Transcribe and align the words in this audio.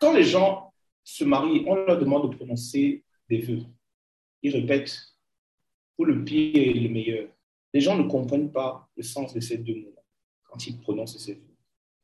quand 0.00 0.12
les 0.12 0.24
gens 0.24 0.72
se 1.04 1.24
marient, 1.24 1.64
on 1.66 1.74
leur 1.74 1.98
demande 1.98 2.30
de 2.30 2.36
prononcer 2.36 3.04
des 3.28 3.38
vœux. 3.38 3.62
Ils 4.42 4.54
répètent 4.54 4.98
pour 5.96 6.06
le 6.06 6.24
pire 6.24 6.56
et 6.56 6.74
le 6.74 6.88
meilleur. 6.88 7.28
Les 7.72 7.80
gens 7.80 7.96
ne 7.96 8.08
comprennent 8.08 8.52
pas 8.52 8.88
le 8.96 9.02
sens 9.02 9.34
de 9.34 9.40
ces 9.40 9.58
deux 9.58 9.76
mots 9.76 9.94
quand 10.44 10.66
ils 10.66 10.78
prononcent 10.78 11.18
ces 11.18 11.34
vœux. 11.34 11.56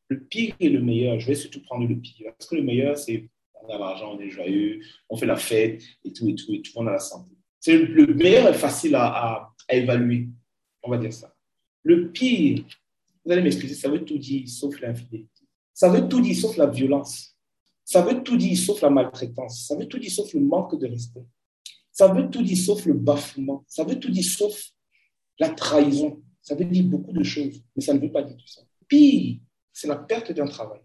Le 0.09 0.21
pire 0.21 0.55
et 0.61 0.69
le 0.69 0.81
meilleur, 0.81 1.19
je 1.21 1.27
vais 1.27 1.35
surtout 1.35 1.63
prendre 1.63 1.89
le 1.89 1.97
pire. 1.97 2.33
Parce 2.37 2.49
que 2.49 2.57
le 2.57 2.63
meilleur, 2.63 2.99
c'est 2.99 3.29
on 3.55 3.69
a 3.69 3.79
l'argent, 3.79 4.15
on 4.15 4.21
est 4.21 4.31
joyeux, 4.31 4.81
on 5.09 5.17
fait 5.17 5.27
la 5.27 5.37
fête 5.37 5.83
et 6.05 6.13
tout, 6.13 6.29
et 6.29 6.35
tout, 6.35 6.53
et 6.53 6.61
tout, 6.61 6.73
on 6.77 6.87
a 6.87 6.93
la 6.93 6.99
santé. 6.99 7.31
C'est 7.61 7.79
le 7.79 8.13
meilleur 8.13 8.49
est 8.49 8.55
facile 8.55 8.95
à, 8.95 9.07
à, 9.07 9.55
à 9.69 9.75
évaluer, 9.75 10.29
on 10.83 10.91
va 10.91 10.99
dire 10.99 11.13
ça. 11.13 11.35
Le 11.83 12.11
pire, 12.11 12.63
vous 13.25 13.33
allez 13.33 13.43
m'excuser, 13.43 13.75
ça 13.75 13.89
veut 13.89 14.05
tout 14.05 14.19
dire 14.19 14.47
sauf 14.49 14.79
l'infidélité. 14.81 15.31
Ça 15.73 15.89
veut 15.89 16.07
tout 16.07 16.21
dire 16.21 16.37
sauf 16.37 16.57
la 16.57 16.67
violence. 16.67 17.34
Ça 17.85 18.03
veut 18.03 18.23
tout 18.23 18.37
dire 18.37 18.57
sauf 18.57 18.81
la 18.81 18.91
maltraitance. 18.91 19.67
Ça 19.67 19.77
veut 19.77 19.87
tout 19.87 19.99
dire 19.99 20.11
sauf 20.11 20.33
le 20.33 20.41
manque 20.41 20.79
de 20.79 20.87
respect. 20.87 21.25
Ça 21.93 22.09
veut 22.09 22.29
tout 22.31 22.43
dire 22.43 22.57
sauf 22.57 22.87
le 22.87 22.95
bafouement. 22.95 23.65
Ça 23.69 23.85
veut 23.85 23.99
tout 23.99 24.11
dire 24.11 24.25
sauf 24.25 24.71
la 25.39 25.51
trahison. 25.51 26.23
Ça 26.43 26.55
veut 26.55 26.65
dire 26.65 26.85
beaucoup 26.85 27.13
de 27.13 27.23
choses, 27.23 27.63
mais 27.75 27.83
ça 27.83 27.95
ne 27.95 27.99
veut 27.99 28.13
pas 28.13 28.23
dire 28.23 28.37
tout 28.37 28.47
ça. 28.47 28.63
Pire, 28.87 29.39
c'est 29.73 29.89
la 29.89 29.97
perte 29.97 30.33
d'un 30.33 30.47
travail 30.47 30.81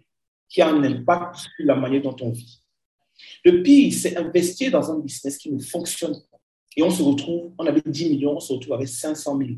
qui 0.48 0.62
a 0.62 0.70
un 0.70 0.84
impact 0.84 1.36
sur 1.36 1.66
la 1.66 1.76
manière 1.76 2.02
dont 2.02 2.16
on 2.22 2.32
vit. 2.32 2.64
Le 3.44 3.62
pire, 3.62 3.94
c'est 3.94 4.16
investir 4.18 4.72
dans 4.72 4.92
un 4.92 5.00
business 5.00 5.38
qui 5.38 5.52
ne 5.52 5.60
fonctionne 5.60 6.14
pas. 6.32 6.40
Et 6.78 6.84
on 6.84 6.90
se 6.90 7.04
retrouve, 7.04 7.52
on 7.58 7.66
avait 7.66 7.82
10 7.86 8.10
millions, 8.10 8.38
on 8.38 8.40
se 8.40 8.54
retrouve 8.54 8.74
avec 8.74 8.88
500 8.88 9.38
000. 9.38 9.50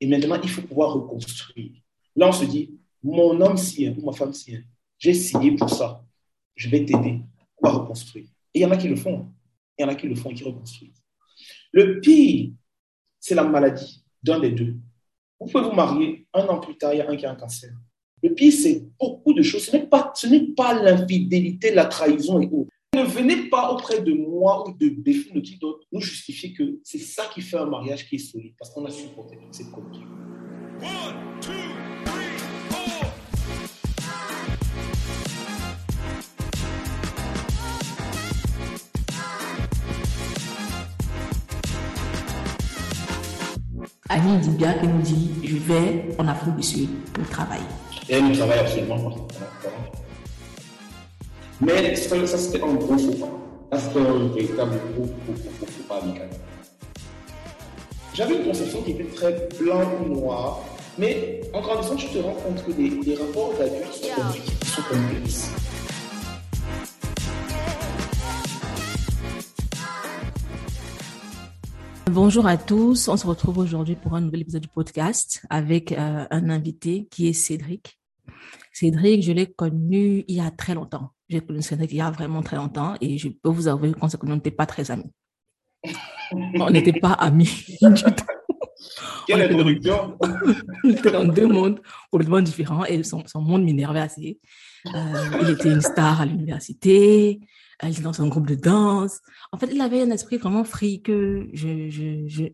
Et 0.00 0.06
maintenant, 0.06 0.40
il 0.42 0.48
faut 0.48 0.62
pouvoir 0.62 0.94
reconstruire. 0.94 1.72
Là, 2.16 2.28
on 2.28 2.32
se 2.32 2.44
dit, 2.46 2.78
mon 3.02 3.38
homme 3.40 3.56
sien 3.56 3.94
ou 3.98 4.06
ma 4.06 4.12
femme 4.12 4.32
sien, 4.32 4.62
j'ai 4.98 5.14
signé 5.14 5.52
pour 5.56 5.68
ça. 5.68 6.02
Je 6.54 6.68
vais 6.68 6.84
t'aider. 6.84 7.20
Va 7.62 7.70
reconstruire. 7.70 8.26
Et 8.54 8.60
il 8.60 8.62
y 8.62 8.66
en 8.66 8.70
a 8.70 8.76
qui 8.76 8.88
le 8.88 8.96
font. 8.96 9.32
Il 9.78 9.82
y 9.82 9.84
en 9.84 9.88
a 9.88 9.94
qui 9.94 10.08
le 10.08 10.14
font 10.14 10.30
et 10.30 10.34
qui 10.34 10.44
reconstruisent. 10.44 11.02
Le 11.72 12.00
pire, 12.00 12.50
c'est 13.18 13.34
la 13.34 13.44
maladie 13.44 14.04
d'un 14.22 14.40
des 14.40 14.50
deux. 14.50 14.76
Vous 15.38 15.46
pouvez 15.46 15.64
vous 15.64 15.72
marier, 15.72 16.26
un 16.34 16.46
an 16.48 16.58
plus 16.58 16.76
tard, 16.76 16.92
il 16.92 16.98
y 16.98 17.00
a 17.00 17.08
un 17.08 17.16
qui 17.16 17.24
a 17.24 17.30
un 17.30 17.36
cancer. 17.36 17.72
Le 18.22 18.34
pire, 18.34 18.52
c'est 18.52 18.86
beaucoup 18.98 19.32
de 19.32 19.42
choses. 19.42 19.64
Ce 19.64 19.72
n'est 19.72 19.86
pas, 19.86 20.12
pas 20.56 20.82
l'infidélité, 20.82 21.72
la 21.72 21.86
trahison 21.86 22.40
et 22.40 22.46
autres. 22.46 22.70
Ne 22.94 23.04
venez 23.04 23.48
pas 23.48 23.72
auprès 23.72 24.02
de 24.02 24.12
moi 24.12 24.68
ou 24.68 24.72
de 24.72 24.88
Béfou 24.88 25.32
de 25.32 25.40
qui 25.40 25.56
d'autre 25.58 25.86
nous 25.92 26.00
justifier 26.00 26.52
que 26.52 26.80
c'est 26.82 26.98
ça 26.98 27.30
qui 27.32 27.40
fait 27.40 27.56
un 27.56 27.66
mariage 27.66 28.08
qui 28.08 28.16
est 28.16 28.18
solide, 28.18 28.54
parce 28.58 28.70
qu'on 28.74 28.84
a 28.84 28.90
supporté 28.90 29.36
toute 29.36 29.54
cette 29.54 29.72
culture. 29.72 30.08
One, 30.82 31.40
two, 31.40 31.69
Annie 44.12 44.48
bien 44.58 44.72
qu'elle 44.72 44.90
nous 44.90 45.02
dit 45.02 45.30
Je 45.44 45.56
vais 45.56 46.08
en 46.18 46.26
Afrique 46.26 46.56
du 46.56 46.62
Sud 46.64 46.88
pour 47.12 47.28
travailler. 47.28 47.62
Et 48.08 48.14
elle 48.14 48.26
ne 48.28 48.34
travaille 48.34 48.58
absolument 48.58 48.98
pas. 48.98 49.70
Mais 51.60 51.94
ça, 51.94 52.38
c'était 52.38 52.60
un 52.60 52.74
gros 52.74 52.98
faux 52.98 53.12
pas. 53.12 53.78
Ça, 53.78 53.84
c'était 53.86 54.00
un 54.00 54.26
véritable 54.34 54.80
gros, 54.96 55.04
gros, 55.06 55.66
faux 55.66 55.82
pas 55.88 56.00
amical. 56.02 56.28
J'avais 58.12 58.38
une 58.38 58.46
conception 58.46 58.82
qui 58.82 58.90
était 58.90 59.04
très 59.04 59.48
blanc 59.60 59.82
ou 60.04 60.08
noir, 60.08 60.60
mais 60.98 61.42
en 61.54 61.60
grandissant, 61.60 61.94
tu 61.94 62.06
te 62.06 62.18
rends 62.18 62.32
compte 62.32 62.64
que 62.64 62.72
les, 62.72 62.90
les 62.90 63.14
rapports 63.14 63.54
d'adultes 63.56 63.94
sont, 63.94 64.72
sont 64.74 64.82
complexes. 64.90 65.50
Bonjour 72.12 72.44
à 72.48 72.56
tous, 72.56 73.06
on 73.06 73.16
se 73.16 73.24
retrouve 73.24 73.58
aujourd'hui 73.58 73.94
pour 73.94 74.14
un 74.16 74.20
nouvel 74.20 74.40
épisode 74.40 74.62
du 74.62 74.68
podcast 74.68 75.46
avec 75.48 75.92
euh, 75.92 76.26
un 76.28 76.50
invité 76.50 77.06
qui 77.08 77.28
est 77.28 77.32
Cédric. 77.32 78.00
Cédric, 78.72 79.22
je 79.22 79.30
l'ai 79.30 79.46
connu 79.46 80.24
il 80.26 80.34
y 80.34 80.40
a 80.40 80.50
très 80.50 80.74
longtemps. 80.74 81.10
J'ai 81.28 81.40
connu 81.40 81.62
Cédric 81.62 81.92
il 81.92 81.98
y 81.98 82.00
a 82.00 82.10
vraiment 82.10 82.42
très 82.42 82.56
longtemps 82.56 82.94
et 83.00 83.16
je 83.16 83.28
peux 83.28 83.50
vous 83.50 83.68
avouer 83.68 83.92
qu'on 83.92 84.34
n'était 84.34 84.50
pas 84.50 84.66
très 84.66 84.90
amis. 84.90 85.12
On 86.32 86.70
n'était 86.70 86.98
pas 86.98 87.12
amis 87.12 87.64
du 87.80 88.02
tout. 88.02 88.24
Quelle 89.28 89.42
introduction 89.42 90.18
On 90.84 90.90
était 90.90 91.12
dans 91.12 91.24
deux 91.24 91.46
mondes 91.46 91.80
complètement 92.10 92.40
différents 92.40 92.84
et 92.86 93.04
son, 93.04 93.22
monde 93.36 93.62
m'énervait 93.62 94.00
assez. 94.00 94.40
Euh, 94.86 95.38
il 95.42 95.50
était 95.50 95.70
une 95.70 95.80
star 95.80 96.20
à 96.20 96.26
l'université, 96.26 97.38
elle 97.80 97.92
était 97.92 98.02
dans 98.02 98.20
un 98.20 98.28
groupe 98.28 98.46
de 98.46 98.54
danse. 98.54 99.20
En 99.52 99.58
fait, 99.58 99.68
il 99.72 99.80
avait 99.80 100.02
un 100.02 100.10
esprit 100.10 100.36
vraiment 100.36 100.64
free 100.64 101.02
que 101.02 101.48
je, 101.52 101.88
je, 101.88 102.26
je, 102.26 102.44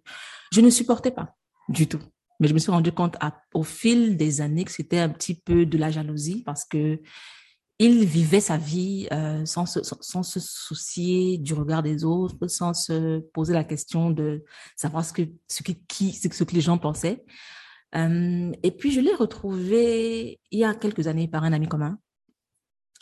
je 0.53 0.61
ne 0.61 0.71
supportais 0.71 1.11
pas 1.11 1.35
du 1.69 1.89
tout. 1.89 2.01
Mais 2.39 2.49
je 2.49 2.55
me 2.55 2.59
suis 2.59 2.71
rendu 2.71 2.93
compte 2.93 3.17
au 3.55 3.63
fil 3.63 4.17
des 4.17 4.41
années 4.41 4.65
que 4.65 4.71
c'était 4.71 4.99
un 4.99 5.09
petit 5.09 5.35
peu 5.35 5.67
de 5.67 5.79
la 5.79 5.91
jalousie 5.91 6.43
parce 6.45 6.65
que 6.65 7.01
il 7.79 8.07
vivait 8.07 8.41
sa 8.41 8.57
vie 8.57 9.07
euh, 9.13 9.45
sans, 9.45 9.67
se, 9.67 9.81
sans, 9.83 10.23
se 10.23 10.41
soucier 10.41 11.37
du 11.37 11.53
regard 11.53 11.83
des 11.83 12.05
autres, 12.05 12.47
sans 12.47 12.73
se 12.73 13.19
poser 13.35 13.53
la 13.53 13.65
question 13.65 14.11
de 14.11 14.45
savoir 14.77 15.05
ce 15.05 15.13
que, 15.13 15.23
ce 15.49 15.63
que, 15.63 15.73
qui, 15.87 16.13
ce 16.13 16.29
que 16.29 16.55
les 16.55 16.63
gens 16.63 16.79
pensaient. 16.79 17.23
Euh, 17.95 18.51
et 18.63 18.71
puis, 18.71 18.93
je 18.93 19.01
l'ai 19.01 19.15
retrouvé 19.15 20.41
il 20.51 20.59
y 20.59 20.65
a 20.65 20.75
quelques 20.75 21.07
années 21.07 21.29
par 21.29 21.45
un 21.45 21.53
ami 21.53 21.69
commun, 21.69 21.99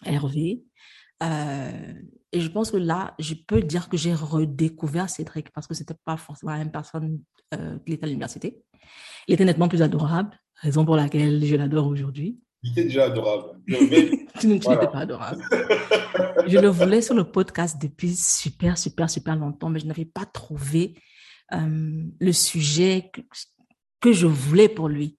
Hervé, 0.04 0.64
euh, 1.22 1.92
et 2.32 2.40
je 2.40 2.48
pense 2.48 2.70
que 2.72 2.76
là, 2.76 3.14
je 3.18 3.34
peux 3.34 3.62
dire 3.62 3.88
que 3.88 3.96
j'ai 3.96 4.12
redécouvert 4.12 5.08
Cédric 5.08 5.50
parce 5.50 5.66
que 5.66 5.74
c'était 5.74 5.94
pas 6.04 6.16
forcément 6.16 6.52
la 6.52 6.58
même 6.58 6.72
personne 6.72 7.20
euh, 7.54 7.78
qu'il 7.80 7.94
était 7.94 8.04
à 8.04 8.08
l'université. 8.08 8.62
Il 9.28 9.34
était 9.34 9.44
nettement 9.44 9.68
plus 9.68 9.82
adorable, 9.82 10.30
raison 10.56 10.84
pour 10.84 10.96
laquelle 10.96 11.44
je 11.44 11.54
l'adore 11.54 11.86
aujourd'hui. 11.86 12.40
Il 12.64 12.72
était 12.72 12.84
déjà 12.84 13.04
adorable. 13.04 13.60
tu 14.40 14.46
n'étais 14.48 14.76
pas 14.76 14.98
adorable. 14.98 15.44
je 16.46 16.58
le 16.58 16.68
voulais 16.68 17.02
sur 17.02 17.14
le 17.14 17.24
podcast 17.24 17.80
depuis 17.80 18.16
super, 18.16 18.78
super, 18.78 19.08
super 19.08 19.36
longtemps, 19.36 19.70
mais 19.70 19.78
je 19.78 19.86
n'avais 19.86 20.06
pas 20.06 20.24
trouvé 20.24 20.96
euh, 21.52 22.04
le 22.18 22.32
sujet 22.32 23.10
que, 23.12 23.20
que, 24.00 24.12
je 24.12 24.26
voulais 24.26 24.68
pour 24.68 24.88
lui. 24.88 25.18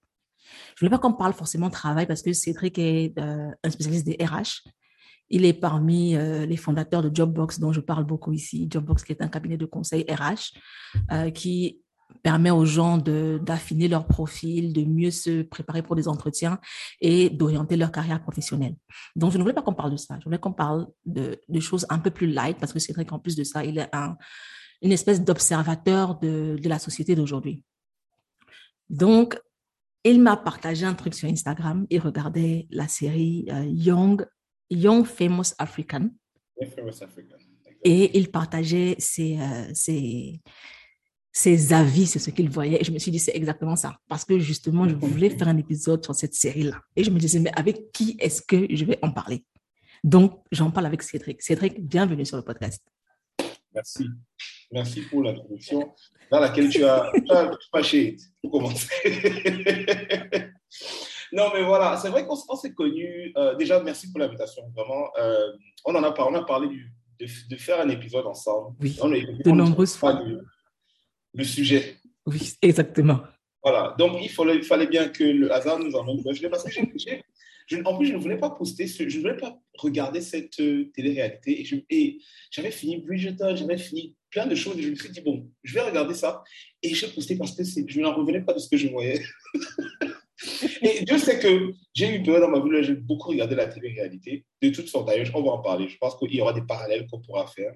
Je 0.74 0.84
ne 0.84 0.88
voulais 0.88 0.98
pas 0.98 0.98
qu'on 0.98 1.14
parle 1.14 1.32
forcément 1.32 1.70
travail 1.70 2.06
parce 2.06 2.20
que 2.20 2.32
Cédric 2.32 2.78
est 2.78 3.18
euh, 3.18 3.48
un 3.62 3.70
spécialiste 3.70 4.06
des 4.06 4.22
RH. 4.22 4.68
Il 5.30 5.44
est 5.44 5.52
parmi 5.52 6.14
euh, 6.14 6.46
les 6.46 6.56
fondateurs 6.56 7.02
de 7.02 7.14
Jobbox, 7.14 7.58
dont 7.58 7.72
je 7.72 7.80
parle 7.80 8.04
beaucoup 8.04 8.32
ici. 8.32 8.68
Jobbox, 8.70 9.04
qui 9.04 9.12
est 9.12 9.22
un 9.22 9.28
cabinet 9.28 9.56
de 9.56 9.66
conseil 9.66 10.04
RH, 10.08 10.58
euh, 11.12 11.30
qui 11.30 11.80
permet 12.22 12.50
aux 12.50 12.64
gens 12.64 12.98
d'affiner 12.98 13.88
leur 13.88 14.06
profil, 14.06 14.72
de 14.72 14.84
mieux 14.84 15.10
se 15.10 15.42
préparer 15.42 15.82
pour 15.82 15.96
des 15.96 16.08
entretiens 16.08 16.58
et 17.00 17.30
d'orienter 17.30 17.76
leur 17.76 17.90
carrière 17.90 18.22
professionnelle. 18.22 18.76
Donc, 19.16 19.32
je 19.32 19.38
ne 19.38 19.42
voulais 19.42 19.54
pas 19.54 19.62
qu'on 19.62 19.74
parle 19.74 19.92
de 19.92 19.96
ça. 19.96 20.16
Je 20.18 20.24
voulais 20.24 20.38
qu'on 20.38 20.52
parle 20.52 20.86
de, 21.04 21.38
choses 21.60 21.86
un 21.88 21.98
peu 21.98 22.10
plus 22.10 22.28
light 22.28 22.58
parce 22.58 22.72
que 22.72 22.78
c'est 22.78 22.92
vrai 22.92 23.04
qu'en 23.04 23.18
plus 23.18 23.36
de 23.36 23.44
ça, 23.44 23.64
il 23.64 23.78
est 23.78 23.88
un, 23.92 24.16
une 24.82 24.92
espèce 24.92 25.22
d'observateur 25.22 26.18
de, 26.18 26.58
de 26.60 26.68
la 26.68 26.78
société 26.78 27.14
d'aujourd'hui. 27.14 27.64
Donc, 28.88 29.38
il 30.04 30.22
m'a 30.22 30.36
partagé 30.36 30.86
un 30.86 30.94
truc 30.94 31.14
sur 31.14 31.28
Instagram. 31.28 31.86
Il 31.90 32.00
regardait 32.00 32.68
la 32.70 32.86
série 32.86 33.46
euh, 33.50 33.64
Young 33.64 34.24
Young 34.70 35.04
Famous 35.04 35.54
African. 35.58 36.10
Et 37.84 38.18
il 38.18 38.30
partageait 38.30 38.96
ses, 38.98 39.38
euh, 39.38 39.70
ses, 39.74 40.40
ses, 41.30 41.72
avis 41.72 42.06
sur 42.06 42.20
ce 42.20 42.30
qu'il 42.30 42.48
voyait. 42.50 42.80
Et 42.80 42.84
je 42.84 42.90
me 42.90 42.98
suis 42.98 43.10
dit, 43.10 43.18
c'est 43.18 43.36
exactement 43.36 43.76
ça. 43.76 43.98
Parce 44.08 44.24
que 44.24 44.38
justement, 44.38 44.88
je 44.88 44.94
voulais 44.94 45.30
faire 45.30 45.48
un 45.48 45.58
épisode 45.58 46.02
sur 46.02 46.14
cette 46.14 46.34
série-là. 46.34 46.80
Et 46.96 47.04
je 47.04 47.10
me 47.10 47.18
disais, 47.18 47.38
mais 47.38 47.52
avec 47.54 47.92
qui 47.92 48.16
est-ce 48.18 48.42
que 48.42 48.66
je 48.74 48.84
vais 48.84 48.98
en 49.02 49.12
parler? 49.12 49.44
Donc, 50.02 50.42
j'en 50.50 50.70
parle 50.70 50.86
avec 50.86 51.02
Cédric. 51.02 51.42
Cédric, 51.42 51.80
bienvenue 51.80 52.24
sur 52.24 52.36
le 52.36 52.42
podcast. 52.42 52.82
Merci. 53.74 54.08
Merci 54.72 55.02
pour 55.02 55.22
l'introduction 55.22 55.92
dans 56.30 56.40
laquelle 56.40 56.68
tu 56.70 56.82
as, 56.82 57.12
tu 57.14 57.32
as 57.32 57.50
fâché 57.70 58.16
pour 58.42 58.52
commencer. 58.52 58.88
Non, 61.36 61.50
mais 61.52 61.62
voilà, 61.62 61.98
c'est 61.98 62.08
vrai 62.08 62.26
qu'on 62.26 62.56
s'est 62.56 62.72
connus. 62.72 63.32
Euh, 63.36 63.54
déjà, 63.56 63.82
merci 63.82 64.10
pour 64.10 64.20
l'invitation. 64.20 64.62
Vraiment, 64.74 65.10
euh, 65.18 65.52
on 65.84 65.94
en 65.94 66.02
a 66.02 66.10
parlé, 66.10 66.34
on 66.34 66.40
a 66.40 66.44
parlé 66.46 66.68
de, 67.20 67.26
de, 67.50 67.56
faire 67.56 67.78
un 67.78 67.90
épisode 67.90 68.26
ensemble. 68.26 68.74
Oui, 68.80 68.96
de 69.44 69.50
nombreuses 69.50 69.96
fois. 69.96 70.18
le 71.34 71.44
sujet. 71.44 71.96
Oui, 72.24 72.54
exactement. 72.62 73.20
Voilà, 73.62 73.94
donc 73.98 74.16
il 74.22 74.30
fallait, 74.30 74.56
il 74.56 74.62
fallait 74.62 74.86
bien 74.86 75.08
que 75.08 75.24
le 75.24 75.52
hasard 75.52 75.78
nous 75.78 75.94
emmène. 75.94 76.22
Je 76.32 76.46
parce 76.46 76.64
que 76.64 76.70
je, 76.70 77.82
en 77.84 77.98
plus, 77.98 78.06
je 78.06 78.12
ne 78.14 78.18
voulais 78.18 78.38
pas 78.38 78.50
poster, 78.50 78.86
je 78.86 79.02
ne 79.02 79.20
voulais 79.20 79.36
pas 79.36 79.58
regarder 79.74 80.22
cette 80.22 80.58
euh, 80.60 80.90
télé-réalité. 80.94 81.66
Et 81.90 82.18
j'avais 82.50 82.70
fini 82.70 82.98
Bridgerton, 82.98 83.56
j'avais 83.56 83.76
fini 83.76 84.14
plein 84.30 84.46
de 84.46 84.54
choses. 84.54 84.78
Et 84.78 84.82
je 84.82 84.90
me 84.90 84.94
suis 84.94 85.10
dit, 85.10 85.20
bon, 85.20 85.50
je 85.64 85.74
vais 85.74 85.82
regarder 85.82 86.14
ça. 86.14 86.42
Et 86.82 86.94
j'ai 86.94 87.08
posté 87.08 87.36
parce 87.36 87.54
que 87.54 87.62
je 87.64 88.00
n'en 88.00 88.14
revenais 88.14 88.40
pas 88.40 88.54
de 88.54 88.58
ce 88.58 88.70
que 88.70 88.78
je 88.78 88.88
voyais. 88.88 89.20
Et 90.82 91.04
Dieu 91.04 91.18
sait 91.18 91.38
que 91.38 91.72
j'ai 91.94 92.16
eu 92.16 92.22
peur 92.22 92.40
dans 92.40 92.48
ma 92.48 92.60
vie, 92.60 92.84
j'ai 92.84 92.94
beaucoup 92.94 93.30
regardé 93.30 93.54
la 93.54 93.66
télé-réalité, 93.66 94.44
de 94.62 94.68
toutes 94.68 94.88
sortes. 94.88 95.06
D'ailleurs, 95.06 95.28
on 95.34 95.42
va 95.42 95.52
en 95.52 95.62
parler. 95.62 95.88
Je 95.88 95.96
pense 95.96 96.16
qu'il 96.16 96.34
y 96.34 96.40
aura 96.40 96.52
des 96.52 96.62
parallèles 96.62 97.06
qu'on 97.06 97.20
pourra 97.20 97.46
faire. 97.46 97.72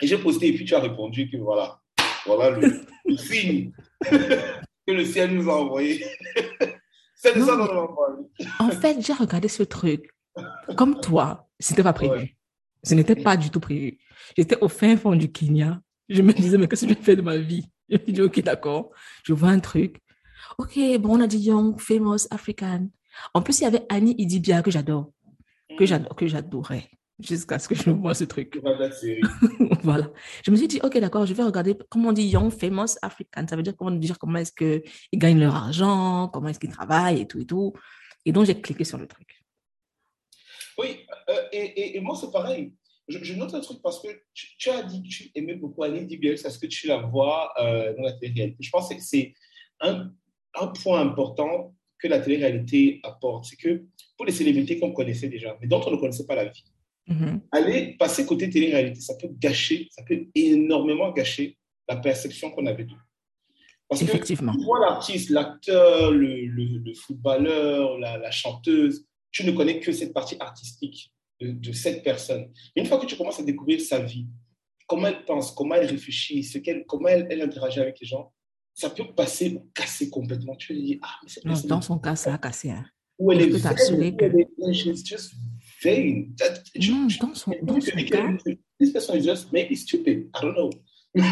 Et 0.00 0.06
j'ai 0.06 0.18
posté, 0.18 0.48
et 0.48 0.52
puis 0.52 0.64
tu 0.64 0.74
as 0.74 0.80
répondu 0.80 1.28
que 1.28 1.36
voilà, 1.36 1.78
voilà 2.24 2.50
le, 2.50 2.80
le 3.04 3.16
signe 3.16 3.72
que 4.00 4.92
le 4.92 5.04
ciel 5.04 5.34
nous 5.34 5.50
a 5.50 5.54
envoyé. 5.54 6.04
C'est 7.14 7.36
de 7.36 7.44
ça 7.44 7.56
dont 7.56 7.68
on 7.70 7.80
va 7.82 7.88
parler. 7.88 8.24
En 8.60 8.70
fait, 8.70 9.04
j'ai 9.04 9.12
regardé 9.12 9.48
ce 9.48 9.62
truc. 9.62 10.10
Comme 10.76 11.00
toi, 11.00 11.50
c'était 11.58 11.82
pas 11.82 11.92
prévu. 11.92 12.12
Ouais. 12.12 12.36
Ce 12.82 12.94
n'était 12.94 13.16
pas 13.16 13.36
du 13.36 13.50
tout 13.50 13.60
prévu. 13.60 13.98
J'étais 14.38 14.56
au 14.62 14.68
fin 14.68 14.96
fond 14.96 15.14
du 15.14 15.30
Kenya. 15.30 15.82
Je 16.08 16.22
me 16.22 16.32
disais, 16.32 16.56
mais 16.56 16.66
qu'est-ce 16.66 16.86
que 16.86 16.94
je 16.94 16.98
fais 16.98 17.16
de 17.16 17.22
ma 17.22 17.36
vie? 17.36 17.68
Je 17.90 17.96
me 17.96 18.12
dis, 18.12 18.22
OK, 18.22 18.40
d'accord. 18.40 18.90
Je 19.22 19.34
vois 19.34 19.50
un 19.50 19.60
truc. 19.60 20.00
OK, 20.58 20.78
bon, 20.98 21.18
on 21.18 21.20
a 21.20 21.26
dit 21.26 21.38
Young, 21.38 21.78
Famous, 21.80 22.26
African. 22.30 22.88
En 23.34 23.42
plus, 23.42 23.60
il 23.60 23.64
y 23.64 23.66
avait 23.66 23.84
Annie 23.88 24.14
Idibia 24.18 24.62
que 24.62 24.70
j'adore, 24.70 25.12
que 25.78 25.86
j'adore, 25.86 26.14
que 26.14 26.26
j'adorais, 26.26 26.88
jusqu'à 27.18 27.58
ce 27.58 27.68
que 27.68 27.74
je 27.74 27.90
vois 27.90 28.14
ce 28.14 28.24
truc. 28.24 28.60
Voilà. 29.82 30.10
Je 30.44 30.50
me 30.50 30.56
suis 30.56 30.68
dit, 30.68 30.80
OK, 30.82 30.98
d'accord, 30.98 31.24
je 31.24 31.32
vais 31.32 31.42
regarder 31.42 31.76
comment 31.88 32.10
on 32.10 32.12
dit 32.12 32.26
Young, 32.26 32.50
Famous, 32.50 32.96
African. 33.00 33.46
Ça 33.48 33.56
veut 33.56 33.62
dire 33.62 33.74
comment 33.76 33.90
dire 33.90 34.18
comment 34.18 34.38
est-ce 34.38 34.52
qu'ils 34.52 34.82
gagnent 35.18 35.40
leur 35.40 35.54
argent, 35.56 36.28
comment 36.28 36.48
est-ce 36.48 36.60
qu'ils 36.60 36.72
travaillent 36.72 37.22
et 37.22 37.26
tout 37.26 37.40
et 37.40 37.46
tout. 37.46 37.72
Et 38.26 38.32
donc, 38.32 38.44
j'ai 38.44 38.60
cliqué 38.60 38.84
sur 38.84 38.98
le 38.98 39.06
truc. 39.06 39.42
Oui, 40.76 40.98
euh, 41.28 41.42
et, 41.52 41.58
et, 41.58 41.96
et 41.96 42.00
moi, 42.00 42.16
c'est 42.20 42.30
pareil. 42.30 42.74
Je, 43.08 43.18
je 43.22 43.34
note 43.34 43.54
un 43.54 43.60
truc 43.60 43.80
parce 43.82 44.00
que 44.00 44.08
tu, 44.34 44.56
tu 44.58 44.70
as 44.70 44.82
dit 44.82 45.02
que 45.02 45.08
tu 45.08 45.30
aimais 45.34 45.54
beaucoup 45.54 45.82
Annie 45.82 46.06
Dibiel, 46.06 46.38
c'est 46.38 46.50
ce 46.50 46.58
que 46.58 46.66
tu 46.66 46.86
la 46.86 46.98
vois 46.98 47.52
euh, 47.60 47.94
dans 47.96 48.02
la 48.02 48.12
télé-réalité. 48.12 48.62
Je 48.62 48.70
pense 48.70 48.88
que 48.88 49.00
c'est 49.00 49.34
un, 49.80 50.12
un 50.60 50.68
point 50.68 51.00
important 51.00 51.74
que 51.98 52.08
la 52.08 52.18
télé-réalité 52.20 53.00
apporte. 53.02 53.44
C'est 53.44 53.56
que 53.56 53.84
pour 54.16 54.26
les 54.26 54.32
célébrités 54.32 54.78
qu'on 54.78 54.92
connaissait 54.92 55.28
déjà, 55.28 55.56
mais 55.60 55.66
dont 55.66 55.82
on 55.86 55.90
ne 55.90 55.96
connaissait 55.96 56.26
pas 56.26 56.34
la 56.36 56.46
vie, 56.46 56.64
Mhm. 57.06 57.40
aller 57.50 57.96
passer 57.98 58.24
côté 58.24 58.48
télé-réalité, 58.48 59.00
ça 59.00 59.14
peut 59.16 59.28
gâcher, 59.38 59.88
ça 59.90 60.04
peut 60.04 60.26
énormément 60.34 61.10
gâcher 61.10 61.56
la 61.88 61.96
perception 61.96 62.50
qu'on 62.52 62.66
avait 62.66 62.84
d'eux. 62.84 62.94
Parce 63.88 64.02
que 64.02 64.06
Effectivement. 64.06 64.52
tu 64.52 64.62
vois 64.64 64.78
l'artiste, 64.80 65.30
l'acteur, 65.30 66.12
le, 66.12 66.46
le, 66.46 66.78
le 66.78 66.94
footballeur, 66.94 67.98
la, 67.98 68.16
la 68.16 68.30
chanteuse, 68.30 69.04
tu 69.32 69.44
ne 69.44 69.50
connais 69.50 69.80
que 69.80 69.90
cette 69.90 70.12
partie 70.12 70.36
artistique 70.38 71.10
de, 71.40 71.50
de 71.50 71.72
cette 71.72 72.04
personne. 72.04 72.52
Mais 72.76 72.82
une 72.82 72.86
fois 72.88 72.98
que 73.00 73.06
tu 73.06 73.16
commences 73.16 73.40
à 73.40 73.42
découvrir 73.42 73.80
sa 73.80 73.98
vie, 73.98 74.26
comment 74.86 75.08
elle 75.08 75.24
pense, 75.24 75.50
comment 75.50 75.74
elle 75.74 75.86
réfléchit, 75.86 76.44
ce 76.44 76.58
qu'elle, 76.58 76.84
comment 76.86 77.08
elle, 77.08 77.26
elle 77.30 77.42
interagit 77.42 77.80
avec 77.80 77.98
les 78.00 78.06
gens, 78.06 78.32
ça 78.74 78.90
peut 78.90 79.04
passer 79.14 79.54
ou 79.54 79.70
casser 79.74 80.08
complètement. 80.10 80.56
Tu 80.56 80.68
te 80.68 80.72
dis, 80.74 80.98
ah, 81.02 81.08
mais 81.22 81.28
cette 81.28 81.44
Non, 81.44 81.54
dans 81.66 81.80
son 81.80 81.98
cas, 81.98 82.16
ça 82.16 82.34
a 82.34 82.38
cassé. 82.38 82.70
Hein. 82.70 82.84
où 83.18 83.32
elle 83.32 83.42
est 83.42 83.46
vaine, 83.48 84.16
que- 84.16 84.24
elle 84.24 84.40
est- 84.40 85.04
just 85.04 85.34
vain. 85.84 86.24
Non, 86.88 87.06
dans 87.20 87.34
son, 87.34 87.52
dans 87.62 87.80
son 87.80 88.04
cas, 88.04 88.28
This 88.78 88.92
person 88.92 89.14
is 89.16 89.22
just 89.24 89.52
maybe 89.52 89.74
stupid. 89.76 90.30
I 90.34 90.40
don't 90.40 90.54
know. 90.54 90.70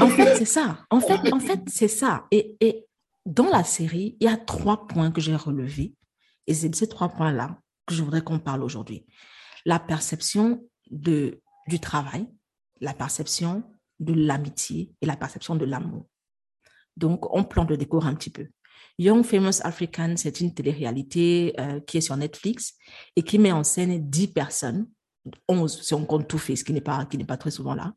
En 0.03 0.09
fait, 0.09 0.37
c'est 0.37 0.45
ça. 0.45 0.85
En 0.91 1.01
fait, 1.01 1.33
en 1.33 1.41
fait, 1.41 1.61
c'est 1.69 1.89
ça. 1.89 2.27
Et, 2.31 2.57
et 2.61 2.85
dans 3.25 3.49
la 3.49 3.65
série, 3.65 4.17
il 4.21 4.25
y 4.25 4.29
a 4.29 4.37
trois 4.37 4.87
points 4.87 5.11
que 5.11 5.21
j'ai 5.23 5.35
relevés. 5.37 5.95
Et 6.47 6.53
c'est 6.55 6.69
de 6.69 6.75
ces 6.75 6.89
trois 6.89 7.09
points-là 7.09 7.59
que 7.87 7.95
je 7.95 8.03
voudrais 8.03 8.23
qu'on 8.23 8.39
parle 8.39 8.63
aujourd'hui. 8.65 9.07
La 9.65 9.79
perception 9.79 10.63
de, 10.91 11.41
du 11.69 11.79
travail, 11.81 12.27
la 12.81 12.93
perception 12.93 13.63
de 14.01 14.13
l'amitié 14.13 14.93
et 15.01 15.07
la 15.07 15.17
perception 15.17 15.57
de 15.57 15.65
l'amour. 15.65 16.07
Donc, 16.99 17.33
on 17.35 17.45
plante 17.45 17.71
le 17.71 17.77
décor 17.77 18.07
un 18.07 18.15
petit 18.15 18.31
peu. 18.31 18.47
Young 18.99 19.25
Famous 19.25 19.61
African, 19.63 20.15
c'est 20.17 20.41
une 20.41 20.53
télé-réalité 20.53 21.55
euh, 21.61 21.81
qui 21.81 21.99
est 21.99 22.01
sur 22.01 22.17
Netflix 22.17 22.75
et 23.15 23.23
qui 23.23 23.39
met 23.39 23.53
en 23.53 23.63
scène 23.63 24.09
10 24.11 24.29
personnes, 24.29 24.89
11 25.49 25.83
si 25.83 25.95
on 25.95 26.05
compte 26.05 26.27
tout 26.27 26.39
fait, 26.39 26.57
ce 26.57 26.65
qui 26.65 26.73
n'est 26.73 26.81
pas, 26.81 27.07
qui 27.07 27.17
n'est 27.17 27.25
pas 27.25 27.37
très 27.37 27.53
souvent 27.53 27.75
là, 27.75 27.93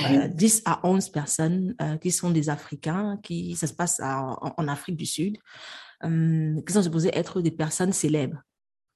euh, 0.00 0.28
10 0.28 0.62
à 0.64 0.80
11 0.86 1.10
personnes 1.10 1.74
euh, 1.82 1.98
qui 1.98 2.10
sont 2.10 2.30
des 2.30 2.48
Africains, 2.48 3.18
qui, 3.22 3.54
ça 3.54 3.66
se 3.66 3.74
passe 3.74 4.00
à- 4.00 4.22
en, 4.40 4.54
en 4.56 4.68
Afrique 4.68 4.96
du 4.96 5.04
Sud, 5.06 5.36
euh, 6.04 6.60
qui 6.66 6.72
sont 6.72 6.82
supposés 6.82 7.10
être 7.12 7.42
des 7.42 7.50
personnes 7.50 7.92
célèbres, 7.92 8.40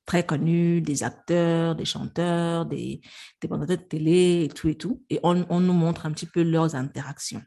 très 0.07 0.25
connues, 0.25 0.81
des 0.81 1.03
acteurs, 1.03 1.75
des 1.77 1.85
chanteurs, 1.85 2.65
des, 2.65 3.01
des 3.43 3.49
de 3.49 3.75
télé 3.77 4.45
et 4.45 4.49
tout 4.49 4.69
et 4.69 4.77
tout. 4.77 5.03
Et 5.11 5.21
on, 5.23 5.45
on 5.51 5.61
nous 5.61 5.73
montre 5.75 6.07
un 6.07 6.13
petit 6.13 6.27
peu 6.27 6.43
leurs 6.43 6.75
interactions. 6.75 7.43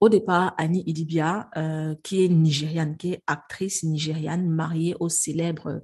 Au 0.00 0.08
départ, 0.08 0.54
Annie 0.56 0.82
Idibia, 0.86 1.50
euh, 1.58 1.94
qui 2.02 2.24
est 2.24 2.28
nigériane, 2.28 2.96
qui 2.96 3.12
est 3.12 3.22
actrice 3.26 3.82
nigériane 3.82 4.48
mariée 4.48 4.96
au 4.98 5.10
célèbre 5.10 5.82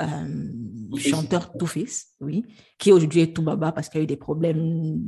euh, 0.00 0.52
chanteur 0.96 1.52
Two-Face, 1.52 2.14
oui, 2.20 2.46
qui 2.78 2.92
aujourd'hui 2.92 3.20
est 3.20 3.36
Toubaba 3.36 3.72
parce 3.72 3.90
qu'il 3.90 3.98
y 3.98 4.00
a 4.00 4.04
eu 4.04 4.06
des 4.06 4.16
problèmes 4.16 5.02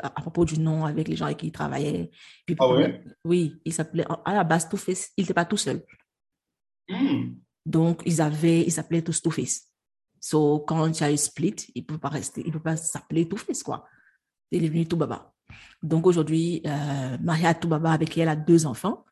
à, 0.00 0.06
à 0.06 0.20
propos 0.22 0.44
du 0.44 0.60
nom 0.60 0.84
avec 0.84 1.08
les 1.08 1.16
gens 1.16 1.24
avec 1.24 1.38
qui 1.38 1.46
il 1.48 1.52
travaillait. 1.52 2.10
Puis, 2.46 2.54
Ah 2.60 2.68
ouais? 2.68 3.02
Oui, 3.24 3.60
il 3.64 3.72
s'appelait, 3.72 4.04
à 4.24 4.34
la 4.34 4.44
base, 4.44 4.68
Two-Face, 4.68 5.10
il 5.16 5.22
n'était 5.22 5.34
pas 5.34 5.44
tout 5.44 5.56
seul. 5.56 5.82
Hmm. 6.88 7.34
Donc, 7.66 8.02
ils 8.06 8.20
avaient, 8.20 8.62
ils 8.62 8.72
s'appelaient 8.72 9.02
tous 9.02 9.20
Two-Face. 9.22 9.72
So, 10.20 10.60
quand 10.60 10.86
il 10.86 11.00
y 11.00 11.04
a 11.04 11.12
eu 11.12 11.16
split, 11.16 11.56
il 11.74 11.82
ne 11.82 11.86
peut 11.86 11.98
pas 11.98 12.10
rester, 12.10 12.44
il 12.46 12.52
peut 12.52 12.60
pas 12.60 12.76
s'appeler 12.76 13.28
Two-Face, 13.28 13.64
quoi. 13.64 13.86
Il 14.52 14.62
est 14.62 14.68
devenu 14.68 14.86
Toubaba. 14.86 15.33
Donc, 15.82 16.06
aujourd'hui, 16.06 16.62
euh, 16.66 17.18
Maria 17.20 17.54
Toubaba, 17.54 17.92
avec 17.92 18.10
qui 18.10 18.20
elle 18.20 18.28
a 18.28 18.36
deux 18.36 18.66
enfants, 18.66 19.04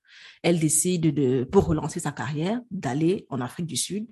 elle 0.42 0.58
décide 0.58 1.14
de, 1.14 1.44
pour 1.44 1.66
relancer 1.66 2.00
sa 2.00 2.12
carrière, 2.12 2.60
d'aller 2.70 3.26
en 3.30 3.40
Afrique 3.40 3.66
du 3.66 3.76
Sud, 3.76 4.06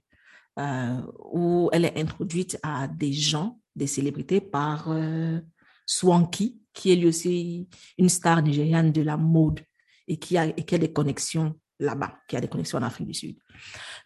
euh, 0.59 1.01
où 1.33 1.71
elle 1.73 1.85
est 1.85 1.99
introduite 1.99 2.59
à 2.63 2.89
des 2.89 3.13
gens, 3.13 3.59
des 3.75 3.87
célébrités, 3.87 4.41
par 4.41 4.91
euh, 4.91 5.41
Swanky, 5.87 6.61
qui 6.73 6.93
est 6.93 6.97
lui 6.97 7.09
aussi 7.09 7.69
une 7.99 8.09
star 8.09 8.43
nigériane 8.43 8.93
de 8.93 9.03
la 9.03 9.17
mode 9.17 9.61
et 10.07 10.19
qui 10.19 10.37
a, 10.37 10.47
et 10.47 10.65
qui 10.65 10.75
a 10.75 10.79
des 10.79 10.93
connexions 10.93 11.55
là-bas, 11.79 12.19
qui 12.29 12.37
a 12.37 12.41
des 12.41 12.49
connexions 12.49 12.79
en 12.79 12.83
Afrique 12.83 13.09
du 13.09 13.15
Sud. 13.15 13.39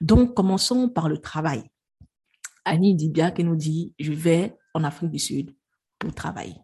Donc, 0.01 0.35
commençons 0.35 0.89
par 0.89 1.09
le 1.09 1.19
travail. 1.19 1.63
Annie 2.65 2.95
bien 3.11 3.31
qu'elle 3.31 3.47
nous 3.47 3.57
dit, 3.57 3.95
je 3.99 4.13
vais 4.13 4.57
en 4.73 4.85
Afrique 4.85 5.11
du 5.11 5.19
Sud 5.19 5.55
pour 5.99 6.15
travailler. 6.15 6.57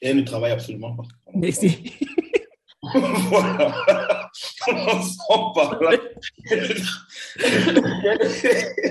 Et 0.00 0.08
elle 0.08 0.16
ne 0.16 0.22
travaille 0.22 0.52
absolument 0.52 0.94
pas. 0.96 1.04
Merci. 1.34 1.92
voilà. 2.82 4.30
Commençons 4.64 5.52
par 5.54 5.80
là. 5.80 5.96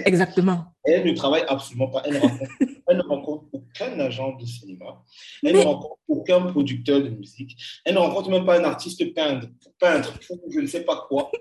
Exactement. 0.05 0.65
Elle 0.83 1.05
ne 1.05 1.13
travaille 1.13 1.43
absolument 1.47 1.89
pas. 1.89 2.01
Elle 2.05 2.13
ne 2.13 2.19
rencontre, 2.19 2.51
elle 2.87 2.97
ne 2.97 3.03
rencontre 3.03 3.45
aucun 3.51 3.99
agent 3.99 4.35
de 4.37 4.45
cinéma. 4.45 5.03
Elle 5.43 5.53
Mais- 5.53 5.59
ne 5.59 5.65
rencontre 5.65 5.97
aucun 6.07 6.41
producteur 6.41 7.01
de 7.01 7.09
musique. 7.09 7.55
Elle 7.85 7.95
ne 7.95 7.99
rencontre 7.99 8.29
même 8.29 8.45
pas 8.45 8.59
un 8.59 8.63
artiste 8.63 9.13
peintre, 9.13 9.47
peintre 9.79 10.17
pour 10.27 10.37
je 10.49 10.59
ne 10.59 10.67
sais 10.67 10.83
pas 10.83 11.05
quoi, 11.07 11.31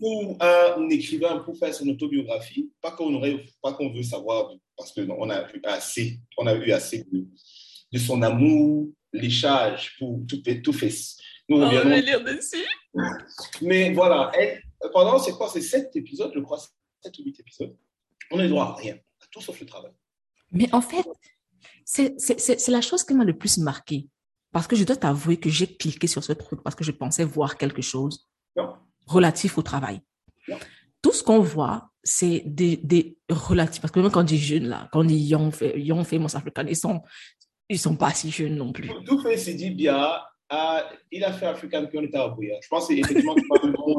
ou 0.00 0.36
un 0.40 0.88
écrivain 0.90 1.38
pour 1.38 1.56
faire 1.56 1.74
son 1.74 1.88
autobiographie. 1.88 2.70
Pas 2.82 2.90
qu'on 2.92 3.14
aurait, 3.14 3.44
pas 3.62 3.72
qu'on 3.72 3.92
veut 3.92 4.02
savoir, 4.02 4.50
parce 4.76 4.92
que 4.92 5.00
non, 5.00 5.16
on 5.18 5.30
a 5.30 5.42
eu 5.52 5.60
assez, 5.64 6.20
on 6.36 6.46
a 6.46 6.54
eu 6.54 6.70
assez 6.72 7.04
de, 7.10 7.26
de 7.92 7.98
son 7.98 8.22
amour, 8.22 8.88
l'échange 9.12 9.96
pour 9.98 10.20
tout, 10.28 10.42
tout 10.62 10.72
fait. 10.72 10.92
Nous 11.48 11.58
Oh, 11.58 11.64
reviendrons 11.64 11.90
lire 12.00 12.24
dessus. 12.24 12.64
mais 13.62 13.92
voilà, 13.92 14.30
elle, 14.38 14.62
pendant 14.92 15.18
c'est 15.18 15.32
quoi, 15.32 15.48
c'est 15.48 15.60
sept 15.60 15.94
épisodes, 15.94 16.32
je 16.34 16.40
crois, 16.40 16.58
sept 17.00 17.18
ou 17.18 17.22
huit 17.24 17.38
épisodes, 17.38 17.76
on 18.30 18.36
ne 18.38 18.48
droit 18.48 18.64
à 18.64 18.74
rien, 18.74 18.94
à 18.94 19.26
tout 19.30 19.40
sauf 19.40 19.58
le 19.60 19.66
travail. 19.66 19.92
Mais 20.50 20.68
en 20.74 20.80
fait, 20.80 21.04
c'est 21.84 22.14
c'est- 22.20 22.38
c'est- 22.40 22.58
c'est 22.58 22.72
la 22.72 22.80
chose 22.80 23.04
qui 23.04 23.14
m'a 23.14 23.24
le 23.24 23.36
plus 23.36 23.58
marqué. 23.58 24.08
Parce 24.52 24.66
que 24.66 24.74
je 24.76 24.84
dois 24.84 24.96
t'avouer 24.96 25.38
que 25.38 25.50
j'ai 25.50 25.66
cliqué 25.76 26.06
sur 26.06 26.24
ce 26.24 26.32
truc 26.32 26.62
parce 26.62 26.74
que 26.74 26.82
je 26.84 26.90
pensais 26.92 27.24
voir 27.24 27.58
quelque 27.58 27.82
chose 27.82 28.26
Non. 28.56 28.74
relatif 29.06 29.58
au 29.58 29.62
travail. 29.62 30.00
Non. 30.48 30.56
Tout 31.02 31.12
ce 31.12 31.22
qu'on 31.22 31.40
voit, 31.40 31.90
c'est 32.02 32.42
des, 32.46 32.76
des 32.78 33.18
relatifs. 33.28 33.82
Parce 33.82 33.92
que 33.92 34.00
même 34.00 34.10
quand 34.10 34.20
on 34.20 34.24
dit 34.24 34.38
jeunes, 34.38 34.68
là, 34.68 34.88
quand 34.92 35.00
on 35.00 35.04
dit 35.04 35.18
young, 35.18 35.52
young 35.76 36.04
famous 36.04 36.34
african, 36.34 36.64
ils 36.66 36.76
sont, 36.76 37.02
ils 37.68 37.78
sont 37.78 37.96
pas 37.96 38.12
si 38.12 38.30
jeunes 38.30 38.56
non 38.56 38.72
plus. 38.72 38.90
Tout 39.04 39.20
fait, 39.20 39.36
dit 39.54 39.70
bien, 39.70 40.18
ah, 40.48 40.88
il 41.10 41.24
a 41.24 41.32
fait 41.32 41.46
African 41.46 41.86
puis 41.86 41.98
on 41.98 42.02
était 42.02 42.18
à 42.18 42.28
Bouya. 42.28 42.56
Je 42.62 42.68
pense 42.68 42.90
effectivement 42.90 43.34
que 43.34 43.40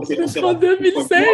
c'est 0.06 0.40
En 0.44 0.48
rencontrés. 0.48 0.78
2005. 0.78 1.26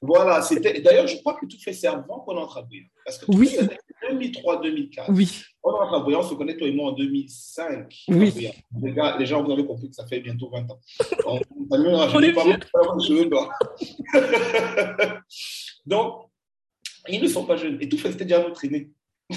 Voilà, 0.00 0.40
c'était. 0.42 0.80
D'ailleurs, 0.80 1.06
je 1.08 1.16
crois 1.18 1.34
que 1.34 1.44
tout 1.46 1.58
fait, 1.62 1.72
c'est 1.72 1.88
avant 1.88 2.20
qu'on 2.20 2.36
entre 2.36 2.58
à 2.58 2.62
Bouya. 2.62 2.84
Parce 3.04 3.18
que 3.18 3.26
tout 3.26 3.32
Oui. 3.36 3.48
fait, 3.48 3.78
c'est 4.00 4.14
2003-2004. 4.14 5.04
Oui, 5.08 5.42
On 5.62 5.70
entre 5.70 5.94
à 5.94 6.00
Bouya, 6.00 6.18
on 6.20 6.22
se 6.22 6.34
connaît 6.34 6.56
toi 6.56 6.66
et 6.68 6.72
moi 6.72 6.90
en 6.90 6.92
2005. 6.92 7.66
à 7.68 8.12
Oui. 8.14 8.50
Les, 8.80 8.92
gars, 8.92 9.16
les 9.18 9.26
gens, 9.26 9.42
vous 9.42 9.52
avez 9.52 9.66
compris 9.66 9.90
que 9.90 9.94
ça 9.96 10.06
fait 10.06 10.20
bientôt 10.20 10.48
20 10.50 10.70
ans. 10.70 10.80
On, 11.26 11.36
on, 11.36 11.40
on, 11.70 12.08
On 12.14 12.20
est 12.22 12.32
pas. 12.32 12.44
Donc, 15.84 16.28
ils 17.08 17.20
ne 17.22 17.28
sont 17.28 17.44
pas 17.44 17.56
jeunes. 17.56 17.76
Et 17.80 17.88
tout 17.88 17.98
fait, 17.98 18.12
c'était 18.12 18.24
déjà 18.24 18.42
notre 18.42 18.64
aîné. 18.64 18.90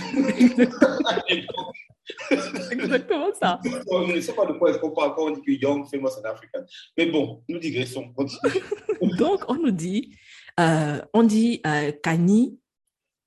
exactement 2.72 3.30
ça. 3.40 3.60
On 3.88 4.08
ne 4.08 4.20
sait 4.20 4.34
pas 4.34 4.46
de 4.46 4.54
quoi 4.54 4.72
est-ce 4.72 4.80
qu'on 4.80 4.92
parle 4.92 5.16
quand 5.16 5.26
on 5.26 5.32
dit 5.32 5.42
que 5.42 5.52
Young, 5.52 5.86
famous 5.90 6.10
and 6.20 6.26
African. 6.30 6.66
Mais 6.98 7.06
bon, 7.08 7.44
nous 7.48 7.60
digressons. 7.60 8.14
Donc, 9.18 9.42
on 9.48 9.56
nous 9.56 9.72
dit, 9.72 10.16
Euh, 10.60 11.02
on 11.14 11.24
dit 11.24 11.62
euh, 11.66 11.92
Kani, 12.04 12.60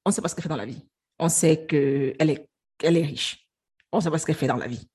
on 0.05 0.11
ne 0.11 0.15
sait 0.15 0.21
pas 0.21 0.29
ce 0.29 0.35
qu'elle 0.35 0.43
fait 0.43 0.49
dans 0.49 0.57
la 0.57 0.67
vie. 0.67 0.87
On 1.19 1.29
sait 1.29 1.65
qu'elle 1.67 2.31
est, 2.31 2.49
elle 2.83 2.97
est 2.97 3.07
riche. 3.07 3.47
On 3.93 3.99
ne 3.99 4.03
sait 4.03 4.11
pas 4.11 4.19
ce 4.19 4.27
qu'elle 4.27 4.35
fait 4.37 4.47
dans 4.47 4.57
la 4.57 4.67
vie. 4.67 4.89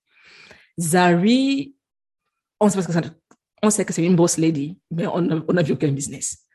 Zari, 0.79 1.75
on 2.59 2.69
sait 2.69 2.75
pas 2.75 2.81
ce 2.83 2.87
que 2.87 2.93
ça, 2.93 3.01
on 3.63 3.69
sait 3.69 3.85
que 3.85 3.93
c'est 3.93 4.05
une 4.05 4.15
boss 4.15 4.37
lady, 4.37 4.79
mais 4.91 5.07
on 5.07 5.21
n'a 5.21 5.63
vu 5.63 5.73
aucun 5.73 5.91
business. 5.91 6.45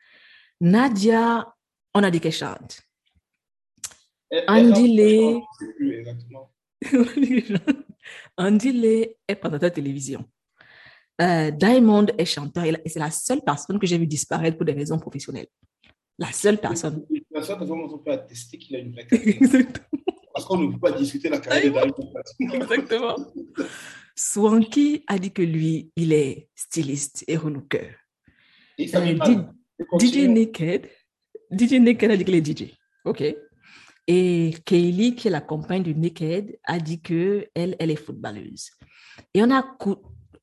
Nadia, 0.61 1.53
on 1.95 2.03
a 2.03 2.11
dit 2.11 2.21
qu'elle 2.21 2.33
chante. 2.33 2.81
Andy 4.49 4.88
Lee. 4.97 5.43
Andy 8.37 8.73
Lee 8.73 9.07
est 9.26 9.35
présentateur 9.37 9.71
de 9.71 9.75
télévision. 9.75 10.25
Euh, 11.21 11.50
Diamond 11.50 12.07
est 12.19 12.25
chanteur 12.25 12.64
et 12.64 12.88
c'est 12.88 12.99
la 12.99 13.11
seule 13.11 13.41
personne 13.41 13.79
que 13.79 13.87
j'ai 13.87 13.99
vu 13.99 14.07
disparaître 14.07 14.57
pour 14.57 14.67
des 14.67 14.73
raisons 14.73 14.99
professionnelles. 14.99 15.47
La 16.19 16.33
seule 16.33 16.59
personne. 16.59 17.05
La 17.31 17.43
seule 17.43 17.59
personne 17.59 17.79
dont 17.79 17.95
on 17.95 17.99
peut 17.99 18.12
attester 18.12 18.59
qu'il 18.59 18.76
a 18.76 18.79
une 18.81 18.93
vraie 18.93 19.07
carrière. 19.11 19.38
Parce 20.33 20.47
qu'on 20.47 20.59
ne 20.59 20.73
peut 20.73 20.81
pas 20.81 20.93
discuter 20.93 21.29
la 21.29 21.38
carrière 21.38 21.87
de 21.87 21.93
Diamond. 22.41 22.62
Exactement. 22.62 23.17
Swanky 24.17 25.05
a 25.07 25.19
dit 25.19 25.33
que 25.33 25.43
lui, 25.43 25.91
il 25.97 26.12
est 26.12 26.49
styliste 26.55 27.25
et 27.26 27.37
relooker. 27.37 27.97
Euh, 28.81 29.49
DJ 29.99 30.29
Naked, 30.29 30.88
DJ 31.50 31.75
Naked 31.75 32.11
a 32.11 32.17
dit 32.17 32.25
qu'il 32.25 32.35
est 32.35 32.47
DJ. 32.47 32.75
OK. 33.05 33.23
Et 34.06 34.54
Kaylee, 34.64 35.14
qui 35.14 35.28
est 35.28 35.30
la 35.30 35.40
compagne 35.40 35.82
du 35.82 35.94
Naked, 35.94 36.58
a 36.64 36.78
dit 36.78 37.00
que 37.00 37.49
elle, 37.54 37.75
elle 37.78 37.90
est 37.90 37.96
footballeuse. 37.96 38.70
Et 39.32 39.42
on 39.42 39.50
a 39.50 39.64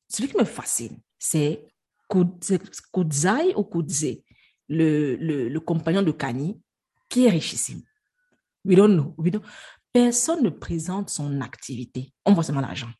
celui 0.08 0.28
qui 0.28 0.36
me 0.36 0.44
fascine, 0.44 0.98
c'est 1.18 1.64
Kudzai 2.08 3.54
ou 3.56 3.64
Kudze, 3.64 4.22
le, 4.68 5.16
le, 5.16 5.60
compagnon 5.60 6.02
de 6.02 6.12
Kani, 6.12 6.60
qui 7.08 7.26
est 7.26 7.30
richissime. 7.30 7.82
We 8.64 8.76
don't 8.76 8.92
know. 8.92 9.14
We 9.16 9.30
don't... 9.30 9.44
Personne 9.92 10.42
ne 10.42 10.50
présente 10.50 11.10
son 11.10 11.40
activité. 11.40 12.12
On 12.24 12.32
voit 12.32 12.42
seulement 12.42 12.60
l'argent. 12.62 12.90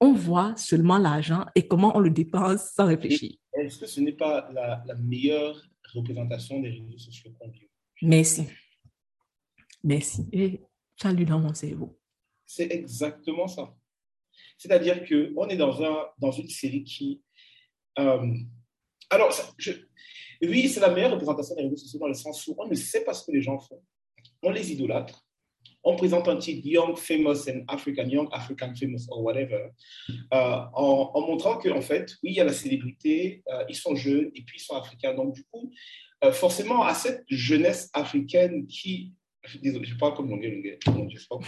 On 0.00 0.12
voit 0.14 0.56
seulement 0.56 0.98
l'argent 0.98 1.44
et 1.54 1.68
comment 1.68 1.96
on 1.96 2.00
le 2.00 2.10
dépense 2.10 2.72
sans 2.74 2.86
réfléchir. 2.86 3.36
Est-ce 3.52 3.78
que 3.78 3.86
ce 3.86 4.00
n'est 4.00 4.12
pas 4.12 4.50
la, 4.52 4.94
meilleure 4.96 5.62
représentation 5.94 6.60
des 6.60 6.70
réseaux 6.70 6.98
sociaux 6.98 7.32
qu'on 7.38 7.48
vit 7.48 7.68
Merci. 8.02 8.46
Merci. 9.84 10.26
Et 10.32 10.60
salut 11.00 11.24
dans 11.24 11.38
mon 11.38 11.54
cerveau. 11.54 11.98
C'est 12.46 12.70
exactement 12.72 13.48
ça. 13.48 13.74
C'est-à-dire 14.58 15.04
qu'on 15.06 15.48
est 15.48 15.56
dans, 15.56 15.82
un, 15.82 16.06
dans 16.18 16.30
une 16.30 16.48
série 16.48 16.84
qui... 16.84 17.22
Euh, 17.98 18.34
alors, 19.10 19.30
je, 19.58 19.72
oui, 20.42 20.68
c'est 20.68 20.80
la 20.80 20.90
meilleure 20.90 21.12
représentation 21.12 21.54
des 21.54 21.62
réseaux 21.62 21.76
sociaux 21.76 22.00
dans 22.00 22.08
le 22.08 22.14
sens 22.14 22.46
où 22.46 22.54
on 22.58 22.66
ne 22.66 22.74
sait 22.74 23.04
pas 23.04 23.14
ce 23.14 23.24
que 23.24 23.32
les 23.32 23.42
gens 23.42 23.58
font. 23.58 23.82
On 24.42 24.50
les 24.50 24.72
idolâtre. 24.72 25.24
On 25.84 25.96
présente 25.96 26.28
un 26.28 26.36
titre 26.36 26.66
Young, 26.66 26.96
Famous 26.96 27.48
and 27.48 27.64
African, 27.68 28.08
Young, 28.08 28.28
African, 28.32 28.74
Famous, 28.74 29.06
or 29.08 29.22
whatever, 29.22 29.70
euh, 30.32 30.60
en, 30.74 31.20
montrant 31.26 31.58
qu'en 31.58 31.80
fait, 31.80 32.16
oui, 32.22 32.30
il 32.30 32.36
y 32.36 32.40
a 32.40 32.44
la 32.44 32.52
célébrité, 32.52 33.42
euh, 33.52 33.64
ils 33.68 33.74
sont 33.74 33.96
jeunes 33.96 34.30
et 34.34 34.42
puis 34.42 34.58
ils 34.58 34.62
sont 34.62 34.76
africains. 34.76 35.14
Donc, 35.14 35.34
du 35.34 35.44
coup, 35.44 35.72
forcément, 36.32 36.84
à 36.84 36.94
cette 36.94 37.24
jeunesse 37.28 37.90
africaine 37.92 38.66
qui. 38.66 39.12
Désolé, 39.60 39.84
je 39.86 39.96
parle 39.96 40.14
comme 40.14 40.28
mon 40.28 40.36
Dieu, 40.36 40.78
mon 40.86 41.04
Dieu, 41.06 41.18
pas 41.28 41.40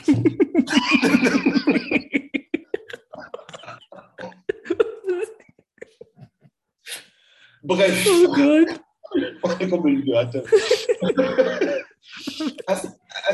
Bref. 7.65 8.07
Oh 8.07 8.35
comme 9.71 9.87
le. 9.87 10.05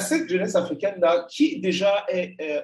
À, 0.00 0.06
cette 0.08 0.28
jeunesse 0.28 0.54
africaine-là, 0.56 1.26
qui 1.30 1.60
déjà 1.60 2.04
est, 2.08 2.36
euh, 2.40 2.62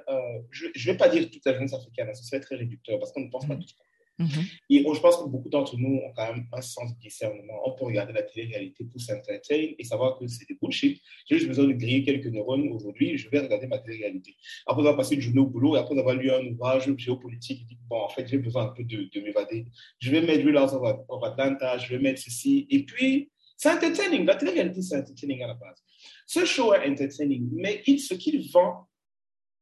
je 0.50 0.66
ne 0.66 0.92
vais 0.92 0.96
pas 0.96 1.08
dire 1.08 1.30
toute 1.30 1.44
la 1.44 1.54
jeunesse 1.54 1.74
africaine, 1.74 2.14
ça 2.14 2.22
serait 2.22 2.40
très 2.40 2.56
réducteur 2.56 2.98
parce 2.98 3.12
qu'on 3.12 3.22
ne 3.22 3.30
pense 3.30 3.46
pas 3.46 3.56
tout 3.56 3.68
ça. 3.68 3.74
Mhm. 4.18 4.28
Et 4.70 4.78
je 4.78 5.00
pense 5.00 5.18
que 5.18 5.28
beaucoup 5.28 5.50
d'entre 5.50 5.76
nous 5.76 5.96
ont 5.96 6.12
quand 6.16 6.32
même 6.32 6.46
un 6.52 6.62
sens 6.62 6.94
de 6.94 7.00
discernement. 7.00 7.60
On 7.66 7.72
peut 7.72 7.84
regarder 7.84 8.14
la 8.14 8.22
télé-réalité 8.22 8.84
pour 8.84 9.00
s'entertainer 9.00 9.76
et 9.78 9.84
savoir 9.84 10.18
que 10.18 10.26
c'est 10.26 10.48
des 10.48 10.56
bullshit. 10.60 11.02
J'ai 11.28 11.36
juste 11.36 11.48
besoin 11.48 11.66
de 11.66 11.72
griller 11.72 12.02
quelques 12.02 12.26
neurones 12.26 12.68
aujourd'hui, 12.72 13.18
je 13.18 13.28
vais 13.28 13.40
regarder 13.40 13.66
ma 13.66 13.78
télé-réalité. 13.78 14.34
Après 14.66 14.80
avoir 14.80 14.96
passé 14.96 15.16
une 15.16 15.20
journée 15.20 15.40
au 15.40 15.46
boulot 15.46 15.76
et 15.76 15.78
après 15.78 15.98
avoir 15.98 16.14
lu 16.14 16.30
un 16.30 16.44
ouvrage 16.46 16.90
géopolitique, 16.96 17.60
je 17.60 17.66
dis, 17.66 17.78
bon, 17.88 18.00
en 18.00 18.08
fait, 18.08 18.26
j'ai 18.26 18.38
besoin 18.38 18.64
un 18.64 18.68
peu 18.68 18.84
de, 18.84 19.08
de 19.12 19.20
m'évader. 19.20 19.66
Je 19.98 20.10
vais 20.10 20.22
mettre 20.22 20.46
of, 20.74 21.00
of 21.08 21.24
Atlanta, 21.24 21.76
je 21.76 21.94
vais 21.94 21.98
mettre 21.98 22.20
ceci. 22.20 22.66
Et 22.70 22.84
puis, 22.84 23.30
c'est 23.56 23.70
entertaining. 23.70 24.24
La 24.24 24.36
télé-réalité, 24.36 24.80
c'est 24.82 24.96
entertaining 24.96 25.42
à 25.42 25.48
la 25.48 25.54
base. 25.54 25.82
Ce 26.26 26.44
show 26.44 26.74
est 26.74 26.88
entertaining, 26.88 27.48
mais 27.52 27.82
ce 27.86 28.14
qu'il 28.14 28.50
vend, 28.50 28.88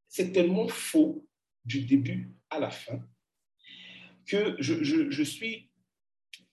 c'est 0.09 0.33
tellement 0.33 0.69
faux 0.69 1.27
du 1.65 1.85
début 1.85 2.35
à 2.51 2.59
la 2.59 2.71
fin 2.71 3.01
que 4.27 4.57
je, 4.59 5.23
suis 5.23 5.71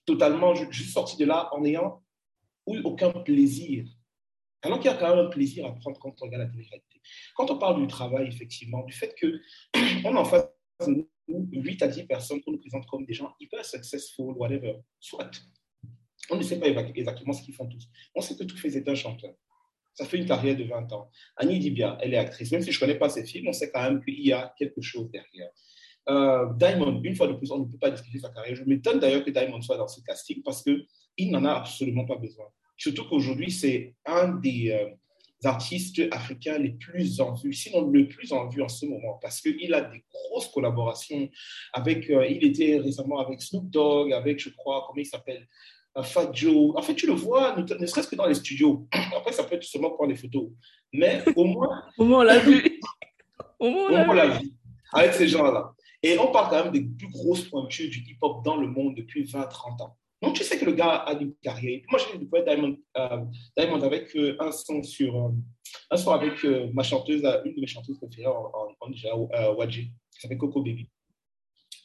totalement, 0.04 0.54
je, 0.54 0.70
suis 0.70 0.90
sorti 0.90 1.16
de 1.16 1.24
là 1.24 1.48
en 1.52 1.60
n'ayant 1.60 2.02
aucun 2.66 3.10
plaisir. 3.10 3.86
Alors 4.62 4.78
qu'il 4.78 4.90
y 4.90 4.94
a 4.94 4.96
quand 4.96 5.14
même 5.14 5.26
un 5.26 5.30
plaisir 5.30 5.66
à 5.66 5.74
prendre 5.74 5.98
quand 5.98 6.14
on 6.20 6.24
regarde 6.24 6.44
la 6.44 6.48
télé-réalité. 6.48 7.00
Quand 7.34 7.50
on 7.50 7.58
parle 7.58 7.80
du 7.80 7.88
travail, 7.88 8.28
effectivement, 8.28 8.84
du 8.84 8.92
fait 8.92 9.14
qu'on 9.18 10.16
en 10.16 10.24
face 10.24 10.46
de 10.86 11.08
nous 11.28 11.48
8 11.52 11.82
à 11.82 11.88
10 11.88 12.04
personnes 12.04 12.40
qu'on 12.42 12.52
nous 12.52 12.60
présente 12.60 12.86
comme 12.86 13.04
des 13.04 13.14
gens 13.14 13.34
hyper 13.40 13.64
successful, 13.64 14.34
whatever, 14.36 14.76
soit. 15.00 15.30
On 16.30 16.36
ne 16.36 16.42
sait 16.42 16.60
pas 16.60 16.68
exactement 16.68 17.32
ce 17.32 17.42
qu'ils 17.42 17.54
font 17.54 17.66
tous. 17.66 17.88
On 18.14 18.20
sait 18.20 18.36
que 18.36 18.44
tous 18.44 18.56
c'est 18.56 18.88
un 18.88 18.94
chanteur. 18.94 19.34
Ça 19.94 20.06
fait 20.06 20.18
une 20.18 20.26
carrière 20.26 20.56
de 20.56 20.64
20 20.64 20.92
ans. 20.92 21.10
Annie 21.36 21.58
Dibia, 21.58 21.98
elle 22.00 22.14
est 22.14 22.18
actrice. 22.18 22.50
Même 22.50 22.62
si 22.62 22.72
je 22.72 22.76
ne 22.76 22.80
connais 22.80 22.98
pas 22.98 23.08
ses 23.08 23.24
films, 23.24 23.48
on 23.48 23.52
sait 23.52 23.70
quand 23.70 23.82
même 23.82 24.02
qu'il 24.02 24.24
y 24.24 24.32
a 24.32 24.54
quelque 24.58 24.80
chose 24.80 25.10
derrière. 25.10 25.50
Euh, 26.08 26.52
Diamond, 26.54 27.00
une 27.02 27.14
fois 27.14 27.28
de 27.28 27.34
plus, 27.34 27.50
on 27.50 27.58
ne 27.58 27.64
peut 27.64 27.78
pas 27.78 27.90
discuter 27.90 28.18
sa 28.18 28.30
carrière. 28.30 28.56
Je 28.56 28.64
m'étonne 28.64 28.98
d'ailleurs 28.98 29.24
que 29.24 29.30
Diamond 29.30 29.60
soit 29.60 29.76
dans 29.76 29.88
ce 29.88 30.00
casting 30.00 30.42
parce 30.42 30.62
qu'il 30.62 31.30
n'en 31.30 31.44
a 31.44 31.52
absolument 31.52 32.04
pas 32.04 32.16
besoin. 32.16 32.46
Surtout 32.76 33.04
qu'aujourd'hui, 33.08 33.50
c'est 33.50 33.94
un 34.06 34.28
des 34.28 34.70
euh, 34.72 34.90
artistes 35.44 36.02
africains 36.10 36.58
les 36.58 36.72
plus 36.72 37.20
en 37.20 37.34
vue, 37.34 37.52
sinon 37.52 37.88
le 37.88 38.08
plus 38.08 38.32
en 38.32 38.48
vue 38.48 38.62
en 38.62 38.68
ce 38.68 38.86
moment, 38.86 39.18
parce 39.20 39.40
qu'il 39.40 39.72
a 39.74 39.82
des 39.82 40.04
grosses 40.10 40.48
collaborations 40.48 41.28
avec, 41.72 42.10
euh, 42.10 42.26
il 42.26 42.44
était 42.44 42.78
récemment 42.78 43.20
avec 43.20 43.40
Snoop 43.40 43.70
Dogg, 43.70 44.12
avec, 44.12 44.40
je 44.40 44.50
crois, 44.50 44.84
comment 44.86 45.00
il 45.00 45.06
s'appelle 45.06 45.46
Fat 46.02 46.30
Joe. 46.32 46.72
En 46.76 46.82
fait, 46.82 46.94
tu 46.94 47.06
le 47.06 47.12
vois, 47.12 47.56
ne, 47.56 47.86
serait-ce 47.86 48.08
que 48.08 48.16
dans 48.16 48.26
les 48.26 48.34
studios. 48.34 48.86
Après, 49.16 49.32
ça 49.32 49.44
peut 49.44 49.56
être 49.56 49.64
seulement 49.64 49.90
pour 49.90 50.06
les 50.06 50.16
photos. 50.16 50.48
Mais 50.92 51.22
au 51.36 51.44
moins. 51.44 51.82
au 51.98 52.04
moins, 52.04 52.20
on 52.20 52.22
l'a 52.22 52.38
vu. 52.38 52.80
Au 53.58 53.70
moins, 53.70 54.08
on 54.08 54.12
l'a 54.12 54.26
vu. 54.26 54.50
Avec 54.92 55.12
ces 55.14 55.28
gens-là. 55.28 55.72
Et 56.02 56.18
on 56.18 56.32
parle 56.32 56.50
quand 56.50 56.64
même 56.64 56.72
des 56.72 56.82
plus 56.82 57.08
grosses 57.08 57.44
pointures 57.44 57.88
du 57.88 57.98
hip-hop 57.98 58.44
dans 58.44 58.56
le 58.56 58.66
monde 58.66 58.96
depuis 58.96 59.22
20-30 59.22 59.82
ans. 59.82 59.96
Donc, 60.20 60.34
tu 60.34 60.44
sais 60.44 60.58
que 60.58 60.64
le 60.64 60.72
gars 60.72 60.94
a 60.94 61.12
une 61.14 61.34
carrière. 61.36 61.80
Moi, 61.90 62.00
j'ai 62.00 62.18
découvert 62.18 62.44
Diamond, 62.44 62.76
euh, 62.96 63.24
Diamond 63.56 63.82
avec 63.82 64.14
euh, 64.16 64.36
un 64.40 64.52
son 64.52 64.82
sur. 64.82 65.16
Euh, 65.16 65.30
un 65.90 65.96
son 65.96 66.10
avec 66.12 66.44
ma 66.74 66.82
chanteuse, 66.82 67.24
une 67.44 67.54
de 67.54 67.60
mes 67.60 67.66
chanteuses 67.66 67.98
préférées 67.98 68.26
en, 68.26 68.50
en, 68.52 68.90
en 68.90 69.54
Wadji, 69.54 69.90
qui 70.12 70.20
s'appelle 70.20 70.38
Coco 70.38 70.62
Baby, 70.62 70.88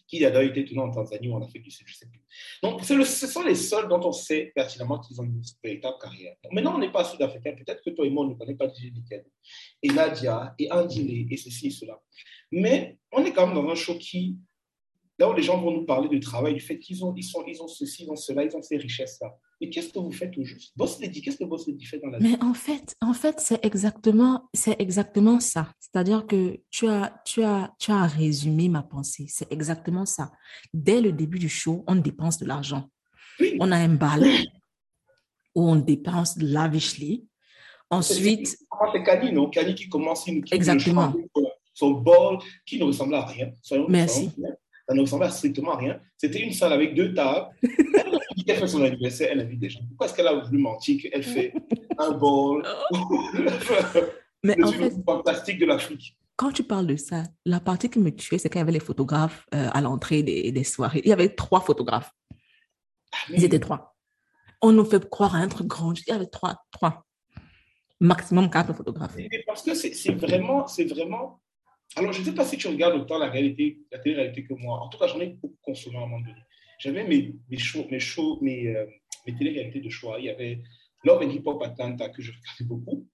qui 0.08 0.24
a 0.26 0.32
d'ailleurs 0.32 0.52
été 0.52 0.66
tourné 0.66 0.82
en 0.82 0.92
Tanzanie 0.92 1.30
ou 1.30 1.36
en 1.36 1.44
Afrique 1.44 1.64
du 1.64 1.72
Sud, 1.72 1.86
je 1.88 1.94
ne 1.94 1.98
sais 1.98 2.08
plus. 2.08 2.22
Donc, 2.64 2.84
ce 2.84 3.28
sont 3.28 3.44
les 3.44 3.56
seuls 3.56 3.88
dont 3.90 4.00
on 4.04 4.12
sait 4.12 4.52
pertinemment 4.56 5.00
qu'ils 5.00 5.20
ont 5.20 5.26
une 5.26 5.42
véritable 5.64 5.98
carrière. 6.02 6.36
maintenant, 6.52 6.76
on 6.76 6.80
n'est 6.80 6.92
pas 6.92 7.04
sud-africain. 7.04 7.54
Peut-être 7.54 7.84
que 7.84 7.90
toi 7.90 8.06
et 8.06 8.10
moi, 8.10 8.26
on 8.26 8.30
ne 8.30 8.36
connaît 8.36 8.56
pas 8.56 8.68
Nickel, 8.68 9.26
et 9.84 9.90
Nadia, 9.90 10.56
et 10.58 10.72
Andile, 10.72 11.28
et 11.32 11.38
ceci 11.38 11.68
et 11.68 11.72
cela. 11.72 12.00
Mais 12.52 12.98
on 13.12 13.24
est 13.26 13.34
quand 13.34 13.48
même 13.48 13.56
dans 13.56 13.70
un 13.70 13.76
show 13.76 13.98
qui, 13.98 14.38
là 15.20 15.30
où 15.30 15.34
les 15.34 15.44
gens 15.44 15.60
vont 15.60 15.72
nous 15.72 15.86
parler 15.86 16.10
du 16.10 16.20
travail, 16.20 16.54
du 16.54 16.60
fait 16.60 16.78
qu'ils 16.78 17.04
ont, 17.04 17.14
ils 17.16 17.24
sont, 17.24 17.44
ils 17.48 17.62
ont 17.62 17.68
ceci, 17.68 18.04
ils 18.04 18.12
ont 18.12 18.16
cela, 18.16 18.44
ils 18.44 18.56
ont 18.56 18.62
ces 18.62 18.78
richesses-là. 18.78 19.36
Mais 19.60 19.70
qu'est-ce 19.70 19.92
que 19.92 20.00
vous 20.00 20.12
faites 20.12 20.38
au 20.38 20.44
juste? 20.44 20.74
Boss 20.78 21.00
Lady, 21.00 21.22
qu'est-ce 21.22 21.38
que 21.38 21.44
Boss 21.44 21.68
Lady 21.68 21.86
fait 21.86 22.00
dans 22.00 22.10
la 22.10 22.20
vie? 22.20 22.30
Mais 22.30 22.44
en 22.44 22.54
fait, 22.54 22.96
en 23.02 23.14
fait 23.14 23.40
c'est 23.40 23.66
exactement, 23.66 24.50
c'est 24.54 24.80
exactement 24.80 25.40
ça. 25.40 25.72
C'est-à-dire 25.80 26.28
que 26.28 26.60
tu 26.70 26.88
as, 26.88 27.22
tu, 27.26 27.44
as, 27.44 27.74
tu 27.80 27.92
as 27.92 28.06
résumé 28.06 28.70
ma 28.70 28.84
pensée. 28.84 29.26
C'est 29.28 29.52
exactement 29.52 30.06
ça. 30.06 30.32
Dès 30.74 31.02
le 31.02 31.12
début 31.12 31.40
du 31.40 31.50
show, 31.50 31.84
on 31.88 31.96
dépense 31.96 32.38
de 32.38 32.46
l'argent. 32.46 32.90
On 33.60 33.72
a 33.72 33.78
un 33.78 33.90
bal 33.90 34.26
où 35.56 35.68
on 35.68 35.76
dépense 35.76 36.38
lavishly. 36.40 37.28
Ensuite. 37.90 38.58
C'est 38.92 39.04
Kani, 39.04 39.32
non? 39.32 39.50
Kani 39.50 39.74
qui 39.74 39.88
commence, 39.90 40.28
une 40.28 40.44
Exactement 40.52 41.14
son 41.78 41.92
bol 41.92 42.40
qui 42.66 42.80
ne 42.80 42.86
ressemblait 42.86 43.18
à 43.18 43.26
rien. 43.26 43.52
Merci. 43.88 44.32
Ça 44.88 44.96
ne 44.96 45.02
ressemblait 45.02 45.30
strictement 45.30 45.74
à 45.74 45.78
rien. 45.78 46.00
C'était 46.18 46.40
une 46.40 46.54
salle 46.54 46.74
avec 46.74 46.96
deux 46.96 47.14
tables. 47.14 47.48
Elle 47.62 48.52
a 48.52 48.56
fait 48.56 48.68
son 48.68 48.84
anniversaire, 48.84 49.30
elle 49.32 49.42
a 49.42 49.44
vu 49.44 49.58
des 49.58 49.70
gens. 49.70 49.82
Pourquoi 49.90 50.08
est-ce 50.08 50.16
qu'elle 50.16 50.28
a 50.28 50.36
voulu 50.36 50.58
mentir 50.58 51.02
qu'elle 51.02 51.24
fait 51.24 51.54
un 51.98 52.12
bol? 52.12 52.66
Mais 54.44 54.56
en 54.64 54.72
fait, 54.72 54.94
fantastique 55.06 55.60
de 55.60 55.66
l'Afrique 55.66 56.18
quand 56.38 56.52
tu 56.52 56.64
parles 56.64 56.86
de 56.86 56.96
ça, 56.96 57.24
la 57.46 57.60
partie 57.60 57.90
qui 57.90 58.00
me 58.00 58.12
tuait, 58.12 58.38
c'est 58.38 58.48
qu'il 58.48 58.60
y 58.60 58.62
avait 58.62 58.72
les 58.72 58.80
photographes 58.80 59.48
euh, 59.56 59.70
à 59.74 59.82
l'entrée 59.82 60.22
des, 60.22 60.52
des, 60.52 60.64
soirées. 60.64 61.02
Il 61.04 61.10
y 61.10 61.12
avait 61.12 61.30
trois 61.30 61.62
photographes. 61.62 62.14
Ils 63.30 63.44
étaient 63.44 63.60
trois. 63.60 63.96
On 64.62 64.72
nous 64.72 64.86
fait 64.86 65.10
croire 65.10 65.36
à 65.36 65.40
un 65.40 65.48
truc 65.48 65.66
grand. 65.66 65.96
Je 65.96 66.04
dis 66.04 66.12
avec 66.12 66.30
trois, 66.30 66.64
trois. 66.72 67.06
Maximum 68.00 68.52
quatre 68.52 68.74
photographes. 68.74 69.18
Parce 69.48 69.64
que 69.64 69.74
c'est 69.74 70.12
vraiment, 70.14 70.68
c'est 70.68 70.86
vraiment. 70.86 71.42
Alors, 71.96 72.14
je 72.14 72.20
ne 72.20 72.26
sais 72.26 72.34
pas 72.34 72.46
si 72.46 72.58
tu 72.58 72.68
regardes 72.68 72.96
autant 72.96 73.18
la 73.18 73.30
réalité, 73.30 73.80
télé-réalité 74.04 74.44
que 74.44 74.54
moi. 74.54 74.80
En 74.80 74.90
tout 74.90 74.98
cas, 74.98 75.08
j'en 75.08 75.20
ai 75.20 75.28
beaucoup 75.28 75.58
consommé 75.62 75.98
à 75.98 76.02
un 76.02 76.08
moment 76.08 76.20
donné. 76.20 76.34
J'avais 76.80 77.04
mes, 77.08 77.34
mes 77.50 77.58
shows, 77.58 77.88
mes 77.90 78.00
shows, 78.00 78.40
mes, 78.42 78.68
euh, 78.68 78.86
télé-réalités 79.26 79.80
de 79.80 79.90
choix. 79.90 80.18
Il 80.20 80.26
y 80.26 80.30
avait 80.30 80.62
Love 81.04 81.24
and 81.24 81.30
Hip 81.32 81.44
Hop 81.46 81.62
Atlanta 81.64 82.10
que 82.10 82.22
je 82.22 82.32
regardais 82.32 82.66
beaucoup. 82.66 83.08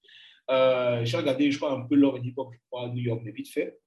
Euh, 0.51 1.05
j'ai 1.05 1.17
regardé, 1.17 1.49
je 1.51 1.57
crois, 1.57 1.71
un 1.71 1.87
peu 1.87 1.95
Love 1.95 2.15
and 2.15 2.23
Hip 2.23 2.33
Hop, 2.37 2.49
je 2.53 2.59
crois, 2.69 2.89
New 2.89 3.01
York, 3.01 3.21
mais 3.23 3.31
vite 3.31 3.49
fait. 3.49 3.79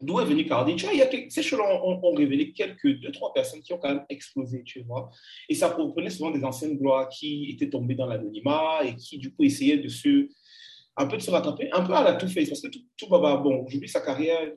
D'où 0.00 0.20
est 0.20 0.24
venu 0.24 0.46
Cardi 0.46 0.76
Tu 0.76 0.84
vois, 0.84 0.94
il 0.94 0.98
y 0.98 1.02
a 1.02 1.10
ces 1.28 1.42
shows-là 1.42 1.84
ont, 1.84 2.00
ont, 2.02 2.14
révélé 2.14 2.52
quelques, 2.52 3.00
deux, 3.00 3.12
trois 3.12 3.32
personnes 3.32 3.60
qui 3.60 3.72
ont 3.72 3.78
quand 3.78 3.88
même 3.88 4.04
explosé, 4.08 4.62
tu 4.64 4.82
vois. 4.82 5.10
Et 5.48 5.54
ça 5.54 5.68
reprenait 5.68 6.10
souvent 6.10 6.30
des 6.30 6.44
anciennes 6.44 6.78
gloires 6.78 7.08
qui 7.08 7.50
étaient 7.50 7.70
tombées 7.70 7.94
dans 7.94 8.06
l'anonymat 8.06 8.84
et 8.84 8.96
qui, 8.96 9.18
du 9.18 9.32
coup, 9.32 9.44
essayaient 9.44 9.78
de 9.78 9.88
se, 9.88 10.28
un 10.96 11.06
peu 11.06 11.16
de 11.16 11.22
se 11.22 11.30
rattraper, 11.30 11.70
un 11.72 11.82
peu 11.82 11.94
à 11.94 12.02
la 12.02 12.14
Two-Face, 12.14 12.48
parce 12.48 12.60
que 12.60 12.68
tout, 12.68 12.80
tout 12.96 13.08
Baba, 13.08 13.36
bon, 13.36 13.64
aujourd'hui, 13.64 13.88
sa 13.88 14.00
carrière, 14.00 14.52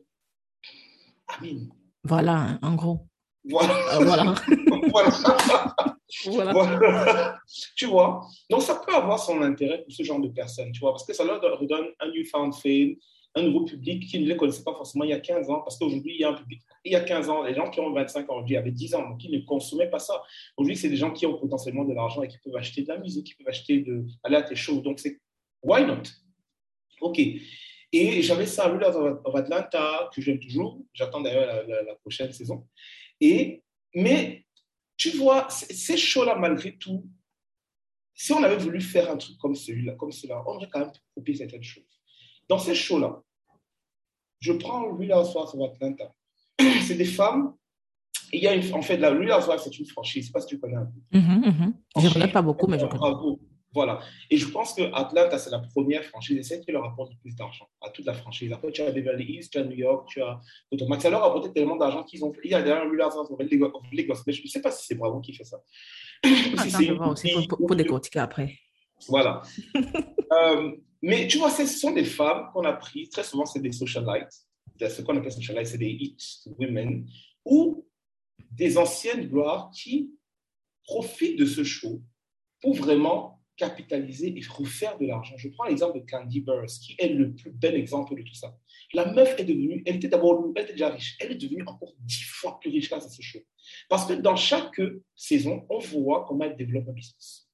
Amin. 1.27 1.67
Voilà, 2.03 2.59
en 2.61 2.75
gros. 2.75 3.07
Voilà. 3.49 3.75
Euh, 3.95 4.05
voilà. 4.05 4.35
voilà. 6.25 6.51
voilà. 6.53 7.39
tu 7.75 7.85
vois 7.87 8.21
Donc, 8.49 8.61
ça 8.61 8.81
peut 8.85 8.93
avoir 8.93 9.19
son 9.19 9.41
intérêt 9.41 9.83
pour 9.83 9.91
ce 9.91 10.03
genre 10.03 10.19
de 10.19 10.29
personnes, 10.29 10.71
tu 10.71 10.79
vois, 10.79 10.91
parce 10.91 11.05
que 11.05 11.13
ça 11.13 11.23
leur 11.23 11.41
redonne 11.41 11.87
un 11.99 12.11
newfound 12.11 12.53
fame, 12.53 12.95
un 13.35 13.41
nouveau 13.41 13.65
public 13.65 14.07
qui 14.07 14.19
ne 14.19 14.27
les 14.27 14.37
connaissait 14.37 14.63
pas 14.63 14.73
forcément 14.73 15.03
il 15.03 15.09
y 15.09 15.13
a 15.13 15.19
15 15.19 15.49
ans, 15.49 15.61
parce 15.61 15.77
qu'aujourd'hui, 15.77 16.13
il 16.15 16.21
y 16.21 16.23
a 16.23 16.29
un 16.29 16.33
public. 16.33 16.61
Il 16.85 16.93
y 16.93 16.95
a 16.95 17.01
15 17.01 17.29
ans, 17.29 17.43
les 17.43 17.53
gens 17.53 17.69
qui 17.69 17.79
ont 17.79 17.91
25 17.91 18.29
ans 18.29 18.35
aujourd'hui 18.35 18.57
avaient 18.57 18.71
10 18.71 18.95
ans, 18.95 19.09
donc 19.09 19.23
ils 19.23 19.31
ne 19.31 19.45
consommaient 19.45 19.89
pas 19.89 19.99
ça. 19.99 20.21
Aujourd'hui, 20.57 20.77
c'est 20.77 20.89
des 20.89 20.95
gens 20.95 21.11
qui 21.11 21.25
ont 21.25 21.37
potentiellement 21.37 21.83
de 21.85 21.93
l'argent 21.93 22.21
et 22.21 22.27
qui 22.27 22.37
peuvent 22.37 22.55
acheter 22.55 22.83
de 22.83 22.87
la 22.87 22.97
musique, 22.97 23.27
qui 23.27 23.35
peuvent 23.35 23.49
acheter 23.49 23.79
de, 23.79 24.05
aller 24.23 24.37
à 24.37 24.43
tes 24.43 24.55
shows. 24.55 24.81
Donc, 24.81 24.99
c'est 24.99 25.19
why 25.63 25.85
not? 25.85 26.03
OK. 27.01 27.19
Et 27.91 28.21
j'avais 28.21 28.45
ça 28.45 28.65
à 28.65 28.89
of 29.23 29.35
Atlanta, 29.35 30.09
que 30.13 30.21
j'aime 30.21 30.39
toujours. 30.39 30.81
J'attends 30.93 31.21
d'ailleurs 31.21 31.47
la, 31.47 31.63
la, 31.63 31.83
la, 31.83 31.95
prochaine 31.95 32.31
saison. 32.31 32.67
Et, 33.21 33.63
mais 33.93 34.45
tu 34.97 35.11
vois, 35.11 35.47
ces 35.49 35.97
shows-là, 35.97 36.35
malgré 36.35 36.75
tout, 36.77 37.05
si 38.13 38.31
on 38.31 38.43
avait 38.43 38.57
voulu 38.57 38.81
faire 38.81 39.11
un 39.11 39.17
truc 39.17 39.37
comme 39.37 39.55
celui-là, 39.55 39.93
comme 39.95 40.11
cela, 40.11 40.41
on 40.47 40.55
aurait 40.55 40.69
quand 40.71 40.79
même 40.79 40.91
copié 41.13 41.35
certaines 41.35 41.63
choses. 41.63 41.83
Dans 42.47 42.59
ces 42.59 42.75
shows-là, 42.75 43.21
je 44.39 44.53
prends 44.53 44.95
Real 44.95 45.19
Housewives 45.19 45.59
of 45.59 45.73
Atlanta. 45.73 46.11
C'est 46.85 46.95
des 46.95 47.05
femmes. 47.05 47.53
Il 48.31 48.41
y 48.41 48.47
a 48.47 48.55
une, 48.55 48.73
en 48.73 48.81
fait, 48.81 48.97
la 48.97 49.11
Real 49.11 49.39
Housewives, 49.39 49.61
c'est 49.63 49.77
une 49.77 49.85
franchise. 49.85 50.13
Je 50.13 50.19
ne 50.19 50.25
sais 50.25 50.31
pas 50.31 50.41
si 50.41 50.47
tu 50.47 50.59
connais 50.59 50.75
un 50.75 50.85
peu. 50.85 51.17
Mm 51.17 51.21
-hmm, 51.21 51.39
mm 51.39 51.55
-hmm. 51.57 52.01
Je 52.01 52.07
ne 52.07 52.13
connais 52.13 52.31
pas 52.31 52.41
beaucoup, 52.41 52.67
mais 52.67 52.79
je 52.79 52.85
connais. 52.85 52.99
Bravo. 52.99 53.39
Voilà. 53.75 53.99
Et 54.29 54.37
je 54.37 54.47
pense 54.47 54.73
que 54.73 54.83
Atlanta, 54.93 55.37
c'est 55.37 55.51
la 55.51 55.59
première 55.59 56.03
franchise 56.05 56.37
et 56.37 56.43
celle 56.43 56.61
qui 56.61 56.71
leur 56.71 56.85
apporte 56.85 57.11
le 57.11 57.17
plus 57.19 57.35
d'argent 57.35 57.67
à 57.81 57.89
toute 57.89 58.05
la 58.05 58.13
franchise. 58.13 58.51
Après, 58.53 58.71
tu 58.71 58.81
as 58.81 58.89
Beverly 58.89 59.25
Hills, 59.25 59.49
tu 59.51 59.57
as 59.57 59.65
New 59.65 59.75
York, 59.75 60.07
tu 60.07 60.21
as 60.21 60.39
Potomac. 60.71 61.01
Ça 61.01 61.09
leur 61.09 61.23
a 61.23 61.27
apporté 61.27 61.51
tellement 61.51 61.75
d'argent 61.75 62.03
qu'ils 62.03 62.23
ont 62.23 62.33
fait. 62.33 62.39
Il 62.45 62.51
y 62.51 62.55
a 62.55 62.61
Housewives 62.61 63.63
of 63.63 63.83
Lagos, 63.91 64.23
mais 64.25 64.31
je 64.31 64.41
ne 64.41 64.47
sais 64.47 64.61
pas 64.61 64.71
si 64.71 64.85
c'est 64.85 64.95
Bravo 64.95 65.19
qui 65.19 65.33
fait 65.33 65.43
ça. 65.43 65.61
Ah, 66.23 66.29
ça, 66.69 66.81
une... 66.81 67.01
aussi 67.01 67.47
pour, 67.49 67.57
pour 67.57 67.75
décortiquer 67.75 68.19
après. 68.19 68.57
Voilà. 69.09 69.41
euh, 69.75 70.71
mais 71.01 71.27
tu 71.27 71.37
vois, 71.37 71.49
ce 71.49 71.65
sont 71.65 71.91
des 71.91 72.05
femmes 72.05 72.49
qu'on 72.53 72.63
a 72.63 72.73
prises, 72.73 73.09
très 73.09 73.25
souvent, 73.25 73.45
c'est 73.45 73.59
des 73.59 73.73
socialites. 73.73 74.31
Ce 74.79 75.01
qu'on 75.01 75.17
appelle 75.17 75.33
socialites, 75.33 75.67
c'est 75.67 75.77
des 75.77 75.91
hit 75.91 76.21
women, 76.57 77.05
ou 77.43 77.85
des 78.51 78.77
anciennes 78.77 79.27
gloires 79.27 79.69
qui 79.71 80.11
profitent 80.85 81.37
de 81.37 81.45
ce 81.45 81.65
show 81.65 82.01
pour 82.61 82.73
vraiment 82.73 83.34
capitaliser 83.57 84.33
et 84.37 84.41
refaire 84.49 84.97
de 84.97 85.05
l'argent. 85.05 85.35
Je 85.37 85.49
prends 85.49 85.65
l'exemple 85.65 85.99
de 85.99 86.05
Candy 86.05 86.41
Burrs, 86.41 86.65
qui 86.81 86.95
est 86.99 87.09
le 87.09 87.33
plus 87.33 87.51
bel 87.51 87.75
exemple 87.75 88.15
de 88.15 88.21
tout 88.21 88.33
ça. 88.33 88.55
La 88.93 89.11
meuf 89.11 89.39
est 89.39 89.45
devenue, 89.45 89.83
elle 89.85 89.97
était 89.97 90.07
d'abord, 90.07 90.51
elle 90.55 90.63
était 90.63 90.73
déjà 90.73 90.89
riche, 90.89 91.17
elle 91.19 91.31
est 91.31 91.35
devenue 91.35 91.63
encore 91.65 91.93
dix 91.99 92.23
fois 92.23 92.59
plus 92.59 92.69
riche 92.69 92.89
grâce 92.89 93.05
à 93.05 93.09
ce 93.09 93.21
show. 93.21 93.39
Parce 93.89 94.05
que 94.05 94.13
dans 94.13 94.35
chaque 94.35 94.81
saison, 95.15 95.65
on 95.69 95.79
voit 95.79 96.25
comment 96.27 96.45
elle 96.45 96.55
développe 96.55 96.87
un 96.89 96.93
business 96.93 97.45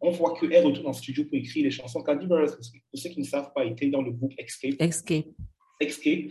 on 0.00 0.10
voit 0.10 0.34
qu'elle 0.38 0.64
retourne 0.64 0.86
en 0.86 0.92
studio 0.92 1.24
pour 1.24 1.34
écrire 1.34 1.64
les 1.64 1.70
chansons. 1.70 2.02
Candy 2.02 2.26
Burrs, 2.26 2.56
pour 2.56 3.00
ceux 3.00 3.10
qui 3.10 3.20
ne 3.20 3.24
savent 3.24 3.52
pas, 3.52 3.64
était 3.64 3.88
dans 3.88 4.02
le 4.02 4.12
groupe 4.12 4.32
Escape. 4.38 4.80
Escape. 4.80 5.26
Escape. 5.80 6.30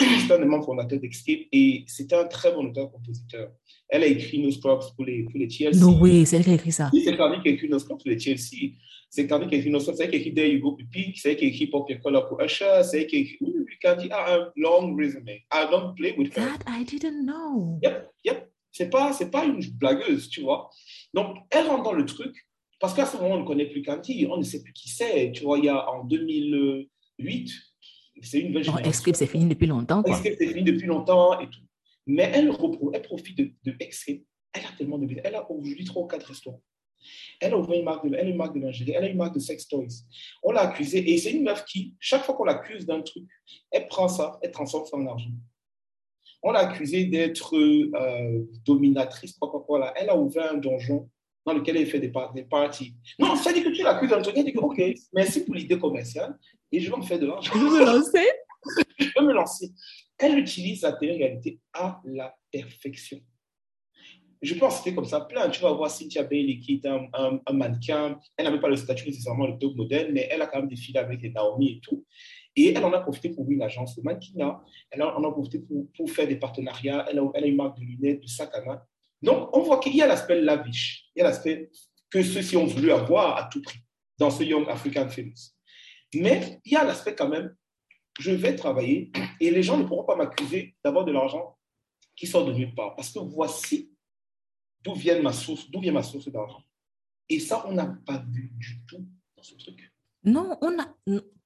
C'est 0.00 0.32
un 0.32 0.38
des 0.38 0.44
membres 0.44 0.64
fondateurs 0.64 0.98
d'Escape 0.98 1.46
et 1.52 1.84
c'était 1.86 2.16
un 2.16 2.24
très 2.24 2.52
bon 2.52 2.66
auteur-compositeur. 2.66 3.52
Elle 3.88 4.02
a 4.02 4.06
écrit 4.06 4.38
No 4.40 4.50
Scrubs 4.50 4.82
pour 4.96 5.04
les, 5.04 5.22
pour 5.24 5.38
les 5.38 5.48
TLC. 5.48 5.78
Non, 5.80 5.98
oui, 6.00 6.26
c'est 6.26 6.36
elle 6.36 6.44
qui 6.44 6.50
a 6.50 6.54
écrit 6.54 6.72
ça. 6.72 6.90
C'est 6.92 7.16
Candy 7.16 7.42
qui 7.42 7.48
a 7.48 7.52
écrit 7.52 7.68
No 7.68 7.78
Scrubs 7.78 7.98
pour 7.98 8.10
les 8.10 8.16
TLC. 8.16 8.74
C'est 9.10 9.28
Candy 9.28 9.46
qui 9.46 9.54
a 9.54 9.58
écrit 9.58 9.70
No 9.70 9.78
Scrubs, 9.78 9.96
c'est 9.96 10.04
elle 10.04 10.10
qui 10.10 10.16
a 10.16 10.18
écrit 10.18 10.34
There 10.34 10.48
You 10.48 10.60
Go 10.60 10.72
Pipi, 10.72 11.12
c'est 11.16 11.30
elle 11.30 11.36
qui 11.36 11.44
a 11.44 11.48
écrit 11.48 11.66
Pop 11.68 11.88
Your 11.88 12.00
Color 12.00 12.28
pour 12.28 12.40
Usher, 12.40 12.82
c'est 12.82 13.02
elle 13.02 13.06
qui 13.06 13.16
a 13.16 13.18
écrit. 13.20 13.38
Oui, 13.40 13.52
oui, 13.56 13.72
Candy 13.80 14.08
a 14.10 14.34
un 14.34 14.52
long 14.56 14.96
resume. 14.96 15.28
I 15.28 15.66
don't 15.70 15.94
play 15.94 16.14
with 16.18 16.36
her. 16.36 16.42
That 16.42 16.64
I 16.68 16.84
didn't 16.84 17.24
know. 17.24 17.78
Yep, 17.82 18.10
yep. 18.24 18.50
C'est 18.72 18.90
pas, 18.90 19.12
c'est 19.12 19.30
pas 19.30 19.44
une 19.44 19.60
blagueuse, 19.78 20.28
tu 20.28 20.40
vois. 20.40 20.68
Donc, 21.12 21.36
elle 21.50 21.68
rentre 21.68 21.84
dans 21.84 21.92
le 21.92 22.04
truc. 22.04 22.34
Parce 22.80 22.92
qu'à 22.92 23.06
ce 23.06 23.16
moment, 23.16 23.36
on 23.36 23.40
ne 23.42 23.46
connaît 23.46 23.66
plus 23.66 23.82
Candy, 23.82 24.26
on 24.28 24.36
ne 24.36 24.42
sait 24.42 24.64
plus 24.64 24.72
qui 24.72 24.88
c'est. 24.88 25.30
Tu 25.32 25.44
vois, 25.44 25.58
il 25.58 25.66
y 25.66 25.68
a 25.68 25.88
en 25.88 26.02
2008, 26.02 27.52
c'est 28.22 28.40
une 28.40 28.48
nouvelle 28.48 28.64
génération. 28.64 29.12
C'est 29.14 29.26
fini 29.26 29.46
depuis 29.46 29.66
longtemps. 29.66 30.02
Quoi. 30.02 30.20
C'est 30.22 30.36
fini 30.36 30.62
depuis 30.62 30.86
longtemps 30.86 31.38
et 31.40 31.48
tout. 31.48 31.60
Mais 32.06 32.30
elle, 32.34 32.52
elle 32.92 33.02
profite 33.02 33.38
de, 33.38 33.50
de. 33.64 33.76
Elle 33.78 34.64
a 34.64 34.76
tellement 34.76 34.98
de 34.98 35.08
Elle 35.24 35.34
a 35.34 35.50
aujourd'hui 35.50 35.84
trois 35.84 36.02
ou 36.02 36.06
quatre 36.06 36.26
restaurants. 36.26 36.62
Elle 37.40 37.52
a 37.52 37.58
ouvert 37.58 37.78
une 37.78 37.84
marque 37.84 38.08
de, 38.08 38.14
elle 38.14 38.26
a 38.26 38.30
une 38.30 38.36
marque 38.36 38.54
de 38.54 38.60
lingerie, 38.60 38.92
elle 38.92 39.04
a 39.04 39.08
une 39.08 39.16
marque 39.16 39.34
de 39.34 39.40
sex 39.40 39.68
toys. 39.68 39.86
On 40.42 40.52
l'a 40.52 40.62
accusée 40.62 41.10
et 41.10 41.18
c'est 41.18 41.32
une 41.32 41.42
meuf 41.42 41.64
qui, 41.64 41.94
chaque 41.98 42.22
fois 42.22 42.34
qu'on 42.34 42.44
l'accuse 42.44 42.86
d'un 42.86 43.02
truc, 43.02 43.24
elle 43.70 43.86
prend 43.88 44.08
ça, 44.08 44.38
elle 44.42 44.52
transforme 44.52 44.86
ça 44.86 44.96
en 44.96 45.06
argent. 45.06 45.30
On 46.42 46.52
l'a 46.52 46.60
accusée 46.60 47.06
d'être 47.06 47.56
euh, 47.56 48.48
dominatrice, 48.64 49.34
quoi, 49.38 49.50
quoi, 49.50 49.62
quoi, 49.62 49.78
là. 49.78 49.94
Elle 49.96 50.08
a 50.08 50.16
ouvert 50.16 50.52
un 50.52 50.56
donjon 50.56 51.10
dans 51.44 51.52
lequel 51.52 51.76
elle 51.76 51.86
fait 51.86 52.00
des, 52.00 52.10
par 52.10 52.32
des 52.32 52.44
parties. 52.44 52.94
Non, 53.18 53.36
ça 53.36 53.52
dit 53.52 53.62
que 53.62 53.70
tu 53.70 53.82
l'accuses 53.82 54.10
elle 54.12 54.44
dit 54.44 54.52
que, 54.52 54.58
OK, 54.58 54.80
merci 55.12 55.44
pour 55.44 55.54
l'idée 55.54 55.78
commerciale 55.78 56.38
et 56.72 56.80
je 56.80 56.88
vais 56.88 56.96
en 56.96 57.02
faire 57.02 57.18
de 57.18 57.26
l'argent. 57.26 57.52
Je 57.52 57.58
veux 57.58 57.70
me 57.70 57.84
lancer. 57.84 58.26
je 58.98 59.08
veux 59.18 59.26
me 59.26 59.32
lancer. 59.32 59.70
Elle 60.18 60.38
utilise 60.38 60.82
la 60.82 60.92
télé-réalité 60.92 61.60
à 61.72 62.00
la 62.04 62.34
perfection. 62.50 63.20
Je 64.40 64.54
peux 64.54 64.66
en 64.66 64.70
citer 64.70 64.94
comme 64.94 65.06
ça 65.06 65.22
plein. 65.22 65.48
Tu 65.48 65.62
vas 65.62 65.72
voir 65.72 65.90
Cynthia 65.90 66.22
Bailey 66.22 66.58
qui 66.58 66.74
est 66.74 66.86
un, 66.86 67.08
un, 67.14 67.40
un 67.46 67.52
mannequin. 67.52 68.18
Elle 68.36 68.44
n'avait 68.44 68.60
pas 68.60 68.68
le 68.68 68.76
statut 68.76 69.06
nécessairement 69.06 69.48
de 69.48 69.58
top 69.58 69.74
modèle, 69.74 70.12
mais 70.12 70.28
elle 70.30 70.42
a 70.42 70.46
quand 70.46 70.58
même 70.58 70.68
défilé 70.68 70.98
avec 70.98 71.22
les 71.22 71.30
Naomi 71.30 71.72
et 71.72 71.80
tout. 71.80 72.04
Et 72.54 72.72
elle 72.72 72.84
en 72.84 72.92
a 72.92 73.00
profité 73.00 73.30
pour 73.30 73.50
une 73.50 73.62
agence 73.62 73.96
de 73.96 74.02
mannequinat. 74.02 74.62
Elle 74.90 75.02
en 75.02 75.24
a 75.24 75.32
profité 75.32 75.60
pour, 75.60 75.86
pour 75.96 76.10
faire 76.10 76.28
des 76.28 76.36
partenariats. 76.36 77.06
Elle 77.10 77.18
a, 77.18 77.30
elle 77.34 77.44
a 77.44 77.46
une 77.46 77.56
marque 77.56 77.78
de 77.78 77.84
lunettes, 77.84 78.20
de 78.20 78.26
sac 78.26 78.50
à 78.54 78.62
main. 78.62 78.80
Donc, 79.24 79.56
on 79.56 79.62
voit 79.62 79.80
qu'il 79.80 79.96
y 79.96 80.02
a 80.02 80.06
l'aspect 80.06 80.40
lavish. 80.40 81.08
Il 81.16 81.20
y 81.20 81.22
a 81.22 81.24
l'aspect 81.24 81.70
que 82.10 82.22
ceux-ci 82.22 82.56
ont 82.56 82.66
voulu 82.66 82.92
avoir 82.92 83.36
à 83.38 83.44
tout 83.44 83.62
prix 83.62 83.78
dans 84.18 84.30
ce 84.30 84.42
Young 84.42 84.68
African 84.68 85.08
Famous. 85.08 85.54
Mais 86.14 86.60
il 86.64 86.72
y 86.72 86.76
a 86.76 86.84
l'aspect 86.84 87.14
quand 87.14 87.28
même, 87.28 87.56
je 88.20 88.30
vais 88.30 88.54
travailler 88.54 89.10
et 89.40 89.50
les 89.50 89.62
gens 89.62 89.78
ne 89.78 89.84
pourront 89.84 90.04
pas 90.04 90.14
m'accuser 90.14 90.76
d'avoir 90.84 91.04
de 91.04 91.12
l'argent 91.12 91.58
qui 92.14 92.26
sort 92.26 92.44
de 92.44 92.52
nulle 92.52 92.74
part. 92.74 92.94
Parce 92.94 93.10
que 93.10 93.18
voici 93.18 93.90
d'où 94.82 94.94
vient 94.94 95.20
ma 95.22 95.32
source, 95.32 95.70
d'où 95.70 95.80
vient 95.80 95.92
ma 95.92 96.02
source 96.02 96.28
d'argent. 96.28 96.62
Et 97.28 97.40
ça, 97.40 97.64
on 97.66 97.72
n'a 97.72 97.86
pas 98.06 98.22
vu 98.30 98.52
du 98.54 98.84
tout 98.86 99.04
dans 99.36 99.42
ce 99.42 99.54
truc. 99.54 99.90
Non, 100.22 100.56
on 100.60 100.78
a, 100.78 100.94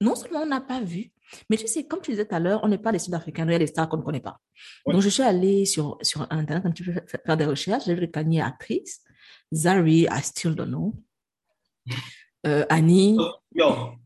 non 0.00 0.16
seulement 0.16 0.40
on 0.42 0.46
n'a 0.46 0.60
pas 0.60 0.80
vu, 0.80 1.12
mais 1.48 1.56
tu 1.56 1.66
sais, 1.66 1.84
comme 1.86 2.00
tu 2.00 2.10
disais 2.10 2.26
tout 2.26 2.34
à 2.34 2.40
l'heure, 2.40 2.60
on 2.62 2.68
n'est 2.68 2.78
pas 2.78 2.92
des 2.92 2.98
Sud-Africains, 2.98 3.46
il 3.46 3.52
y 3.52 3.54
a 3.54 3.58
des 3.58 3.66
stars 3.66 3.88
qu'on 3.88 3.98
ne 3.98 4.02
connaît 4.02 4.20
pas. 4.20 4.38
Ouais. 4.86 4.94
Donc, 4.94 5.02
je 5.02 5.08
suis 5.08 5.22
allée 5.22 5.64
sur, 5.64 5.98
sur 6.02 6.22
Internet 6.30 6.66
un 6.66 6.70
petit 6.70 6.84
peu 6.84 6.92
faire 7.24 7.36
des 7.36 7.44
recherches. 7.44 7.84
J'ai 7.86 7.94
vu 7.94 8.10
Kanye 8.10 8.40
actrice. 8.40 9.02
Zari, 9.52 10.06
I 10.10 10.22
still 10.22 10.54
don't 10.54 10.68
know. 10.68 10.94
Euh, 12.46 12.64
Annie. 12.68 13.16
Oh, 13.18 13.32
yo, 13.52 13.96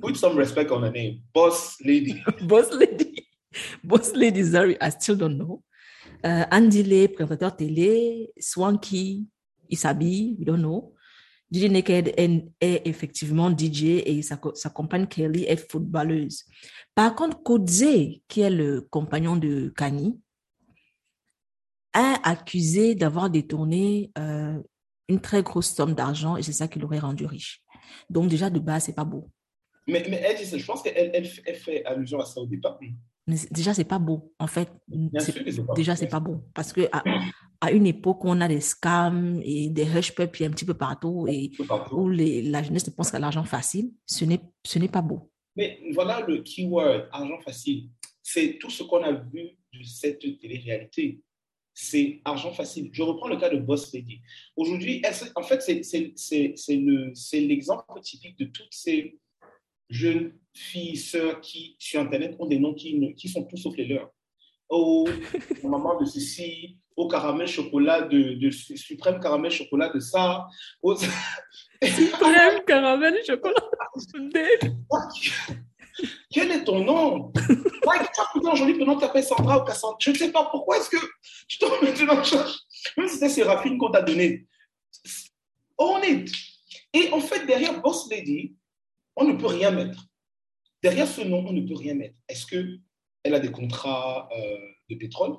put 0.00 0.16
some 0.16 0.34
respect 0.34 0.70
on 0.70 0.82
her 0.82 0.90
name. 0.90 1.20
Boss 1.34 1.76
Lady. 1.84 2.22
Boss 2.40 2.72
Lady. 2.72 3.28
Boss 3.84 4.14
Lady 4.14 4.42
Zari, 4.42 4.78
I 4.80 4.90
still 4.90 5.16
don't 5.16 5.36
know. 5.36 5.62
Euh, 6.24 6.44
Andy 6.50 6.82
Lee, 6.82 7.08
présentateur 7.08 7.54
télé. 7.54 8.32
Swanky, 8.38 9.26
Isabi, 9.68 10.36
we 10.38 10.44
don't 10.46 10.60
know. 10.60 10.91
DJ 11.52 11.70
Naked 11.70 12.14
est, 12.16 12.44
est, 12.60 12.82
effectivement 12.86 13.50
DJ 13.50 14.02
et 14.06 14.22
sa, 14.22 14.40
sa, 14.54 14.70
compagne 14.70 15.06
Kelly 15.06 15.44
est 15.44 15.70
footballeuse. 15.70 16.44
Par 16.94 17.14
contre, 17.14 17.42
Kodze, 17.42 17.84
qui 18.28 18.40
est 18.40 18.50
le 18.50 18.80
compagnon 18.80 19.36
de 19.36 19.72
Kanye, 19.76 20.18
est 21.94 22.16
accusé 22.22 22.94
d'avoir 22.94 23.28
détourné 23.28 24.10
euh, 24.18 24.58
une 25.08 25.20
très 25.20 25.42
grosse 25.42 25.74
somme 25.74 25.94
d'argent 25.94 26.36
et 26.36 26.42
c'est 26.42 26.52
ça 26.52 26.68
qui 26.68 26.78
l'aurait 26.78 26.98
rendu 26.98 27.26
riche. 27.26 27.62
Donc 28.08 28.30
déjà, 28.30 28.48
de 28.48 28.58
base, 28.58 28.84
c'est 28.84 28.94
pas 28.94 29.04
beau. 29.04 29.30
Mais, 29.86 30.04
mais 30.08 30.22
elle, 30.24 30.38
je 30.38 30.64
pense 30.64 30.82
qu'elle 30.82 31.10
elle, 31.14 31.28
elle 31.44 31.56
fait 31.56 31.84
allusion 31.84 32.20
à 32.20 32.24
ça 32.24 32.40
au 32.40 32.46
départ. 32.46 32.78
Mais 33.26 33.36
déjà, 33.50 33.74
c'est 33.74 33.84
pas 33.84 33.98
beau. 33.98 34.32
En 34.38 34.46
fait, 34.46 34.70
Bien 34.88 35.20
sûr 35.20 35.34
que 35.34 35.60
pas 35.60 35.74
déjà, 35.74 35.96
c'est 35.96 36.08
pas 36.08 36.20
beau. 36.20 36.44
Parce 36.54 36.72
que 36.72 36.88
à, 36.92 37.02
à 37.62 37.70
une 37.70 37.86
époque 37.86 38.24
où 38.24 38.28
on 38.28 38.40
a 38.40 38.48
des 38.48 38.60
scams 38.60 39.40
et 39.44 39.68
des 39.68 39.84
hush 39.84 40.16
puppies 40.16 40.44
un 40.44 40.50
petit 40.50 40.64
peu 40.64 40.74
partout 40.74 41.28
et 41.28 41.52
où 41.92 42.08
les, 42.08 42.42
la 42.42 42.60
jeunesse 42.60 42.88
ne 42.88 42.92
pense 42.92 43.12
qu'à 43.12 43.20
l'argent 43.20 43.44
facile, 43.44 43.92
ce 44.04 44.24
n'est, 44.24 44.40
ce 44.66 44.80
n'est 44.80 44.88
pas 44.88 45.00
beau. 45.00 45.30
Mais 45.54 45.78
voilà 45.92 46.26
le 46.26 46.42
keyword, 46.42 47.06
argent 47.12 47.38
facile. 47.40 47.88
C'est 48.20 48.58
tout 48.58 48.68
ce 48.68 48.82
qu'on 48.82 49.04
a 49.04 49.12
vu 49.12 49.50
de 49.72 49.82
cette 49.84 50.18
télé-réalité. 50.18 51.20
C'est 51.72 52.20
argent 52.24 52.52
facile. 52.52 52.90
Je 52.92 53.02
reprends 53.02 53.28
le 53.28 53.36
cas 53.36 53.48
de 53.48 53.58
Boss 53.58 53.94
Lady. 53.94 54.20
Aujourd'hui, 54.56 55.00
en 55.36 55.42
fait, 55.42 55.62
c'est 55.62 57.40
l'exemple 57.40 58.00
typique 58.02 58.38
de 58.40 58.46
toutes 58.46 58.72
ces 58.72 59.20
jeunes 59.88 60.32
filles, 60.52 60.96
sœurs 60.96 61.40
qui, 61.40 61.76
sur 61.78 62.00
Internet, 62.00 62.34
ont 62.40 62.46
des 62.46 62.58
noms 62.58 62.74
qui, 62.74 63.14
qui 63.14 63.28
sont 63.28 63.44
tous 63.44 63.56
sauf 63.56 63.76
les 63.76 63.86
leurs. 63.86 64.12
Oh, 64.74 65.06
maman 65.62 66.00
de 66.00 66.06
ceci, 66.06 66.78
au 66.96 67.06
caramel 67.06 67.46
chocolat 67.46 68.00
de, 68.00 68.38
de, 68.40 68.50
suprême 68.50 69.20
caramel 69.20 69.50
chocolat 69.50 69.90
de 69.90 70.00
ça. 70.00 70.46
Au... 70.82 70.96
suprême 71.82 72.64
caramel 72.66 73.20
chocolat. 73.22 73.54
Quel 76.30 76.52
est 76.52 76.64
ton 76.64 76.82
nom? 76.84 77.30
Tu 77.34 78.48
aujourd'hui 78.50 78.78
que 78.78 79.16
tu 79.18 79.22
Sandra 79.22 79.62
ou 79.62 79.64
Cassandra. 79.66 79.98
Je 80.00 80.10
ne 80.10 80.16
sais 80.16 80.32
pas 80.32 80.46
pourquoi 80.50 80.78
est-ce 80.78 80.88
que 80.88 80.96
je 81.48 81.58
te 81.58 81.66
maintenant 81.84 82.22
Même 82.96 83.08
si 83.08 83.18
c'est 83.18 83.28
Séraphine 83.28 83.76
qu'on 83.76 83.90
t'a 83.90 84.00
donné. 84.00 84.46
Honnête. 85.76 86.30
Et 86.94 87.10
en 87.12 87.20
fait, 87.20 87.44
derrière 87.44 87.78
Boss 87.82 88.08
Lady, 88.10 88.54
on 89.16 89.26
ne 89.26 89.34
peut 89.34 89.48
rien 89.48 89.70
mettre. 89.70 90.02
Derrière 90.82 91.06
ce 91.06 91.20
nom, 91.20 91.44
on 91.46 91.52
ne 91.52 91.60
peut 91.60 91.76
rien 91.76 91.92
mettre. 91.92 92.16
Est-ce 92.26 92.46
qu'elle 93.22 93.34
a 93.34 93.40
des 93.40 93.50
contrats 93.50 94.28
euh, 94.36 94.56
de 94.90 94.96
pétrole. 94.96 95.36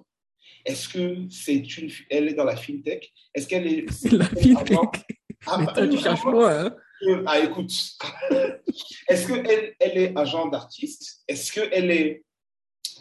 Est-ce 0.65 0.89
que 0.89 1.27
c'est 1.29 1.77
une, 1.77 1.91
elle 2.09 2.29
est 2.29 2.33
dans 2.33 2.43
la 2.43 2.55
fintech? 2.55 3.11
Est-ce 3.33 3.47
qu'elle 3.47 3.67
est, 3.67 3.85
la 4.11 4.25
fintech. 4.25 5.05
Ah, 5.45 5.57
Mais 5.57 5.65
toi, 5.65 5.87
tu 5.87 5.97
cherches 5.97 6.23
loin. 6.23 6.65
Hein. 6.65 6.75
Ah, 7.25 7.39
écoute, 7.39 7.71
est-ce 9.09 9.27
qu'elle 9.27 9.75
elle 9.79 9.97
est 9.97 10.17
agent 10.17 10.47
d'artiste? 10.47 11.23
Est-ce 11.27 11.51
qu'elle 11.51 11.91
est 11.91 12.23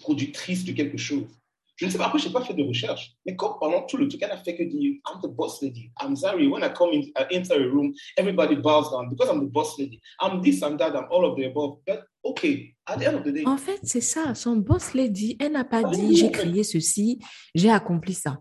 productrice 0.00 0.64
de 0.64 0.72
quelque 0.72 0.98
chose? 0.98 1.28
Je 1.76 1.86
ne 1.86 1.90
sais 1.90 1.98
pas, 1.98 2.06
après, 2.06 2.18
je 2.18 2.26
n'ai 2.26 2.32
pas 2.32 2.44
fait 2.44 2.54
de 2.54 2.62
recherche. 2.62 3.14
Mais 3.24 3.34
comme 3.34 3.54
pendant 3.58 3.82
tout 3.82 3.96
le 3.96 4.08
truc, 4.08 4.22
elle 4.22 4.30
a 4.30 4.36
fait 4.36 4.56
que 4.56 4.62
dire 4.62 5.00
I'm 5.08 5.20
the 5.22 5.28
boss 5.28 5.62
lady. 5.62 5.90
I'm 6.00 6.14
sorry. 6.14 6.46
When 6.46 6.62
I 6.62 6.72
come 6.72 6.90
in, 6.92 7.02
uh, 7.16 7.24
enter 7.30 7.54
a 7.54 7.68
room, 7.68 7.92
everybody 8.16 8.56
bows 8.56 8.90
down 8.90 9.08
because 9.08 9.30
I'm 9.30 9.40
the 9.40 9.50
boss 9.50 9.78
lady. 9.78 10.00
I'm 10.20 10.42
this, 10.42 10.62
I'm 10.62 10.76
that, 10.78 10.94
I'm 10.94 11.06
all 11.10 11.24
of 11.24 11.36
the 11.36 11.46
above. 11.46 11.78
But 11.86 12.04
okay, 12.24 12.74
at 12.86 12.98
the 12.98 13.06
end 13.06 13.16
of 13.16 13.24
the 13.24 13.32
day. 13.32 13.44
En 13.46 13.56
fait, 13.56 13.80
c'est 13.82 14.00
ça. 14.00 14.34
Son 14.34 14.56
boss 14.56 14.94
lady, 14.94 15.36
elle 15.40 15.52
n'a 15.52 15.64
pas 15.64 15.82
dit 15.84 16.16
j'ai 16.16 16.30
créé 16.30 16.62
ceci, 16.62 17.18
j'ai 17.54 17.70
accompli 17.70 18.14
ça. 18.14 18.38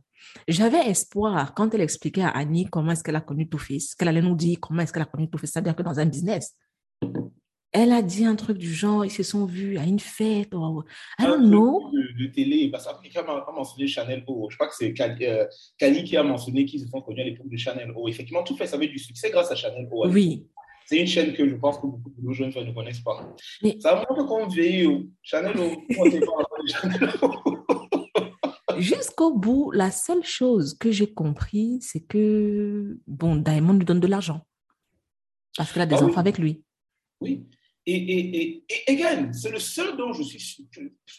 J'avais 0.48 0.90
espoir 0.90 1.54
quand 1.54 1.74
elle 1.74 1.82
expliquait 1.82 2.22
à 2.22 2.30
Annie 2.30 2.66
comment 2.70 2.92
est-ce 2.92 3.04
qu'elle 3.04 3.16
a 3.16 3.22
connu 3.22 3.50
Two-Face, 3.50 3.96
qu'elle 3.96 4.08
allait 4.08 4.22
nous 4.22 4.36
dire 4.36 4.58
comment 4.62 4.82
est-ce 4.82 4.94
qu'elle 4.94 5.02
a 5.02 5.06
connu 5.06 5.30
Two-Face, 5.30 5.52
c'est-à-dire 5.52 5.76
que 5.76 5.84
dans 5.84 6.00
un 6.00 6.06
business. 6.06 6.56
Elle 7.74 7.94
a 7.94 8.02
dit 8.02 8.26
un 8.26 8.36
truc 8.36 8.58
du 8.58 8.74
genre, 8.74 9.06
ils 9.06 9.12
se 9.12 9.24
sont 9.24 9.46
vus 9.46 9.78
à 9.78 9.84
une 9.84 10.00
fête, 10.00 10.54
ou, 10.54 10.84
I 11.18 11.24
don't 11.24 11.48
know. 11.48 11.90
De, 11.92 12.26
de 12.26 12.32
télé, 12.32 12.70
parce 12.70 12.86
qu'après, 12.86 13.10
a 13.16 13.52
mentionné 13.54 13.88
Chanel 13.88 14.26
O. 14.28 14.50
Je 14.50 14.58
crois 14.58 14.68
que 14.68 14.76
c'est 14.76 14.94
Kali, 14.94 15.26
euh, 15.26 15.46
qui 15.78 16.18
a 16.18 16.24
mentionné 16.24 16.66
qu'ils 16.66 16.82
se 16.82 16.88
sont 16.88 17.02
connus 17.02 17.22
à 17.22 17.26
l'époque 17.26 17.48
de 17.48 17.56
Chanel 17.56 17.94
O. 17.96 18.10
Effectivement, 18.10 18.44
tout 18.44 18.58
fait, 18.58 18.68
ça 18.68 18.76
avait 18.76 18.90
du 18.90 19.00
succès 19.00 19.30
grâce 19.30 19.52
à 19.52 19.56
Chanel 19.56 19.88
O. 19.90 20.06
Oui. 20.10 20.48
C'est 20.86 20.98
une 20.98 21.08
chaîne 21.08 21.34
que 21.34 21.48
je 21.48 21.56
pense 21.56 21.78
que 21.78 21.88
beaucoup 21.88 22.12
de 22.18 22.34
jeunes 22.34 22.50
ne 22.50 22.74
connaissent 22.74 23.00
pas. 23.00 23.34
Ça 23.80 23.96
montre 23.96 24.26
qu'on 24.26 24.48
vieillit. 24.48 25.10
Chanel 25.22 25.56
O. 25.58 25.72
Jusqu'au 28.78 29.34
bout, 29.34 29.72
la 29.72 29.92
seule 29.92 30.24
chose 30.26 30.78
que 30.78 30.92
j'ai 30.92 31.14
compris, 31.14 31.80
c'est 31.82 32.02
que, 32.02 33.00
bon, 33.08 33.38
Diamond 33.38 33.74
lui 33.74 33.86
donne 33.86 34.02
de 34.02 34.08
l'argent. 34.08 34.42
Parce 35.56 35.72
qu'elle 35.72 35.84
a 35.84 35.86
des 35.86 35.96
ah 35.96 36.04
enfants 36.04 36.20
avec 36.20 36.38
lui. 36.38 36.64
Oui. 37.22 37.46
Et, 37.88 37.96
et, 37.96 38.64
et, 38.70 38.92
again, 38.92 39.34
c'est 39.34 39.50
le 39.50 39.58
seul 39.60 39.98
dont 39.98 40.14
je 40.14 40.22
suis 40.22 40.68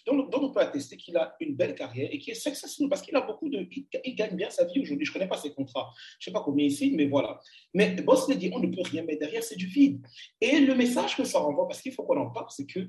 dont, 0.06 0.28
dont, 0.28 0.42
on 0.42 0.52
peut 0.52 0.60
attester 0.60 0.96
qu'il 0.96 1.16
a 1.16 1.34
une 1.40 1.56
belle 1.56 1.74
carrière 1.74 2.08
et 2.12 2.18
qui 2.18 2.30
est 2.30 2.34
successful 2.34 2.88
parce 2.88 3.02
qu'il 3.02 3.16
a 3.16 3.20
beaucoup 3.20 3.48
de, 3.48 3.66
il, 4.04 4.14
gagne 4.14 4.36
bien 4.36 4.48
sa 4.48 4.64
vie 4.66 4.80
aujourd'hui. 4.80 5.04
Je 5.04 5.10
ne 5.10 5.14
connais 5.14 5.28
pas 5.28 5.38
ses 5.38 5.52
contrats, 5.52 5.92
je 6.20 6.28
ne 6.28 6.32
sais 6.32 6.38
pas 6.38 6.44
combien 6.44 6.64
ici, 6.64 6.92
mais 6.94 7.06
voilà. 7.06 7.40
Mais 7.74 7.96
Boss 8.02 8.28
dit, 8.28 8.50
on 8.54 8.60
ne 8.60 8.68
peut 8.68 8.82
rien 8.82 9.02
mettre 9.02 9.20
derrière, 9.20 9.42
c'est 9.42 9.56
du 9.56 9.66
vide. 9.66 10.06
Et 10.40 10.60
le 10.60 10.74
message 10.76 11.16
que 11.16 11.24
ça 11.24 11.40
renvoie, 11.40 11.66
parce 11.66 11.82
qu'il 11.82 11.92
faut 11.92 12.04
qu'on 12.04 12.18
en 12.18 12.30
parle, 12.30 12.46
c'est 12.50 12.66
que 12.66 12.88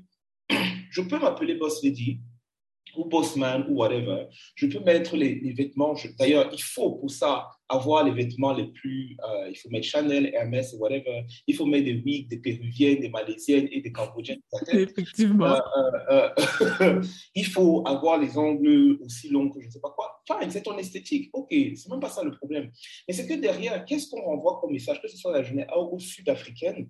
je 0.90 1.00
peux 1.00 1.18
m'appeler 1.18 1.54
Boss 1.54 1.82
Lady, 1.82 2.20
ou 2.96 3.06
Bossman 3.06 3.66
ou 3.68 3.78
whatever. 3.78 4.26
Je 4.54 4.66
peux 4.66 4.78
mettre 4.78 5.16
les 5.16 5.52
vêtements. 5.52 5.96
D'ailleurs, 6.16 6.48
il 6.52 6.62
faut 6.62 6.92
pour 6.92 7.10
ça 7.10 7.48
avoir 7.68 8.04
les 8.04 8.12
vêtements 8.12 8.52
les 8.52 8.66
plus. 8.66 9.16
Euh, 9.24 9.48
il 9.50 9.56
faut 9.56 9.70
mettre 9.70 9.86
Chanel, 9.86 10.30
Hermès, 10.34 10.74
whatever. 10.78 11.24
Il 11.46 11.54
faut 11.54 11.66
mettre 11.66 11.84
des 11.84 12.02
wigs, 12.04 12.28
des 12.28 12.38
péruviennes, 12.38 13.00
des 13.00 13.08
malaisiennes 13.08 13.68
et 13.70 13.80
des 13.80 13.92
cambodgiennes. 13.92 14.40
Effectivement. 14.72 15.56
Euh, 16.10 16.28
euh, 16.80 17.02
il 17.34 17.46
faut 17.46 17.82
avoir 17.86 18.18
les 18.18 18.36
ongles 18.36 18.98
aussi 19.02 19.30
longs 19.30 19.50
que 19.50 19.60
je 19.60 19.66
ne 19.66 19.70
sais 19.70 19.80
pas 19.80 19.90
quoi. 19.90 20.22
Fine, 20.26 20.50
c'est 20.50 20.62
ton 20.62 20.76
esthétique. 20.78 21.30
OK, 21.32 21.48
c'est 21.50 21.88
même 21.88 22.00
pas 22.00 22.10
ça 22.10 22.22
le 22.22 22.32
problème. 22.32 22.70
Mais 23.08 23.14
c'est 23.14 23.26
que 23.26 23.34
derrière, 23.34 23.84
qu'est-ce 23.84 24.10
qu'on 24.10 24.22
renvoie 24.22 24.58
comme 24.60 24.72
message, 24.72 25.00
que 25.00 25.08
ce 25.08 25.16
soit 25.16 25.32
la 25.32 25.42
jeunesse 25.42 25.68
ou 25.90 25.98
sud-africaine, 25.98 26.88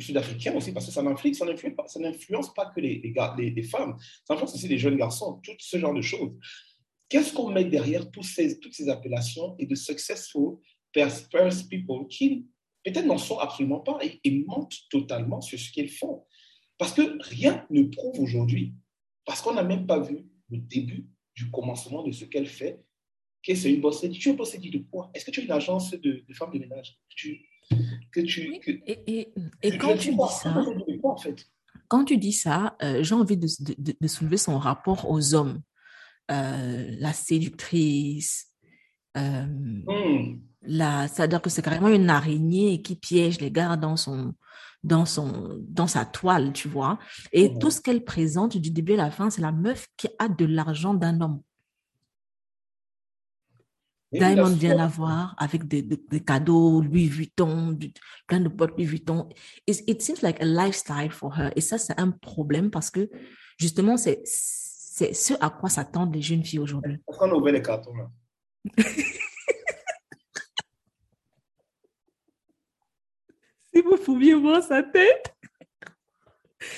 sud-africains 0.00 0.54
aussi, 0.54 0.72
parce 0.72 0.86
que 0.86 0.92
ça 0.92 1.02
n'influence, 1.02 1.38
ça 1.38 2.00
n'influence 2.00 2.54
pas 2.54 2.66
que 2.66 2.80
les, 2.80 3.00
les, 3.36 3.50
les, 3.50 3.62
femmes, 3.62 3.96
ça 4.24 4.34
influence 4.34 4.54
aussi 4.54 4.68
les 4.68 4.78
jeunes 4.78 4.96
garçons, 4.96 5.40
tout 5.42 5.52
ce 5.58 5.78
genre 5.78 5.94
de 5.94 6.02
choses. 6.02 6.32
Qu'est-ce 7.08 7.32
qu'on 7.32 7.50
met 7.50 7.64
derrière 7.64 8.10
tous 8.10 8.22
ces, 8.22 8.58
toutes 8.60 8.74
ces 8.74 8.88
appellations 8.88 9.56
et 9.58 9.66
de 9.66 9.74
successful 9.74 10.58
first 10.94 11.68
people 11.68 12.06
qui 12.08 12.46
peut-être 12.84 13.06
n'en 13.06 13.18
sont 13.18 13.38
absolument 13.38 13.80
pas 13.80 13.98
et, 14.02 14.20
et, 14.24 14.44
mentent 14.46 14.76
totalement 14.90 15.40
sur 15.40 15.58
ce 15.58 15.70
qu'ils 15.70 15.90
font? 15.90 16.24
Parce 16.76 16.92
que 16.92 17.18
rien 17.20 17.66
ne 17.70 17.82
prouve 17.82 18.20
aujourd'hui, 18.20 18.74
parce 19.24 19.42
qu'on 19.42 19.54
n'a 19.54 19.64
même 19.64 19.86
pas 19.86 20.00
vu 20.00 20.26
le 20.50 20.58
début 20.58 21.06
du 21.34 21.50
commencement 21.50 22.02
de 22.02 22.12
ce 22.12 22.24
qu'elle 22.24 22.46
fait, 22.46 22.80
que 23.46 23.54
c'est 23.54 23.72
une 23.72 23.80
bosse. 23.80 24.00
Tu 24.00 24.06
es 24.06 24.30
une 24.30 24.36
bosse 24.36 24.58
de 24.58 24.78
quoi? 24.90 25.10
Est-ce 25.14 25.24
que 25.24 25.30
tu 25.30 25.40
es 25.40 25.44
une 25.44 25.52
agence 25.52 25.90
de, 25.92 26.24
de 26.26 26.34
femmes 26.34 26.52
de 26.52 26.58
ménage? 26.58 26.98
Tu, 27.10 27.40
que 28.12 28.20
tu. 28.20 28.60
et, 28.86 29.32
et, 29.62 29.78
quand 29.78 29.96
tu 29.96 30.10
dis 30.10 30.16
ça, 30.30 30.64
quand 31.88 32.04
tu 32.04 32.16
dis 32.18 32.32
ça, 32.32 32.76
euh, 32.82 33.02
j'ai 33.02 33.14
envie 33.14 33.36
de, 33.36 33.46
de, 33.78 34.06
soulever 34.06 34.36
son 34.36 34.58
rapport 34.58 35.10
aux 35.10 35.34
hommes. 35.34 35.62
Euh, 36.30 36.90
la 36.98 37.14
séductrice, 37.14 38.48
euh, 39.16 39.46
hmm. 39.46 40.38
c'est-à-dire 40.62 41.40
que 41.40 41.48
c'est 41.48 41.62
carrément 41.62 41.88
une 41.88 42.10
araignée 42.10 42.82
qui 42.82 42.96
piège 42.96 43.40
les 43.40 43.50
gars 43.50 43.76
dans 43.76 43.96
son, 43.96 44.34
dans 44.82 45.06
son, 45.06 45.58
dans 45.66 45.86
sa 45.86 46.04
toile, 46.04 46.52
tu 46.52 46.68
vois. 46.68 46.98
Et 47.32 47.48
hmm. 47.48 47.58
tout 47.58 47.70
ce 47.70 47.80
qu'elle 47.80 48.04
présente 48.04 48.58
du 48.58 48.70
début 48.70 48.92
à 48.92 48.96
la 48.98 49.10
fin, 49.10 49.30
c'est 49.30 49.40
la 49.40 49.52
meuf 49.52 49.86
qui 49.96 50.08
a 50.18 50.28
de 50.28 50.44
l'argent 50.44 50.92
d'un 50.92 51.18
homme. 51.22 51.40
Diamond 54.12 54.54
vient 54.54 54.74
la 54.74 54.86
voir 54.86 55.34
avec 55.38 55.66
des, 55.66 55.82
des, 55.82 56.20
cadeaux, 56.20 56.82
Louis 56.82 57.08
Vuitton, 57.08 57.78
plein 58.26 58.40
de 58.40 58.48
bottes 58.48 58.72
Louis 58.76 58.86
Vuitton. 58.86 59.28
It, 59.66 59.82
it, 59.86 60.02
seems 60.02 60.22
like 60.22 60.40
a 60.42 60.46
lifestyle 60.46 61.10
for 61.10 61.38
her. 61.38 61.50
Et 61.56 61.60
ça, 61.60 61.76
c'est 61.76 61.98
un 61.98 62.10
problème 62.10 62.70
parce 62.70 62.90
que 62.90 63.10
justement, 63.58 63.98
c'est 63.98 64.22
ce 64.98 65.34
à 65.40 65.50
quoi 65.50 65.68
s'attendent 65.68 66.14
les 66.14 66.22
jeunes 66.22 66.44
filles 66.44 66.58
aujourd'hui. 66.60 66.98
Pourquoi 67.06 67.28
on 67.28 67.32
a 67.32 67.34
ouvert 67.34 67.52
les 67.52 67.62
cartons 67.62 67.94
là 67.94 68.10
Si 73.72 73.80
vous 73.82 73.96
pouviez 73.96 74.34
voir 74.34 74.62
sa 74.62 74.82
tête. 74.82 75.34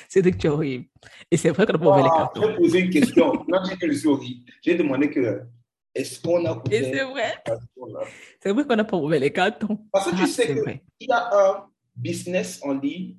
C'est 0.08 0.22
que 0.22 0.28
tu 0.36 0.46
es 0.46 0.50
horrible. 0.50 0.86
Et 1.30 1.36
c'est 1.36 1.50
vrai 1.50 1.64
qu'on 1.64 1.72
n'a 1.72 1.78
pas 1.78 1.90
ouvert 1.90 2.04
les 2.04 2.10
cartons. 2.10 2.42
J'ai 2.42 2.56
posé 2.56 2.80
une 2.80 2.90
question. 2.90 3.32
Non, 3.48 3.58
j'ai 3.68 3.76
que 3.76 3.88
je 3.88 3.92
suis 3.98 4.08
horrible. 4.08 4.50
J'ai 4.62 4.74
demandé 4.74 5.10
que 5.10 5.42
est-ce 5.94 6.20
qu'on 6.20 6.44
a 6.44 6.52
ouvert 6.52 6.62
c'est 6.70 7.04
vrai. 7.04 7.42
C'est 8.42 8.52
vrai 8.52 8.64
qu'on 8.64 8.76
n'a 8.76 8.84
pas 8.84 8.96
ouvert 8.96 9.20
les 9.20 9.32
cartons. 9.32 9.78
Parce 9.92 10.10
que 10.10 10.16
tu 10.16 10.22
ah, 10.22 10.26
sais 10.26 10.46
qu'il 10.46 11.08
y 11.08 11.12
a 11.12 11.30
un 11.32 11.66
business 11.96 12.60
en 12.62 12.74
ligne, 12.74 13.16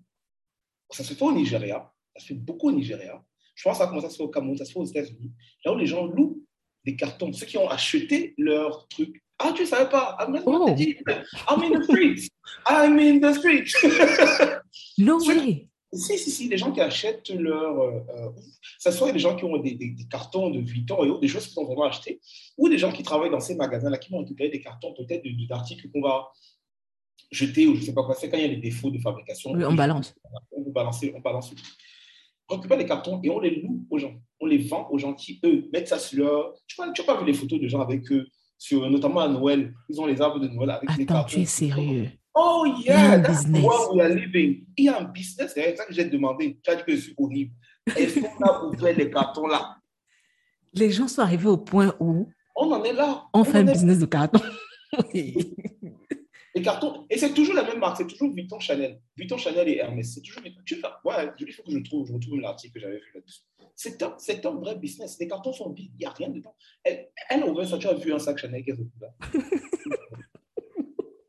ça 0.90 1.04
se 1.04 1.14
fait 1.14 1.24
au 1.24 1.32
Nigeria, 1.32 1.92
ça 2.16 2.22
se 2.22 2.28
fait 2.28 2.40
beaucoup 2.40 2.70
au 2.70 2.72
Nigeria. 2.72 3.22
Je 3.62 3.70
pense 3.70 3.78
que 3.78 3.84
ça 3.84 3.90
commence 3.90 4.06
à 4.06 4.10
se 4.10 4.16
faire 4.16 4.26
au 4.26 4.30
Cameroun, 4.30 4.58
ça 4.58 4.66
se 4.66 4.72
fait 4.72 4.80
aux 4.80 4.86
États-Unis, 4.86 5.32
là 5.64 5.72
où 5.72 5.78
les 5.78 5.86
gens 5.86 6.08
louent 6.08 6.44
des 6.84 6.96
cartons. 6.96 7.32
Ceux 7.32 7.46
qui 7.46 7.60
ont 7.60 7.70
acheté 7.70 8.34
leurs 8.40 8.88
trucs. 8.88 9.22
Ah, 9.38 9.54
tu 9.56 9.62
ne 9.62 9.68
savais 9.68 9.88
pas 9.88 10.18
I'm, 10.20 10.42
oh. 10.48 10.68
I'm 10.68 11.62
in 11.62 11.80
the 11.80 11.84
streets. 11.84 12.30
I'm 12.68 12.98
in 12.98 13.20
the 13.20 13.36
streets. 13.36 13.76
no 14.98 15.20
way. 15.20 15.68
Si, 15.94 16.18
si, 16.18 16.32
si, 16.32 16.48
les 16.48 16.58
gens 16.58 16.72
qui 16.72 16.82
achètent 16.82 17.30
leur. 17.30 17.82
Euh, 17.82 18.00
euh, 18.10 18.30
ça 18.80 18.92
soit 18.92 19.12
des 19.12 19.20
gens 19.20 19.36
qui 19.36 19.46
ont 19.46 19.58
des, 19.58 19.76
des, 19.76 19.96
cartons 20.10 20.50
de 20.50 20.60
8 20.60 20.90
ans 20.92 21.04
et 21.04 21.10
autres, 21.10 21.22
des 21.22 21.28
choses 21.28 21.46
qu'ils 21.46 21.60
ont 21.60 21.66
vraiment 21.66 21.86
acheté, 21.86 22.20
ou 22.58 22.68
des 22.68 22.80
gens 22.80 22.92
qui 22.92 23.04
travaillent 23.04 23.30
dans 23.30 23.40
ces 23.40 23.54
magasins-là, 23.54 24.00
qui 24.00 24.10
vont 24.10 24.20
récupérer 24.20 24.50
des 24.50 24.62
cartons 24.62 24.92
peut-être 24.96 25.24
d'articles 25.48 25.88
qu'on 25.92 26.02
va 26.02 26.32
jeter 27.30 27.68
ou 27.68 27.76
je 27.76 27.82
ne 27.82 27.86
sais 27.86 27.94
pas 27.94 28.04
quoi. 28.04 28.16
C'est 28.16 28.28
quand 28.28 28.38
il 28.38 28.44
y 28.44 28.46
a 28.46 28.56
des 28.56 28.58
défauts 28.58 28.90
de 28.90 28.98
fabrication. 28.98 29.52
Oui, 29.52 29.64
on 29.66 29.74
balance. 29.74 30.16
On 30.52 30.72
balance, 30.72 31.06
on 31.14 31.20
balance. 31.20 31.54
On 32.52 32.56
récupère 32.56 32.78
les 32.78 32.86
cartons 32.86 33.22
et 33.24 33.30
on 33.30 33.40
les 33.40 33.62
loue 33.62 33.86
aux 33.90 33.98
gens. 33.98 34.14
On 34.42 34.46
les 34.46 34.58
vend 34.58 34.88
aux 34.90 34.98
gens 34.98 35.14
qui, 35.14 35.40
eux, 35.46 35.70
mettent 35.72 35.88
ça 35.88 35.98
sur 35.98 36.26
leur. 36.26 36.54
Tu 36.68 36.82
n'as 36.82 36.92
pas, 37.06 37.18
vu 37.20 37.26
les 37.26 37.34
photos 37.34 37.62
de 37.62 37.68
gens 37.68 37.80
avec 37.80 38.12
eux 38.12 38.28
sur, 38.58 38.90
notamment 38.90 39.22
à 39.22 39.30
Noël. 39.30 39.74
Ils 39.88 40.02
ont 40.02 40.06
les 40.06 40.22
arbres 40.22 40.40
de 40.40 40.50
Noël 40.50 40.72
avec 40.72 40.90
Attends, 40.90 41.06
cartons. 41.06 41.30
tu 41.30 41.42
es 41.42 41.46
sérieux? 41.46 42.10
Oh 42.36 42.66
yeah, 42.86 43.20
that's 43.20 43.46
business. 43.46 43.64
what 43.64 43.94
we 43.94 44.02
are 44.02 44.10
living. 44.10 44.66
Il 44.78 44.86
y 44.86 44.90
a 44.90 45.00
un 45.00 45.06
business, 45.06 45.52
c'est 45.54 45.76
ça 45.78 45.86
que 45.86 45.94
j'ai 45.94 46.06
demandé. 46.06 46.60
Tu 46.62 46.70
as 46.72 46.76
dit 46.76 46.84
que 46.84 46.96
je 46.96 47.02
suis 47.02 47.14
horrible. 47.18 47.54
Est-ce 47.96 48.20
qu'on 48.20 48.44
a 48.46 48.66
ouvert 48.66 48.98
les 48.98 49.10
cartons 49.10 49.48
là? 49.48 49.78
Les 50.74 50.92
gens 50.92 51.08
sont 51.08 51.22
arrivés 51.22 51.50
au 51.50 51.58
point 51.58 51.94
où 52.00 52.30
On 52.56 52.72
en 52.72 52.84
est 52.84 52.94
là. 52.94 53.24
on 53.34 53.44
fait 53.46 53.60
un 53.60 53.64
business 53.64 54.00
de 54.00 54.06
carton. 54.06 54.42
Les 56.54 56.62
cartons, 56.62 57.06
et 57.10 57.18
c'est 57.18 57.34
toujours 57.34 57.56
la 57.56 57.64
même 57.64 57.80
marque, 57.80 57.98
c'est 57.98 58.08
toujours 58.08 58.34
Vuitton 58.34 58.60
Chanel. 58.60 59.00
Vuitton 59.16 59.38
Chanel 59.38 59.70
et 59.70 59.78
Hermès, 59.78 60.14
c'est 60.14 60.22
toujours 60.22 60.44
Vuitton. 60.44 60.60
Tu 60.66 60.76
vois, 60.82 61.00
ouais, 61.06 61.32
il 61.40 61.54
faut 61.54 61.64
que 61.64 61.72
je 61.72 61.80
trouve, 61.80 62.06
je 62.08 62.14
retrouve 62.14 62.40
l'article 62.42 62.74
que 62.74 62.80
j'avais 62.82 62.98
vu 62.98 63.12
là-dessus. 63.16 63.42
C'est 63.76 64.04
un, 64.04 64.16
c'est 64.18 64.46
un 64.46 64.52
vrai 64.52 64.76
business. 64.76 65.18
Les 65.20 65.28
cartons 65.30 65.54
sont 65.54 65.72
vides, 65.72 65.94
il 65.96 66.00
n'y 66.00 66.06
a 66.06 66.10
rien 66.10 66.30
dedans. 66.30 66.54
Elle, 66.84 67.10
elle 67.30 67.44
a 67.44 67.48
ouvert 67.48 67.68
ça, 67.68 67.78
tu 67.78 67.88
as 67.88 67.94
vu 67.94 68.12
un 68.14 68.20
sac 68.20 68.38
Chanel 68.38 68.66
qu'elle 68.66 68.76
fout 68.76 68.88
là. 69.00 69.14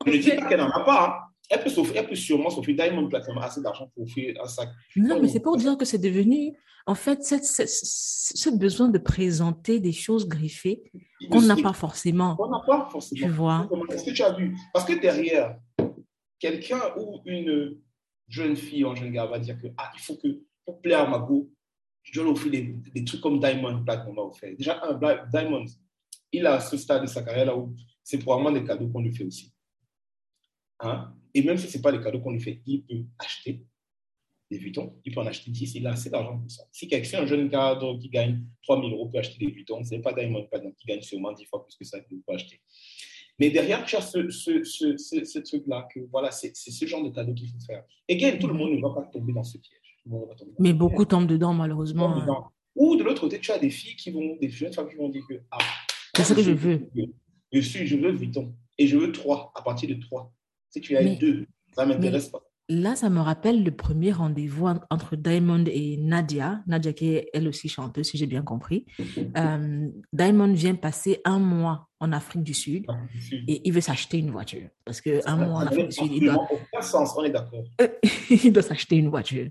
Je 0.05 0.11
ne 0.11 0.17
dis 0.17 0.31
pas 0.31 0.49
qu'elle 0.49 0.59
n'en 0.59 0.69
a 0.69 0.83
pas. 0.83 1.07
hein. 1.07 1.32
Elle, 1.49 1.61
peut 1.63 1.69
s'offrir- 1.69 1.97
elle 1.97 2.07
peut 2.07 2.15
sûrement 2.15 2.49
s'offrir 2.49 2.75
Diamond 2.75 3.07
Platinum 3.09 3.37
assez 3.39 3.61
d'argent 3.61 3.89
pour 3.93 4.03
offrir 4.03 4.35
un 4.41 4.47
sac. 4.47 4.69
Non, 4.95 5.19
mais 5.21 5.27
c'est 5.27 5.39
pour 5.41 5.57
dire 5.57 5.77
que 5.77 5.85
c'est 5.85 5.97
devenu, 5.99 6.53
en 6.87 6.95
fait, 6.95 7.23
cette- 7.23 7.43
cette- 7.45 7.69
ce 7.69 8.49
besoin 8.49 8.87
de 8.89 8.97
présenter 8.97 9.79
des 9.79 9.91
choses 9.91 10.27
griffées 10.27 10.81
qu'on 11.29 11.41
n'a 11.41 11.55
pas 11.63 11.73
forcément. 11.73 12.35
On 12.39 12.49
n'a 12.49 12.61
pas 12.65 12.87
forcément. 12.91 13.27
Tu 13.27 13.31
vois. 13.31 13.69
Est-ce 13.89 14.03
que 14.05 14.11
tu 14.11 14.23
as 14.23 14.33
vu? 14.33 14.55
Parce 14.73 14.85
que 14.85 14.93
derrière, 14.99 15.57
quelqu'un 16.39 16.81
ou 16.97 17.19
une 17.25 17.77
jeune 18.27 18.55
fille 18.55 18.83
ou 18.83 18.89
un 18.89 18.95
jeune 18.95 19.11
gars 19.11 19.25
va 19.25 19.37
dire 19.39 19.59
que 19.61 19.67
ah, 19.77 19.91
il 19.95 19.99
faut 20.01 20.15
que 20.15 20.27
pour 20.65 20.81
plaire 20.81 21.01
à 21.01 21.07
ma 21.09 21.19
go, 21.19 21.49
je 22.03 22.13
dois 22.13 22.23
lui 22.23 22.31
offrir 22.31 22.51
des, 22.51 22.61
des 22.93 23.03
trucs 23.03 23.21
comme 23.21 23.39
Diamond 23.39 23.83
Platinum 23.83 24.15
m'a 24.15 24.21
offert. 24.23 24.53
Déjà, 24.57 24.81
un 24.83 24.93
Diamond, 25.31 25.65
il 26.31 26.45
a 26.47 26.59
ce 26.59 26.77
stade 26.77 27.01
de 27.03 27.07
sa 27.07 27.21
carrière 27.21 27.45
là 27.47 27.55
où 27.57 27.73
c'est 28.03 28.17
probablement 28.17 28.51
des 28.51 28.63
cadeaux 28.65 28.87
qu'on 28.87 29.01
lui 29.01 29.13
fait 29.15 29.23
aussi. 29.25 29.53
Hein? 30.79 31.13
Et 31.33 31.41
même 31.41 31.57
si 31.57 31.67
ce 31.67 31.77
n'est 31.77 31.81
pas 31.81 31.91
des 31.91 31.99
cadeaux 31.99 32.19
qu'on 32.19 32.31
lui 32.31 32.41
fait, 32.41 32.61
il 32.65 32.83
peut 32.83 33.05
acheter 33.19 33.65
des 34.51 34.57
Vuitton, 34.57 34.93
il 35.03 35.13
peut 35.13 35.21
en 35.21 35.25
acheter 35.25 35.49
10, 35.49 35.75
il 35.75 35.87
a 35.87 35.91
assez 35.91 36.09
d'argent 36.09 36.37
pour 36.37 36.51
ça. 36.51 36.63
Si 36.71 36.87
quelqu'un, 36.87 37.23
un 37.23 37.25
jeune 37.25 37.49
cadre 37.49 37.97
qui 37.97 38.09
gagne 38.09 38.43
3 38.63 38.79
000 38.81 38.89
euros 38.89 39.09
peut 39.09 39.17
acheter 39.17 39.43
des 39.43 39.51
Vuitton, 39.51 39.83
ce 39.83 39.91
n'est 39.91 40.01
pas 40.01 40.13
Diamond 40.13 40.45
Platinum 40.45 40.73
qui 40.75 40.85
gagne 40.85 41.01
sûrement 41.01 41.31
10 41.31 41.45
fois 41.45 41.65
plus 41.65 41.75
que 41.75 41.85
ça 41.85 41.99
qu'il 42.01 42.21
peut 42.21 42.33
acheter. 42.33 42.61
Mais 43.39 43.49
derrière, 43.49 43.83
tu 43.83 43.95
as 43.95 44.01
ce, 44.01 44.29
ce, 44.29 44.63
ce, 44.63 44.95
ce, 44.97 45.25
ce 45.25 45.39
truc-là, 45.39 45.87
que 45.93 46.01
voilà, 46.11 46.29
c'est 46.29 46.53
ce 46.55 46.85
genre 46.85 47.03
de 47.03 47.09
cadeau 47.09 47.33
qu'il 47.33 47.49
faut 47.49 47.59
faire. 47.65 47.83
Et 48.07 48.15
again, 48.15 48.37
tout 48.37 48.47
le 48.47 48.53
monde 48.53 48.73
ne 48.73 48.81
va 48.81 48.91
pas 48.93 49.01
tomber 49.07 49.33
dans 49.33 49.43
ce 49.43 49.57
piège. 49.57 49.79
Dans 50.05 50.27
Mais 50.59 50.73
beaucoup 50.73 51.05
tombent 51.05 51.27
dedans, 51.27 51.53
malheureusement. 51.53 52.19
Dedans. 52.19 52.51
Ou 52.75 52.95
de 52.95 53.03
l'autre 53.03 53.21
côté, 53.21 53.39
tu 53.39 53.51
as 53.51 53.59
des 53.59 53.69
filles 53.69 53.95
qui 53.95 54.11
vont, 54.11 54.35
des 54.39 54.49
jeunes 54.49 54.73
femmes 54.73 54.89
qui 54.89 54.95
vont 54.95 55.09
dire 55.09 55.23
que 55.27 55.41
ah, 55.51 55.59
C'est 56.15 56.23
ce 56.23 56.33
que 56.33 56.43
je 56.43 56.51
veux. 56.51 56.89
Je 57.51 57.59
suis, 57.59 57.87
je 57.87 57.95
veux 57.95 58.11
Vuitton. 58.11 58.55
Et 58.77 58.87
je 58.87 58.97
veux 58.97 59.11
3, 59.11 59.51
à 59.55 59.61
partir 59.61 59.89
de 59.89 59.95
3. 59.95 60.31
Si 60.73 60.81
tu 60.81 60.97
as 60.97 61.03
Mais- 61.03 61.15
deux, 61.17 61.45
ça 61.75 61.85
ne 61.85 61.93
m'intéresse 61.93 62.29
pas. 62.29 62.39
Là, 62.69 62.95
ça 62.95 63.09
me 63.09 63.19
rappelle 63.19 63.61
le 63.63 63.71
premier 63.71 64.11
rendez-vous 64.13 64.67
en- 64.67 64.79
entre 64.89 65.15
Diamond 65.17 65.65
et 65.67 65.97
Nadia. 65.97 66.63
Nadia, 66.65 66.93
qui 66.93 67.09
est 67.09 67.29
elle 67.33 67.47
aussi 67.49 67.67
chanteuse, 67.69 68.07
si 68.07 68.17
j'ai 68.17 68.25
bien 68.25 68.41
compris. 68.41 68.85
Euh, 69.37 69.87
Diamond 70.13 70.53
vient 70.53 70.73
passer 70.75 71.19
un 71.25 71.39
mois 71.39 71.89
en 71.99 72.11
Afrique 72.13 72.43
du 72.43 72.53
Sud 72.53 72.85
et 73.47 73.61
il 73.67 73.73
veut 73.73 73.81
s'acheter 73.81 74.17
une 74.17 74.31
voiture. 74.31 74.67
Parce 74.85 75.01
qu'un 75.01 75.35
mois 75.35 75.55
en 75.59 75.67
Afrique 75.67 75.87
du 75.89 75.91
Sud, 75.91 76.11
il 76.11 76.23
doit, 76.25 76.47
aucun 76.51 76.81
sens, 76.81 77.13
on 77.17 77.23
est 77.23 77.29
d'accord. 77.31 77.63
il 78.29 78.51
doit 78.53 78.63
s'acheter 78.63 78.95
une 78.95 79.09
voiture. 79.09 79.47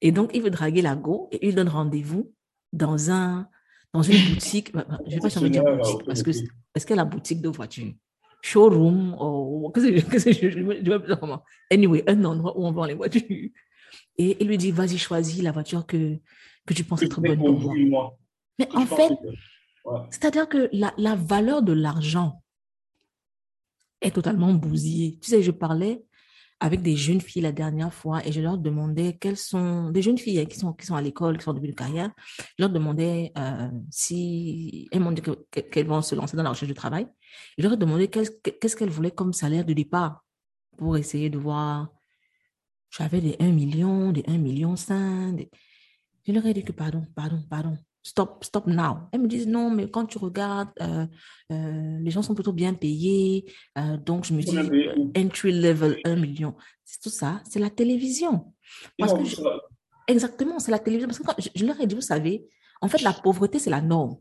Et 0.00 0.10
donc, 0.10 0.30
il 0.34 0.42
veut 0.42 0.50
draguer 0.50 0.82
la 0.82 0.96
go 0.96 1.28
et 1.32 1.46
il 1.48 1.54
donne 1.54 1.68
rendez-vous 1.68 2.32
dans, 2.72 3.10
un, 3.10 3.46
dans 3.92 4.02
une 4.02 4.34
boutique. 4.34 4.72
bah, 4.74 4.84
bah, 4.88 4.98
Je 5.06 5.10
ne 5.10 5.14
vais 5.16 5.20
pas 5.20 5.30
si 5.30 5.38
on 5.38 5.42
veut 5.42 5.50
dire 5.50 5.62
Concessionnaire, 5.62 5.84
boutique, 5.92 6.02
euh, 6.02 6.06
parce 6.06 6.22
que 6.22 6.30
est-ce 6.74 6.86
qu'elle 6.86 6.98
a 6.98 7.04
boutique 7.04 7.40
de 7.42 7.48
voiture 7.48 7.92
Showroom 8.48 9.16
ou 9.18 9.70
que 9.70 9.80
je- 9.80 10.04
qu'est-ce 10.10 10.26
que 10.26 10.32
je 10.32 10.50
je 10.50 10.58
ne 10.58 10.74
sais 10.82 11.16
pas. 11.16 11.44
Anyway, 11.70 12.04
un 12.06 12.22
endroit 12.26 12.52
où 12.58 12.66
on 12.66 12.72
vend 12.72 12.84
les 12.84 12.92
voitures. 12.94 13.22
Et 14.18 14.36
il 14.38 14.46
lui 14.46 14.58
dit 14.58 14.70
Vas-y, 14.70 14.98
choisis 14.98 15.42
la 15.42 15.50
voiture 15.50 15.86
que, 15.86 16.18
que 16.66 16.74
tu 16.74 16.84
penses 16.84 17.02
être 17.02 17.20
bonne 17.22 17.38
pour 17.38 17.58
moi. 17.58 17.74
moi. 17.86 18.18
Mais 18.58 18.68
en 18.74 18.84
fait, 18.84 19.12
c'est-à-dire 20.10 20.46
que 20.48 20.68
la, 20.72 20.92
la 20.98 21.14
valeur 21.16 21.62
de 21.62 21.72
l'argent 21.72 22.42
est 24.02 24.14
totalement 24.14 24.52
bousillée. 24.52 25.18
Tu 25.22 25.30
sais, 25.30 25.42
je 25.42 25.50
parlais 25.50 26.04
avec 26.60 26.82
des 26.82 26.96
jeunes 26.96 27.20
filles 27.20 27.42
la 27.42 27.52
dernière 27.52 27.92
fois 27.92 28.24
et 28.26 28.32
je 28.32 28.40
leur 28.40 28.56
demandais 28.58 29.16
quelles 29.18 29.36
sont, 29.36 29.90
des 29.90 30.00
jeunes 30.02 30.18
filles 30.18 30.40
hein, 30.40 30.44
qui 30.46 30.58
sont, 30.58 30.72
qui 30.72 30.86
sont 30.86 30.94
à 30.96 31.02
l'école, 31.02 31.36
qui 31.38 31.44
sont 31.44 31.50
en 31.50 31.54
début 31.54 31.68
de 31.68 31.74
carrière, 31.74 32.10
je 32.58 32.64
leur 32.64 32.70
demandais 32.70 33.32
euh, 33.36 33.68
si, 33.90 34.88
elles 34.92 35.00
m'ont 35.00 35.12
dit 35.12 35.20
que- 35.22 35.44
que- 35.50 35.60
qu'elles 35.60 35.86
vont 35.86 36.00
se 36.02 36.14
lancer 36.14 36.36
dans 36.36 36.42
la 36.42 36.50
recherche 36.50 36.68
de 36.70 36.74
travail. 36.74 37.06
Je 37.58 37.62
leur 37.64 37.72
ai 37.74 37.76
demandé 37.76 38.08
qu'est-ce 38.08 38.76
qu'elles 38.76 38.90
voulaient 38.90 39.10
comme 39.10 39.32
salaire 39.32 39.64
de 39.64 39.72
départ 39.74 40.24
pour 40.78 40.96
essayer 40.96 41.28
de 41.30 41.38
voir. 41.38 41.88
J'avais 42.90 43.20
des 43.20 43.36
1 43.40 43.50
million, 43.52 44.12
des 44.12 44.24
1 44.26 44.38
million 44.38 44.76
5. 44.76 45.36
des- 45.36 45.50
Je 46.26 46.32
leur 46.32 46.46
ai 46.46 46.54
dit 46.54 46.62
que 46.64 46.72
pardon, 46.72 47.04
pardon, 47.14 47.42
pardon. 47.50 47.76
Stop, 48.06 48.44
stop 48.44 48.66
now. 48.66 49.08
Elles 49.12 49.20
me 49.22 49.26
disent 49.28 49.46
non, 49.48 49.70
mais 49.70 49.90
quand 49.90 50.04
tu 50.04 50.18
regardes, 50.18 50.68
euh, 50.82 51.06
euh, 51.50 51.98
les 52.00 52.10
gens 52.10 52.20
sont 52.20 52.34
plutôt 52.34 52.52
bien 52.52 52.74
payés. 52.74 53.50
euh, 53.78 53.96
donc, 53.96 54.26
je 54.26 54.34
me 54.34 54.42
dis, 54.42 54.58
entry 55.18 55.52
level 55.58 55.98
1 56.04 56.14
million. 56.16 56.54
C'est 56.84 57.00
tout 57.00 57.08
ça, 57.08 57.40
c'est 57.48 57.58
la 57.60 57.70
télévision. 57.70 58.52
Parce 58.98 59.12
Non, 59.14 59.22
que 59.22 59.24
je- 59.28 59.36
ça- 59.36 59.60
Exactement, 60.06 60.58
c'est 60.58 60.70
la 60.70 60.78
télévision. 60.78 61.08
Parce 61.08 61.18
que 61.18 61.24
quand 61.24 61.34
je, 61.38 61.48
je 61.54 61.64
leur 61.64 61.80
ai 61.80 61.86
dit, 61.86 61.94
vous 61.94 62.02
savez, 62.02 62.46
en 62.82 62.88
fait, 62.88 63.00
la 63.00 63.14
pauvreté, 63.14 63.58
c'est 63.58 63.70
la 63.70 63.80
norme. 63.80 64.18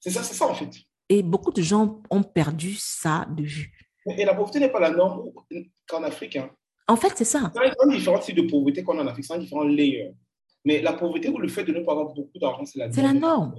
C'est 0.00 0.10
ça, 0.10 0.22
c'est 0.22 0.34
ça 0.34 0.46
en 0.48 0.54
fait. 0.54 0.70
Et 1.10 1.22
beaucoup 1.22 1.52
de 1.52 1.60
gens 1.60 2.00
ont 2.10 2.22
perdu 2.22 2.74
ça 2.78 3.26
de 3.36 3.42
vue. 3.42 3.70
Et 4.06 4.24
la 4.24 4.34
pauvreté 4.34 4.60
n'est 4.60 4.70
pas 4.72 4.80
la 4.80 4.90
norme 4.90 5.30
qu'en 5.86 6.02
Afrique. 6.04 6.36
Hein. 6.36 6.50
En 6.88 6.96
fait, 6.96 7.12
c'est 7.16 7.24
ça. 7.26 7.52
Il 7.54 7.60
y 7.60 7.64
a 7.70 7.74
un 7.84 7.88
différent 7.88 8.18
type 8.18 8.36
de 8.36 8.42
pauvreté 8.50 8.82
qu'on 8.82 8.98
a 8.98 9.02
en 9.02 9.06
Afrique, 9.06 9.26
c'est 9.26 9.34
un 9.34 9.38
différent 9.38 9.62
layer. 9.64 10.14
Mais 10.64 10.80
la 10.80 10.92
pauvreté 10.92 11.28
ou 11.28 11.38
le 11.38 11.48
fait 11.48 11.64
de 11.64 11.72
ne 11.72 11.80
pas 11.80 11.92
avoir 11.92 12.12
beaucoup 12.14 12.38
d'argent, 12.38 12.64
c'est 12.64 12.78
la 12.78 12.86
norme. 12.88 12.94
C'est 12.94 13.02
la 13.02 13.12
norme. 13.14 13.54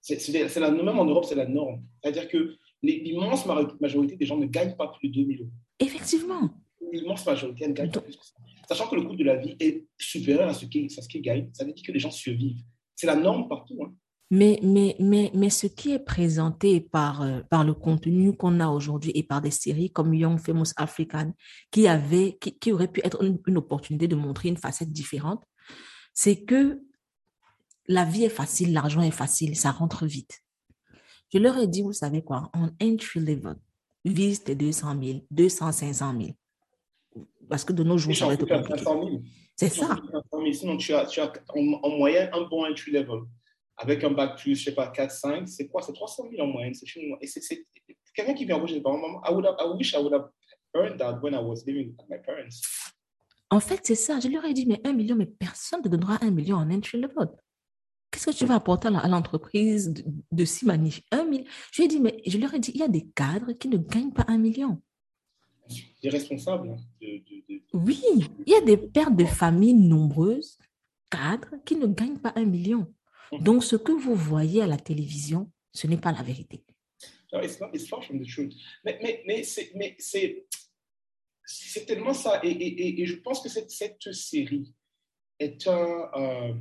C'est 0.00 0.60
la 0.60 0.70
Même 0.70 0.98
en 0.98 1.04
Europe, 1.04 1.24
c'est 1.26 1.34
la 1.34 1.46
norme. 1.46 1.82
C'est-à-dire 2.02 2.28
que 2.28 2.56
l'immense 2.82 3.46
ma- 3.46 3.66
majorité 3.80 4.16
des 4.16 4.26
gens 4.26 4.36
ne 4.36 4.46
gagnent 4.46 4.76
pas 4.76 4.88
plus 4.88 5.08
de 5.08 5.14
2000 5.14 5.40
euros. 5.40 5.50
Effectivement. 5.80 6.50
L'immense 6.92 7.24
majorité 7.26 7.66
ne 7.68 7.72
gagne 7.72 7.90
pas 7.90 8.00
plus 8.00 8.16
que 8.16 8.24
ça. 8.24 8.34
Sachant 8.68 8.88
que 8.88 8.96
le 8.96 9.02
coût 9.02 9.16
de 9.16 9.24
la 9.24 9.36
vie 9.36 9.56
est 9.60 9.84
supérieur 9.98 10.48
à 10.48 10.54
ce 10.54 10.64
qu'ils 10.66 11.22
gagnent, 11.22 11.50
ça 11.52 11.64
veut 11.64 11.72
dire 11.72 11.84
que 11.84 11.92
les 11.92 11.98
gens 11.98 12.10
survivent. 12.10 12.62
C'est 12.94 13.06
la 13.06 13.16
norme 13.16 13.48
partout. 13.48 13.78
hein. 13.84 13.92
Mais, 14.30 14.58
mais, 14.62 14.96
mais, 14.98 15.30
mais 15.34 15.50
ce 15.50 15.66
qui 15.66 15.92
est 15.92 15.98
présenté 15.98 16.80
par, 16.80 17.22
euh, 17.22 17.40
par 17.50 17.62
le 17.62 17.74
contenu 17.74 18.34
qu'on 18.34 18.58
a 18.60 18.68
aujourd'hui 18.68 19.12
et 19.14 19.22
par 19.22 19.42
des 19.42 19.50
séries 19.50 19.90
comme 19.90 20.14
Young 20.14 20.38
Famous 20.38 20.72
African, 20.76 21.32
qui, 21.70 21.86
avait, 21.88 22.36
qui, 22.40 22.58
qui 22.58 22.72
aurait 22.72 22.88
pu 22.88 23.00
être 23.04 23.22
une, 23.22 23.38
une 23.46 23.58
opportunité 23.58 24.08
de 24.08 24.16
montrer 24.16 24.48
une 24.48 24.56
facette 24.56 24.90
différente, 24.90 25.42
c'est 26.14 26.44
que 26.44 26.80
la 27.86 28.04
vie 28.04 28.24
est 28.24 28.30
facile, 28.30 28.72
l'argent 28.72 29.02
est 29.02 29.10
facile, 29.10 29.56
ça 29.56 29.70
rentre 29.72 30.06
vite. 30.06 30.40
Je 31.32 31.38
leur 31.38 31.58
ai 31.58 31.66
dit, 31.66 31.82
vous 31.82 31.92
savez 31.92 32.22
quoi, 32.22 32.50
en 32.54 32.68
entry 32.80 33.20
level, 33.20 33.56
vise 34.04 34.44
tes 34.44 34.54
200 34.54 35.02
000, 35.02 35.18
200, 35.30 35.72
500 35.72 36.14
000. 36.18 36.30
Parce 37.48 37.64
que 37.64 37.72
de 37.72 37.82
nos 37.82 37.98
jours, 37.98 38.14
ça 38.14 38.26
va 38.26 38.34
être 38.34 38.46
compliqué. 38.46 38.78
500 38.78 39.04
000. 39.04 39.22
C'est 39.56 39.68
ça. 39.68 39.96
tu 40.08 40.16
as 40.16 40.22
500 40.30 40.42
000. 40.42 40.52
Sinon, 40.52 40.76
tu 40.76 40.94
as, 40.94 41.06
tu 41.06 41.20
as 41.20 41.32
en, 41.48 41.80
en 41.82 41.90
moyenne 41.90 42.30
un 42.32 42.42
bon 42.42 42.64
entry 42.64 42.92
level. 42.92 43.22
Avec 43.76 44.04
un 44.04 44.10
bac 44.10 44.38
plus, 44.38 44.56
je 44.56 44.64
sais 44.64 44.74
pas, 44.74 44.86
4, 44.88 45.10
5, 45.10 45.48
c'est 45.48 45.66
quoi? 45.66 45.82
C'est 45.82 45.92
300 45.92 46.28
000 46.30 46.42
en 46.42 46.46
moyenne. 46.46 46.74
C'est 46.74 47.64
quelqu'un 48.14 48.34
qui 48.34 48.44
vient. 48.44 48.58
Maman, 48.58 49.20
I, 49.24 49.32
would 49.32 49.46
have, 49.46 49.56
I 49.58 49.76
wish 49.76 49.94
I 49.94 49.98
would 49.98 50.12
have 50.12 50.28
earned 50.74 50.98
that 51.00 51.20
when 51.20 51.34
I 51.34 51.42
was 51.42 51.64
living 51.66 51.94
with 51.98 52.08
my 52.08 52.18
parents. 52.18 52.62
En 53.54 53.60
fait, 53.60 53.82
c'est 53.84 53.94
ça. 53.94 54.18
Je 54.18 54.26
leur 54.26 54.44
ai 54.44 54.52
dit, 54.52 54.66
mais 54.66 54.80
un 54.82 54.92
million, 54.92 55.14
mais 55.14 55.26
personne 55.26 55.78
ne 55.78 55.84
te 55.84 55.88
donnera 55.88 56.18
un 56.24 56.32
million 56.32 56.56
en 56.56 56.68
entry 56.72 57.00
level. 57.00 57.28
Qu'est-ce 58.10 58.26
que 58.26 58.34
tu 58.34 58.46
vas 58.46 58.56
apporter 58.56 58.88
à 58.88 59.06
l'entreprise 59.06 59.92
de, 59.92 60.02
de 60.32 60.44
si 60.44 60.66
magnifique? 60.66 61.06
Un 61.12 61.24
million. 61.24 61.44
Je, 61.70 61.82
lui 61.82 61.84
ai 61.84 61.88
dit, 61.88 62.00
mais 62.00 62.20
je 62.26 62.36
leur 62.36 62.52
ai 62.52 62.58
dit, 62.58 62.72
il 62.74 62.80
y 62.80 62.82
a 62.82 62.88
des 62.88 63.06
cadres 63.14 63.52
qui 63.52 63.68
ne 63.68 63.76
gagnent 63.76 64.12
pas 64.12 64.24
un 64.26 64.38
million. 64.38 64.82
Des 66.02 66.08
responsables 66.08 66.68
hein, 66.68 66.76
de, 67.00 67.62
Oui, 67.74 68.02
il 68.44 68.52
y 68.52 68.56
a 68.56 68.60
des 68.60 68.76
pères 68.76 69.12
de 69.12 69.24
famille 69.24 69.74
nombreuses, 69.74 70.58
cadres, 71.08 71.54
qui 71.64 71.76
ne 71.76 71.86
gagnent 71.86 72.18
pas 72.18 72.32
un 72.34 72.46
million. 72.46 72.92
Donc, 73.38 73.62
ce 73.62 73.76
que 73.76 73.92
vous 73.92 74.16
voyez 74.16 74.62
à 74.62 74.66
la 74.66 74.78
télévision, 74.78 75.48
ce 75.72 75.86
n'est 75.86 75.96
pas 75.96 76.10
la 76.10 76.24
vérité. 76.24 76.64
No, 77.32 77.40
it's, 77.40 77.60
not, 77.60 77.68
it's 77.72 77.86
far 77.86 78.02
from 78.02 78.20
the 78.20 78.26
truth. 78.26 78.52
Mais, 78.84 78.98
mais, 79.00 79.22
mais 79.76 79.96
c'est 80.00 80.46
c'est- 81.44 81.84
tellement 81.86 82.14
ça. 82.14 82.40
Et, 82.42 82.48
et, 82.50 82.82
et, 82.88 83.02
et 83.02 83.06
je 83.06 83.16
pense 83.16 83.40
que 83.42 83.48
cette, 83.48 83.70
cette 83.70 84.12
série 84.12 84.74
est 85.38 85.66
un, 85.68 86.10
euh, 86.16 86.54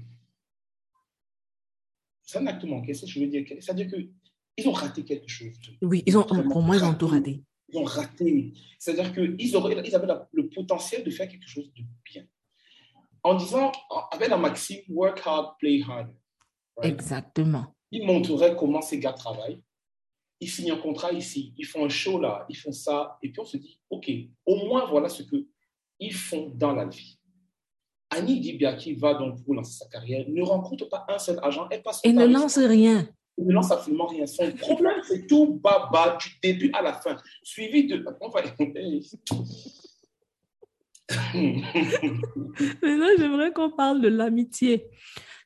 c'est 2.21 2.37
un 2.39 2.47
acte 2.47 2.63
manqué. 2.65 2.93
Que 2.93 3.05
je 3.07 3.19
veux 3.19 3.27
dire. 3.27 3.45
C'est-à-dire 3.59 3.87
qu'ils 3.89 4.67
ont 4.67 4.73
raté 4.73 5.03
quelque 5.03 5.27
chose. 5.27 5.55
Oui, 5.81 6.03
ils 6.05 6.17
ont, 6.17 6.23
pour 6.23 6.61
moi, 6.61 6.75
ils 6.77 6.83
ont 6.83 6.93
tout 6.93 7.07
raté. 7.07 7.43
Ils 7.69 7.77
ont 7.77 7.83
raté. 7.83 8.53
C'est-à-dire 8.79 9.13
qu'ils 9.13 9.35
ils 9.39 9.55
avaient 9.55 10.05
la- 10.07 10.27
le 10.31 10.49
potentiel 10.49 11.03
de 11.03 11.09
faire 11.11 11.27
quelque 11.27 11.47
chose 11.47 11.71
de 11.73 11.81
bien. 12.05 12.25
En 13.23 13.35
disant, 13.35 13.71
avec 14.11 14.29
la 14.29 14.37
maxime, 14.37 14.81
work 14.89 15.21
hard, 15.25 15.55
play 15.59 15.81
hard. 15.87 16.13
right? 16.77 16.93
Exactement. 16.93 17.73
Ils 17.91 18.05
montreraient 18.05 18.55
comment 18.57 18.81
ces 18.81 18.99
gars 18.99 19.13
travaillent. 19.13 19.61
Ils 20.43 20.49
signent 20.49 20.71
un 20.71 20.77
contrat 20.77 21.11
ici, 21.11 21.53
ils 21.57 21.65
font 21.65 21.85
un 21.85 21.89
show 21.89 22.19
là, 22.19 22.45
ils 22.49 22.57
font 22.57 22.71
ça, 22.71 23.17
et 23.21 23.29
puis 23.29 23.39
on 23.39 23.45
se 23.45 23.57
dit, 23.57 23.79
OK, 23.89 24.11
au 24.45 24.65
moins 24.65 24.85
voilà 24.85 25.09
ce 25.09 25.23
qu'ils 25.23 26.13
font 26.13 26.51
dans 26.55 26.73
la 26.73 26.85
vie. 26.85 27.17
Annie 28.09 28.39
Dibia, 28.39 28.73
qui 28.73 28.93
va 28.93 29.15
donc 29.15 29.43
pour 29.43 29.55
lancer 29.55 29.77
sa 29.79 29.87
carrière, 29.87 30.25
ne 30.27 30.43
rencontre 30.43 30.87
pas 30.87 31.05
un 31.09 31.17
seul 31.17 31.39
agent. 31.41 31.67
Elle 31.71 31.81
passe 31.81 32.01
Et 32.03 32.13
ne 32.13 32.25
lance 32.25 32.57
rien. 32.57 33.07
Elle 33.37 33.47
ne 33.47 33.53
lance 33.53 33.71
absolument 33.71 34.05
rien. 34.05 34.27
Son 34.27 34.51
problème, 34.51 35.01
c'est 35.07 35.25
tout 35.25 35.59
baba 35.63 36.17
du 36.21 36.29
début 36.41 36.69
à 36.73 36.81
la 36.81 36.93
fin, 36.93 37.17
suivi 37.41 37.87
de. 37.87 38.05
On 38.21 38.29
va 38.29 38.41
là, 42.83 43.07
j'aimerais 43.17 43.51
qu'on 43.51 43.71
parle 43.71 44.01
de 44.01 44.07
l'amitié, 44.07 44.87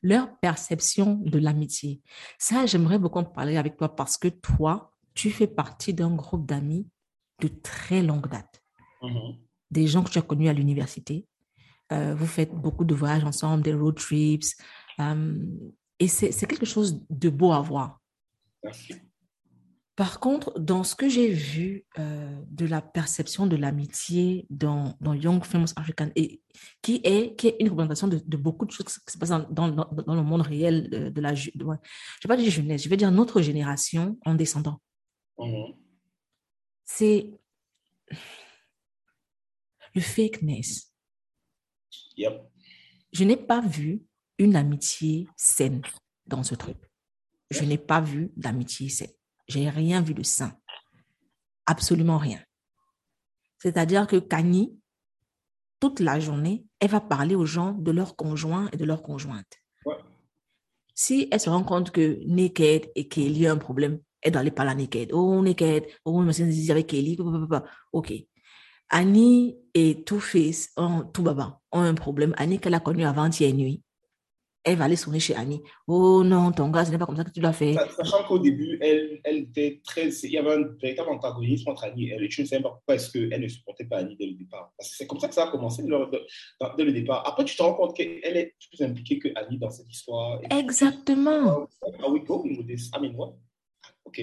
leur 0.02 0.38
perception 0.38 1.16
de 1.24 1.38
l'amitié. 1.38 2.00
Ça, 2.38 2.66
j'aimerais 2.66 2.98
beaucoup 2.98 3.18
en 3.18 3.24
parler 3.24 3.56
avec 3.56 3.76
toi 3.76 3.94
parce 3.94 4.16
que 4.16 4.28
toi, 4.28 4.92
tu 5.14 5.30
fais 5.30 5.46
partie 5.46 5.94
d'un 5.94 6.14
groupe 6.14 6.46
d'amis 6.46 6.86
de 7.40 7.48
très 7.48 8.02
longue 8.02 8.28
date. 8.28 8.62
Mhm. 9.02 9.36
Des 9.70 9.86
gens 9.86 10.02
que 10.02 10.10
tu 10.10 10.18
as 10.18 10.22
connus 10.22 10.48
à 10.48 10.52
l'université. 10.52 11.26
Euh, 11.92 12.14
vous 12.14 12.26
faites 12.26 12.52
beaucoup 12.52 12.84
de 12.84 12.94
voyages 12.94 13.24
ensemble, 13.24 13.62
des 13.62 13.74
road 13.74 13.96
trips. 13.96 14.54
euh, 15.00 15.46
et 16.00 16.06
c'est 16.06 16.30
c'est 16.30 16.46
quelque 16.46 16.66
chose 16.66 17.04
de 17.10 17.28
beau 17.28 17.52
à 17.52 17.60
voir. 17.60 18.00
Merci. 18.62 18.94
Par 19.98 20.20
contre, 20.20 20.56
dans 20.60 20.84
ce 20.84 20.94
que 20.94 21.08
j'ai 21.08 21.28
vu 21.28 21.84
euh, 21.98 22.40
de 22.46 22.66
la 22.66 22.80
perception 22.80 23.48
de 23.48 23.56
l'amitié 23.56 24.46
dans, 24.48 24.96
dans 25.00 25.12
Young 25.12 25.42
Famous 25.44 25.72
African, 25.74 26.08
et 26.14 26.40
qui 26.82 27.00
est, 27.02 27.34
qui 27.34 27.48
est 27.48 27.56
une 27.58 27.68
représentation 27.68 28.06
de, 28.06 28.18
de 28.24 28.36
beaucoup 28.36 28.64
de 28.64 28.70
choses 28.70 28.86
qui 28.86 29.12
se 29.12 29.18
passent 29.18 29.30
dans, 29.30 29.48
dans, 29.50 29.68
dans- 29.68 29.90
dans 30.06 30.14
le 30.14 30.22
monde 30.22 30.42
réel 30.42 30.88
de, 30.88 31.08
de 31.08 31.20
la... 31.20 31.34
Je 31.34 31.50
ne 31.52 31.64
vais 31.64 31.78
pas 32.28 32.36
dire 32.36 32.48
jeunesse, 32.48 32.84
je 32.84 32.88
vais 32.88 32.96
dire 32.96 33.10
notre 33.10 33.40
génération 33.42 34.16
en 34.24 34.36
descendant. 34.36 34.80
Mhm. 35.36 35.74
C'est 36.84 37.32
le 39.96 40.00
fakeness. 40.00 40.94
Yep. 42.16 42.40
Je 43.12 43.24
n'ai 43.24 43.36
pas 43.36 43.60
vu 43.60 44.04
une 44.38 44.54
amitié 44.54 45.26
saine 45.36 45.82
dans 46.24 46.44
ce 46.44 46.54
truc. 46.54 46.76
Je 47.50 47.64
n'ai 47.64 47.78
pas 47.78 48.00
vu 48.00 48.30
d'amitié 48.36 48.88
saine. 48.90 49.10
J'ai 49.48 49.68
rien 49.70 50.02
vu 50.02 50.14
de 50.14 50.22
sain. 50.22 50.52
Absolument 51.66 52.18
rien. 52.18 52.40
C'est-à-dire 53.58 54.06
que 54.06 54.16
Kanye, 54.16 54.74
toute 55.80 56.00
la 56.00 56.20
journée, 56.20 56.64
elle 56.80 56.90
va 56.90 57.00
parler 57.00 57.34
aux 57.34 57.46
gens 57.46 57.72
de 57.72 57.90
leurs 57.90 58.16
conjoints 58.16 58.68
et 58.72 58.76
de 58.76 58.84
leurs 58.84 59.02
conjointes. 59.02 59.58
Ouais. 59.84 59.96
Si 60.94 61.28
elle 61.30 61.40
se 61.40 61.50
rend 61.50 61.62
compte 61.64 61.90
que 61.90 62.18
Naked 62.26 62.90
et 62.94 63.08
Kelly 63.08 63.48
ont 63.48 63.52
un 63.52 63.56
problème, 63.56 64.00
elle 64.20 64.32
doit 64.32 64.40
aller 64.40 64.50
parler 64.50 64.72
à 64.72 64.74
Naked. 64.74 65.10
Oh, 65.12 65.40
Naked, 65.42 65.86
oh, 66.04 66.20
je 66.22 66.26
me 66.26 66.50
suis 66.50 66.70
avec 66.70 66.88
Kelly. 66.88 67.16
Ok. 67.92 68.12
Annie 68.90 69.56
et 69.74 70.02
Two-Face, 70.04 70.70
ont- 70.76 71.04
tout 71.04 71.22
baba, 71.22 71.60
ont 71.72 71.80
un 71.80 71.94
problème. 71.94 72.34
Annie 72.38 72.58
qu'elle 72.58 72.74
a 72.74 72.80
connu 72.80 73.04
avant-hier 73.04 73.52
nuit, 73.54 73.82
elle 74.64 74.76
va 74.76 74.84
aller 74.84 74.96
sonner 74.96 75.20
chez 75.20 75.34
Annie. 75.34 75.62
Oh 75.86 76.22
non, 76.24 76.52
ton 76.52 76.68
gars, 76.68 76.84
ce 76.84 76.90
n'est 76.90 76.98
pas 76.98 77.06
comme 77.06 77.16
ça 77.16 77.24
que 77.24 77.30
tu 77.30 77.40
l'as 77.40 77.52
fait. 77.52 77.74
Sa- 77.74 77.88
Sachant 77.90 78.24
qu'au 78.24 78.38
début, 78.38 78.78
elle, 78.82 79.20
elle 79.24 79.36
était 79.38 79.80
très. 79.84 80.08
Il 80.08 80.30
y 80.32 80.36
avait 80.38 80.52
un 80.54 80.64
véritable 80.82 81.08
antagonisme 81.10 81.70
entre 81.70 81.84
Annie 81.84 82.08
et 82.08 82.12
elle. 82.14 82.24
Et 82.24 82.28
tu 82.28 82.42
ne 82.42 82.46
sais 82.46 82.60
pas 82.60 82.70
pourquoi 82.70 82.96
est-ce 82.96 83.10
qu'elle 83.10 83.40
ne 83.40 83.48
supportait 83.48 83.84
pas 83.86 83.98
Annie 83.98 84.16
dès 84.16 84.26
le 84.26 84.34
départ. 84.34 84.72
Parce 84.76 84.90
que 84.90 84.96
c'est 84.96 85.06
comme 85.06 85.20
ça 85.20 85.28
que 85.28 85.34
ça 85.34 85.44
a 85.48 85.50
commencé 85.50 85.82
dès 85.82 86.84
le 86.84 86.92
départ. 86.92 87.26
Après, 87.26 87.44
tu 87.44 87.56
te 87.56 87.62
rends 87.62 87.74
compte 87.74 87.96
qu'elle 87.96 88.36
est 88.36 88.54
plus 88.70 88.84
impliquée 88.84 89.18
que 89.18 89.28
Annie 89.36 89.58
dans 89.58 89.70
cette 89.70 89.90
histoire. 89.90 90.40
Exactement. 90.50 91.66
Are 92.02 92.10
we 92.10 92.22
going 92.24 92.56
with 92.58 92.66
this? 92.66 92.90
I 92.94 93.00
mean, 93.00 93.14
what? 93.16 93.34
OK. 94.04 94.20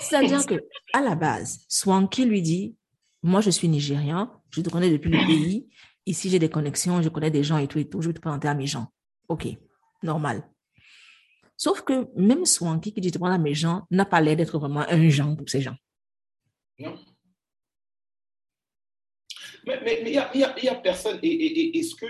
C'est-à-dire 0.00 0.46
que 0.46 0.54
à 0.92 1.00
la 1.02 1.14
base, 1.14 1.64
Swanky 1.68 2.24
lui 2.24 2.40
dit 2.42 2.76
Moi, 3.22 3.40
je 3.40 3.50
suis 3.50 3.68
Nigérian, 3.68 4.30
je 4.50 4.60
te 4.60 4.70
connais 4.70 4.90
depuis 4.90 5.10
le 5.10 5.18
pays. 5.26 5.68
Ici, 6.06 6.28
j'ai 6.30 6.38
des 6.38 6.50
connexions, 6.50 7.00
je 7.02 7.08
connais 7.08 7.30
des 7.30 7.42
gens 7.42 7.58
et 7.58 7.66
tout 7.66 7.78
et 7.78 7.88
tout. 7.88 8.02
Je 8.02 8.08
vais 8.08 8.14
te 8.14 8.20
présenter 8.20 8.48
à 8.48 8.54
mes 8.54 8.66
gens. 8.66 8.86
OK, 9.28 9.46
normal. 10.02 10.48
Sauf 11.56 11.82
que 11.82 12.08
même 12.16 12.44
Swanky 12.44 12.92
qui 12.92 13.00
dit 13.00 13.10
te 13.12 13.18
prendre 13.18 13.34
à 13.34 13.38
mes 13.38 13.54
gens 13.54 13.82
n'a 13.90 14.04
pas 14.04 14.20
l'air 14.20 14.36
d'être 14.36 14.58
vraiment 14.58 14.80
un 14.88 15.08
genre 15.08 15.36
pour 15.36 15.48
ces 15.48 15.60
gens. 15.60 15.76
Non. 16.78 16.98
Mais 19.66 19.80
mais- 19.82 20.00
mais 20.02 20.10
il 20.10 20.12
n'y 20.12 20.18
a, 20.18 20.30
il 20.34 20.62
il 20.62 20.82
personne. 20.82 21.18
Et, 21.22 21.28
et, 21.28 21.60
et 21.60 21.78
est-ce 21.78 21.94
que. 21.94 22.06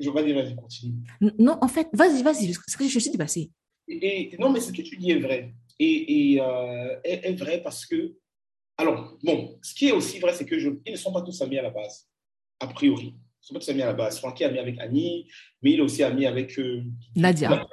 Je 0.00 0.10
vais 0.10 0.24
dire, 0.24 0.34
vas-y, 0.34 0.54
continue. 0.56 0.94
Non, 1.38 1.56
en 1.62 1.68
fait, 1.68 1.88
vas-y, 1.94 2.22
vas-y, 2.22 2.52
parce 2.52 2.76
que 2.76 2.86
je 2.86 2.98
suis 2.98 3.10
dépassée. 3.10 3.50
Et, 3.86 4.36
non, 4.38 4.50
mais 4.50 4.60
ce 4.60 4.70
que 4.72 4.82
tu 4.82 4.96
dis 4.98 5.12
est 5.12 5.20
vrai. 5.20 5.54
Et, 5.78 6.32
et, 6.34 6.40
euh, 6.42 7.00
est, 7.04 7.24
est 7.30 7.34
vrai 7.34 7.62
parce 7.62 7.86
que. 7.86 8.14
Alors, 8.76 9.16
bon, 9.22 9.58
ce 9.62 9.74
qui 9.74 9.88
est 9.88 9.92
aussi 9.92 10.18
vrai, 10.18 10.34
c'est 10.34 10.44
que 10.44 10.58
je, 10.58 10.70
ils 10.84 10.92
ne 10.92 10.96
sont 10.96 11.12
pas 11.12 11.22
tous 11.22 11.40
amis 11.40 11.58
à 11.58 11.62
la 11.62 11.70
base, 11.70 12.08
a 12.60 12.66
priori. 12.66 13.14
Sont 13.40 13.54
pas 13.54 13.60
tous 13.60 13.68
amis 13.70 13.82
à 13.82 13.86
la 13.86 13.92
base. 13.94 14.18
Francky 14.18 14.42
est 14.42 14.46
ami 14.46 14.58
avec 14.58 14.78
Annie, 14.78 15.28
mais 15.62 15.72
il 15.72 15.78
est 15.78 15.82
aussi 15.82 16.02
ami 16.02 16.26
avec 16.26 16.58
euh, 16.58 16.82
Nadia. 17.16 17.66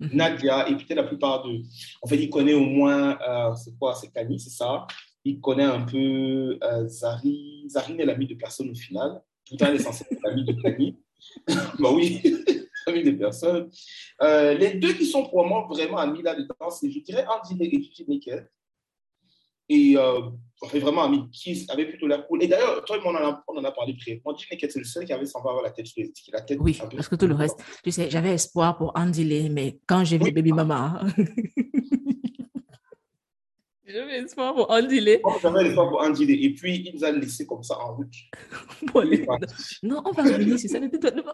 Nadia, 0.00 0.68
et 0.68 0.74
peut-être 0.74 0.94
la 0.94 1.04
plupart 1.04 1.44
de. 1.44 1.60
En 2.02 2.08
fait, 2.08 2.16
il 2.16 2.28
connaît 2.30 2.54
au 2.54 2.64
moins. 2.64 3.18
euh, 3.20 3.54
c'est 3.54 3.76
quoi? 3.78 3.94
C'est 3.94 4.10
Kani, 4.10 4.40
c'est 4.40 4.50
ça. 4.50 4.86
Il 5.24 5.40
connaît 5.40 5.64
un 5.64 5.82
peu 5.82 6.58
euh, 6.62 6.88
Zari. 6.88 7.64
Zari 7.68 7.94
n'est 7.94 8.04
l'ami 8.04 8.26
de 8.26 8.34
personne 8.34 8.70
au 8.70 8.74
final. 8.74 9.20
Pourtant, 9.48 9.66
elle 9.66 9.76
est 9.76 9.78
censée 9.78 10.04
être 10.10 10.20
l'ami 10.24 10.44
de 10.44 10.52
Kani. 10.60 10.98
bah 11.78 11.90
oui, 11.92 12.20
ami 12.86 13.04
de 13.04 13.12
personne. 13.12 13.70
Euh, 14.22 14.54
les 14.54 14.74
deux 14.74 14.94
qui 14.94 15.06
sont 15.06 15.22
probablement 15.22 15.68
vraiment 15.68 15.98
amis 15.98 16.22
là-dedans, 16.22 16.70
c'est, 16.70 16.90
je 16.90 17.00
dirais, 17.00 17.24
Andy 17.28 17.62
et 17.62 17.70
Gigi 17.70 18.04
Nickel. 18.08 18.48
Et 19.74 19.96
euh, 19.96 20.20
on 20.62 20.68
fait 20.68 20.78
vraiment 20.80 21.02
amis 21.04 21.22
qui 21.32 21.66
avaient 21.70 21.86
plutôt 21.86 22.06
l'air 22.06 22.26
cool. 22.26 22.42
Et 22.42 22.46
d'ailleurs, 22.48 22.84
toi 22.84 22.96
et 22.96 23.00
moi, 23.00 23.12
on 23.12 23.16
en 23.24 23.28
a, 23.30 23.44
on 23.48 23.56
en 23.58 23.64
a 23.64 23.72
parlé 23.72 23.94
brièvement. 23.94 24.32
Nickel, 24.32 24.70
c'est 24.70 24.78
le 24.78 24.84
seul 24.84 25.04
qui 25.06 25.12
avait 25.12 25.24
semblé 25.26 25.48
avoir 25.50 25.64
la 25.64 25.70
tête 25.70 25.86
sur 25.86 26.02
les 26.02 26.12
la 26.32 26.40
tête 26.42 26.58
Oui, 26.60 26.78
un 26.82 26.86
peu- 26.86 26.96
parce 26.96 27.08
que 27.08 27.16
tout 27.16 27.26
le 27.26 27.34
reste, 27.34 27.58
tu 27.82 27.90
sais, 27.90 28.10
j'avais 28.10 28.34
espoir 28.34 28.76
pour 28.76 28.92
Andy 28.94 29.24
Lee, 29.24 29.48
mais 29.50 29.78
quand 29.86 30.04
j'ai 30.04 30.18
vu 30.18 30.24
Oui. 30.24 30.32
Baby 30.32 30.52
Mama, 30.52 31.00
j'avais 33.84 34.18
espoir 34.18 34.54
pour 34.54 34.70
Andy 34.70 35.00
Lee. 35.00 35.18
Moi, 35.22 35.36
J'avais 35.42 35.64
l'espoir 35.64 35.88
pour 35.90 36.00
Andy 36.00 36.24
et 36.24 36.54
puis 36.54 36.76
il 36.86 36.94
nous 36.94 37.04
a 37.04 37.10
laissé 37.10 37.44
comme 37.46 37.62
ça 37.62 37.78
en 37.80 37.96
route. 37.96 38.14
Pour 38.86 39.00
aller- 39.02 39.26
Non, 39.82 40.02
on 40.04 40.12
va 40.12 40.22
revenir 40.22 40.58
sur 40.58 40.70
ça. 40.70 40.78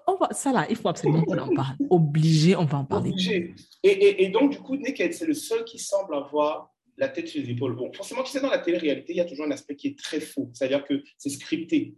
On 0.07 0.17
va, 0.17 0.29
ça 0.33 0.53
là, 0.53 0.67
il 0.71 0.77
faut 0.77 0.89
absolument 0.89 1.23
qu'on 1.25 1.39
en 1.39 1.55
parle. 1.55 1.77
Obligé, 1.91 2.57
on 2.57 2.65
va 2.65 2.79
en 2.79 2.85
parler. 2.85 3.11
Obligé. 3.11 3.55
Et, 3.83 3.89
et, 3.91 4.25
et 4.25 4.29
donc, 4.31 4.53
du 4.53 4.59
coup, 4.59 4.77
Naked, 4.77 5.13
c'est 5.13 5.27
le 5.27 5.35
seul 5.35 5.65
qui 5.65 5.79
semble 5.79 6.15
avoir 6.15 6.71
la 6.99 7.09
tête 7.09 7.29
sur 7.29 7.41
les 7.41 7.51
épaules. 7.51 7.77
Bon, 7.77 7.93
forcément, 7.93 8.23
tu 8.23 8.31
sais, 8.31 8.41
dans 8.41 8.51
la 8.51 8.59
télé-réalité, 8.59 9.13
il 9.13 9.17
y 9.17 9.21
a 9.21 9.25
toujours 9.25 9.47
un 9.47 9.51
aspect 9.51 9.77
qui 9.77 9.89
est 9.89 9.99
très 9.99 10.21
faux. 10.21 10.51
C'est-à-dire 10.53 10.85
que 10.85 11.03
c'est 11.17 11.31
scripté. 11.31 11.95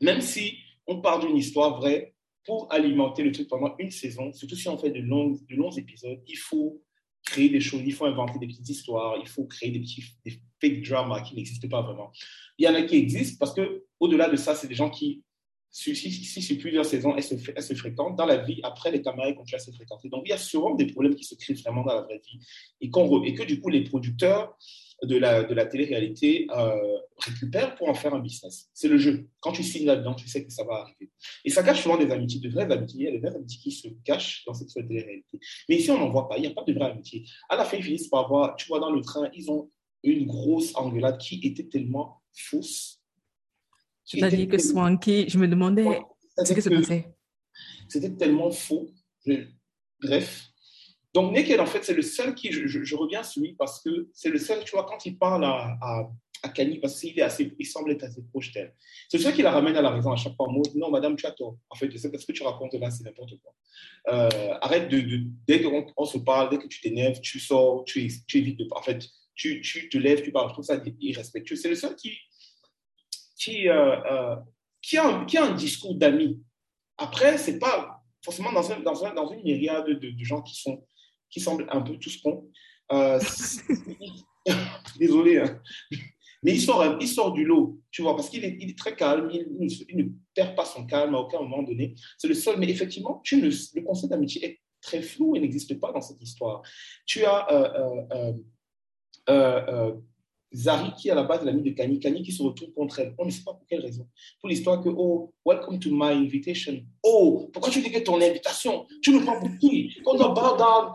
Même 0.00 0.20
si 0.20 0.58
on 0.86 1.00
part 1.00 1.20
d'une 1.20 1.36
histoire 1.36 1.80
vraie, 1.80 2.14
pour 2.44 2.72
alimenter 2.72 3.22
le 3.22 3.32
truc 3.32 3.48
pendant 3.48 3.74
une 3.78 3.90
saison, 3.90 4.32
surtout 4.32 4.56
si 4.56 4.68
on 4.68 4.76
fait 4.76 4.90
de 4.90 5.00
longs, 5.00 5.38
de 5.48 5.56
longs 5.56 5.70
épisodes, 5.70 6.20
il 6.26 6.36
faut 6.36 6.82
créer 7.24 7.48
des 7.48 7.60
choses, 7.60 7.82
il 7.84 7.94
faut 7.94 8.04
inventer 8.04 8.38
des 8.38 8.48
petites 8.48 8.68
histoires, 8.68 9.16
il 9.20 9.28
faut 9.28 9.44
créer 9.44 9.70
des 9.70 9.80
petits 9.80 10.04
des 10.24 10.40
fake 10.60 10.82
dramas 10.82 11.20
qui 11.22 11.36
n'existent 11.36 11.68
pas 11.68 11.82
vraiment. 11.82 12.10
Il 12.58 12.66
y 12.66 12.68
en 12.68 12.74
a 12.74 12.82
qui 12.82 12.96
existent 12.96 13.36
parce 13.38 13.54
que 13.54 13.84
au-delà 14.00 14.28
de 14.28 14.36
ça, 14.36 14.54
c'est 14.54 14.66
des 14.66 14.74
gens 14.74 14.90
qui, 14.90 15.22
si, 15.72 15.96
si, 15.96 16.10
si 16.12 16.42
sur 16.42 16.58
plusieurs 16.58 16.84
saisons, 16.84 17.16
elles 17.16 17.22
se, 17.22 17.34
elles 17.34 17.76
fréquentent, 17.76 18.16
dans 18.16 18.26
la 18.26 18.36
vie, 18.36 18.60
après, 18.62 18.90
les 18.92 19.00
camarades 19.00 19.34
continuent 19.34 19.56
à 19.56 19.58
se 19.58 19.70
fréquenter. 19.70 20.10
Donc, 20.10 20.22
il 20.26 20.28
y 20.28 20.34
a 20.34 20.38
souvent 20.38 20.74
des 20.74 20.86
problèmes 20.86 21.14
qui 21.14 21.24
se 21.24 21.34
créent 21.34 21.54
vraiment 21.54 21.82
dans 21.82 21.94
la 21.94 22.02
vraie 22.02 22.20
vie 22.24 22.38
et, 22.80 22.88
et 22.88 23.34
que 23.34 23.42
du 23.42 23.58
coup, 23.58 23.70
les 23.70 23.82
producteurs 23.82 24.56
de 25.02 25.16
la, 25.16 25.42
de 25.42 25.54
la 25.54 25.66
télé-réalité 25.66 26.46
euh, 26.54 26.98
récupèrent 27.18 27.74
pour 27.74 27.88
en 27.88 27.94
faire 27.94 28.14
un 28.14 28.20
business. 28.20 28.70
C'est 28.72 28.86
le 28.86 28.98
jeu. 28.98 29.28
Quand 29.40 29.52
tu 29.52 29.62
signes 29.62 29.86
là-dedans, 29.86 30.14
tu 30.14 30.28
sais 30.28 30.44
que 30.44 30.52
ça 30.52 30.62
va 30.62 30.74
arriver. 30.74 31.10
Et 31.44 31.50
ça 31.50 31.62
cache 31.62 31.82
souvent 31.82 31.96
des 31.96 32.10
amitiés, 32.10 32.40
de 32.40 32.48
vraies 32.48 32.70
amitiés. 32.70 33.00
Il 33.00 33.04
y 33.06 33.08
a 33.08 33.12
des 33.12 33.18
vraies 33.18 33.34
amitiés 33.34 33.60
qui 33.60 33.72
se 33.72 33.88
cachent 34.04 34.44
dans 34.46 34.54
cette 34.54 34.68
télé-réalité. 34.68 35.40
Mais 35.68 35.76
ici, 35.76 35.90
on 35.90 35.98
n'en 35.98 36.10
voit 36.10 36.28
pas. 36.28 36.36
Il 36.36 36.42
n'y 36.42 36.46
a 36.46 36.52
pas 36.52 36.62
de 36.64 36.72
vraies 36.72 36.90
amitiés. 36.90 37.24
À 37.48 37.56
la 37.56 37.64
fin, 37.64 37.78
ils 37.78 37.82
finissent 37.82 38.08
par 38.08 38.26
avoir, 38.26 38.54
tu 38.56 38.68
vois, 38.68 38.78
dans 38.78 38.92
le 38.92 39.00
train, 39.00 39.28
ils 39.34 39.50
ont 39.50 39.70
une 40.04 40.26
grosse 40.26 40.74
engueulade 40.76 41.18
qui 41.18 41.40
était 41.42 41.66
tellement 41.66 42.22
fausse. 42.32 43.01
C'est-à-dire 44.04 44.48
que 44.48 44.56
Swanky, 44.72 45.28
je 45.28 45.38
me 45.38 45.46
demandais 45.48 45.84
ce 46.38 46.52
qui 46.54 46.62
se 46.62 46.68
passait? 46.80 47.14
C'était 47.88 48.10
tellement 48.16 48.50
faux. 48.50 48.88
Je- 49.26 49.46
Bref. 50.02 50.48
Donc, 51.14 51.32
Naked, 51.34 51.60
en 51.60 51.66
fait, 51.66 51.84
c'est 51.84 51.94
le 51.94 52.02
seul 52.02 52.34
qui. 52.34 52.50
Je, 52.50 52.66
je- 52.66 52.82
je 52.82 52.96
reviens 52.96 53.22
sur 53.22 53.42
lui 53.42 53.54
parce 53.54 53.80
que 53.82 54.08
c'est 54.14 54.30
le 54.30 54.38
seul, 54.38 54.64
tu 54.64 54.70
vois, 54.72 54.84
quand 54.84 55.04
il 55.04 55.18
parle 55.18 55.44
à, 55.44 55.76
à, 55.80 56.10
à 56.42 56.48
Kanye, 56.48 56.78
parce 56.80 56.98
qu'il 56.98 57.16
est 57.18 57.22
assez, 57.22 57.54
il 57.58 57.66
semble 57.66 57.92
être 57.92 58.02
assez 58.04 58.22
proche 58.30 58.50
d'elle. 58.52 58.74
C'est 59.10 59.18
le 59.18 59.22
seul 59.22 59.34
qui 59.34 59.42
la 59.42 59.50
ramène 59.52 59.76
à 59.76 59.82
la 59.82 59.90
raison 59.90 60.10
à 60.10 60.16
chaque 60.16 60.34
fois. 60.34 60.48
mode, 60.50 60.74
non, 60.74 60.90
madame, 60.90 61.14
tu 61.16 61.26
as 61.26 61.32
tort. 61.32 61.56
En 61.68 61.76
fait, 61.76 61.90
ce 61.96 62.08
que 62.08 62.32
tu 62.32 62.42
racontes 62.42 62.72
là, 62.74 62.90
c'est 62.90 63.04
n'importe 63.04 63.34
quoi. 63.42 63.54
Euh, 64.08 64.54
arrête 64.62 64.88
de. 64.88 65.00
de- 65.00 65.24
dès 65.46 65.62
qu'on 65.62 65.86
on 65.96 66.04
se 66.06 66.18
parle, 66.18 66.48
dès 66.50 66.58
que 66.58 66.66
tu 66.66 66.80
t'énerves, 66.80 67.20
tu 67.20 67.38
sors, 67.38 67.84
tu, 67.84 68.10
tu 68.26 68.38
évites 68.38 68.58
de. 68.58 68.66
En 68.74 68.82
fait, 68.82 69.06
tu, 69.34 69.60
tu 69.60 69.88
te 69.90 69.98
lèves, 69.98 70.22
tu 70.22 70.32
parles. 70.32 70.48
Je 70.48 70.52
trouve 70.54 70.64
ça 70.64 70.82
irrespectueux. 71.00 71.56
C'est 71.56 71.68
le 71.68 71.74
seul 71.76 71.94
qui. 71.94 72.18
Qui, 73.42 73.68
euh, 73.68 73.96
euh, 74.10 74.36
qui, 74.80 74.96
a, 74.96 75.06
un, 75.06 75.54
discours 75.54 75.94
d'amis. 75.96 76.40
Après, 76.96 77.38
c'est 77.38 77.58
pas 77.58 78.02
forcément 78.24 78.52
dans, 78.52 78.70
un, 78.70 78.80
dans, 78.80 79.04
un, 79.04 79.14
dans 79.14 79.32
une 79.32 79.42
myriade 79.42 79.86
de, 79.86 80.24
gens 80.24 80.42
qui, 80.42 80.54
sont, 80.60 80.84
qui 81.28 81.40
semblent 81.40 81.66
un 81.70 81.80
peu 81.80 81.98
tous 81.98 82.20
cons. 82.22 82.48
Euh, 82.92 83.20
Désolé. 84.98 85.38
Hein. 85.38 85.60
Mais 86.44 86.54
il 86.54 86.60
sort, 86.60 86.98
il 87.00 87.08
sort 87.08 87.32
du 87.32 87.44
lot, 87.44 87.80
tu 87.90 88.02
vois, 88.02 88.16
parce 88.16 88.28
qu'il 88.28 88.44
est, 88.44 88.78
très 88.78 88.96
calme, 88.96 89.30
il, 89.32 89.96
ne 89.96 90.04
perd 90.34 90.56
pas 90.56 90.64
son 90.64 90.86
calme 90.86 91.14
à 91.14 91.18
aucun 91.18 91.40
moment 91.40 91.62
donné. 91.62 91.94
C'est 92.18 92.28
le 92.28 92.34
seul, 92.34 92.58
mais 92.58 92.68
effectivement, 92.68 93.20
tu 93.24 93.40
le 93.40 93.82
concept 93.82 94.10
d'amitié 94.10 94.44
est 94.44 94.60
très 94.80 95.02
flou 95.02 95.36
et 95.36 95.40
n'existe 95.40 95.78
pas 95.78 95.92
dans 95.92 96.00
cette 96.00 96.20
histoire. 96.20 96.62
Tu 97.06 97.24
as 97.24 97.46
euh, 99.28 99.92
Zari 100.54 100.92
qui 100.98 101.08
est 101.08 101.10
à 101.12 101.14
la 101.14 101.24
base 101.24 101.40
de 101.40 101.46
l'ami 101.46 101.62
de 101.62 101.70
Kanye, 101.70 101.98
Kanye 101.98 102.22
qui 102.22 102.32
se 102.32 102.42
retourne 102.42 102.72
contre 102.72 103.00
elle. 103.00 103.14
On 103.18 103.24
ne 103.24 103.30
sait 103.30 103.42
pas 103.44 103.52
pour 103.52 103.66
quelle 103.68 103.80
raison. 103.80 104.06
Pour 104.40 104.48
l'histoire 104.48 104.82
que, 104.82 104.88
oh, 104.88 105.32
welcome 105.44 105.78
to 105.78 105.90
my 105.92 106.12
invitation. 106.12 106.82
Oh, 107.02 107.48
pourquoi 107.52 107.70
tu 107.70 107.80
dis 107.80 107.90
que 107.90 108.00
ton 108.00 108.20
invitation? 108.20 108.86
Tu 109.02 109.12
ne 109.12 109.20
prends 109.20 109.38
pour 109.40 109.50
qui? 109.58 109.94
On 110.06 110.16
doit 110.16 110.28
bow 110.28 110.56
down. 110.56 110.92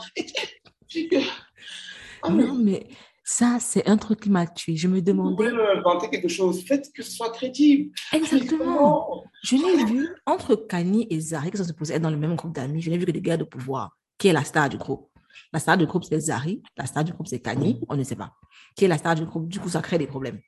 Non, 2.29 2.55
mais 2.55 2.87
ça, 3.23 3.57
c'est 3.59 3.87
un 3.89 3.97
truc 3.97 4.21
qui 4.21 4.29
m'a 4.29 4.47
tué. 4.47 4.75
Je 4.75 4.87
me 4.87 5.01
demandais. 5.01 5.49
Vous 5.49 5.55
pouvez 5.55 5.77
inventer 5.77 6.09
quelque 6.09 6.29
chose. 6.29 6.63
Faites 6.63 6.91
que 6.93 7.03
ce 7.03 7.11
soit 7.11 7.31
crédible. 7.31 7.91
Exactement. 8.13 9.23
Je 9.43 9.55
l'ai 9.55 9.85
vu 9.85 10.07
entre 10.25 10.55
Kanye 10.55 11.07
et 11.09 11.19
Zari, 11.19 11.51
qui 11.51 11.57
sont 11.57 11.65
supposés 11.65 11.95
être 11.95 12.01
dans 12.01 12.09
le 12.09 12.17
même 12.17 12.35
groupe 12.35 12.53
d'amis. 12.53 12.81
Je 12.81 12.89
n'ai 12.89 12.97
vu 12.97 13.05
que 13.05 13.11
des 13.11 13.21
gars 13.21 13.37
de 13.37 13.43
pouvoir. 13.43 13.97
Qui 14.17 14.29
est 14.29 14.33
la 14.33 14.43
star 14.43 14.69
du 14.69 14.77
groupe 14.77 15.11
La 15.53 15.59
star 15.59 15.77
du 15.77 15.85
groupe, 15.85 16.03
c'est 16.03 16.19
Zari. 16.19 16.63
La 16.77 16.85
star 16.85 17.03
du 17.03 17.11
groupe, 17.11 17.27
c'est 17.27 17.39
Kanye. 17.39 17.81
On 17.89 17.95
ne 17.95 18.03
sait 18.03 18.15
pas. 18.15 18.31
Qui 18.77 18.85
est 18.85 18.87
la 18.87 18.97
star 18.97 19.15
du 19.15 19.25
groupe 19.25 19.49
Du 19.49 19.59
coup, 19.59 19.69
ça 19.69 19.81
crée 19.81 19.97
des 19.97 20.07
problèmes. 20.07 20.39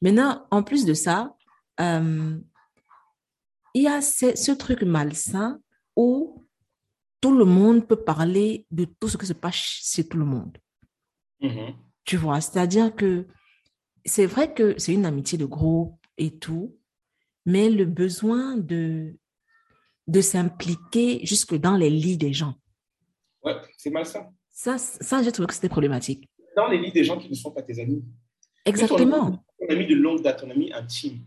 Maintenant, 0.00 0.46
en 0.50 0.62
plus 0.62 0.86
de 0.86 0.94
ça, 0.94 1.36
euh, 1.80 2.38
il 3.74 3.82
y 3.82 3.88
a 3.88 4.00
ce, 4.00 4.52
truc 4.52 4.82
malsain 4.82 5.60
où 5.96 6.46
tout 7.20 7.36
le 7.36 7.44
monde 7.44 7.86
peut 7.86 8.02
parler 8.02 8.66
de 8.70 8.84
tout 8.84 9.08
ce 9.08 9.16
qui 9.16 9.26
se 9.26 9.32
passe 9.32 9.56
chez 9.56 10.06
tout 10.06 10.16
le 10.16 10.24
monde. 10.24 10.56
Mm-hmm. 11.42 11.74
Tu 12.04 12.16
vois, 12.16 12.40
c'est-à-dire 12.40 12.94
que 12.94 13.26
c'est 14.04 14.26
vrai 14.26 14.54
que 14.54 14.78
c'est 14.78 14.94
une 14.94 15.04
amitié 15.04 15.36
de 15.36 15.44
groupe 15.44 15.98
et 16.16 16.38
tout, 16.38 16.78
mais 17.44 17.68
le 17.68 17.84
besoin 17.84 18.56
de, 18.56 19.18
de 20.06 20.20
s'impliquer 20.20 21.26
jusque 21.26 21.56
dans 21.56 21.76
les 21.76 21.90
lits 21.90 22.16
des 22.16 22.32
gens. 22.32 22.54
Ouais, 23.42 23.56
c'est 23.76 23.90
malsain. 23.90 24.30
Ça, 24.50 24.78
ça 24.78 25.22
j'ai 25.22 25.32
trouvé 25.32 25.48
que 25.48 25.54
c'était 25.54 25.68
problématique. 25.68 26.29
Dans 26.56 26.68
les 26.68 26.78
lits 26.78 26.92
des 26.92 27.04
gens 27.04 27.18
qui 27.18 27.28
ne 27.28 27.34
sont 27.34 27.52
pas 27.52 27.62
tes 27.62 27.80
amis. 27.80 28.02
Exactement. 28.64 29.30
Ton, 29.58 29.68
ami 29.68 29.86
de 29.86 29.94
longue 29.94 30.22
date, 30.22 30.40
ton 30.40 30.50
ami 30.50 30.72
intime, 30.72 31.20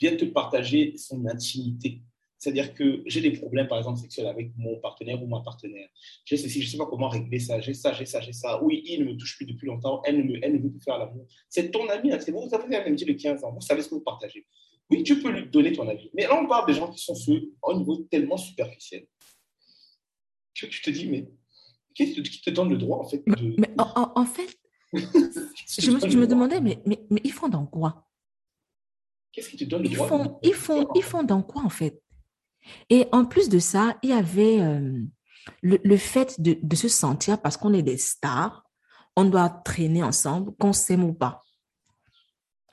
vient 0.00 0.16
te 0.16 0.24
partager 0.24 0.96
son 0.96 1.24
intimité. 1.26 2.02
C'est-à-dire 2.38 2.74
que 2.74 3.02
j'ai 3.06 3.22
des 3.22 3.30
problèmes, 3.30 3.68
par 3.68 3.78
exemple, 3.78 3.98
sexuels 4.00 4.26
avec 4.26 4.50
mon 4.58 4.78
partenaire 4.78 5.22
ou 5.22 5.26
ma 5.26 5.40
partenaire. 5.40 5.88
J'ai 6.26 6.36
ceci, 6.36 6.60
je 6.60 6.66
ne 6.66 6.70
sais 6.72 6.76
pas 6.76 6.86
comment 6.86 7.08
régler 7.08 7.38
ça, 7.38 7.58
j'ai 7.60 7.72
ça, 7.72 7.92
j'ai 7.94 8.04
ça, 8.04 8.20
j'ai 8.20 8.34
ça. 8.34 8.62
Oui, 8.62 8.82
il 8.84 9.00
ne 9.00 9.12
me 9.12 9.16
touche 9.16 9.36
plus 9.36 9.46
depuis 9.46 9.66
longtemps, 9.66 10.02
elle 10.04 10.18
ne, 10.18 10.22
me, 10.24 10.44
elle 10.44 10.52
ne 10.52 10.58
veut 10.58 10.70
plus 10.70 10.82
faire 10.82 10.98
l'amour. 10.98 11.26
C'est 11.48 11.70
ton 11.70 11.88
ami, 11.88 12.12
hein, 12.12 12.18
c'est 12.20 12.32
vous, 12.32 12.46
vous 12.46 12.54
avez 12.54 12.76
un 12.76 12.82
amitié 12.82 13.06
de 13.06 13.14
15 13.14 13.44
ans, 13.44 13.52
vous 13.52 13.62
savez 13.62 13.80
ce 13.80 13.88
que 13.88 13.94
vous 13.94 14.02
partagez. 14.02 14.46
Oui, 14.90 15.02
tu 15.02 15.20
peux 15.20 15.30
lui 15.30 15.48
donner 15.48 15.72
ton 15.72 15.88
avis. 15.88 16.10
Mais 16.14 16.24
là, 16.24 16.38
on 16.38 16.46
parle 16.46 16.66
des 16.66 16.74
gens 16.74 16.90
qui 16.90 17.02
sont 17.02 17.14
ceux 17.14 17.50
au 17.62 17.78
niveau 17.78 17.96
tellement 18.10 18.36
superficiel. 18.36 19.06
Tu, 20.52 20.68
tu 20.68 20.82
te 20.82 20.90
dis, 20.90 21.08
mais 21.08 21.26
qu'est-ce 21.94 22.20
qui 22.20 22.40
te 22.42 22.50
donne 22.50 22.70
le 22.70 22.76
droit, 22.76 22.98
en 22.98 23.08
fait 23.08 23.22
de... 23.26 23.54
Mais 23.58 23.70
en, 23.78 24.26
fait, 24.26 24.54
je, 24.94 25.90
me, 25.90 26.08
je 26.08 26.18
me 26.18 26.26
demandais, 26.26 26.60
mais, 26.60 26.82
mais, 26.86 27.04
mais, 27.10 27.20
ils 27.24 27.32
font 27.32 27.48
dans 27.48 27.66
quoi? 27.66 28.06
Qu'est-ce 29.32 29.50
qui 29.50 29.56
te 29.56 29.64
donne 29.64 29.82
le 29.82 29.88
droit 29.88 30.08
font, 30.08 30.38
ils, 30.42 30.54
font, 30.54 30.88
ils 30.94 31.02
font 31.02 31.22
dans 31.22 31.42
quoi, 31.42 31.62
en 31.62 31.68
fait? 31.68 32.00
Et 32.88 33.06
en 33.12 33.24
plus 33.24 33.48
de 33.48 33.58
ça, 33.58 33.98
il 34.02 34.10
y 34.10 34.12
avait 34.12 34.60
euh, 34.60 35.02
le, 35.62 35.96
fait 35.96 36.40
de, 36.40 36.56
de, 36.62 36.76
se 36.76 36.88
sentir, 36.88 37.40
parce 37.40 37.56
qu'on 37.56 37.74
est 37.74 37.82
des 37.82 37.98
stars, 37.98 38.64
on 39.16 39.24
doit 39.24 39.48
traîner 39.48 40.02
ensemble, 40.02 40.54
qu'on 40.56 40.72
s'aime 40.72 41.04
ou 41.04 41.12
pas. 41.12 41.42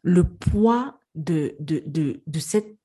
Le 0.03 0.23
poids 0.23 0.99
de, 1.15 1.55
de, 1.59 1.83
de, 1.85 2.23
de 2.25 2.39
cette 2.39 2.77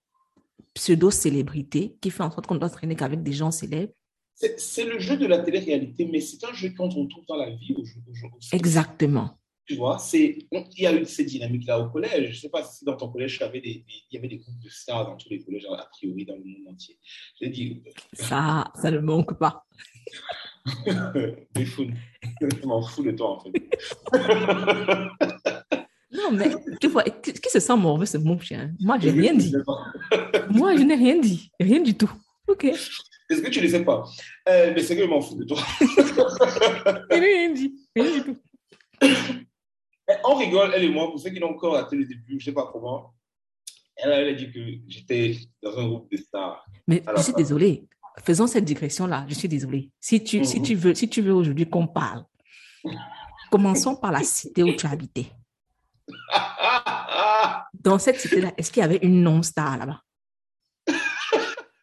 pseudo-célébrité 0.75 1.97
qui 2.01 2.11
fait 2.11 2.23
en 2.23 2.31
sorte 2.31 2.47
qu'on 2.47 2.57
doit 2.57 2.69
traîner 2.69 2.97
qu'avec 2.97 3.23
des 3.23 3.33
gens 3.33 3.51
célèbres. 3.51 3.93
C'est 4.37 4.85
le 4.85 4.99
jeu 4.99 5.17
de 5.17 5.27
la 5.27 5.39
télé-réalité, 5.39 6.05
mais 6.05 6.21
c'est 6.21 6.45
un 6.45 6.53
jeu 6.53 6.71
qu'on 6.77 6.89
retrouve 6.89 7.25
dans 7.27 7.37
la 7.37 7.49
vie 7.49 7.75
aujourd'hui. 7.79 8.23
Exactement. 8.53 9.39
Tu 9.65 9.75
vois, 9.75 9.97
il 10.13 10.47
y 10.77 10.87
a 10.87 10.95
eu 10.95 11.05
ces 11.07 11.25
dynamiques-là 11.25 11.81
au 11.81 11.89
collège. 11.89 12.31
Je 12.31 12.37
ne 12.37 12.41
sais 12.43 12.49
pas 12.51 12.63
si 12.63 12.85
dans 12.85 12.97
ton 12.97 13.09
collège, 13.09 13.41
il 13.53 13.83
y, 14.13 14.17
avait 14.17 14.29
des 14.29 14.37
groupes 14.37 14.61
de 14.63 14.69
stars 14.69 15.07
dans 15.07 15.17
tous 15.17 15.31
les 15.31 15.43
collèges, 15.43 15.67
a 15.69 15.89
priori, 15.91 16.25
dans 16.25 16.37
le 16.37 16.45
monde 16.45 16.69
entier. 16.75 16.99
J'ai 17.41 17.49
dit. 17.49 17.83
Ça, 18.13 18.71
ça 18.77 18.91
ne 18.93 18.99
manque 18.99 19.39
pas. 19.39 19.65
des 21.55 21.65
fous. 21.65 21.87
Je 22.41 22.67
m'en 22.67 22.83
fous 22.83 23.03
de 23.03 23.13
toi, 23.13 23.31
en 23.31 23.41
fait. 23.41 23.53
non, 26.13 26.31
mais 26.33 26.55
tu 26.81 26.89
vois, 26.89 27.03
qui, 27.05 27.33
se 27.49 27.59
sent 27.59 27.77
mauvais, 27.77 28.07
ce 28.07 28.19
mon 28.19 28.39
chien? 28.39 28.73
Moi, 28.81 28.99
je 29.01 29.09
n'ai 29.09 29.21
rien 29.23 29.35
dit. 29.35 29.53
Moi, 30.51 30.77
je 30.77 30.83
n'ai 30.83 30.95
rien 30.95 31.19
dit. 31.19 31.51
Rien 31.59 31.81
du 31.81 31.95
tout. 31.95 32.13
OK. 32.47 32.71
Est-ce 33.29 33.43
que 33.43 33.51
tu 33.51 33.59
ne 33.59 33.65
le 33.65 33.71
sais 33.71 33.85
pas? 33.85 34.05
Euh, 34.49 34.73
Mais 34.75 34.83
c'est 34.83 34.97
que 34.97 35.03
je 35.03 35.09
m'en 35.09 35.21
fous 35.21 35.37
de 35.37 35.45
toi. 35.45 35.59
n'ai 37.11 37.19
rien 37.19 37.53
dit. 37.53 37.75
Rien 37.95 38.13
du 38.13 38.23
tout. 38.23 38.39
On 40.25 40.35
rigole, 40.37 40.73
elle 40.75 40.85
et 40.85 40.89
moi, 40.89 41.11
pour 41.11 41.19
ceux 41.19 41.31
qui 41.31 41.41
n'ont 41.41 41.51
encore 41.51 41.75
raté 41.75 41.97
le 41.97 42.05
début, 42.05 42.25
je 42.29 42.35
ne 42.35 42.41
sais 42.41 42.53
pas 42.53 42.69
comment. 42.73 43.13
Elle, 43.97 44.13
a 44.13 44.33
dit 44.33 44.53
que 44.53 44.61
j'étais 44.87 45.37
dans 45.63 45.77
un 45.79 45.89
groupe 45.89 46.11
de 46.11 46.19
stars. 46.19 46.65
Mais 46.87 47.03
je 47.17 47.23
suis 47.23 47.33
désolée. 47.33 47.89
Faisons 48.25 48.47
cette 48.47 48.65
digression-là. 48.65 49.27
Je 49.29 49.35
suis 49.35 49.49
désolée. 49.49 49.91
Si 50.01 50.23
tu, 50.23 50.45
si 50.45 50.63
tu 50.63 50.75
veux, 50.75 50.95
si 50.95 51.09
tu 51.09 51.23
veux 51.23 51.35
aujourd'hui 51.35 51.69
qu'on 51.69 51.87
parle, 51.87 52.25
commençons 53.51 53.97
par 53.97 54.13
la 54.13 54.23
cité 54.23 54.63
où 54.63 54.73
tu 54.75 54.87
habitais. 54.87 55.27
Dans 57.75 57.99
cette 57.99 58.21
cité-là, 58.21 58.53
est-ce 58.57 58.71
qu'il 58.71 58.81
y 58.83 58.85
avait 58.85 58.99
une 59.03 59.23
non-star 59.23 59.79
là-bas? 59.79 60.03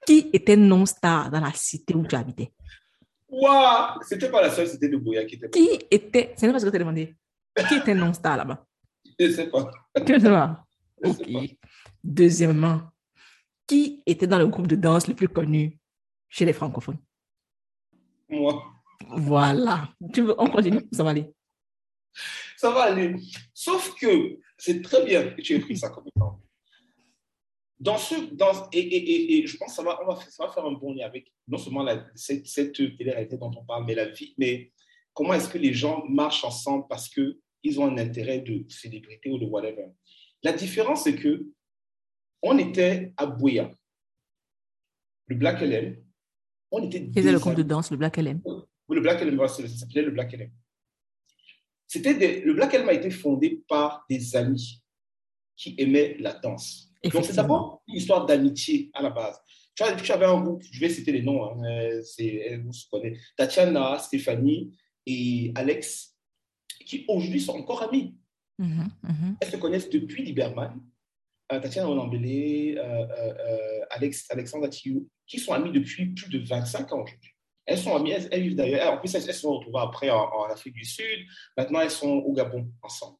Qui 0.05 0.29
était 0.33 0.57
non-star 0.57 1.31
dans 1.31 1.39
la 1.39 1.53
cité 1.53 1.95
où 1.95 2.05
tu 2.05 2.15
habitais? 2.15 2.51
Waouh! 3.29 3.99
C'était 4.01 4.29
pas 4.29 4.41
la 4.41 4.51
seule 4.51 4.67
cité 4.67 4.89
de 4.89 4.97
Boya 4.97 5.25
qui 5.25 5.35
était. 5.35 5.49
Qui 5.49 5.79
était, 5.89 6.33
c'est 6.35 6.51
pas 6.51 6.59
ce 6.59 6.65
que 6.65 6.69
tu 6.69 6.75
as 6.75 6.79
demandé. 6.79 7.15
Qui 7.67 7.75
était 7.75 7.95
non-star 7.95 8.37
là-bas? 8.37 8.65
Je 9.19 9.25
ne 9.25 9.31
sais 9.31 9.47
pas. 9.47 9.71
Ne 9.97 10.19
sais 10.19 10.29
pas. 10.29 10.65
Ok. 11.03 11.29
Deuxièmement, 12.03 12.81
qui 13.67 14.03
était 14.05 14.27
dans 14.27 14.39
le 14.39 14.47
groupe 14.47 14.67
de 14.67 14.75
danse 14.75 15.07
le 15.07 15.15
plus 15.15 15.29
connu 15.29 15.79
chez 16.29 16.45
les 16.45 16.53
francophones? 16.53 16.99
Moi. 18.29 18.63
Voilà. 19.09 19.89
Tu 20.13 20.21
veux, 20.21 20.35
on 20.37 20.47
continue 20.47 20.81
Ça 20.91 21.03
va 21.03 21.11
aller. 21.11 21.31
Ça 22.57 22.71
va 22.71 22.83
aller. 22.83 23.15
Sauf 23.53 23.95
que 23.95 24.39
c'est 24.57 24.81
très 24.81 25.05
bien 25.05 25.29
que 25.31 25.41
tu 25.41 25.53
aies 25.53 25.59
pris 25.59 25.77
ça 25.77 25.89
comme 25.89 26.05
exemple. 26.07 26.42
Dans 27.83 27.97
ce, 27.97 28.15
dans, 28.33 28.69
et, 28.71 28.79
et, 28.79 29.39
et, 29.39 29.45
je 29.45 29.57
pense 29.57 29.71
que 29.71 29.75
ça 29.75 29.83
va, 29.83 29.99
on 30.01 30.07
va, 30.07 30.15
ça 30.15 30.45
va 30.45 30.53
faire 30.53 30.63
un 30.63 30.71
bon 30.71 30.93
lien 30.93 31.05
avec 31.05 31.29
non 31.49 31.57
seulement 31.57 31.83
la, 31.83 32.05
cette, 32.15 32.47
cette 32.47 32.71
télé-réalité 32.71 33.37
dont 33.37 33.51
on 33.57 33.65
parle, 33.65 33.83
mais 33.85 33.93
la 33.93 34.05
vie, 34.05 34.33
mais 34.37 34.71
comment 35.13 35.33
est-ce 35.33 35.49
que 35.49 35.57
les 35.57 35.73
gens 35.73 36.05
marchent 36.07 36.45
ensemble 36.45 36.85
parce 36.87 37.09
qu'ils 37.09 37.79
ont 37.81 37.85
un 37.85 37.97
intérêt 37.97 38.39
de 38.39 38.63
célébrité 38.69 39.29
ou 39.29 39.37
de 39.37 39.45
whatever. 39.45 39.87
La 40.43 40.53
différence, 40.53 41.03
c'est 41.03 41.15
que 41.15 41.45
on 42.41 42.57
était 42.57 43.13
à 43.17 43.25
Bouya, 43.25 43.69
le 45.27 45.35
Black 45.35 45.59
LM. 45.59 45.97
On 46.71 46.85
était. 46.85 47.09
Quel 47.13 47.33
le 47.33 47.39
compte 47.39 47.57
de 47.57 47.63
danse, 47.63 47.91
le 47.91 47.97
Black 47.97 48.15
LM 48.15 48.41
Le 48.89 49.01
Black 49.01 49.21
LM, 49.21 49.45
ça 49.45 49.67
s'appelait 49.67 50.03
le 50.03 50.11
Black 50.11 50.31
LM. 50.31 50.51
C'était 51.85 52.39
le 52.39 52.53
Black 52.53 52.71
LM 52.71 52.87
a 52.87 52.93
été 52.93 53.11
fondé 53.11 53.61
par 53.67 54.05
des 54.09 54.37
amis 54.37 54.82
qui 55.55 55.75
aimaient 55.77 56.15
la 56.19 56.33
danse. 56.33 56.89
Donc, 57.03 57.25
c'est 57.25 57.35
d'abord 57.35 57.83
une 57.87 57.95
histoire 57.95 58.25
d'amitié 58.25 58.89
à 58.93 59.01
la 59.01 59.09
base. 59.09 59.39
Tu 59.75 60.11
avais 60.11 60.25
un 60.25 60.39
groupe, 60.41 60.63
je 60.71 60.79
vais 60.79 60.89
citer 60.89 61.11
les 61.11 61.23
noms, 61.23 61.45
hein, 61.45 61.63
euh, 61.65 62.01
c'est, 62.03 62.57
vous 62.63 62.71
se 62.71 62.87
connaissez, 62.89 63.19
Tatiana, 63.35 63.97
Stéphanie, 63.97 64.71
et 65.05 65.51
Alex, 65.55 66.15
qui 66.85 67.05
aujourd'hui 67.07 67.41
sont 67.41 67.53
encore 67.53 67.83
amis. 67.83 68.15
Mm-hmm, 68.59 68.87
mm-hmm. 69.05 69.35
Elles 69.41 69.51
se 69.51 69.57
connaissent 69.57 69.89
depuis 69.89 70.23
Liberman. 70.23 70.79
Euh, 71.51 71.59
Tatiana 71.59 71.89
Olambele, 71.89 72.77
euh, 72.77 72.81
euh, 72.81 73.33
euh, 73.33 73.85
Alex, 73.89 74.27
Alexandre 74.29 74.65
Atiyou, 74.65 75.07
qui 75.27 75.39
sont 75.39 75.53
amis 75.53 75.71
depuis 75.71 76.07
plus 76.07 76.29
de 76.29 76.39
25 76.39 76.93
ans 76.93 77.03
aujourd'hui. 77.03 77.31
Elles 77.65 77.77
sont 77.77 77.95
amies, 77.95 78.11
elles, 78.11 78.41
vivent 78.41 78.55
d'ailleurs. 78.55 78.93
En 78.93 78.97
plus, 78.97 79.13
elles, 79.15 79.21
se 79.21 79.31
sont 79.31 79.57
retrouvées 79.57 79.79
après 79.79 80.09
en, 80.09 80.43
Afrique 80.51 80.73
du 80.73 80.85
Sud. 80.85 81.25
Maintenant, 81.57 81.79
elles 81.79 81.91
sont 81.91 82.09
au 82.09 82.33
Gabon 82.33 82.69
ensemble. 82.81 83.17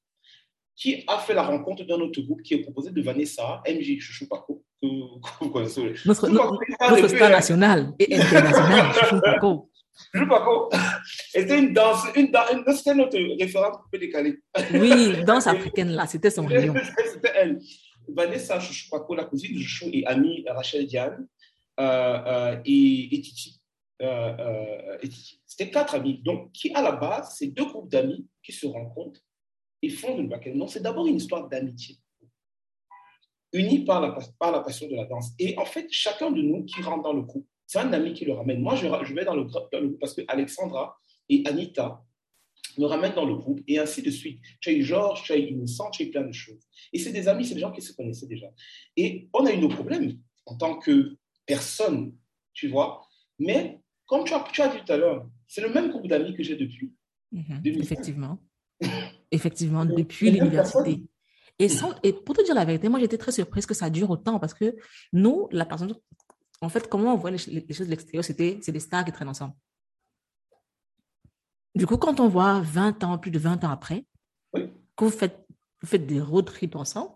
Qui 0.76 1.04
a 1.08 1.20
fait 1.20 1.34
la 1.34 1.44
rencontre 1.44 1.84
d'un 1.84 2.00
autre 2.00 2.20
groupe 2.22 2.42
qui 2.42 2.56
est 2.56 2.64
composé 2.64 2.90
de 2.90 3.02
Vanessa, 3.02 3.62
MJ 3.68 4.00
Chouchou 4.00 4.28
Paco, 4.28 4.64
que, 4.82 4.88
vous 5.42 5.50
connaissez. 5.50 5.94
Notre, 6.06 6.28
notre, 6.30 7.08
star 7.08 7.30
national 7.30 7.94
et 8.00 8.16
international, 8.16 8.94
Chouchou 8.94 9.22
Paco. 9.22 9.70
Je 10.14 10.24
pas 10.24 10.70
C'était 11.30 11.60
une 11.60 11.74
danse, 11.74 12.06
une, 12.16 12.32
danse, 12.32 12.78
c'était 12.78 12.96
notre 12.96 13.18
référence 13.40 13.78
pour 13.78 14.00
décaler. 14.00 14.40
Oui, 14.74 15.24
danse 15.24 15.48
africaine 15.48 15.90
là, 15.90 16.08
c'était 16.08 16.32
son 16.32 16.46
rayon. 16.46 16.74
C'était 17.14 17.32
elle. 17.36 17.60
Vanessa 18.08 18.60
Chouchoupaco, 18.60 19.16
la 19.16 19.26
cousine 19.26 19.56
de 19.56 19.60
Chouchou 19.60 19.90
et 19.94 20.06
amie 20.06 20.44
Rachel 20.48 20.88
Diane 20.88 21.28
euh, 21.80 21.84
euh, 21.84 22.62
et, 22.66 23.16
et, 23.16 23.22
Titi. 23.22 23.62
Euh, 24.02 24.98
C'était 25.46 25.72
quatre 25.72 25.96
amis. 25.96 26.22
Donc, 26.24 26.52
qui 26.52 26.74
à 26.74 26.82
la 26.82 26.92
base, 26.94 27.36
c'est 27.38 27.48
deux 27.48 27.66
groupes 27.66 27.90
d'amis 27.90 28.28
qui 28.44 28.52
se 28.52 28.68
rencontrent 28.68 29.22
et 29.84 29.90
fondent 29.90 30.22
le 30.22 30.28
Black 30.28 30.48
Non, 30.48 30.68
c'est 30.68 30.82
d'abord 30.82 31.06
une 31.06 31.18
histoire 31.18 31.48
d'amitié, 31.48 31.98
unie 33.52 33.84
par 33.84 34.02
la, 34.02 34.18
par 34.40 34.52
la 34.52 34.62
passion 34.62 34.88
de 34.88 34.96
la 34.96 35.06
danse. 35.06 35.32
Et 35.38 35.56
en 35.60 35.66
fait, 35.66 35.88
chacun 35.92 36.32
de 36.32 36.42
nous 36.42 36.64
qui 36.64 36.82
rentre 36.82 37.04
dans 37.04 37.14
le 37.14 37.22
groupe, 37.22 37.48
c'est 37.68 37.80
un 37.80 37.92
ami 37.94 38.14
qui 38.14 38.26
le 38.26 38.34
ramène. 38.34 38.62
Moi, 38.62 38.76
je, 38.76 38.88
je 39.04 39.14
vais 39.14 39.26
dans 39.26 39.36
le, 39.36 39.44
dans 39.44 39.80
le 39.80 39.88
groupe 39.88 40.00
parce 40.00 40.14
que 40.14 40.22
Alexandra 40.28 40.98
et 41.30 41.44
Anita 41.46 42.04
me 42.78 42.86
ramènent 42.86 43.14
dans 43.14 43.26
le 43.26 43.36
groupe 43.36 43.62
et 43.68 43.78
ainsi 43.78 44.02
de 44.02 44.10
suite. 44.10 44.40
Tu 44.62 44.70
as 44.70 44.74
eu 44.74 44.84
Georges, 44.84 45.24
tu 45.24 45.34
as 45.34 45.38
eu 45.38 45.48
Innocent, 45.48 45.92
tu 45.92 46.04
as 46.04 46.06
eu 46.06 46.12
plein 46.12 46.24
de 46.24 46.32
choses. 46.32 46.66
Et 46.94 46.98
c'est 46.98 47.12
des 47.12 47.28
amis, 47.28 47.46
c'est 47.46 47.54
des 47.54 47.60
gens 47.62 47.72
qui 47.72 47.82
se 47.82 47.94
connaissaient 47.94 48.28
déjà. 48.28 48.48
Et 48.96 49.28
on 49.34 49.46
a 49.46 49.52
eu 49.52 49.58
nos 49.58 49.70
problèmes 49.70 50.18
en 50.46 50.58
tant 50.58 50.80
que 50.80 51.18
personne, 51.46 52.16
tu 52.54 52.70
vois. 52.70 53.06
Mais 53.38 53.80
comme 54.06 54.24
tu 54.24 54.34
as, 54.34 54.44
tu 54.52 54.62
as 54.62 54.70
dit 54.70 54.78
tout 54.86 54.94
à 54.94 54.98
l'heure, 54.98 55.30
c'est 55.48 55.62
le 55.62 55.70
même 55.70 55.90
groupe 55.90 56.08
d'amis 56.08 56.34
que 56.34 56.42
j'ai 56.42 56.56
depuis. 56.56 56.94
Mhm, 57.32 57.62
effectivement. 57.66 58.40
Effectivement, 59.34 59.84
depuis 59.86 60.32
l'université. 60.32 61.04
Et, 61.60 61.68
et 62.04 62.14
pour 62.14 62.36
te 62.36 62.44
dire 62.44 62.56
la 62.56 62.66
vérité, 62.66 62.90
moi 62.90 63.00
j'étais 63.00 63.18
très 63.18 63.32
surprise 63.32 63.66
que 63.66 63.74
ça 63.74 63.90
dure 63.90 64.10
autant 64.10 64.40
parce 64.40 64.54
que 64.54 64.76
nous, 65.12 65.48
la 65.52 65.66
personne, 65.66 65.96
en 66.62 66.70
fait, 66.70 66.88
comment 66.90 67.14
on 67.14 67.18
voit 67.18 67.32
les, 67.32 67.38
choses 67.38 67.88
de 67.88 67.92
l'extérieur, 67.92 68.24
c'était 68.24 68.60
c'est 68.62 68.72
des 68.72 68.80
stars 68.80 69.06
qui 69.06 69.12
traînent 69.12 69.30
ensemble. 69.30 69.54
Du 71.76 71.88
coup, 71.88 71.98
quand 71.98 72.20
on 72.20 72.28
voit 72.28 72.62
20 72.62 73.04
ans, 73.04 73.18
plus 73.18 73.32
de 73.32 73.40
20 73.40 73.64
ans 73.64 73.70
après, 73.70 74.06
que 74.54 75.06
vous 75.06 75.10
faites, 75.10 75.46
vous 75.82 75.88
faites 75.88 76.06
des 76.06 76.22
road 76.22 76.46
trips 76.46 76.76
ensemble, 76.76 77.14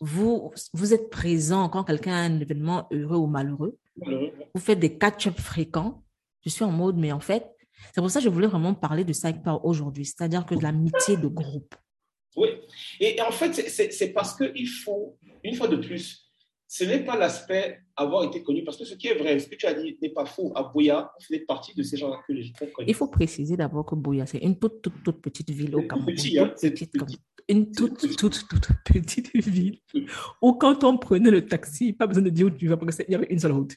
vous, 0.00 0.52
vous 0.72 0.94
êtes 0.94 1.10
présent 1.10 1.68
quand 1.68 1.84
quelqu'un 1.84 2.12
a 2.12 2.20
un 2.20 2.40
événement 2.40 2.86
heureux 2.92 3.16
ou 3.16 3.26
malheureux, 3.26 3.78
vous 3.96 4.60
faites 4.60 4.78
des 4.78 4.98
catch-up 4.98 5.38
fréquents. 5.38 6.02
Je 6.44 6.50
suis 6.50 6.64
en 6.64 6.72
mode, 6.72 6.96
mais 6.96 7.12
en 7.12 7.20
fait, 7.20 7.53
c'est 7.94 8.00
pour 8.00 8.10
ça 8.10 8.20
que 8.20 8.24
je 8.24 8.30
voulais 8.30 8.46
vraiment 8.46 8.74
parler 8.74 9.04
de 9.04 9.12
Psych 9.12 9.42
Power 9.42 9.60
aujourd'hui, 9.62 10.04
c'est-à-dire 10.04 10.46
que 10.46 10.54
de 10.54 10.62
l'amitié 10.62 11.16
de 11.16 11.28
groupe. 11.28 11.74
Oui, 12.36 12.48
et 13.00 13.20
en 13.20 13.30
fait, 13.30 13.52
c'est 13.52 14.12
parce 14.12 14.36
qu'il 14.36 14.68
faut, 14.68 15.16
une 15.44 15.54
fois 15.54 15.68
de 15.68 15.76
plus, 15.76 16.24
ce 16.66 16.82
n'est 16.82 17.04
pas 17.04 17.16
l'aspect 17.16 17.80
avoir 17.94 18.24
été 18.24 18.42
connu, 18.42 18.64
parce 18.64 18.76
que 18.76 18.84
ce 18.84 18.94
qui 18.94 19.06
est 19.06 19.14
vrai, 19.14 19.38
ce 19.38 19.48
que 19.48 19.54
tu 19.54 19.66
as 19.66 19.74
dit 19.74 19.96
n'est 20.02 20.08
pas 20.08 20.24
faux. 20.24 20.52
À 20.56 20.64
Boya, 20.64 21.12
on 21.16 21.22
fait 21.22 21.38
partie 21.40 21.72
de 21.74 21.84
ces 21.84 21.96
gens-là 21.96 22.18
que 22.26 22.32
les 22.32 22.42
gens 22.42 22.52
connaissent. 22.58 22.88
Il 22.88 22.94
faut 22.94 23.06
préciser 23.06 23.56
d'abord 23.56 23.86
que 23.86 23.94
Boya, 23.94 24.26
c'est 24.26 24.38
une 24.38 24.58
toute, 24.58 24.82
toute, 24.82 25.02
toute 25.04 25.20
petite 25.20 25.50
ville 25.50 25.76
au 25.76 25.82
Cameroun. 25.82 26.12
Petit, 26.14 26.36
hein, 26.36 26.52
une 27.48 27.70
toute, 27.70 27.98
toute, 27.98 28.16
toute, 28.16 28.48
toute, 28.48 28.68
petite 28.84 29.30
ville 29.34 29.78
où 30.42 30.54
quand 30.54 30.82
on 30.82 30.98
prenait 30.98 31.30
le 31.30 31.46
taxi, 31.46 31.92
pas 31.92 32.06
besoin 32.06 32.24
de 32.24 32.30
dire 32.30 32.46
où 32.46 32.50
tu 32.50 32.66
vas, 32.66 32.76
parce 32.76 32.96
qu'il 32.96 33.10
y 33.10 33.14
avait 33.14 33.26
une 33.30 33.38
seule 33.38 33.52
route. 33.52 33.76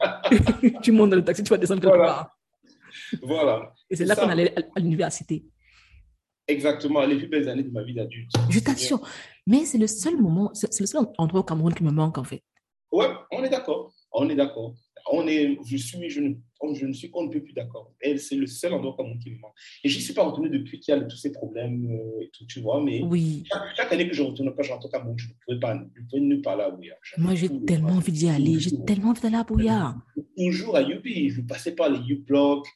Ah 0.00 0.22
tu 0.82 0.90
montes 0.90 1.10
dans 1.10 1.16
le 1.16 1.24
taxi, 1.24 1.44
tu 1.44 1.50
vas 1.50 1.58
descendre 1.58 1.82
quelque 1.82 1.94
voilà. 1.94 2.12
part. 2.12 2.38
Voilà. 3.22 3.74
Et 3.90 3.96
c'est 3.96 4.04
là 4.04 4.16
qu'on 4.16 4.28
allait 4.28 4.54
à 4.56 4.80
l'université. 4.80 5.44
Exactement, 6.48 7.04
les 7.06 7.16
plus 7.16 7.28
belles 7.28 7.48
années 7.48 7.62
de 7.62 7.70
ma 7.70 7.82
vie 7.82 7.94
d'adulte. 7.94 8.30
Je 8.50 8.58
t'assure. 8.58 9.00
Mais 9.46 9.64
c'est 9.64 9.78
le 9.78 9.86
seul 9.86 10.20
moment, 10.20 10.50
c'est 10.54 10.80
le 10.80 10.86
seul 10.86 11.06
endroit 11.18 11.40
au 11.40 11.44
Cameroun 11.44 11.74
qui 11.74 11.84
me 11.84 11.90
manque 11.90 12.18
en 12.18 12.24
fait. 12.24 12.42
Ouais, 12.90 13.08
on 13.30 13.42
est 13.42 13.48
d'accord. 13.48 13.92
On 14.12 14.28
est 14.28 14.34
d'accord. 14.34 14.74
On 15.10 15.26
est, 15.26 15.58
je 15.66 15.76
suis, 15.76 16.10
je 16.10 16.20
ne, 16.20 16.34
je 16.74 16.86
ne 16.86 16.92
suis 16.92 17.10
qu'on 17.10 17.24
ne 17.24 17.30
peut 17.30 17.42
plus 17.42 17.52
d'accord. 17.52 17.92
Et 18.00 18.16
c'est 18.18 18.36
le 18.36 18.46
seul 18.46 18.72
endroit 18.72 18.94
Cameroun 18.96 19.18
qui 19.18 19.30
me 19.30 19.38
manque. 19.38 19.54
Et 19.84 19.88
je 19.88 19.96
n'y 19.96 20.02
suis 20.02 20.14
pas 20.14 20.24
retourné 20.24 20.48
depuis 20.48 20.80
qu'il 20.80 20.94
y 20.94 20.98
a 20.98 21.00
tous 21.00 21.16
ces 21.16 21.32
problèmes 21.32 21.84
euh, 21.90 22.22
et 22.22 22.30
tout, 22.32 22.46
tu 22.46 22.60
vois. 22.60 22.82
Mais 22.82 23.02
oui. 23.02 23.44
chaque, 23.76 23.92
année 23.92 24.08
que 24.08 24.14
je 24.14 24.22
ne 24.22 24.28
retourne 24.28 24.54
pas, 24.54 24.62
je 24.62 24.72
rentre 24.72 24.86
au 24.86 24.88
Cameroun, 24.88 25.14
je 25.18 25.28
ne 25.28 25.32
pouvais 25.44 25.60
pas, 25.60 25.74
je 25.94 26.02
pouvais 26.02 26.22
ne 26.22 26.36
pas 26.36 26.52
aller 26.52 26.62
à 26.62 26.70
Bouya. 26.70 26.94
Moi, 27.18 27.34
j'ai 27.34 27.48
tellement 27.64 27.94
envie 27.94 28.12
d'y 28.12 28.28
aller. 28.28 28.58
J'ai 28.58 28.84
tellement 28.84 29.10
envie 29.10 29.20
d'aller 29.20 29.36
à 29.36 29.44
Bouya. 29.44 29.94
Toujours 30.36 30.76
à 30.76 30.82
Yubi. 30.82 31.30
Je 31.30 31.42
passais 31.42 31.74
par 31.74 31.90
les 31.90 31.98
U-Block. 32.08 32.66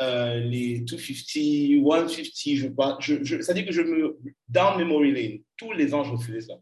Euh, 0.00 0.40
les 0.40 0.80
250, 0.80 2.10
150, 2.10 3.00
je. 3.00 3.14
Je, 3.18 3.24
je, 3.24 3.40
ça 3.42 3.54
dit 3.54 3.64
que 3.64 3.72
je 3.72 3.82
me. 3.82 4.18
Down 4.48 4.78
Memory 4.78 5.12
Lane, 5.12 5.38
tous 5.56 5.72
les 5.72 5.94
ans, 5.94 6.02
je 6.02 6.16
faisais 6.16 6.40
ça. 6.40 6.54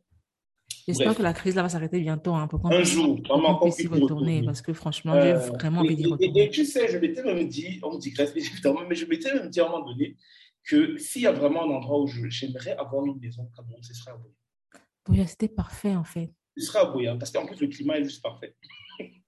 J'espère 0.86 1.14
que 1.14 1.22
la 1.22 1.32
crise 1.32 1.54
là 1.54 1.62
va 1.62 1.68
s'arrêter 1.68 2.00
bientôt. 2.00 2.34
Hein, 2.34 2.48
pour 2.48 2.64
un 2.66 2.82
jour, 2.82 3.20
vraiment, 3.22 3.56
qu'on 3.56 3.70
puisse 3.70 3.88
retourner. 3.88 4.42
Parce 4.44 4.62
que 4.62 4.72
franchement, 4.72 5.14
j'ai 5.20 5.32
euh, 5.32 5.38
vraiment 5.38 5.80
envie 5.80 5.96
d'y 5.96 6.06
retourner. 6.06 6.44
Et, 6.44 6.50
tu 6.50 6.64
sais, 6.64 6.88
je 6.88 6.98
m'étais 6.98 7.22
même 7.22 7.48
dit, 7.48 7.78
on 7.82 7.94
me 7.94 8.00
dit 8.00 8.10
Grèce, 8.10 8.32
évidemment, 8.36 8.80
mais 8.88 8.94
je 8.94 9.06
m'étais 9.06 9.32
même 9.34 9.48
dit 9.48 9.60
à 9.60 9.66
un 9.66 9.70
moment 9.70 9.86
donné 9.86 10.16
que 10.64 10.96
s'il 10.96 11.22
y 11.22 11.26
a 11.26 11.32
vraiment 11.32 11.64
un 11.64 11.74
endroit 11.76 12.00
où 12.00 12.06
j'aimerais 12.06 12.76
avoir 12.76 13.04
une 13.06 13.18
maison 13.18 13.48
comme 13.54 13.66
moi, 13.66 13.78
ce 13.82 13.94
serait 13.94 14.12
à 14.12 14.14
Boya. 14.14 14.34
Boya, 15.06 15.26
c'était 15.26 15.48
parfait 15.48 15.96
en 15.96 16.04
fait. 16.04 16.32
Ce 16.56 16.66
serait 16.66 16.80
à 16.80 16.84
Boya, 16.84 17.16
parce 17.16 17.32
qu'en 17.32 17.46
plus, 17.46 17.60
le 17.60 17.66
climat 17.68 17.98
est 17.98 18.04
juste 18.04 18.22
parfait. 18.22 18.54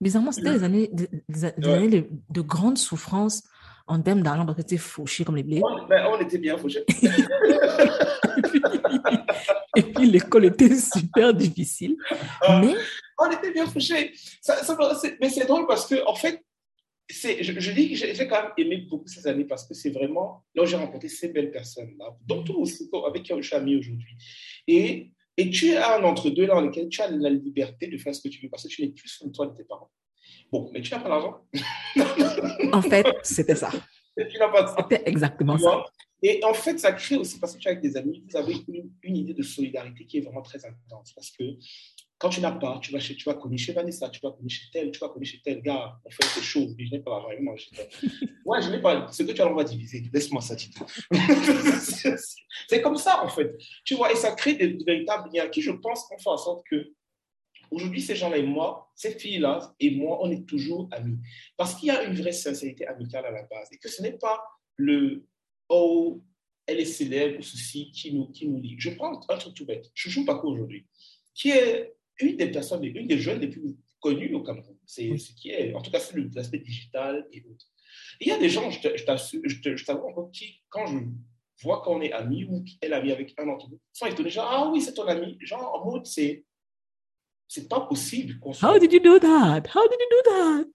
Bizarrement, 0.00 0.32
c'était 0.32 0.52
des 0.58 0.64
années, 0.64 0.90
des, 0.92 1.44
années 1.44 1.88
de, 1.88 2.08
de 2.30 2.40
grande 2.40 2.78
souffrance 2.78 3.42
en 3.86 4.00
termes 4.00 4.22
d'argent 4.22 4.46
parce 4.46 4.56
que 4.58 4.62
tu 4.62 4.78
fauché 4.78 5.24
comme 5.24 5.36
les 5.36 5.42
blés. 5.42 5.60
On, 5.62 5.86
ben, 5.86 6.06
on 6.10 6.18
était 6.20 6.38
bien 6.38 6.56
fauchés. 6.56 6.84
et 9.76 9.82
puis, 9.82 10.06
l'école 10.06 10.46
était 10.46 10.74
super 10.74 11.34
difficile. 11.34 11.96
Ah. 12.42 12.62
mais... 12.64 12.74
On 13.18 13.30
était 13.30 13.52
bien 13.52 13.66
fauchés. 13.66 14.12
mais 15.20 15.28
c'est 15.30 15.46
drôle 15.46 15.66
parce 15.66 15.86
que, 15.86 16.04
en 16.06 16.14
fait, 16.14 16.42
je, 17.08 17.52
je, 17.58 17.72
dis 17.72 17.90
que 17.90 17.96
j'ai 17.96 18.26
quand 18.26 18.42
même 18.42 18.52
aimé 18.56 18.86
beaucoup 18.90 19.06
ces 19.06 19.26
années 19.26 19.44
parce 19.44 19.68
que 19.68 19.74
c'est 19.74 19.90
vraiment 19.90 20.42
là 20.54 20.62
où 20.62 20.66
j'ai 20.66 20.76
rencontré 20.76 21.08
ces 21.08 21.28
belles 21.28 21.50
personnes-là, 21.50 22.16
dont 22.26 22.42
tout 22.42 22.54
aussi, 22.54 22.88
avec 23.06 23.22
qui 23.22 23.34
je 23.36 23.42
suis 23.42 23.54
ami 23.54 23.76
aujourd'hui. 23.76 24.16
Et, 24.66 25.12
et 25.36 25.50
tu 25.50 25.74
as 25.74 25.98
un 25.98 26.04
entre-deux 26.04 26.46
dans 26.46 26.62
lequel 26.62 26.88
tu 26.88 27.02
as 27.02 27.10
la 27.10 27.30
liberté 27.30 27.88
de 27.88 27.98
faire 27.98 28.14
ce 28.14 28.22
que 28.22 28.28
tu 28.28 28.42
veux 28.42 28.48
parce 28.48 28.62
que 28.62 28.68
tu 28.68 28.82
n'es 28.82 28.88
plus 28.88 29.08
sur 29.08 29.30
toi 29.32 29.46
de 29.46 29.54
tes 29.54 29.64
parents. 29.64 29.90
Bon, 30.50 30.70
mais 30.72 30.80
tu 30.80 30.92
n'as 30.92 31.00
pas 31.00 31.08
l'argent. 31.08 31.40
en 32.72 32.82
fait, 32.82 33.06
c'était 33.22 33.54
ça. 33.56 33.70
tu 34.16 34.38
n'as 34.38 34.48
pas 34.48 34.66
ça. 34.66 34.76
C'était 34.78 35.02
exactement 35.08 35.58
ça. 35.58 35.84
Et 36.26 36.42
en 36.42 36.54
fait, 36.54 36.78
ça 36.78 36.92
crée 36.92 37.16
aussi, 37.16 37.38
parce 37.38 37.54
que 37.54 37.58
tu 37.58 37.68
es 37.68 37.72
avec 37.72 37.82
des 37.82 37.98
amis, 37.98 38.24
vous 38.26 38.34
avez 38.34 38.54
une, 39.02 39.16
idée 39.16 39.34
de 39.34 39.42
solidarité 39.42 40.06
qui 40.06 40.18
est 40.18 40.20
vraiment 40.22 40.40
très 40.40 40.64
intense. 40.64 41.12
Parce 41.12 41.30
que 41.30 41.44
quand 42.16 42.30
tu 42.30 42.40
n'as 42.40 42.52
pas, 42.52 42.78
tu 42.80 42.92
vas, 42.92 42.98
chez, 42.98 43.14
tu 43.14 43.24
vas 43.24 43.34
connaître 43.34 43.62
chez 43.62 43.74
Vanessa, 43.74 44.08
tu 44.08 44.20
vas 44.22 44.30
connaître 44.30 44.54
chez 44.54 44.70
tel, 44.72 44.90
tu 44.90 45.00
vas 45.00 45.10
connaître 45.10 45.32
chez 45.32 45.42
tel 45.44 45.60
gars, 45.60 45.98
on 46.02 46.10
fait 46.10 46.22
quelque 46.22 46.46
chose, 46.46 46.74
mais 46.78 46.86
je 46.86 46.92
n'ai 46.92 47.00
pas 47.00 47.10
l'argent, 47.10 47.56
chez 47.56 47.76
tel. 47.76 47.88
Moi, 48.46 48.58
je 48.60 48.70
n'ai 48.70 48.80
pas. 48.80 49.06
Ce 49.12 49.22
que 49.22 49.32
tu 49.32 49.42
as, 49.42 49.46
on 49.46 49.54
va 49.54 49.64
diviser. 49.64 50.02
Laisse-moi 50.10 50.40
ça, 50.40 50.56
Tito. 50.56 50.86
c'est 52.68 52.80
comme 52.80 52.96
ça, 52.96 53.22
en 53.22 53.28
fait. 53.28 53.54
Tu 53.84 53.94
vois, 53.94 54.10
et 54.10 54.16
ça 54.16 54.32
crée 54.32 54.54
de, 54.54 54.78
de 54.78 54.84
véritables 54.84 55.28
liens 55.30 55.48
qui, 55.48 55.60
je 55.60 55.72
pense, 55.72 56.04
qu'on 56.04 56.16
fait 56.16 56.30
en 56.30 56.38
sorte 56.38 56.64
que 56.70 56.90
Aujourd'hui, 57.70 58.00
ces 58.00 58.16
gens-là 58.16 58.38
et 58.38 58.42
moi, 58.42 58.90
ces 58.94 59.18
filles-là 59.18 59.74
et 59.80 59.90
moi, 59.90 60.18
on 60.22 60.30
est 60.30 60.46
toujours 60.46 60.88
amis. 60.92 61.18
Parce 61.56 61.74
qu'il 61.74 61.88
y 61.88 61.90
a 61.90 62.04
une 62.04 62.14
vraie 62.14 62.32
sincérité 62.32 62.86
amicale 62.86 63.26
à 63.26 63.30
la 63.30 63.42
base 63.44 63.68
et 63.72 63.78
que 63.78 63.88
ce 63.88 64.02
n'est 64.02 64.18
pas 64.18 64.42
le 64.76 65.26
oh, 65.68 66.22
elle 66.66 66.80
est 66.80 66.84
célèbre 66.84 67.38
ou 67.38 67.42
ceci 67.42 67.90
qui 67.90 68.12
nous, 68.12 68.28
qui 68.28 68.48
nous 68.48 68.60
lie. 68.60 68.76
Je 68.78 68.90
prends 68.90 69.20
un 69.28 69.38
truc 69.38 69.54
tout 69.54 69.66
bête. 69.66 69.90
Chouchou 69.94 70.24
Paco 70.24 70.48
aujourd'hui, 70.48 70.86
qui 71.34 71.50
est 71.50 71.94
une 72.20 72.36
des 72.36 72.50
personnes, 72.50 72.84
une 72.84 73.06
des 73.06 73.18
jeunes 73.18 73.40
les 73.40 73.48
plus 73.48 73.76
connues 74.00 74.34
au 74.34 74.42
Cameroun. 74.42 74.76
C'est 74.86 75.16
ce 75.18 75.32
qui 75.34 75.50
est, 75.50 75.74
en 75.74 75.82
tout 75.82 75.90
cas, 75.90 76.00
c'est 76.00 76.16
l'aspect 76.34 76.58
digital 76.58 77.26
et 77.32 77.42
autres. 77.50 77.66
il 78.20 78.28
y 78.28 78.32
a 78.32 78.38
des 78.38 78.48
gens, 78.48 78.70
je 78.70 79.84
t'avoue 79.84 80.08
encore, 80.08 80.30
qui, 80.30 80.62
quand 80.68 80.86
je 80.86 80.98
vois 81.62 81.82
qu'on 81.82 82.00
est 82.00 82.12
amis 82.12 82.44
ou 82.44 82.62
qu'elle 82.62 82.92
est 82.92 82.94
amie 82.94 83.12
avec 83.12 83.34
un 83.38 83.46
d'entre 83.46 83.68
nous, 83.70 83.80
sont 83.92 84.06
étonnés, 84.06 84.30
genre, 84.30 84.48
ah 84.48 84.70
oui, 84.70 84.80
c'est 84.80 84.94
ton 84.94 85.06
ami. 85.06 85.36
Genre, 85.40 85.74
en 85.74 85.90
mode, 85.90 86.06
c'est 86.06 86.44
c'est 87.48 87.68
pas 87.68 87.80
possible 87.80 88.38
qu'on 88.40 88.52
soit... 88.52 88.68
How 88.68 88.78
did 88.78 88.92
you 88.92 89.00
do 89.00 89.18
that? 89.18 89.62
How 89.74 89.88
did 89.88 89.98
you 90.00 90.08
do 90.10 90.20
that? 90.30 90.66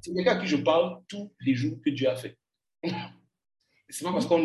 c'est 0.00 0.14
quelqu'un 0.14 0.38
à 0.38 0.40
qui 0.40 0.46
je 0.46 0.56
parle 0.56 1.02
tous 1.08 1.32
les 1.40 1.54
jours 1.54 1.78
que 1.84 1.90
Dieu 1.90 2.08
a 2.08 2.16
fait. 2.16 2.36
C'est 3.88 4.04
pas 4.04 4.12
parce 4.12 4.26
qu'on 4.26 4.44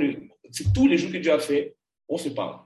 C'est 0.51 0.71
tous 0.73 0.87
les 0.87 0.97
jours 0.97 1.11
que 1.11 1.17
Dieu 1.17 1.31
a 1.31 1.39
fait, 1.39 1.75
on 2.07 2.17
se 2.17 2.29
parle. 2.29 2.59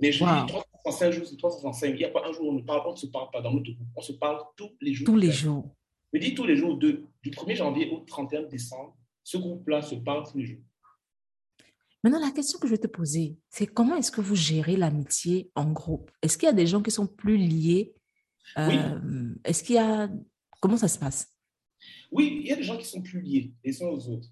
Mais 0.00 0.12
je 0.12 0.24
wow. 0.24 0.46
dis 0.46 0.52
365 0.52 1.10
jours, 1.10 1.26
c'est 1.26 1.36
365. 1.36 1.88
Il 1.88 1.96
n'y 1.96 2.04
a 2.04 2.08
pas 2.08 2.26
un 2.26 2.32
jour 2.32 2.46
où 2.46 2.50
on 2.50 2.54
ne 2.54 2.62
parle, 2.62 2.82
on 2.86 2.92
ne 2.92 2.96
se 2.96 3.06
parle 3.06 3.30
pas 3.30 3.40
dans 3.40 3.52
notre 3.52 3.70
groupe. 3.70 3.88
On 3.96 4.00
se 4.00 4.12
parle 4.12 4.42
tous 4.56 4.74
les 4.80 4.94
jours. 4.94 5.06
Tous 5.06 5.16
les 5.16 5.30
jours. 5.30 5.74
Je 6.12 6.18
dis 6.18 6.34
tous 6.34 6.44
les 6.44 6.56
jours, 6.56 6.76
de, 6.76 7.04
du 7.22 7.30
1er 7.30 7.56
janvier 7.56 7.90
au 7.90 8.00
31 8.00 8.42
décembre, 8.44 8.96
ce 9.22 9.36
groupe-là 9.38 9.82
se 9.82 9.94
parle 9.94 10.24
tous 10.28 10.38
les 10.38 10.46
jours. 10.46 10.62
Maintenant, 12.02 12.20
la 12.20 12.30
question 12.30 12.58
que 12.58 12.66
je 12.66 12.72
vais 12.72 12.78
te 12.78 12.86
poser, 12.86 13.36
c'est 13.50 13.66
comment 13.66 13.96
est-ce 13.96 14.10
que 14.10 14.20
vous 14.20 14.34
gérez 14.34 14.76
l'amitié 14.76 15.50
en 15.54 15.70
groupe? 15.70 16.10
Est-ce 16.22 16.38
qu'il 16.38 16.46
y 16.46 16.50
a 16.50 16.54
des 16.54 16.66
gens 16.66 16.82
qui 16.82 16.90
sont 16.90 17.06
plus 17.06 17.36
liés 17.36 17.94
euh, 18.58 19.34
Est-ce 19.44 19.62
qu'il 19.62 19.76
y 19.76 19.78
a... 19.78 20.08
Comment 20.60 20.76
ça 20.76 20.88
se 20.88 20.98
passe? 20.98 21.28
Oui, 22.10 22.40
il 22.42 22.48
y 22.48 22.52
a 22.52 22.56
des 22.56 22.62
gens 22.62 22.76
qui 22.76 22.86
sont 22.86 23.02
plus 23.02 23.20
liés 23.20 23.52
les 23.64 23.82
uns 23.82 23.88
aux 23.88 24.08
autres. 24.08 24.28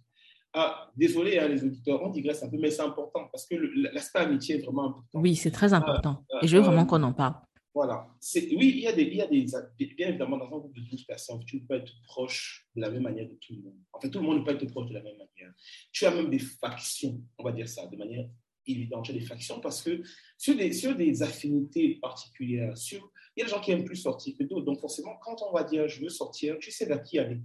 Ah, 0.54 0.90
désolé, 0.96 1.38
hein, 1.38 1.48
les 1.48 1.62
auditeurs, 1.62 2.02
on 2.02 2.08
digresse 2.08 2.42
un 2.42 2.48
peu, 2.48 2.56
mais 2.58 2.70
c'est 2.70 2.82
important 2.82 3.28
parce 3.30 3.46
que 3.46 3.54
l'aspect 3.92 4.20
amitié 4.20 4.56
est 4.56 4.62
vraiment 4.62 4.88
important. 4.88 5.20
Oui, 5.20 5.36
c'est 5.36 5.50
très 5.50 5.74
important. 5.74 6.24
Euh, 6.32 6.38
Et 6.42 6.48
je 6.48 6.56
veux 6.56 6.62
vraiment 6.62 6.82
euh, 6.82 6.86
qu'on 6.86 7.02
en 7.02 7.12
parle. 7.12 7.34
Voilà. 7.78 8.08
Oui, 8.34 8.72
il 8.74 8.80
y, 8.80 8.88
a 8.88 8.92
des, 8.92 9.04
il 9.04 9.14
y 9.14 9.22
a 9.22 9.28
des. 9.28 9.46
Bien 9.94 10.08
évidemment, 10.08 10.36
dans 10.36 10.46
un 10.46 10.48
groupe 10.48 10.74
de 10.74 10.80
12 10.80 11.04
personnes, 11.04 11.44
tu 11.44 11.54
ne 11.54 11.60
peux 11.60 11.66
pas 11.68 11.76
être 11.76 11.92
proche 12.02 12.66
de 12.74 12.80
la 12.80 12.90
même 12.90 13.04
manière 13.04 13.28
de 13.28 13.36
tout 13.36 13.54
le 13.54 13.62
monde. 13.62 13.76
En 13.92 14.00
fait, 14.00 14.10
tout 14.10 14.18
le 14.18 14.24
monde 14.24 14.38
ne 14.38 14.40
peut 14.40 14.46
pas 14.46 14.64
être 14.64 14.68
proche 14.72 14.88
de 14.88 14.94
la 14.94 15.02
même 15.02 15.16
manière. 15.16 15.54
Tu 15.92 16.04
as 16.04 16.10
même 16.10 16.28
des 16.28 16.40
factions, 16.40 17.22
on 17.38 17.44
va 17.44 17.52
dire 17.52 17.68
ça, 17.68 17.86
de 17.86 17.96
manière 17.96 18.28
évidente. 18.66 19.04
Tu 19.04 19.12
as 19.12 19.14
des 19.14 19.24
factions 19.24 19.60
parce 19.60 19.80
que 19.80 20.02
sur 20.36 20.56
des, 20.56 20.72
sur 20.72 20.96
des 20.96 21.22
affinités 21.22 22.00
particulières, 22.02 22.76
sur, 22.76 23.12
il 23.36 23.40
y 23.40 23.42
a 23.42 23.46
des 23.46 23.52
gens 23.52 23.60
qui 23.60 23.70
aiment 23.70 23.84
plus 23.84 23.94
sortir 23.94 24.36
que 24.36 24.42
d'autres. 24.42 24.64
Donc, 24.64 24.80
forcément, 24.80 25.16
quand 25.22 25.36
on 25.48 25.52
va 25.52 25.62
dire 25.62 25.86
je 25.86 26.02
veux 26.02 26.08
sortir, 26.08 26.56
tu 26.58 26.72
sais 26.72 26.84
vers 26.84 27.04
qui 27.04 27.20
aller. 27.20 27.38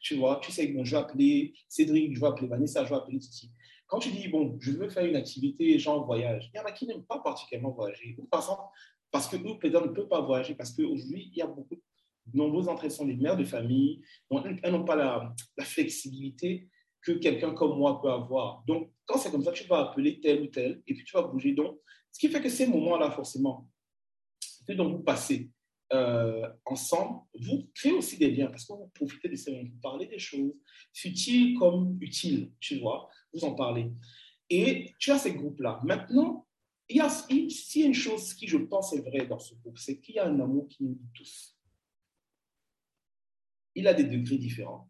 Tu 0.00 0.16
vois, 0.16 0.38
tu 0.42 0.52
sais, 0.52 0.66
bon, 0.66 0.84
je 0.84 0.90
vais 0.90 1.02
appeler 1.02 1.54
Cédric, 1.66 2.14
je 2.14 2.20
vais 2.20 2.26
appeler 2.26 2.48
Vanessa, 2.48 2.84
je 2.84 2.90
vais 2.90 2.96
appeler 2.96 3.18
Titi. 3.20 3.50
Quand 3.86 4.00
tu 4.00 4.10
dis, 4.10 4.28
bon, 4.28 4.56
je 4.60 4.72
veux 4.72 4.88
faire 4.88 5.04
une 5.04 5.16
activité, 5.16 5.78
genre 5.78 6.04
voyage, 6.04 6.50
il 6.52 6.56
y 6.56 6.60
en 6.60 6.64
a 6.64 6.72
qui 6.72 6.86
n'aiment 6.86 7.04
pas 7.04 7.20
particulièrement 7.20 7.70
voyager. 7.70 8.16
Ou 8.18 8.26
par 8.26 8.40
exemple, 8.40 8.62
parce 9.16 9.28
que 9.28 9.36
eux, 9.36 9.58
peut-être, 9.58 9.86
ne 9.86 9.92
peuvent 9.92 10.08
pas 10.08 10.20
voyager 10.20 10.54
parce 10.54 10.72
qu'aujourd'hui, 10.72 11.30
il 11.32 11.38
y 11.38 11.40
a 11.40 11.46
beaucoup, 11.46 11.76
de 12.26 12.36
nombreux 12.36 12.68
entrées 12.68 12.90
sont 12.90 13.06
des 13.06 13.16
mères 13.16 13.38
de 13.38 13.44
famille, 13.44 14.02
donc 14.30 14.44
elles 14.62 14.72
n'ont 14.72 14.84
pas 14.84 14.94
la, 14.94 15.34
la 15.56 15.64
flexibilité 15.64 16.68
que 17.00 17.12
quelqu'un 17.12 17.54
comme 17.54 17.78
moi 17.78 17.98
peut 18.02 18.10
avoir. 18.10 18.62
Donc, 18.66 18.92
quand 19.06 19.16
c'est 19.16 19.30
comme 19.30 19.42
ça, 19.42 19.52
tu 19.52 19.64
vas 19.68 19.88
appeler 19.88 20.20
tel 20.20 20.42
ou 20.42 20.46
tel 20.48 20.82
et 20.86 20.92
puis 20.92 21.02
tu 21.02 21.16
vas 21.16 21.22
bouger. 21.22 21.54
Donc, 21.54 21.78
ce 22.12 22.18
qui 22.18 22.28
fait 22.28 22.42
que 22.42 22.50
ces 22.50 22.66
moments-là, 22.66 23.10
forcément, 23.10 23.66
que 24.68 24.74
dont 24.74 24.90
vous 24.90 25.02
passez 25.02 25.50
euh, 25.94 26.46
ensemble, 26.66 27.20
vous 27.40 27.70
créez 27.74 27.92
aussi 27.92 28.18
des 28.18 28.30
liens 28.30 28.48
parce 28.48 28.66
que 28.66 28.74
vous 28.74 28.90
profitez 28.92 29.30
de 29.30 29.36
ces 29.36 29.50
moments, 29.50 29.70
vous 29.72 29.80
parlez 29.80 30.06
des 30.08 30.18
choses, 30.18 30.52
futiles 30.92 31.58
comme 31.58 31.96
utiles, 32.02 32.52
tu 32.60 32.80
vois, 32.80 33.08
vous 33.32 33.44
en 33.44 33.54
parlez. 33.54 33.90
Et 34.50 34.92
tu 34.98 35.10
as 35.10 35.18
ces 35.18 35.32
groupes-là. 35.32 35.80
Maintenant, 35.84 36.45
il 36.88 36.96
y 36.96 37.00
a, 37.00 37.08
a 37.08 37.86
une 37.86 37.94
chose 37.94 38.34
qui, 38.34 38.46
je 38.46 38.58
pense, 38.58 38.92
est 38.92 39.00
vraie 39.00 39.26
dans 39.26 39.38
ce 39.38 39.54
groupe, 39.56 39.78
c'est 39.78 39.98
qu'il 39.98 40.14
y 40.14 40.18
a 40.18 40.26
un 40.26 40.40
amour 40.40 40.68
qui 40.68 40.84
nous 40.84 40.94
lie 40.94 41.10
tous. 41.14 41.56
Il 43.74 43.88
a 43.88 43.94
des 43.94 44.04
degrés 44.04 44.38
différents, 44.38 44.88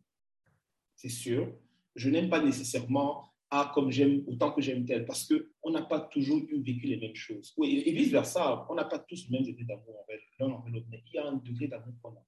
c'est 0.95 1.09
sûr. 1.09 1.53
Je 1.95 2.11
n'aime 2.11 2.29
pas 2.29 2.43
nécessairement 2.43 3.33
ah, 3.51 3.71
comme 3.75 3.91
j'aime, 3.91 4.25
autant 4.27 4.53
que 4.53 4.61
j'aime 4.61 4.85
tel, 4.85 5.07
parce 5.07 5.29
qu'on 5.29 5.71
n'a 5.71 5.83
pas 5.83 6.01
toujours 6.01 6.39
eu 6.49 6.61
vécu 6.63 6.87
les 6.87 6.97
mêmes 6.97 7.15
choses. 7.15 7.55
Oui, 7.57 7.83
et 7.87 7.93
vice-versa, 7.93 8.67
on 8.69 8.75
n'a 8.75 8.85
pas 8.85 8.99
tous 8.99 9.27
le 9.29 9.37
même 9.37 9.47
degré 9.47 9.65
d'amour 9.65 10.03
envers 10.03 10.19
l'un 10.39 10.47
envers 10.49 10.73
l'autre, 10.73 10.87
mais 10.91 11.03
il 11.07 11.15
y 11.15 11.19
a 11.19 11.27
un 11.27 11.37
degré 11.37 11.69
d'amour 11.69 11.95
qu'on 12.03 12.11
a. 12.11 12.25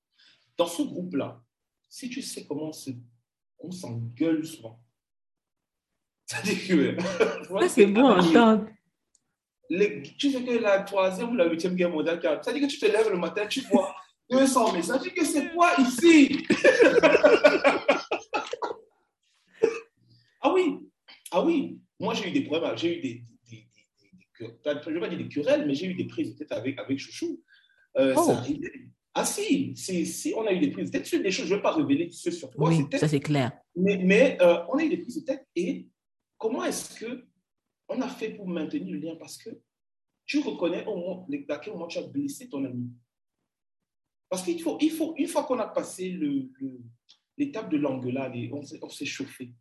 Dans 0.57 0.67
ce 0.67 0.83
groupe-là, 0.83 1.43
si 1.89 2.09
tu 2.09 2.23
sais 2.23 2.47
comment 2.47 2.71
on 3.59 3.71
s'engueule 3.71 4.47
souvent, 4.47 4.81
ça 6.27 6.41
dit 6.43 6.57
que. 6.67 6.97
c'est 7.69 7.87
bon 7.87 8.17
tu 9.69 10.31
sais 10.31 10.43
que 10.43 10.59
la 10.59 10.81
troisième 10.81 11.31
ou 11.31 11.37
la 11.37 11.47
huitième 11.47 11.75
guerre 11.75 11.91
mondiale, 11.91 12.21
ça 12.43 12.53
dit 12.53 12.61
que 12.61 12.67
tu 12.67 12.79
te 12.79 12.87
lèves 12.87 13.11
le 13.11 13.19
matin, 13.19 13.47
tu 13.47 13.61
vois 13.71 13.95
200 14.31 14.73
mais 14.75 14.83
ça 14.83 14.99
dit 14.99 15.13
que 15.13 15.25
c'est 15.25 15.51
quoi 15.53 15.73
ici? 15.79 16.47
Ah 20.41 20.53
oui, 20.55 20.79
ah 21.33 21.45
oui, 21.45 21.81
moi 21.99 22.15
j'ai 22.15 22.29
eu 22.29 22.31
des 22.31 22.43
problèmes, 22.43 22.79
j'ai 22.79 22.97
eu 22.97 23.01
des, 23.01 23.25
des, 23.51 23.67
je 24.39 24.45
ne 24.45 24.95
vais 24.95 25.01
pas 25.01 25.09
dire 25.09 25.19
des 25.19 25.29
querelles, 25.29 25.67
mais 25.67 25.75
j'ai 25.75 25.87
eu 25.87 25.95
des 25.95 26.05
prises 26.05 26.33
de 26.33 26.39
tête 26.39 26.53
avec, 26.53 26.79
avec 26.79 26.99
Chouchou. 26.99 27.43
Euh, 27.99 28.15
oh. 28.17 28.37
Ah 29.15 29.25
si, 29.25 29.75
si, 29.75 30.33
on 30.37 30.47
a 30.47 30.53
eu 30.53 30.61
des 30.61 30.71
prises 30.71 30.93
de 30.93 30.99
tête 30.99 31.07
sur 31.07 31.21
des 31.21 31.33
choses, 31.33 31.47
je 31.47 31.51
ne 31.51 31.57
vais 31.57 31.63
pas 31.63 31.73
révéler 31.73 32.09
ce 32.13 32.31
sur 32.31 32.53
quoi 32.53 32.69
oui, 32.69 32.87
ça 32.93 33.09
c'est 33.09 33.19
clair. 33.19 33.51
Mais, 33.75 33.97
mais 33.97 34.39
euh, 34.41 34.59
on 34.69 34.79
a 34.79 34.85
eu 34.85 34.89
des 34.89 34.99
prises 34.99 35.17
de 35.17 35.25
tête 35.27 35.45
et 35.57 35.89
comment 36.37 36.65
est-ce 36.65 37.01
que 37.01 37.27
on 37.89 38.01
a 38.01 38.09
fait 38.09 38.31
pour 38.31 38.47
maintenir 38.47 38.93
le 38.95 38.99
lien 38.99 39.17
Parce 39.17 39.37
que 39.37 39.51
tu 40.25 40.41
reconnais 40.41 40.85
au 40.87 40.97
moment, 40.97 41.27
à 41.49 41.59
quel 41.59 41.73
moment 41.73 41.87
tu 41.87 41.99
as 41.99 42.07
blessé 42.07 42.49
ton 42.49 42.65
ami. 42.65 42.91
Parce 44.29 44.43
qu'il 44.43 44.61
faut, 44.61 44.77
il 44.81 44.91
faut, 44.91 45.15
une 45.17 45.27
fois 45.27 45.45
qu'on 45.45 45.59
a 45.59 45.67
passé 45.67 46.19
l'étape 47.37 47.71
de 47.71 47.79
l'engueulade 47.79 48.37
et 48.37 48.51
on 48.53 48.63
s'est 48.63 49.07
chauffé, 49.07 49.55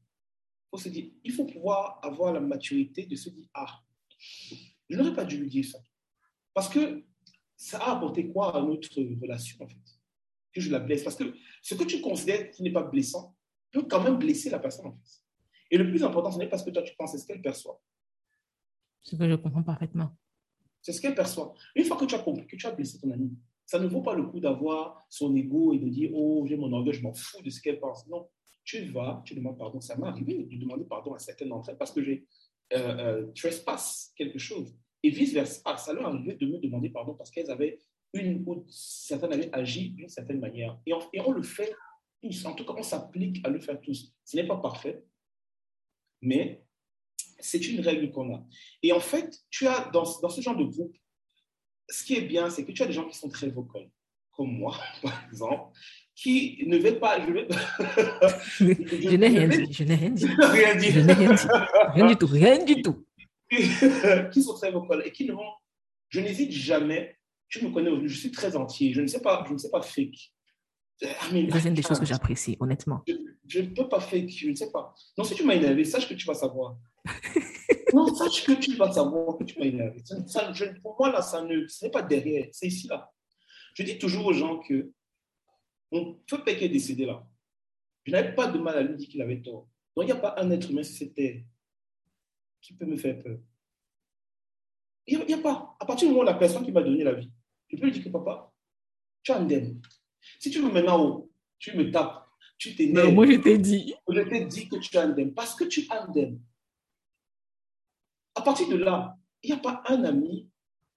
il 1.24 1.32
faut 1.32 1.46
pouvoir 1.46 2.00
avoir 2.04 2.34
la 2.34 2.42
maturité 2.42 3.06
de 3.06 3.16
se 3.16 3.30
dire, 3.30 3.48
ah, 3.54 3.80
je 4.90 4.98
n'aurais 4.98 5.16
pas 5.16 5.24
dû 5.26 5.38
lui 5.38 5.48
dire 5.48 5.66
ça. 5.66 5.80
Parce 6.54 6.70
que 6.70 7.04
ça 7.56 7.80
a 7.80 7.96
apporté 7.96 8.28
quoi 8.30 8.56
à 8.56 8.62
notre 8.62 9.02
relation, 9.22 9.64
en 9.64 9.68
fait 9.68 9.78
Que 10.54 10.60
je 10.60 10.70
la 10.70 10.80
blesse? 10.80 11.04
Parce 11.04 11.16
que 11.16 11.34
ce 11.62 11.76
que 11.76 11.84
tu 11.86 12.02
considères 12.02 12.52
qui 12.52 12.64
n'est 12.64 12.72
pas 12.72 12.84
blessant 12.84 13.36
peut 13.72 13.84
quand 13.84 14.04
même 14.04 14.18
blesser 14.18 14.50
la 14.50 14.60
personne 14.60 14.88
en 14.88 14.98
face. 14.98 15.24
Et 15.72 15.78
le 15.78 15.90
plus 15.90 16.04
important, 16.04 16.32
ce 16.32 16.38
n'est 16.38 16.50
pas 16.50 16.58
ce 16.58 16.66
que 16.66 16.72
toi 16.72 16.82
tu 16.82 16.96
penses, 16.96 17.12
c'est 17.12 17.20
ce 17.20 17.28
qu'elle 17.28 17.42
perçoit. 17.42 17.82
Ce 19.02 19.16
que 19.16 19.30
je 19.30 19.36
comprends 19.36 19.64
parfaitement. 19.64 20.12
C'est 20.82 20.94
ce 20.94 21.02
qu'elle 21.02 21.16
perçoit. 21.16 21.54
Une 21.76 21.86
fois 21.86 21.98
que 21.98 22.06
tu 22.06 22.16
as 22.16 22.20
compris 22.20 22.48
que 22.48 22.56
tu 22.56 22.66
as 22.66 22.72
blessé 22.72 23.00
ton 23.00 23.12
ami, 23.12 23.38
ça 23.66 23.80
ne 23.80 23.88
vaut 23.88 24.02
pas 24.02 24.16
le 24.16 24.24
coup 24.24 24.40
d'avoir 24.40 25.06
son 25.10 25.36
ego 25.36 25.74
et 25.74 25.80
de 25.80 25.90
dire 25.90 26.12
Oh, 26.14 26.46
j'ai 26.48 26.56
mon 26.56 26.72
orgueil, 26.72 26.94
je 26.94 27.04
m'en 27.04 27.14
fous 27.14 27.42
de 27.42 27.50
ce 27.50 27.62
qu'elle 27.62 27.80
pense. 27.80 28.08
Non, 28.08 28.30
tu 28.64 28.86
vas, 28.86 29.22
tu 29.26 29.36
demandes 29.36 29.58
pardon. 29.58 29.82
Ça 29.82 29.98
m'est 29.98 30.08
arrivé 30.08 30.46
de 30.46 30.58
demander 30.58 30.86
pardon 30.86 31.14
à 31.14 31.20
certaines 31.20 31.50
d'entre 31.50 31.70
elles 31.70 31.78
parce 31.78 31.92
que 31.92 32.02
j'ai 32.02 32.26
euh, 32.74 32.78
euh, 32.78 33.32
trespass 33.34 34.14
quelque 34.16 34.40
chose. 34.40 34.74
Et 35.04 35.10
vice-versa, 35.10 35.78
ça 35.78 35.94
leur 35.94 36.08
arrivé 36.08 36.36
de 36.36 36.46
me 36.46 36.58
demander 36.60 36.90
pardon 36.90 37.14
parce 37.14 37.32
qu'elles 37.32 37.52
avaient 37.52 37.80
une 38.14 38.44
ou 38.46 38.66
certaines 38.70 39.34
avaient 39.34 39.54
agi 39.54 39.92
d'une 39.92 40.10
certaine 40.10 40.40
manière. 40.40 40.80
Et 40.86 40.94
on, 40.94 41.00
et 41.14 41.22
on 41.22 41.32
le 41.32 41.44
fait 41.44 41.74
tous. 42.22 42.46
En 42.46 42.54
tout 42.54 42.66
cas, 42.66 42.74
on 42.78 42.84
s'applique 42.84 43.46
à 43.46 43.50
le 43.50 43.60
faire 43.60 43.80
tous. 43.82 44.14
Ce 44.24 44.38
n'est 44.38 44.48
pas 44.48 44.58
parfait, 44.58 45.04
mais 46.22 46.66
c'est 47.40 47.68
une 47.68 47.82
règle 47.82 48.12
qu'on 48.12 48.34
a. 48.36 48.44
Et 48.84 48.92
en 48.92 49.00
fait, 49.00 49.40
tu 49.50 49.68
as 49.68 49.90
dans, 49.92 50.04
dans 50.22 50.30
ce 50.30 50.42
genre 50.42 50.56
de 50.56 50.64
groupe, 50.64 50.96
ce 51.90 52.04
qui 52.04 52.16
est 52.16 52.22
bien, 52.22 52.50
c'est 52.50 52.66
que 52.66 52.72
tu 52.72 52.82
as 52.84 52.88
des 52.88 52.94
gens 52.94 53.08
qui 53.08 53.18
sont 53.18 53.30
très 53.30 53.50
vocaux, 53.50 53.90
comme 54.32 54.52
moi, 54.52 54.78
par 55.02 55.26
exemple, 55.28 55.78
qui 56.16 56.64
ne 56.66 56.78
veulent 56.78 57.00
pas. 57.00 57.20
Je, 57.26 57.32
vais... 57.32 57.48
je, 59.10 59.16
n'ai 59.16 59.28
rien 59.28 59.48
dit. 59.48 59.72
Je 59.72 59.84
n'ai 59.84 59.96
rien 59.96 60.10
dit. 60.10 60.28
Je 60.92 61.00
n'ai 61.00 61.14
rien 61.14 61.34
dit. 61.34 61.48
Rien 61.94 62.08
du 62.08 62.16
tout. 62.16 62.28
Rien 62.28 62.64
du 62.66 62.82
tout. 62.82 63.06
qui 64.32 64.44
sont 64.44 64.56
très 64.56 64.72
vocales 64.72 65.04
et 65.06 65.12
qui 65.12 65.26
ne 65.26 65.34
vont. 65.34 65.52
Je 66.10 66.20
n'hésite 66.20 66.52
jamais. 66.52 67.18
Tu 67.50 67.64
me 67.64 67.72
connais, 67.72 67.92
je 68.08 68.18
suis 68.18 68.32
très 68.32 68.56
entier. 68.56 68.94
Je 68.94 69.02
ne 69.02 69.08
sais 69.08 69.22
pas, 69.22 69.46
je 69.48 69.54
ne 69.54 69.58
sais 69.58 69.70
pas 69.70 69.82
fake. 69.82 70.34
Ah, 71.04 71.08
mais, 71.32 71.48
c'est 71.52 71.68
une 71.68 71.76
des 71.76 71.84
choses 71.84 72.00
que 72.00 72.06
j'apprécie, 72.06 72.58
honnêtement. 72.60 73.04
Je 73.48 73.60
ne 73.60 73.68
peux 73.68 73.88
pas 73.88 74.00
fake, 74.00 74.30
je 74.30 74.50
ne 74.50 74.56
sais 74.56 74.72
pas. 74.72 74.94
Non, 75.18 75.24
si 75.24 75.36
tu 75.36 75.44
m'as 75.44 75.54
énervé, 75.54 75.86
sache 75.86 76.10
que 76.10 76.16
tu 76.16 76.26
vas 76.26 76.34
savoir. 76.34 76.76
Non, 77.94 78.14
sache 78.14 78.44
que 78.46 78.54
tu 78.54 78.76
vas 78.76 78.92
savoir 78.92 79.38
que 79.38 79.44
tu 79.44 79.60
m'as 79.60 79.66
énervé. 79.66 80.02
Ça, 80.04 80.52
pour 80.82 80.96
moi, 81.00 81.12
là, 81.12 81.22
ça 81.22 81.42
ne, 81.42 81.68
ce 81.68 81.86
n'est 81.86 81.92
pas 81.92 82.02
derrière, 82.02 82.48
c'est 82.52 82.68
ici, 82.68 82.88
là. 82.88 83.12
Je 83.74 83.84
dis 83.84 83.98
toujours 83.98 84.26
aux 84.26 84.34
gens 84.34 84.60
que 84.60 84.92
père 85.92 86.58
qui 86.58 86.66
est 86.66 86.70
décédé 86.70 87.06
là, 87.06 87.26
je 88.04 88.12
n'avais 88.12 88.34
pas 88.34 88.48
de 88.48 88.58
mal 88.58 88.78
à 88.78 88.82
lui 88.82 88.96
dire 88.96 89.08
qu'il 89.08 89.22
avait 89.22 89.42
tort. 89.42 89.68
Donc, 89.96 90.06
il 90.06 90.06
n'y 90.06 90.12
a 90.12 90.16
pas 90.16 90.36
un 90.38 90.50
être 90.52 90.70
humain 90.72 90.84
sur 90.84 90.98
cette 90.98 91.14
terre 91.14 91.42
qui 92.62 92.74
peut 92.74 92.86
me 92.86 92.98
faire 92.98 93.20
peur. 93.20 93.38
Il 95.06 95.20
n'y 95.26 95.34
a, 95.34 95.38
pas. 95.38 95.76
À 95.80 95.86
partir 95.86 96.08
du 96.08 96.14
moment 96.14 96.24
où 96.24 96.26
la 96.26 96.34
personne 96.34 96.66
qui 96.66 96.72
m'a 96.72 96.82
donné 96.82 97.04
la 97.04 97.14
vie, 97.14 97.32
je 97.70 97.78
peux 97.78 97.86
lui 97.86 97.92
dire 97.92 98.04
que 98.04 98.10
papa, 98.10 98.52
tu 99.24 99.32
as 99.32 99.38
un 99.38 99.44
indemne. 99.44 99.82
Si 100.40 100.50
tu 100.50 100.62
veux 100.62 100.72
maintenant, 100.72 101.28
tu 101.60 101.78
me 101.78 101.92
tapes, 101.92 102.28
tu 102.58 102.76
t'énerves. 102.76 103.14
moi, 103.14 103.26
je 103.26 103.38
t'ai 103.38 103.58
dit. 103.58 103.94
Je 104.08 104.22
t'ai 104.22 104.46
dit 104.46 104.68
que 104.68 104.78
tu 104.78 104.98
as 104.98 105.04
un 105.04 105.12
indemne 105.12 105.34
parce 105.34 105.56
que 105.56 105.66
tu 105.66 105.86
as 105.90 106.04
un 106.04 106.08
indemne. 106.08 106.42
À 108.38 108.44
partir 108.44 108.70
de 108.70 108.76
là, 108.76 109.18
il 109.42 109.50
n'y 109.50 109.58
a 109.58 109.60
pas 109.60 109.82
un 109.88 110.04
ami, 110.04 110.48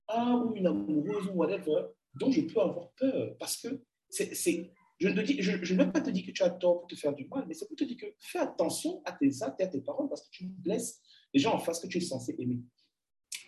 un 0.09 0.35
ou 0.43 0.55
une 0.55 0.67
amoureuse 0.67 1.27
ou 1.29 1.39
whatever 1.39 1.87
dont 2.15 2.31
je 2.31 2.43
peux 2.43 2.61
avoir 2.61 2.91
peur 2.93 3.35
parce 3.39 3.57
que 3.57 3.83
c'est 4.11 4.75
je 4.99 5.09
ne, 5.09 5.25
je, 5.25 5.75
vais 5.75 5.91
pas 5.91 6.03
te 6.03 6.11
dire 6.11 6.27
que 6.27 6.33
tu 6.33 6.43
as 6.43 6.51
tort 6.51 6.81
pour 6.81 6.87
te 6.87 6.95
faire 6.95 7.15
du 7.15 7.27
mal, 7.29 7.47
mais 7.49 7.55
c'est 7.55 7.67
pour 7.67 7.77
te 7.77 7.85
dire 7.85 7.97
que 7.97 8.05
fais 8.19 8.41
attention 8.41 9.01
à 9.07 9.13
tes 9.13 9.43
actes 9.43 9.59
et 9.59 9.65
à 9.65 9.69
tes 9.69 9.81
paroles 9.81 10.11
parce 10.11 10.21
que 10.21 10.29
tu 10.31 10.45
blesses 10.45 11.01
les 11.33 11.41
gens 11.41 11.55
en 11.55 11.59
face 11.59 11.81
que 11.81 11.87
tu 11.87 11.97
es 11.97 12.03
censé 12.03 12.37
aimer. 12.39 12.59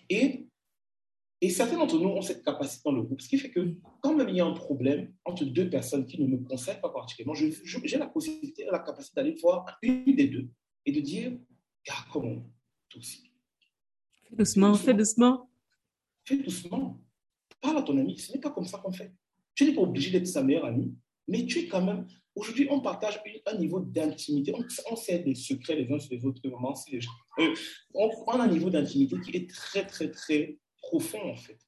Et, 0.09 0.49
certains 1.51 1.77
d'entre 1.77 1.99
nous 1.99 2.09
ont 2.09 2.23
cette 2.23 2.43
capacité 2.43 2.81
dans 2.87 2.93
le 2.93 3.03
groupe, 3.03 3.21
ce 3.21 3.29
qui 3.29 3.37
fait 3.37 3.51
que 3.51 3.75
quand 4.01 4.15
même 4.15 4.31
il 4.31 4.37
y 4.37 4.41
a 4.41 4.47
un 4.47 4.55
problème 4.55 5.13
entre 5.27 5.45
deux 5.45 5.69
personnes 5.69 6.07
qui 6.07 6.19
ne 6.19 6.27
me 6.27 6.39
concernent 6.39 6.81
pas 6.81 6.89
particulièrement, 6.89 7.35
j'ai 7.35 7.99
la 7.99 8.07
possibilité, 8.07 8.65
la 8.65 8.79
capacité 8.79 9.17
d'aller 9.17 9.37
voir 9.43 9.77
une 9.83 10.17
des 10.17 10.29
deux 10.29 10.49
et 10.87 10.93
de 10.93 11.01
dire, 11.01 11.37
ah, 11.91 12.07
comment, 12.11 12.37
toi 12.89 12.99
aussi? 12.99 13.32
Fais 14.33 14.37
doucement, 14.37 14.75
fais 14.75 14.95
doucement. 14.95 15.51
Fais 16.25 16.37
doucement. 16.39 17.01
Parle 17.61 17.79
à 17.79 17.83
ton 17.83 17.97
ami, 17.99 18.19
ce 18.19 18.33
n'est 18.33 18.41
pas 18.41 18.51
comme 18.51 18.67
ça 18.67 18.79
qu'on 18.79 18.93
fait. 18.93 19.13
Tu 19.55 19.65
n'es 19.65 19.75
pas 19.75 19.83
obligé 19.83 20.11
d'être 20.11 20.27
sa 20.27 20.43
meilleure 20.43 20.65
amie 20.65 20.97
mais 21.29 21.47
tu 21.47 21.61
es 21.61 21.67
quand 21.67 21.83
même. 21.83 22.07
Aujourd'hui, 22.35 22.67
on 22.71 22.81
partage 22.81 23.21
un 23.47 23.59
niveau 23.59 23.81
d'intimité. 23.81 24.55
On, 24.91 24.97
sait 24.97 25.19
des 25.19 25.35
secrets 25.35 25.77
les 25.77 25.93
uns 25.93 25.99
sur 25.99 26.13
les 26.13 26.25
autres. 26.25 26.41
Vraiment, 26.49 26.75
les 26.91 27.01
euh, 27.39 27.55
on, 27.95 28.11
on, 28.27 28.33
a 28.33 28.45
un 28.45 28.49
niveau 28.49 28.71
d'intimité 28.71 29.17
qui 29.21 29.37
est 29.37 29.51
très, 29.51 29.87
très, 29.87 30.11
très 30.11 30.59
profond, 30.81 31.31
en 31.31 31.37
fait. 31.37 31.59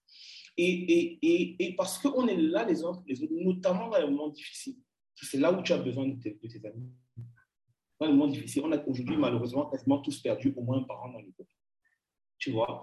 Et, 0.57 0.71
et, 0.71 1.19
et, 1.23 1.65
et 1.65 1.77
parce 1.77 1.99
qu'on 1.99 2.27
est 2.29 2.37
là 2.37 2.65
les 2.65 2.83
uns 2.85 3.03
les 3.07 3.23
autres, 3.23 3.33
notamment 3.33 3.89
dans 3.91 3.99
les 3.99 4.07
moments 4.07 4.29
difficiles. 4.29 4.77
C'est 5.17 5.39
là 5.39 5.53
où 5.53 5.63
tu 5.63 5.73
as 5.73 5.79
besoin 5.79 6.09
de 6.09 6.21
tes, 6.21 6.39
de 6.43 6.49
tes 6.49 6.67
amis. 6.67 6.91
Dans 8.01 8.07
les 8.07 8.13
moments 8.13 8.29
difficiles, 8.29 8.63
on 8.65 8.73
a 8.73 8.83
aujourd'hui, 8.87 9.17
malheureusement, 9.17 9.67
quasiment 9.67 9.99
tous 9.99 10.19
perdu 10.21 10.53
au 10.57 10.63
moins 10.63 10.79
un 10.79 10.85
parent 10.85 11.11
dans 11.11 11.21
le 11.21 11.31
groupe. 11.31 11.49
Tu 12.39 12.51
vois 12.51 12.83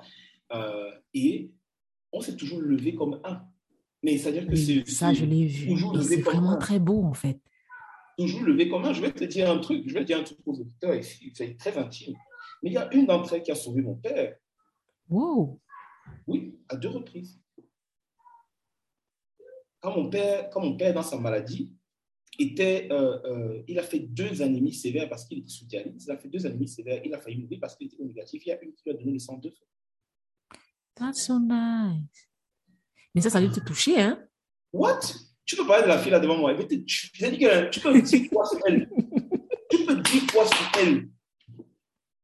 euh, 0.54 0.92
Et 1.14 1.52
on 2.12 2.22
s'est 2.22 2.36
toujours 2.36 2.62
levé 2.62 2.96
comme 2.96 3.20
un. 3.24 3.44
Mais 4.04 4.18
c'est-à-dire 4.18 4.48
que 4.48 4.56
c'est. 4.56 4.88
Ça, 4.88 5.14
je 5.14 5.26
l'ai 5.26 5.46
vu. 5.46 5.78
C'est 6.04 6.22
vraiment 6.22 6.58
très 6.58 6.80
beau, 6.80 7.04
en 7.04 7.14
fait. 7.14 7.40
Toujours 8.18 8.44
levé 8.44 8.70
commun. 8.70 8.94
Je 8.94 9.02
vais 9.02 9.12
te 9.12 9.24
dire 9.24 9.50
un 9.50 9.60
truc, 9.60 9.84
je 9.88 9.94
vais 9.94 10.02
te 10.02 10.06
dire 10.06 10.20
un 10.20 10.24
truc 10.24 10.40
aux 10.46 10.60
auditeurs, 10.60 10.96
c'est 11.34 11.58
très 11.58 11.78
intime. 11.78 12.16
Mais 12.62 12.70
il 12.70 12.74
y 12.74 12.78
a 12.78 12.94
une 12.94 13.06
d'entre 13.06 13.34
elles 13.34 13.44
qui 13.44 13.52
a 13.52 13.56
sauvé 13.56 13.82
mon 13.82 13.96
père. 13.96 14.36
Wow! 15.10 15.60
Oui, 16.28 16.60
à 16.70 16.76
deux 16.76 16.90
reprises. 16.90 17.40
Quand 19.80 19.96
mon 19.96 20.10
père, 20.10 20.50
quand 20.52 20.62
mon 20.62 20.78
père 20.78 20.94
dans 20.94 21.02
sa 21.02 21.20
maladie, 21.20 21.74
était, 22.40 22.88
euh, 22.92 23.20
euh, 23.26 23.64
il 23.68 23.78
a 23.78 23.84
fait 23.84 24.00
deux 24.00 24.42
anémies 24.42 24.74
sévères 24.74 25.10
parce 25.10 25.26
qu'il 25.26 25.40
était 25.40 25.50
sous 25.50 25.66
dialyse. 25.66 26.06
Il 26.08 26.12
a 26.12 26.18
fait 26.18 26.30
deux 26.30 26.46
anémies 26.46 26.68
sévères. 26.68 27.02
Il 27.04 27.14
a 27.14 27.20
failli 27.20 27.38
mourir 27.38 27.60
parce 27.60 27.76
qu'il 27.76 27.88
était 27.88 28.04
négatif. 28.04 28.46
Il 28.46 28.50
y 28.50 28.52
a 28.52 28.62
une 28.62 28.74
qui 28.74 28.84
lui 28.86 28.92
a 28.92 28.98
donné 28.98 29.12
le 29.12 29.20
sang 29.20 29.38
deux 29.38 29.52
fois. 29.52 29.68
That's 30.96 31.26
so 31.26 31.40
nice. 31.40 32.30
Mais 33.14 33.22
ça, 33.22 33.30
ça 33.30 33.42
dû 33.42 33.50
te 33.50 33.60
toucher, 33.60 34.00
hein? 34.00 34.26
What? 34.72 35.02
Tu 35.46 35.56
peux 35.56 35.68
parler 35.68 35.84
de 35.84 35.90
la 35.90 36.00
fille 36.00 36.12
là 36.12 36.20
devant 36.20 36.38
moi. 36.38 36.54
Mais 36.54 36.68
tu, 36.68 36.86
tu, 36.86 37.12
tu 37.12 37.20
peux 37.20 37.94
me 37.94 38.02
dire 38.02 38.30
quoi 38.30 38.46
sur 38.46 38.60
elle? 38.66 38.90
tu 39.70 39.86
peux 39.86 40.02
dire 40.02 40.22
quoi 40.32 40.46
sur 40.46 40.72
elle? 40.80 41.10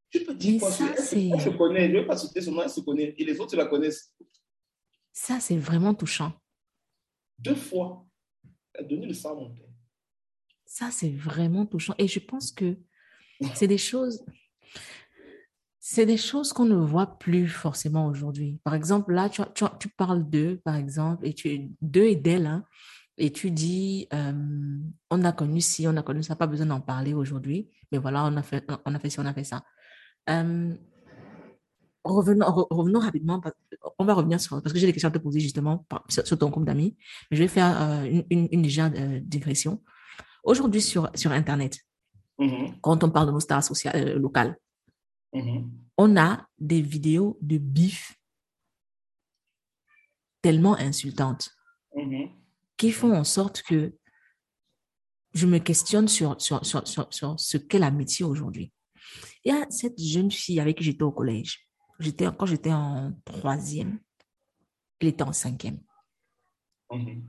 Tu 0.09 0.23
peux 0.23 0.35
dire 0.35 0.59
quoi 0.59 0.71
sur 0.71 0.85
elle? 0.85 1.31
Elle 1.33 1.41
se 1.41 1.49
connaît. 1.49 1.87
Je 1.87 1.93
ne 1.93 1.99
vais 1.99 2.07
pas 2.07 2.17
citer 2.17 2.41
son 2.41 2.51
nom, 2.53 2.61
elle 2.61 2.69
se 2.69 2.79
connaît. 2.79 3.13
Et 3.17 3.25
les 3.25 3.39
autres 3.39 3.57
la 3.57 3.65
connaissent. 3.65 4.13
Ça, 5.11 5.39
c'est 5.39 5.57
vraiment 5.57 5.93
touchant. 5.93 6.31
Deux 7.37 7.55
fois. 7.55 8.05
Elle 8.73 8.85
a 8.85 8.87
donné 8.87 9.07
le 9.07 9.13
sang 9.13 9.31
à 9.31 9.35
mon 9.35 9.53
père. 9.53 9.66
Ça, 10.67 10.91
c'est 10.91 11.09
vraiment 11.11 11.65
touchant. 11.65 11.95
Et 11.97 12.07
je 12.07 12.19
pense 12.19 12.51
que 12.51 12.77
c'est 13.55 13.67
des 13.67 13.77
choses, 13.79 14.23
c'est 15.79 16.05
des 16.05 16.17
choses 16.17 16.53
qu'on 16.53 16.65
ne 16.65 16.75
voit 16.75 17.17
plus 17.19 17.47
forcément 17.47 18.07
aujourd'hui. 18.07 18.59
Par 18.63 18.75
exemple, 18.75 19.13
là, 19.13 19.29
tu, 19.29 19.41
tu, 19.55 19.63
tu 19.79 19.89
parles 19.89 20.29
d'eux, 20.29 20.59
par 20.63 20.75
exemple, 20.75 21.25
et 21.25 21.33
tu 21.33 21.69
d'eux 21.81 22.03
et 22.05 22.15
d'elle, 22.15 22.45
hein, 22.45 22.65
et 23.17 23.31
tu 23.31 23.51
dis, 23.51 24.07
euh, 24.13 24.33
on 25.11 25.25
a 25.25 25.33
connu 25.33 25.61
ci, 25.61 25.87
on 25.87 25.97
a 25.97 26.03
connu 26.03 26.23
ça, 26.23 26.37
pas 26.37 26.47
besoin 26.47 26.67
d'en 26.67 26.81
parler 26.81 27.13
aujourd'hui, 27.13 27.69
mais 27.91 27.99
voilà, 27.99 28.25
on 28.25 28.37
a 28.37 28.43
fait, 28.43 28.65
on 28.85 28.95
a 28.95 28.99
fait 28.99 29.09
ci, 29.11 29.19
on 29.19 29.27
a 29.27 29.33
fait 29.33 29.43
ça. 29.45 29.63
Euh, 30.29 30.73
revenons, 32.03 32.45
re- 32.45 32.67
revenons 32.69 32.99
rapidement, 32.99 33.41
on 33.99 34.05
va 34.05 34.13
revenir 34.13 34.39
sur, 34.41 34.61
parce 34.61 34.73
que 34.73 34.79
j'ai 34.79 34.87
des 34.87 34.93
questions 34.93 35.09
à 35.09 35.11
te 35.11 35.17
poser 35.19 35.39
justement 35.39 35.79
par- 35.89 36.05
sur, 36.09 36.25
sur 36.25 36.37
ton 36.37 36.49
groupe 36.49 36.65
d'amis, 36.65 36.97
mais 37.31 37.37
je 37.37 37.43
vais 37.43 37.47
faire 37.49 37.81
euh, 37.81 38.03
une, 38.05 38.25
une, 38.29 38.47
une 38.51 38.63
légère 38.63 38.91
digression. 39.21 39.81
Aujourd'hui, 40.47 40.81
sur, 40.81 41.11
sur 41.13 41.31
Internet, 41.31 41.77
Mhm, 42.39 42.79
quand 42.81 43.03
on 43.03 43.09
parle 43.09 43.27
de 43.27 43.31
nos 43.31 43.39
stars 43.39 43.63
sociales, 43.63 43.95
euh, 43.95 44.19
locales, 44.19 44.57
mhm. 45.33 45.71
on 45.97 46.15
a 46.17 46.47
des 46.59 46.81
vidéos 46.81 47.37
de 47.41 47.57
bif 47.57 48.15
tellement 50.41 50.75
insultantes 50.75 51.49
Mhm. 51.95 52.29
qui 52.77 52.91
font 52.91 53.11
en 53.13 53.23
sorte 53.23 53.63
que 53.63 53.95
je 55.33 55.47
me 55.47 55.57
questionne 55.57 56.07
sur, 56.07 56.39
sur, 56.39 56.63
sur, 56.65 56.87
sur, 56.87 57.11
sur 57.11 57.39
ce 57.39 57.57
qu'est 57.57 57.79
l'amitié 57.79 58.23
aujourd'hui. 58.23 58.71
Il 59.43 59.51
y 59.51 59.55
a 59.57 59.65
cette 59.69 59.99
jeune 59.99 60.31
fille 60.31 60.59
avec 60.59 60.77
qui 60.77 60.83
j'étais 60.83 61.03
au 61.03 61.11
collège. 61.11 61.67
J'étais, 61.99 62.25
quand 62.37 62.45
j'étais 62.45 62.71
en 62.71 63.13
troisième, 63.25 63.99
elle 64.99 65.07
était 65.09 65.23
en 65.23 65.33
cinquième. 65.33 65.81
Mhm. 66.91 67.25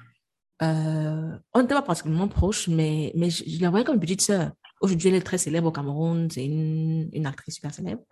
Euh, 0.62 1.38
on 1.54 1.62
n'était 1.62 1.74
pas 1.74 1.82
particulièrement 1.82 2.28
proches, 2.28 2.68
mais, 2.68 3.12
mais 3.14 3.30
je, 3.30 3.44
je 3.46 3.60
la 3.60 3.70
voyais 3.70 3.84
comme 3.84 3.94
une 3.94 4.00
petite 4.00 4.22
sœur. 4.22 4.52
Aujourd'hui, 4.80 5.08
elle 5.08 5.14
est 5.14 5.22
très 5.22 5.38
célèbre 5.38 5.68
au 5.68 5.72
Cameroun, 5.72 6.30
c'est 6.30 6.44
une, 6.44 7.08
une 7.12 7.26
actrice 7.26 7.56
super 7.56 7.72
célèbre. 7.74 8.02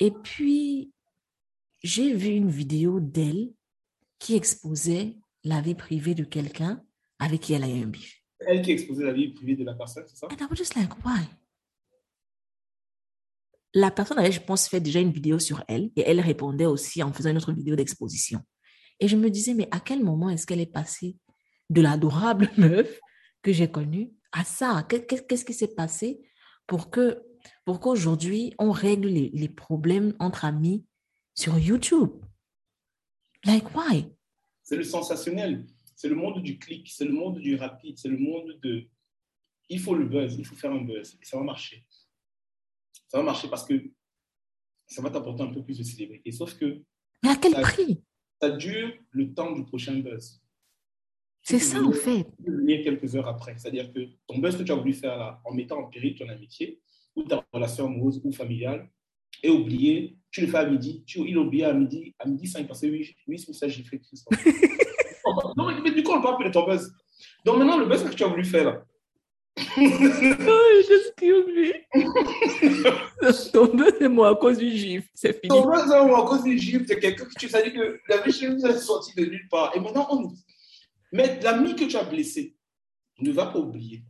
Et 0.00 0.10
puis, 0.10 0.90
j'ai 1.82 2.14
vu 2.14 2.28
une 2.28 2.50
vidéo 2.50 3.00
d'elle 3.00 3.52
qui 4.18 4.36
exposait 4.36 5.16
la 5.44 5.60
vie 5.60 5.74
privée 5.74 6.14
de 6.14 6.24
quelqu'un 6.24 6.82
avec 7.18 7.42
qui 7.42 7.52
elle 7.52 7.64
a 7.64 7.68
eu 7.68 7.82
un 7.82 7.86
bif. 7.86 8.22
Elle 8.40 8.62
qui 8.62 8.72
exposait 8.72 9.04
la 9.04 9.12
vie 9.12 9.28
privée 9.28 9.56
de 9.56 9.64
la 9.64 9.74
personne, 9.74 10.04
c'est 10.06 10.16
ça? 10.16 10.26
And 10.30 10.36
I 10.40 10.46
was 10.50 10.56
just 10.56 10.74
like, 10.74 10.92
why? 11.04 11.26
La 13.74 13.90
personne 13.90 14.18
avait, 14.18 14.32
je 14.32 14.40
pense, 14.40 14.68
fait 14.68 14.80
déjà 14.80 15.00
une 15.00 15.12
vidéo 15.12 15.38
sur 15.38 15.64
elle 15.68 15.90
et 15.96 16.02
elle 16.06 16.20
répondait 16.20 16.66
aussi 16.66 17.02
en 17.02 17.12
faisant 17.12 17.30
une 17.30 17.36
autre 17.36 17.52
vidéo 17.52 17.76
d'exposition. 17.76 18.40
Et 19.00 19.08
je 19.08 19.16
me 19.16 19.28
disais, 19.30 19.54
mais 19.54 19.68
à 19.70 19.80
quel 19.80 20.02
moment 20.02 20.30
est-ce 20.30 20.46
qu'elle 20.46 20.60
est 20.60 20.66
passée 20.66 21.16
de 21.70 21.80
l'adorable 21.80 22.50
meuf 22.58 23.00
que 23.42 23.52
j'ai 23.52 23.70
connue 23.70 24.12
à 24.32 24.44
ça? 24.44 24.84
Qu'est- 24.88 25.06
qu'est- 25.06 25.26
Qu'est-ce 25.26 25.44
qui 25.44 25.54
s'est 25.54 25.74
passé 25.74 26.20
pour 26.66 26.90
que 26.90 27.22
pour 27.64 27.80
qu'aujourd'hui 27.80 28.54
on 28.58 28.70
règle 28.70 29.08
les, 29.08 29.30
les 29.34 29.48
problèmes 29.48 30.14
entre 30.18 30.44
amis 30.44 30.84
sur 31.34 31.58
YouTube? 31.58 32.10
Like, 33.44 33.74
why? 33.76 34.06
C'est 34.62 34.76
le 34.76 34.84
sensationnel. 34.84 35.66
C'est 35.96 36.08
le 36.08 36.14
monde 36.14 36.42
du 36.42 36.58
clic. 36.58 36.88
C'est 36.90 37.04
le 37.04 37.12
monde 37.12 37.38
du 37.38 37.56
rapide. 37.56 37.98
C'est 37.98 38.08
le 38.08 38.16
monde 38.18 38.58
de. 38.62 38.88
Il 39.68 39.80
faut 39.80 39.94
le 39.94 40.06
buzz. 40.06 40.36
Il 40.38 40.46
faut 40.46 40.54
faire 40.56 40.72
un 40.72 40.82
buzz. 40.82 41.18
Et 41.20 41.24
ça 41.24 41.36
va 41.36 41.44
marcher. 41.44 41.86
Ça 43.08 43.18
va 43.18 43.22
marcher 43.24 43.48
parce 43.48 43.64
que 43.66 43.74
ça 44.86 45.02
va 45.02 45.10
t'apporter 45.10 45.42
un 45.42 45.52
peu 45.52 45.62
plus 45.62 45.78
de 45.78 45.82
célébrité. 45.82 46.32
Sauf 46.32 46.54
que 46.58 46.82
Mais 47.22 47.30
à 47.30 47.36
quel 47.36 47.52
Ça- 47.52 47.60
prix? 47.60 48.02
ça 48.40 48.50
dure 48.50 48.92
le 49.10 49.32
temps 49.34 49.52
du 49.52 49.64
prochain 49.64 49.98
buzz. 49.98 50.42
C'est 51.44 51.58
ça, 51.58 51.82
en 51.82 51.92
fait. 51.92 52.26
venir 52.38 52.82
quelques 52.82 53.14
heures 53.14 53.28
après. 53.28 53.54
C'est-à-dire 53.58 53.92
que 53.92 54.00
ton 54.26 54.38
buzz 54.38 54.56
que 54.56 54.62
tu 54.62 54.72
as 54.72 54.74
voulu 54.74 54.94
faire 54.94 55.18
là, 55.18 55.40
en 55.44 55.52
mettant 55.52 55.78
en 55.78 55.84
péril 55.84 56.16
ton 56.16 56.28
amitié, 56.28 56.80
ou 57.14 57.22
ta 57.22 57.44
relation 57.52 57.86
amoureuse 57.86 58.20
ou 58.24 58.32
familiale, 58.32 58.88
est 59.42 59.50
oublié. 59.50 60.16
Tu 60.30 60.40
le 60.40 60.46
fais 60.46 60.56
à 60.56 60.66
midi. 60.66 61.04
Tu, 61.06 61.20
il 61.20 61.36
a 61.36 61.40
oublié 61.40 61.64
à 61.64 61.74
midi. 61.74 62.14
À 62.18 62.26
midi, 62.26 62.46
5 62.46 62.66
pensait, 62.66 62.88
oui, 62.88 63.14
oui, 63.28 63.38
c'est 63.38 63.52
ça, 63.52 63.68
j'ai 63.68 63.82
fait 63.82 63.98
Christophe. 63.98 64.42
non, 65.56 65.70
mais, 65.82 65.90
du 65.90 66.02
coup, 66.02 66.12
on 66.12 66.36
plus 66.36 66.46
de 66.46 66.50
ton 66.50 66.66
buzz. 66.66 66.90
Donc 67.44 67.58
maintenant, 67.58 67.78
le 67.78 67.86
buzz 67.86 68.02
que 68.02 68.14
tu 68.14 68.24
as 68.24 68.28
voulu 68.28 68.44
faire 68.44 68.64
là, 68.64 68.84
Oh, 69.76 69.80
excuse 70.80 71.08
me. 72.82 73.52
Tombé 73.52 73.84
de 74.00 74.08
moi 74.08 74.30
à 74.30 74.34
cause 74.34 74.58
du 74.58 74.70
gif. 74.70 75.08
C'est 75.14 75.32
fini. 75.32 75.48
ton 75.48 75.68
buzz 75.68 75.88
là, 75.88 76.04
ou 76.04 76.14
à 76.14 76.26
cause 76.26 76.42
du 76.42 76.58
gif, 76.58 76.82
c'est 76.86 76.98
quelqu'un 76.98 77.24
que 77.24 77.38
tu 77.38 77.48
savais 77.48 77.72
que 77.72 78.00
la 78.08 78.20
vie 78.22 78.32
chez 78.32 78.48
nous 78.48 78.64
est 78.66 78.78
sortie 78.78 79.14
de 79.14 79.24
nulle 79.24 79.48
part. 79.48 79.72
Et 79.76 79.80
maintenant, 79.80 80.08
on. 80.10 80.32
Mais 81.14 81.38
l'ami 81.40 81.76
que 81.76 81.84
tu 81.84 81.96
as 81.96 82.02
blessé 82.02 82.56
ne 83.20 83.30
va 83.30 83.46
pas 83.46 83.60
oublier. 83.60 84.04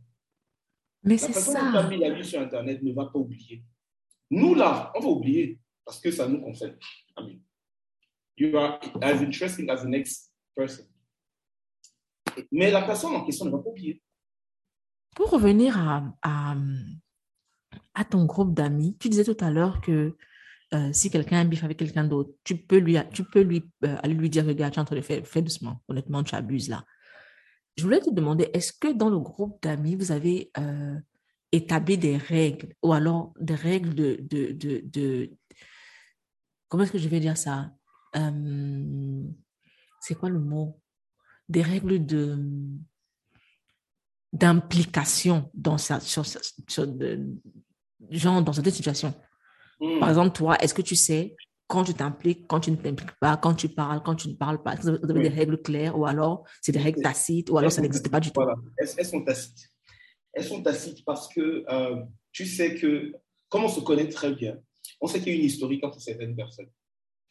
Mais 1.03 1.13
La 1.13 1.17
c'est 1.19 1.33
personne 1.33 1.53
que 1.53 1.59
tu 1.71 1.77
as 1.77 1.81
ça. 1.83 1.87
mis 1.87 1.97
la 1.99 2.23
sur 2.23 2.41
Internet 2.41 2.81
ne 2.81 2.91
va 2.93 3.05
pas 3.05 3.19
oublier. 3.19 3.63
Nous, 4.31 4.55
là, 4.55 4.91
on 4.95 5.01
va 5.01 5.07
oublier 5.09 5.59
parce 5.85 5.99
que 5.99 6.09
ça 6.09 6.27
nous 6.27 6.41
concerne. 6.41 6.75
Amen. 7.15 7.39
You 8.37 8.57
are 8.57 8.79
as 9.03 9.21
interesting 9.21 9.69
as 9.69 9.83
the 9.83 9.87
next 9.87 10.33
person. 10.55 10.85
Mais 12.51 12.71
la 12.71 12.81
personne 12.81 13.13
en 13.15 13.23
question 13.23 13.45
ne 13.45 13.51
va 13.51 13.59
pas 13.59 13.69
oublier. 13.69 14.01
Pour 15.15 15.29
revenir 15.29 15.77
à, 15.77 16.11
à, 16.23 16.55
à 17.93 18.03
ton 18.03 18.25
groupe 18.25 18.55
d'amis, 18.55 18.97
tu 18.97 19.09
disais 19.09 19.23
tout 19.23 19.37
à 19.45 19.51
l'heure 19.51 19.79
que 19.79 20.17
euh, 20.73 20.91
si 20.91 21.11
quelqu'un 21.11 21.41
a 21.41 21.43
bif 21.45 21.63
avec 21.63 21.77
quelqu'un 21.77 22.03
d'autre, 22.05 22.31
tu 22.43 22.57
peux 22.57 22.79
lui, 22.79 22.97
tu 23.13 23.23
peux 23.23 23.41
lui 23.41 23.63
euh, 23.83 23.95
aller 24.01 24.15
lui 24.15 24.31
dire, 24.31 24.43
regarde, 24.43 24.73
tu 24.73 24.79
es 24.79 24.81
en 24.81 24.85
train 24.85 24.95
de 24.95 25.01
faire, 25.01 25.25
fais 25.27 25.43
doucement. 25.43 25.83
Honnêtement, 25.87 26.23
tu 26.23 26.33
abuses 26.33 26.67
là. 26.67 26.83
Je 27.77 27.83
voulais 27.83 27.99
te 27.99 28.09
demander, 28.09 28.49
est-ce 28.53 28.71
que 28.73 28.91
dans 28.93 29.09
le 29.09 29.19
groupe 29.19 29.61
d'amis, 29.61 29.95
vous 29.95 30.11
avez 30.11 30.49
euh, 30.57 30.97
établi 31.51 31.97
des 31.97 32.15
règles 32.17 32.73
ou 32.81 32.93
alors 32.93 33.33
des 33.39 33.55
règles 33.55 33.93
de, 33.93 34.17
de, 34.21 34.51
de, 34.53 34.81
de- 34.85 35.31
comment 36.67 36.83
est-ce 36.83 36.93
que 36.93 36.97
je 36.97 37.09
vais 37.09 37.19
dire 37.19 37.37
ça? 37.37 37.71
Euh, 38.15 39.23
c'est 39.99 40.15
quoi 40.15 40.29
le 40.29 40.39
mot? 40.39 40.79
Des 41.49 41.61
règles 41.61 42.05
de 42.05 42.37
d'implication 44.33 45.49
dans 45.53 45.77
ça, 45.77 45.99
sur, 45.99 46.25
sur- 46.25 46.41
sur 46.67 46.87
de- 46.87 47.25
genre 48.09 48.41
dans 48.43 48.51
certaines 48.53 48.73
situations. 48.73 49.13
Hmm. 49.79 49.99
Par 49.99 50.09
exemple, 50.09 50.35
toi, 50.35 50.57
est-ce 50.61 50.73
que 50.73 50.81
tu 50.81 50.95
sais 50.95 51.35
quand 51.67 51.83
tu 51.83 51.93
t'impliques, 51.93 52.47
quand 52.47 52.59
tu 52.59 52.71
ne 52.71 52.75
t'impliques 52.75 53.17
pas, 53.19 53.37
quand 53.37 53.55
tu 53.55 53.69
parles, 53.69 54.01
quand 54.03 54.15
tu 54.15 54.29
ne 54.29 54.35
parles 54.35 54.61
pas, 54.61 54.73
est-ce 54.73 54.91
que 54.91 54.99
vous 55.03 55.09
avez 55.09 55.19
Oui. 55.19 55.29
des 55.29 55.35
règles 55.35 55.61
claires 55.61 55.97
ou 55.97 56.05
alors 56.05 56.43
c'est 56.61 56.71
des 56.71 56.79
règles 56.79 57.01
tacites 57.01 57.49
ou 57.49 57.57
alors 57.57 57.71
ça 57.71 57.81
n'existe 57.81 58.09
pas 58.09 58.19
du 58.19 58.29
tout? 58.29 58.39
Voilà, 58.39 58.55
elles, 58.77 58.89
elles 58.97 59.05
sont 59.05 59.23
tacites. 59.23 59.69
Elles 60.33 60.43
sont 60.43 60.61
tacites 60.61 61.03
parce 61.05 61.27
que 61.33 61.65
euh, 61.69 62.03
tu 62.31 62.45
sais 62.45 62.75
que, 62.75 63.13
comme 63.49 63.63
on 63.63 63.69
se 63.69 63.79
connaît 63.79 64.09
très 64.09 64.33
bien, 64.33 64.57
on 65.01 65.07
sait 65.07 65.19
qu'il 65.19 65.29
y 65.29 65.35
a 65.35 65.39
une 65.39 65.45
historique 65.45 65.83
entre 65.83 65.99
certaines 65.99 66.35
personnes. 66.35 66.69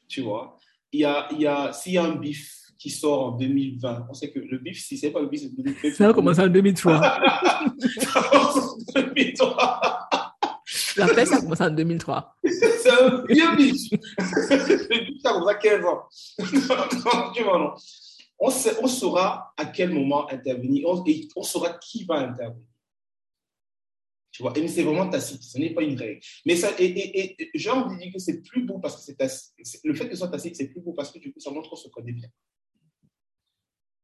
Tu 0.09 0.23
vois, 0.23 0.57
il 0.91 1.01
y 1.01 1.05
a, 1.05 1.29
il 1.33 1.41
y 1.41 1.47
a, 1.47 1.73
s'il 1.73 1.93
y 1.93 1.99
a 1.99 2.05
un 2.05 2.17
bif 2.17 2.61
qui 2.79 2.91
sort 2.91 3.27
en 3.27 3.31
2020, 3.37 4.07
on 4.11 4.15
sait 4.15 4.31
que 4.31 4.41
le 4.41 4.59
bif, 4.59 4.85
si 4.85 4.99
c'est 4.99 5.11
pas 5.11 5.21
le 5.21 5.29
bif, 5.29 5.43
c'est 5.43 5.55
2020. 5.57 5.93
Ça 5.93 6.09
a 6.09 6.13
commencé 6.13 6.41
en 6.41 6.49
2003. 6.49 6.95
en 8.17 9.03
2003. 9.15 10.04
La 10.97 11.27
ça 11.27 11.37
a 11.37 11.41
commencé 11.41 11.63
en 11.63 11.71
2003. 11.71 12.37
C'est 12.45 12.91
un 12.91 13.25
vieux. 13.29 13.45
Le 13.51 15.05
bif, 15.07 15.23
ça 15.23 15.31
à 15.31 15.55
15 15.55 15.85
ans. 15.85 16.09
Non. 17.45 17.75
On, 18.39 18.51
saura 18.89 19.55
à 19.57 19.67
quel 19.67 19.91
moment 19.91 20.29
intervenir 20.31 20.89
et 21.07 21.29
on 21.37 21.43
saura 21.43 21.79
qui 21.79 22.05
va 22.05 22.17
intervenir. 22.17 22.67
Tu 24.31 24.43
vois, 24.43 24.53
et 24.59 24.67
c'est 24.67 24.83
vraiment 24.83 25.09
tacite, 25.09 25.45
ce 25.45 25.59
n'est 25.59 25.73
pas 25.73 25.83
une 25.83 25.97
règle. 25.97 26.21
Mais 26.45 26.57
ça, 26.57 26.73
et, 26.79 26.85
et, 26.85 27.43
et 27.43 27.51
j'ai 27.55 27.71
envie 27.71 27.95
de 27.95 28.03
dire 28.03 28.13
que 28.13 28.19
c'est 28.19 28.43
plus 28.43 28.65
beau 28.65 28.81
parce 28.81 28.97
que 28.97 29.03
c'est 29.03 29.15
tacite. 29.15 29.55
Le 29.85 29.95
fait 29.95 30.07
que 30.07 30.15
ce 30.15 30.19
soit 30.19 30.29
tacite, 30.29 30.57
c'est 30.57 30.67
plus 30.67 30.81
beau 30.81 30.93
parce 30.93 31.13
que 31.13 31.21
du 31.21 31.33
coup, 31.33 31.39
ça 31.39 31.53
montre 31.53 31.71
qu'on 31.71 31.77
se 31.77 31.89
connaît 31.89 32.13
bien. 32.13 32.29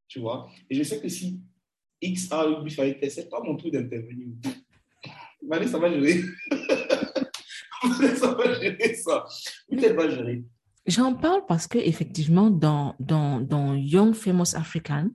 Tu 0.07 0.21
vois, 0.21 0.49
et 0.69 0.75
je 0.75 0.83
sais 0.85 1.01
que 1.01 1.09
si 1.09 1.41
X 2.01 2.31
a 2.31 2.49
eu 2.49 2.63
bif 2.63 2.79
avec 2.79 3.05
c'est 3.11 3.29
pas 3.29 3.41
mon 3.43 3.57
tour 3.57 3.73
d'intervenir. 3.73 4.29
Marie, 5.43 5.69
ça 5.69 5.79
va 5.79 5.91
gérer. 5.91 6.23
Ça 8.17 8.35
va 8.35 8.61
gérer 8.61 8.95
ça. 8.95 9.25
Oui, 9.71 9.79
elle 9.85 9.97
va 9.97 10.09
gérer. 10.11 10.45
J'en 10.87 11.15
parle 11.15 11.45
parce 11.47 11.67
que 11.67 11.79
effectivement 11.79 12.51
dans, 12.51 12.95
dans, 12.99 13.41
dans 13.41 13.75
Young 13.75 14.15
Famous 14.15 14.55
African, 14.55 15.09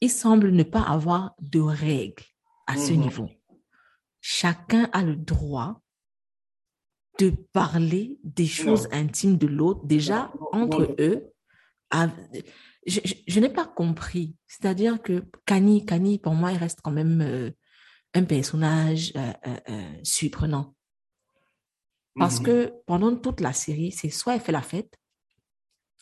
il 0.00 0.10
semble 0.10 0.50
ne 0.52 0.62
pas 0.62 0.82
avoir 0.82 1.34
de 1.40 1.60
règles 1.60 2.22
à 2.66 2.76
ce 2.76 2.92
Mhm. 2.92 3.00
niveau. 3.00 3.28
Chacun 4.20 4.88
a 4.92 5.02
le 5.02 5.16
droit 5.16 5.80
de 7.18 7.30
parler 7.52 8.18
des 8.22 8.46
choses 8.46 8.88
intimes 8.92 9.38
de 9.38 9.48
l'autre, 9.48 9.84
déjà 9.86 10.30
Non, 10.40 10.48
non, 10.52 10.62
entre 10.64 10.94
eux. 11.00 11.32
à- 11.90 12.08
Je, 12.86 13.00
je- 13.04 13.14
je 13.26 13.40
n'ai 13.40 13.50
pas 13.50 13.66
compris. 13.66 14.36
C'est-à-dire 14.46 15.02
que 15.02 15.24
Kani, 15.44 15.84
Kani, 15.84 16.18
pour 16.18 16.34
moi, 16.34 16.52
il 16.52 16.58
reste 16.58 16.80
quand 16.82 16.92
même 16.92 17.20
euh, 17.20 17.50
un 18.14 18.24
personnage 18.24 19.12
euh, 19.16 19.32
euh, 19.68 19.92
surprenant. 20.04 20.74
Parce 22.18 22.40
Mhm. 22.40 22.46
que 22.46 22.72
pendant 22.86 23.16
toute 23.16 23.40
la 23.40 23.52
série, 23.52 23.92
c'est 23.92 24.10
soit 24.10 24.34
elle 24.34 24.40
fait 24.40 24.52
la 24.52 24.62
fête, 24.62 24.92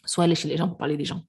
soit 0.04 0.24
elle 0.24 0.32
est 0.32 0.36
chez 0.36 0.48
les 0.48 0.56
gens 0.56 0.68
pour 0.68 0.78
parler 0.78 0.96
des 0.96 1.04
gens. 1.04 1.22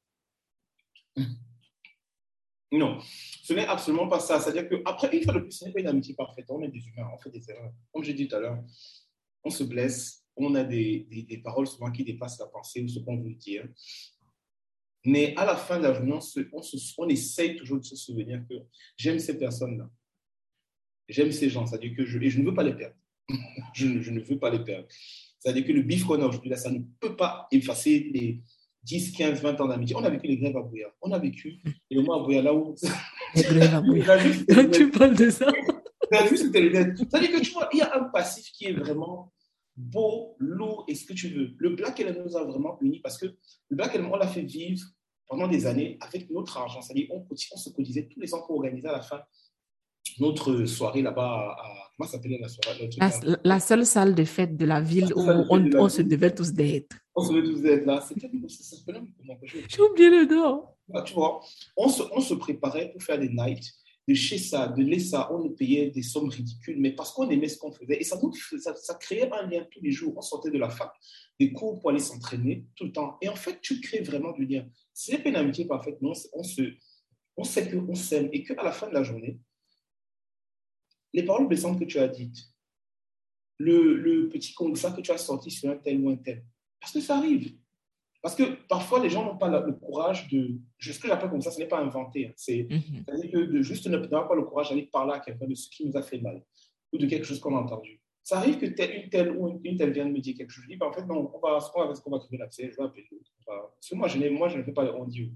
Non, 2.71 2.99
ce 3.01 3.53
n'est 3.53 3.65
absolument 3.65 4.07
pas 4.09 4.19
ça. 4.19 4.39
C'est-à-dire 4.39 4.67
qu'après, 4.69 5.15
une 5.15 5.23
fois 5.23 5.33
de 5.33 5.39
plus, 5.39 5.51
ce 5.51 5.65
n'est 5.65 5.71
pas 5.71 5.79
une 5.79 5.87
amitié 5.87 6.13
parfaite. 6.15 6.45
On 6.49 6.61
est 6.61 6.67
des 6.67 6.85
humains, 6.85 7.09
on 7.13 7.17
fait 7.17 7.29
des 7.31 7.49
erreurs. 7.49 7.71
Comme 7.93 8.03
j'ai 8.03 8.13
dit 8.13 8.27
tout 8.27 8.35
à 8.35 8.39
l'heure, 8.39 8.61
on 9.43 9.49
se 9.49 9.63
blesse, 9.63 10.25
on 10.35 10.53
a 10.55 10.63
des, 10.65 11.07
des, 11.09 11.23
des 11.23 11.37
paroles 11.37 11.65
souvent 11.67 11.89
qui 11.91 12.03
dépassent 12.03 12.39
la 12.39 12.47
pensée 12.47 12.83
ou 12.83 12.87
ce 12.89 12.99
qu'on 12.99 13.17
veut 13.21 13.33
dire. 13.35 13.67
Mais 15.05 15.33
à 15.37 15.45
la 15.45 15.55
fin 15.55 15.77
de 15.77 15.83
la 15.83 15.93
journée, 15.93 16.11
on, 16.11 16.19
se, 16.19 16.41
on, 16.51 16.61
se, 16.61 16.75
on 16.97 17.07
essaye 17.07 17.55
toujours 17.55 17.79
de 17.79 17.85
se 17.85 17.95
souvenir 17.95 18.43
que 18.49 18.55
j'aime 18.97 19.19
ces 19.19 19.37
personnes-là. 19.37 19.89
J'aime 21.07 21.31
ces 21.31 21.49
gens. 21.49 21.65
C'est-à-dire 21.65 21.95
que 21.95 22.03
je, 22.05 22.19
et 22.19 22.29
je 22.29 22.41
ne 22.41 22.45
veux 22.49 22.53
pas 22.53 22.63
les 22.63 22.75
perdre. 22.75 22.95
Je, 23.73 23.87
ne- 23.87 24.01
je 24.01 24.11
ne 24.11 24.19
veux 24.19 24.39
pas 24.39 24.49
les 24.49 24.59
perdre. 24.63 24.87
C'est-à-dire 25.39 25.65
que 25.65 25.71
le 25.71 25.81
bif 25.81 26.03
qu'on 26.05 26.21
a 26.21 26.25
aujourd'hui, 26.25 26.49
là, 26.49 26.57
ça 26.57 26.71
ne 26.71 26.79
peut 26.99 27.15
pas 27.15 27.47
effacer 27.51 28.09
les 28.13 28.41
10, 28.83 29.11
15, 29.13 29.41
20 29.41 29.61
ans 29.61 29.67
d'amitié. 29.67 29.95
On 29.95 30.03
a 30.03 30.09
vécu 30.09 30.27
les 30.27 30.37
grèves 30.37 30.57
à 30.57 30.61
Bouya. 30.61 30.87
On 31.01 31.11
a 31.11 31.19
vécu 31.19 31.59
les 31.89 31.97
moments 31.97 32.21
à 32.21 32.23
Bouya 32.23 32.41
là 32.41 32.53
où 32.53 32.75
Les 33.35 33.43
grèves 33.43 33.73
à 33.75 33.81
Bouya. 33.81 34.17
tu 34.71 34.89
parles 34.91 35.15
de 35.15 35.29
ça. 35.29 35.47
C'est-à-dire 36.11 37.31
que 37.31 37.41
tu 37.41 37.51
vois, 37.51 37.69
il 37.73 37.79
y 37.79 37.81
a 37.81 37.95
un 37.99 38.05
passif 38.05 38.49
qui 38.51 38.65
est 38.65 38.73
vraiment 38.73 39.33
beau, 39.75 40.35
lourd 40.39 40.85
et 40.87 40.95
ce 40.95 41.05
que 41.05 41.13
tu 41.13 41.27
veux. 41.29 41.51
Le 41.57 41.71
Black 41.75 41.99
Element 41.99 42.23
nous 42.25 42.37
a 42.37 42.43
vraiment 42.45 42.77
unis 42.81 42.99
parce 43.01 43.17
que 43.17 43.25
le 43.25 43.75
Black 43.75 43.93
Element, 43.95 44.11
on 44.13 44.17
l'a 44.17 44.27
fait 44.27 44.41
vivre 44.41 44.81
pendant 45.27 45.47
des 45.47 45.65
années 45.65 45.97
avec 45.99 46.29
notre 46.31 46.57
argent. 46.57 46.81
C'est-à-dire 46.81 47.07
on, 47.11 47.25
on 47.29 47.57
se 47.57 47.69
cotisait 47.69 48.07
tous 48.07 48.19
les 48.19 48.33
ans 48.33 48.41
pour 48.47 48.55
organiser 48.55 48.87
à 48.87 48.93
la 48.93 49.01
fin 49.01 49.21
notre 50.19 50.65
soirée 50.65 51.01
là-bas 51.01 51.55
à, 51.57 51.91
comment 51.95 52.07
ça 52.07 52.17
s'appelait 52.17 52.39
la 52.39 52.47
soirée 52.49 52.89
la, 52.97 53.37
la 53.43 53.59
seule 53.59 53.85
salle 53.85 54.15
de 54.15 54.23
fête 54.23 54.57
de 54.57 54.65
la 54.65 54.81
ville 54.81 55.13
où 55.15 55.21
on, 55.21 55.59
de 55.59 55.73
la 55.73 55.81
on 55.81 55.89
se 55.89 56.01
devait 56.01 56.33
tous 56.33 56.53
d'être. 56.53 56.95
On 57.15 57.23
se 57.23 57.33
met 57.33 57.43
tous 57.43 57.65
être 57.65 57.85
là. 57.85 58.01
C'était 58.07 58.29
J'ai 59.67 59.81
oublié 59.81 60.09
le 60.09 60.25
nom. 60.25 60.65
Ah, 60.93 61.01
tu 61.01 61.13
vois, 61.13 61.41
on 61.75 61.89
se, 61.89 62.03
on 62.11 62.21
se 62.21 62.33
préparait 62.35 62.91
pour 62.91 63.03
faire 63.03 63.19
des 63.19 63.29
nights, 63.29 63.73
de 64.07 64.13
chez 64.13 64.37
ça, 64.37 64.67
de 64.69 64.81
l'ESA, 64.81 65.29
on 65.33 65.39
nous 65.39 65.49
payait 65.49 65.89
des 65.89 66.01
sommes 66.01 66.29
ridicules, 66.29 66.79
mais 66.79 66.91
parce 66.91 67.11
qu'on 67.11 67.29
aimait 67.29 67.49
ce 67.49 67.57
qu'on 67.57 67.71
faisait. 67.71 67.99
Et 67.99 68.03
ça, 68.05 68.17
nous, 68.21 68.33
ça, 68.33 68.73
ça 68.75 68.95
créait 68.95 69.29
un 69.31 69.47
lien 69.47 69.65
tous 69.69 69.81
les 69.81 69.91
jours. 69.91 70.13
On 70.15 70.21
sortait 70.21 70.49
de 70.49 70.57
la 70.57 70.69
fac, 70.69 70.91
des 71.39 71.51
cours 71.51 71.79
pour 71.79 71.89
aller 71.89 71.99
s'entraîner 71.99 72.65
tout 72.75 72.85
le 72.85 72.93
temps. 72.93 73.17
Et 73.21 73.27
en 73.27 73.35
fait, 73.35 73.59
tu 73.61 73.81
crées 73.81 74.01
vraiment 74.01 74.31
du 74.31 74.45
lien. 74.45 74.65
Ce 74.93 75.11
n'est 75.11 75.19
pas 75.19 75.29
une 75.29 75.35
amitié 75.35 75.65
parfaite, 75.65 75.97
mais 76.01 76.09
on, 76.33 76.43
se, 76.43 76.61
on 77.35 77.43
sait 77.43 77.69
qu'on 77.69 77.95
s'aime 77.95 78.29
et 78.31 78.43
qu'à 78.43 78.63
la 78.63 78.71
fin 78.71 78.87
de 78.87 78.93
la 78.93 79.03
journée, 79.03 79.39
les 81.13 81.23
paroles 81.23 81.47
blessantes 81.47 81.79
que 81.79 81.85
tu 81.85 81.99
as 81.99 82.07
dites, 82.07 82.37
le, 83.59 83.95
le 83.97 84.29
petit 84.29 84.53
ça 84.75 84.91
que 84.91 85.01
tu 85.01 85.11
as 85.11 85.17
sorti 85.17 85.49
sur 85.51 85.69
un 85.69 85.77
tel 85.77 85.99
ou 86.01 86.09
un 86.09 86.15
tel, 86.17 86.43
parce 86.79 86.93
que 86.93 87.01
ça 87.01 87.17
arrive. 87.17 87.55
Parce 88.21 88.35
que 88.35 88.43
parfois, 88.67 88.99
les 89.01 89.09
gens 89.09 89.23
n'ont 89.23 89.37
pas 89.37 89.47
le 89.47 89.73
courage 89.73 90.27
de. 90.29 90.59
Ce 90.79 90.99
que 90.99 91.07
j'appelle 91.07 91.29
comme 91.29 91.41
ça, 91.41 91.51
ce 91.51 91.59
n'est 91.59 91.67
pas 91.67 91.79
inventé. 91.79 92.27
hein. 92.27 92.33
C'est 92.35 92.67
c'est-à-dire 93.05 93.31
que 93.31 93.37
de 93.37 93.61
juste 93.61 93.87
ne- 93.87 93.97
n'avoir 93.97 94.27
pas 94.27 94.35
le 94.35 94.41
courage 94.43 94.69
d'aller 94.69 94.87
parler 94.87 95.13
à 95.13 95.19
quelqu'un 95.19 95.47
de 95.47 95.53
ce 95.55 95.69
qui 95.69 95.85
nous 95.87 95.95
a 95.95 96.01
fait 96.01 96.19
mal 96.19 96.43
ou 96.91 96.97
de 96.97 97.05
quelque 97.05 97.25
chose 97.25 97.39
qu'on 97.39 97.55
a 97.55 97.61
entendu. 97.61 98.01
Ça 98.23 98.39
arrive 98.39 98.57
que 98.57 98.65
telle, 98.65 99.03
une 99.03 99.09
telle 99.09 99.31
ou 99.37 99.59
une, 99.63 99.77
telle 99.77 99.91
vienne 99.91 100.11
me 100.11 100.19
dire 100.19 100.35
quelque 100.35 100.49
chose. 100.49 100.63
Je 100.65 100.69
dis, 100.71 100.75
ben, 100.75 100.87
en 100.87 100.91
fait, 100.93 101.05
non, 101.05 101.31
on 101.33 101.39
va, 101.39 101.59
qu'on 101.71 101.87
va, 101.87 101.95
ce 101.95 102.01
qu'on 102.01 102.11
va 102.11 102.19
trouver 102.19 102.37
l'abcès, 102.39 102.69
je 102.71 102.75
vais 102.75 102.83
appeler 102.83 103.07
l'autre. 103.11 103.31
On 103.47 103.51
Parce 103.51 103.89
que 103.89 103.95
moi, 103.95 104.07
je, 104.07 104.17
n'ai- 104.17 104.29
moi, 104.31 104.49
je 104.49 104.57
ne 104.57 104.63
fais 104.63 104.73
pas 104.73 104.83
le 104.83 104.93
on 104.95 105.05
dit. 105.05 105.31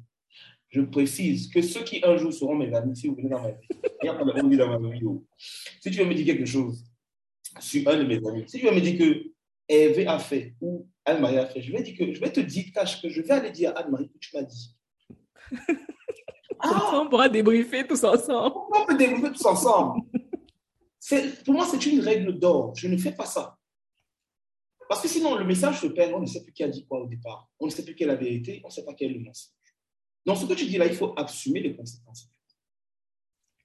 Je 0.71 0.81
précise 0.81 1.49
que 1.49 1.61
ceux 1.61 1.83
qui 1.83 2.01
un 2.03 2.15
jour 2.15 2.31
seront 2.33 2.55
mes 2.55 2.73
amis, 2.73 2.95
si 2.95 3.07
vous 3.07 3.15
venez 3.15 3.29
dans 3.29 3.41
ma 3.41 3.49
vie, 3.51 4.57
dans 4.57 4.79
ma 4.79 4.89
vidéo. 4.89 5.25
Si 5.37 5.91
tu 5.91 5.97
veux 5.97 6.05
me 6.05 6.13
dire 6.13 6.25
quelque 6.25 6.45
chose 6.45 6.83
sur 7.59 7.87
un 7.89 7.97
de 7.97 8.03
mes 8.03 8.25
amis, 8.25 8.45
si 8.47 8.57
tu 8.57 8.65
veux 8.65 8.71
me 8.71 8.79
dire 8.79 8.97
que 8.97 9.31
Eve 9.67 10.07
a 10.07 10.17
fait 10.17 10.55
ou 10.61 10.87
Anne-Marie 11.03 11.37
a 11.39 11.45
fait, 11.45 11.61
je 11.61 11.71
vais, 11.73 11.83
dire 11.83 11.97
que, 11.97 12.13
je 12.13 12.19
vais 12.21 12.31
te 12.31 12.39
dire, 12.39 12.65
cache 12.73 13.01
que 13.01 13.09
je 13.09 13.21
vais 13.21 13.31
aller 13.31 13.51
dire 13.51 13.71
à 13.71 13.79
Anne-Marie 13.79 14.09
que 14.09 14.17
tu 14.17 14.35
m'as 14.35 14.43
dit. 14.43 14.75
Ça, 16.63 17.01
on 17.01 17.09
pourra 17.09 17.27
débriefer 17.27 17.85
tous 17.87 18.03
ensemble. 18.03 18.55
on 18.71 18.85
peut 18.85 18.95
développer 18.95 19.31
tous 19.31 19.45
ensemble. 19.45 20.01
Pour 21.43 21.53
moi, 21.55 21.65
c'est 21.65 21.83
une 21.87 21.99
règle 22.01 22.37
d'or. 22.37 22.75
Je 22.75 22.87
ne 22.87 22.97
fais 22.97 23.11
pas 23.11 23.25
ça. 23.25 23.57
Parce 24.87 25.01
que 25.01 25.07
sinon, 25.07 25.35
le 25.35 25.43
message 25.43 25.81
se 25.81 25.87
perd, 25.87 26.13
on 26.13 26.19
ne 26.19 26.27
sait 26.27 26.43
plus 26.43 26.53
qui 26.53 26.63
a 26.63 26.67
dit 26.67 26.85
quoi 26.85 27.01
au 27.01 27.07
départ. 27.07 27.49
On 27.59 27.65
ne 27.65 27.71
sait 27.71 27.83
plus 27.83 27.95
quelle 27.95 28.09
est 28.09 28.13
la 28.13 28.17
vérité, 28.17 28.61
on 28.63 28.67
ne 28.67 28.71
sait 28.71 28.85
pas 28.85 28.93
quel 28.93 29.11
est 29.11 29.13
le 29.15 29.21
mensonge. 29.21 29.53
Donc, 30.25 30.37
ce 30.37 30.45
que 30.45 30.53
tu 30.53 30.65
dis 30.65 30.77
là, 30.77 30.85
il 30.85 30.93
faut 30.95 31.13
assumer 31.17 31.59
les 31.61 31.75
conséquences. 31.75 32.29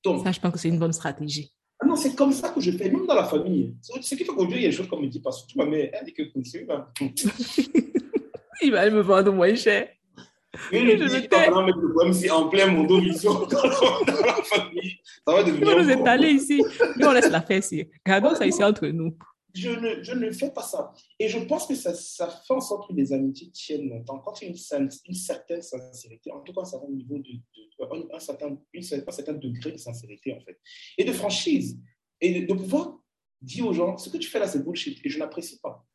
Donc, 0.04 0.24
Ça, 0.24 0.32
je 0.32 0.40
pense 0.40 0.52
que 0.52 0.58
c'est 0.58 0.68
une 0.68 0.78
bonne 0.78 0.92
stratégie. 0.92 1.52
ah 1.80 1.86
non, 1.86 1.96
c'est 1.96 2.14
comme 2.14 2.32
ça 2.32 2.48
que 2.50 2.60
je 2.60 2.70
fais, 2.70 2.88
même 2.90 3.06
dans 3.06 3.14
la 3.14 3.24
famille. 3.24 3.74
Ce 3.82 4.14
qui 4.14 4.24
fait 4.24 4.24
qu'aujourd'hui, 4.24 4.58
il 4.58 4.62
y 4.62 4.66
a 4.66 4.70
des 4.70 4.76
choses 4.76 4.88
qu'on 4.88 5.00
me 5.00 5.08
dit, 5.08 5.20
parce 5.20 5.44
que 5.46 5.52
ma 5.58 5.66
mère, 5.66 5.90
elle 5.92 6.04
dit 6.06 6.12
que 6.14 6.22
ben, 6.64 6.86
Il 8.62 8.72
va 8.72 8.80
aller 8.80 8.90
me 8.90 9.00
vendre 9.00 9.32
moins 9.32 9.54
cher. 9.54 9.88
me 10.72 11.08
dis, 11.20 11.28
tais. 11.28 11.48
on 11.50 11.54
va 11.56 11.66
mettre 11.66 11.78
le 11.78 11.92
problème 11.92 12.14
si 12.14 12.30
en 12.30 12.48
plein 12.48 12.72
vision 13.00 13.34
dans 13.50 13.62
la 13.62 14.42
famille, 14.44 14.96
ça 15.26 15.32
va 15.34 15.40
Il 15.40 15.46
devenir. 15.52 15.76
va 15.76 15.82
nous 15.82 15.90
étaler 15.90 16.30
ici. 16.30 16.62
Nous, 16.96 17.06
on 17.06 17.12
laisse 17.12 17.30
la 17.30 17.42
faire 17.42 17.58
ici. 17.58 17.86
Gardons 18.06 18.34
ça 18.34 18.46
ici 18.46 18.62
entre 18.64 18.86
nous. 18.86 19.14
Je 19.56 19.70
ne, 19.70 20.02
je 20.02 20.12
ne 20.12 20.30
fais 20.30 20.50
pas 20.50 20.62
ça. 20.62 20.92
Et 21.18 21.28
je 21.28 21.38
pense 21.38 21.66
que 21.66 21.74
ça, 21.74 21.94
ça 21.94 22.28
fait 22.28 22.52
en 22.52 22.60
sorte 22.60 22.88
que 22.88 22.94
les 22.94 23.12
amitiés 23.12 23.50
tiennent 23.50 23.88
longtemps. 23.88 24.18
Quand 24.18 24.40
il 24.40 24.44
y 24.44 24.46
a 24.46 24.50
une, 24.50 24.56
certaine 25.14 25.62
sincérité, 25.62 26.30
en 26.30 26.40
tout 26.40 26.52
cas 26.52 26.62
un 26.62 26.66
certain 26.66 26.88
niveau 26.88 27.18
de, 27.18 27.30
un, 28.12 28.18
certain, 28.18 28.58
une 28.72 28.82
un 28.82 29.12
certain 29.12 29.32
degré 29.32 29.72
de 29.72 29.78
sincérité, 29.78 30.34
en 30.34 30.40
fait, 30.40 30.60
et 30.98 31.04
de 31.04 31.12
franchise, 31.12 31.80
et 32.20 32.40
de, 32.40 32.46
de 32.46 32.54
pouvoir 32.54 32.98
dire 33.40 33.66
aux 33.66 33.72
gens, 33.72 33.96
ce 33.96 34.10
que 34.10 34.18
tu 34.18 34.28
fais 34.28 34.38
là, 34.38 34.46
c'est 34.46 34.62
bullshit, 34.62 35.00
et 35.04 35.08
je 35.08 35.18
n'apprécie 35.18 35.58
pas. 35.60 35.86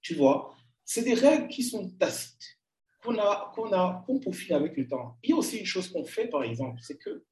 Tu 0.00 0.14
vois, 0.14 0.54
c'est 0.84 1.02
des 1.02 1.14
règles 1.14 1.48
qui 1.48 1.62
sont 1.62 1.90
tacites, 1.90 2.58
qu'on 3.02 3.18
a, 3.18 3.52
qu'on 3.54 3.72
a, 3.72 4.02
qu'on 4.06 4.18
peaufine 4.18 4.56
avec 4.56 4.76
le 4.76 4.88
temps. 4.88 5.18
Il 5.22 5.30
y 5.30 5.32
a 5.32 5.36
aussi 5.36 5.58
une 5.58 5.66
chose 5.66 5.88
qu'on 5.88 6.04
fait, 6.04 6.28
par 6.28 6.42
exemple, 6.42 6.80
c'est 6.82 6.98
que 6.98 7.24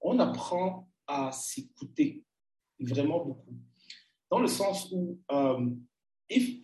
on 0.00 0.18
apprend 0.18 0.88
à 1.06 1.32
s'écouter 1.32 2.24
vraiment 2.78 3.24
beaucoup 3.24 3.54
dans 4.30 4.40
le 4.40 4.46
sens 4.48 4.88
où 4.92 5.18
euh, 5.30 5.70
il, 6.30 6.62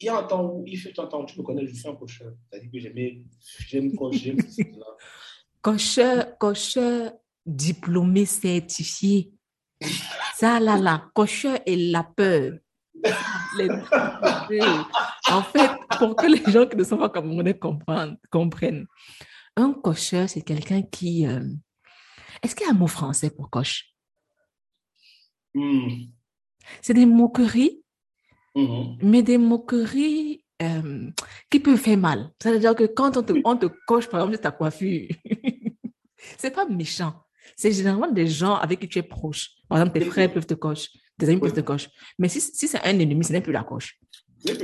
il 0.00 0.04
y 0.06 0.08
a 0.08 0.18
un 0.18 0.24
temps 0.24 0.44
où, 0.44 0.64
il 0.66 0.76
fut 0.76 0.98
un 0.98 1.06
temps 1.06 1.22
où 1.22 1.26
tu 1.26 1.38
me 1.38 1.44
connais, 1.44 1.66
je 1.66 1.74
suis 1.74 1.88
un 1.88 1.94
cocheur. 1.94 2.32
C'est-à-dire 2.50 2.70
que 2.70 2.78
j'aimais, 2.78 3.22
j'aime 3.68 3.94
coach, 3.94 4.16
j'aime. 4.16 4.38
Cocheur, 5.62 6.38
cocheur 6.38 7.12
diplômé 7.44 8.24
certifié. 8.24 9.32
Ça, 10.36 10.60
là, 10.60 10.76
là, 10.76 11.10
cocheur 11.12 11.58
et 11.66 11.90
la 11.90 12.04
peur. 12.04 12.52
Les. 13.58 13.68
En 15.28 15.42
fait, 15.42 15.70
pour 15.98 16.14
que 16.14 16.26
les 16.26 16.52
gens 16.52 16.66
qui 16.66 16.76
ne 16.76 16.84
sont 16.84 16.98
pas 16.98 17.10
camerounais 17.10 17.58
comprennent, 17.58 18.16
comprennent, 18.30 18.86
un 19.56 19.72
cocheur, 19.72 20.28
c'est 20.28 20.42
quelqu'un 20.42 20.82
qui... 20.82 21.26
euh, 21.26 21.42
Est-ce 22.42 22.54
qu'il 22.54 22.64
y 22.66 22.70
a 22.70 22.72
un 22.72 22.76
mot 22.78 22.86
français 22.86 23.30
pour 23.30 23.50
coche? 23.50 23.92
Hmm. 25.52 25.88
C'est 26.82 26.94
des 26.94 27.06
moqueries, 27.06 27.82
Mhm. 28.54 28.98
mais 29.02 29.22
des 29.22 29.36
moqueries 29.38 30.42
euh, 30.62 31.10
qui 31.50 31.60
peuvent 31.60 31.76
faire 31.78 31.98
mal. 31.98 32.30
C'est-à-dire 32.42 32.74
que 32.74 32.84
quand 32.84 33.16
on 33.18 33.22
te, 33.22 33.34
on 33.44 33.56
te 33.56 33.66
coche, 33.86 34.08
par 34.08 34.20
exemple, 34.20 34.38
ta 34.38 34.50
coiffure, 34.50 35.08
c'est 36.38 36.50
pas 36.54 36.66
méchant. 36.66 37.14
C'est 37.54 37.70
généralement 37.72 38.10
des 38.10 38.26
gens 38.26 38.54
avec 38.56 38.80
qui 38.80 38.88
tu 38.88 38.98
es 38.98 39.02
proche. 39.02 39.50
Par 39.68 39.78
exemple, 39.78 39.98
tes 39.98 40.04
frères 40.06 40.32
peuvent 40.32 40.46
te 40.46 40.54
cocher, 40.54 40.88
tes 41.18 41.28
amis 41.28 41.40
peuvent 41.40 41.52
te 41.52 41.60
cocher. 41.60 41.88
Mais 42.18 42.28
si, 42.28 42.40
si 42.40 42.66
c'est 42.66 42.80
un 42.84 42.98
ennemi, 42.98 43.22
ce 43.24 43.32
n'est 43.32 43.40
plus 43.40 43.52
la 43.52 43.62
coche. 43.64 43.98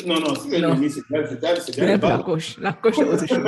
Non, 0.06 0.20
non, 0.20 0.34
si 0.34 0.50
c'est 0.50 0.60
Non. 0.60 0.68
l'ennemi, 0.74 0.90
c'est 0.90 1.06
bien, 1.76 1.96
la 1.98 2.18
coche. 2.18 2.58
La 2.58 2.72
coche, 2.72 2.96
c'est 2.96 3.04
autre 3.04 3.26
chose. 3.26 3.38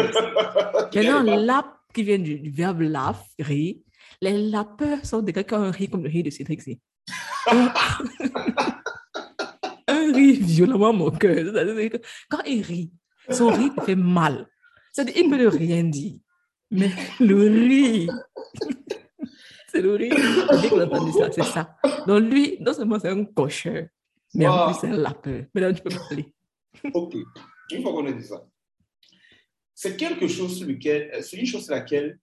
Maintenant, 0.95 1.21
le 1.23 1.27
bal. 1.37 1.47
lap 1.47 1.67
qui 1.93 2.03
vient 2.03 2.19
du, 2.19 2.39
du 2.39 2.51
verbe 2.51 2.83
laugh, 2.83 3.17
rire, 3.39 3.77
les 4.21 4.51
lapeurs 4.51 5.05
sont 5.05 5.23
des 5.23 5.33
gars 5.33 5.45
qui 5.45 5.55
ont 5.55 5.63
un 5.63 5.71
rire 5.71 5.91
comme 5.91 6.03
le 6.05 6.09
rire 6.11 6.25
de 6.25 6.31
Cédric. 6.31 6.61
Un 9.87 10.13
rire 10.13 10.39
violemment 10.41 10.93
moqueur. 10.93 11.53
Quand 12.29 12.43
il 12.47 12.63
rit, 12.63 12.93
son 13.31 13.49
rire 13.49 13.73
fait 13.85 13.97
mal. 13.97 14.49
C'est-à-dire 14.93 15.15
qu'il 15.15 15.31
ne 15.31 15.37
peut 15.37 15.49
rien 15.49 15.85
dire. 15.85 16.19
Mais 16.71 16.91
le 17.21 17.43
rire, 17.49 18.13
c'est 19.69 19.83
le 19.83 19.95
rire. 19.95 20.15
Dès 20.63 20.69
qu'on 20.69 20.81
entendu 20.83 21.13
ça, 21.13 21.31
c'est 21.31 21.43
ça. 21.43 21.77
Donc 22.07 22.25
lui, 22.25 22.57
non 22.61 22.73
seulement 22.73 22.99
c'est 22.99 23.11
un 23.11 23.25
cocheur, 23.25 23.87
mais 24.35 24.47
en 24.47 24.67
plus 24.67 24.81
c'est 24.81 24.89
un 24.89 24.97
lapeur. 24.97 25.45
Maintenant, 25.55 25.73
tu 25.73 25.83
peux 25.83 25.91
parler. 25.91 26.33
Ok, 26.93 27.15
une 27.71 27.83
fois 27.83 27.93
qu'on 27.93 28.07
a 28.07 28.13
dit 28.13 28.25
ça, 28.25 28.47
c'est 29.75 29.97
quelque 29.97 30.27
chose 30.27 30.59
sur 30.59 30.67
lequel, 30.67 31.23
c'est 31.23 31.37
une 31.37 31.47
chose 31.47 31.65
sur 31.65 31.75
laquelle 31.75 32.19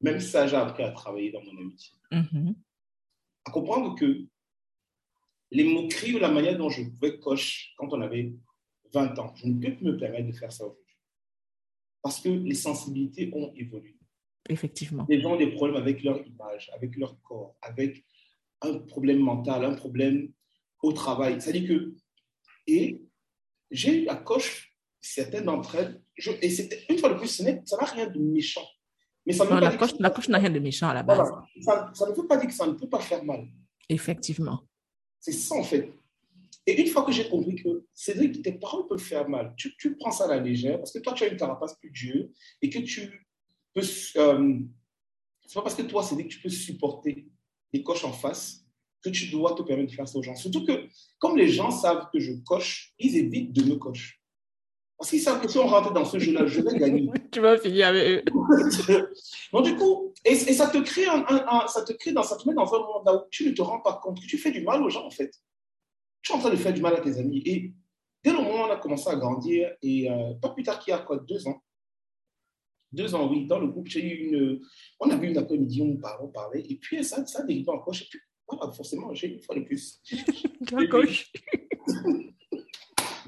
même 0.00 0.20
ça, 0.20 0.46
j'ai 0.46 0.56
appris 0.56 0.82
à 0.82 0.90
travailler 0.90 1.32
dans 1.32 1.42
mon 1.42 1.58
amitié. 1.60 1.92
Mhm. 2.12 2.54
À 3.46 3.50
comprendre 3.50 3.96
que 3.98 4.26
les 5.52 5.64
moqueries 5.64 6.16
ou 6.16 6.18
la 6.18 6.30
manière 6.30 6.58
dont 6.58 6.68
je 6.68 6.82
pouvais 6.82 7.18
coche 7.18 7.72
quand 7.76 7.92
on 7.92 8.00
avait 8.00 8.34
20 8.92 9.18
ans, 9.18 9.32
je 9.36 9.46
ne 9.46 9.54
peux 9.54 9.74
plus 9.74 9.86
me 9.86 9.96
permettre 9.96 10.26
de 10.26 10.32
faire 10.32 10.52
ça 10.52 10.64
aujourd'hui. 10.64 10.96
Parce 12.02 12.20
que 12.20 12.28
les 12.28 12.54
sensibilités 12.54 13.30
ont 13.32 13.52
évolué. 13.54 13.96
Effectivement. 14.48 15.06
Les 15.08 15.20
gens 15.20 15.34
ont 15.34 15.38
des 15.38 15.50
problèmes 15.52 15.80
avec 15.80 16.02
leur 16.02 16.24
image, 16.26 16.70
avec 16.74 16.96
leur 16.96 17.20
corps, 17.22 17.56
avec 17.62 18.04
un 18.62 18.78
problème 18.78 19.20
mental, 19.20 19.64
un 19.64 19.74
problème 19.74 20.32
au 20.82 20.92
travail. 20.92 21.40
C'est-à-dire 21.40 21.68
que, 21.68 21.94
et 22.66 23.02
j'ai 23.70 24.02
eu 24.02 24.08
à 24.08 24.16
coche 24.16 24.76
certaines 25.00 25.44
d'entre 25.44 25.76
elles, 25.76 26.02
je, 26.16 26.32
et 26.42 26.50
c'était 26.50 26.84
une 26.88 26.98
fois 26.98 27.10
de 27.10 27.18
plus, 27.18 27.28
ça 27.28 27.44
n'a 27.44 27.84
rien 27.84 28.06
de 28.08 28.18
méchant. 28.18 28.66
Mais 29.26 29.32
ça 29.32 29.44
non, 29.44 29.56
la, 29.56 29.76
coche, 29.76 29.94
la 29.98 30.10
coche 30.10 30.28
n'a 30.28 30.38
rien 30.38 30.50
de 30.50 30.60
méchant 30.60 30.88
à 30.88 30.94
la 30.94 31.02
base. 31.02 31.28
Ça, 31.60 31.90
ça, 31.92 32.08
ne 32.08 32.14
veut 32.14 32.26
pas 32.26 32.36
dire 32.36 32.48
que 32.48 32.54
ça 32.54 32.66
ne 32.66 32.72
peut 32.72 32.88
pas 32.88 33.00
faire 33.00 33.24
mal. 33.24 33.46
Effectivement. 33.88 34.60
C'est 35.18 35.32
ça 35.32 35.56
en 35.56 35.64
fait. 35.64 35.92
Et 36.66 36.80
une 36.80 36.88
fois 36.88 37.04
que 37.04 37.12
j'ai 37.12 37.28
compris 37.28 37.54
que 37.56 37.84
Cédric, 37.94 38.42
tes 38.42 38.52
paroles 38.52 38.86
peuvent 38.88 38.98
faire 38.98 39.28
mal, 39.28 39.54
tu, 39.56 39.76
tu, 39.76 39.96
prends 39.96 40.10
ça 40.10 40.24
à 40.24 40.28
la 40.28 40.40
légère 40.40 40.78
parce 40.78 40.92
que 40.92 40.98
toi, 40.98 41.12
tu 41.12 41.22
as 41.24 41.28
une 41.28 41.36
carapace 41.36 41.76
plus 41.78 41.90
dure 41.90 42.28
et 42.60 42.70
que 42.70 42.78
tu 42.80 43.24
peux. 43.72 43.82
Euh, 44.16 44.58
c'est 45.46 45.54
pas 45.54 45.62
parce 45.62 45.76
que 45.76 45.82
toi, 45.82 46.02
Cédric, 46.02 46.28
tu 46.28 46.40
peux 46.40 46.48
supporter 46.48 47.28
les 47.72 47.82
coches 47.82 48.04
en 48.04 48.12
face 48.12 48.64
que 49.00 49.10
tu 49.10 49.28
dois 49.30 49.54
te 49.54 49.62
permettre 49.62 49.90
de 49.90 49.96
faire 49.96 50.08
ça 50.08 50.18
aux 50.18 50.22
gens. 50.22 50.34
Surtout 50.34 50.64
que, 50.64 50.88
comme 51.18 51.36
les 51.36 51.48
gens 51.48 51.70
savent 51.70 52.08
que 52.12 52.18
je 52.18 52.32
coche, 52.44 52.94
ils 52.98 53.16
évitent 53.16 53.52
de 53.52 53.62
me 53.62 53.76
cocher. 53.76 54.14
Parce 54.98 55.10
qu'ils 55.10 55.20
savent 55.20 55.40
que 55.42 55.48
si 55.48 55.58
on 55.58 55.66
rentre 55.66 55.92
dans 55.92 56.04
ce 56.04 56.18
jeu-là, 56.18 56.46
je 56.46 56.62
vais 56.62 56.78
gagner. 56.78 57.10
tu 57.32 57.40
vas 57.40 57.58
finir 57.58 57.88
avec 57.88 58.08
eux. 58.08 58.24
Donc, 59.52 59.64
du 59.64 59.76
coup, 59.76 60.14
et, 60.24 60.34
ça, 60.34 60.68
te 60.68 60.78
crée 60.78 61.06
un, 61.06 61.66
ça 61.68 61.84
te 61.84 61.92
crée 61.92 62.12
dans, 62.12 62.22
ça 62.22 62.36
te 62.36 62.48
met 62.48 62.54
dans 62.54 62.74
un 62.74 62.78
monde 62.78 63.08
où 63.08 63.28
tu 63.30 63.46
ne 63.46 63.52
te 63.52 63.60
rends 63.60 63.80
pas 63.80 64.00
compte 64.02 64.20
que 64.20 64.26
tu 64.26 64.38
fais 64.38 64.50
du 64.50 64.62
mal 64.62 64.82
aux 64.82 64.88
gens, 64.88 65.06
en 65.06 65.10
fait. 65.10 65.30
Tu 66.22 66.32
es 66.32 66.34
en 66.34 66.38
train 66.38 66.50
de 66.50 66.56
faire 66.56 66.72
du 66.72 66.80
mal 66.80 66.94
à 66.94 67.00
tes 67.00 67.18
amis. 67.18 67.42
Et 67.44 67.72
dès 68.24 68.30
le 68.30 68.38
moment 68.38 68.64
où 68.64 68.66
on 68.68 68.70
a 68.70 68.76
commencé 68.76 69.10
à 69.10 69.16
grandir, 69.16 69.70
et 69.82 70.10
euh, 70.10 70.34
pas 70.40 70.48
plus 70.50 70.62
tard 70.62 70.78
qu'il 70.78 70.92
y 70.92 70.94
a 70.94 70.98
quoi, 70.98 71.18
deux 71.18 71.46
ans, 71.46 71.62
deux 72.92 73.14
ans, 73.14 73.28
oui, 73.30 73.46
dans 73.46 73.58
le 73.58 73.66
groupe, 73.66 73.88
j'ai 73.88 74.02
eu 74.02 74.28
une. 74.28 74.60
On 75.00 75.10
a 75.10 75.16
vu 75.16 75.28
une 75.28 75.36
après-midi, 75.36 75.82
on 75.82 75.96
parlait, 75.98 76.24
on 76.24 76.28
parlait, 76.28 76.64
et 76.66 76.76
puis 76.76 77.04
ça, 77.04 77.24
ça 77.26 77.40
a 77.40 77.42
dérivé 77.42 77.68
encore. 77.68 77.92
Je 77.92 78.04
sais 78.04 78.08
plus. 78.10 78.22
Voilà, 78.48 78.72
forcément, 78.72 79.12
j'ai 79.12 79.28
une 79.28 79.42
fois 79.42 79.56
de 79.56 79.60
plus. 79.60 80.00
coche. 80.90 81.32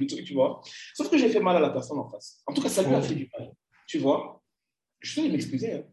Le 0.01 0.07
truc, 0.07 0.25
tu 0.25 0.35
vois. 0.35 0.61
Sauf 0.95 1.11
que 1.11 1.19
j'ai 1.19 1.29
fait 1.29 1.41
mal 1.41 1.57
à 1.57 1.61
la 1.61 1.71
personne 1.71 1.99
en 1.99 2.09
face. 2.09 2.43
En 2.47 2.53
tout 2.53 2.63
cas, 2.63 2.69
ça 2.69 2.83
lui 2.83 2.95
a 2.95 3.03
fait 3.03 3.15
du 3.15 3.31
mal. 3.39 3.53
Tu 3.87 3.99
vois 3.99 4.43
Je 5.01 5.11
suis 5.11 5.21
allé 5.21 5.31
m'excuser. 5.31 5.73
Hein. 5.73 5.85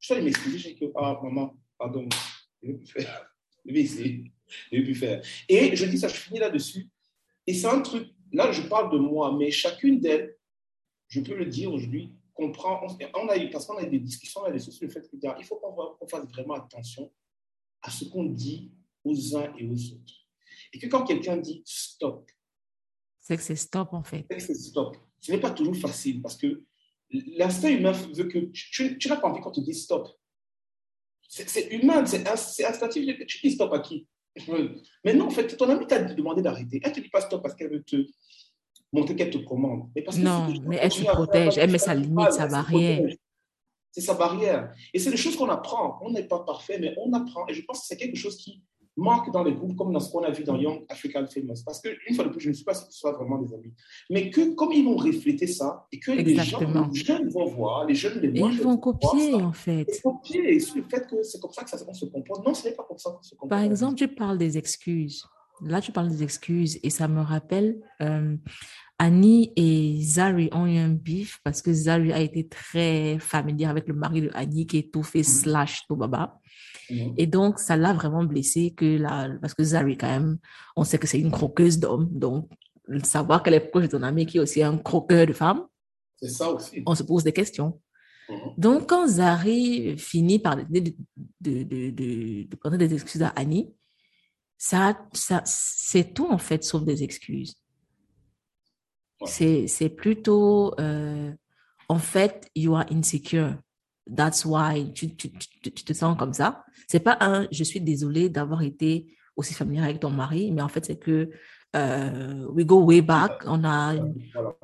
Je 0.00 0.06
suis 0.06 0.14
allé 0.14 0.24
m'excuser. 0.24 0.58
J'ai 0.58 0.74
dit, 0.74 0.90
ah, 0.96 1.20
maman, 1.22 1.56
pardon, 1.78 2.08
je 2.62 2.68
ne 2.68 2.72
vais 2.72 2.78
plus 2.78 2.86
faire. 2.86 3.30
Je 3.64 3.72
vais 3.72 3.80
essayer. 3.80 4.32
Je 4.70 4.76
ne 4.76 4.80
vais 4.80 4.84
plus 4.84 4.94
faire. 4.94 5.22
Et 5.48 5.74
je 5.74 5.84
dis 5.86 5.98
ça, 5.98 6.08
je 6.08 6.14
finis 6.14 6.38
là-dessus. 6.38 6.88
Et 7.46 7.54
c'est 7.54 7.66
un 7.66 7.80
truc, 7.80 8.08
là, 8.32 8.52
je 8.52 8.62
parle 8.62 8.92
de 8.92 8.98
moi, 8.98 9.36
mais 9.38 9.50
chacune 9.50 10.00
d'elles, 10.00 10.36
je 11.08 11.20
peux 11.20 11.36
le 11.36 11.46
dire 11.46 11.72
aujourd'hui, 11.72 12.14
comprend, 12.34 12.86
on, 13.14 13.28
a 13.28 13.36
eu, 13.36 13.50
parce 13.50 13.66
qu'on 13.66 13.76
a 13.76 13.82
eu 13.82 13.90
des 13.90 14.00
discussions, 14.00 14.40
on 14.42 14.44
a 14.44 14.50
des 14.50 14.58
sur 14.58 14.72
le 14.80 14.88
fait 14.90 15.08
qu'il 15.08 15.44
faut 15.44 15.56
qu'on 15.56 16.06
fasse 16.06 16.26
vraiment 16.28 16.54
attention 16.54 17.10
à 17.82 17.90
ce 17.90 18.04
qu'on 18.06 18.24
dit 18.24 18.72
aux 19.04 19.36
uns 19.36 19.54
et 19.56 19.66
aux 19.66 19.92
autres. 19.92 20.14
Et 20.72 20.78
que 20.78 20.86
quand 20.86 21.04
quelqu'un 21.04 21.36
dit 21.36 21.62
stop, 21.64 22.28
c'est 23.24 23.38
que 23.38 23.42
c'est 23.42 23.56
stop 23.56 23.88
en 23.92 24.02
fait. 24.02 24.26
C'est 24.30 24.36
que 24.36 24.42
c'est 24.42 24.54
stop. 24.54 24.98
Ce 25.18 25.32
n'est 25.32 25.40
pas 25.40 25.50
toujours 25.50 25.76
facile 25.76 26.20
parce 26.20 26.36
que 26.36 26.62
l'instinct 27.10 27.70
humain 27.70 27.92
veut 27.92 28.24
que 28.24 28.38
tu, 28.52 28.98
n'as 29.08 29.16
pas 29.16 29.28
envie 29.28 29.40
qu'on 29.40 29.50
te 29.50 29.60
dise 29.60 29.84
stop. 29.84 30.08
C'est 31.26 31.68
humain, 31.72 32.04
c'est 32.04 32.28
instinctif. 32.28 33.16
Tu 33.26 33.38
dis 33.42 33.54
stop 33.54 33.72
à 33.72 33.78
qui? 33.78 34.06
Mais 35.04 35.14
non, 35.14 35.26
en 35.26 35.30
fait, 35.30 35.56
ton 35.56 35.70
ami 35.70 35.86
t'a 35.86 36.02
demandé 36.02 36.42
d'arrêter. 36.42 36.80
Elle 36.84 36.90
ne 36.90 36.96
te 36.96 37.00
dit 37.00 37.08
pas 37.08 37.22
stop 37.22 37.42
parce 37.42 37.54
qu'elle 37.54 37.70
veut 37.70 37.82
te 37.82 38.04
montrer 38.92 39.16
qu'elle 39.16 39.30
te 39.30 39.38
commande. 39.38 39.88
Mais 39.96 40.02
parce 40.02 40.18
non, 40.18 40.52
mais 40.66 40.76
elle 40.82 40.92
se 40.92 41.02
protège, 41.04 41.56
elle 41.56 41.70
met 41.70 41.78
sa 41.78 41.94
limite, 41.94 42.32
sa 42.32 42.46
barrière. 42.46 43.08
C'est 43.90 44.02
sa 44.02 44.14
barrière. 44.14 44.74
Et 44.92 44.98
c'est 44.98 45.10
des 45.10 45.16
choses 45.16 45.36
qu'on 45.36 45.48
apprend. 45.48 45.98
On 46.02 46.10
n'est 46.10 46.28
pas 46.28 46.40
parfait, 46.40 46.78
mais 46.78 46.94
on 46.98 47.10
apprend. 47.14 47.46
Et 47.48 47.54
je 47.54 47.62
pense 47.62 47.80
que 47.80 47.86
c'est 47.86 47.96
quelque 47.96 48.16
chose 48.16 48.36
qui 48.36 48.62
manque 48.96 49.32
dans 49.32 49.42
les 49.42 49.54
groupes 49.54 49.76
comme 49.76 49.92
dans 49.92 50.00
ce 50.00 50.10
qu'on 50.10 50.22
a 50.22 50.30
vu 50.30 50.44
dans 50.44 50.56
Young 50.56 50.84
African 50.88 51.26
Famous. 51.26 51.62
Parce 51.64 51.80
qu'une 51.80 52.14
fois 52.14 52.24
de 52.24 52.30
plus, 52.30 52.40
je 52.40 52.48
ne 52.50 52.54
suis 52.54 52.64
pas 52.64 52.74
sûr 52.74 52.86
que 52.86 52.92
ce 52.92 53.00
soit 53.00 53.12
vraiment 53.12 53.38
des 53.38 53.52
amis. 53.52 53.72
Mais 54.10 54.30
que 54.30 54.54
comme 54.54 54.72
ils 54.72 54.84
vont 54.84 54.96
refléter 54.96 55.46
ça 55.46 55.86
et 55.92 55.98
que 55.98 56.12
les, 56.12 56.36
gens, 56.36 56.60
les 56.60 56.94
jeunes 56.94 57.28
vont 57.28 57.46
voir, 57.46 57.86
les 57.86 57.94
jeunes 57.94 58.20
les 58.20 58.38
voient. 58.38 58.50
Ils 58.50 58.60
vont 58.60 58.76
copier 58.76 59.34
en 59.34 59.52
fait. 59.52 59.86
Ils 59.88 60.02
copier 60.02 60.60
sur 60.60 60.76
le 60.76 60.84
fait 60.84 61.06
que 61.06 61.22
c'est 61.22 61.40
comme 61.40 61.52
ça 61.52 61.64
que 61.64 61.70
ça 61.70 61.78
se 61.78 62.04
comporte. 62.06 62.46
Non, 62.46 62.54
ce 62.54 62.68
n'est 62.68 62.74
pas 62.74 62.84
comme 62.84 62.98
ça 62.98 63.10
qu'on 63.10 63.22
se 63.22 63.34
comporte. 63.34 63.50
Par 63.50 63.62
exemple, 63.62 63.96
tu 63.96 64.08
parles 64.08 64.38
des 64.38 64.58
excuses. 64.58 65.24
Là, 65.62 65.80
tu 65.80 65.92
parles 65.92 66.08
des 66.08 66.22
excuses 66.22 66.80
et 66.82 66.90
ça 66.90 67.06
me 67.06 67.20
rappelle 67.20 67.80
euh, 68.02 68.36
Annie 68.98 69.52
et 69.56 69.98
Zari 70.02 70.48
ont 70.52 70.66
eu 70.66 70.78
un 70.78 70.88
bif 70.88 71.40
parce 71.44 71.62
que 71.62 71.72
Zari 71.72 72.12
a 72.12 72.20
été 72.20 72.48
très 72.48 73.18
familière 73.20 73.70
avec 73.70 73.88
le 73.88 73.94
mari 73.94 74.22
de 74.22 74.30
Annie 74.34 74.66
qui 74.66 74.78
est 74.78 74.92
tout 74.92 75.02
fait 75.02 75.22
slash 75.22 75.86
tout 75.86 75.96
baba. 75.96 76.40
Mm-hmm. 76.90 77.14
Et 77.16 77.26
donc, 77.26 77.58
ça 77.58 77.76
l'a 77.76 77.92
vraiment 77.92 78.24
blessé 78.24 78.72
que 78.72 78.98
là, 78.98 79.28
parce 79.40 79.54
que 79.54 79.62
Zari, 79.62 79.96
quand 79.96 80.08
même, 80.08 80.38
on 80.76 80.84
sait 80.84 80.98
que 80.98 81.06
c'est 81.06 81.20
une 81.20 81.30
croqueuse 81.30 81.78
d'hommes. 81.78 82.08
Donc, 82.10 82.50
savoir 83.02 83.42
qu'elle 83.42 83.54
est 83.54 83.60
proche 83.60 83.84
de 83.84 83.88
ton 83.88 84.02
ami 84.02 84.26
qui 84.26 84.38
est 84.38 84.40
aussi 84.40 84.62
un 84.62 84.78
croqueur 84.78 85.26
de 85.26 85.32
femmes, 85.32 85.66
c'est 86.16 86.28
ça 86.28 86.50
aussi. 86.50 86.82
On 86.86 86.94
se 86.94 87.02
pose 87.02 87.24
des 87.24 87.32
questions. 87.32 87.80
Mm-hmm. 88.28 88.54
Donc, 88.58 88.88
quand 88.88 89.06
Zari 89.06 89.96
finit 89.98 90.38
par 90.38 90.56
de, 90.56 90.64
de, 91.40 91.62
de, 91.62 91.90
de, 91.90 92.56
prendre 92.56 92.76
des 92.76 92.92
excuses 92.92 93.22
à 93.22 93.28
Annie, 93.28 93.72
ça, 94.56 94.98
ça 95.12 95.42
c'est 95.44 96.14
tout 96.14 96.26
en 96.30 96.38
fait, 96.38 96.64
sauf 96.64 96.84
des 96.84 97.02
excuses. 97.02 97.56
C'est, 99.26 99.68
c'est 99.68 99.88
plutôt, 99.88 100.74
euh, 100.78 101.32
en 101.88 101.98
fait, 101.98 102.50
you 102.54 102.74
are 102.74 102.84
insecure. 102.90 103.56
That's 104.06 104.44
why 104.44 104.92
tu, 104.92 105.16
tu, 105.16 105.30
tu, 105.30 105.72
te 105.72 105.92
sens 105.92 106.16
comme 106.18 106.34
ça. 106.34 106.64
C'est 106.88 107.00
pas 107.00 107.16
un, 107.20 107.48
je 107.50 107.64
suis 107.64 107.80
désolée 107.80 108.28
d'avoir 108.28 108.62
été 108.62 109.16
aussi 109.36 109.54
familière 109.54 109.84
avec 109.84 110.00
ton 110.00 110.10
mari, 110.10 110.52
mais 110.52 110.62
en 110.62 110.68
fait, 110.68 110.84
c'est 110.84 110.98
que 110.98 111.30
euh, 111.74 112.46
we 112.50 112.64
go 112.64 112.82
way 112.84 113.00
back. 113.00 113.42
On 113.46 113.64
a, 113.64 113.94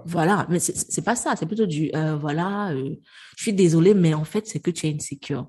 voilà, 0.05 0.47
mais 0.49 0.59
c'est, 0.59 1.03
pas 1.03 1.17
ça. 1.17 1.35
C'est 1.37 1.47
plutôt 1.47 1.67
du, 1.67 1.91
euh, 1.95 2.17
voilà, 2.17 2.73
euh, 2.73 2.97
je 3.37 3.43
suis 3.43 3.53
désolée, 3.53 3.95
mais 3.95 4.15
en 4.15 4.25
fait, 4.25 4.47
c'est 4.47 4.61
que 4.61 4.71
tu 4.71 4.87
es 4.87 4.95
insecure. 4.95 5.49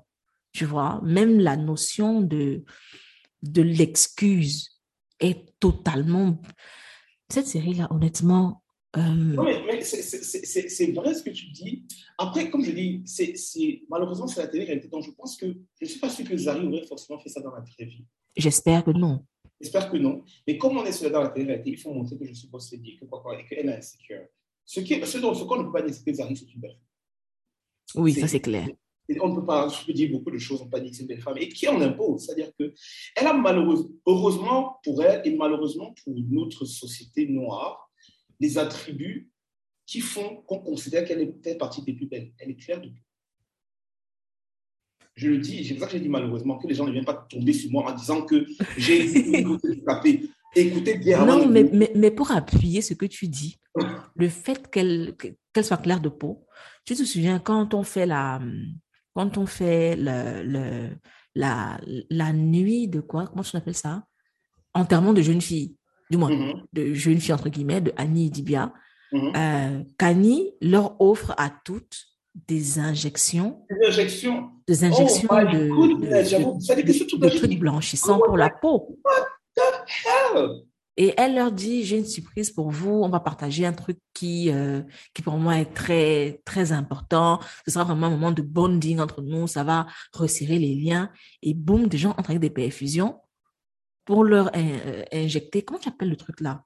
Tu 0.52 0.64
vois, 0.64 1.00
même 1.02 1.38
la 1.38 1.56
notion 1.56 2.20
de, 2.20 2.64
de 3.42 3.62
l'excuse 3.62 4.80
est 5.20 5.58
totalement. 5.60 6.40
Cette 7.28 7.46
série-là, 7.46 7.88
honnêtement, 7.90 8.61
non, 8.94 9.44
mais, 9.44 9.80
c'est 9.82 10.92
vrai 10.92 11.14
ce 11.14 11.22
que 11.22 11.30
tu 11.30 11.50
dis. 11.50 11.84
Après, 12.18 12.50
comme 12.50 12.62
je 12.62 12.72
dis, 12.72 13.02
c'est 13.06 13.82
malheureusement, 13.88 14.26
c'est 14.26 14.40
la 14.40 14.48
télé-réalité. 14.48 14.88
Donc, 14.88 15.04
je 15.04 15.10
pense 15.12 15.36
que 15.36 15.46
je 15.46 15.84
ne 15.84 15.86
suis 15.86 15.98
pas 15.98 16.10
sûr 16.10 16.28
que 16.28 16.36
Zari 16.36 16.66
aurait 16.66 16.86
forcément 16.86 17.18
fait 17.18 17.30
ça 17.30 17.40
dans 17.40 17.52
la 17.52 17.60
vraie 17.60 17.86
vie. 17.86 18.04
J'espère 18.36 18.84
que 18.84 18.90
non. 18.90 19.24
J'espère 19.58 19.90
que 19.90 19.96
non. 19.96 20.24
Mais 20.46 20.58
comme 20.58 20.76
on 20.76 20.84
est 20.84 20.92
sur, 20.92 21.10
dans 21.10 21.22
la 21.22 21.30
télé-réalité, 21.30 21.70
il 21.70 21.78
faut 21.78 21.92
montrer 21.92 22.18
que 22.18 22.26
je 22.26 22.34
suis 22.34 22.48
possédé, 22.48 22.98
que 23.00 23.06
quoi, 23.06 23.40
et 23.40 23.46
qu'elle 23.46 23.68
est 23.68 23.76
insécure. 23.76 24.26
Ce 24.64 24.80
qu'on 24.80 25.06
ce, 25.06 25.18
ce 25.40 25.44
qu'on 25.44 25.58
ne 25.58 25.64
peut 25.64 25.72
pas 25.72 25.82
dire, 25.82 25.94
c'est 25.94 26.04
que 26.04 26.12
Zari, 26.12 26.36
c'est 26.36 26.52
une 26.52 26.60
belle 26.60 26.72
femme. 26.72 28.02
Oui, 28.02 28.12
ça 28.12 28.28
c'est 28.28 28.40
clair. 28.40 28.68
On 29.20 29.28
ne 29.28 29.34
peut 29.34 29.44
pas, 29.44 29.68
je 29.68 29.84
peux 29.84 29.92
dire 29.92 30.10
beaucoup 30.10 30.30
de 30.30 30.38
choses, 30.38 30.60
on 30.60 30.64
ne 30.64 30.70
peut 30.70 30.78
pas 30.78 30.80
dire 30.80 30.90
que 30.90 30.96
c'est 30.96 31.02
une 31.02 31.08
belle 31.08 31.20
femme. 31.20 31.36
Et 31.38 31.48
qui 31.48 31.66
en 31.68 31.80
impose? 31.80 32.26
C'est-à-dire 32.26 32.50
qu'elle 32.56 33.26
a 33.26 33.32
malheureusement, 33.32 33.90
heureusement 34.06 34.76
pour 34.84 35.02
elle 35.02 35.26
et 35.26 35.34
malheureusement 35.34 35.94
pour 36.04 36.14
notre 36.30 36.64
société 36.64 37.26
noire, 37.26 37.90
les 38.42 38.58
attributs 38.58 39.30
qui 39.86 40.00
font 40.00 40.42
qu'on 40.46 40.58
considère 40.58 41.04
qu'elle 41.04 41.34
fait 41.42 41.54
partie 41.54 41.82
des 41.82 41.92
plus 41.94 42.06
belles. 42.06 42.32
Elle 42.38 42.50
est 42.50 42.56
claire 42.56 42.80
de 42.80 42.88
tout. 42.88 43.02
Je 45.14 45.28
le 45.28 45.38
dis, 45.38 45.64
c'est 45.64 45.74
pour 45.74 45.82
ça 45.82 45.86
que 45.86 45.92
j'ai 45.92 46.00
dit 46.00 46.08
malheureusement 46.08 46.58
que 46.58 46.66
les 46.66 46.74
gens 46.74 46.86
ne 46.86 46.92
viennent 46.92 47.04
pas 47.04 47.26
tomber 47.28 47.52
sur 47.52 47.70
moi 47.70 47.90
en 47.90 47.94
disant 47.94 48.22
que 48.22 48.46
j'ai 48.76 49.38
écouté 49.38 49.82
Écoutez 50.54 50.98
bien. 50.98 51.24
Non, 51.24 51.48
mais, 51.48 51.64
mais, 51.72 51.90
mais, 51.94 52.10
pour 52.10 52.30
appuyer 52.30 52.82
ce 52.82 52.92
que 52.92 53.06
tu 53.06 53.26
dis, 53.26 53.58
le 54.16 54.28
fait 54.28 54.70
qu'elle 54.70 55.16
qu'elle 55.16 55.64
soit 55.64 55.78
claire 55.78 56.00
de 56.00 56.10
peau, 56.10 56.46
tu 56.84 56.94
te 56.94 57.04
souviens 57.04 57.38
quand 57.38 57.72
on 57.72 57.82
fait 57.82 58.04
la, 58.04 58.38
quand 59.14 59.38
on 59.38 59.46
fait 59.46 59.96
le, 59.96 60.42
le, 60.42 60.90
la, 61.34 61.80
la 62.10 62.32
nuit 62.34 62.88
de 62.88 63.00
quoi 63.00 63.28
Comment 63.28 63.42
tu 63.42 63.56
appelles 63.56 63.74
ça? 63.74 64.04
Enterrement 64.74 65.14
de 65.14 65.22
jeune 65.22 65.40
fille 65.40 65.74
du 66.12 66.18
moins 66.18 66.30
mm-hmm. 66.30 66.62
de 66.74 66.94
jeune 66.94 67.18
fille 67.18 67.32
entre 67.32 67.48
guillemets, 67.48 67.80
de 67.80 67.92
Annie 67.96 68.30
Dibia, 68.30 68.72
mm-hmm. 69.12 69.32
euh, 69.36 69.84
qu'Annie 69.98 70.52
leur 70.60 71.00
offre 71.00 71.34
à 71.38 71.50
toutes 71.50 72.06
des 72.34 72.78
injections, 72.78 73.66
des 73.68 73.88
injections, 73.88 74.50
des 74.68 74.84
injections 74.84 75.28
oh 75.30 75.36
de, 75.36 75.68
de, 75.68 77.16
de, 77.16 77.28
trucs 77.28 77.58
blanchissants 77.58 78.20
pour 78.24 78.36
la 78.36 78.50
peau. 78.50 78.98
What 79.04 79.26
the 79.56 79.62
hell? 80.06 80.48
Et 80.98 81.14
elle 81.16 81.34
leur 81.36 81.52
dit, 81.52 81.84
j'ai 81.84 81.96
une 81.96 82.04
surprise 82.04 82.50
pour 82.50 82.70
vous, 82.70 82.90
on 82.90 83.08
va 83.08 83.18
partager 83.18 83.64
un 83.64 83.72
truc 83.72 83.98
qui, 84.12 84.50
euh, 84.50 84.82
qui 85.14 85.22
pour 85.22 85.38
moi 85.38 85.58
est 85.58 85.72
très, 85.72 86.42
très 86.44 86.72
important. 86.72 87.40
Ce 87.64 87.72
sera 87.72 87.84
vraiment 87.84 88.08
un 88.08 88.10
moment 88.10 88.30
de 88.30 88.42
bonding 88.42 89.00
entre 89.00 89.22
nous, 89.22 89.46
ça 89.46 89.64
va 89.64 89.86
resserrer 90.12 90.58
les 90.58 90.74
liens. 90.74 91.10
Et 91.42 91.54
boum, 91.54 91.88
des 91.88 91.96
gens 91.96 92.10
entrent 92.10 92.30
avec 92.30 92.40
des 92.40 92.50
perfusions 92.50 93.16
pour 94.04 94.24
leur 94.24 94.50
euh, 94.56 95.04
injecter, 95.12 95.62
comment 95.62 95.78
tu 95.78 95.88
appelles 95.88 96.10
le 96.10 96.16
truc 96.16 96.40
là? 96.40 96.64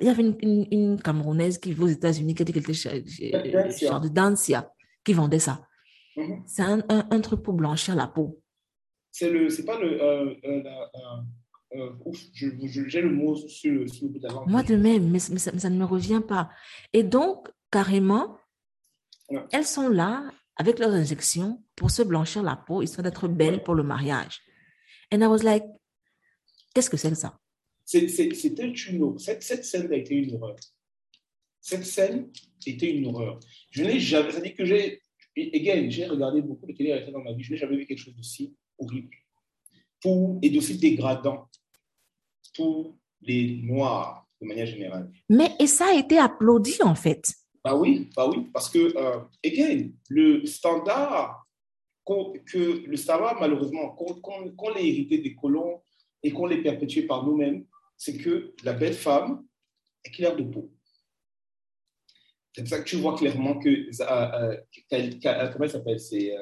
Il 0.00 0.06
y 0.06 0.10
avait 0.10 0.22
une, 0.22 0.66
une, 0.70 1.00
Camerounaise 1.00 1.56
qui 1.58 1.72
vit 1.72 1.80
aux 1.80 1.86
États-Unis 1.86 2.34
qui 2.34 2.42
a 2.42 2.44
dit 2.44 2.52
quelque 2.52 2.74
chose 2.74 2.92
de 2.92 4.08
Dancia, 4.08 4.70
qui 5.02 5.14
vendait 5.14 5.38
ça. 5.38 5.66
Mm-hmm. 6.16 6.42
C'est 6.46 6.62
un, 6.62 6.82
un, 6.88 7.20
truc 7.20 7.42
pour 7.42 7.54
blanchir 7.54 7.96
la 7.96 8.06
peau. 8.06 8.38
C'est 9.10 9.30
le, 9.30 9.48
c'est 9.48 9.64
pas 9.64 9.78
le, 9.78 10.02
euh, 10.02 10.34
euh, 11.74 11.90
ouf, 12.04 12.18
j'ai 12.32 13.00
le 13.00 13.10
mot 13.10 13.34
sur 13.34 13.72
le, 13.72 13.86
sur 13.88 14.08
bout 14.08 14.18
de 14.18 14.26
la 14.26 14.34
langue. 14.34 14.48
Moi 14.48 14.62
de 14.62 14.76
même, 14.76 15.10
mais, 15.10 15.18
ça, 15.18 15.70
ne 15.70 15.76
me 15.76 15.84
revient 15.84 16.22
pas. 16.26 16.50
Et 16.92 17.02
donc, 17.02 17.48
carrément, 17.70 18.38
elles 19.52 19.66
sont 19.66 19.88
là 19.88 20.30
avec 20.56 20.78
leurs 20.78 20.92
injections 20.92 21.62
pour 21.76 21.90
se 21.90 22.02
blanchir 22.02 22.42
la 22.42 22.56
peau, 22.56 22.82
histoire 22.82 23.04
d'être 23.04 23.28
belles 23.28 23.62
pour 23.62 23.74
le 23.74 23.82
mariage. 23.82 24.40
And 25.12 25.20
I 25.20 25.26
was 25.26 25.42
like, 25.42 25.64
qu'est-ce 26.74 26.90
que 26.90 26.96
c'est 26.96 27.10
que 27.10 27.16
ça? 27.16 27.38
C'était 27.84 28.66
une 28.66 29.18
cette, 29.18 29.42
cette 29.42 29.64
scène 29.64 29.90
a 29.92 29.96
été 29.96 30.14
une 30.14 30.34
horreur. 30.34 30.56
Cette 31.60 31.84
scène 31.84 32.30
était 32.66 32.90
une 32.90 33.06
horreur. 33.06 33.40
Je 33.70 33.82
n'ai 33.82 33.98
jamais, 33.98 34.40
dit 34.42 34.54
que 34.54 34.64
j'ai, 34.64 35.00
again, 35.36 35.88
j'ai 35.88 36.06
regardé 36.06 36.42
beaucoup 36.42 36.66
de 36.66 36.72
télé 36.72 37.06
dans 37.12 37.20
ma 37.20 37.32
vie, 37.32 37.42
je 37.42 37.52
n'ai 37.52 37.58
jamais 37.58 37.76
vu 37.76 37.86
quelque 37.86 37.98
chose 37.98 38.14
d'aussi 38.14 38.54
horrible 38.78 39.16
pour, 40.00 40.38
et 40.42 40.50
d'aussi 40.50 40.78
dégradant 40.78 41.48
pour 42.54 42.96
les 43.22 43.56
Noirs 43.62 44.26
de 44.40 44.46
manière 44.46 44.66
générale. 44.66 45.10
Mais 45.28 45.50
et 45.58 45.66
ça 45.66 45.86
a 45.86 45.94
été 45.94 46.18
applaudi 46.18 46.76
en 46.82 46.94
fait. 46.94 47.32
Bah 47.64 47.74
oui, 47.74 48.08
bah 48.14 48.28
oui, 48.28 48.46
parce 48.52 48.70
que, 48.70 48.96
euh, 48.96 49.20
again, 49.44 49.88
le 50.08 50.46
standard 50.46 51.48
que 52.46 52.86
le 52.86 52.96
standard, 52.96 53.38
malheureusement, 53.40 53.90
qu'on 53.90 54.70
l'ait 54.70 54.88
hérité 54.88 55.18
des 55.18 55.34
colons 55.34 55.82
et 56.22 56.30
qu'on 56.32 56.46
l'ait 56.46 56.62
perpétué 56.62 57.02
par 57.02 57.24
nous-mêmes, 57.24 57.64
c'est 57.96 58.16
que 58.16 58.54
la 58.64 58.72
belle 58.72 58.94
femme 58.94 59.44
est 60.04 60.10
claire 60.10 60.36
de 60.36 60.42
peau. 60.42 60.70
C'est 62.54 62.62
pour 62.62 62.70
ça 62.70 62.80
que 62.80 62.88
tu 62.88 62.96
vois 62.96 63.16
clairement 63.16 63.58
que, 63.58 63.68
euh, 63.68 64.56
euh, 64.92 65.48
comment 65.52 65.64
elle 65.64 65.70
s'appelle, 65.70 66.00
c'est 66.00 66.34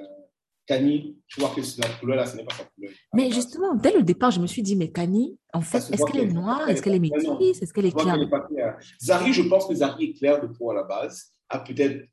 Kani, 0.67 1.17
tu 1.29 1.41
vois 1.41 1.51
que 1.51 1.61
la 1.81 1.89
couleur 2.01 2.17
là, 2.17 2.27
ce 2.27 2.37
n'est 2.37 2.45
pas 2.45 2.55
sa 2.55 2.65
couleur. 2.65 2.93
Mais 3.15 3.31
justement, 3.31 3.75
dès 3.75 3.93
le 3.93 4.03
départ, 4.03 4.33
je 4.33 4.41
me 4.41 4.47
suis 4.47 4.63
dit, 4.63 4.77
mais 4.77 4.91
Kani, 4.91 5.39
en 5.53 5.61
fait, 5.61 5.79
est-ce 5.79 6.05
qu'elle 6.05 6.23
est 6.23 6.33
noire? 6.33 6.69
Est-ce 6.69 6.83
qu'elle 6.83 6.97
est 6.97 6.99
métisse? 6.99 7.63
Est-ce 7.63 7.73
qu'elle 7.73 7.87
est 7.87 7.97
claire? 7.97 8.17
Zari, 9.01 9.33
je 9.33 9.43
pense 9.43 9.67
que 9.67 9.75
Zari 9.75 10.07
est 10.07 10.13
claire 10.15 10.41
de 10.41 10.49
peau 10.49 10.71
à 10.71 10.75
la 10.75 10.83
base. 10.83 11.33
A 11.49 11.61
peut-être, 11.61 12.09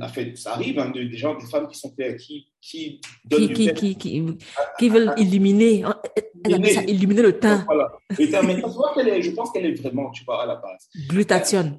en 0.00 0.08
fait, 0.08 0.36
ça 0.36 0.52
arrive, 0.52 0.78
hein, 0.78 0.90
des 0.90 1.16
gens, 1.16 1.34
des 1.34 1.46
femmes 1.46 1.68
qui 1.68 1.78
sont 1.78 1.90
claires, 1.94 2.16
qui, 2.16 2.48
qui 2.60 3.00
donnent 3.24 3.52
qui, 3.52 3.72
qui, 3.72 3.96
qui, 3.96 4.24
qui, 4.78 4.88
veulent 4.88 5.14
illuminer, 5.16 5.84
elle 6.44 6.66
ça, 6.66 6.82
illuminer 6.84 7.22
le 7.22 7.38
teint. 7.38 7.64
Voilà. 7.64 7.92
mais 8.10 8.26
est, 9.08 9.22
je 9.22 9.30
pense 9.30 9.50
qu'elle 9.50 9.66
est 9.66 9.74
vraiment, 9.74 10.10
tu 10.10 10.24
vois, 10.24 10.42
à 10.42 10.46
la 10.46 10.56
base. 10.56 10.88
Glutathione. 11.08 11.78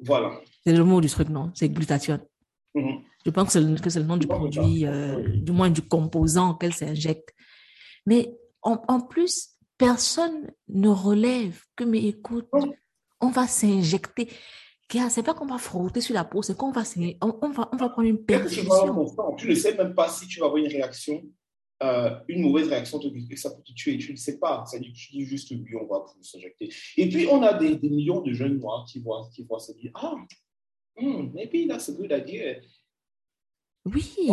Voilà. 0.00 0.40
C'est 0.64 0.72
le 0.72 0.84
mot 0.84 1.00
du 1.00 1.08
truc, 1.08 1.28
non? 1.28 1.50
C'est 1.54 1.68
glutathione. 1.68 2.20
Mm-hmm. 2.74 3.00
Je 3.24 3.30
pense 3.30 3.54
que 3.54 3.90
c'est 3.90 4.00
le 4.00 4.06
nom 4.06 4.16
du 4.16 4.26
produit, 4.26 4.84
euh, 4.86 5.22
du 5.28 5.52
moins 5.52 5.70
du 5.70 5.82
composant 5.82 6.54
qu'elle 6.54 6.72
s'injecte. 6.72 7.34
Mais 8.06 8.34
en, 8.62 9.00
plus, 9.00 9.50
personne 9.78 10.52
ne 10.68 10.88
relève 10.88 11.62
que, 11.76 11.84
mais 11.84 12.04
écoute, 12.04 12.48
on 13.20 13.30
va 13.30 13.46
s'injecter. 13.46 14.28
C'est 15.10 15.22
pas 15.22 15.34
qu'on 15.34 15.46
va 15.46 15.58
frotter 15.58 16.00
sur 16.00 16.14
la 16.14 16.24
peau, 16.24 16.42
c'est 16.42 16.56
qu'on 16.56 16.70
va, 16.70 16.82
on, 17.20 17.50
va, 17.50 17.68
on 17.72 17.76
va 17.76 17.88
prendre 17.88 18.08
une 18.08 18.24
perfusion. 18.24 18.64
Tu 19.38 19.48
ne 19.48 19.54
sais 19.54 19.74
même 19.76 19.94
pas 19.94 20.08
si 20.08 20.26
tu 20.26 20.40
vas 20.40 20.46
avoir 20.46 20.62
une 20.62 20.68
réaction, 20.68 21.22
euh, 21.82 22.10
une 22.28 22.42
mauvaise 22.42 22.68
réaction, 22.68 22.98
que 22.98 23.36
ça 23.36 23.50
peut 23.50 23.62
te 23.62 23.72
tuer. 23.72 23.96
Tu 23.98 24.12
ne 24.12 24.16
sais 24.16 24.38
pas. 24.38 24.64
Ça 24.66 24.78
dit, 24.78 24.92
tu 24.92 25.12
dis 25.12 25.24
juste, 25.24 25.50
oui, 25.50 25.64
on 25.80 25.86
va 25.86 26.04
s'injecter. 26.20 26.70
Et 26.96 27.08
puis, 27.08 27.26
on 27.30 27.42
a 27.42 27.54
des, 27.54 27.78
millions 27.88 28.20
de 28.20 28.32
jeunes 28.32 28.58
noirs 28.58 28.84
qui 28.86 29.00
voient, 29.00 29.28
qui 29.34 29.44
voient 29.44 29.60
se 29.60 29.72
dire, 29.72 29.92
ah, 29.94 30.14
hmm, 30.96 31.32
maybe 31.32 31.66
that's 31.66 31.88
a 31.88 31.92
good 31.92 32.12
idea. 32.12 32.56
Oui. 33.84 34.30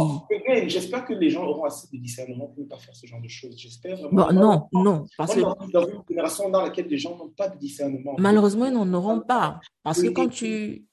J'espère 0.67 1.05
que 1.05 1.13
les 1.13 1.29
gens 1.29 1.43
auront 1.43 1.63
assez 1.65 1.87
de 1.91 1.97
discernement 1.99 2.47
pour 2.47 2.63
ne 2.63 2.69
pas 2.69 2.77
faire 2.77 2.95
ce 2.95 3.07
genre 3.07 3.21
de 3.21 3.27
choses. 3.27 3.57
J'espère 3.57 3.97
vraiment. 3.97 4.31
non, 4.31 4.67
non. 4.71 5.05
Parce 5.17 5.33
que... 5.33 5.41
dans 5.41 5.87
une 5.87 6.03
génération 6.07 6.49
dans 6.49 6.61
laquelle 6.61 6.87
les 6.87 6.97
gens 6.97 7.17
n'ont 7.17 7.29
pas 7.29 7.49
de 7.49 7.57
discernement. 7.57 8.15
Malheureusement, 8.19 8.65
ils 8.65 8.73
n'en 8.73 8.93
auront 8.93 9.21
pas. 9.21 9.59
Parce 9.83 10.01
que 10.03 10.09
quand 10.09 10.27
tu, 10.27 10.85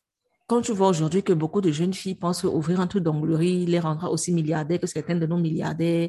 quand 0.46 0.62
tu 0.62 0.72
vois 0.72 0.88
aujourd'hui 0.88 1.22
que 1.22 1.34
beaucoup 1.34 1.61
de 1.61 1.70
jeunes 1.70 1.92
filles 1.92 2.14
pensent 2.14 2.44
ouvrir 2.44 2.80
un 2.80 2.86
truc 2.86 3.02
d'onglerie 3.02 3.66
les 3.66 3.80
rendra 3.80 4.11
aussi 4.11 4.32
milliardaires 4.32 4.80
que 4.80 4.86
certains 4.86 5.16
de 5.16 5.26
nos 5.26 5.36
milliardaires, 5.36 6.09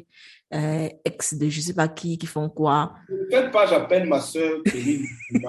euh, 0.54 0.88
ex 1.04 1.34
de 1.34 1.48
je 1.50 1.58
ne 1.58 1.62
sais 1.62 1.74
pas 1.74 1.88
qui, 1.88 2.16
qui 2.16 2.26
font 2.26 2.48
quoi. 2.48 2.94
Faites 3.30 3.50
pas, 3.50 3.66
j'appelle 3.66 4.08
ma 4.08 4.20
soeur 4.20 4.62
Périne 4.64 5.04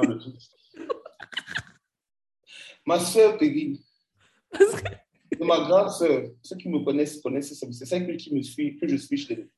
ma 2.86 3.00
soeur 3.00 3.38
Périne 3.38 3.78
ma 5.42 5.60
grande 5.62 5.90
sœur, 5.90 6.30
ceux 6.42 6.56
qui 6.58 6.70
me 6.70 6.80
connaissent 6.80 7.22
connaissent, 7.22 7.54
c'est 7.54 7.86
celle 7.86 8.18
qui 8.18 8.34
me 8.34 8.42
suit, 8.42 8.78
que 8.78 8.88
je 8.88 8.96
suis 8.96 9.18
chez 9.18 9.34
elle. 9.34 9.50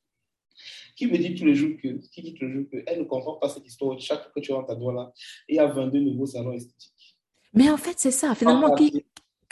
Qui 0.95 1.07
me 1.07 1.17
dit 1.17 1.34
tous 1.36 1.45
les 1.45 1.55
jours 1.55 1.72
que, 1.82 1.88
qui 2.09 2.22
dit 2.22 2.34
tous 2.34 2.45
les 2.45 2.53
jours 2.53 2.65
que 2.72 2.84
elle 2.86 2.99
ne 2.99 3.03
comprend 3.05 3.36
pas 3.36 3.49
cette 3.49 3.65
histoire. 3.65 3.99
Chaque 3.99 4.24
fois 4.24 4.32
que 4.36 4.39
tu 4.41 4.51
rentres 4.51 4.72
à 4.72 4.93
là, 4.93 5.11
il 5.47 5.55
y 5.55 5.59
a 5.59 5.67
22 5.67 5.99
nouveaux 5.99 6.26
salons 6.26 6.53
esthétiques. 6.53 7.17
Mais 7.53 7.69
en 7.69 7.78
fait, 7.78 7.95
c'est 7.97 8.11
ça. 8.11 8.36
Finalement, 8.36 8.76
qui, 8.76 9.05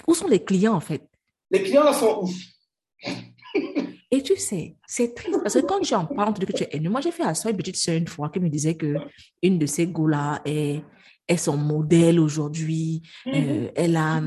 où 0.07 0.13
sont 0.13 0.27
les 0.27 0.43
clients 0.43 0.75
en 0.75 0.79
fait? 0.79 1.03
Les 1.51 1.63
clients 1.63 1.83
là 1.83 1.93
sont 1.93 2.23
ouf. 2.23 2.35
Et 4.11 4.23
tu 4.23 4.35
sais, 4.37 4.75
c'est 4.87 5.13
triste 5.13 5.39
parce 5.43 5.53
que 5.53 5.59
quand 5.59 5.79
tu 5.81 5.93
en 5.93 6.05
parles, 6.05 6.33
tu 6.33 6.39
dis 6.39 6.51
que 6.51 6.57
tu 6.57 6.65
es 6.69 6.79
Moi, 6.79 6.99
j'ai 7.01 7.11
fait 7.11 7.23
à 7.23 7.35
soi 7.35 7.51
une 7.51 7.57
petite 7.57 7.75
sœur 7.75 7.95
une 7.95 8.07
fois 8.07 8.29
qui 8.29 8.39
me 8.39 8.49
disait 8.49 8.75
que 8.75 8.95
une 9.43 9.59
de 9.59 9.67
ces 9.67 9.85
goûts-là 9.85 10.41
est 10.45 10.81
est 11.29 11.37
son 11.37 11.55
modèle 11.55 12.19
aujourd'hui. 12.19 13.03
Euh, 13.27 13.31
mm-hmm. 13.31 13.71
elle 13.75 13.95
a 13.95 14.21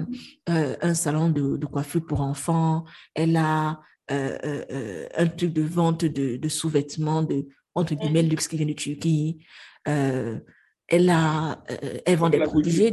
euh, 0.48 0.76
un 0.80 0.94
salon 0.94 1.28
de, 1.28 1.66
coiffure 1.66 2.06
pour 2.06 2.20
enfants. 2.22 2.84
Elle 3.14 3.36
a 3.36 3.80
euh, 4.10 5.06
un 5.16 5.26
truc 5.26 5.52
de 5.52 5.62
vente 5.62 6.04
de, 6.04 6.48
sous-vêtements 6.48 7.22
de 7.22 7.46
entre 7.74 7.94
guillemets 7.94 8.22
luxe 8.22 8.48
qui 8.48 8.56
vient 8.56 8.66
de 8.66 8.72
Turquie. 8.72 9.44
elle 9.84 11.10
a, 11.10 11.62
elle 12.06 12.16
vend 12.16 12.30
des 12.30 12.40
produits. 12.40 12.92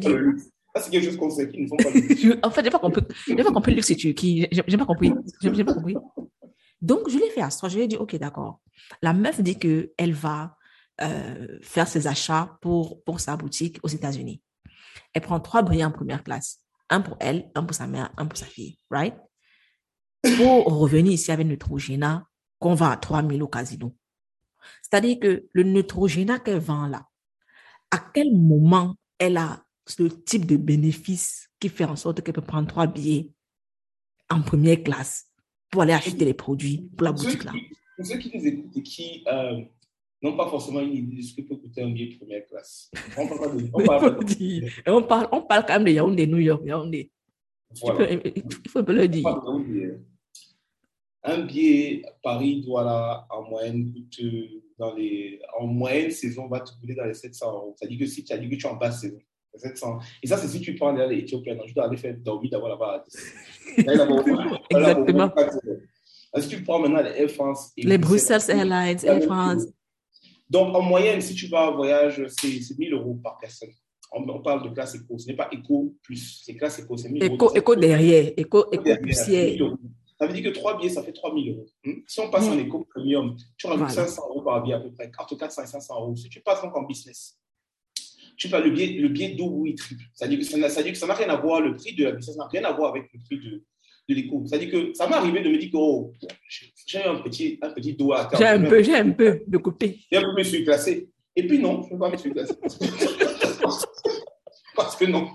C'est 0.76 0.92
quelque 0.92 1.06
chose 1.06 1.18
qu'on 1.18 1.30
sait 1.30 1.50
ne 1.52 1.68
font 1.68 1.78
pas. 1.78 1.90
en 2.48 2.52
fait, 2.52 2.64
j'ai 2.64 2.70
pas 2.70 2.80
compris. 2.80 3.02
J'ai 3.28 3.36
pas 3.36 3.52
compris 3.52 3.72
le 3.72 3.76
luxe 3.78 3.96
Turquie. 3.98 4.48
J'ai 4.52 4.78
pas 4.78 4.86
compris. 4.86 5.14
J'ai 5.42 5.64
pas 5.64 5.74
compris. 5.74 5.96
Donc, 6.82 7.10
je 7.10 7.18
l'ai 7.18 7.30
fait 7.32 7.42
à 7.42 7.50
soi. 7.50 7.68
Je 7.68 7.78
lui 7.78 7.84
ai 7.84 7.88
dit, 7.88 7.98
OK, 7.98 8.16
d'accord. 8.18 8.62
La 9.02 9.14
meuf 9.14 9.42
dit 9.42 9.58
que 9.58 9.92
elle 9.98 10.14
va 10.14 10.56
euh, 11.02 11.60
faire 11.62 11.88
ses 11.88 12.08
achats 12.08 12.58
pour, 12.62 13.04
pour 13.04 13.20
sa 13.20 13.38
boutique 13.38 13.80
aux 13.84 13.88
États-Unis. 13.88 14.42
Elle 15.14 15.22
prend 15.22 15.40
trois 15.40 15.64
billets 15.64 15.86
en 15.86 15.92
première 15.92 16.24
classe. 16.24 16.60
Un 16.90 17.02
pour 17.02 17.18
elle, 17.20 17.50
un 17.56 17.64
pour 17.64 17.76
sa 17.76 17.88
mère, 17.88 18.12
un 18.18 18.26
pour 18.26 18.38
sa 18.38 18.46
fille. 18.46 18.78
Right? 18.90 19.16
Pour 20.38 20.66
revenir 20.66 21.14
ici 21.14 21.32
avec 21.32 21.48
Neutrogena, 21.48 22.28
qu'on 22.60 22.76
vend 22.76 22.90
à 22.90 22.98
3 22.98 23.26
000 23.28 23.42
au 23.42 23.48
casino. 23.48 23.96
C'est-à-dire 24.82 25.20
que 25.20 25.48
le 25.54 25.64
Neutrogena 25.64 26.40
qu'elle 26.40 26.60
vend 26.60 26.88
là, 26.88 27.06
à 27.92 28.00
quel 28.14 28.36
moment 28.36 28.96
elle 29.18 29.38
a 29.38 29.64
ce 29.88 30.04
type 30.04 30.46
de 30.46 30.58
bénéfice 30.58 31.50
qui 31.60 31.70
fait 31.70 31.86
en 31.86 31.96
sorte 31.96 32.22
qu'elle 32.22 32.34
peut 32.34 32.42
prendre 32.42 32.68
trois 32.68 32.88
billets 32.88 33.32
en 34.30 34.42
première 34.42 34.84
classe 34.84 35.28
pour 35.72 35.82
aller 35.82 35.94
acheter 35.94 36.26
les 36.26 36.34
produits 36.34 36.90
pour 36.96 37.06
la 37.06 37.12
boutique 37.12 37.44
là? 37.44 37.54
Pour 37.96 38.06
ceux 38.06 38.18
qui 38.18 38.38
nous 38.38 38.46
écoutent 38.46 38.78
et 38.78 38.84
qui 38.84 39.24
euh, 39.28 39.62
n'ont 40.22 40.36
pas 40.36 40.50
forcément 40.50 40.82
une 40.82 40.94
idée 40.94 41.18
de 41.18 41.22
ce 41.22 41.36
que 41.36 41.42
peut 41.42 41.56
coûter 41.56 41.82
un 41.82 41.90
billet 41.90 42.14
de 42.14 42.18
première 42.18 42.46
classe. 42.46 42.92
On 43.18 43.28
parle, 43.28 43.58
de, 43.58 43.70
on 43.74 43.84
parle, 43.86 44.20
on 44.88 45.04
parle, 45.04 45.28
on 45.32 45.42
parle 45.42 45.66
quand 45.66 45.74
même 45.74 45.86
de 45.86 45.92
Yaoundé, 45.92 46.28
New 46.28 46.38
York, 46.38 46.62
Yaoundé. 46.66 47.12
Voilà. 47.82 48.12
Il, 48.12 48.44
faut, 48.70 48.82
le 48.82 49.08
dire. 49.08 49.28
Un 51.24 51.44
billet 51.44 52.02
Paris, 52.24 52.64
voilà, 52.68 53.28
en 53.30 53.44
moyenne, 53.44 53.94
coûte 53.94 54.26
dans 54.78 54.94
les, 54.96 55.40
en 55.60 55.68
moyenne, 55.68 56.10
saison 56.10 56.48
va 56.48 56.62
te 56.62 56.72
coûter 56.80 56.96
dans 56.96 57.06
les 57.06 57.14
700 57.14 57.54
euros. 57.54 57.76
Ça 57.80 57.86
dit 57.86 57.98
que 57.98 58.06
si 58.06 58.24
tu 58.24 58.34
as 58.34 58.38
dit 58.38 58.50
que 58.50 58.56
tu 58.56 58.66
es 58.66 58.70
en 58.70 58.76
basse 58.76 59.02
saison, 59.02 59.20
700. 59.56 60.00
Et 60.24 60.28
ça, 60.28 60.38
c'est 60.38 60.48
si 60.48 60.62
tu 60.62 60.76
prends 60.76 60.92
les 60.94 61.20
Éthiopiens. 61.20 61.58
je 61.66 61.74
dois 61.74 61.86
aller 61.86 61.98
faire 61.98 62.16
dormir 62.18 62.52
d'abord 62.52 62.70
là-bas. 62.70 63.06
Exactement. 63.78 65.32
Si 66.38 66.48
tu 66.48 66.64
prends 66.64 66.80
maintenant 66.80 67.02
les 67.02 67.22
Air 67.22 67.30
France. 67.30 67.72
Les 67.78 67.98
Bruxelles? 67.98 68.42
Airlines, 68.50 69.00
Air 69.04 69.24
France. 69.24 69.64
Donc, 70.50 70.76
en 70.76 70.82
moyenne, 70.82 71.22
si 71.22 71.36
tu 71.36 71.48
vas 71.48 71.72
en 71.72 71.76
voyage, 71.76 72.26
c'est 72.28 72.78
1000 72.78 72.94
euros 72.94 73.20
par 73.24 73.38
personne. 73.38 73.70
On, 74.12 74.42
parle 74.42 74.68
de 74.68 74.74
classe 74.74 74.96
éco. 74.96 75.20
Ce 75.20 75.28
n'est 75.28 75.36
pas 75.36 75.48
éco 75.52 75.94
plus, 76.02 76.42
c'est 76.44 76.56
classe 76.56 76.80
éco. 76.80 76.98
C'est 76.98 77.10
1000 77.10 77.24
euros. 77.24 77.56
Éco 77.56 77.76
derrière, 77.76 78.32
éco. 78.36 78.66
Ça 80.20 80.28
veut 80.28 80.34
dire 80.34 80.52
que 80.52 80.58
3 80.58 80.78
billets, 80.78 80.90
ça 80.90 81.04
fait 81.04 81.14
3000 81.14 81.52
euros. 81.52 81.66
Hmm? 81.86 81.94
Si 82.08 82.20
on 82.20 82.30
passe 82.30 82.48
en 82.48 82.58
éco 82.58 82.86
premium, 82.90 83.38
tu 83.58 83.68
rajoutes 83.68 83.92
500 83.92 84.22
euros 84.30 84.42
par 84.42 84.64
billet 84.64 84.76
à 84.76 84.80
peu 84.80 84.92
près, 84.92 85.12
entre 85.18 85.36
400 85.38 85.64
et 85.64 85.68
500 85.68 86.02
euros. 86.02 86.16
Si 86.16 86.28
tu 86.28 86.42
passes 86.42 86.62
donc 86.62 86.76
en 86.76 86.84
business, 86.84 87.40
sais 88.40 88.50
pas, 88.50 88.62
le 88.62 88.72
billet, 88.72 89.00
le 89.00 89.10
billet 89.10 89.30
double 89.36 89.70
ou 89.70 89.74
triple. 89.74 90.04
Ça 90.14 90.28
dit 90.28 90.38
que 90.38 90.46
ça 90.46 90.58
n'a 91.08 91.14
rien 91.14 91.30
à 91.30 91.36
voir, 91.36 91.62
le 91.62 91.76
prix 91.76 91.94
de 91.94 92.06
la 92.06 92.22
ça 92.22 92.34
n'a 92.36 92.48
rien 92.48 92.64
à 92.64 92.72
voir 92.72 92.92
avec 92.92 93.12
le 93.14 93.20
prix 93.20 93.38
de, 93.38 93.64
de 94.10 94.16
l'écho. 94.16 94.46
Ça 94.48 94.58
dit 94.58 94.70
que 94.70 94.94
ça 94.94 95.08
m'est 95.08 95.16
arrivé 95.16 95.42
de 95.42 95.50
me 95.50 95.58
dire 95.58 95.70
que 95.72 95.78
oh, 95.78 96.14
j'ai 96.90 97.04
un 97.04 97.18
petit, 97.18 97.60
un 97.62 97.70
petit 97.70 97.94
doigt 97.94 98.28
J'ai 98.36 98.48
un 98.48 98.64
peu, 98.64 98.82
j'ai 98.82 98.96
un 98.96 99.12
peu 99.12 99.44
de 99.46 99.58
côté. 99.60 100.00
J'ai 100.12 100.18
un 100.18 100.24
peu 100.24 100.34
me 100.36 100.44
suis 100.44 100.64
classé. 100.64 101.08
Et 101.36 101.46
puis 101.46 101.60
non, 101.60 101.84
je 101.84 101.88
ne 101.88 101.92
peux 101.92 102.00
pas 102.00 102.10
me 102.10 102.18
suis 102.18 102.32
classé. 102.32 102.56
Parce 104.76 104.96
que 104.96 105.06
non. 105.06 105.30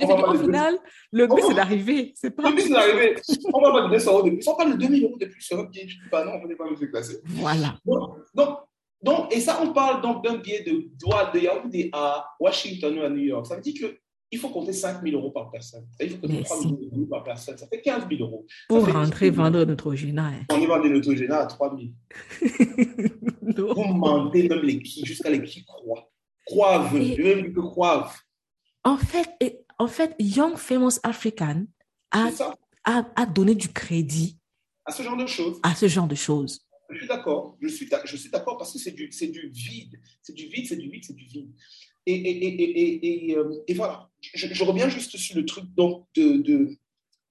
au 0.00 0.34
final, 0.34 0.76
le 1.12 1.28
but, 1.28 1.42
c'est 1.46 1.54
d'arriver. 1.54 2.12
C'est 2.16 2.30
pas... 2.30 2.50
Le 2.50 2.56
but, 2.56 2.62
c'est 2.62 2.70
d'arriver. 2.70 3.14
On 3.54 3.60
va 3.60 3.70
pas 3.70 3.82
donner 3.82 4.00
100 4.00 4.12
euros 4.12 4.22
de 4.28 4.30
plus. 4.30 4.48
On 4.48 4.56
parle 4.56 4.72
de 4.72 4.78
2000 4.78 5.04
euros 5.04 5.18
de 5.18 5.26
plus 5.26 5.40
sur 5.40 5.60
un 5.60 5.64
billet. 5.64 5.86
Je 5.86 6.02
dis 6.02 6.10
pas 6.10 6.24
non, 6.24 6.32
on 6.42 6.48
ne 6.48 6.54
pas 6.56 6.64
me 6.64 6.74
classé. 6.86 7.20
Voilà. 7.24 7.78
Donc, 8.34 8.58
donc, 9.02 9.32
et 9.32 9.40
ça, 9.40 9.60
on 9.62 9.72
parle 9.72 10.02
donc 10.02 10.24
d'un 10.24 10.38
billet 10.38 10.62
de 10.62 10.88
droit 10.98 11.30
de 11.30 11.38
Yaoundé 11.38 11.90
à 11.92 12.28
Washington 12.40 12.98
ou 12.98 13.02
à 13.02 13.08
New 13.08 13.22
York. 13.22 13.46
Ça 13.46 13.54
veut 13.54 13.62
dire 13.62 13.92
qu'il 14.30 14.40
faut 14.40 14.50
compter 14.50 14.72
5 14.72 15.02
000 15.02 15.16
euros 15.16 15.30
par 15.30 15.50
personne. 15.50 15.86
Il 16.00 16.10
faut 16.10 16.18
compter 16.18 16.42
3 16.42 16.60
000 16.60 16.74
euros 16.92 17.06
par 17.06 17.24
personne. 17.24 17.56
Ça 17.58 17.66
fait 17.66 17.80
15 17.80 18.08
000 18.10 18.22
euros. 18.22 18.46
Pour 18.68 18.86
rentrer 18.90 19.30
vendre 19.30 19.64
notre. 19.64 19.94
Hein. 19.94 20.40
On 20.50 20.60
est 20.60 20.66
vendre 20.66 20.88
notre 20.88 21.14
Géna 21.14 21.40
à 21.40 21.46
3 21.46 21.76
000. 21.76 21.90
Vous 23.74 23.94
mentez 23.94 24.48
même 24.48 24.62
les 24.62 24.80
qui, 24.80 25.04
jusqu'à 25.04 25.30
les 25.30 25.42
qui 25.42 25.64
croient. 25.64 26.10
Croivent, 26.44 26.94
même 26.94 27.52
que 27.52 27.60
croivent. 27.60 28.16
En 28.84 28.96
fait, 28.96 29.28
en 29.78 29.88
fait, 29.88 30.14
Young 30.18 30.56
Famous 30.56 30.98
African 31.02 31.64
a, 32.12 32.28
a, 32.84 33.04
a 33.16 33.26
donné 33.26 33.54
du 33.56 33.68
crédit 33.68 34.38
à 34.86 34.92
ce 34.92 35.02
genre 35.02 35.16
de 35.16 35.26
choses. 35.26 35.58
À 35.62 35.74
ce 35.74 35.88
genre 35.88 36.06
de 36.06 36.14
choses. 36.14 36.60
Je 36.88 36.98
suis 36.98 37.08
d'accord, 37.08 37.56
je 37.60 37.66
suis, 37.66 37.90
je 38.04 38.16
suis 38.16 38.30
d'accord 38.30 38.56
parce 38.56 38.72
que 38.72 38.78
c'est 38.78 38.92
du, 38.92 39.08
du 39.08 39.50
vide, 39.50 40.00
c'est 40.22 40.32
du 40.32 40.46
vide, 40.46 40.66
c'est 40.68 40.76
du 40.76 40.88
vide, 40.88 41.04
c'est 41.04 41.16
du 41.16 41.24
vide. 41.24 41.52
Et, 42.06 42.14
et, 42.14 42.46
et, 42.46 43.30
et, 43.30 43.36
euh, 43.36 43.64
et 43.66 43.74
voilà, 43.74 44.08
je, 44.20 44.46
je, 44.46 44.64
reviens 44.64 44.88
juste 44.88 45.16
sur 45.16 45.36
le 45.36 45.44
truc 45.44 45.64
donc, 45.74 46.06
de, 46.14 46.36
de 46.36 46.76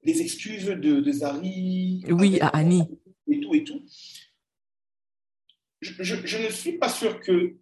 des 0.03 0.21
excuses 0.21 0.65
de, 0.65 0.99
de 0.99 1.11
Zari. 1.11 2.03
Oui, 2.09 2.39
à 2.39 2.47
Annie. 2.49 2.83
Et 3.27 3.39
tout, 3.39 3.55
et 3.55 3.63
tout. 3.63 3.83
Je, 5.81 6.03
je, 6.03 6.37
ne 6.37 6.49
suis 6.49 6.73
pas 6.73 6.89
sûr 6.89 7.19
que 7.19 7.55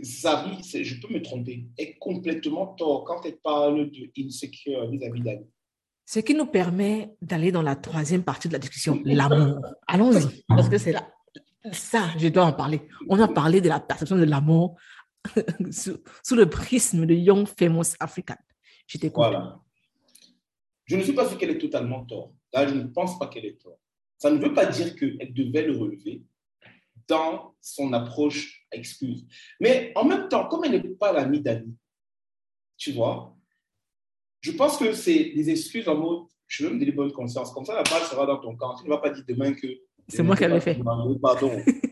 Zari, 0.00 0.62
je 0.62 1.00
peux 1.00 1.12
me 1.12 1.22
tromper, 1.22 1.66
est 1.78 1.94
complètement 1.98 2.68
tort 2.68 3.04
quand 3.04 3.24
elle 3.24 3.38
parle 3.38 3.90
de 3.90 4.10
insecure 4.24 4.88
vis-à-vis 4.90 5.20
d'Annie. 5.20 5.50
Ce 6.04 6.20
qui 6.20 6.34
nous 6.34 6.46
permet 6.46 7.10
d'aller 7.20 7.52
dans 7.52 7.62
la 7.62 7.76
troisième 7.76 8.22
partie 8.22 8.48
de 8.48 8.52
la 8.52 8.58
discussion, 8.58 9.00
l'amour. 9.04 9.60
Allons-y, 9.86 10.44
parce 10.48 10.68
que 10.68 10.78
c'est 10.78 10.92
là. 10.92 11.08
Ça, 11.72 12.10
je 12.18 12.26
dois 12.26 12.44
en 12.44 12.52
parler. 12.52 12.82
On 13.08 13.20
a 13.20 13.28
parlé 13.28 13.60
de 13.60 13.68
la 13.68 13.78
perception 13.78 14.16
de 14.16 14.24
l'amour 14.24 14.76
sous, 15.70 16.34
le 16.34 16.48
prisme 16.48 17.06
de 17.06 17.14
Young 17.14 17.46
Famous 17.46 17.94
African. 18.00 18.36
Je 18.86 18.98
Voilà. 19.14 19.60
Je 20.84 20.96
ne 20.96 21.02
suis 21.02 21.12
pas 21.12 21.28
sûr 21.28 21.38
qu'elle 21.38 21.50
est 21.50 21.58
totalement 21.58 22.04
tort. 22.04 22.32
Là, 22.52 22.66
je 22.66 22.74
ne 22.74 22.84
pense 22.84 23.18
pas 23.18 23.28
qu'elle 23.28 23.44
est 23.44 23.60
tort. 23.62 23.78
Ça 24.18 24.30
ne 24.30 24.38
veut 24.38 24.52
pas 24.52 24.66
dire 24.66 24.94
qu'elle 24.96 25.32
devait 25.32 25.62
le 25.62 25.76
relever 25.76 26.22
dans 27.08 27.54
son 27.60 27.92
approche 27.92 28.66
excuse. 28.70 29.26
Mais 29.60 29.92
en 29.96 30.04
même 30.04 30.28
temps, 30.28 30.48
comme 30.48 30.64
elle 30.64 30.72
n'est 30.72 30.88
pas 30.90 31.12
l'amie 31.12 31.40
d'Annie, 31.40 31.76
tu 32.76 32.92
vois, 32.92 33.36
je 34.40 34.52
pense 34.52 34.76
que 34.76 34.92
c'est 34.92 35.30
des 35.30 35.50
excuses 35.50 35.88
en 35.88 35.96
mode 35.96 36.26
je 36.52 36.66
veux 36.66 36.74
me 36.74 36.78
donner 36.78 36.92
bonne 36.92 37.12
conscience. 37.12 37.50
Comme 37.50 37.64
ça, 37.64 37.74
la 37.74 37.82
balle 37.82 38.02
sera 38.02 38.26
dans 38.26 38.36
ton 38.36 38.54
camp. 38.56 38.74
Tu 38.76 38.84
ne 38.84 38.90
vas 38.90 38.98
pas 38.98 39.08
dire 39.08 39.24
demain 39.26 39.54
que. 39.54 39.66
C'est 40.06 40.22
moi 40.22 40.36
qui 40.36 40.46
l'ai 40.46 40.60
fait. 40.60 40.78
Pardon. 41.22 41.50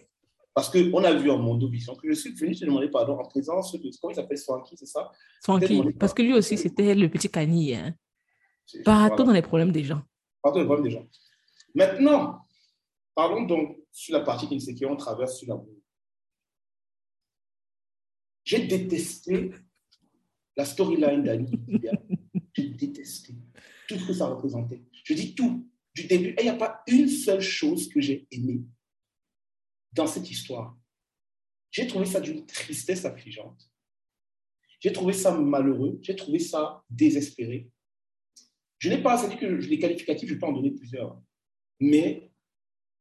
Parce 0.61 0.70
qu'on 0.70 1.05
a 1.05 1.15
vu 1.15 1.31
en 1.31 1.39
Mondo 1.39 1.70
Vision 1.70 1.95
que 1.95 2.07
je 2.07 2.12
suis 2.12 2.35
venu 2.35 2.55
te 2.55 2.66
demander 2.66 2.91
pardon 2.91 3.19
en 3.19 3.24
présence 3.24 3.73
de. 3.73 3.91
Comment 3.99 4.12
il 4.12 4.15
s'appelle 4.15 4.37
Swanky, 4.37 4.77
c'est 4.77 4.85
ça? 4.85 5.11
Swanky. 5.43 5.95
Parce 5.99 6.12
que 6.12 6.20
lui 6.20 6.35
aussi, 6.35 6.59
c'était 6.59 6.95
le 6.95 7.09
petit 7.09 7.31
cani. 7.31 7.74
Hein. 7.74 7.95
Partout 8.85 9.24
dans 9.24 9.32
les 9.32 9.41
problèmes 9.41 9.73
des 9.73 9.85
gens. 9.85 10.03
Partout 10.43 10.59
dans 10.59 10.65
les 10.65 10.66
problèmes 10.66 10.85
des 10.85 10.91
gens. 10.91 11.09
Maintenant, 11.74 12.41
parlons 13.15 13.45
donc 13.45 13.78
sur 13.91 14.12
la 14.12 14.20
partie 14.20 14.49
qui 14.49 14.85
on 14.85 14.97
traverse 14.97 15.39
sur 15.39 15.49
la 15.49 15.57
boue. 15.57 15.81
J'ai 18.45 18.66
détesté 18.66 19.53
la 20.59 20.66
storyline 20.66 21.23
d'Ali. 21.23 21.51
J'ai 22.55 22.69
détesté 22.69 23.35
tout 23.89 23.97
ce 23.97 24.09
que 24.09 24.12
ça 24.12 24.27
représentait. 24.27 24.82
Je 25.05 25.15
dis 25.15 25.35
tout, 25.35 25.66
du 25.95 26.07
début. 26.07 26.35
Et 26.35 26.41
il 26.41 26.43
n'y 26.43 26.51
a 26.51 26.57
pas 26.57 26.82
une 26.87 27.09
seule 27.09 27.41
chose 27.41 27.89
que 27.89 28.03
j'ai 28.03 28.28
aimée 28.31 28.61
dans 29.93 30.07
cette 30.07 30.31
histoire. 30.31 30.77
J'ai 31.71 31.87
trouvé 31.87 32.07
ça 32.07 32.21
d'une 32.21 32.47
tristesse 32.47 33.05
affligeante. 33.05 33.71
J'ai 34.81 34.93
trouvé 34.93 35.12
ça 35.12 35.37
malheureux. 35.37 35.99
J'ai 36.03 36.17
trouvé 36.17 36.39
ça 36.39 36.83
désespéré. 36.89 37.71
Je 38.79 38.89
n'ai 38.89 39.03
pas, 39.03 39.29
dit 39.29 39.37
que 39.37 39.47
les 39.47 39.79
qualificatifs, 39.79 40.29
je 40.29 40.35
peux 40.35 40.47
en 40.47 40.53
donner 40.53 40.71
plusieurs. 40.71 41.21
Mais 41.81 42.33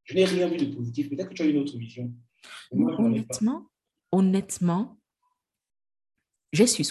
je 0.04 0.14
n'ai 0.14 0.26
rien 0.26 0.50
vu 0.50 0.58
de 0.58 0.76
positif. 0.76 1.10
Peut-être 1.10 1.30
que 1.30 1.34
tu 1.36 1.42
as 1.42 1.46
une 1.46 1.58
autre 1.58 1.78
vision. 1.78 2.14
honnêtement, 2.72 3.70
honnêtement, 4.12 5.00
je 6.52 6.66
suis. 6.66 6.88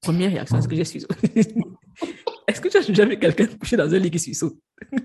Première 0.00 0.30
réaction, 0.30 0.58
est-ce 0.58 0.68
que 0.68 0.76
je 0.76 0.82
suis 0.82 1.04
Est-ce 2.48 2.60
que 2.60 2.68
tu 2.68 2.76
as 2.78 2.82
jamais 2.82 3.18
quelqu'un 3.18 3.46
couché 3.46 3.76
dans 3.76 3.92
un 3.92 3.98
lit 3.98 4.10
qui 4.10 4.34
saut 4.34 4.60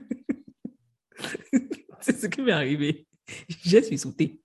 C'est 2.01 2.17
ce 2.17 2.27
qui 2.27 2.41
m'est 2.41 2.51
arrivé. 2.51 3.07
Je 3.49 3.77
suis 3.79 3.97
sauté. 3.97 4.39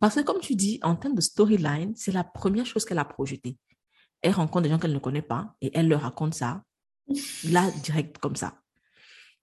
Parce 0.00 0.16
que 0.16 0.20
comme 0.20 0.40
tu 0.40 0.54
dis, 0.54 0.78
en 0.82 0.94
termes 0.96 1.14
de 1.14 1.20
storyline, 1.20 1.94
c'est 1.96 2.12
la 2.12 2.24
première 2.24 2.66
chose 2.66 2.84
qu'elle 2.84 2.98
a 2.98 3.04
projetée. 3.04 3.56
Elle 4.22 4.32
rencontre 4.32 4.62
des 4.62 4.68
gens 4.70 4.78
qu'elle 4.78 4.92
ne 4.92 4.98
connaît 4.98 5.22
pas 5.22 5.54
et 5.60 5.70
elle 5.74 5.88
leur 5.88 6.02
raconte 6.02 6.34
ça, 6.34 6.62
là, 7.44 7.70
direct 7.82 8.18
comme 8.18 8.36
ça. 8.36 8.58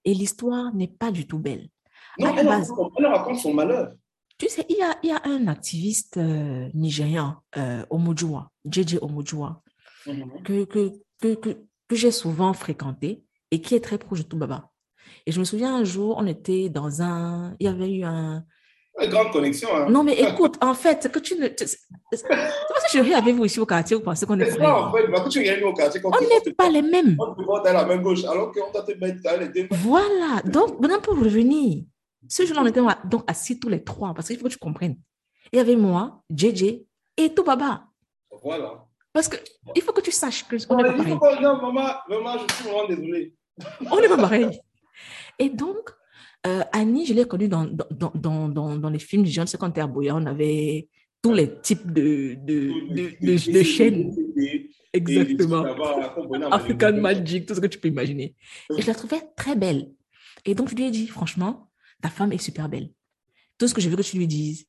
Et 0.04 0.14
l'histoire 0.14 0.74
n'est 0.74 0.88
pas 0.88 1.10
du 1.10 1.26
tout 1.26 1.38
belle. 1.38 1.68
Non, 2.18 2.36
elle, 2.36 2.46
leur 2.46 3.16
raconte 3.18 3.38
son 3.38 3.54
malheur. 3.54 3.94
Tu 4.38 4.48
sais, 4.48 4.66
il 4.68 4.76
y 4.76 4.82
a, 4.82 4.96
il 5.02 5.08
y 5.08 5.12
a 5.12 5.22
un 5.24 5.46
activiste 5.48 6.16
euh, 6.18 6.68
nigérian, 6.74 7.36
euh, 7.56 7.84
Omojua, 7.90 8.50
JJ 8.64 8.98
Omojua, 9.00 9.62
Mhm. 10.06 10.42
que, 10.42 10.64
que, 10.64 10.92
que, 11.20 11.34
que, 11.34 11.64
que 11.88 11.96
j'ai 11.96 12.10
souvent 12.10 12.52
fréquenté 12.52 13.24
et 13.50 13.60
qui 13.60 13.74
est 13.74 13.80
très 13.80 13.98
proche 13.98 14.20
de 14.20 14.24
Toubaba. 14.24 14.70
Et 15.26 15.32
je 15.32 15.38
me 15.38 15.44
souviens 15.44 15.74
un 15.74 15.84
jour, 15.84 16.16
on 16.18 16.26
était 16.26 16.68
dans 16.68 17.02
un. 17.02 17.54
Il 17.60 17.66
y 17.66 17.68
avait 17.68 17.90
eu 17.90 18.04
un. 18.04 18.44
Une 19.02 19.10
grande 19.10 19.32
connexion. 19.32 19.68
Hein. 19.74 19.86
Non, 19.90 20.04
mais 20.04 20.14
écoute, 20.20 20.56
en 20.60 20.74
fait, 20.74 21.10
que 21.10 21.18
tu 21.18 21.36
ne. 21.36 21.48
C'est 21.56 22.28
pas 22.28 22.48
si 22.86 22.98
je 22.98 23.02
ris 23.02 23.14
avec 23.14 23.34
vous 23.34 23.44
ici 23.44 23.58
au 23.58 23.66
quartier, 23.66 23.96
vous 23.96 24.02
pensez 24.02 24.24
qu'on 24.24 24.38
est. 24.38 24.56
Non, 24.58 24.68
en 24.68 24.92
fait, 24.92 25.10
quand 25.12 25.28
tu 25.28 25.42
viens 25.42 25.60
au 25.62 25.72
quartier, 25.72 26.00
on 26.04 26.10
n'est 26.10 26.52
pas 26.52 26.68
les 26.68 26.82
mêmes. 26.82 27.16
On 27.18 27.34
peut 27.34 27.42
voir 27.42 27.64
la 27.64 27.84
main 27.84 27.96
gauche, 27.96 28.24
alors 28.24 28.52
qu'on 28.52 28.70
doit 28.70 28.82
te 28.82 28.92
mettre 28.98 29.20
dans 29.22 29.40
les 29.40 29.48
deux. 29.48 29.66
Voilà. 29.70 30.42
Donc, 30.44 30.78
maintenant, 30.80 31.00
pour 31.00 31.18
revenir, 31.18 31.82
ce 32.28 32.46
jour-là, 32.46 32.62
on 32.62 32.66
était 32.66 32.80
donc 33.04 33.24
assis 33.26 33.58
tous 33.58 33.68
les 33.68 33.82
trois, 33.82 34.14
parce 34.14 34.28
qu'il 34.28 34.38
faut 34.38 34.44
que 34.44 34.52
tu 34.52 34.58
comprennes. 34.58 34.96
Il 35.52 35.56
y 35.56 35.60
avait 35.60 35.76
moi, 35.76 36.22
JJ 36.30 36.84
et 37.16 37.34
Toubaba. 37.34 37.84
Voilà. 38.42 38.84
Parce 39.12 39.28
qu'il 39.28 39.82
faut 39.82 39.92
que 39.92 40.00
tu 40.00 40.10
saches 40.10 40.46
que 40.46 40.56
on 40.68 40.76
n'est 40.76 40.84
pas 40.84 40.92
pareil. 40.92 41.14
non, 41.40 41.56
maman, 41.62 41.94
maman, 42.08 42.38
je 42.38 42.54
suis 42.54 42.64
vraiment 42.64 42.88
désolée. 42.88 43.34
On 43.90 44.00
n'est 44.00 44.08
pas 44.08 44.16
pareil. 44.16 44.60
Et 45.38 45.50
donc, 45.50 45.90
euh, 46.46 46.62
Annie, 46.72 47.06
je 47.06 47.14
l'ai 47.14 47.26
connue 47.26 47.48
dans, 47.48 47.64
dans, 47.64 48.12
dans, 48.14 48.48
dans, 48.48 48.76
dans 48.76 48.90
les 48.90 48.98
films 48.98 49.24
du 49.24 49.30
jeune 49.30 49.46
secondaire 49.46 49.88
Boya. 49.88 50.14
On 50.14 50.26
avait 50.26 50.88
tous 51.22 51.32
les 51.32 51.60
types 51.60 51.90
de, 51.90 52.34
de, 52.34 52.72
de, 52.94 53.52
de, 53.52 53.62
chaînes. 53.62 54.14
Exactement. 54.92 55.64
African 56.50 56.92
Magic, 56.92 57.46
tout 57.46 57.54
ce 57.54 57.60
que 57.60 57.66
tu 57.66 57.78
peux 57.78 57.88
imaginer. 57.88 58.34
Et 58.76 58.82
je 58.82 58.86
la 58.86 58.94
trouvais 58.94 59.22
très 59.36 59.56
belle. 59.56 59.90
Et 60.44 60.54
donc, 60.54 60.68
je 60.68 60.74
lui 60.74 60.84
ai 60.84 60.90
dit, 60.90 61.06
franchement, 61.06 61.70
ta 62.02 62.10
femme 62.10 62.32
est 62.32 62.38
super 62.38 62.68
belle. 62.68 62.90
Tout 63.56 63.66
ce 63.66 63.74
que 63.74 63.80
je 63.80 63.88
veux 63.88 63.96
que 63.96 64.02
tu 64.02 64.18
lui 64.18 64.26
dises, 64.26 64.66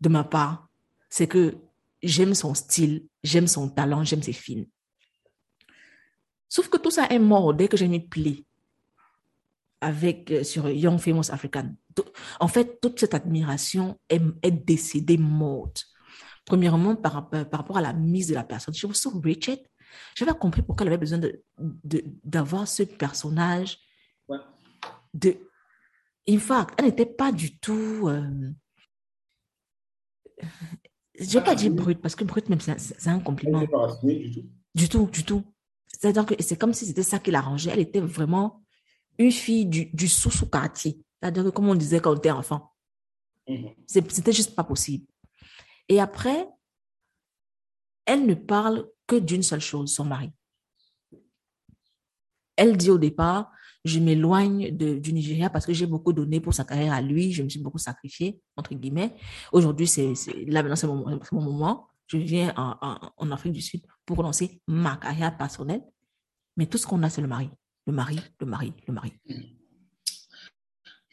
de 0.00 0.08
ma 0.08 0.24
part, 0.24 0.68
c'est 1.10 1.26
que 1.26 1.56
j'aime 2.02 2.34
son 2.34 2.54
style, 2.54 3.06
j'aime 3.22 3.46
son 3.46 3.68
talent, 3.68 4.04
j'aime 4.04 4.22
ses 4.22 4.32
films. 4.32 4.66
Sauf 6.48 6.68
que 6.68 6.78
tout 6.78 6.90
ça 6.90 7.06
est 7.10 7.18
mort 7.18 7.52
dès 7.52 7.68
que 7.68 7.76
j'ai 7.76 7.88
mis 7.88 8.00
play 8.00 8.44
avec, 9.80 10.30
euh, 10.30 10.44
sur 10.44 10.68
Young 10.68 10.98
Famous 10.98 11.30
African. 11.30 11.74
En 12.40 12.48
fait, 12.48 12.80
toute 12.80 13.00
cette 13.00 13.14
admiration 13.14 13.98
est, 14.08 14.22
est 14.42 14.50
décédée, 14.50 15.18
morte. 15.18 15.86
Premièrement, 16.44 16.96
par, 16.96 17.28
par, 17.28 17.46
rapport 17.52 17.76
à 17.78 17.82
la 17.82 17.92
mise 17.92 18.28
de 18.28 18.34
la 18.34 18.44
personne. 18.44 18.74
Je 18.74 18.86
me 18.86 18.92
sens 18.92 19.12
Richard. 19.22 19.58
J'avais 20.16 20.32
compris 20.32 20.62
pourquoi 20.62 20.86
elle 20.86 20.92
avait 20.92 20.98
besoin 20.98 21.20
d'avoir 22.24 22.62
de, 22.62 22.68
ce 22.68 22.82
personnage. 22.84 23.78
De, 25.14 25.36
in 26.28 26.38
fact, 26.38 26.74
elle 26.78 26.86
n'était 26.86 27.06
pas 27.06 27.32
du 27.32 27.58
tout. 27.58 28.08
Euh, 28.08 28.50
je 31.18 31.38
vais 31.38 31.44
pas 31.44 31.54
dire 31.54 31.72
brut, 31.72 32.00
parce 32.00 32.14
que 32.14 32.24
brut, 32.24 32.48
même, 32.48 32.60
c'est 32.60 33.08
un 33.08 33.20
compliment. 33.20 33.60
du 33.60 34.30
tout. 34.30 34.48
Du 34.74 34.88
tout, 34.88 35.06
du 35.06 35.24
tout. 35.24 35.44
C'est-à-dire 35.86 36.26
que 36.26 36.34
c'est 36.40 36.56
comme 36.56 36.72
si 36.72 36.86
c'était 36.86 37.02
ça 37.02 37.18
qui 37.18 37.30
l'arrangeait. 37.30 37.70
Elle 37.72 37.80
était 37.80 38.00
vraiment 38.00 38.62
une 39.18 39.32
fille 39.32 39.66
du, 39.66 39.86
du 39.86 40.08
sous-sous 40.08 40.46
quartier. 40.46 40.98
C'est-à-dire 41.20 41.44
que, 41.44 41.48
comme 41.50 41.68
on 41.68 41.74
disait 41.74 42.00
quand 42.00 42.12
on 42.12 42.16
était 42.16 42.30
enfant, 42.30 42.72
mm-hmm. 43.48 43.74
c'était 43.86 44.32
juste 44.32 44.54
pas 44.54 44.64
possible. 44.64 45.06
Et 45.88 46.00
après, 46.00 46.48
elle 48.04 48.26
ne 48.26 48.34
parle 48.34 48.88
que 49.06 49.16
d'une 49.16 49.42
seule 49.42 49.60
chose, 49.60 49.92
son 49.92 50.04
mari. 50.04 50.30
Elle 52.56 52.76
dit 52.76 52.90
au 52.90 52.98
départ, 52.98 53.50
je 53.84 54.00
m'éloigne 54.00 54.70
du 54.76 55.12
Nigeria 55.12 55.50
parce 55.50 55.64
que 55.64 55.72
j'ai 55.72 55.86
beaucoup 55.86 56.12
donné 56.12 56.40
pour 56.40 56.52
sa 56.54 56.64
carrière 56.64 56.92
à 56.92 57.00
lui, 57.00 57.32
je 57.32 57.42
me 57.42 57.48
suis 57.48 57.60
beaucoup 57.60 57.78
sacrifié, 57.78 58.40
entre 58.56 58.74
guillemets. 58.74 59.14
Aujourd'hui, 59.52 59.86
c'est, 59.86 60.14
là 60.46 60.62
maintenant, 60.62 60.76
c'est 60.76 60.86
mon, 60.86 61.40
moment. 61.42 61.88
Je 62.06 62.16
viens 62.16 62.52
en, 62.56 63.30
Afrique 63.30 63.52
du 63.52 63.60
Sud 63.60 63.82
pour 64.04 64.22
lancer 64.22 64.60
ma 64.66 64.96
carrière 64.96 65.36
personnelle. 65.36 65.82
Mais 66.56 66.66
tout 66.66 66.78
ce 66.78 66.86
qu'on 66.86 67.02
a, 67.02 67.10
c'est 67.10 67.20
le 67.20 67.28
mari. 67.28 67.50
Le 67.88 67.94
mari, 67.94 68.20
le 68.38 68.46
mari, 68.46 68.72
le 68.86 68.92
mari. 68.92 69.12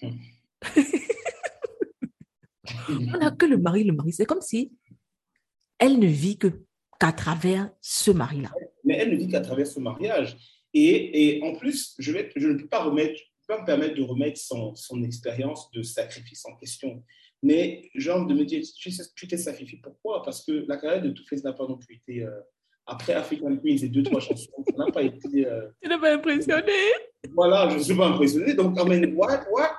On 2.90 3.18
n'a 3.18 3.32
que 3.32 3.46
le 3.46 3.58
mari, 3.58 3.86
le 3.86 3.94
mari. 3.94 4.12
C'est 4.12 4.26
comme 4.26 4.42
si 4.42 4.74
elle 5.80 6.00
ne 6.00 6.08
vit 6.08 6.38
que 6.38 6.66
qu'à 7.00 7.14
travers 7.14 7.72
ce 7.80 8.12
mari-là. 8.12 8.52
Mais 8.84 8.98
elle 8.98 9.12
ne 9.12 9.16
vit 9.16 9.30
qu'à 9.30 9.40
travers 9.40 9.66
ce 9.66 9.80
mariage. 9.80 10.36
Et, 10.74 11.38
et 11.38 11.44
en 11.44 11.56
plus, 11.56 11.96
je, 11.98 12.12
vais, 12.12 12.30
je 12.36 12.50
ne 12.50 12.56
peux 12.56 12.68
pas, 12.68 12.84
remettre, 12.84 13.22
pas 13.48 13.62
me 13.62 13.66
permettre 13.66 13.96
de 13.96 14.04
remettre 14.04 14.38
son, 14.38 14.76
son 14.76 15.02
expérience 15.02 15.72
de 15.72 15.82
sacrifice 15.82 16.46
en 16.46 16.58
question. 16.58 17.06
Mais 17.42 17.90
genre 17.96 18.28
de 18.28 18.34
me 18.34 18.44
dire, 18.44 18.62
tu 18.76 18.92
t'es 19.30 19.38
sacrifié, 19.38 19.80
pourquoi? 19.82 20.24
Parce 20.24 20.44
que 20.44 20.66
la 20.68 20.76
carrière 20.76 21.04
de 21.04 21.16
Face 21.22 21.42
n'a 21.42 21.54
pas 21.54 21.68
non 21.68 21.78
plus 21.78 21.96
été... 21.96 22.24
Euh, 22.24 22.38
après 22.86 23.14
African 23.14 23.56
Queen, 23.58 23.84
et 23.84 23.90
deux, 23.90 24.04
trois 24.04 24.20
chansons, 24.20 24.52
ça 24.68 24.86
n'a 24.86 24.92
pas 24.92 25.04
été... 25.04 25.48
Euh, 25.48 25.68
tu 25.82 25.90
n'es 25.90 25.98
pas 25.98 26.14
impressionné? 26.14 26.72
Voilà, 27.34 27.70
je 27.70 27.78
ne 27.78 27.84
suis 27.84 27.96
pas 27.96 28.08
impressionné. 28.08 28.54
Donc, 28.54 28.78
I 28.78 28.84
mean, 28.88 29.14
what, 29.16 29.46
what, 29.52 29.72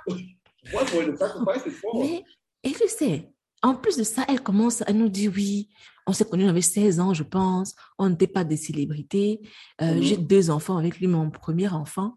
what 0.72 0.86
for 0.86 1.04
the 1.04 1.16
sacrifice 1.16 1.72
for? 1.80 2.00
Mais, 2.00 2.24
et 2.64 2.72
tu 2.72 2.88
sais, 2.88 3.30
en 3.62 3.74
plus 3.74 3.96
de 3.96 4.02
ça, 4.02 4.24
elle 4.28 4.40
commence 4.40 4.82
à 4.82 4.92
nous 4.92 5.08
dire 5.08 5.32
oui, 5.34 5.68
on 6.06 6.12
s'est 6.12 6.24
connus, 6.24 6.44
on 6.44 6.48
avait 6.48 6.60
16 6.60 7.00
ans, 7.00 7.14
je 7.14 7.24
pense. 7.24 7.74
On 7.98 8.08
n'était 8.08 8.26
pas 8.26 8.44
des 8.44 8.56
célébrités. 8.56 9.40
Euh, 9.80 9.94
mhm. 9.94 10.02
J'ai 10.02 10.16
deux 10.16 10.50
enfants 10.50 10.76
avec 10.76 10.98
lui. 10.98 11.08
Mon 11.08 11.30
premier 11.30 11.68
enfant 11.68 12.14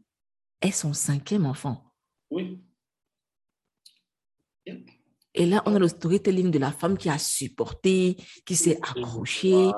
est 0.62 0.72
son 0.72 0.94
cinquième 0.94 1.46
enfant. 1.46 1.92
Oui. 2.30 2.60
Et 5.36 5.46
là, 5.46 5.62
on 5.66 5.76
a 5.76 5.80
le 5.80 5.88
storytelling 5.88 6.50
de 6.50 6.60
la 6.60 6.72
femme 6.72 6.98
qui 6.98 7.08
a 7.08 7.18
supporté, 7.18 8.18
qui 8.46 8.56
s'est 8.56 8.78
accrochée, 8.78 9.70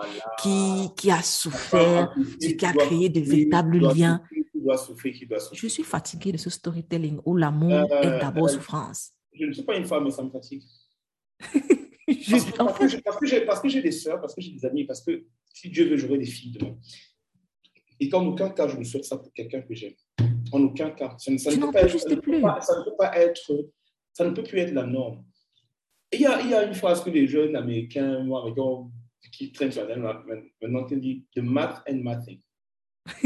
qui, 0.41 0.89
qui 0.95 1.11
a 1.11 1.21
souffert, 1.21 2.13
qui 2.39 2.65
a 2.65 2.73
créé 2.73 3.09
de 3.09 3.19
véritables 3.19 3.79
liens. 3.79 4.21
Je 5.53 5.67
suis 5.67 5.83
fatiguée 5.83 6.31
de 6.31 6.37
ce 6.37 6.49
storytelling 6.49 7.19
où 7.25 7.35
l'amour 7.35 7.91
est 7.91 8.07
euh, 8.07 8.19
d'abord 8.19 8.45
euh, 8.45 8.53
souffrance. 8.53 9.11
Je 9.33 9.45
ne 9.45 9.51
suis 9.51 9.63
pas 9.63 9.75
une 9.75 9.85
femme, 9.85 10.05
mais 10.05 10.11
ça 10.11 10.23
me 10.23 10.29
fatigue. 10.29 10.61
Parce, 13.45 13.61
que, 13.61 13.69
j'ai 13.69 13.81
des 13.81 13.91
soeurs, 13.91 14.19
parce 14.19 14.35
que 14.35 14.41
j'ai 14.41 14.51
des 14.51 14.65
amis, 14.65 14.83
parce 14.85 15.01
que 15.01 15.25
si 15.53 15.69
Dieu 15.69 15.89
veut, 15.89 15.97
j'aurai 15.97 16.17
des 16.17 16.25
filles 16.25 16.51
demain. 16.51 16.77
Et 17.99 18.09
qu'en 18.09 18.25
aucun 18.25 18.49
cas, 18.49 18.67
je 18.67 18.77
ne 18.77 18.83
souhaite 18.83 19.05
ça 19.05 19.17
pour 19.17 19.31
quelqu'un 19.33 19.61
que 19.61 19.73
j'aime. 19.73 19.93
En 20.51 20.61
aucun 20.61 20.91
cas. 20.91 21.15
Ça, 21.17 21.31
ne, 21.31 21.37
peut 21.37 21.71
pas 21.71 21.81
être, 21.83 21.99
ça, 21.99 22.09
ne 22.09 22.15
peut 22.15 22.41
pas, 22.41 22.61
ça 22.61 22.79
ne 22.79 22.83
peut 22.83 22.95
pas 22.97 23.17
être, 23.17 23.69
ça 24.11 24.25
ne 24.25 24.31
peut 24.31 24.43
plus 24.43 24.59
être 24.59 24.73
la 24.73 24.85
norme. 24.85 25.23
Il 26.13 26.21
y 26.21 26.25
a, 26.25 26.41
il 26.41 26.49
y 26.49 26.53
a 26.53 26.63
une 26.63 26.73
phrase 26.73 27.03
que 27.03 27.09
les 27.09 27.27
jeunes 27.27 27.55
américains, 27.55 28.23
moi, 28.23 28.45
qui 29.31 29.51
traînent 29.51 29.71
sur 29.71 29.87
la 29.87 29.95
maintenant, 29.97 30.85
qui 30.85 30.97
dit 30.97 31.25
The 31.35 31.39
math 31.39 31.83
and 31.89 31.97
mathing. 32.03 32.39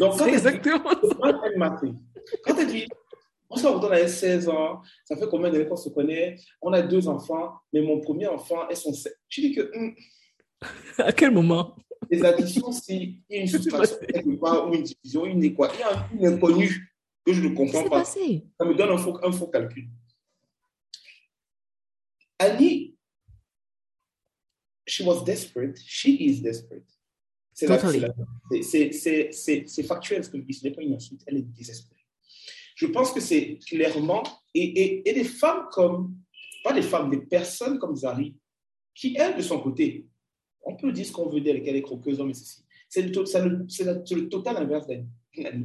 Donc, 0.00 0.18
quand 0.18 0.26
exactement 0.26 0.92
dit, 0.94 1.08
math 1.20 1.36
and 1.36 1.58
mathing. 1.58 1.96
Quand 2.44 2.58
elle 2.58 2.66
dit 2.66 2.86
on 3.50 3.56
se 3.56 3.66
on 3.66 3.90
a 3.90 4.06
16 4.06 4.48
ans. 4.48 4.80
Ça 5.04 5.16
fait 5.16 5.26
combien 5.28 5.50
d'années 5.50 5.66
qu'on 5.66 5.76
se 5.76 5.88
connaît? 5.88 6.36
On 6.62 6.72
a 6.72 6.82
deux 6.82 7.08
enfants, 7.08 7.54
mais 7.72 7.82
mon 7.82 8.00
premier 8.00 8.28
enfant 8.28 8.68
est 8.68 8.76
son. 8.76 8.92
Tu 9.28 9.40
dis 9.40 9.52
que. 9.52 9.70
Hmm, 9.74 9.94
à 10.98 11.12
quel 11.12 11.32
moment? 11.32 11.76
Les 12.08 12.24
additions, 12.24 12.70
s'il 12.72 13.18
y 13.28 13.36
a 13.36 13.40
une 13.40 13.48
soustraction 13.48 13.96
quelque 14.06 14.40
part 14.40 14.68
ou 14.68 14.74
une 14.74 14.84
division, 14.84 15.26
une 15.26 15.42
équation, 15.42 15.74
il 16.14 16.20
y 16.20 16.26
a 16.26 16.28
une 16.28 16.36
inconnue 16.36 16.94
que 17.26 17.32
je 17.32 17.42
ne 17.42 17.54
comprends 17.54 17.82
pas. 17.84 17.98
Passé? 17.98 18.46
Ça 18.58 18.64
me 18.64 18.74
donne 18.74 18.90
un 18.90 18.98
faux, 18.98 19.18
un 19.22 19.32
faux 19.32 19.48
calcul. 19.48 19.88
Annie, 22.40 22.94
she 24.88 25.02
was 25.02 25.22
desperate. 25.24 25.78
She 25.86 26.16
is 26.20 26.40
desperate. 26.40 26.86
C'est 27.52 27.66
totally. 27.66 28.00
factuel 29.86 30.24
ce 30.24 30.30
que 30.30 30.38
je 30.38 30.42
dis, 30.42 30.54
ce 30.54 30.64
n'est 30.64 30.72
pas 30.72 30.82
une 30.82 30.94
insulte. 30.94 31.22
Elle 31.26 31.36
est 31.36 31.42
désespérée. 31.42 32.00
Je 32.74 32.86
pense 32.86 33.12
que 33.12 33.20
c'est 33.20 33.58
clairement, 33.66 34.22
et, 34.54 35.02
et, 35.06 35.12
des 35.12 35.24
femmes 35.24 35.66
comme, 35.70 36.16
pas 36.64 36.72
des 36.72 36.80
femmes, 36.80 37.10
des 37.10 37.18
personnes 37.18 37.78
comme 37.78 37.94
Zari, 37.94 38.34
qui, 38.94 39.14
elles, 39.18 39.36
de 39.36 39.42
son 39.42 39.60
côté, 39.60 40.06
on 40.62 40.76
peut 40.76 40.90
dire 40.90 41.04
ce 41.04 41.12
qu'on 41.12 41.28
veut 41.28 41.42
d'elle, 41.42 41.62
qu'elle 41.62 41.76
est 41.76 41.82
croqueuse, 41.82 42.18
mais 42.20 42.32
ceci. 42.32 42.64
C'est 42.88 43.02
le, 43.02 43.10
le, 43.10 44.14
le, 44.22 44.28
total 44.28 44.56
inverse 44.56 44.86
d'elle. 44.86 45.06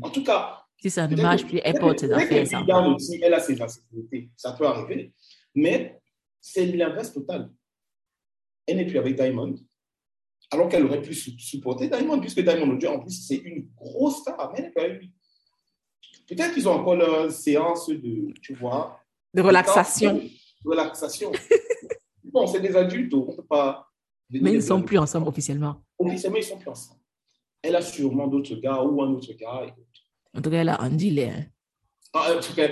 En 0.02 0.10
tout 0.10 0.24
cas. 0.24 0.66
Si 0.78 0.90
ça 0.90 1.08
ne 1.08 1.16
marche 1.16 1.46
plus, 1.46 1.62
elle 1.64 1.80
porte 1.80 2.00
ses 2.00 2.12
affaires. 2.12 2.46
Ça. 2.46 2.62
Aussi, 2.90 3.20
elle 3.24 3.34
a 3.34 3.40
ses 3.40 3.60
insécurités. 3.62 4.30
Ça 4.36 4.52
peut 4.52 4.68
arriver. 4.68 5.14
Mais 5.56 6.02
c'est 6.46 6.68
l'inverse 6.68 7.12
total. 7.12 7.50
Elle 8.68 8.78
n'est 8.78 8.86
plus 8.86 9.00
avec 9.00 9.16
Diamond, 9.16 9.56
alors 10.52 10.70
qu'elle 10.70 10.86
aurait 10.86 11.02
pu 11.02 11.14
supporter 11.14 11.88
Diamond, 11.90 12.20
puisque 12.20 12.42
Diamond, 12.42 12.78
en 12.88 13.00
plus, 13.00 13.28
c'est 13.28 13.38
une 13.38 13.68
grosse 13.76 14.20
star, 14.20 14.52
mais 14.52 14.60
elle 14.60 14.66
n'est 14.66 14.72
pas 14.72 14.84
avec 14.84 15.00
lui. 15.00 15.12
Peut-être 16.28 16.54
qu'ils 16.54 16.70
ont 16.70 16.74
encore 16.74 16.96
leur 16.96 17.32
séance 17.32 17.90
de, 17.90 18.32
tu 18.42 18.54
vois. 18.54 19.00
De 19.34 19.42
relaxation. 19.42 20.18
De 20.18 20.70
relaxation. 20.70 21.32
bon, 22.24 22.46
c'est 22.46 22.62
des 22.62 22.76
adultes, 22.76 23.14
on 23.16 23.32
ne 23.32 23.36
peut 23.38 23.46
pas. 23.46 23.90
Mais 24.30 24.52
ils 24.52 24.58
ne 24.58 24.62
sont 24.62 24.84
plus 24.84 25.00
ensemble 25.00 25.28
officiellement. 25.28 25.84
Officiellement, 25.98 26.38
ils 26.38 26.42
ne 26.42 26.46
sont 26.46 26.60
plus 26.60 26.70
ensemble. 26.70 27.00
Elle 27.64 27.76
a 27.76 27.82
sûrement 27.82 28.28
d'autres 28.28 28.56
gars 28.56 28.84
ou 28.84 29.02
un 29.02 29.10
autre 29.10 29.34
gars. 29.34 29.66
En 30.36 30.42
tout 30.42 30.52
cas, 30.52 30.58
elle 30.58 30.70
a 30.70 30.80
un 30.80 30.92
deal. 30.92 31.20
Hein. 31.22 31.46
Ah, 32.14 32.36
en 32.38 32.40
tout 32.40 32.54
cas, 32.54 32.70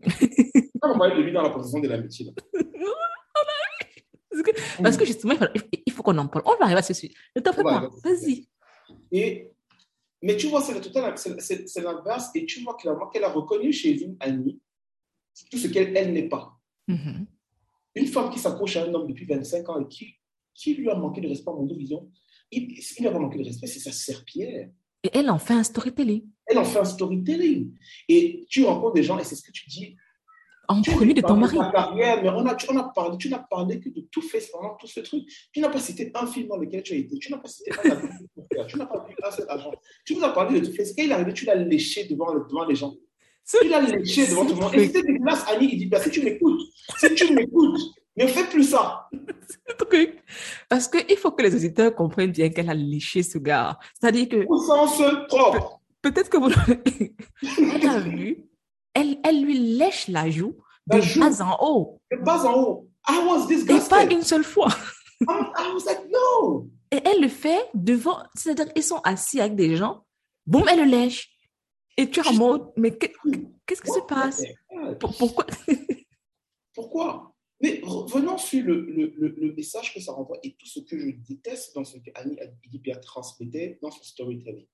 on 0.82 0.96
va 0.96 1.08
être 1.08 1.32
dans 1.32 1.42
la 1.42 1.50
position 1.50 1.80
de 1.80 1.88
l'amitié. 1.88 2.32
Parce 4.82 4.96
que 4.96 5.04
justement, 5.04 5.34
il 5.86 5.92
faut, 5.92 6.02
qu'on 6.02 6.18
en 6.18 6.26
parle. 6.26 6.44
On 6.46 6.56
va 6.56 6.64
arriver 6.64 6.78
à 6.78 6.82
ce 6.82 6.94
sujet. 6.94 7.14
Ne 7.34 7.40
t'en 7.40 7.52
fais 7.52 7.62
pas. 7.62 7.88
Vas-y. 8.04 8.48
Et 9.12 9.52
mais 10.22 10.36
tu 10.36 10.48
vois, 10.48 10.62
c'est 10.62 11.82
l'inverse. 11.82 12.30
Et 12.34 12.46
tu 12.46 12.62
vois 12.62 12.76
clairement 12.76 13.08
qu'elle 13.08 13.24
a 13.24 13.28
reconnu 13.30 13.72
chez 13.72 14.02
une 14.02 14.16
Annie 14.20 14.60
tout 15.50 15.58
ce 15.58 15.68
qu'elle 15.68 15.96
elle, 15.96 16.12
n'est 16.12 16.28
pas. 16.28 16.58
Mm-hmm. 16.88 17.26
Une 17.96 18.06
femme 18.06 18.30
qui 18.30 18.38
s'accroche 18.38 18.76
à 18.76 18.84
un 18.84 18.94
homme 18.94 19.06
depuis 19.06 19.26
25 19.26 19.68
ans 19.68 19.80
et 19.80 19.88
qui, 19.88 20.14
qui 20.54 20.74
lui 20.74 20.90
a 20.90 20.94
manqué 20.94 21.20
de 21.20 21.28
respect 21.28 21.50
à 21.50 21.54
mon 21.54 21.66
vision, 21.66 22.10
il, 22.50 22.72
il 22.72 23.00
lui 23.00 23.08
a 23.08 23.18
manqué 23.18 23.38
de 23.38 23.44
respect, 23.44 23.66
c'est 23.66 23.80
sa 23.80 23.92
serpillère. 23.92 24.70
Et 25.02 25.10
elle 25.12 25.30
en 25.30 25.38
fait 25.38 25.54
un 25.54 25.62
storytelling. 25.62 26.24
Elle 26.46 26.58
en 26.58 26.64
fait 26.64 26.78
un 26.78 26.84
storytelling. 26.84 27.74
Et 28.08 28.46
tu 28.48 28.64
rencontres 28.64 28.94
des 28.94 29.02
gens, 29.02 29.18
et 29.18 29.24
c'est 29.24 29.36
ce 29.36 29.42
que 29.42 29.52
tu 29.52 29.68
dis, 29.68 29.96
premier 30.82 31.14
de 31.14 31.20
ton 31.20 31.36
mari. 31.36 31.56
Carrière, 31.56 32.22
mais 32.22 32.28
on 32.28 32.46
a, 32.46 32.54
tu, 32.54 32.66
on 32.70 32.76
a 32.76 32.84
parlé, 32.84 33.16
tu 33.18 33.28
n'as 33.28 33.38
parlé 33.38 33.80
que 33.80 33.88
de 33.88 34.00
tout 34.10 34.22
fait 34.22 34.42
pendant 34.52 34.74
tout 34.76 34.86
ce 34.86 35.00
truc. 35.00 35.22
Tu 35.52 35.60
n'as 35.60 35.68
pas 35.68 35.78
cité 35.78 36.10
un 36.14 36.26
film 36.26 36.48
dans 36.48 36.56
lequel 36.56 36.82
tu 36.82 36.94
as 36.94 36.96
été. 36.96 37.18
Tu 37.18 37.30
n'as 37.30 37.38
pas 37.38 37.48
cité 37.48 37.70
un 37.72 38.64
Tu 38.66 38.78
n'as 38.78 38.86
pas 38.86 39.06
vu 39.06 39.14
un 39.22 39.30
seul 39.30 39.46
agent. 39.48 39.72
Tu 40.04 40.16
nous 40.16 40.24
as 40.24 40.30
parlé 40.30 40.60
de 40.60 40.66
tout 40.66 40.72
fait. 40.72 40.84
Ce 40.84 40.94
qu'il 40.94 41.10
est 41.10 41.12
arrivé, 41.14 41.32
tu 41.32 41.44
l'as 41.44 41.54
léché 41.54 42.04
devant, 42.04 42.32
devant 42.32 42.64
les 42.64 42.74
gens. 42.74 42.94
Tu 43.48 43.68
l'as 43.68 43.80
léché 43.80 44.26
devant 44.26 44.44
tout 44.44 44.54
le 44.54 44.60
monde. 44.60 44.74
Et 44.74 44.86
c'était 44.86 45.02
dégueulasse, 45.02 45.44
Annie. 45.48 45.70
Il 45.72 45.78
dit 45.78 45.86
bah, 45.86 46.00
si 46.00 46.10
tu 46.10 46.22
m'écoutes, 46.22 46.60
si 46.98 47.14
tu 47.14 47.32
m'écoutes, 47.32 47.80
ne 48.16 48.26
fais 48.26 48.44
plus 48.44 48.64
ça. 48.64 49.08
truc. 49.78 50.22
Parce 50.68 50.88
qu'il 50.88 51.16
faut 51.16 51.30
que 51.32 51.42
les 51.42 51.54
auditeurs 51.54 51.94
comprennent 51.94 52.32
bien 52.32 52.48
qu'elle 52.50 52.70
a 52.70 52.74
léché 52.74 53.22
ce 53.22 53.38
gars. 53.38 53.78
C'est-à-dire 53.98 54.28
que. 54.28 54.46
Au 54.48 54.58
sens 54.58 55.00
propre. 55.28 55.80
Peut-être 56.02 56.28
que 56.28 56.36
vous. 56.38 56.50
elle 57.74 57.88
a 57.88 57.98
vu 58.00 58.45
elle, 58.96 59.18
elle 59.22 59.42
lui 59.42 59.58
lèche 59.76 60.08
la 60.08 60.30
joue 60.30 60.56
de 60.86 61.20
bas 61.20 61.42
en 61.44 61.56
haut. 61.60 62.00
De 62.10 62.16
bas 62.16 62.44
en 62.44 62.62
haut. 62.62 62.88
I 63.08 63.18
was 63.26 63.46
disgusted. 63.46 63.86
Et 63.86 63.88
pas 63.88 64.04
une 64.04 64.22
seule 64.22 64.44
fois. 64.44 64.68
I, 65.20 65.72
was 65.74 65.84
like, 65.84 66.02
no. 66.10 66.70
Et 66.90 67.00
elle 67.04 67.20
le 67.20 67.28
fait 67.28 67.68
devant, 67.74 68.18
c'est-à-dire 68.34 68.72
ils 68.74 68.82
sont 68.82 69.00
assis 69.04 69.40
avec 69.40 69.54
des 69.54 69.76
gens, 69.76 70.04
boum, 70.46 70.64
elle 70.68 70.80
le 70.80 70.84
lèche. 70.84 71.30
Et 71.96 72.10
tu 72.10 72.20
es 72.20 72.26
en 72.26 72.34
mode, 72.34 72.72
mais 72.76 72.96
qu'est-ce 72.96 73.82
qui 73.82 73.90
se 73.90 74.00
passe? 74.06 74.42
Pourquoi? 75.00 75.46
Pourquoi? 76.74 77.34
Mais 77.60 77.80
revenons 77.82 78.36
sur 78.36 78.62
le, 78.62 78.82
le, 78.82 79.14
le, 79.16 79.54
message 79.54 79.94
que 79.94 80.00
ça 80.00 80.12
renvoie 80.12 80.36
et 80.42 80.54
tout 80.56 80.66
ce 80.66 80.80
que 80.80 80.98
je 80.98 81.10
déteste 81.26 81.74
dans 81.74 81.84
ce 81.84 81.96
que 81.96 82.10
Annie 82.14 82.38
Adibia 82.38 82.96
transmettait 82.96 83.78
dans 83.80 83.90
son 83.90 84.02
storytelling. 84.02 84.66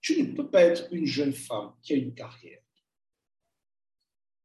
Tu 0.00 0.22
ne 0.22 0.32
peux 0.32 0.48
pas 0.48 0.62
être 0.62 0.88
une 0.92 1.06
jeune 1.06 1.32
femme 1.32 1.72
qui 1.82 1.92
a 1.92 1.96
une 1.96 2.14
carrière. 2.14 2.60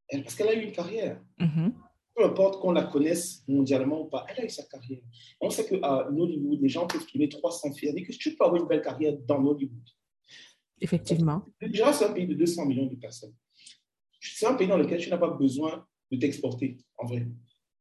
Elle, 0.08 0.24
parce 0.24 0.36
qu'elle 0.36 0.50
a 0.50 0.54
eu 0.54 0.64
une 0.64 0.72
carrière. 0.72 1.22
Mm-hmm. 1.40 1.74
Peu 2.16 2.26
importe 2.26 2.62
qu'on 2.62 2.72
la 2.72 2.84
connaisse 2.84 3.44
mondialement 3.48 4.02
ou 4.02 4.06
pas, 4.06 4.26
elle 4.30 4.44
a 4.44 4.46
eu 4.46 4.50
sa 4.50 4.64
carrière. 4.64 5.02
On 5.42 5.50
sait 5.50 5.66
qu'à 5.66 6.08
Hollywood, 6.08 6.62
les 6.62 6.70
gens 6.70 6.88
peuvent 6.88 7.06
trouver 7.06 7.28
300 7.28 7.74
filles. 7.74 8.04
Que 8.04 8.12
tu 8.12 8.36
peux 8.36 8.46
avoir 8.46 8.62
une 8.62 8.68
belle 8.68 8.82
carrière 8.82 9.18
dans 9.26 9.44
Hollywood. 9.44 9.90
Effectivement. 10.80 11.44
Déjà, 11.62 11.92
c'est 11.94 12.06
un 12.06 12.14
pays 12.14 12.28
de 12.28 12.34
200 12.34 12.66
millions 12.66 12.86
de 12.86 12.96
personnes. 12.96 13.34
C'est 14.20 14.46
un 14.46 14.56
pays 14.56 14.68
dans 14.68 14.78
lequel 14.78 15.00
tu 15.00 15.10
n'as 15.10 15.18
pas 15.18 15.30
besoin 15.30 15.86
de 16.12 16.18
t'exporter, 16.18 16.78
en 16.98 17.06
vrai. 17.06 17.28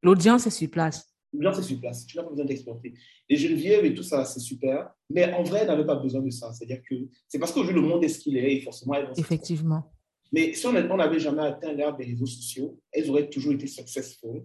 L'audience 0.03 0.47
est 0.47 0.51
sur 0.51 0.71
place. 0.71 1.14
Bien, 1.35 1.53
c'est 1.53 1.63
sur 1.63 1.81
place. 1.81 2.07
Tu 2.07 2.17
n'as 2.17 2.23
pas 2.23 2.31
besoin 2.31 2.45
d'exporter. 2.45 2.95
Les 3.29 3.37
Geneviève 3.37 3.85
et 3.85 3.95
tout 3.95 4.03
ça, 4.03 4.25
c'est 4.25 4.41
super. 4.41 4.91
Mais 5.11 5.33
en 5.33 5.43
vrai, 5.43 5.61
elles 5.63 5.67
n'avaient 5.67 5.87
pas 5.87 5.97
besoin 5.97 6.23
de 6.23 6.31
ça. 6.31 6.53
C'est-à-dire 6.53 6.83
que 6.89 6.95
c'est 7.29 7.39
parce 7.39 7.53
qu'aujourd'hui, 7.53 7.81
le 7.81 7.87
monde 7.87 8.05
est 8.05 8.09
ce 8.09 8.21
qu'il 8.21 8.37
est 8.37 8.55
et 8.55 8.61
forcément, 8.61 8.95
elles 8.95 9.07
vont 9.07 9.15
Effectivement. 9.15 9.93
Mais 10.33 10.53
si 10.55 10.67
on 10.67 10.73
n'avait 10.73 11.19
jamais 11.19 11.43
atteint 11.43 11.73
l'ère 11.73 11.97
des 11.97 12.05
réseaux 12.05 12.27
sociaux, 12.27 12.81
elles 12.93 13.11
auraient 13.11 13.29
toujours 13.29 13.53
été 13.53 13.67
successful. 13.67 14.45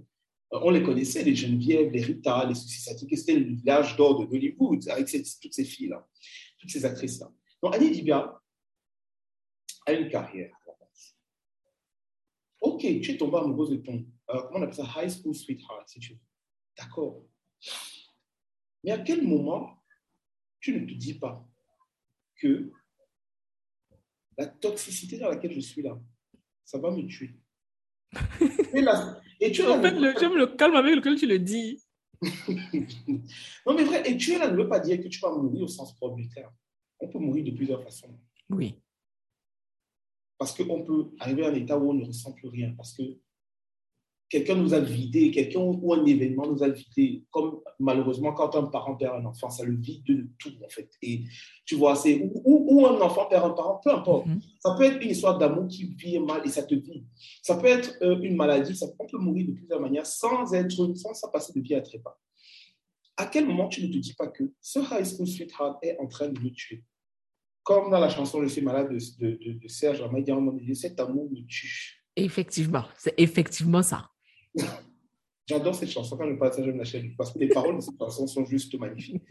Euh, 0.53 0.59
on 0.63 0.71
les 0.71 0.83
connaissait, 0.83 1.23
les 1.23 1.35
Geneviève, 1.35 1.91
les 1.91 2.01
Rita, 2.01 2.45
les 2.47 2.55
Successatiques. 2.55 3.17
C'était 3.17 3.35
le 3.35 3.45
village 3.45 3.95
d'or 3.95 4.19
de 4.19 4.35
Hollywood 4.35 4.87
avec 4.89 5.07
toutes 5.41 5.53
ces 5.53 5.63
filles-là, 5.63 6.07
toutes 6.59 6.71
ces 6.71 6.85
actrices-là. 6.85 7.31
Donc, 7.61 7.75
Annie 7.75 7.91
Dibia 7.91 8.39
a 9.85 9.93
une 9.93 10.09
carrière. 10.09 10.51
Ok, 12.61 12.81
tu 12.81 13.11
es 13.11 13.17
tombé 13.17 13.37
amoureuse 13.37 13.69
de 13.69 13.77
ton, 13.77 14.05
euh, 14.29 14.41
comment 14.47 14.59
on 14.59 14.63
appelle 14.63 14.75
ça, 14.75 14.83
high 14.97 15.09
school 15.09 15.33
sweetheart, 15.33 15.87
si 15.87 15.99
tu 15.99 16.13
veux. 16.13 16.19
D'accord. 16.79 17.25
Mais 18.83 18.91
à 18.91 18.99
quel 18.99 19.27
moment 19.27 19.83
tu 20.59 20.73
ne 20.73 20.85
te 20.85 20.93
dis 20.93 21.13
pas 21.13 21.45
que 22.37 22.71
la 24.37 24.47
toxicité 24.47 25.17
dans 25.17 25.29
laquelle 25.29 25.53
je 25.53 25.59
suis 25.59 25.81
là, 25.81 25.99
ça 26.63 26.77
va 26.77 26.91
me 26.91 27.05
tuer? 27.05 27.35
et, 29.41 29.51
tu 29.51 29.63
en 29.63 29.81
fait, 29.81 30.19
j'aime 30.19 30.35
le 30.35 30.47
calme 30.55 30.75
avec 30.75 30.95
lequel 30.95 31.17
tu 31.17 31.27
le 31.27 31.39
dis. 31.39 31.83
non, 32.21 33.73
mais 33.75 33.83
vrai, 33.83 34.09
et 34.09 34.17
tuer 34.17 34.37
là 34.37 34.49
ne 34.49 34.55
veut 34.55 34.67
pas 34.67 34.79
dire 34.79 35.01
que 35.01 35.07
tu 35.07 35.19
vas 35.19 35.31
mourir 35.31 35.63
au 35.63 35.67
sens 35.67 35.95
propre 35.95 36.15
du 36.15 36.29
terme. 36.29 36.53
On 36.99 37.07
peut 37.09 37.19
mourir 37.19 37.43
de 37.43 37.51
plusieurs 37.51 37.83
façons. 37.83 38.17
Oui. 38.49 38.81
Parce 40.37 40.55
qu'on 40.55 40.83
peut 40.83 41.11
arriver 41.19 41.45
à 41.45 41.49
un 41.49 41.53
état 41.53 41.77
où 41.77 41.91
on 41.91 41.93
ne 41.93 42.05
ressent 42.05 42.33
plus 42.33 42.47
rien. 42.47 42.73
Parce 42.75 42.93
que 42.93 43.03
quelqu'un 44.29 44.55
nous 44.55 44.73
a 44.73 44.79
vidé, 44.79 45.31
quelqu'un 45.31 45.59
ou 45.59 45.93
un 45.93 46.05
événement 46.05 46.45
nous 46.45 46.61
a 46.63 46.69
vidé. 46.69 47.23
Comme 47.31 47.59
malheureusement, 47.79 48.33
quand 48.33 48.55
un 48.55 48.63
parent 48.67 48.95
perd 48.95 49.15
un 49.15 49.25
enfant, 49.25 49.49
ça 49.49 49.65
le 49.65 49.75
vide 49.75 50.03
de 50.05 50.27
tout, 50.37 50.53
en 50.63 50.69
fait. 50.69 50.89
Et 51.01 51.23
tu 51.65 51.75
vois, 51.75 51.95
c'est 51.95 52.21
ou, 52.45 52.85
un 52.85 53.01
enfant 53.01 53.25
perd 53.25 53.45
un 53.45 53.49
parent, 53.49 53.81
peu 53.83 53.91
importe. 53.91 54.27
Mm-hmm. 54.27 54.41
Ça 54.59 54.75
peut 54.77 54.83
être 54.83 55.01
une 55.01 55.09
histoire 55.09 55.37
d'amour 55.37 55.67
qui 55.67 55.85
vit 55.95 56.19
mal 56.19 56.41
et 56.45 56.49
ça 56.49 56.63
te 56.63 56.75
vide. 56.75 57.05
Ça 57.41 57.55
peut 57.55 57.67
être 57.67 57.97
euh, 58.03 58.19
une 58.21 58.35
maladie, 58.35 58.75
ça, 58.75 58.85
on 58.99 59.07
peut 59.07 59.17
mourir 59.17 59.47
de 59.47 59.53
plusieurs 59.53 59.81
manières 59.81 60.05
sans 60.05 60.53
être, 60.53 60.95
sans 60.95 61.13
ça 61.13 61.27
passer 61.29 61.51
de 61.53 61.61
vie 61.61 61.75
à 61.75 61.81
trépas. 61.81 62.17
À 63.17 63.25
quel 63.25 63.47
moment 63.47 63.67
tu 63.67 63.85
ne 63.85 63.91
te 63.91 63.97
dis 63.97 64.13
pas 64.13 64.27
que 64.27 64.43
ce 64.61 64.79
high 64.79 65.05
school 65.05 65.27
sweetheart 65.27 65.79
est 65.81 65.97
en 65.99 66.07
train 66.07 66.29
de 66.29 66.39
me 66.39 66.51
tuer? 66.51 66.83
Comme 67.63 67.91
dans 67.91 67.99
la 67.99 68.09
chanson 68.09 68.41
Je 68.41 68.47
suis 68.47 68.61
malade 68.61 68.89
de, 68.89 68.97
de, 69.19 69.53
de, 69.53 69.67
Serge 69.67 70.01
dit 70.61 70.75
cet 70.75 70.99
amour 70.99 71.29
me 71.29 71.45
tue. 71.45 72.01
Effectivement, 72.15 72.85
c'est 72.97 73.13
effectivement 73.17 73.83
ça. 73.83 74.09
J'adore 75.49 75.73
cette 75.73 75.89
chanson. 75.89 76.15
Quand 76.15 76.29
je 76.29 76.35
parle 76.35 76.51
de 76.51 76.55
ça, 76.57 76.63
je 76.63 76.71
me 76.71 76.77
l'achète 76.77 77.05
parce 77.17 77.33
que 77.33 77.39
les 77.39 77.49
paroles 77.49 77.77
de 77.77 77.81
cette 77.81 77.97
chanson 77.97 78.27
sont 78.27 78.45
juste 78.45 78.77
magnifiques. 78.79 79.23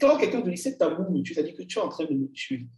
Quand 0.00 0.16
quelqu'un 0.18 0.40
te 0.40 0.48
dit 0.48 0.56
cet 0.56 0.80
amour 0.80 1.10
me 1.10 1.20
tue, 1.20 1.34
ça 1.34 1.42
dit 1.42 1.52
que 1.52 1.62
tu 1.62 1.78
es 1.78 1.82
en 1.82 1.88
train 1.88 2.04
de 2.04 2.14
me 2.14 2.30
tuer. 2.30 2.68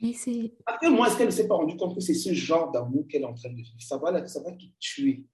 Mais 0.00 0.12
c'est. 0.12 0.52
Après, 0.66 0.90
moi, 0.90 1.06
est-ce 1.08 1.16
qu'elle 1.16 1.26
ne 1.26 1.32
s'est 1.32 1.48
pas 1.48 1.54
rendue 1.54 1.76
compte 1.76 1.94
que 1.94 2.00
c'est 2.00 2.14
ce 2.14 2.32
genre 2.32 2.70
d'amour 2.70 3.06
qu'elle 3.08 3.22
est 3.22 3.26
en 3.26 3.34
train 3.34 3.50
de 3.50 3.56
vivre? 3.56 3.70
Ça 3.78 3.98
va, 3.98 4.26
ça 4.26 4.40
va 4.42 4.52
te 4.52 4.64
tuer. 4.78 5.24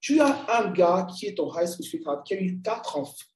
Tu 0.00 0.20
as 0.20 0.60
un 0.60 0.70
gars 0.70 1.06
qui 1.14 1.26
est 1.26 1.34
ton 1.34 1.50
high 1.52 1.66
school 1.66 1.84
sweetheart, 1.84 2.26
qui 2.26 2.34
a 2.34 2.40
eu 2.40 2.60
quatre 2.62 2.96
enfants, 2.96 3.26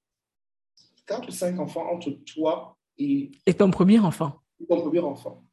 quatre 1.06 1.28
ou 1.28 1.32
cinq 1.32 1.58
enfants 1.58 1.86
entre 1.90 2.10
toi 2.24 2.78
et. 2.98 3.30
Et 3.46 3.54
ton 3.54 3.70
premier 3.70 3.98
enfant. 3.98 4.40
ton 4.68 4.80
premier 4.80 5.00
enfant. 5.00 5.44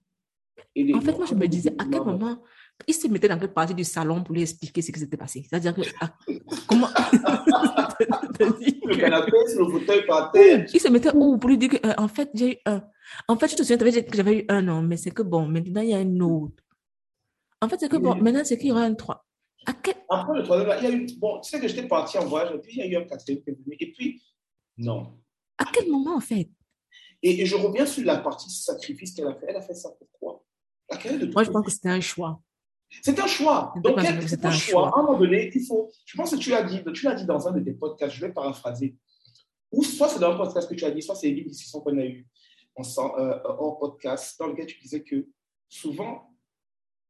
en 0.57 1.01
fait, 1.01 1.17
moi, 1.17 1.25
je 1.25 1.35
me 1.35 1.47
disais, 1.47 1.73
à 1.77 1.85
quel 1.85 2.03
moment 2.03 2.41
il 2.87 2.93
se 2.93 3.07
mettait 3.07 3.27
dans 3.27 3.37
quelle 3.37 3.53
partie 3.53 3.73
du 3.73 3.83
salon 3.83 4.23
pour 4.23 4.33
lui 4.33 4.41
expliquer 4.41 4.81
ce 4.81 4.91
qui 4.91 4.99
s'était 4.99 5.17
passé. 5.17 5.45
C'est-à-dire 5.49 5.75
que, 5.75 5.81
ah, 5.99 6.13
comment. 6.67 6.87
le 7.99 8.97
canapé, 8.97 9.31
le 9.57 9.65
fauteuil 9.69 10.05
par 10.05 10.31
terre. 10.31 10.65
Il 10.73 10.79
se 10.79 10.87
mettait 10.89 11.11
où 11.13 11.37
pour 11.37 11.49
lui 11.49 11.57
dire 11.57 11.69
que, 11.69 11.87
euh, 11.87 11.93
en 11.97 12.07
fait, 12.07 12.29
j'ai 12.33 12.53
eu 12.53 12.57
un. 12.65 12.83
En 13.27 13.37
fait, 13.37 13.49
je 13.49 13.55
te 13.55 13.63
souviens 13.63 13.77
que 13.77 14.15
j'avais 14.15 14.39
eu 14.39 14.45
un 14.49 14.67
an, 14.67 14.81
mais 14.81 14.97
c'est 14.97 15.11
que 15.11 15.21
bon, 15.21 15.47
maintenant 15.47 15.81
il 15.81 15.89
y 15.89 15.93
a 15.93 15.97
un 15.97 16.19
autre. 16.19 16.63
En 17.61 17.69
fait, 17.69 17.77
c'est 17.79 17.89
que 17.89 17.97
bon, 17.97 18.15
maintenant 18.15 18.41
c'est 18.43 18.57
qu'il 18.57 18.69
y 18.69 18.71
aura 18.71 18.83
un 18.83 18.93
3. 18.93 19.25
À 19.67 19.73
quel... 19.73 19.95
Après 20.09 20.37
le 20.37 20.43
troisième, 20.43 20.77
il 20.79 20.83
y 20.83 20.87
a 20.87 20.91
eu. 20.91 21.07
Bon, 21.19 21.39
tu 21.41 21.51
sais 21.51 21.59
que 21.59 21.67
j'étais 21.67 21.87
parti 21.87 22.17
en 22.17 22.25
voyage, 22.25 22.55
et 22.55 22.57
puis 22.59 22.73
il 22.73 22.77
y 22.79 22.81
a 22.81 22.87
eu 22.87 23.03
un 23.03 23.05
quatrième 23.05 23.43
qui 23.43 23.49
est 23.51 23.53
venu, 23.53 23.75
et 23.79 23.91
puis, 23.91 24.21
non. 24.77 25.13
À 25.57 25.65
quel 25.71 25.89
moment, 25.89 26.15
en 26.15 26.19
fait? 26.19 26.49
Et, 27.21 27.45
je 27.45 27.55
reviens 27.55 27.85
sur 27.85 28.03
la 28.03 28.17
partie 28.17 28.49
sacrifice 28.49 29.13
qu'elle 29.13 29.27
a 29.27 29.35
fait. 29.35 29.45
Elle 29.47 29.55
a 29.55 29.61
fait 29.61 29.75
ça 29.75 29.89
pourquoi 29.99 30.43
Moi, 30.89 31.43
je 31.43 31.51
pense 31.51 31.65
que 31.65 31.71
c'était 31.71 31.89
un 31.89 32.01
choix. 32.01 32.41
C'est 33.01 33.19
un 33.19 33.27
choix. 33.27 33.73
Donc, 33.77 33.99
c'est 34.27 34.45
un 34.45 34.51
choix. 34.51 34.89
À 34.89 34.99
un 34.99 35.03
moment 35.03 35.17
donné, 35.17 35.49
il 35.53 35.65
faut. 35.65 35.89
Je 36.05 36.17
pense 36.17 36.31
que 36.31 36.35
tu 36.35 36.53
as 36.53 36.63
dit, 36.63 36.83
tu 36.93 37.05
l'as 37.05 37.15
dit 37.15 37.25
dans 37.25 37.47
un 37.47 37.51
de 37.51 37.61
tes 37.61 37.73
podcasts, 37.73 38.15
je 38.15 38.25
vais 38.25 38.33
paraphraser. 38.33 38.95
Ou 39.71 39.83
soit 39.83 40.09
c'est 40.09 40.19
dans 40.19 40.33
un 40.33 40.37
podcast 40.37 40.69
que 40.69 40.75
tu 40.75 40.83
as 40.83 40.91
dit, 40.91 41.01
soit 41.01 41.15
c'est 41.15 41.29
une 41.29 41.47
discussion 41.47 41.79
qu'on 41.79 41.97
a 41.97 42.03
eue 42.03 42.27
en, 42.75 42.83
euh, 43.19 43.39
hors 43.43 43.79
podcast, 43.79 44.37
dans 44.39 44.47
lequel 44.47 44.65
tu 44.65 44.79
disais 44.79 45.01
que 45.03 45.27
souvent, 45.69 46.35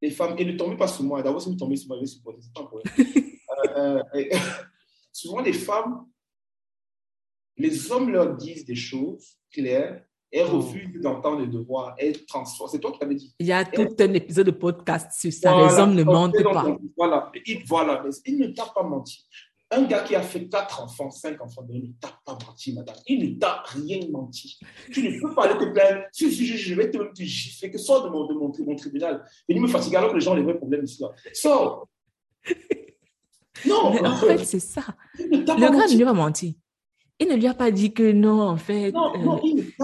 les 0.01 0.11
femmes, 0.11 0.35
et 0.37 0.45
ne 0.45 0.57
tombez 0.57 0.77
pas 0.77 0.87
sur 0.87 1.03
moi, 1.03 1.21
d'abord, 1.23 1.41
si 1.41 1.49
vous 1.49 1.55
tombez 1.55 1.75
sur 1.75 1.87
moi, 1.87 1.97
je 1.97 2.01
vais 2.01 2.07
supporter, 2.07 2.41
c'est 2.41 2.53
pas 2.53 2.61
un 2.61 2.65
problème. 2.65 2.93
Euh, 3.75 4.01
euh, 4.15 4.29
souvent, 5.11 5.41
les 5.41 5.53
femmes, 5.53 6.07
les 7.57 7.91
hommes 7.91 8.09
leur 8.09 8.35
disent 8.35 8.65
des 8.65 8.75
choses 8.75 9.37
claires 9.51 10.03
elle 10.31 10.47
oh. 10.51 10.59
refuse 10.59 11.01
d'entendre 11.01 11.41
les 11.41 11.47
devoirs. 11.47 11.95
Elle 11.97 12.25
transforme. 12.25 12.69
C'est 12.71 12.79
toi 12.79 12.91
qui 12.91 13.03
avais 13.03 13.15
dit. 13.15 13.33
Il 13.39 13.47
y 13.47 13.51
a 13.51 13.65
tout 13.65 13.95
un 13.99 14.13
épisode 14.13 14.47
de 14.47 14.51
podcast 14.51 15.11
sur 15.19 15.31
ça. 15.31 15.55
les 15.55 15.79
hommes 15.79 15.95
ne 15.95 16.03
mentent 16.03 16.41
pas. 16.43 16.77
Voilà. 16.97 17.31
Il, 17.45 17.63
voilà. 17.65 18.03
Il 18.25 18.37
ne 18.37 18.47
t'a 18.47 18.65
pas 18.65 18.83
menti. 18.83 19.25
Un 19.73 19.83
gars 19.83 20.01
qui 20.01 20.15
a 20.15 20.21
fait 20.21 20.49
quatre 20.49 20.83
enfants, 20.83 21.09
cinq 21.09 21.41
enfants, 21.41 21.65
il 21.69 21.81
ne 21.81 21.93
t'a 21.99 22.09
pas 22.25 22.37
menti, 22.45 22.73
madame. 22.73 22.95
Il 23.07 23.35
ne 23.35 23.39
t'a 23.39 23.63
rien 23.67 23.99
menti. 24.11 24.59
Tu 24.91 25.01
ne 25.01 25.21
peux 25.21 25.33
pas 25.33 25.45
aller 25.45 25.57
te 25.57 25.71
plaindre. 25.71 26.03
Si, 26.11 26.29
si, 26.29 26.45
je, 26.45 26.75
vais 26.75 26.91
te, 26.91 26.97
te 26.97 27.23
gifler, 27.23 27.71
que 27.71 27.77
sort 27.77 28.03
de 28.03 28.09
mon, 28.09 28.25
de 28.27 28.33
mon, 28.33 28.51
mon 28.65 28.75
tribunal. 28.75 29.23
Et 29.47 29.53
il 29.53 29.61
me 29.61 29.67
fatigue 29.67 29.95
alors 29.95 30.09
que 30.09 30.15
les 30.15 30.21
gens 30.21 30.33
ont 30.33 30.35
les 30.35 30.43
vrais 30.43 30.57
problèmes 30.57 30.83
ici. 30.83 31.03
Sors. 31.33 31.87
Non. 33.65 33.93
Mais 33.93 34.07
en 34.07 34.15
fait, 34.15 34.39
c'est 34.39 34.59
ça. 34.59 34.81
Le 35.19 35.43
gars 35.43 35.69
ne 35.69 35.95
lui 35.95 36.03
a 36.03 36.13
menti. 36.13 36.57
Il 37.21 37.27
ne 37.27 37.35
lui 37.35 37.45
a 37.45 37.53
pas 37.53 37.69
dit 37.69 37.93
que 37.93 38.11
non, 38.11 38.41
en 38.41 38.57
fait, 38.57 38.91
euh, 38.95 39.37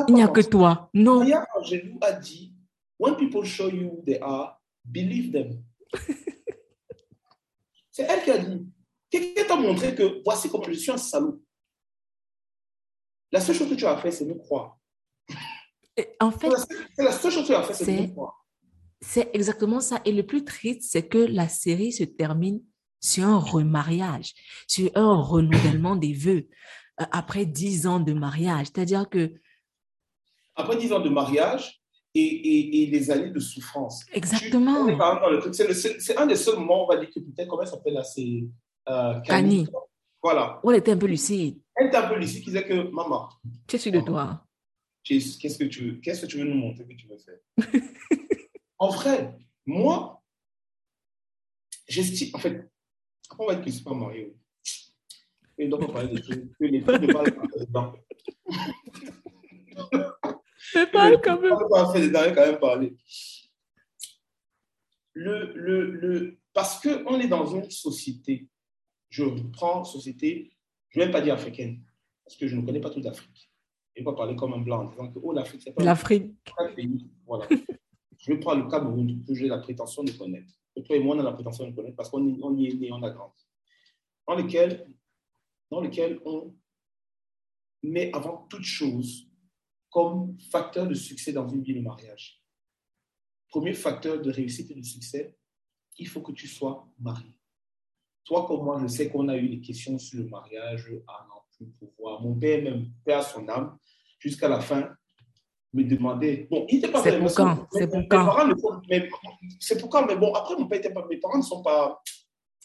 il 0.08 0.14
n'y 0.16 0.24
a 0.24 0.28
que 0.28 0.42
toi. 0.42 0.90
Non. 0.96 1.20
Maya 1.20 1.46
Angelou 1.56 2.00
a 2.02 2.12
dit, 2.14 2.52
when 2.98 3.16
people 3.16 3.46
show 3.46 3.70
you 3.70 3.90
who 3.90 4.04
they 4.04 4.18
are, 4.20 4.60
believe 4.84 5.32
them. 5.32 5.64
C'est 7.92 8.04
elle 8.10 8.24
qui 8.24 8.32
a 8.32 8.40
dit. 8.40 8.66
Quelqu'un 9.12 9.44
t'a 9.46 9.56
montré 9.56 9.94
que 9.94 10.22
voici 10.24 10.50
comment 10.50 10.64
je 10.64 10.74
suis 10.74 10.92
un 10.92 10.98
salaud. 10.98 11.40
La 13.32 13.40
seule 13.40 13.56
chose 13.56 13.70
que 13.70 13.76
tu 13.76 13.86
as 13.86 13.98
fait, 13.98 14.12
c'est 14.12 14.26
me 14.26 14.34
croire. 14.34 14.80
en 16.20 16.32
fait, 16.32 16.50
c'est 16.96 17.04
la 17.04 17.12
seule 17.12 17.32
chose 17.32 17.44
que 17.44 17.48
tu 17.48 17.54
as 17.54 17.64
fait, 17.64 17.74
c'est 17.74 18.02
me 18.02 18.08
croire. 18.08 18.46
C'est 19.00 19.30
exactement 19.34 19.80
ça. 19.80 20.02
Et 20.06 20.12
le 20.12 20.26
plus 20.26 20.44
triste, 20.44 20.84
c'est 20.84 21.08
que 21.08 21.20
la 21.20 21.48
série 21.48 21.92
se 21.92 22.04
termine 22.04 22.64
sur 23.00 23.26
un 23.26 23.38
remariage, 23.38 24.34
sur 24.68 24.90
un 24.96 25.22
renouvellement 25.22 25.96
des 25.96 26.14
vœux. 26.14 26.48
Après 26.98 27.46
dix 27.46 27.88
ans 27.88 28.00
de 28.00 28.14
mariage. 28.14 28.68
C'est-à-dire 28.68 29.10
que... 29.10 29.34
Après 30.56 30.78
dix 30.78 30.92
ans 30.92 31.00
de 31.00 31.10
mariage 31.10 31.82
et, 32.16 32.84
et, 32.84 32.86
les 32.88 33.12
années 33.12 33.30
de 33.30 33.40
souffrance. 33.40 34.06
Exactement. 34.12 34.88
C'est 35.52 36.18
un 36.18 36.26
des 36.26 36.36
seuls 36.36 36.56
moments, 36.56 36.86
on 36.86 36.88
va 36.88 36.98
dire 36.98 37.10
que 37.14 37.20
peut-être, 37.20 37.48
comment 37.48 37.62
elle 37.62 37.68
s'appelle 37.68 37.94
là 37.94 38.04
C'est 38.04 38.44
euh, 38.90 39.20
Camille. 39.22 39.68
Voilà. 40.22 40.60
elle 40.64 40.76
était 40.76 40.92
un 40.92 40.98
peu 40.98 41.06
lucide. 41.06 41.62
Elle 41.76 41.88
était 41.88 41.98
un 41.98 42.08
peu 42.08 42.18
lucide, 42.18 42.44
qui 42.44 42.50
disait 42.50 42.66
que, 42.66 42.90
maman. 42.90 43.30
Qu'est-ce 43.68 43.90
que 43.90 43.98
de 43.98 44.02
toi 44.02 44.44
Qu'est-ce 45.04 45.58
que 45.58 45.64
tu 45.66 45.84
veux 45.86 45.96
Qu'est-ce 45.98 46.22
que 46.22 46.26
tu 46.26 46.38
veux 46.40 46.46
nous 46.46 46.58
montrer 46.58 46.86
que 46.86 46.94
tu 46.94 47.08
veux 47.08 47.18
faire? 47.18 47.82
En 48.80 48.90
vrai, 48.90 49.36
moi, 49.66 50.22
j'estime, 51.88 52.30
en 52.36 52.40
fait, 52.40 52.70
on 53.40 53.48
va 53.48 53.56
que 53.56 53.72
c'est 53.72 53.84
pas 53.84 53.94
marié? 53.94 54.36
Et 55.58 55.68
donc, 55.68 55.82
on 55.84 55.92
parlait 55.92 56.14
des 56.14 56.22
trucs 56.22 56.56
que 56.58 56.66
les 56.66 56.84
trucs 56.84 57.02
ne 57.02 57.14
parlent 57.14 57.34
pas 57.34 57.48
dedans. 57.60 57.94
C'est 60.72 60.92
pas 60.92 61.16
quand 61.18 61.42
même. 61.42 61.54
On 61.54 61.70
va 61.70 61.92
faire 61.94 62.36
quand 62.36 62.46
même 62.46 62.60
parler. 62.60 62.96
Le, 65.14 65.54
le, 65.56 65.92
le, 65.92 66.40
parce 66.54 66.80
qu'on 66.80 67.20
est 67.20 67.28
dans 67.28 67.46
une 67.48 67.70
société, 67.72 68.48
je 69.10 69.24
prends 69.52 69.84
société, 69.84 70.52
je 70.90 71.00
ne 71.00 71.06
vais 71.06 71.12
pas 71.12 71.22
dire 71.22 71.34
africaine, 71.34 71.82
parce 72.24 72.38
que 72.38 72.48
je 72.48 72.56
ne 72.56 72.64
connais 72.64 72.82
pas 72.82 72.92
toute 72.92 73.04
l'Afrique. 73.04 73.52
Je 73.96 74.02
ne 74.02 74.06
vais 74.06 74.12
pas 74.12 74.18
parler 74.18 74.36
comme 74.36 74.54
un 74.54 74.60
blanc 74.60 74.82
en 74.82 74.90
disant 74.90 75.12
que 75.12 75.18
oh, 75.24 75.34
l'Afrique, 75.34 75.62
c'est 75.64 75.74
pas 75.74 75.84
l'Afrique. 75.84 76.36
Voilà. 77.26 77.48
je 78.18 78.32
vais 78.32 78.40
prendre 78.40 78.64
le 78.64 78.70
Cameroun, 78.70 79.24
que 79.26 79.34
j'ai 79.34 79.48
la 79.48 79.58
prétention 79.58 80.04
de 80.04 80.12
connaître. 80.12 80.54
Et 80.76 80.84
toi 80.84 80.96
et 80.96 81.00
moi, 81.00 81.16
on 81.16 81.20
a 81.20 81.24
la 81.24 81.32
prétention 81.32 81.68
de 81.68 81.76
connaître 81.76 81.96
parce 81.96 82.10
qu'on 82.10 82.56
y 82.56 82.68
est 82.68 82.74
né, 82.76 82.92
on 82.92 83.02
a 83.02 83.10
grandi. 83.10 83.48
Dans 84.28 84.36
lequel 84.36 84.88
dans 85.70 85.82
lequel 85.82 86.20
on 86.26 86.56
met 87.84 88.12
avant 88.14 88.48
toute 88.50 88.64
chose 88.64 89.28
comme 89.90 90.38
facteur 90.52 90.88
de 90.88 90.94
succès 90.94 91.32
dans 91.32 91.48
une 91.48 91.64
vie 91.64 91.76
de 91.76 91.82
mariage. 91.82 92.42
Premier 93.50 93.74
facteur 93.74 94.22
de 94.22 94.30
réussite 94.30 94.72
et 94.72 94.76
de 94.76 94.84
succès, 94.84 95.38
il 95.98 96.08
faut 96.08 96.22
que 96.22 96.32
tu 96.32 96.48
sois 96.48 96.88
marié. 97.00 97.34
toi 98.24 98.46
comme 98.46 98.64
moi, 98.64 98.80
je 98.82 98.88
sais 98.88 99.10
qu'on 99.10 99.28
a 99.30 99.38
eu 99.38 99.50
des 99.50 99.62
questions 99.62 99.98
sur 99.98 100.20
le 100.20 100.30
mariage 100.30 100.92
à 101.08 101.26
n'en 101.30 101.42
plus 101.56 101.68
pouvoir. 101.80 102.22
Mon 102.22 102.36
père, 102.36 102.62
même, 102.62 102.92
père 103.06 103.24
son 103.24 103.48
âme, 103.48 103.78
jusqu'à 104.20 104.50
la 104.50 104.60
fin, 104.60 104.96
me 105.74 105.84
demandait. 105.84 106.48
Bon, 106.50 106.66
il 106.70 106.76
n'était 106.76 106.92
pas 106.92 107.02
C'est 107.02 107.20
pour 107.20 107.34
quand? 107.34 107.68
C'est 107.72 107.88
pour 107.88 108.08
quand? 108.10 108.52
C'est 109.60 109.80
pour 109.80 109.90
quand? 109.90 110.06
Mais 110.06 110.16
bon, 110.16 110.34
après, 110.34 110.56
mon 110.56 110.68
père 110.68 110.80
était 110.80 110.94
pas. 110.94 111.06
Mes 111.10 111.18
parents 111.18 111.38
ne 111.38 111.44
sont 111.44 111.62
pas. 111.62 112.02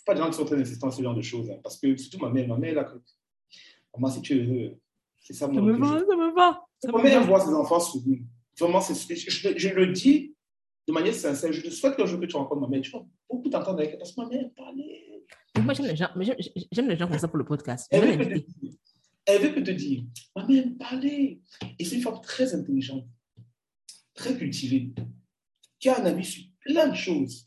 Pas 0.05 0.15
des 0.15 0.21
gens 0.21 0.31
qui 0.31 0.37
sont 0.37 0.45
très 0.45 0.61
insistants 0.61 0.91
sur 0.91 0.99
ce 0.99 1.03
genre 1.03 1.15
de 1.15 1.23
choses. 1.23 1.51
hein, 1.51 1.59
parce 1.63 1.79
que 1.79 1.97
surtout 1.97 2.19
ma 2.19 2.31
mère, 2.31 2.49
ma 2.49 2.57
mère, 2.57 2.75
là, 2.75 2.93
maman, 3.95 4.09
si 4.13 4.23
tu 4.23 4.35
es 4.39 4.45
heureux, 4.45 4.79
c'est 5.21 5.33
ça 5.35 5.47
mon 5.49 5.55
Ça 5.55 5.61
me 5.61 5.73
va, 5.79 5.87
ça 5.99 6.17
me 6.17 6.35
va. 6.35 6.65
Ça 6.81 6.91
Ma 6.93 6.99
me 6.99 7.03
mère 7.05 7.21
va. 7.21 7.27
voit 7.27 7.41
ses 7.41 7.53
enfants 7.55 7.81
sourire. 7.81 8.19
Vraiment, 8.59 8.81
c'est- 8.81 9.15
je, 9.15 9.31
je- 9.31 9.57
je 9.59 9.69
le 9.71 9.87
dis 9.93 10.35
de 10.89 10.93
manière 10.93 11.15
sincère. 11.15 11.53
Je 11.53 11.61
te 11.63 11.71
souhaite 11.71 11.97
qu'un 11.97 12.07
jour 12.07 12.21
que 12.21 12.27
tu 12.27 12.37
rencontres 12.37 12.61
ma 12.61 12.69
mère, 12.69 12.81
tu 12.83 12.91
vas 12.91 13.05
beaucoup 13.31 13.49
t'entendre 13.49 13.79
avec 13.79 13.93
elle. 13.93 13.99
Parce 13.99 14.13
que 14.13 14.21
ma 14.21 14.29
mère 14.29 14.51
parlait. 14.57 15.23
Mais 15.57 15.63
Moi, 15.63 15.75
j'aime 15.75 15.87
les 15.87 15.97
gens, 15.97 16.09
mais 16.17 16.25
j'aime- 16.25 16.37
j'aime 16.73 16.89
les 16.89 16.97
gens 16.97 17.07
comme 17.09 17.19
ça 17.19 17.29
pour 17.29 17.39
le 17.39 17.45
podcast. 17.45 17.89
Je 17.93 17.99
Elle 17.99 18.19
veut, 18.19 18.25
que 18.25 18.35
te 18.41 18.45
elle 19.27 19.43
veut 19.43 19.49
que 19.51 19.61
te 19.61 19.71
dire, 19.71 20.03
ma 20.35 20.47
mère 20.47 20.65
parlait. 20.79 21.41
Et 21.79 21.85
c'est 21.85 21.97
une 21.97 22.03
femme 22.03 22.21
très 22.23 22.55
intelligente, 22.55 23.07
très 24.15 24.37
cultivée, 24.37 24.91
qui 25.79 25.89
a 25.89 26.01
un 26.01 26.05
avis 26.07 26.25
sur 26.25 26.43
plein 26.61 26.89
de 26.89 26.95
choses 26.97 27.45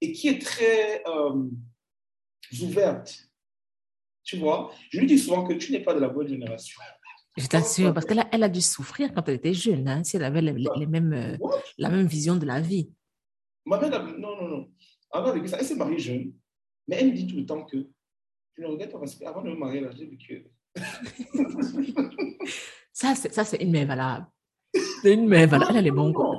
et 0.00 0.12
qui 0.12 0.28
est 0.28 0.40
très 0.40 1.02
euh, 1.06 1.44
ouverte. 2.60 3.28
Tu 4.24 4.36
vois, 4.36 4.72
je 4.90 5.00
lui 5.00 5.06
dis 5.06 5.18
souvent 5.18 5.44
que 5.44 5.54
tu 5.54 5.72
n'es 5.72 5.80
pas 5.80 5.94
de 5.94 6.00
la 6.00 6.08
bonne 6.08 6.28
génération. 6.28 6.80
Je 7.36 7.46
t'assure, 7.46 7.94
parce 7.94 8.04
qu'elle 8.04 8.20
a, 8.20 8.28
elle 8.30 8.42
a 8.42 8.48
dû 8.48 8.60
souffrir 8.60 9.12
quand 9.14 9.26
elle 9.28 9.36
était 9.36 9.54
jeune, 9.54 9.88
hein, 9.88 10.04
si 10.04 10.16
elle 10.16 10.24
avait 10.24 10.42
les, 10.42 10.86
mêmes, 10.86 11.12
euh, 11.14 11.36
What? 11.40 11.62
la 11.78 11.88
même 11.88 12.06
vision 12.06 12.36
de 12.36 12.44
la 12.44 12.60
vie. 12.60 12.92
Ma 13.64 13.80
mère, 13.80 13.94
a- 13.94 14.02
non, 14.18 14.36
non, 14.36 14.48
non. 14.48 14.70
Elle 15.14 15.20
a 15.20 15.32
vécu 15.32 15.48
ça. 15.48 15.56
Elle 15.58 15.64
s'est 15.64 15.76
mariée 15.76 15.98
jeune, 15.98 16.32
mais 16.86 16.96
elle 17.00 17.08
me 17.08 17.12
dit 17.12 17.26
tout 17.26 17.36
le 17.36 17.46
temps 17.46 17.64
que 17.64 17.88
je 18.54 18.62
ne 18.62 18.66
regrette 18.66 18.92
pas 18.92 18.98
parce 18.98 19.14
qu'avant 19.16 19.42
de 19.42 19.48
me 19.50 19.56
marier, 19.56 19.82
j'ai 19.96 20.06
vécu. 20.06 20.46
Ça, 22.92 23.14
c'est, 23.14 23.62
une 23.62 23.70
mère 23.70 23.86
valable. 23.86 24.26
C'est 25.02 25.14
une 25.14 25.26
mère 25.26 25.48
valable. 25.48 25.70
Elle 25.70 25.78
a 25.78 25.82
les 25.82 25.90
bons 25.90 26.12
mois. 26.12 26.38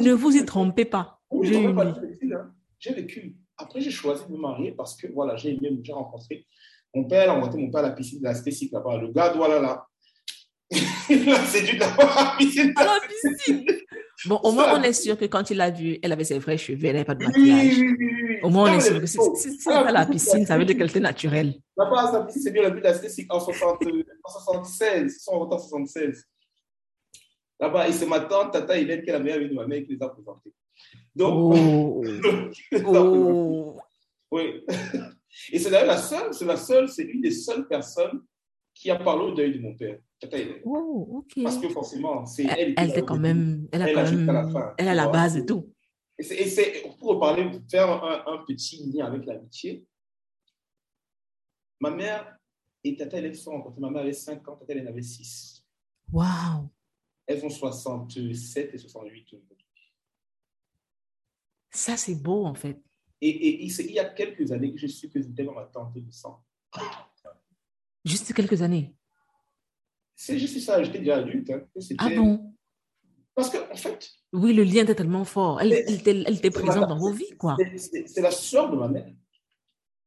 ne 0.00 0.12
vous 0.12 0.36
y 0.36 0.44
trompez 0.44 0.84
pas. 0.84 1.20
Hein. 1.30 2.52
J'ai 2.78 2.94
vécu. 2.94 3.36
Après, 3.58 3.80
j'ai 3.80 3.90
choisi 3.90 4.24
de 4.26 4.32
me 4.32 4.38
marier 4.38 4.72
parce 4.72 4.96
que 4.96 5.08
voilà, 5.12 5.36
j'ai 5.36 5.50
aimé, 5.50 5.78
j'ai 5.82 5.92
rencontré. 5.92 6.46
Mon 6.94 7.04
père 7.04 7.30
a 7.30 7.34
rencontré 7.34 7.60
mon 7.60 7.70
père 7.70 7.80
à 7.80 7.88
la 7.88 7.90
piscine 7.90 8.20
de 8.20 8.24
la 8.24 8.34
Stécique 8.34 8.72
là-bas. 8.72 8.98
Le 8.98 9.08
gars, 9.08 9.32
voilà, 9.34 9.60
là. 9.60 9.84
Il 11.10 11.28
a 11.30 11.44
séduit 11.44 11.78
là-bas 11.78 12.04
à 12.04 12.24
la 12.24 12.36
piscine. 12.38 12.72
À 12.76 12.84
la 12.84 13.00
piscine. 13.06 13.64
Bon, 14.26 14.36
au 14.42 14.52
moins, 14.52 14.78
on 14.78 14.82
est 14.82 14.92
sûr 14.92 15.16
que 15.16 15.24
quand 15.26 15.50
il 15.50 15.60
a 15.60 15.70
vu, 15.70 15.98
elle 16.02 16.12
avait 16.12 16.24
ses 16.24 16.38
vrais 16.38 16.58
cheveux, 16.58 16.86
elle 16.86 16.94
n'avait 16.94 17.04
pas 17.04 17.14
de 17.14 17.24
maquillage. 17.24 17.78
oui, 17.78 17.96
oui, 17.98 18.24
oui. 18.28 18.36
Au 18.42 18.50
moins, 18.50 18.72
on 18.72 18.76
est 18.76 18.80
sûr 18.80 19.00
que 19.00 19.06
si, 19.06 19.18
c'est 19.36 19.72
à 19.72 19.90
la 19.90 20.06
piscine, 20.06 20.44
ça 20.44 20.58
veut 20.58 20.64
dire 20.64 20.76
qu'elle 20.76 20.90
était 20.90 21.00
naturelle. 21.00 21.54
Là-bas, 21.76 22.12
sa 22.12 22.24
piscine, 22.24 22.42
c'est 22.42 22.50
bien 22.50 22.62
la 22.62 22.70
vue 22.70 22.80
de 22.80 22.84
la 22.84 22.94
Stécique 22.94 23.32
en, 23.32 23.40
60, 23.40 23.82
en 24.24 24.30
76. 24.30 25.14
Ils 25.14 25.20
sont 25.20 25.32
en 25.32 25.58
76. 25.58 26.24
Là-bas, 27.60 27.88
et 27.88 27.92
c'est 27.92 28.06
ma 28.06 28.20
tante, 28.20 28.52
Tata 28.52 28.76
Hélène, 28.76 29.02
qui 29.02 29.10
est 29.10 29.12
la 29.12 29.18
meilleure 29.18 29.38
amie 29.38 29.48
de 29.48 29.54
ma 29.54 29.66
mère, 29.66 29.82
qui 29.82 29.94
les 29.94 30.02
a 30.02 30.08
présentés. 30.08 30.52
Donc, 31.14 31.54
Oh. 31.56 32.02
présentés. 32.70 32.84
Oh. 32.86 33.76
Oui. 34.30 34.64
Et 35.52 35.58
c'est 35.58 35.70
d'ailleurs 35.70 35.86
la 35.88 35.98
seule, 35.98 36.32
c'est 36.34 36.44
la 36.44 36.56
seule, 36.56 36.88
c'est 36.88 37.04
une 37.04 37.20
des 37.20 37.30
seules 37.30 37.66
personnes 37.68 38.22
qui 38.74 38.90
a 38.90 38.96
parlé 38.96 39.24
au 39.24 39.32
deuil 39.34 39.54
de 39.54 39.60
mon 39.60 39.74
père. 39.74 39.98
Oh, 40.64 41.06
ok. 41.18 41.42
Parce 41.44 41.58
que 41.58 41.68
forcément, 41.68 42.26
c'est 42.26 42.44
elle. 42.44 42.50
Elle, 42.58 42.74
qui 42.74 42.82
elle 42.82 42.98
a 42.98 43.02
quand 43.02 43.18
même, 43.18 43.68
elle 43.72 43.82
a 43.82 43.88
Elle 43.88 43.94
quand 43.94 44.06
jusqu'à 44.06 44.32
la 44.32 44.42
même, 44.44 44.52
fin, 44.52 44.74
elle 44.78 44.88
a 44.88 44.94
la 44.94 45.08
base 45.08 45.36
et 45.36 45.46
tout. 45.46 45.72
Et 46.18 46.22
c'est- 46.24 46.82
pour 46.98 47.20
parler, 47.20 47.48
faire 47.70 47.88
un, 47.88 48.24
un 48.26 48.38
petit 48.44 48.84
lien 48.90 49.06
avec 49.06 49.24
l'amitié. 49.26 49.84
Ma 51.80 51.90
mère 51.90 52.36
et 52.82 52.96
Tata 52.96 53.18
Hélène 53.18 53.34
se 53.34 53.42
sont 53.44 53.52
rencontrées. 53.52 53.80
Ma 53.80 53.90
mère 53.90 54.02
avait 54.02 54.12
5 54.12 54.48
ans, 54.48 54.56
Tata 54.56 54.72
Hélène 54.72 54.88
avait 54.88 55.02
6. 55.02 55.64
Waouh. 56.12 56.68
Elles 57.26 57.44
ont 57.44 57.50
67 57.50 58.74
et 58.74 58.78
68 58.78 59.26
aujourd'hui. 59.34 59.66
Ça, 61.70 61.96
c'est 61.96 62.14
beau, 62.14 62.44
en 62.46 62.54
fait. 62.54 62.80
Et, 63.20 63.28
et, 63.28 63.64
et 63.64 63.68
c'est 63.68 63.84
il 63.84 63.92
y 63.92 63.98
a 63.98 64.04
quelques 64.04 64.52
années 64.52 64.72
que 64.72 64.78
je 64.78 64.86
suis 64.86 65.10
que 65.10 65.20
c'était 65.20 65.42
ma 65.44 65.64
tante 65.64 65.94
de 65.94 66.10
sang. 66.10 66.42
Juste 68.04 68.32
quelques 68.32 68.62
années. 68.62 68.94
C'est 70.14 70.38
juste 70.38 70.58
ça, 70.60 70.82
j'étais 70.82 71.00
déjà 71.00 71.16
adulte. 71.18 71.50
hein, 71.50 71.60
que 71.74 71.80
Ah 71.98 72.08
bon? 72.10 72.54
Parce 73.34 73.50
qu'en 73.50 73.70
en 73.70 73.76
fait, 73.76 74.08
Oui, 74.32 74.52
le 74.52 74.64
lien 74.64 74.82
était 74.82 74.94
tellement 74.94 75.24
fort. 75.24 75.60
Elle, 75.60 75.72
était, 75.72 76.10
elle 76.10 76.20
était 76.34 76.34
c'est 76.44 76.50
présente 76.50 76.80
ma- 76.82 76.86
dans 76.86 76.98
vos 76.98 77.12
vies, 77.12 77.36
quoi. 77.38 77.56
c'est- 77.76 78.20
la 78.20 78.30
sœur 78.30 78.70
de 78.70 78.76
ma 78.76 78.88
mère. 78.88 79.12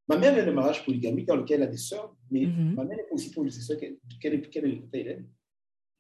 Ma 0.08 0.18
mère 0.18 0.38
est 0.38 0.46
de 0.46 0.52
mariage 0.52 0.84
polygamique 0.84 1.28
dans 1.28 1.38
lequel 1.38 1.62
elle 1.62 1.68
a 1.68 1.72
des 1.72 1.78
sœurs, 1.78 2.14
mais 2.30 2.46
Mhm. 2.46 2.76
ma 2.76 2.84
mère 2.84 3.00
est 3.00 3.08
aussi 3.12 3.30
sœurs 3.62 3.78
qu'elle 3.80 3.98
qu'elle 4.20 4.34
est, 4.36 4.50
qu'elle 4.50 4.66
est 4.66 4.82
Tata 4.82 4.98
Hélène. 4.98 5.30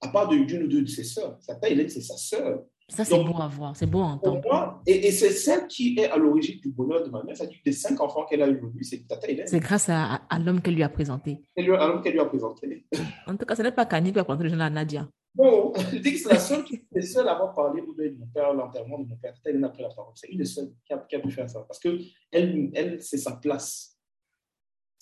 À 0.02 0.10
part 0.10 0.28
de- 0.28 0.44
d'une 0.44 0.64
ou 0.64 0.68
deux 0.68 0.82
de 0.82 0.88
ses 0.90 1.04
sœurs. 1.06 1.38
Sa 1.42 1.58
Hélène, 1.70 1.88
c'est 1.90 2.02
sa 2.02 2.18
sœur. 2.18 2.66
Ça, 2.92 3.06
c'est 3.06 3.24
beau 3.24 3.36
à 3.42 3.48
voir. 3.48 3.76
C'est 3.76 3.86
beau 3.86 4.02
à 4.02 4.20
Pour 4.22 4.34
entendre. 4.34 4.42
moi, 4.52 4.82
et, 4.86 5.08
et 5.08 5.12
c'est 5.12 5.32
celle 5.32 5.66
qui 5.68 5.98
est 5.98 6.10
à 6.10 6.18
l'origine 6.18 6.60
du 6.60 6.70
bonheur 6.70 7.04
de 7.04 7.10
ma 7.10 7.24
mère. 7.24 7.36
C'est-à-dire 7.38 7.58
des 7.66 7.72
cinq 7.72 8.00
enfants 8.02 8.26
qu'elle 8.26 8.42
a 8.42 8.48
eu 8.48 8.58
aujourd'hui, 8.58 8.84
c'est 8.86 9.08
Tata 9.08 9.28
Hélène. 9.30 9.48
C'est 9.48 9.60
grâce 9.60 9.88
à, 9.90 10.22
à 10.30 10.40
l'homme 10.40 10.62
qu'elle 10.62 10.76
lui 10.76 10.84
a 10.84 10.90
présenté. 10.90 11.40
C'est 11.56 11.64
lui- 11.64 11.70
l'homme 11.78 12.02
qu'elle 12.02 12.14
lui 12.14 12.20
a 12.20 12.26
présenté. 12.26 12.86
En 13.28 13.36
tout 13.38 13.46
cas, 13.46 13.56
ce 13.56 13.62
n'est 13.62 13.72
pas 13.72 13.86
Kanye 13.86 14.12
qui 14.12 14.20
a 14.20 14.24
présenté 14.24 14.44
le 14.44 14.50
jeune 14.50 14.62
à 14.62 14.70
Nadia. 14.70 15.08
Bon, 15.34 15.72
je 15.92 15.98
dis 15.98 16.12
que 16.12 16.20
c'est 16.20 16.34
la 16.34 16.40
seule 16.40 16.66
qui 16.66 16.82
est 16.94 17.02
seule 17.02 17.28
à 17.30 17.32
avoir 17.36 17.54
parlé 17.54 17.82
au 17.82 17.94
de 17.94 18.16
mon 18.20 18.26
père, 18.28 18.54
l'enterrement 18.54 19.00
de 19.00 19.08
mon 19.08 19.16
père. 19.16 19.34
Tata 19.36 19.50
Hélène 19.50 19.64
a 19.64 19.70
pris 19.70 19.84
la 19.84 19.90
parole. 19.90 20.12
C'est 20.16 20.28
une 20.28 20.40
des 20.40 20.46
seules 20.46 20.72
qui 20.86 20.92
a, 20.92 20.98
qui 20.98 21.16
a 21.16 21.20
pu 21.20 21.32
faire 21.32 21.50
ça. 21.50 21.62
Parce 21.66 21.80
que 21.80 21.98
elle, 22.32 22.70
elle 22.74 23.02
c'est 23.02 23.18
sa 23.18 23.32
place. 23.38 23.98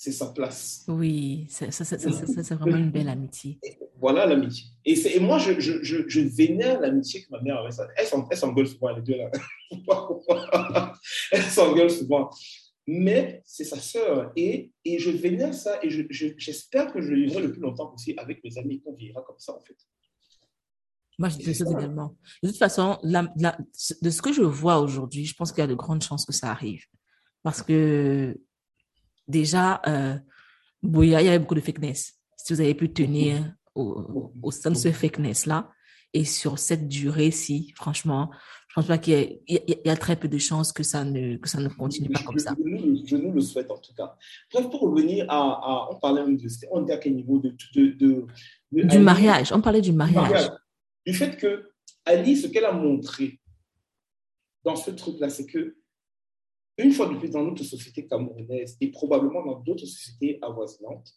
C'est 0.01 0.13
sa 0.13 0.27
place. 0.27 0.85
Oui, 0.87 1.45
c'est 1.49 1.71
ça, 1.73 2.55
vraiment 2.55 2.77
une 2.77 2.89
belle 2.89 3.09
amitié. 3.09 3.59
Voilà 3.99 4.25
l'amitié. 4.25 4.67
Et, 4.85 5.19
moi, 5.19 5.39
je, 5.39 5.59
je, 5.59 5.83
je, 5.83 6.07
je 6.07 6.21
vénère 6.21 6.79
l'amitié 6.79 7.21
que 7.21 7.27
ma 7.31 7.41
mère 7.41 7.57
avait. 7.57 7.75
Elles 7.97 8.05
s'en- 8.07 8.25
elles 8.31 8.37
s'engueulent 8.37 8.69
souvent, 8.69 8.95
les 8.95 9.01
deux 9.01 9.17
là. 9.17 9.29
Elles 11.33 11.43
s'engueulent 11.43 11.91
souvent. 11.91 12.29
Mais 12.87 13.41
c'est 13.45 13.65
sa 13.65 13.75
sœur. 13.77 14.31
Et, 14.37 14.71
et 14.85 14.99
je 14.99 15.09
vénère 15.11 15.53
ça 15.53 15.83
et 15.83 15.89
je- 15.89 16.03
je- 16.09 16.27
j'espère 16.37 16.93
que 16.93 17.01
je 17.01 17.09
le 17.09 17.17
vivrai 17.25 17.41
le 17.41 17.51
plus 17.51 17.59
longtemps 17.59 17.87
possible 17.87 18.21
avec 18.21 18.41
mes 18.41 18.57
amis 18.57 18.81
qu'on 18.81 18.93
vivra 18.95 19.21
comme 19.23 19.37
ça, 19.37 19.53
en 19.53 19.59
fait. 19.59 19.75
Moi, 21.17 21.27
je 21.27 21.51
souhaite 21.51 21.71
également. 21.71 22.15
De 22.41 22.47
toute 22.47 22.57
façon, 22.57 22.97
la- 23.03 23.27
la- 23.35 23.57
de 24.01 24.09
ce 24.09 24.21
que 24.21 24.31
je 24.31 24.43
vois 24.43 24.79
aujourd'hui, 24.79 25.25
je 25.25 25.35
pense 25.35 25.51
qu'il 25.51 25.59
y 25.59 25.65
a 25.65 25.67
de 25.67 25.75
grandes 25.75 26.03
chances 26.03 26.25
que 26.25 26.31
ça 26.31 26.49
arrive. 26.51 26.85
Parce 27.43 27.61
que 27.61 28.39
déjà, 29.29 29.81
euh, 29.87 30.15
il 30.83 31.05
y 31.05 31.15
avait 31.15 31.39
beaucoup 31.39 31.55
de 31.55 31.61
fakeness. 31.61 32.13
Si 32.37 32.53
vous 32.53 32.61
avez 32.61 32.73
pu 32.75 32.91
tenir 32.91 33.53
au, 33.75 34.31
au 34.41 34.51
sein 34.51 34.71
de 34.71 34.75
ce 34.75 34.91
fakeness-là, 34.91 35.71
et 36.13 36.25
sur 36.25 36.57
cette 36.57 36.87
durée-ci, 36.87 37.71
franchement, 37.75 38.31
je 38.69 38.73
pense 38.73 38.87
pas 38.87 38.97
qu'il 38.97 39.39
y, 39.47 39.89
a- 39.89 39.95
très 39.95 40.15
peu 40.15 40.27
de 40.27 40.39
chances 40.39 40.73
que 40.73 40.81
ça 40.81 41.03
ne, 41.03 41.37
que 41.37 41.47
ça 41.47 41.59
ne 41.59 41.69
continue 41.69 42.09
pas 42.09 42.19
Je- 42.21 42.25
comme 42.25 42.39
ça. 42.39 42.55
Je, 42.57 42.63
nous, 42.67 43.05
je 43.05 43.15
nous 43.15 43.31
le 43.31 43.41
souhaite 43.41 43.69
en 43.69 43.77
tout 43.77 43.93
cas. 43.93 44.15
Bref, 44.51 44.69
pour 44.71 44.81
revenir 44.81 45.25
à. 45.29 45.37
à- 45.37 45.87
on 45.91 45.99
parlait 45.99 46.23
même 46.25 46.35
de. 46.37 46.47
On 46.71 46.83
était 46.83 46.93
à 46.93 46.97
quel 46.97 47.15
niveau 47.15 47.37
de. 47.37 47.49
de, 47.75 47.91
de- 47.91 48.25
de- 48.71 48.87
Du 48.87 48.97
mariage, 48.99 49.51
on 49.51 49.61
parlait 49.61 49.81
du 49.81 49.91
du 49.91 49.95
mariage. 49.97 50.21
mariage. 50.31 50.49
Du 51.05 51.13
fait 51.13 51.37
que 51.37 51.69
Ali, 52.05 52.35
ce 52.35 52.47
qu'elle 52.47 52.65
a 52.65 52.71
montré 52.71 53.39
dans 54.63 54.75
ce 54.75 54.89
truc-là, 54.91 55.29
c'est 55.29 55.45
que 55.45 55.77
une 56.79 56.91
fois 56.91 57.07
de 57.09 57.17
plus 57.17 57.29
dans 57.29 57.43
notre 57.43 57.63
société 57.63 58.05
camerounaise 58.07 58.77
et 58.81 58.89
probablement 58.91 59.45
dans 59.45 59.59
d'autres 59.59 59.85
sociétés 59.85 60.39
avoisinantes, 60.41 61.13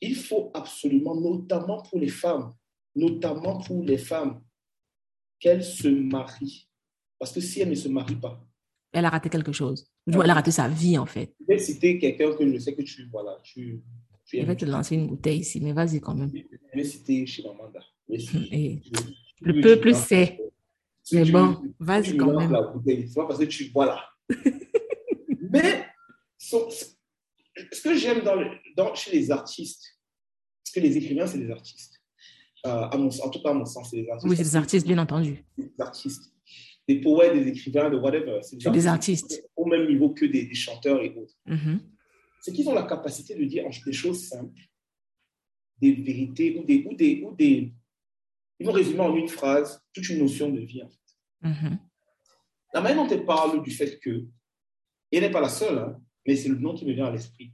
il 0.00 0.16
faut 0.16 0.50
absolument, 0.54 1.14
notamment 1.14 1.82
pour 1.82 1.98
les 1.98 2.08
femmes, 2.08 2.54
notamment 2.94 3.58
pour 3.60 3.82
les 3.84 3.98
femmes, 3.98 4.40
qu'elles 5.38 5.64
se 5.64 5.88
marient. 5.88 6.68
Parce 7.18 7.32
que 7.32 7.40
si 7.40 7.60
elles 7.60 7.70
ne 7.70 7.74
se 7.74 7.88
marient 7.88 8.16
pas, 8.20 8.42
Elle 8.92 9.04
a 9.04 9.10
raté 9.10 9.28
quelque 9.28 9.52
chose. 9.52 9.88
Elle 10.06 10.30
a 10.30 10.34
raté 10.34 10.50
sa 10.50 10.68
vie, 10.68 10.98
en 10.98 11.06
fait. 11.06 11.34
je 11.40 11.46
vais 11.46 11.58
citer 11.58 11.98
quelqu'un 11.98 12.34
que 12.34 12.50
je 12.52 12.58
sais 12.58 12.74
que 12.74 12.82
tu, 12.82 13.08
voilà, 13.10 13.38
tu, 13.44 13.82
tu 14.26 14.40
Je 14.40 14.44
vais 14.46 14.56
te 14.56 14.64
lancer 14.64 14.96
une 14.96 15.06
bouteille 15.06 15.40
ici, 15.40 15.60
mais 15.60 15.72
vas-y 15.72 16.00
quand 16.00 16.14
même. 16.14 16.32
Je 16.34 16.78
vais 16.78 16.84
citer 16.84 17.26
Chimamanda. 17.26 17.80
Je- 18.08 18.38
le 19.42 19.60
peuple 19.60 19.94
sait. 19.94 20.38
Mais 21.12 21.24
bon, 21.30 21.56
vas-y 21.78 22.16
quand 22.16 22.32
même. 22.38 22.52
la 22.52 22.62
bouteille, 22.62 23.06
c'est 23.08 23.14
pas 23.14 23.26
parce 23.26 23.38
que 23.38 23.44
tu. 23.44 23.70
Voilà. 23.72 24.02
Ce 27.72 27.80
que 27.82 27.94
j'aime 27.96 28.22
dans, 28.22 28.34
le- 28.36 28.50
dans- 28.76 28.94
chez 28.94 29.10
les 29.12 29.30
artistes, 29.30 29.98
parce 30.64 30.74
que 30.74 30.80
les 30.80 30.96
écrivains, 30.96 31.26
c'est 31.26 31.38
des 31.38 31.50
artistes. 31.50 32.00
Euh, 32.66 32.70
à 32.92 32.96
mon, 32.96 33.08
en 33.08 33.30
tout 33.30 33.42
cas, 33.42 33.50
à 33.50 33.54
mon 33.54 33.64
sens, 33.64 33.90
c'est 33.90 34.02
des 34.02 34.08
artistes. 34.08 34.28
Oui, 34.30 34.36
c'est 34.36 34.42
des 34.42 34.56
artistes, 34.56 34.86
bien 34.86 34.98
entendu. 34.98 35.44
Des 35.56 35.70
artistes. 35.78 36.32
Des 36.88 37.00
poètes, 37.00 37.32
des 37.34 37.48
écrivains, 37.48 37.88
de 37.90 37.96
whatever. 37.96 38.40
C'est 38.42 38.56
des 38.58 38.86
artistes. 38.86 39.42
Au 39.56 39.64
même 39.66 39.86
niveau 39.88 40.10
que 40.10 40.24
des, 40.26 40.44
des 40.46 40.54
chanteurs 40.54 41.00
et 41.02 41.14
autres. 41.16 41.34
Mhm. 41.46 41.80
c'est 42.42 42.52
qu'ils 42.52 42.68
ont 42.68 42.74
la 42.74 42.84
capacité 42.84 43.34
de 43.34 43.44
dire 43.44 43.64
des 43.86 43.92
choses 43.92 44.26
simples, 44.28 44.58
des 45.80 45.92
vérités 45.92 46.58
ou 46.58 46.64
des, 46.64 46.84
ou 46.88 46.94
des, 46.94 47.22
ou 47.22 47.34
des... 47.34 47.72
Ils 48.58 48.66
vont 48.66 48.72
résumer 48.72 49.00
en 49.00 49.14
une 49.14 49.28
phrase 49.28 49.82
toute 49.92 50.08
une 50.08 50.18
notion 50.20 50.48
de 50.50 50.60
vie. 50.60 50.82
en 50.82 50.88
fait. 50.88 51.48
Mhm. 51.48 51.78
La 52.74 52.80
manière 52.80 53.02
dont 53.04 53.08
elle 53.10 53.24
parle 53.26 53.62
du 53.62 53.70
fait 53.70 53.98
que 53.98 54.10
Et 55.12 55.16
elle 55.18 55.22
n'est 55.24 55.30
pas 55.30 55.40
la 55.40 55.48
seule, 55.48 55.78
hein, 55.78 56.00
mais 56.26 56.36
c'est 56.36 56.48
le 56.48 56.58
nom 56.58 56.74
qui 56.74 56.84
me 56.84 56.92
vient 56.92 57.06
à 57.06 57.10
l'esprit. 57.10 57.52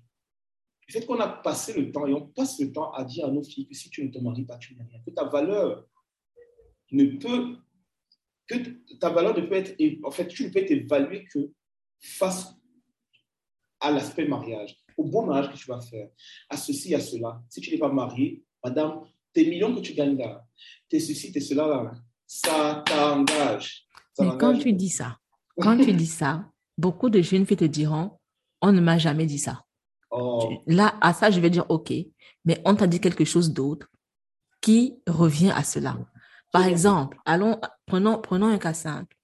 Le 0.88 0.92
fait 0.92 1.04
qu'on 1.04 1.18
a 1.18 1.28
passé 1.28 1.80
le 1.80 1.90
temps 1.90 2.06
et 2.06 2.12
on 2.12 2.28
passe 2.28 2.60
le 2.60 2.72
temps 2.72 2.92
à 2.92 3.04
dire 3.04 3.26
à 3.26 3.30
nos 3.30 3.42
filles 3.42 3.66
que 3.66 3.74
si 3.74 3.90
tu 3.90 4.04
ne 4.04 4.10
te 4.10 4.18
maries 4.18 4.44
pas, 4.44 4.56
tu 4.58 4.74
n'es 4.74 4.84
rien. 4.84 5.00
Que 5.04 5.10
ta 5.10 5.24
valeur 5.24 5.84
ne 6.92 7.04
peut, 7.18 7.56
que 8.46 8.56
ta 8.98 9.10
valeur 9.10 9.36
ne 9.36 9.42
peut 9.46 9.56
être, 9.56 9.74
en 10.04 10.10
fait, 10.10 10.28
tu 10.28 10.44
ne 10.44 10.50
peux 10.50 10.60
être 10.60 10.70
évalué 10.70 11.24
que 11.24 11.50
face 11.98 12.54
à 13.80 13.90
l'aspect 13.90 14.28
mariage, 14.28 14.76
au 14.96 15.04
bon 15.04 15.26
mariage 15.26 15.52
que 15.52 15.56
tu 15.56 15.66
vas 15.66 15.80
faire, 15.80 16.08
à 16.48 16.56
ceci, 16.56 16.94
à 16.94 17.00
cela. 17.00 17.42
Si 17.48 17.60
tu 17.60 17.70
n'es 17.70 17.78
pas 17.78 17.92
marié, 17.92 18.44
madame, 18.62 19.02
tes 19.32 19.44
millions 19.46 19.74
que 19.74 19.80
tu 19.80 19.92
gagnes 19.92 20.16
là, 20.16 20.46
tes 20.88 21.00
ceci, 21.00 21.32
tes 21.32 21.40
cela, 21.40 21.66
là, 21.66 21.94
ça 22.26 22.84
t'engage. 22.86 23.86
Mais 24.20 24.38
quand 24.38 24.56
tu 24.56 24.72
dis 24.72 24.88
ça, 24.88 25.18
quand 25.58 25.76
tu 25.76 25.92
dis 25.92 26.06
ça, 26.06 26.50
beaucoup 26.78 27.10
de 27.10 27.20
jeunes 27.20 27.44
filles 27.44 27.56
te 27.56 27.64
diront, 27.64 28.12
on 28.66 28.72
ne 28.72 28.80
m'a 28.80 28.98
jamais 28.98 29.26
dit 29.26 29.38
ça. 29.38 29.64
Oh. 30.10 30.62
Là, 30.66 30.96
à 31.00 31.12
ça, 31.12 31.30
je 31.30 31.40
vais 31.40 31.50
dire 31.50 31.66
OK, 31.68 31.92
mais 32.44 32.60
on 32.64 32.74
t'a 32.74 32.86
dit 32.86 33.00
quelque 33.00 33.24
chose 33.24 33.52
d'autre 33.52 33.88
qui 34.60 34.96
revient 35.06 35.52
à 35.52 35.62
cela. 35.62 35.96
Par 36.52 36.66
exemple, 36.66 37.18
allons, 37.24 37.60
prenons, 37.86 38.20
prenons 38.20 38.46
un 38.46 38.58
cas 38.58 38.74
simple. 38.74 39.16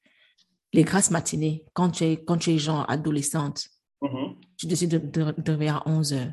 Les 0.73 0.85
grâces 0.85 1.10
matinées, 1.10 1.64
quand 1.73 1.90
tu 1.90 2.05
es, 2.05 2.24
quand 2.24 2.36
tu 2.36 2.51
es 2.51 2.59
genre 2.59 2.89
adolescente, 2.89 3.69
mm-hmm. 4.01 4.36
tu 4.56 4.66
décides 4.66 4.90
de, 4.90 5.32
de, 5.32 5.35
de 5.40 5.66
à 5.69 5.82
11 5.86 6.12
heures. 6.12 6.32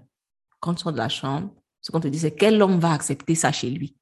Quand 0.60 0.76
tu 0.76 0.84
sors 0.84 0.92
de 0.92 0.98
la 0.98 1.10
chambre, 1.10 1.52
ce 1.82 1.92
qu'on 1.92 2.00
te 2.00 2.08
dit, 2.08 2.20
c'est 2.20 2.36
quel 2.36 2.62
homme 2.62 2.80
va 2.80 2.92
accepter 2.94 3.36
ça 3.36 3.52
chez 3.52 3.70
lui? 3.70 3.96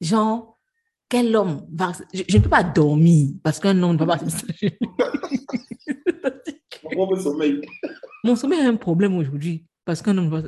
Genre, 0.00 0.58
quel 1.08 1.34
homme 1.34 1.66
va... 1.72 1.92
Je, 2.14 2.22
je 2.28 2.36
ne 2.36 2.42
peux 2.42 2.50
pas 2.50 2.62
dormir 2.62 3.30
parce 3.42 3.58
qu'un 3.58 3.82
homme 3.82 3.94
ne 3.94 3.98
va 3.98 4.06
pas 4.06 4.14
accepter 4.14 4.46
ça 4.46 4.52
chez 4.52 4.78
lui. 4.80 4.88
Mon 6.96 7.16
sommeil. 7.16 7.60
Mon 8.24 8.36
sommeil 8.36 8.60
a 8.60 8.68
un 8.68 8.76
problème 8.76 9.16
aujourd'hui 9.16 9.66
parce 9.84 10.02
qu'un 10.02 10.16
homme 10.18 10.28
va... 10.28 10.42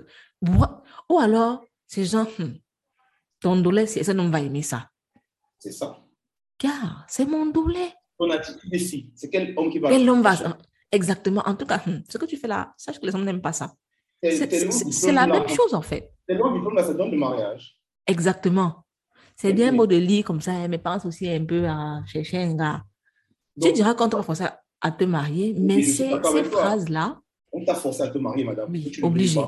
Ou 1.09 1.19
alors, 1.19 1.65
c'est 1.87 2.05
genre, 2.05 2.27
hmm, 2.39 2.55
ton 3.41 3.57
douleur, 3.57 3.89
c'est 3.89 4.09
un 4.09 4.19
homme 4.19 4.31
va 4.31 4.41
aimer 4.41 4.63
ça. 4.63 4.89
C'est 5.59 5.73
ça. 5.73 5.99
Car 6.59 7.05
c'est 7.09 7.25
mon 7.27 7.47
douleur. 7.47 7.91
Ton 8.19 8.31
attitude 8.31 8.73
ici, 8.73 9.11
c'est 9.15 9.31
quel 9.31 9.55
homme 9.57 9.71
qui 9.71 9.79
va... 9.79 9.91
Quel 9.91 10.09
homme 10.09 10.23
va... 10.23 10.35
Exactement. 10.91 11.43
En 11.47 11.55
tout 11.55 11.67
cas, 11.67 11.83
hmm, 11.87 12.03
ce 12.09 12.19
que 12.19 12.27
tu 12.27 12.37
fais 12.37 12.49
là, 12.49 12.75
sache 12.77 13.01
que 13.01 13.07
les 13.07 13.15
hommes 13.15 13.25
n'aiment 13.25 13.43
pas 13.43 13.53
ça. 13.53 13.73
C'est 14.23 15.13
la 15.13 15.27
même 15.27 15.49
chose, 15.49 15.75
en 15.75 15.83
fait. 15.83 16.13
C'est 16.29 16.35
le 16.35 16.53
diplôme 16.55 16.77
de 16.77 17.11
de 17.11 17.17
mariage. 17.17 17.77
Exactement. 18.07 18.85
C'est 19.37 19.53
bien 19.53 19.73
beau 19.73 19.87
de 19.87 19.97
lire 19.97 20.25
comme 20.25 20.41
ça, 20.41 20.69
mais 20.69 20.79
pense 20.79 21.05
aussi 21.05 21.29
un 21.29 21.45
peu 21.45 21.67
à 21.67 22.03
chercher 22.07 22.39
un 22.39 22.55
gars. 22.55 22.83
tu 23.61 23.73
diras 23.73 23.95
quand 23.95 24.15
on 24.15 24.19
va 24.19 24.23
forcer 24.23 24.45
à 24.83 24.91
te 24.91 25.05
marier, 25.05 25.55
mais 25.59 25.83
ces, 25.83 26.11
ces 26.23 26.45
phrases-là. 26.45 27.21
On 27.53 27.65
t'a 27.65 27.75
forcé 27.75 28.03
à 28.03 28.09
te 28.09 28.19
marier, 28.19 28.45
madame. 28.45 28.71
Oui, 28.71 28.93
obligé. 29.03 29.41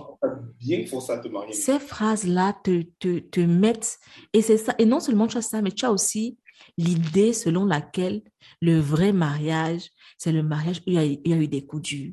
bien 0.58 0.86
forcé 0.86 1.12
à 1.12 1.18
te 1.18 1.28
marier. 1.28 1.52
Ces 1.52 1.78
phrases-là 1.78 2.54
te, 2.62 2.82
te, 2.98 3.18
te 3.18 3.40
mettent. 3.40 3.98
Et 4.32 4.42
c'est 4.42 4.58
ça. 4.58 4.74
Et 4.78 4.84
non 4.84 5.00
seulement 5.00 5.26
tu 5.26 5.38
as 5.38 5.42
ça, 5.42 5.60
mais 5.62 5.72
tu 5.72 5.84
as 5.84 5.92
aussi 5.92 6.38
l'idée 6.78 7.32
selon 7.32 7.64
laquelle 7.64 8.22
le 8.60 8.78
vrai 8.78 9.12
mariage, 9.12 9.90
c'est 10.18 10.32
le 10.32 10.42
mariage 10.42 10.78
où 10.86 10.90
il 10.90 10.94
y, 10.94 10.98
a, 10.98 11.04
il 11.04 11.20
y 11.24 11.32
a 11.32 11.36
eu 11.36 11.48
des 11.48 11.64
coups 11.64 11.82
durs. 11.82 12.12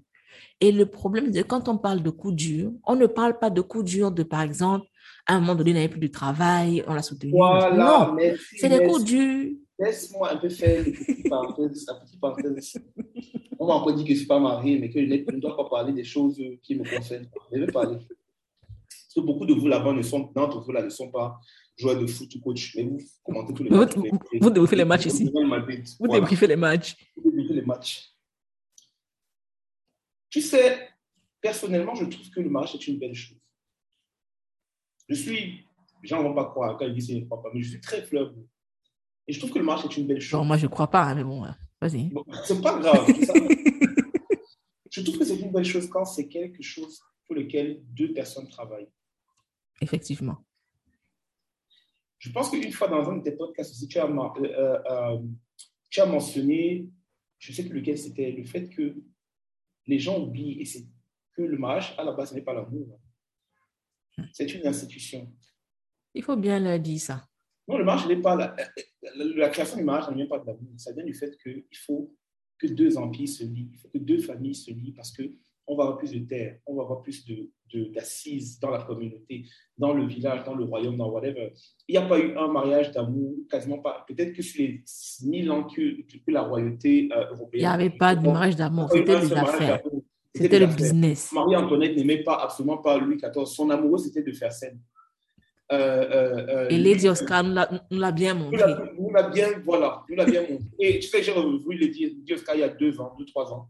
Et 0.60 0.72
le 0.72 0.85
problème, 0.85 1.31
c'est 1.34 1.43
que 1.43 1.48
quand 1.48 1.68
on 1.68 1.77
parle 1.77 2.02
de 2.02 2.10
coups 2.10 2.35
durs, 2.35 2.72
on 2.85 2.95
ne 2.95 3.06
parle 3.06 3.38
pas 3.38 3.49
de 3.49 3.61
coups 3.61 3.85
durs 3.85 4.11
de, 4.11 4.23
par 4.23 4.41
exemple, 4.41 4.85
à 5.27 5.35
un 5.35 5.39
moment 5.39 5.56
donné, 5.56 5.72
il 5.72 5.73
n'avait 5.73 5.89
plus 5.89 5.99
de 5.99 6.07
travail, 6.07 6.84
on 6.88 6.93
l'a 6.93 7.02
soutenu. 7.02 7.31
Voilà, 7.31 7.76
non, 7.76 8.15
c'est 8.57 8.69
des 8.69 8.88
coups 8.88 9.03
durs. 9.03 9.52
Laisse-moi 9.80 10.34
un 10.34 10.38
peu 10.38 10.49
faire 10.49 10.84
les 10.84 10.91
petites 10.91 11.30
parenthèses, 11.30 11.85
la 11.88 11.95
petite 11.95 12.19
parenthèse. 12.19 12.77
On 13.61 13.67
m'a 13.67 13.75
encore 13.75 13.93
dit 13.93 14.01
que 14.01 14.07
je 14.07 14.13
ne 14.13 14.17
suis 14.17 14.27
pas 14.27 14.39
marié, 14.39 14.79
mais 14.79 14.89
que 14.89 14.99
je 14.99 15.05
ne 15.05 15.39
dois 15.39 15.55
pas 15.55 15.65
parler 15.65 15.93
des 15.93 16.03
choses 16.03 16.41
qui 16.63 16.73
me 16.73 16.83
concernent. 16.83 17.29
Je 17.53 17.59
vais 17.59 17.67
parler. 17.67 17.95
Parce 17.99 19.13
que 19.15 19.19
beaucoup 19.19 19.45
de 19.45 19.53
vous 19.53 19.67
là-bas 19.67 19.93
ne 19.93 20.01
sont, 20.01 20.31
d'entre 20.33 20.61
vous 20.61 20.71
là, 20.71 20.81
ne 20.81 20.89
sont 20.89 21.11
pas 21.11 21.39
joueurs 21.77 21.99
de 21.99 22.07
foot 22.07 22.33
ou 22.33 22.39
coach, 22.39 22.75
mais 22.75 22.85
vous 22.85 22.97
commentez 23.21 23.53
tous 23.53 23.63
les 23.63 23.69
matchs. 23.69 23.93
Vous, 23.95 24.19
vous 24.41 24.49
débriefez 24.49 24.75
les 24.77 24.85
matchs 24.85 25.05
ici. 25.05 25.31
Vous 25.99 26.07
débriefez 26.07 26.47
les 26.47 26.55
matchs. 26.55 26.95
Vous 27.15 27.29
débriefez 27.29 27.53
les 27.53 27.61
matchs. 27.61 28.11
Tu 30.31 30.41
sais, 30.41 30.89
personnellement, 31.39 31.93
je 31.93 32.05
trouve 32.05 32.31
que 32.31 32.39
le 32.39 32.49
mariage 32.49 32.73
est 32.73 32.88
une 32.88 32.97
belle 32.97 33.13
chose. 33.13 33.38
Je 35.07 35.13
suis, 35.13 35.67
les 36.01 36.09
gens 36.09 36.23
ne 36.23 36.27
vont 36.29 36.33
pas 36.33 36.45
croire 36.45 36.77
quand 36.77 36.88
ils 36.88 36.95
disent 36.95 37.05
qu'ils 37.05 37.19
ne 37.19 37.25
croient 37.25 37.43
pas, 37.43 37.51
mais 37.53 37.61
je 37.61 37.69
suis 37.69 37.81
très 37.81 38.01
fleuve. 38.01 38.33
Et 39.27 39.33
je 39.33 39.38
trouve 39.38 39.51
que 39.51 39.59
le 39.59 39.65
mariage 39.65 39.85
est 39.85 39.97
une 39.97 40.07
belle 40.07 40.19
chose. 40.19 40.39
Non, 40.39 40.45
moi, 40.45 40.57
je 40.57 40.65
ne 40.65 40.71
crois 40.71 40.89
pas, 40.89 41.03
hein, 41.03 41.13
mais 41.13 41.23
bon, 41.23 41.45
vas-y. 41.81 42.09
Bon, 42.09 42.23
c'est 42.45 42.61
pas 42.61 42.79
grave. 42.79 43.07
je 44.91 45.01
trouve 45.01 45.17
que 45.17 45.25
c'est 45.25 45.39
une 45.39 45.51
belle 45.51 45.65
chose 45.65 45.89
quand 45.89 46.05
c'est 46.05 46.27
quelque 46.27 46.61
chose 46.61 47.01
pour 47.25 47.35
lequel 47.35 47.81
deux 47.85 48.13
personnes 48.13 48.47
travaillent. 48.47 48.91
Effectivement. 49.81 50.37
Je 52.19 52.29
pense 52.31 52.51
qu'une 52.51 52.71
fois 52.71 52.87
dans 52.87 53.09
un 53.09 53.17
de 53.17 53.23
tes 53.23 53.31
podcasts 53.31 53.71
aussi, 53.71 53.87
tu 53.87 53.97
as, 53.97 54.05
euh, 54.05 54.43
euh, 54.43 54.79
euh, 54.91 55.21
tu 55.89 56.01
as 56.01 56.05
mentionné, 56.05 56.87
je 57.39 57.51
sais 57.51 57.67
plus 57.67 57.79
lequel 57.79 57.97
c'était, 57.97 58.31
le 58.31 58.45
fait 58.45 58.69
que 58.69 58.95
les 59.87 59.97
gens 59.97 60.21
oublient, 60.21 60.61
et 60.61 60.65
c'est 60.65 60.85
que 61.35 61.41
le 61.41 61.57
mariage, 61.57 61.95
à 61.97 62.03
la 62.03 62.11
base, 62.11 62.29
ce 62.29 62.35
n'est 62.35 62.43
pas 62.43 62.53
l'amour. 62.53 62.99
C'est 64.33 64.53
une 64.53 64.67
institution. 64.67 65.33
Il 66.13 66.21
faut 66.21 66.35
bien 66.35 66.59
leur 66.59 66.79
dire 66.79 66.99
ça. 66.99 67.27
Non, 67.67 67.77
le 67.77 67.83
mariage 67.83 68.07
n'est 68.07 68.21
pas. 68.21 68.35
La, 68.35 68.55
la, 69.35 69.49
création 69.49 69.77
du 69.77 69.83
mariage 69.83 70.09
ne 70.09 70.15
vient 70.15 70.27
pas 70.27 70.39
de 70.39 70.47
l'amour. 70.47 70.71
Ça 70.77 70.91
vient 70.93 71.05
du 71.05 71.13
fait 71.13 71.38
qu'il 71.41 71.77
faut 71.85 72.13
que 72.61 72.67
deux 72.67 72.97
empires 72.97 73.27
se 73.27 73.43
lient, 73.43 73.69
il 73.73 73.79
faut 73.79 73.89
que 73.89 73.97
deux 73.97 74.19
familles 74.19 74.55
se 74.55 74.71
lient 74.71 74.93
parce 74.95 75.11
qu'on 75.11 75.75
va 75.75 75.83
avoir 75.83 75.97
plus 75.97 76.11
de 76.11 76.19
terre, 76.19 76.59
on 76.65 76.75
va 76.75 76.83
avoir 76.83 77.01
plus 77.01 77.25
d'assises 77.73 78.59
de, 78.59 78.67
dans 78.67 78.71
la 78.71 78.83
communauté, 78.83 79.45
dans 79.77 79.93
le 79.93 80.05
village, 80.05 80.43
dans 80.43 80.53
le 80.53 80.65
royaume, 80.65 80.97
dans 80.97 81.09
whatever. 81.09 81.53
Il 81.88 81.93
n'y 81.93 81.97
a 81.97 82.07
pas 82.07 82.19
eu 82.19 82.38
un 82.38 82.47
mariage 82.47 82.91
d'amour, 82.91 83.33
quasiment 83.49 83.79
pas. 83.79 84.05
Peut-être 84.07 84.33
que 84.33 84.43
sur 84.43 84.61
les 84.61 84.83
mille 85.23 85.49
ans 85.49 85.63
que, 85.63 86.01
que 86.01 86.31
la 86.31 86.43
royauté 86.43 87.09
euh, 87.11 87.31
européenne. 87.31 87.49
Il 87.53 87.59
n'y 87.61 87.65
avait 87.65 87.89
pas 87.89 88.15
de 88.15 88.21
mariage 88.21 88.55
d'amour, 88.55 88.89
c'était 88.91 89.19
des 89.19 89.33
affaires. 89.33 89.81
C'était 90.33 90.59
le 90.59 90.67
business. 90.67 91.31
Marie-Antoinette 91.33 91.97
n'aimait 91.97 92.23
pas 92.23 92.43
absolument 92.43 92.77
pas 92.77 92.97
Louis 92.97 93.17
XIV. 93.17 93.45
Son 93.45 93.69
amoureux, 93.69 93.97
c'était 93.97 94.23
de 94.23 94.31
faire 94.31 94.51
scène. 94.51 94.79
Euh, 95.72 95.77
euh, 95.77 96.48
euh, 96.49 96.69
et 96.69 96.77
Lady 96.77 97.07
Oscar 97.07 97.43
nous 97.43 97.99
l'a 97.99 98.11
bien 98.11 98.34
montré. 98.34 98.73
Nous 98.98 99.10
l'a 99.10 99.30
bien, 99.30 99.48
voilà, 99.64 100.03
nous 100.10 100.15
l'a 100.15 100.26
bien 100.26 100.41
montré. 100.41 100.68
Et 100.80 100.99
tu 100.99 101.07
sais, 101.07 101.23
j'ai 101.23 101.31
revu 101.31 101.77
Lady 101.77 102.18
Oscar 102.31 102.56
il 102.56 102.60
y 102.60 102.64
a 102.64 102.69
deux 102.69 102.99
ans, 102.99 103.14
deux, 103.18 103.26
trois 103.26 103.52
ans. 103.53 103.69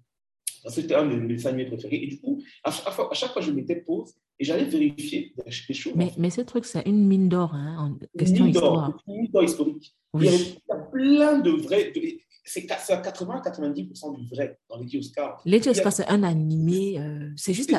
C'était 0.68 0.96
un 0.96 1.06
de 1.06 1.16
mes 1.16 1.36
dessins 1.36 1.50
animés 1.50 1.66
préférés. 1.66 2.04
Et 2.04 2.08
du 2.08 2.20
coup, 2.20 2.42
à 2.64 2.72
chaque 2.72 2.94
fois, 2.94 3.10
à 3.12 3.16
chaque 3.16 3.32
fois 3.32 3.42
je 3.42 3.52
mettais 3.52 3.78
pause 3.78 4.14
et 4.40 4.44
j'allais 4.44 4.66
vérifier 4.66 5.34
des 5.68 5.74
choses. 5.74 5.94
Mais, 5.96 6.12
mais 6.18 6.30
ce 6.30 6.42
truc, 6.42 6.66
c'est 6.66 6.84
une 6.88 7.08
mine 7.08 7.30
d'or, 7.30 7.54
hein, 7.54 7.78
en 7.78 8.18
question 8.18 8.46
mine 8.46 8.54
histoire. 8.54 8.98
Une 9.08 9.22
mine 9.22 9.32
d'or 9.32 9.44
historique. 9.44 9.96
Il, 10.20 10.26
y 10.26 10.30
a, 10.30 10.32
il, 10.32 10.40
y 10.40 10.72
a, 10.72 10.76
plein 10.76 11.40
de 11.40 11.52
vrais. 11.52 11.92
De, 11.92 12.02
c'est 12.44 12.70
à 12.72 12.76
80-90% 12.76 14.18
du 14.18 14.28
vrai 14.28 14.60
dans 14.70 14.78
les 14.80 14.98
Oscars. 14.98 15.42
Les 15.46 15.68
Oscars, 15.68 15.94
c'est 15.94 16.08
un 16.08 16.24
animé, 16.24 17.00
euh, 17.00 17.30
c'est 17.36 17.54
juste, 17.54 17.72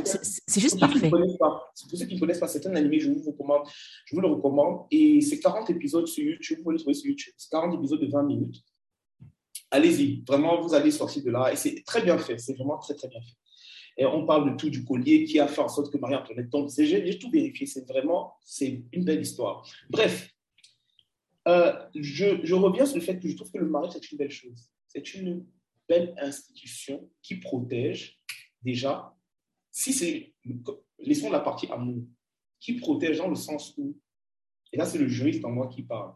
c'est 0.47 0.61
juste 0.61 0.79
parfait. 0.79 1.11
Pour 1.11 1.73
ceux 1.93 2.07
qui 2.07 2.15
ne 2.15 2.21
connaissent 2.21 2.39
pas, 2.39 2.49
c'est 2.49 2.67
un 2.67 2.77
animé, 2.77 3.01
je 3.01 3.11
vous, 3.11 3.31
recommande, 3.31 3.63
je 4.07 4.15
vous 4.15 4.21
le 4.21 4.29
recommande. 4.29 4.87
Et 4.91 5.21
c'est 5.21 5.41
40 5.41 5.69
épisodes 5.71 6.07
sur 6.07 6.25
YouTube, 6.25 6.59
vous 6.59 6.65
pouvez 6.65 6.75
le 6.75 6.81
trouver 6.81 6.95
sur 6.95 7.11
YouTube. 7.11 7.35
C'est 7.37 7.51
40 7.51 7.75
épisodes 7.75 8.01
de 8.01 8.07
20 8.07 8.23
minutes. 8.23 8.63
Allez-y, 9.71 10.23
vraiment, 10.27 10.61
vous 10.61 10.75
allez 10.75 10.91
sortir 10.91 11.25
de 11.25 11.31
là. 11.31 11.53
Et 11.53 11.57
c'est 11.57 11.83
très 11.85 12.03
bien 12.03 12.19
fait, 12.19 12.39
c'est 12.39 12.55
vraiment 12.55 12.79
très, 12.79 12.95
très 12.95 13.09
bien 13.09 13.21
fait. 13.21 13.37
Et 13.99 14.07
on 14.07 14.25
parle 14.25 14.53
de 14.53 14.57
tout 14.57 14.71
du 14.71 14.85
collier 14.85 15.25
qui 15.25 15.39
a 15.39 15.47
fait 15.47 15.61
en 15.61 15.69
sorte 15.69 15.93
que 15.93 15.99
Marie-Antoinette 15.99 16.51
tombe. 16.51 16.71
J'ai 16.77 17.19
tout 17.19 17.31
vérifié, 17.31 17.67
c'est 17.67 17.87
vraiment, 17.87 18.35
c'est 18.45 18.85
une 18.93 19.05
belle 19.05 19.21
histoire. 19.21 19.67
Bref, 19.91 20.32
euh, 21.49 21.73
je, 21.95 22.55
reviens 22.55 22.87
sur 22.87 22.97
le 22.97 23.03
fait 23.03 23.19
que 23.19 23.29
je 23.29 23.37
trouve 23.37 23.51
que 23.51 23.59
le 23.59 23.69
mariage, 23.69 23.93
c'est 23.95 24.13
une 24.13 24.19
belle 24.19 24.31
chose. 24.31 24.71
C'est 24.87 25.15
une 25.15 25.47
belle 25.89 26.15
institution 26.19 27.11
qui 27.23 27.37
protège 27.37 28.21
déjà, 28.63 29.15
si 29.71 29.93
c'est, 29.93 30.35
laissons 30.99 31.31
la 31.31 31.41
partie 31.41 31.67
amour, 31.71 32.05
qui 32.61 32.75
protège 32.75 33.19
dans 33.19 33.29
le 33.29 33.35
sens 33.35 33.75
où, 33.77 33.99
et 34.73 34.77
là 34.77 34.87
c'est 34.87 34.99
le 34.99 35.09
juriste 35.09 35.45
en 35.45 35.51
moi 35.51 35.67
qui 35.67 35.83
parle, 35.83 36.15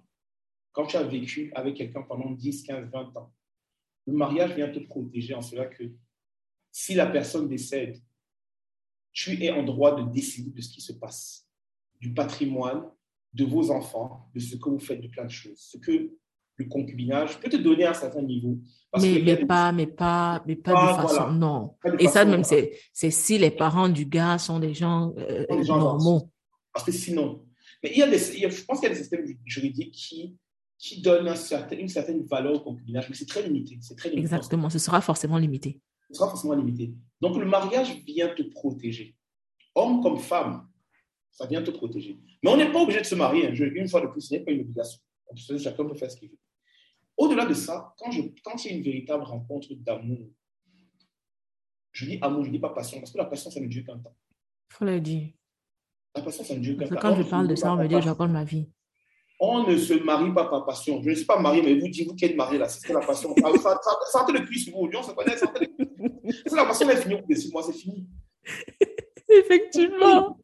quand 0.73 0.87
tu 0.87 0.97
as 0.97 1.03
vécu 1.03 1.51
avec 1.55 1.77
quelqu'un 1.77 2.03
pendant 2.03 2.31
10, 2.31 2.63
15, 2.63 2.91
20 2.91 3.17
ans, 3.17 3.35
le 4.07 4.13
mariage 4.13 4.55
vient 4.55 4.71
te 4.71 4.79
protéger 4.79 5.35
en 5.35 5.43
cela 5.43 5.67
que 5.67 5.85
si 6.71 6.95
la 6.95 7.07
personne 7.07 7.49
décède, 7.49 8.01
tu 9.13 9.43
es 9.43 9.51
en 9.51 9.63
droit 9.63 9.97
de 9.97 10.13
décider 10.13 10.51
de 10.51 10.61
ce 10.61 10.69
qui 10.69 10.81
se 10.81 10.93
passe, 10.93 11.49
du 11.99 12.13
patrimoine, 12.13 12.85
de 13.37 13.45
vos 13.45 13.71
enfants, 13.71 14.29
de 14.35 14.41
ce 14.41 14.57
que 14.57 14.69
vous 14.69 14.79
faites 14.79 15.01
de 15.01 15.09
plein 15.09 15.25
de 15.25 15.31
choses. 15.31 15.59
Ce 15.59 15.79
que 15.79 16.11
le 16.59 16.65
concubinage 16.65 17.39
peut 17.39 17.51
te 17.51 17.57
donner 17.57 17.85
à 17.85 17.91
un 17.91 17.95
certain 17.95 18.23
niveau. 18.23 18.59
mais, 18.99 19.21
mais, 19.23 19.37
pas, 19.45 19.73
mais, 19.73 19.87
pas, 19.87 20.43
mais 20.47 20.57
pas, 20.57 20.73
de 20.73 21.03
façon, 21.03 21.33
non. 21.33 21.75
Et 21.99 22.09
ça, 22.09 22.25
même, 22.25 22.45
c'est 22.45 23.11
si 23.11 23.39
les 23.39 23.51
parents 23.51 23.89
du 23.89 24.07
gars 24.07 24.39
sont 24.39 24.59
des 24.59 24.73
gens, 24.73 25.15
euh, 25.19 25.45
normaux. 25.65 26.31
Parce 26.73 26.87
que 26.87 26.93
sinon, 26.93 27.43
mais 27.83 27.91
il 27.93 27.99
y 27.99 28.03
a 28.03 28.09
des, 28.09 28.19
je 28.19 28.65
pense 28.65 28.81
qu'il 28.81 28.89
y 28.89 28.93
a 28.93 28.95
des 28.95 29.01
systèmes 29.01 29.27
juridiques 29.45 29.93
qui, 29.93 30.37
qui 30.79 31.01
donnent 31.03 31.29
un 31.29 31.37
certain, 31.37 31.77
une 31.77 31.89
certaine 31.89 32.25
valeur 32.25 32.55
au 32.55 32.61
concubinage, 32.61 33.09
mais 33.09 33.15
c'est 33.15 33.29
très 33.29 33.43
limité. 33.43 33.79
Très 33.97 34.09
limité 34.09 34.23
Exactement, 34.23 34.71
ce 34.71 34.79
sera 34.79 35.01
forcément 35.01 35.39
limité. 35.39 35.81
Ce 36.09 36.15
sera 36.15 36.29
forcément 36.29 36.55
limité. 36.55 36.95
Donc, 37.21 37.37
le 37.37 37.47
mariage 37.47 38.03
vient 38.07 38.29
te 38.29 38.43
protéger. 38.43 39.15
Homme 39.75 40.03
comme 40.03 40.19
femme, 40.19 40.67
ça 41.37 41.47
vient 41.47 41.63
te 41.63 41.71
protéger. 41.71 42.19
Mais 42.43 42.51
on 42.51 42.57
n'est 42.57 42.73
pas 42.73 42.81
obligé 42.81 43.01
de 43.01 43.05
se 43.05 43.15
marier. 43.15 43.49
Une 43.49 43.89
fois 43.89 44.01
de 44.01 44.07
plus, 44.07 44.23
ce 44.23 44.35
n'est 44.35 44.41
pas 44.41 44.53
une 44.53 44.63
obligation. 44.63 44.99
Chacun 45.59 45.85
peut 45.85 45.95
faire 45.95 46.11
ce 46.11 46.17
qu'il 46.17 46.31
veut. 46.31 46.39
Au-delà 47.17 47.45
de 47.45 47.53
ça, 47.53 47.95
quand, 47.99 48.11
je, 48.11 48.23
quand 48.43 48.55
a 48.55 48.69
une 48.71 48.83
véritable 48.83 49.23
rencontre 49.23 49.69
d'amour, 49.75 50.29
je 51.93 52.07
dis 52.07 52.19
amour, 52.23 52.43
je 52.43 52.49
ne 52.49 52.55
dis 52.55 52.59
pas 52.59 52.71
passion, 52.71 52.99
parce 52.99 53.13
que 53.13 53.19
la 53.19 53.27
passion, 53.27 53.51
ça 53.51 53.61
ne 53.61 53.67
dure 53.67 53.85
qu'un 53.85 53.99
temps. 53.99 54.15
Il 54.71 54.75
faut 54.75 54.85
le 54.87 55.01
dire. 55.01 55.29
La 56.15 56.23
passion, 56.23 56.43
ça 56.43 56.55
ne 56.55 56.61
dure 56.61 56.79
qu'un 56.79 56.89
temps. 56.89 56.97
Quand 57.01 57.17
je 57.17 57.23
parle 57.23 57.49
de 57.49 57.55
ça, 57.55 57.73
on 57.73 57.77
me 57.77 57.87
dit, 57.87 58.01
j'accorde 58.01 58.31
ma 58.31 58.45
vie. 58.45 58.71
On 59.39 59.69
ne 59.69 59.77
se 59.77 59.93
marie 59.93 60.33
pas 60.33 60.47
par 60.47 60.65
passion. 60.65 61.03
Je 61.03 61.11
ne 61.11 61.15
suis 61.15 61.27
pas 61.27 61.39
marié, 61.39 61.61
mais 61.61 61.79
vous 61.79 61.89
dites, 61.89 62.09
vous 62.09 62.15
qui 62.15 62.25
êtes 62.25 62.37
marié 62.37 62.59
là, 62.59 62.69
c'est 62.69 62.93
la 62.93 63.01
passion. 63.01 63.35
Sentez 64.11 64.33
le 64.33 64.41
cuisse, 64.41 64.71
vous, 64.71 64.89
on 64.95 65.03
se 65.03 65.13
connaît, 65.13 65.37
sentez 65.37 65.71
le 65.79 65.91
C'est 66.47 66.57
la 66.57 66.65
passion, 66.65 66.89
elle 66.89 66.97
est 66.97 67.03
finie 67.03 67.53
mois, 67.53 67.63
c'est 67.63 67.75
fini. 67.75 68.09
Effectivement. 69.29 70.39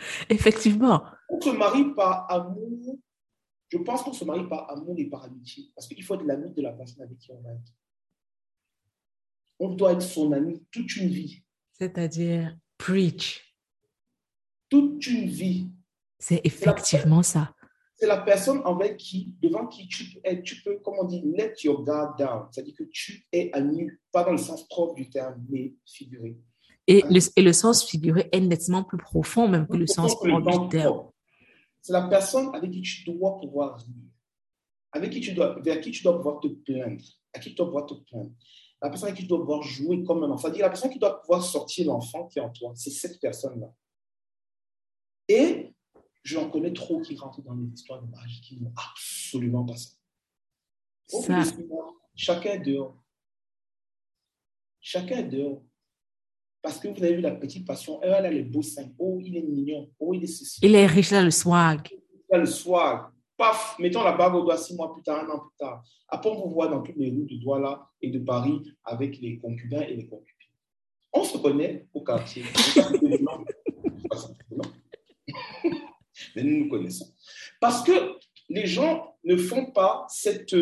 Effectivement. 0.28 1.04
On 1.28 1.40
se 1.40 1.50
marie 1.50 1.94
par 1.94 2.30
amour. 2.30 2.98
Je 3.70 3.78
pense 3.78 4.02
qu'on 4.02 4.12
se 4.12 4.24
marie 4.24 4.48
par 4.48 4.70
amour 4.70 4.94
et 4.98 5.06
par 5.06 5.24
amitié. 5.24 5.70
Parce 5.74 5.86
qu'il 5.88 6.02
faut 6.02 6.14
être 6.14 6.24
l'ami 6.24 6.52
de 6.52 6.62
la 6.62 6.72
personne 6.72 7.02
avec 7.02 7.18
qui 7.18 7.30
on 7.32 7.40
va 7.42 7.52
être. 7.52 7.72
On 9.58 9.70
doit 9.70 9.92
être 9.92 10.02
son 10.02 10.32
ami 10.32 10.64
toute 10.70 10.96
une 10.96 11.08
vie. 11.08 11.42
C'est-à-dire, 11.72 12.56
preach. 12.78 13.54
Toute 14.68 15.06
une 15.06 15.28
vie. 15.28 15.70
C'est 16.18 16.40
effectivement 16.44 17.22
ça. 17.22 17.54
C'est 17.96 18.06
la 18.06 18.18
personne 18.18 18.62
avec 18.64 18.96
qui, 18.96 19.36
devant 19.42 19.66
qui 19.66 19.88
tu 19.88 20.04
peux, 20.04 20.42
tu 20.42 20.62
peux, 20.62 20.78
comment 20.78 21.02
on 21.02 21.06
dit, 21.06 21.20
let 21.36 21.54
your 21.64 21.82
guard 21.82 22.14
down. 22.16 22.46
C'est-à-dire 22.50 22.76
que 22.76 22.84
tu 22.84 23.26
es 23.32 23.50
à 23.52 23.60
nu, 23.60 24.00
pas 24.12 24.22
dans 24.22 24.32
le 24.32 24.38
sens 24.38 24.68
propre 24.68 24.94
du 24.94 25.10
terme, 25.10 25.44
mais 25.48 25.74
figuré. 25.84 26.38
Et 26.88 27.02
le, 27.08 27.20
et 27.36 27.42
le 27.42 27.52
sens 27.52 27.84
figuré 27.84 28.28
est 28.32 28.40
nettement 28.40 28.82
plus 28.82 28.98
profond 28.98 29.46
même 29.46 29.68
que 29.68 29.76
le 29.76 29.86
sens 29.86 30.16
propre 30.16 30.64
du 30.64 30.68
terme. 30.68 31.10
C'est 31.80 31.92
la 31.92 32.08
personne 32.08 32.52
avec 32.54 32.70
qui 32.72 32.82
tu 32.82 33.04
dois 33.04 33.38
pouvoir 33.38 33.78
rire, 33.78 34.10
avec 34.92 35.12
qui 35.12 35.20
tu 35.20 35.32
dois, 35.32 35.60
vers 35.60 35.80
qui 35.80 35.92
tu 35.92 36.02
dois 36.02 36.16
pouvoir 36.16 36.40
te 36.40 36.48
plaindre, 36.48 37.04
à 37.32 37.38
qui 37.38 37.50
tu 37.50 37.54
dois 37.54 37.66
pouvoir 37.66 37.86
te 37.86 37.94
plaindre. 37.94 38.32
La 38.82 38.88
personne 38.88 39.08
avec 39.08 39.18
qui 39.18 39.22
tu 39.22 39.28
dois 39.28 39.38
pouvoir 39.38 39.62
jouer 39.62 40.02
comme 40.02 40.24
un 40.24 40.30
enfant. 40.30 40.48
C'est-à-dire 40.48 40.64
la 40.64 40.70
personne 40.70 40.90
qui 40.90 40.98
doit 40.98 41.20
pouvoir 41.20 41.44
sortir 41.44 41.86
l'enfant 41.86 42.26
qui 42.26 42.38
est 42.38 42.42
en 42.42 42.50
toi. 42.50 42.72
C'est 42.74 42.90
cette 42.90 43.20
personne-là. 43.20 43.72
Et 45.28 45.74
J'en 46.28 46.50
connais 46.50 46.74
trop 46.74 47.00
qui 47.00 47.16
rentrent 47.16 47.40
dans 47.40 47.54
les 47.54 47.68
histoires 47.68 48.02
de 48.02 48.10
mariage 48.10 48.42
qui 48.42 48.60
n'ont 48.60 48.72
absolument 48.76 49.64
pas 49.64 49.76
ça. 49.76 49.94
ça. 51.06 51.42
chacun 52.14 52.50
est 52.50 52.58
dehors. 52.58 53.02
Chacun 54.78 55.18
est 55.18 55.28
dehors. 55.28 55.62
Parce 56.62 56.78
que 56.78 56.88
vous 56.88 57.02
avez 57.02 57.14
vu 57.14 57.20
la 57.20 57.32
petite 57.32 57.66
passion. 57.66 58.00
Elle, 58.02 58.12
a 58.12 58.30
les 58.30 58.42
beaux 58.42 58.62
seins. 58.62 58.90
Oh, 58.98 59.18
il 59.22 59.36
est 59.36 59.42
mignon. 59.42 59.88
Oh, 59.98 60.12
il 60.14 60.24
est 60.24 60.28
ceci. 60.28 60.58
Il 60.62 60.74
est 60.74 60.86
riche 60.86 61.10
là, 61.10 61.22
le 61.22 61.30
swag. 61.30 61.88
Il 62.30 62.34
a 62.34 62.38
le 62.38 62.46
swag. 62.46 63.02
Paf, 63.36 63.76
mettons 63.78 64.02
la 64.02 64.12
bague 64.12 64.34
au 64.34 64.42
doigt 64.42 64.56
six 64.56 64.74
mois 64.74 64.92
plus 64.92 65.02
tard, 65.02 65.24
un 65.24 65.30
an 65.30 65.38
plus 65.38 65.56
tard. 65.56 65.84
Après, 66.08 66.28
on 66.28 66.40
vous 66.40 66.50
voit 66.50 66.66
dans 66.66 66.82
toutes 66.82 66.96
les 66.96 67.10
rues 67.10 67.26
de 67.26 67.36
Douala 67.36 67.88
et 68.02 68.10
de 68.10 68.18
Paris 68.18 68.60
avec 68.84 69.20
les 69.20 69.38
concubins 69.38 69.82
et 69.82 69.94
les 69.94 70.08
concubines. 70.08 70.34
On 71.12 71.22
se 71.22 71.38
connaît 71.38 71.86
au 71.94 72.02
quartier. 72.02 72.42
mais 76.34 76.42
nous 76.42 76.64
nous 76.64 76.68
connaissons. 76.68 77.06
Parce 77.60 77.84
que 77.84 78.16
les 78.48 78.66
gens 78.66 79.14
ne 79.24 79.36
font 79.36 79.66
pas 79.66 80.06
cette, 80.08 80.54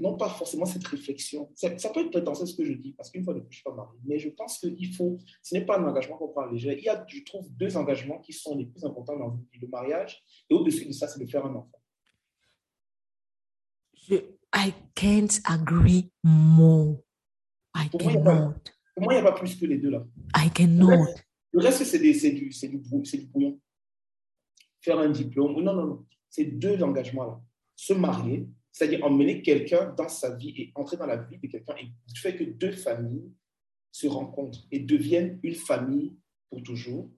non 0.00 0.16
pas 0.16 0.28
forcément 0.28 0.66
cette 0.66 0.86
réflexion. 0.86 1.50
Ça, 1.54 1.70
peut 1.90 2.00
être 2.00 2.10
prétentieux 2.10 2.46
ce 2.46 2.56
que 2.56 2.64
je 2.64 2.72
dis, 2.72 2.92
parce 2.92 3.10
qu'une 3.10 3.24
fois 3.24 3.34
de 3.34 3.40
plus, 3.40 3.50
je 3.50 3.58
ne 3.58 3.60
suis 3.60 3.64
pas 3.64 3.74
marié, 3.74 3.98
mais 4.04 4.18
je 4.18 4.28
pense 4.30 4.58
qu'il 4.58 4.94
faut, 4.94 5.18
ce 5.42 5.54
n'est 5.54 5.64
pas 5.64 5.78
un 5.78 5.88
engagement 5.88 6.16
qu'on 6.16 6.28
prend 6.28 6.46
léger. 6.46 6.76
Il 6.78 6.84
y 6.84 6.88
a, 6.88 7.04
je 7.08 7.22
trouve, 7.24 7.50
deux 7.52 7.76
engagements 7.76 8.18
qui 8.18 8.32
sont 8.32 8.56
les 8.56 8.66
plus 8.66 8.84
importants 8.84 9.16
dans 9.16 9.30
vie, 9.30 9.58
le 9.60 9.68
mariage, 9.68 10.22
et 10.48 10.54
au-dessus 10.54 10.86
de 10.86 10.92
ça, 10.92 11.08
c'est 11.08 11.20
de 11.20 11.30
faire 11.30 11.46
un 11.46 11.54
enfant. 11.54 11.82
Je, 13.94 14.16
I 14.54 14.72
can't 14.94 15.40
agree 15.44 16.10
more. 16.24 16.96
I 17.76 17.88
pour 17.88 18.00
cannot. 18.00 18.22
Moi, 18.24 18.54
pour 18.94 19.04
moi, 19.04 19.14
il 19.14 19.20
n'y 19.20 19.26
a 19.26 19.30
pas 19.30 19.38
plus 19.38 19.56
que 19.56 19.66
les 19.66 19.78
deux 19.78 19.90
là. 19.90 20.04
I 20.36 20.50
cannot. 20.50 21.06
Le 21.52 21.60
reste, 21.60 21.84
c'est 21.84 21.98
du, 21.98 22.12
du, 22.12 22.78
brouillon 22.78 23.60
faire 24.80 24.98
un 24.98 25.10
diplôme. 25.10 25.52
Non, 25.62 25.74
non, 25.74 25.86
non. 25.86 26.06
C'est 26.28 26.44
deux 26.44 26.82
engagements-là. 26.82 27.40
Se 27.76 27.92
marier, 27.92 28.48
c'est-à-dire 28.72 29.04
emmener 29.04 29.42
quelqu'un 29.42 29.92
dans 29.96 30.08
sa 30.08 30.34
vie 30.36 30.54
et 30.56 30.72
entrer 30.74 30.96
dans 30.96 31.06
la 31.06 31.16
vie 31.16 31.38
de 31.38 31.46
quelqu'un 31.48 31.74
et 31.76 31.88
fait 32.14 32.36
que 32.36 32.44
deux 32.44 32.72
familles 32.72 33.32
se 33.90 34.06
rencontrent 34.06 34.66
et 34.70 34.80
deviennent 34.80 35.40
une 35.42 35.54
famille 35.54 36.16
pour 36.48 36.62
toujours. 36.62 37.10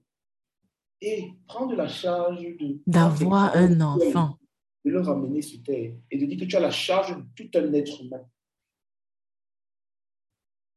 Et 1.01 1.31
prendre 1.47 1.75
la 1.75 1.87
charge 1.87 2.41
de... 2.41 2.81
D'avoir 2.87 3.55
un 3.55 3.81
enfant. 3.81 4.39
De 4.85 4.91
le 4.91 5.01
ramener 5.01 5.41
sur 5.41 5.61
terre 5.61 5.93
et 6.09 6.17
de 6.17 6.25
dire 6.25 6.39
que 6.39 6.45
tu 6.45 6.55
as 6.55 6.61
la 6.61 6.71
charge 6.71 7.17
de 7.17 7.23
tout 7.35 7.57
un 7.57 7.73
être 7.73 8.01
humain. 8.01 8.25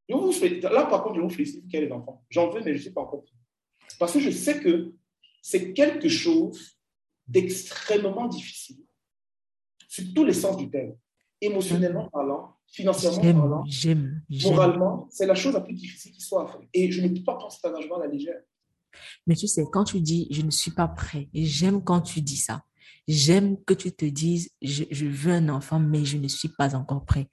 là, 0.08 0.86
par 0.86 1.04
contre, 1.04 1.16
je 1.16 1.20
vous 1.20 1.30
félicite 1.30 1.72
ait 1.72 1.86
des 1.86 1.92
enfants. 1.92 2.24
J'en 2.28 2.50
veux, 2.50 2.60
mais 2.60 2.74
je 2.74 2.78
ne 2.78 2.84
sais 2.84 2.92
pas 2.92 3.02
encore. 3.02 3.24
Parce 3.98 4.12
que 4.12 4.20
je 4.20 4.30
sais 4.30 4.60
que 4.60 4.94
c'est 5.42 5.72
quelque 5.72 6.08
chose 6.08 6.76
d'extrêmement 7.28 8.26
difficile, 8.26 8.84
sur 9.96 10.14
tous 10.14 10.24
les 10.24 10.32
sens 10.34 10.56
du 10.56 10.68
terme, 10.68 10.92
émotionnellement 11.40 12.08
parlant, 12.10 12.54
financièrement 12.66 13.20
parlant, 13.20 13.64
moralement, 14.44 15.08
c'est 15.10 15.26
la 15.26 15.34
chose 15.34 15.54
la 15.54 15.62
plus 15.62 15.74
difficile 15.74 16.12
qui 16.12 16.20
soit 16.20 16.44
à 16.44 16.46
faire. 16.46 16.60
Et 16.74 16.90
je 16.90 17.00
ne 17.00 17.08
peux 17.08 17.24
pas 17.24 17.36
prendre 17.36 17.52
cet 17.52 17.64
engagement 17.64 17.96
à 17.96 18.00
la 18.00 18.08
légère. 18.08 18.40
Mais 19.26 19.34
tu 19.34 19.46
sais, 19.46 19.64
quand 19.72 19.84
tu 19.84 20.00
dis 20.00 20.28
je 20.30 20.42
ne 20.42 20.50
suis 20.50 20.70
pas 20.70 20.88
prêt, 20.88 21.28
j'aime 21.34 21.82
quand 21.82 22.00
tu 22.00 22.20
dis 22.20 22.36
ça. 22.36 22.62
J'aime 23.08 23.56
que 23.64 23.74
tu 23.74 23.92
te 23.92 24.04
dises 24.04 24.50
je, 24.60 24.84
je, 24.90 25.06
veux 25.06 25.32
un 25.32 25.48
enfant, 25.48 25.78
mais 25.78 26.04
je 26.04 26.16
ne 26.18 26.28
suis 26.28 26.48
pas 26.48 26.74
encore 26.74 27.04
prêt. 27.04 27.28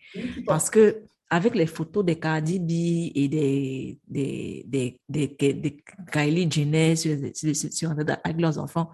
Parce 0.45 0.69
que 0.69 1.03
avec 1.29 1.55
les 1.55 1.65
photos 1.65 2.05
des 2.05 2.19
Cardi 2.19 2.59
B 2.59 3.11
et 3.15 3.27
des, 3.27 3.99
des, 4.07 4.63
des, 4.67 4.99
des, 5.09 5.77
Kylie 6.11 6.51
Jenner 6.51 6.95
sur, 6.95 7.17
sur, 7.33 7.91
avec 7.91 8.39
leurs 8.39 8.59
enfants, 8.59 8.91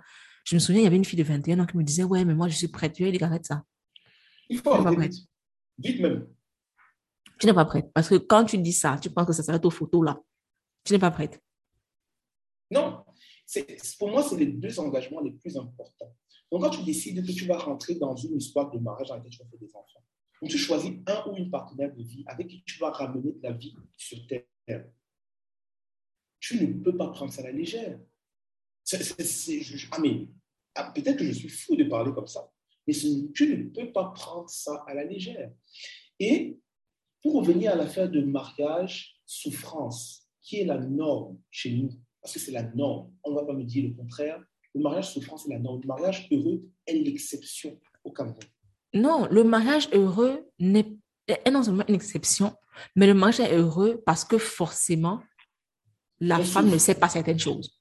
je 0.49 0.55
me 0.55 0.59
souviens, 0.59 0.81
il 0.81 0.83
y 0.85 0.87
avait 0.87 0.95
une 0.95 1.05
fille 1.05 1.19
de 1.19 1.23
21 1.23 1.59
ans 1.59 1.65
qui 1.67 1.77
me 1.77 1.83
disait 1.83 2.03
Ouais, 2.03 2.25
mais 2.25 2.33
moi, 2.33 2.47
je 2.47 2.55
suis 2.55 2.67
prête. 2.67 2.93
Tu 2.93 3.09
dit 3.11 3.23
arrête 3.23 3.45
ça. 3.45 3.63
Il 4.49 4.57
faut 4.57 4.71
arrêter. 4.71 5.19
Vite 5.77 6.01
même. 6.01 6.27
Tu 7.39 7.45
n'es 7.45 7.53
pas 7.53 7.65
prête. 7.65 7.93
Parce 7.93 8.09
que 8.09 8.15
quand 8.15 8.45
tu 8.45 8.57
dis 8.57 8.73
ça, 8.73 8.97
tu 8.99 9.11
penses 9.11 9.27
que 9.27 9.33
ça 9.33 9.43
s'arrête 9.43 9.63
aux 9.63 9.69
photos 9.69 10.03
là. 10.03 10.19
Tu 10.83 10.93
n'es 10.93 10.97
pas 10.97 11.11
prête. 11.11 11.39
Non. 12.71 13.05
Pour 13.99 14.09
moi, 14.09 14.23
c'est 14.23 14.37
les 14.37 14.47
deux 14.47 14.79
engagements 14.79 15.21
les 15.21 15.33
plus 15.33 15.55
importants. 15.55 16.15
Donc, 16.51 16.63
quand 16.63 16.71
tu 16.71 16.83
décides 16.83 17.23
que 17.23 17.31
tu 17.31 17.45
vas 17.45 17.59
rentrer 17.59 17.93
dans 17.93 18.15
une 18.15 18.37
histoire 18.37 18.71
de 18.71 18.79
mariage 18.79 19.11
avec 19.11 19.25
laquelle 19.25 19.37
tu 19.37 19.43
vas 19.43 19.49
faire 19.51 19.59
des 19.59 19.75
enfants, 19.75 20.03
donc 20.41 20.49
tu 20.49 20.57
choisis 20.57 20.93
un 21.05 21.29
ou 21.29 21.35
une 21.35 21.51
partenaire 21.51 21.93
de 21.93 22.01
vie 22.01 22.23
avec 22.25 22.47
qui 22.47 22.63
tu 22.63 22.79
vas 22.79 22.89
ramener 22.89 23.33
de 23.33 23.39
la 23.43 23.51
vie 23.51 23.75
sur 23.95 24.25
terre. 24.25 24.45
Tu 26.39 26.59
ne 26.59 26.73
peux 26.81 26.97
pas 26.97 27.09
prendre 27.09 27.31
ça 27.31 27.41
à 27.41 27.45
la 27.45 27.51
légère. 27.51 27.99
ah, 29.91 29.99
mais 30.01 30.27
ah, 30.79 30.91
peut-être 30.93 31.17
que 31.17 31.25
je 31.25 31.31
suis 31.31 31.49
fou 31.49 31.75
de 31.75 31.83
parler 31.83 32.11
comme 32.13 32.27
ça, 32.27 32.49
mais 32.87 32.93
tu 32.93 33.57
ne 33.57 33.69
peux 33.69 33.91
pas 33.91 34.11
prendre 34.15 34.49
ça 34.49 34.83
à 34.87 34.93
la 34.93 35.03
légère. 35.03 35.51
Et 36.19 36.57
pour 37.21 37.35
revenir 37.35 37.73
à 37.73 37.75
l'affaire 37.75 38.09
de 38.09 38.21
mariage, 38.21 39.15
souffrance, 39.25 40.27
qui 40.41 40.61
est 40.61 40.65
la 40.65 40.77
norme 40.77 41.37
chez 41.51 41.71
nous, 41.71 41.89
parce 42.21 42.33
que 42.33 42.39
c'est 42.39 42.51
la 42.51 42.63
norme, 42.63 43.11
on 43.23 43.31
ne 43.31 43.35
va 43.35 43.45
pas 43.45 43.53
me 43.53 43.63
dire 43.63 43.89
le 43.89 43.95
contraire, 43.95 44.41
le 44.73 44.81
mariage 44.81 45.13
souffrance 45.13 45.45
est 45.47 45.53
la 45.53 45.59
norme, 45.59 45.81
le 45.81 45.87
mariage 45.87 46.27
heureux 46.31 46.63
est 46.87 46.93
l'exception 46.93 47.79
au 48.03 48.11
Cameroun. 48.11 48.39
Non, 48.93 49.27
le 49.29 49.43
mariage 49.43 49.89
heureux 49.93 50.47
n'est 50.59 50.97
est 51.27 51.51
non 51.51 51.63
seulement 51.63 51.85
une 51.87 51.95
exception, 51.95 52.55
mais 52.95 53.05
le 53.05 53.13
mariage 53.13 53.39
est 53.39 53.55
heureux 53.55 54.01
parce 54.05 54.25
que 54.25 54.37
forcément, 54.37 55.21
la 56.19 56.39
femme 56.39 56.69
ne 56.69 56.77
sait 56.77 56.95
pas 56.95 57.09
certaines 57.09 57.39
choses. 57.39 57.78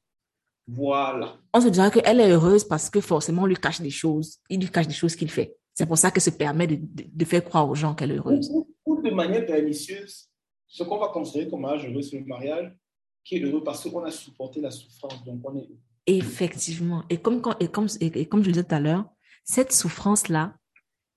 Voilà. 0.69 1.37
On 1.55 1.61
se 1.63 1.69
dirait 1.69 1.91
qu'elle 1.91 2.21
est 2.21 2.31
heureuse 2.31 2.65
parce 2.65 2.91
que 2.91 3.01
forcément, 3.01 3.43
on 3.43 3.47
lui 3.47 3.57
cache 3.57 3.81
des 3.81 3.91
choses. 3.91 4.39
Il 4.51 4.61
lui 4.61 4.69
cache 4.69 4.87
des 4.87 4.95
choses 4.95 5.17
qu'il 5.17 5.31
fait. 5.31 5.57
C'est 5.73 5.87
pour 5.87 5.97
ça 5.97 6.11
qu'elle 6.11 6.23
se 6.23 6.31
permet 6.31 6.67
de, 6.67 6.79
de, 6.81 7.25
faire 7.25 7.43
croire 7.43 7.69
aux 7.69 7.75
gens 7.75 7.95
qu'elle 7.95 8.11
est 8.11 8.17
heureuse. 8.17 8.51
Ou, 8.85 9.01
de 9.01 9.11
manière 9.11 9.47
pernicieuse, 9.47 10.29
ce 10.67 10.83
qu'on 10.83 10.99
va 10.99 11.09
considérer 11.09 11.49
comme 11.49 11.63
mariage 11.63 11.89
heureux, 11.89 12.03
c'est 12.03 12.19
le 12.19 12.27
mariage 12.27 12.77
qui 13.25 13.37
est 13.37 13.41
heureux 13.41 13.63
parce 13.65 13.89
qu'on 13.89 14.05
a 14.05 14.11
supporté 14.11 14.61
la 14.61 14.71
souffrance. 14.71 15.25
Donc, 15.25 15.41
on 15.45 15.57
est 15.57 15.69
Effectivement. 16.07 17.05
Et 17.09 17.19
comme, 17.19 17.41
quand, 17.41 17.57
et, 17.61 17.69
comme, 17.69 17.87
et, 18.01 18.27
comme 18.27 18.43
je 18.43 18.47
le 18.47 18.53
disais 18.53 18.65
tout 18.65 18.75
à 18.75 18.81
l'heure, 18.81 19.05
cette 19.45 19.73
souffrance-là 19.73 20.55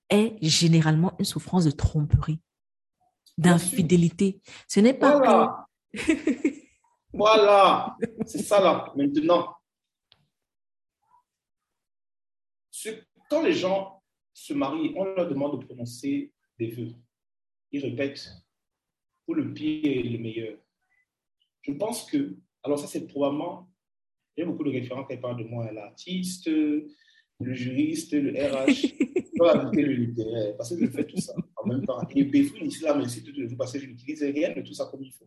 est 0.08 0.36
généralement 0.42 1.12
une 1.18 1.24
souffrance 1.24 1.64
de 1.64 1.70
tromperie, 1.70 2.40
d'infidélité. 3.36 4.40
Ce 4.68 4.80
n'est 4.80 4.94
pas 4.94 5.66
que... 5.92 5.98
Voilà, 7.12 7.96
c'est 8.26 8.42
ça 8.42 8.60
là, 8.60 8.92
maintenant. 8.96 9.54
Quand 13.28 13.42
les 13.42 13.52
gens 13.52 14.02
se 14.32 14.54
marient, 14.54 14.94
on 14.96 15.04
leur 15.04 15.28
demande 15.28 15.60
de 15.60 15.66
prononcer 15.66 16.32
des 16.58 16.68
vœux. 16.68 16.94
Ils 17.70 17.84
répètent, 17.84 18.28
pour 19.24 19.34
le 19.34 19.52
pire 19.52 19.84
est 19.84 20.02
le 20.02 20.18
meilleur. 20.18 20.58
Je 21.62 21.72
pense 21.72 22.10
que, 22.10 22.36
alors 22.62 22.78
ça 22.78 22.86
c'est 22.86 23.06
probablement, 23.06 23.70
il 24.36 24.40
y 24.40 24.42
a 24.42 24.46
beaucoup 24.46 24.64
de 24.64 24.70
référents 24.70 25.04
qui 25.04 25.16
parlent 25.18 25.38
de 25.38 25.48
moi, 25.48 25.70
l'artiste, 25.70 26.50
le 27.42 27.54
juriste, 27.54 28.12
le 28.12 28.30
RH, 28.30 28.94
je 29.34 29.44
ajouter 29.44 29.82
le 29.82 29.92
littéraire, 29.92 30.56
parce 30.56 30.70
que 30.70 30.80
je 30.80 30.90
fais 30.90 31.04
tout 31.04 31.20
ça 31.20 31.32
en 31.56 31.66
même 31.66 31.84
temps. 31.84 31.98
Et 32.14 32.24
Béfoun 32.24 32.66
ici, 32.66 32.82
là, 32.82 32.94
merci 32.94 33.22
tout 33.22 33.32
le 33.36 33.48
jour, 33.48 33.56
parce 33.58 33.72
que 33.72 33.80
je 33.80 33.86
n'utilise 33.86 34.22
rien 34.22 34.52
de 34.54 34.60
tout 34.62 34.74
ça 34.74 34.88
comme 34.90 35.02
il 35.02 35.12
faut. 35.12 35.26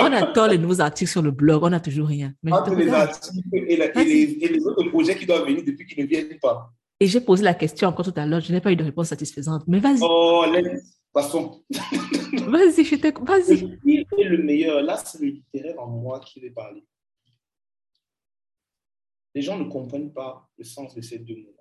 on 0.00 0.12
attend 0.12 0.46
les 0.46 0.58
nouveaux 0.58 0.80
articles 0.80 1.10
sur 1.10 1.22
le 1.22 1.30
blog, 1.30 1.62
on 1.62 1.70
n'a 1.70 1.80
toujours 1.80 2.08
rien. 2.08 2.34
Mais 2.42 2.52
Entre 2.52 2.74
les 2.74 2.88
articles 2.88 3.38
et, 3.52 3.74
et, 3.74 4.48
les, 4.48 4.66
autres 4.66 4.88
projets 4.88 5.16
qui 5.16 5.26
doivent 5.26 5.46
venir 5.46 5.62
depuis 5.64 5.86
qu'ils 5.86 6.04
ne 6.04 6.08
viennent 6.08 6.38
pas. 6.40 6.72
Et 6.98 7.06
j'ai 7.06 7.20
posé 7.20 7.42
la 7.44 7.54
question 7.54 7.88
encore 7.88 8.04
tout 8.04 8.12
à 8.16 8.26
l'heure, 8.26 8.40
je 8.40 8.52
n'ai 8.52 8.60
pas 8.60 8.72
eu 8.72 8.76
de 8.76 8.84
réponse 8.84 9.08
satisfaisante. 9.08 9.64
Mais 9.66 9.78
vas-y. 9.78 10.00
Oh, 10.02 10.44
passons. 11.12 11.62
vas-y, 12.48 12.84
je 12.84 12.96
t'écoute. 12.96 13.26
Vas-y. 13.26 13.78
Le 13.84 14.42
meilleur, 14.42 14.82
là, 14.82 14.96
c'est 15.02 15.20
le 15.20 15.28
littéraire 15.28 15.80
en 15.80 15.86
moi 15.86 16.20
qui 16.20 16.40
vais 16.40 16.50
parler. 16.50 16.84
Les 19.34 19.42
gens 19.42 19.58
ne 19.58 19.68
comprennent 19.70 20.12
pas 20.12 20.50
le 20.56 20.64
sens 20.64 20.94
de 20.94 21.00
ces 21.00 21.18
deux 21.18 21.36
mots 21.36 21.56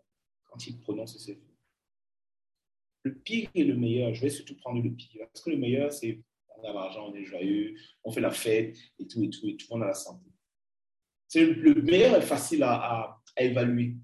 quand 0.46 0.66
ils 0.66 0.80
prononcent 0.80 1.18
ces 1.18 1.36
mots. 1.36 1.46
Le 3.04 3.16
pire 3.16 3.50
et 3.56 3.64
le 3.64 3.76
meilleur, 3.76 4.14
je 4.14 4.22
vais 4.22 4.30
surtout 4.30 4.56
prendre 4.56 4.84
le 4.84 4.92
pire. 4.92 5.26
Parce 5.32 5.44
que 5.44 5.52
le 5.52 5.58
meilleur, 5.58 5.92
c'est 5.92 6.22
on 6.62 6.70
a 6.70 6.74
l'argent, 6.74 7.10
on 7.10 7.16
est 7.16 7.24
joyeux, 7.24 7.76
on 8.04 8.12
fait 8.12 8.22
la 8.22 8.32
fête 8.32 8.78
et 9.00 9.08
tout, 9.08 9.24
et 9.24 9.30
tout, 9.30 9.48
et 9.48 9.56
tout, 9.56 9.68
on 9.70 9.82
a 9.82 9.88
la 9.88 9.94
santé. 9.94 10.26
C'est 11.28 11.46
le 11.46 11.82
meilleur 11.82 12.16
est 12.16 12.22
facile 12.22 12.64
à, 12.64 13.22
évaluer, 13.38 13.96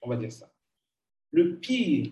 on 0.00 0.08
va 0.08 0.16
dire 0.16 0.32
ça. 0.32 0.52
Le 1.30 1.60
pire, 1.60 2.10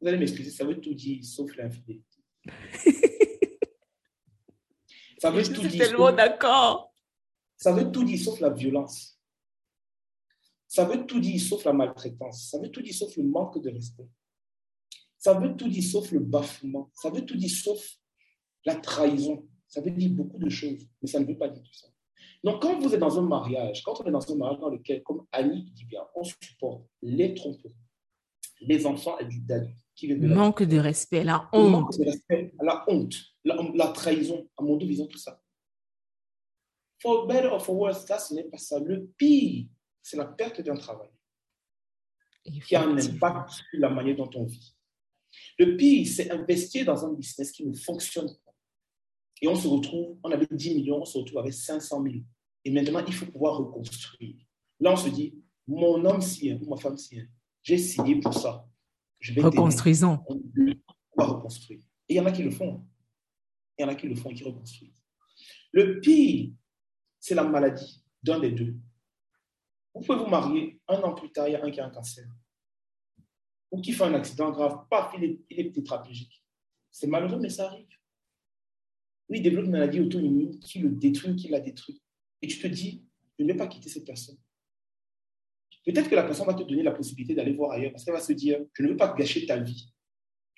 vous 0.00 0.08
allez 0.08 0.18
m'excuser, 0.18 0.50
ça 0.50 0.64
veut 0.64 0.80
tout 0.80 0.94
dire 0.94 1.24
sauf 1.24 1.54
l'infidélité. 1.56 2.22
ça 5.18 5.30
veut 5.30 5.44
tout 5.44 5.66
dire. 5.66 5.86
tellement 5.86 6.10
d'accord. 6.12 6.92
Ça 7.56 7.72
veut 7.72 7.92
tout 7.92 8.02
dire 8.02 8.18
sauf 8.18 8.40
la 8.40 8.50
violence. 8.50 9.17
Ça 10.68 10.84
veut 10.84 11.06
tout 11.06 11.18
dire 11.18 11.40
sauf 11.40 11.64
la 11.64 11.72
maltraitance. 11.72 12.50
Ça 12.50 12.58
veut 12.58 12.70
tout 12.70 12.82
dire 12.82 12.94
sauf 12.94 13.16
le 13.16 13.24
manque 13.24 13.60
de 13.60 13.70
respect. 13.70 14.06
Ça 15.16 15.34
veut 15.34 15.56
tout 15.56 15.68
dire 15.68 15.82
sauf 15.82 16.12
le 16.12 16.20
bafouement. 16.20 16.90
Ça 16.94 17.10
veut 17.10 17.24
tout 17.24 17.36
dire 17.36 17.50
sauf 17.50 17.84
la 18.66 18.76
trahison. 18.76 19.48
Ça 19.66 19.80
veut 19.80 19.90
dire 19.90 20.10
beaucoup 20.10 20.38
de 20.38 20.48
choses, 20.48 20.86
mais 21.02 21.08
ça 21.08 21.20
ne 21.20 21.24
veut 21.24 21.36
pas 21.36 21.48
dire 21.48 21.62
tout 21.62 21.74
ça. 21.74 21.88
Donc, 22.44 22.62
quand 22.62 22.78
vous 22.78 22.94
êtes 22.94 23.00
dans 23.00 23.18
un 23.18 23.26
mariage, 23.26 23.82
quand 23.82 24.00
on 24.00 24.04
est 24.04 24.10
dans 24.10 24.32
un 24.32 24.36
mariage 24.36 24.60
dans 24.60 24.68
lequel, 24.68 25.02
comme 25.02 25.26
Annie 25.32 25.70
dit 25.72 25.84
bien, 25.84 26.02
on 26.14 26.22
supporte 26.22 26.84
les 27.02 27.34
tromperies, 27.34 27.74
les 28.60 28.86
enfants 28.86 29.16
d'adultes 29.40 29.76
qui 29.94 30.06
viennent 30.06 30.20
de 30.20 30.28
Manque 30.28 30.62
de 30.62 30.78
respect, 30.78 31.24
la 31.24 31.48
honte. 31.52 31.70
Manque 31.70 31.98
de 31.98 32.04
respect, 32.04 32.54
la 32.62 32.84
honte, 32.88 33.14
la, 33.44 33.88
trahison, 33.88 34.48
à 34.56 34.62
mon 34.62 34.76
dos, 34.76 35.06
tout 35.06 35.18
ça. 35.18 35.40
For 37.00 37.26
better 37.26 37.48
or 37.48 37.62
for 37.62 37.76
worse, 37.76 38.06
ça, 38.06 38.18
ce 38.18 38.34
n'est 38.34 38.44
pas 38.44 38.58
ça. 38.58 38.78
Le 38.80 39.06
pire, 39.16 39.66
c'est 40.08 40.16
la 40.16 40.24
perte 40.24 40.62
d'un 40.62 40.74
travail 40.74 41.10
qui 42.66 42.74
a 42.74 42.82
un 42.82 42.96
impact 42.96 43.50
sur 43.50 43.78
la 43.78 43.90
manière 43.90 44.16
dont 44.16 44.30
on 44.36 44.44
vit. 44.44 44.74
Le 45.58 45.76
pire, 45.76 46.06
c'est 46.06 46.30
investir 46.30 46.86
dans 46.86 47.04
un 47.04 47.12
business 47.12 47.52
qui 47.52 47.66
ne 47.66 47.74
fonctionne 47.74 48.28
pas. 48.44 48.54
Et 49.42 49.48
on 49.48 49.54
se 49.54 49.68
retrouve, 49.68 50.16
on 50.22 50.30
avait 50.30 50.48
10 50.50 50.76
millions, 50.76 51.02
on 51.02 51.04
se 51.04 51.18
retrouve 51.18 51.38
avec 51.38 51.52
500 51.52 52.02
000. 52.02 52.14
Et 52.64 52.70
maintenant, 52.70 53.04
il 53.06 53.12
faut 53.12 53.26
pouvoir 53.26 53.58
reconstruire. 53.58 54.36
Là, 54.80 54.92
on 54.92 54.96
se 54.96 55.10
dit, 55.10 55.34
mon 55.66 56.02
homme 56.06 56.22
si 56.22 56.54
ou 56.54 56.70
ma 56.70 56.76
femme 56.78 56.96
si 56.96 57.20
j'ai 57.62 57.76
signé 57.76 58.18
pour 58.18 58.32
ça. 58.32 58.66
Je 59.20 59.34
vais 59.34 59.42
Reconstruisons. 59.42 60.24
On 60.26 61.22
va 61.22 61.26
reconstruire. 61.26 61.80
Et 62.08 62.14
il 62.14 62.16
y 62.16 62.20
en 62.20 62.26
a 62.26 62.32
qui 62.32 62.42
le 62.42 62.50
font. 62.50 62.82
Il 63.78 63.82
y 63.82 63.84
en 63.84 63.88
a 63.88 63.94
qui 63.94 64.08
le 64.08 64.14
font 64.14 64.30
et 64.30 64.34
qui 64.34 64.44
reconstruisent. 64.44 65.04
Le 65.72 66.00
pire, 66.00 66.52
c'est 67.20 67.34
la 67.34 67.44
maladie 67.44 68.02
d'un 68.22 68.40
des 68.40 68.52
deux. 68.52 68.74
Vous 69.94 70.02
pouvez 70.02 70.18
vous 70.18 70.26
marier, 70.26 70.80
un 70.88 71.00
an 71.00 71.14
plus 71.14 71.30
tard, 71.30 71.48
il 71.48 71.52
y 71.52 71.56
a 71.56 71.64
un 71.64 71.70
qui 71.70 71.80
a 71.80 71.86
un 71.86 71.90
cancer. 71.90 72.26
Ou 73.70 73.80
qui 73.80 73.92
fait 73.92 74.04
un 74.04 74.14
accident 74.14 74.50
grave, 74.50 74.86
paf, 74.90 75.12
il 75.16 75.24
est, 75.24 75.40
il 75.50 75.60
est 75.60 75.72
tétraplégique. 75.72 76.42
C'est 76.90 77.06
malheureux, 77.06 77.38
mais 77.38 77.50
ça 77.50 77.66
arrive. 77.66 77.88
Oui, 79.28 79.38
il 79.38 79.42
développe 79.42 79.66
une 79.66 79.72
maladie 79.72 80.00
auto-immune 80.00 80.58
qui 80.60 80.78
le 80.78 80.90
détruit, 80.90 81.36
qui 81.36 81.48
la 81.48 81.60
détruit. 81.60 82.02
Et 82.40 82.46
tu 82.46 82.58
te 82.58 82.66
dis, 82.66 83.04
je 83.38 83.44
ne 83.44 83.52
vais 83.52 83.56
pas 83.56 83.66
quitter 83.66 83.88
cette 83.88 84.06
personne. 84.06 84.38
Peut-être 85.84 86.10
que 86.10 86.14
la 86.14 86.24
personne 86.24 86.46
va 86.46 86.54
te 86.54 86.62
donner 86.62 86.82
la 86.82 86.92
possibilité 86.92 87.34
d'aller 87.34 87.52
voir 87.52 87.72
ailleurs 87.72 87.92
parce 87.92 88.04
qu'elle 88.04 88.14
va 88.14 88.20
se 88.20 88.32
dire, 88.32 88.60
je 88.74 88.82
ne 88.82 88.88
veux 88.88 88.96
pas 88.96 89.14
gâcher 89.14 89.46
ta 89.46 89.58
vie. 89.58 89.92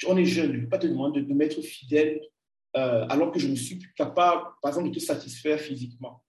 On 0.09 0.17
est 0.17 0.25
jeune, 0.25 0.53
je 0.53 0.57
ne 0.57 0.63
veux 0.63 0.69
pas 0.69 0.79
te 0.79 0.87
demander 0.87 1.23
de, 1.23 1.35
m'être 1.35 1.61
fidèle 1.61 2.21
euh, 2.77 3.07
alors 3.09 3.31
que 3.31 3.39
je 3.39 3.49
ne 3.49 3.55
suis 3.55 3.77
plus 3.77 3.93
capable, 3.95 4.45
par 4.63 4.71
exemple, 4.71 4.89
de 4.89 4.95
te 4.95 5.01
satisfaire 5.01 5.61
physiquement. 5.61 6.25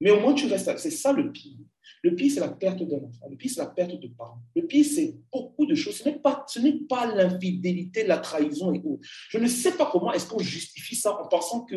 Mais 0.00 0.10
au 0.10 0.20
moins, 0.20 0.34
tu 0.34 0.46
restes. 0.46 0.76
C'est 0.78 0.90
ça 0.90 1.12
le 1.12 1.30
pire. 1.32 1.58
Le 2.02 2.14
pire, 2.14 2.30
c'est 2.32 2.40
la 2.40 2.48
perte 2.48 2.82
d'un 2.82 2.98
enfant. 2.98 3.28
Le 3.30 3.36
pire, 3.36 3.50
c'est 3.50 3.60
la 3.60 3.66
perte 3.66 3.98
de 3.98 4.08
parents. 4.08 4.40
Le 4.54 4.66
pire, 4.66 4.84
c'est 4.84 5.14
beaucoup 5.32 5.64
de 5.64 5.74
choses. 5.74 5.96
Ce 5.96 6.04
n'est 6.04 6.18
pas, 6.18 6.44
pas 6.88 7.06
l'infidélité, 7.14 8.06
la 8.06 8.18
trahison 8.18 8.74
et 8.74 8.82
autres. 8.84 9.06
Je 9.30 9.38
ne 9.38 9.46
sais 9.46 9.72
pas 9.72 9.88
comment 9.90 10.12
est-ce 10.12 10.26
qu'on 10.28 10.38
justifie 10.38 10.96
ça 10.96 11.18
en 11.18 11.26
pensant 11.28 11.64
que 11.64 11.76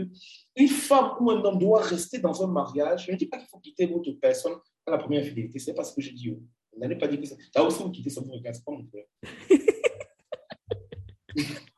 une 0.56 0.68
femme 0.68 1.11
ou 1.22 1.31
un 1.31 1.41
homme 1.44 1.60
doit 1.60 1.81
rester 1.81 2.19
dans 2.19 2.44
un 2.44 2.48
mariage. 2.48 3.06
Je 3.06 3.11
ne 3.14 3.18
dis 3.18 3.27
pas 3.27 3.38
qu'il 3.38 3.48
faut 3.48 3.60
quitter 3.60 3.85
votre 3.85 4.11
personne 4.11 4.56
à 4.85 4.91
la 4.91 4.98
première 4.98 5.22
infidélité. 5.22 5.60
Ce 5.60 5.69
n'est 5.69 5.76
pas 5.76 5.84
ce 5.84 5.94
que 5.95 6.02
j'ai 6.02 6.11
dit. 6.11 6.30
Vous 6.30 6.44
n'allez 6.77 6.98
pas 6.98 7.07
dire 7.07 7.22
que 7.22 7.27
ça. 7.27 7.35
Là 7.56 7.64
aussi, 7.64 7.81
vous 7.81 7.91
quittez 7.91 8.10
ça, 8.10 8.22
vous 8.22 8.31
regardez, 8.31 8.60
pas 8.65 8.72
mon 8.72 8.85
frère. 8.85 9.06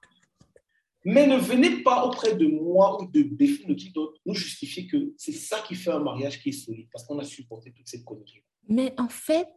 Mais 1.11 1.25
ne 1.25 1.37
venez 1.37 1.81
pas 1.81 2.05
auprès 2.05 2.35
de 2.35 2.45
moi 2.47 3.01
ou 3.01 3.07
de 3.07 3.23
Béfine 3.23 3.71
ou 3.71 3.75
qui 3.75 3.91
d'autre 3.91 4.19
nous 4.25 4.35
justifier 4.35 4.85
que 4.87 5.13
c'est 5.17 5.31
ça 5.31 5.59
qui 5.67 5.73
fait 5.73 5.91
un 5.91 5.99
mariage 5.99 6.41
qui 6.41 6.49
est 6.49 6.51
solide, 6.51 6.87
parce 6.91 7.05
qu'on 7.05 7.17
a 7.17 7.23
supporté 7.23 7.71
toutes 7.71 7.87
ces 7.87 8.03
conneries. 8.03 8.43
Mais 8.67 8.93
en 8.99 9.09
fait, 9.09 9.49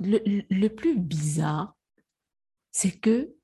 le, 0.00 0.20
le 0.48 0.68
plus 0.68 0.98
bizarre, 0.98 1.76
c'est 2.72 2.98
que 2.98 3.34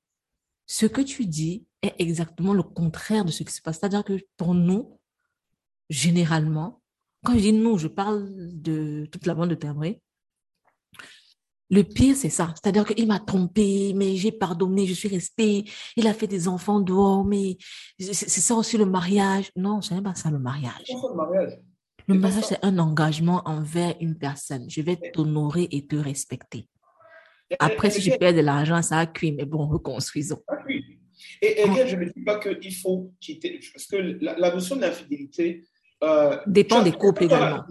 ce 0.65 0.87
que 0.87 1.01
tu 1.01 1.27
dis 1.27 1.67
est 1.83 1.93
exactement 1.99 2.53
le 2.53 2.63
contraire 2.63 3.23
de 3.23 3.31
ce 3.31 3.43
qui 3.43 3.53
se 3.53 3.61
passe. 3.61 3.79
C'est-à-dire 3.79 4.03
que 4.03 4.19
pour 4.37 4.55
nous, 4.55 4.99
généralement, 5.89 6.81
quand 7.23 7.33
je 7.33 7.39
dis 7.39 7.53
nous, 7.53 7.77
je 7.77 7.87
parle 7.87 8.27
de 8.51 9.07
toute 9.11 9.27
la 9.27 9.35
bande 9.35 9.49
de 9.49 9.55
Terbré, 9.55 10.01
le 11.69 11.83
pire, 11.83 12.15
c'est 12.15 12.29
ça. 12.29 12.53
C'est-à-dire 12.55 12.85
qu'il 12.85 13.07
m'a 13.07 13.19
trompé, 13.19 13.93
mais 13.95 14.15
j'ai 14.15 14.31
pardonné, 14.31 14.85
je 14.85 14.93
suis 14.93 15.09
restée. 15.09 15.65
Il 15.95 16.07
a 16.07 16.13
fait 16.13 16.27
des 16.27 16.47
enfants 16.47 16.79
dehors, 16.79 17.25
mais 17.25 17.57
c'est 17.99 18.13
ça 18.13 18.55
aussi 18.55 18.77
le 18.77 18.85
mariage. 18.85 19.51
Non, 19.55 19.81
ce 19.81 19.93
n'est 19.93 20.01
pas 20.01 20.13
ça 20.13 20.29
le 20.29 20.39
mariage. 20.39 20.85
le 20.89 21.15
mariage. 21.15 21.59
Le 22.07 22.13
mariage, 22.13 22.43
c'est 22.43 22.63
un 22.63 22.77
engagement 22.77 23.41
envers 23.45 23.95
une 23.99 24.15
personne. 24.15 24.69
Je 24.69 24.81
vais 24.81 24.95
t'honorer 24.95 25.67
et 25.71 25.87
te 25.87 25.95
respecter. 25.95 26.67
Après, 27.59 27.89
si 27.89 28.01
je 28.01 28.15
perds 28.15 28.35
de 28.35 28.41
l'argent, 28.41 28.81
ça 28.81 28.99
a 28.99 29.05
cuit, 29.07 29.31
mais 29.31 29.45
bon, 29.45 29.67
reconstruisons. 29.67 30.41
Et, 31.41 31.61
et 31.61 31.87
je 31.87 31.95
ne 31.95 32.05
dis 32.05 32.23
pas 32.23 32.39
qu'il 32.39 32.75
faut 32.75 33.11
quitter, 33.19 33.59
parce 33.73 33.87
que 33.87 33.97
la, 34.21 34.53
notion 34.53 34.75
d'infidélité... 34.75 35.65
Euh, 36.03 36.37
dépend 36.45 36.83
des 36.83 36.91
couples 36.91 37.23
également. 37.23 37.63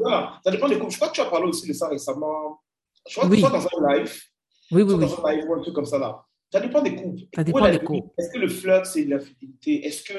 ça 0.44 0.50
dépend 0.50 0.68
des 0.68 0.78
couples. 0.78 0.92
Je 0.92 0.96
crois 0.96 1.08
que 1.10 1.14
tu 1.14 1.20
as 1.20 1.26
parlé 1.26 1.46
aussi 1.46 1.68
de 1.68 1.72
ça 1.72 1.88
récemment 1.88 2.60
je 3.08 3.16
crois 3.16 3.28
que 3.28 3.36
soit 3.36 3.50
dans 3.50 3.66
un 3.66 3.96
live, 3.96 4.22
oui, 4.70 4.82
oui, 4.82 4.94
oui. 4.94 5.00
dans 5.00 5.24
un 5.24 5.32
live 5.32 5.44
ou 5.48 5.54
un 5.54 5.60
truc 5.60 5.74
comme 5.74 5.84
ça 5.84 5.98
là. 5.98 6.24
Ça 6.52 6.60
dépend 6.60 6.82
des 6.82 6.94
couples. 6.94 7.22
Ça 7.34 7.42
dépend 7.42 7.70
des 7.70 7.80
couples. 7.80 8.08
Est-ce 8.16 8.30
que 8.30 8.38
le 8.38 8.48
flirt, 8.48 8.86
c'est 8.86 9.04
l'infidélité 9.04 9.86
Est-ce 9.86 10.04
que 10.04 10.18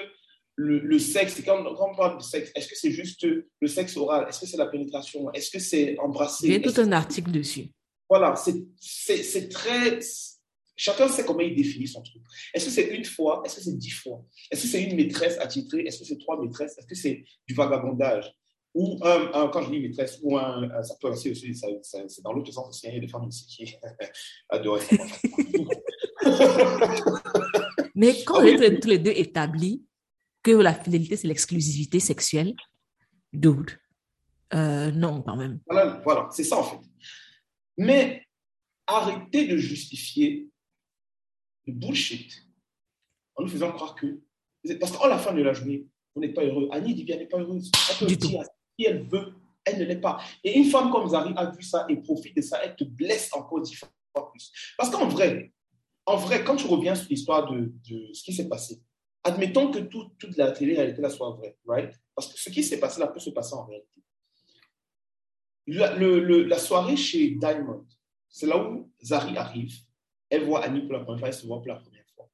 le, 0.57 0.79
le 0.79 0.99
sexe, 0.99 1.41
quand, 1.45 1.63
quand, 1.63 1.91
on 1.91 1.95
parle 1.95 2.17
de 2.17 2.23
sexe, 2.23 2.51
est-ce 2.55 2.67
que 2.67 2.75
c'est 2.75 2.91
juste 2.91 3.25
le 3.25 3.67
sexe 3.67 3.95
oral? 3.97 4.27
Est-ce 4.27 4.41
que 4.41 4.45
c'est 4.45 4.57
la 4.57 4.67
pénétration? 4.67 5.31
Est-ce 5.31 5.49
que 5.51 5.59
c'est 5.59 5.97
embrasser? 5.99 6.47
Il 6.47 6.53
y 6.53 6.55
a 6.55 6.59
tout 6.59 6.79
un 6.79 6.91
article 6.91 7.31
dessus. 7.31 7.67
Voilà, 8.09 8.35
c'est 8.35 9.49
très. 9.49 9.99
Chacun 10.77 11.07
sait 11.07 11.23
comment 11.23 11.39
il 11.39 11.55
définit 11.55 11.87
son 11.87 12.01
truc. 12.01 12.21
Est-ce 12.53 12.65
que 12.65 12.71
c'est 12.71 12.87
une 12.89 13.05
fois? 13.05 13.41
Est-ce 13.45 13.55
que 13.55 13.61
c'est 13.61 13.77
dix 13.77 13.91
fois? 13.91 14.21
Est-ce 14.51 14.63
que 14.63 14.67
c'est 14.67 14.83
une 14.83 14.97
maîtresse 14.97 15.37
attitrée? 15.39 15.83
Est-ce 15.87 15.99
que 15.99 16.05
c'est 16.05 16.17
trois 16.17 16.39
maîtresses? 16.41 16.77
Est-ce 16.77 16.87
que 16.87 16.95
c'est 16.95 17.23
du 17.47 17.53
vagabondage? 17.53 18.29
Ou 18.75 18.99
un, 19.03 19.47
quand 19.47 19.61
je 19.63 19.71
dis 19.71 19.79
maîtresse, 19.79 20.19
ou 20.21 20.37
un, 20.37 20.69
ça 20.83 20.95
peut 20.99 21.07
aussi, 21.07 21.31
aussi 21.31 21.55
c'est 21.55 22.21
dans 22.21 22.33
l'autre 22.33 22.51
sens 22.51 22.67
aussi, 22.67 22.87
il 22.87 22.93
y 22.95 22.97
a 22.97 22.99
des 22.99 23.07
femmes 23.07 23.25
aussi 23.25 23.47
qui 23.47 23.73
adorent 24.49 24.79
Mais 27.95 28.13
quand 28.25 28.41
vous 28.41 28.47
êtes 28.47 28.81
tous 28.81 28.89
les 28.89 28.99
deux 28.99 29.13
établis 29.15 29.85
que 30.43 30.51
la 30.51 30.73
fidélité, 30.73 31.15
c'est 31.15 31.29
l'exclusivité 31.29 32.01
sexuelle, 32.01 32.53
dude, 33.31 33.71
euh, 34.53 34.91
non, 34.91 35.21
quand 35.21 35.37
même. 35.37 35.61
Voilà, 35.67 36.01
voilà 36.03 36.27
c'est 36.31 36.43
ça 36.43 36.57
en 36.57 36.63
fait. 36.63 36.79
Mais 37.77 38.27
arrêtez 38.87 39.47
de 39.47 39.55
justifier 39.55 40.49
le 41.65 41.73
bullshit 41.73 42.45
en 43.35 43.43
nous 43.43 43.49
faisant 43.49 43.71
croire 43.71 43.95
que. 43.95 44.19
Parce 44.79 44.91
qu'à 44.91 45.07
la 45.07 45.17
fin 45.17 45.33
de 45.33 45.41
la 45.41 45.53
journée, 45.53 45.87
vous 46.13 46.21
n'êtes 46.21 46.33
pas 46.33 46.43
heureux. 46.43 46.67
Annie 46.71 46.93
dit 46.93 47.05
bien, 47.05 47.17
n'est 47.17 47.27
pas 47.27 47.39
heureuse. 47.39 47.71
Elle 47.89 47.97
peut 47.97 48.05
du 48.07 48.17
dire 48.17 48.43
si 48.77 48.85
elle 48.85 49.07
veut, 49.07 49.33
elle 49.65 49.79
ne 49.79 49.85
l'est 49.85 49.99
pas. 49.99 50.21
Et 50.43 50.57
une 50.57 50.69
femme 50.69 50.91
comme 50.91 51.07
Zari 51.07 51.33
a 51.35 51.49
vu 51.49 51.63
ça 51.63 51.85
et 51.89 51.97
profite 51.97 52.35
de 52.35 52.41
ça, 52.41 52.63
elle 52.63 52.75
te 52.75 52.83
blesse 52.83 53.33
encore 53.33 53.61
dix 53.61 53.75
fois 53.75 53.89
plus. 54.31 54.51
Parce 54.77 54.89
qu'en 54.89 55.07
vrai, 55.07 55.51
en 56.05 56.17
vrai, 56.17 56.43
quand 56.43 56.55
tu 56.55 56.67
reviens 56.67 56.95
sur 56.95 57.09
l'histoire 57.09 57.51
de, 57.51 57.73
ce 58.13 58.23
qui 58.23 58.33
s'est 58.33 58.47
passé, 58.47 58.81
admettons 59.23 59.71
que 59.71 59.79
tout, 59.79 60.11
toute 60.19 60.37
la 60.37 60.51
télé-réalité 60.51 61.01
là 61.01 61.09
soit 61.09 61.31
vraie, 61.31 61.57
right? 61.65 61.93
Parce 62.13 62.31
que 62.31 62.39
ce 62.39 62.49
qui 62.49 62.63
s'est 62.63 62.79
passé 62.79 62.99
là 62.99 63.07
peut 63.07 63.19
se 63.19 63.31
passer 63.31 63.55
en 63.55 63.65
réalité. 63.65 64.01
La 65.67 66.59
soirée 66.59 66.95
chez 66.95 67.31
Diamond, 67.31 67.85
c'est 68.29 68.45
là 68.45 68.57
où 68.57 68.91
Zari 69.03 69.35
arrive, 69.35 69.75
elle 70.29 70.43
voit 70.43 70.63
Annie 70.63 70.81
pour 70.81 70.93
la 70.93 70.99
première 70.99 71.19
fois, 71.19 71.27
elle 71.29 71.33
se 71.33 71.47
voit 71.47 71.57
pour 71.57 71.67
la 71.67 71.75
première 71.75 72.05
fois. 72.15 72.29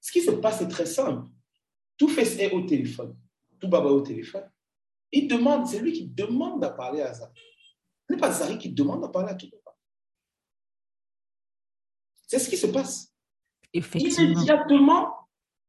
Ce 0.00 0.12
qui 0.12 0.20
se 0.20 0.30
passe 0.30 0.60
est 0.60 0.68
très 0.68 0.86
simple. 0.86 1.28
Tout 1.96 2.08
fait 2.08 2.40
est 2.40 2.52
au 2.52 2.62
téléphone, 2.62 3.16
tout 3.60 3.68
baba 3.68 3.88
au 3.88 4.00
téléphone. 4.00 4.48
Il 5.12 5.28
demande, 5.28 5.66
c'est 5.66 5.78
lui 5.78 5.92
qui 5.92 6.06
demande 6.06 6.64
à 6.64 6.70
parler 6.70 7.02
à 7.02 7.12
Zari. 7.12 7.32
Ce 8.08 8.14
n'est 8.14 8.20
pas 8.20 8.32
Zari 8.32 8.58
qui 8.58 8.70
demande 8.70 9.04
à 9.04 9.08
parler 9.08 9.30
à 9.30 9.34
tout 9.34 9.48
baba. 9.50 9.76
C'est 12.26 12.38
ce 12.38 12.48
qui 12.48 12.56
se 12.56 12.66
passe. 12.66 13.12
Immédiatement, 13.74 15.14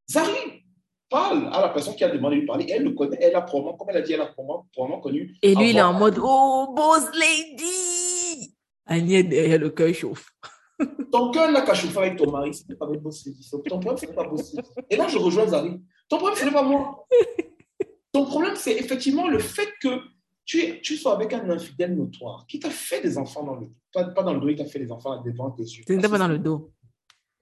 Zari 0.10 0.64
parle 1.10 1.50
à 1.54 1.62
la 1.62 1.70
personne 1.70 1.96
qui 1.96 2.04
a 2.06 2.10
demandé 2.10 2.38
de 2.38 2.42
lui 2.42 2.48
parler. 2.48 2.66
Elle 2.70 2.84
le 2.84 2.92
connaît, 2.92 3.18
elle 3.20 3.36
a 3.36 3.42
probablement, 3.42 3.78
comme 3.78 3.90
elle 3.90 3.98
a 3.98 4.02
dit, 4.02 4.14
elle 4.14 4.22
a 4.22 4.28
probablement, 4.28 5.02
connu. 5.02 5.36
Et 5.42 5.56
lui, 5.56 5.72
il 5.72 5.78
est 5.78 5.82
en 5.82 5.94
mode 5.94 6.18
Oh, 6.22 6.74
boss 6.76 7.06
lady 7.14 8.56
Agnès 8.86 9.24
derrière 9.28 9.60
le 9.60 9.70
cœur 9.70 9.94
chauffe. 9.94 10.26
Ton 11.12 11.32
cœur 11.32 11.52
n'a 11.52 11.62
qu'à 11.62 11.74
chauffer 11.74 12.00
avec 12.00 12.18
ton 12.18 12.32
mari, 12.32 12.54
ce 12.54 12.64
n'est 12.68 12.76
pas 12.76 12.86
avec 12.86 13.00
boss 13.02 13.26
lady. 13.26 13.48
Ton 13.50 13.80
problème, 13.80 13.98
ce 13.98 14.06
n'est 14.06 14.14
pas 14.14 14.28
boss 14.28 14.54
lady. 14.54 14.70
Et 14.90 14.96
là, 14.96 15.08
je 15.08 15.18
rejoins 15.18 15.48
Zari. 15.48 15.82
Ton 16.10 16.18
problème, 16.18 16.38
ce 16.38 16.46
n'est 16.46 16.52
pas 16.52 16.64
moi. 16.64 17.06
Ton 18.24 18.30
problème, 18.30 18.56
c'est 18.56 18.78
effectivement 18.78 19.28
le 19.28 19.38
fait 19.38 19.68
que 19.82 20.00
tu, 20.46 20.62
es, 20.62 20.80
tu 20.80 20.96
sois 20.96 21.14
avec 21.14 21.34
un 21.34 21.50
infidèle 21.50 21.94
notoire 21.94 22.48
qui 22.48 22.58
t'a 22.58 22.70
fait 22.70 23.02
des 23.02 23.18
enfants 23.18 23.44
dans 23.44 23.56
le 23.56 23.68
dos. 23.68 23.74
Pas, 23.92 24.24
dans 24.24 24.34
le 24.34 24.40
dos, 24.40 24.48
il 24.48 24.56
t'a 24.56 24.66
fait 24.66 24.80
des 24.80 24.90
enfants 24.94 25.22
devant 25.22 25.52
tes 25.52 25.64
yeux. 25.64 25.84
Ce 25.86 25.92
n'était 25.92 26.08
pas 26.08 26.18
dans 26.18 26.30
le 26.30 26.40
dos. 26.40 26.72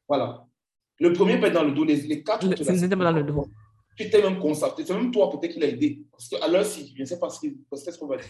Voilà. 0.07 0.47
Le 0.99 1.13
premier 1.13 1.39
peut 1.39 1.45
être 1.45 1.53
dans 1.53 1.63
le 1.63 1.71
dos, 1.71 1.83
les, 1.83 1.97
les 1.97 2.23
quatre. 2.23 2.41
Ce 2.41 2.71
n'était 2.71 2.95
pas 2.95 3.11
dans 3.11 3.11
le 3.11 3.23
dos. 3.23 3.47
Tu 3.95 4.09
t'es 4.09 4.23
même 4.23 4.39
constaté. 4.39 4.83
C'est 4.83 4.95
même 4.95 5.11
toi 5.11 5.29
peut-être 5.29 5.53
qui 5.53 5.59
l'a 5.59 5.67
aidé. 5.67 6.03
Parce 6.09 6.27
qu'à 6.27 6.47
l'heure, 6.47 6.65
si, 6.65 6.91
je 6.95 7.01
ne 7.01 7.05
sais 7.05 7.19
pas 7.19 7.29
ce 7.29 7.99
qu'on 7.99 8.07
va 8.07 8.17
dire. 8.17 8.25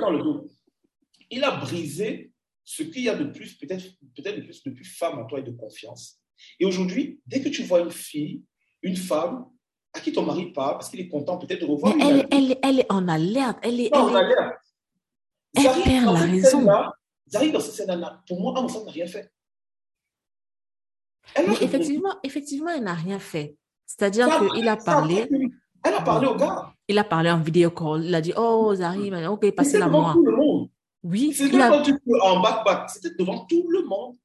dans 0.00 0.10
le 0.10 0.22
dos. 0.22 0.46
Il 1.32 1.42
a 1.42 1.50
brisé 1.56 2.32
ce 2.62 2.84
qu'il 2.84 3.02
y 3.02 3.08
a 3.08 3.16
de 3.16 3.24
plus, 3.24 3.54
peut-être 3.58 3.84
peut 4.14 4.22
de 4.22 4.40
plus, 4.40 4.62
de 4.62 4.70
plus 4.70 4.84
femme 4.84 5.18
en 5.18 5.24
toi 5.24 5.40
et 5.40 5.42
de 5.42 5.50
confiance. 5.50 6.20
Et 6.60 6.64
aujourd'hui, 6.64 7.20
dès 7.26 7.40
que 7.40 7.48
tu 7.48 7.64
vois 7.64 7.80
une 7.80 7.90
fille, 7.90 8.44
une 8.82 8.96
femme, 8.96 9.46
à 9.96 10.00
qui 10.00 10.12
ton 10.12 10.22
mari 10.22 10.52
parle, 10.52 10.74
parce 10.74 10.90
qu'il 10.90 11.00
est 11.00 11.08
content 11.08 11.38
peut-être 11.38 11.60
de 11.60 11.66
revoir. 11.66 11.94
Elle, 12.00 12.26
elle, 12.30 12.58
elle, 12.62 12.80
est 12.80 12.92
en 12.92 13.08
alerte. 13.08 13.58
Elle 13.62 13.80
est, 13.80 13.94
non, 13.94 14.02
en 14.02 14.14
alerte. 14.14 14.58
Elle 15.56 15.82
perd 15.82 16.04
la 16.04 16.20
raison. 16.20 16.66
Zari, 17.28 17.50
dans 17.50 17.60
cette 17.60 17.74
scène-là, 17.74 18.22
pour 18.28 18.40
moi, 18.40 18.54
sens, 18.68 18.84
n'a 18.84 18.92
rien 18.92 19.06
fait. 19.06 19.32
Mais 21.36 21.54
effectivement, 21.60 22.14
effectivement, 22.22 22.70
elle 22.70 22.84
n'a 22.84 22.94
rien 22.94 23.18
fait. 23.18 23.56
C'est-à-dire 23.84 24.28
qu'il 24.52 24.68
a 24.68 24.76
parlé. 24.76 25.28
Elle 25.84 25.94
a 25.94 26.02
parlé 26.02 26.26
au 26.26 26.36
gars. 26.36 26.72
Il 26.88 26.98
a 26.98 27.04
parlé 27.04 27.30
en 27.30 27.40
vidéo 27.40 27.70
call. 27.70 28.04
Il 28.04 28.14
a 28.14 28.20
dit 28.20 28.32
Oh, 28.36 28.72
Zari, 28.74 29.12
ok, 29.26 29.50
passez-la 29.52 29.88
moi. 29.88 30.12
Tout 30.12 30.24
le 30.24 30.36
monde. 30.36 30.68
Oui. 31.02 31.32
C'était 31.32 31.60
a... 31.60 31.82
en 32.22 32.40
back-back. 32.40 32.90
C'était 32.90 33.14
devant 33.18 33.44
tout 33.46 33.66
le 33.68 33.84
monde. 33.84 34.16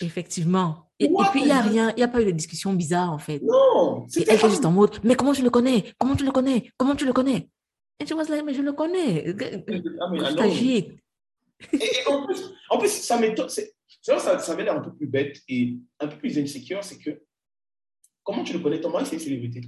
Effectivement. 0.00 0.90
Et, 0.98 1.08
puis, 1.30 1.40
il 1.40 1.46
n'y 1.46 1.50
a 1.52 1.62
rien, 1.62 1.90
il 1.90 1.96
n'y 1.96 2.02
a 2.02 2.08
pas 2.08 2.20
eu 2.20 2.26
de 2.26 2.30
discussion 2.30 2.74
bizarre, 2.74 3.12
en 3.12 3.18
fait. 3.18 3.40
Non. 3.42 4.06
Et 4.16 4.22
elle 4.28 4.34
était 4.34 4.48
juste 4.48 4.64
en 4.64 4.70
mode, 4.70 4.98
mais 5.02 5.14
comment 5.14 5.32
tu 5.32 5.42
le 5.42 5.50
connais? 5.50 5.92
Comment 5.98 6.14
tu 6.14 6.24
le 6.24 6.30
connais? 6.30 6.70
Comment 6.76 6.94
tu 6.94 7.06
le 7.06 7.12
connais? 7.12 7.48
Et 7.98 8.04
tu 8.04 8.14
vois, 8.14 8.24
mais 8.44 8.54
je 8.54 8.62
le 8.62 8.72
connais. 8.72 9.34
Mais, 9.36 9.62
ah, 10.00 10.46
et, 10.46 10.96
et, 11.72 12.06
en 12.06 12.26
plus, 12.26 12.52
en 12.70 12.78
plus 12.78 12.88
ça 12.88 13.18
m'étonne. 13.18 13.48
Ça, 13.48 14.18
ça, 14.18 14.38
ça 14.38 14.56
l'air 14.56 14.76
un 14.76 14.80
peu 14.80 14.94
plus 14.94 15.06
bête 15.06 15.40
et 15.48 15.76
un 15.98 16.06
peu 16.06 16.16
plus 16.16 16.38
insécure, 16.38 16.82
c'est 16.82 16.98
que 16.98 17.22
comment 18.22 18.42
tu 18.42 18.54
le 18.54 18.60
connais? 18.60 18.80
Ton 18.80 18.90
mari, 18.90 19.04
c'est 19.06 19.16
une 19.16 19.20
célébrité. 19.20 19.62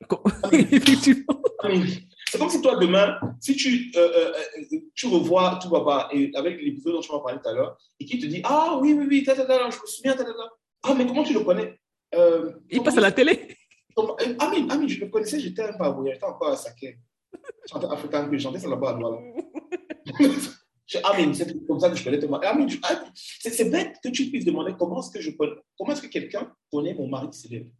Effectivement. 0.52 1.42
C'est 2.28 2.38
comme 2.38 2.50
si 2.50 2.60
toi, 2.60 2.76
demain, 2.76 3.18
si 3.40 3.54
tu, 3.54 3.92
euh, 3.96 4.32
euh, 4.34 4.78
tu 4.94 5.06
revois 5.06 5.58
tout 5.62 5.70
papa 5.70 6.08
et 6.12 6.30
avec 6.34 6.60
l'épisode 6.60 6.94
dont 6.94 7.00
tu 7.00 7.12
m'as 7.12 7.20
parlé 7.20 7.38
tout 7.42 7.48
à 7.48 7.52
l'heure, 7.52 7.78
et 8.00 8.04
qui 8.04 8.18
te 8.18 8.26
dit 8.26 8.40
Ah 8.44 8.78
oui, 8.80 8.92
oui, 8.92 9.06
oui, 9.08 9.22
ta, 9.22 9.34
ta, 9.34 9.44
ta, 9.44 9.70
je 9.70 9.76
me 9.76 9.86
souviens, 9.86 10.14
ta, 10.14 10.24
ta, 10.24 10.32
ta. 10.32 10.52
Ah, 10.82 10.94
mais 10.94 11.06
comment 11.06 11.22
tu 11.22 11.32
le 11.32 11.40
connais? 11.40 11.78
Euh, 12.14 12.52
Il 12.70 12.82
passe 12.82 12.98
à 12.98 13.00
la 13.00 13.12
télé. 13.12 13.56
Ah, 13.96 14.50
mais, 14.50 14.66
ah, 14.68 14.76
mais 14.76 14.88
je 14.88 15.00
le 15.00 15.08
connaissais, 15.08 15.40
j'étais 15.40 15.62
un 15.62 15.72
peu 15.72 16.04
j'étais 16.06 16.24
encore 16.24 16.48
à 16.48 16.56
Saké. 16.56 16.98
Chantais 17.70 17.86
africain, 17.86 18.28
je 18.30 18.38
chantais 18.38 18.58
ça 18.58 18.68
là-bas, 18.68 18.98
voilà. 19.00 19.18
Ah, 21.02 21.14
mais 21.16 21.34
c'est 21.34 21.66
comme 21.66 21.80
ça 21.80 21.90
que 21.90 21.96
je 21.96 22.04
connais 22.04 22.18
ton 22.18 22.28
mari. 22.28 22.46
Ah, 22.48 22.56
ah 22.82 23.04
c'est 23.14 23.70
bête 23.70 23.96
que 24.02 24.08
tu 24.08 24.26
puisses 24.30 24.44
demander 24.44 24.74
comment 24.78 25.00
est-ce 25.00 25.10
que 25.10 25.20
je 25.20 25.30
connais, 25.30 25.56
comment 25.76 25.92
est-ce 25.92 26.02
que 26.02 26.06
quelqu'un 26.06 26.52
connaît 26.70 26.94
mon 26.94 27.08
mari 27.08 27.28
célèbre. 27.32 27.70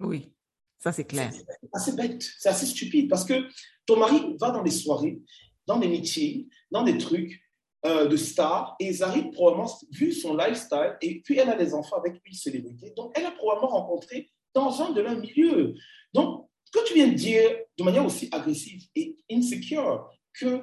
Oui, 0.00 0.32
ça 0.78 0.92
c'est 0.92 1.04
clair. 1.04 1.32
C'est 1.32 1.68
assez 1.72 1.92
bête, 1.92 2.22
c'est 2.38 2.48
assez 2.48 2.66
stupide 2.66 3.08
parce 3.08 3.24
que 3.24 3.48
ton 3.86 3.96
mari 3.96 4.36
va 4.40 4.50
dans 4.50 4.62
des 4.62 4.70
soirées, 4.70 5.20
dans 5.66 5.78
des 5.78 5.88
meetings, 5.88 6.48
dans 6.70 6.82
des 6.82 6.98
trucs 6.98 7.40
euh, 7.84 8.06
de 8.06 8.16
stars 8.16 8.76
et 8.80 8.88
ils 8.88 9.02
arrivent 9.02 9.30
probablement, 9.30 9.70
vu 9.92 10.12
son 10.12 10.36
lifestyle, 10.36 10.96
et 11.00 11.20
puis 11.20 11.38
elle 11.38 11.50
a 11.50 11.56
des 11.56 11.74
enfants 11.74 11.96
avec 11.96 12.20
une 12.24 12.32
célébrité, 12.32 12.92
donc 12.96 13.12
elle 13.16 13.26
a 13.26 13.32
probablement 13.32 13.68
rencontré 13.68 14.30
dans 14.54 14.82
un 14.82 14.92
de 14.92 15.00
leurs 15.00 15.18
milieux. 15.18 15.74
Donc, 16.14 16.48
que 16.72 16.84
tu 16.86 16.94
viens 16.94 17.08
de 17.08 17.14
dire 17.14 17.50
de 17.78 17.84
manière 17.84 18.04
aussi 18.04 18.28
agressive 18.32 18.82
et 18.94 19.16
insecure 19.30 20.10
que 20.32 20.62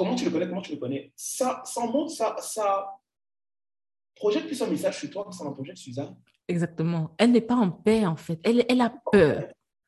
Comment 0.00 0.14
tu 0.14 0.24
le 0.24 0.30
connais 0.30 0.48
Comment 0.48 0.62
tu 0.62 0.72
le 0.72 0.78
connais 0.78 1.12
Ça, 1.14 1.60
ça 1.66 1.84
montre, 1.84 2.10
ça, 2.10 2.34
ça 2.40 2.88
projette 4.16 4.46
plus 4.46 4.62
un 4.62 4.66
message 4.66 4.98
sur 4.98 5.10
toi 5.10 5.26
que 5.26 5.34
ça 5.34 5.44
en 5.44 5.52
projette 5.52 5.76
sur 5.76 5.92
Suzanne. 5.92 6.16
Exactement. 6.50 7.14
Elle 7.16 7.30
n'est 7.30 7.40
pas 7.40 7.54
en 7.54 7.70
paix, 7.70 8.04
en 8.04 8.16
fait. 8.16 8.40
Elle, 8.42 8.64
elle 8.68 8.80
a 8.80 8.92
peur. 9.12 9.44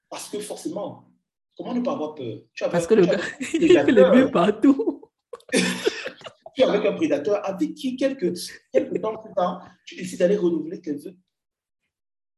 Parce 0.09 0.29
que 0.29 0.39
forcément, 0.39 1.09
comment 1.57 1.75
ne 1.75 1.81
pas 1.81 1.93
avoir 1.93 2.15
peur? 2.15 2.39
Tu 2.55 2.63
as 2.63 2.69
Parce 2.69 2.87
que 2.87 2.95
le 2.95 3.05
gars, 3.05 3.19
il 3.41 3.69
fait 3.69 3.91
les 3.91 4.31
partout. 4.31 5.11
tu 5.53 6.61
es 6.61 6.63
avec 6.63 6.87
un 6.87 6.93
prédateur 6.93 7.45
avec 7.45 7.75
qui, 7.75 7.97
quelques, 7.97 8.33
quelques 8.73 9.01
temps 9.01 9.17
plus 9.17 9.35
tard, 9.35 9.69
tu 9.85 9.97
décides 9.97 10.21
d'aller 10.21 10.37
renouveler 10.37 10.81
tes 10.81 10.95
vœux. 10.95 11.17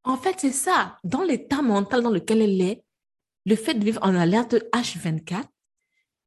En 0.05 0.17
fait, 0.17 0.37
c'est 0.39 0.53
ça. 0.53 0.99
Dans 1.05 1.23
l'état 1.23 1.61
mental 1.61 2.03
dans 2.03 2.11
lequel 2.11 2.41
elle 2.41 2.61
est, 2.63 2.83
le 3.45 3.57
fait 3.57 3.75
de 3.75 3.85
vivre 3.85 4.01
en 4.03 4.15
alerte 4.15 4.55
H24, 4.73 5.45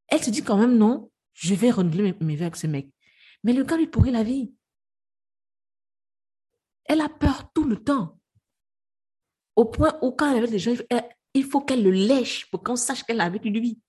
elle 0.09 0.23
se 0.23 0.29
dit 0.29 0.43
quand 0.43 0.57
même 0.57 0.77
non, 0.77 1.09
je 1.33 1.55
vais 1.55 1.71
renouveler 1.71 2.13
mes, 2.21 2.35
vœux 2.35 2.43
avec 2.43 2.57
ce 2.57 2.67
mec. 2.67 2.89
Mais 3.43 3.53
le 3.53 3.63
gars 3.63 3.77
lui 3.77 3.87
pourrit 3.87 4.11
la 4.11 4.23
vie. 4.23 4.53
Elle 6.88 7.01
a 7.01 7.09
peur 7.09 7.51
tout 7.53 7.65
le 7.65 7.77
temps. 7.77 8.19
Au 9.55 9.65
point 9.65 9.97
où 10.01 10.11
quand 10.11 10.30
elle 10.30 10.35
est 10.35 10.39
avec 10.39 10.51
des 10.51 10.59
gens, 10.59 10.73
il 11.34 11.43
faut 11.43 11.61
qu'elle 11.61 11.84
le 11.84 11.91
lèche 11.91 12.49
pour 12.49 12.64
qu'on 12.64 12.76
sache 12.76 13.03
qu'elle 13.03 13.22
a 13.22 13.26
avec 13.26 13.43
lui. 13.43 13.80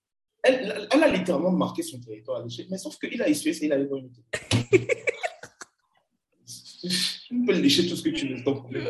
Elle, 0.43 0.87
elle, 0.91 1.03
a 1.03 1.11
littéralement 1.11 1.51
marqué 1.51 1.83
son 1.83 1.99
territoire. 1.99 2.45
Mais 2.69 2.77
sauf 2.77 2.97
qu'il 2.97 3.21
a 3.21 3.27
essuyé 3.27 3.55
et 3.55 3.65
il 3.65 3.73
avait 3.73 3.87
pas 3.87 3.97
Tu 6.81 7.45
peux 7.45 7.53
lécher 7.59 7.87
tout 7.87 7.95
ce 7.95 8.03
que 8.03 8.09
tu 8.09 8.33
veux, 8.33 8.43
ton 8.43 8.55
problème. 8.55 8.87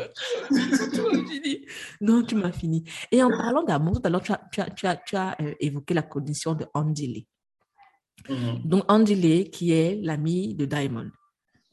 non, 2.00 2.22
tu 2.22 2.36
m'as 2.36 2.52
fini. 2.52 2.84
Et 3.10 3.22
en 3.22 3.28
parlant 3.28 3.64
d'amour, 3.64 4.00
alors 4.04 4.22
tu 4.22 4.32
as, 4.32 4.40
tu 4.52 4.60
as, 4.60 4.70
tu 4.70 4.86
as, 4.86 4.96
tu 4.96 5.16
as 5.16 5.36
euh, 5.40 5.54
évoqué 5.58 5.92
la 5.92 6.02
condition 6.02 6.54
de 6.54 6.66
Andy 6.72 7.26
Mhm. 8.28 8.62
Donc, 8.64 8.84
Andy 8.88 9.14
Lee, 9.14 9.50
qui 9.50 9.72
est 9.72 9.98
l'ami 10.02 10.54
de 10.54 10.66
Diamond, 10.66 11.10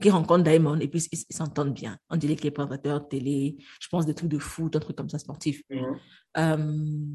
qui 0.01 0.09
rencontre 0.09 0.43
Diamond 0.43 0.79
et 0.79 0.87
puis 0.87 1.07
ils 1.11 1.35
s'entendent 1.35 1.73
bien. 1.73 1.97
Andy 2.09 2.27
Lee 2.27 2.35
qui 2.35 2.47
est 2.47 2.51
présentateur 2.51 3.07
télé, 3.07 3.57
je 3.79 3.87
pense 3.87 4.05
des 4.05 4.13
trucs 4.13 4.29
de 4.29 4.37
foot, 4.37 4.75
un 4.75 4.79
truc 4.79 4.95
comme 4.95 5.09
ça 5.09 5.17
sportif. 5.17 5.61
Mhm. 5.69 5.99
Euh, 6.37 7.05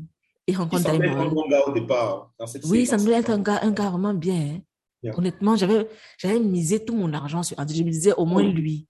il 0.46 0.56
rencontre 0.56 0.92
il 0.92 1.00
Diamond. 1.00 1.20
un 1.20 1.28
bon 1.28 1.48
gars 1.48 1.66
au 1.66 1.72
départ. 1.72 2.32
Dans 2.38 2.46
cette 2.46 2.64
oui, 2.64 2.86
ça 2.86 2.96
me 2.96 3.10
être 3.12 3.30
un 3.30 3.40
gars, 3.40 3.60
un 3.62 3.70
gars 3.70 3.90
vraiment 3.90 4.14
bien. 4.14 4.60
Hein. 5.04 5.10
Honnêtement, 5.16 5.56
j'avais, 5.56 5.88
j'avais 6.18 6.40
misé 6.40 6.84
tout 6.84 6.94
mon 6.94 7.12
argent 7.12 7.42
sur 7.42 7.59
Andy. 7.59 7.76
Je 7.76 7.84
me 7.84 7.90
disais, 7.90 8.12
au 8.14 8.24
moins 8.24 8.42
lui. 8.42 8.88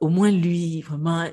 Au 0.00 0.08
moins 0.08 0.30
lui, 0.30 0.80
vraiment. 0.82 1.26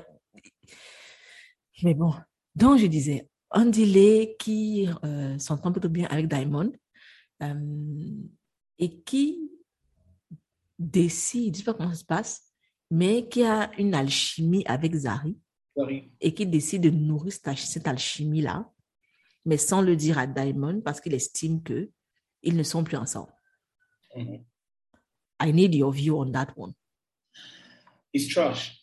Mais 1.82 1.94
bon, 1.94 2.12
donc 2.54 2.78
je 2.78 2.86
disais, 2.86 3.28
Andy 3.50 3.84
Lee 3.84 4.36
qui 4.38 4.88
euh, 5.04 5.38
s'entend 5.38 5.72
plutôt 5.72 5.88
bien 5.88 6.06
avec 6.10 6.28
Diamond. 6.28 6.72
Euh, 7.42 7.54
et 8.78 9.00
qui 9.02 9.50
décide, 10.78 11.54
je 11.54 11.60
ne 11.60 11.64
sais 11.64 11.64
pas 11.64 11.74
comment 11.74 11.90
ça 11.90 11.96
se 11.96 12.04
passe, 12.04 12.42
mais 12.90 13.28
qui 13.28 13.42
a 13.42 13.70
une 13.78 13.94
alchimie 13.94 14.64
avec 14.66 14.94
Zari 14.94 15.36
et 16.20 16.34
qui 16.34 16.46
décide 16.46 16.82
de 16.82 16.90
nourrir 16.90 17.32
cette 17.32 17.86
alchimie-là, 17.86 18.70
mais 19.44 19.56
sans 19.56 19.80
le 19.80 19.96
dire 19.96 20.18
à 20.18 20.26
Diamond 20.26 20.80
parce 20.80 21.00
qu'il 21.00 21.14
estime 21.14 21.62
que 21.62 21.90
ils 22.42 22.56
ne 22.56 22.62
sont 22.62 22.84
plus 22.84 22.96
ensemble. 22.96 23.32
Mm-hmm. 24.16 24.44
I 25.40 25.52
need 25.52 25.74
your 25.74 25.92
view 25.92 26.18
on 26.18 26.32
that 26.32 26.48
one. 26.56 26.72
It's 28.12 28.28
trash. 28.28 28.76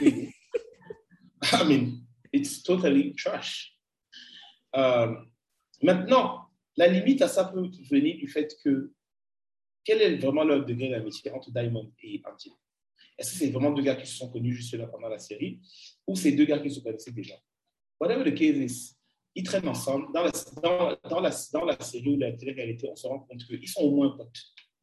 I 0.00 1.64
mean, 1.64 2.06
it's 2.32 2.62
totally 2.62 3.14
trash. 3.14 3.76
Euh, 4.76 5.14
maintenant, 5.82 6.50
la 6.76 6.88
limite 6.88 7.22
à 7.22 7.28
ça 7.28 7.44
peut 7.44 7.68
venir 7.90 8.16
du 8.18 8.28
fait 8.28 8.56
que 8.62 8.92
quel 9.88 10.02
est 10.02 10.16
vraiment 10.18 10.44
le 10.44 10.66
degré 10.66 10.90
d'amitié 10.90 11.32
entre 11.32 11.50
Diamond 11.50 11.90
et 12.02 12.20
Angela 12.26 12.54
Est-ce 13.16 13.32
que 13.32 13.38
c'est 13.38 13.50
vraiment 13.50 13.70
deux 13.70 13.82
gars 13.82 13.96
qui 13.96 14.06
se 14.06 14.18
sont 14.18 14.30
connus 14.30 14.52
juste 14.52 14.74
là 14.74 14.86
pendant 14.86 15.08
la 15.08 15.18
série 15.18 15.62
ou 16.06 16.14
c'est 16.14 16.32
deux 16.32 16.44
gars 16.44 16.58
qui 16.58 16.70
se 16.70 16.80
connaissaient 16.80 17.10
déjà? 17.10 17.36
Whatever 17.98 18.30
the 18.30 18.34
case 18.34 18.58
is, 18.58 18.96
ils 19.34 19.44
traînent 19.44 19.66
ensemble. 19.66 20.12
Dans 20.12 20.24
la, 20.24 20.30
dans, 20.62 21.08
dans 21.08 21.20
la, 21.20 21.30
dans 21.54 21.64
la 21.64 21.80
série 21.80 22.14
ou 22.14 22.18
la 22.18 22.32
télé-réalité, 22.32 22.86
on 22.92 22.96
se 22.96 23.06
rend 23.06 23.20
compte 23.20 23.42
qu'ils 23.46 23.66
sont 23.66 23.80
au 23.80 23.92
moins 23.92 24.10
potes. 24.10 24.38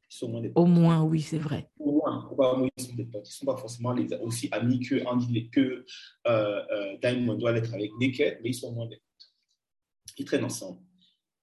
Ils 0.09 0.15
sont 0.15 0.25
au 0.25 0.29
moins 0.29 0.41
des 0.41 0.49
potes. 0.49 0.63
Au 0.63 0.65
moins, 0.65 1.03
oui, 1.03 1.21
c'est 1.21 1.37
vrai. 1.37 1.69
Au 1.77 1.91
moins, 1.91 2.25
probablement, 2.25 2.67
ils 2.75 2.83
sont 2.83 2.95
des 2.95 3.05
potes. 3.05 3.27
Ils 3.27 3.29
ne 3.29 3.35
sont 3.35 3.45
pas 3.45 3.57
forcément 3.57 3.91
les, 3.91 4.11
aussi 4.15 4.49
amis 4.51 4.79
que 4.79 5.05
Andy, 5.05 5.51
que 5.51 5.59
euh, 5.59 5.85
euh, 6.71 6.97
Diamond 6.97 7.35
doit 7.35 7.55
être 7.55 7.71
avec 7.75 7.91
Naked, 7.99 8.39
mais 8.41 8.49
ils 8.49 8.55
sont 8.55 8.69
au 8.69 8.73
moins 8.73 8.87
des 8.87 8.95
potes. 8.95 10.15
Ils 10.17 10.25
traînent 10.25 10.45
ensemble. 10.45 10.81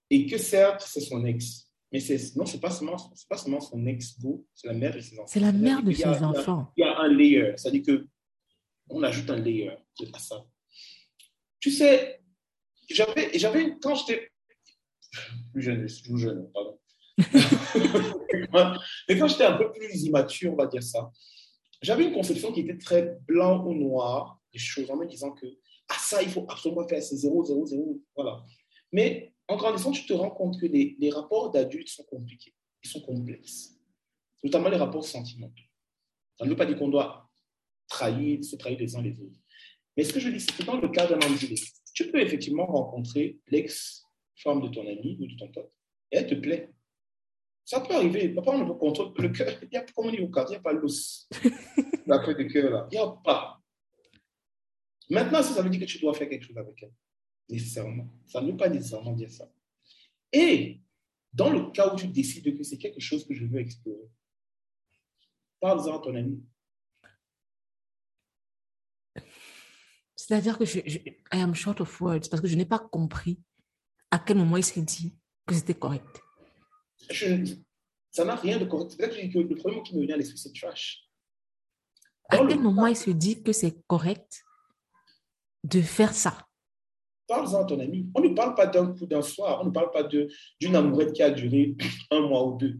Et 0.09 0.25
que 0.25 0.37
certes, 0.37 0.83
c'est 0.85 0.99
son 0.99 1.23
ex. 1.23 1.72
Mais 1.93 1.99
c'est, 1.99 2.35
non, 2.35 2.45
ce 2.47 2.55
n'est 2.55 2.59
pas, 2.59 2.71
seulement, 2.71 2.97
c'est 2.97 3.29
pas 3.29 3.37
seulement 3.37 3.61
son 3.61 3.85
ex-beau, 3.85 4.47
c'est 4.55 4.67
la 4.67 4.73
mère 4.73 4.95
de 4.95 4.99
ses 4.99 5.13
enfants. 5.19 5.27
C'est 5.27 5.39
la 5.39 5.51
mère 5.51 5.83
de 5.83 5.91
Il 5.91 5.99
y 5.99 6.03
a- 6.03 6.13
ses 6.15 6.23
enfants. 6.23 6.73
Il 6.75 6.81
y 6.81 6.83
a 6.83 6.99
un 6.99 7.07
layer, 7.07 7.53
c'est-à-dire 7.55 7.83
que 7.85 8.07
on 8.89 9.03
ajoute 9.03 9.29
un 9.29 9.35
layer 9.35 9.69
à 10.11 10.19
ça. 10.19 10.43
Tu 11.59 11.69
sais, 11.69 12.19
j'avais, 12.89 13.37
j'avais 13.37 13.77
quand 13.79 13.93
j'étais 13.93 14.31
plus 15.53 15.61
jeune, 15.61 15.81
je 15.83 15.87
suis 15.93 16.03
toujours 16.03 16.17
jeune, 16.17 16.51
pardon. 16.51 16.79
Mais 19.07 19.17
quand 19.19 19.27
j'étais 19.27 19.45
un 19.45 19.57
peu 19.57 19.71
plus 19.71 20.03
immature, 20.03 20.53
on 20.53 20.55
va 20.55 20.65
dire 20.65 20.81
ça, 20.81 21.11
j'avais 21.81 22.05
une 22.05 22.13
conception 22.13 22.51
qui 22.51 22.61
était 22.61 22.77
très 22.77 23.17
blanc 23.27 23.63
ou 23.65 23.75
noir 23.75 24.39
des 24.51 24.57
choses 24.59 24.89
en 24.89 24.97
me 24.97 25.05
disant 25.05 25.31
que 25.31 25.45
ah 25.89 25.95
ça, 25.99 26.23
il 26.23 26.29
faut 26.29 26.45
absolument 26.49 26.87
faire, 26.87 27.03
c'est 27.03 27.17
0, 27.17 27.43
0, 27.45 27.65
0, 27.67 28.01
voilà. 28.15 28.43
Mais 28.91 29.32
en 29.47 29.57
grandissant, 29.57 29.91
tu 29.91 30.05
te 30.05 30.13
rends 30.13 30.31
compte 30.31 30.59
que 30.59 30.65
les, 30.65 30.95
les 30.99 31.09
rapports 31.09 31.51
d'adultes 31.51 31.89
sont 31.89 32.03
compliqués, 32.03 32.53
ils 32.83 32.89
sont 32.89 33.01
complexes, 33.01 33.77
notamment 34.43 34.69
les 34.69 34.77
rapports 34.77 35.05
sentimentaux. 35.05 35.63
Ça 36.37 36.45
ne 36.45 36.49
veut 36.49 36.55
pas 36.55 36.65
dire 36.65 36.77
qu'on 36.77 36.89
doit 36.89 37.29
trahir, 37.87 38.43
se 38.43 38.55
trahir 38.55 38.79
les 38.79 38.95
uns 38.95 39.01
les 39.01 39.19
autres. 39.19 39.39
Mais 39.95 40.03
ce 40.03 40.13
que 40.13 40.19
je 40.19 40.29
dis, 40.29 40.39
c'est 40.39 40.55
que 40.55 40.63
dans 40.63 40.79
le 40.79 40.89
cas 40.89 41.07
d'un 41.07 41.19
homme 41.21 41.37
tu 41.93 42.11
peux 42.11 42.19
effectivement 42.19 42.65
rencontrer 42.65 43.39
l'ex-femme 43.47 44.61
de 44.61 44.67
ton 44.69 44.81
ami 44.87 45.17
ou 45.19 45.27
de 45.27 45.37
ton 45.37 45.51
pote 45.51 45.71
et 46.11 46.17
elle 46.17 46.27
te 46.27 46.35
plaît. 46.35 46.71
Ça 47.65 47.79
peut 47.79 47.93
arriver. 47.95 48.29
Papa, 48.29 48.51
on 48.51 48.59
ne 48.59 48.65
peut 48.65 48.73
contrôler 48.73 49.13
le 49.17 49.29
cœur. 49.29 49.57
Il 49.61 49.69
y 49.71 49.77
a, 49.77 49.85
comme 49.95 50.07
on 50.07 50.11
dit 50.11 50.19
au 50.19 50.29
il 50.29 50.49
n'y 50.49 50.55
a 50.55 50.59
pas 50.59 50.73
l'os. 50.73 51.29
La 52.05 52.19
queue 52.19 52.35
de 52.35 52.43
cœur, 52.43 52.69
là. 52.69 52.87
Il 52.91 52.95
n'y 52.95 53.01
a 53.01 53.07
pas. 53.23 53.59
Maintenant, 55.09 55.41
si 55.41 55.53
ça 55.53 55.61
veut 55.61 55.69
dire 55.69 55.79
que 55.79 55.85
tu 55.85 55.99
dois 55.99 56.13
faire 56.13 56.27
quelque 56.27 56.45
chose 56.45 56.57
avec 56.57 56.81
elle, 56.83 56.91
nécessairement. 57.49 58.07
Ça 58.25 58.41
ne 58.41 58.51
veut 58.51 58.57
pas 58.57 58.69
nécessairement 58.69 59.13
dire 59.13 59.31
ça. 59.31 59.51
Et 60.31 60.81
dans 61.33 61.49
le 61.51 61.71
cas 61.71 61.93
où 61.93 61.95
tu 61.97 62.07
décides 62.07 62.57
que 62.57 62.63
c'est 62.63 62.77
quelque 62.77 62.99
chose 62.99 63.25
que 63.25 63.33
je 63.33 63.45
veux 63.45 63.59
explorer, 63.59 64.09
parle-en 65.59 65.97
à 65.97 65.99
ton 66.03 66.15
ami. 66.15 66.43
C'est-à-dire 70.15 70.57
que 70.57 70.65
je, 70.65 70.79
je- 70.85 70.99
I 70.99 71.41
am 71.41 71.53
short 71.53 71.81
of 71.81 72.01
words 72.01 72.29
parce 72.29 72.41
que 72.41 72.47
je 72.47 72.55
n'ai 72.55 72.65
pas 72.65 72.79
compris 72.79 73.39
à 74.11 74.19
quel 74.19 74.37
moment 74.37 74.57
il 74.57 74.63
s'est 74.63 74.81
dit 74.81 75.17
que 75.45 75.53
c'était 75.53 75.73
correct. 75.73 76.21
Je- 77.09 77.55
ça 78.11 78.23
n'a 78.23 78.35
rien 78.35 78.57
de 78.59 78.65
correct. 78.65 78.95
Que 78.97 79.39
le 79.39 79.55
premier 79.55 79.75
mot 79.77 79.81
qui 79.83 79.95
me 79.97 80.05
vient 80.05 80.15
à 80.15 80.17
l'esprit, 80.17 80.37
c'est 80.37 80.53
trash. 80.53 81.09
À 82.29 82.37
quel 82.37 82.59
moment 82.59 82.87
il 82.87 82.95
se 82.95 83.09
dit 83.11 83.43
que 83.43 83.51
c'est 83.51 83.81
correct 83.87 84.43
de 85.63 85.81
faire 85.81 86.13
ça? 86.13 86.47
Parle-en 87.33 87.63
à 87.63 87.65
ton 87.65 87.79
ami. 87.79 88.11
On 88.13 88.21
ne 88.21 88.29
parle 88.29 88.53
pas 88.53 88.67
d'un 88.67 88.93
coup 88.93 89.07
d'un 89.07 89.23
soir. 89.23 89.59
On 89.63 89.65
ne 89.65 89.71
parle 89.71 89.89
pas 89.89 90.03
d'une 90.03 90.75
amourette 90.75 91.13
qui 91.13 91.23
a 91.23 91.31
duré 91.31 91.75
un 92.11 92.19
mois 92.19 92.45
ou 92.45 92.57
deux. 92.57 92.79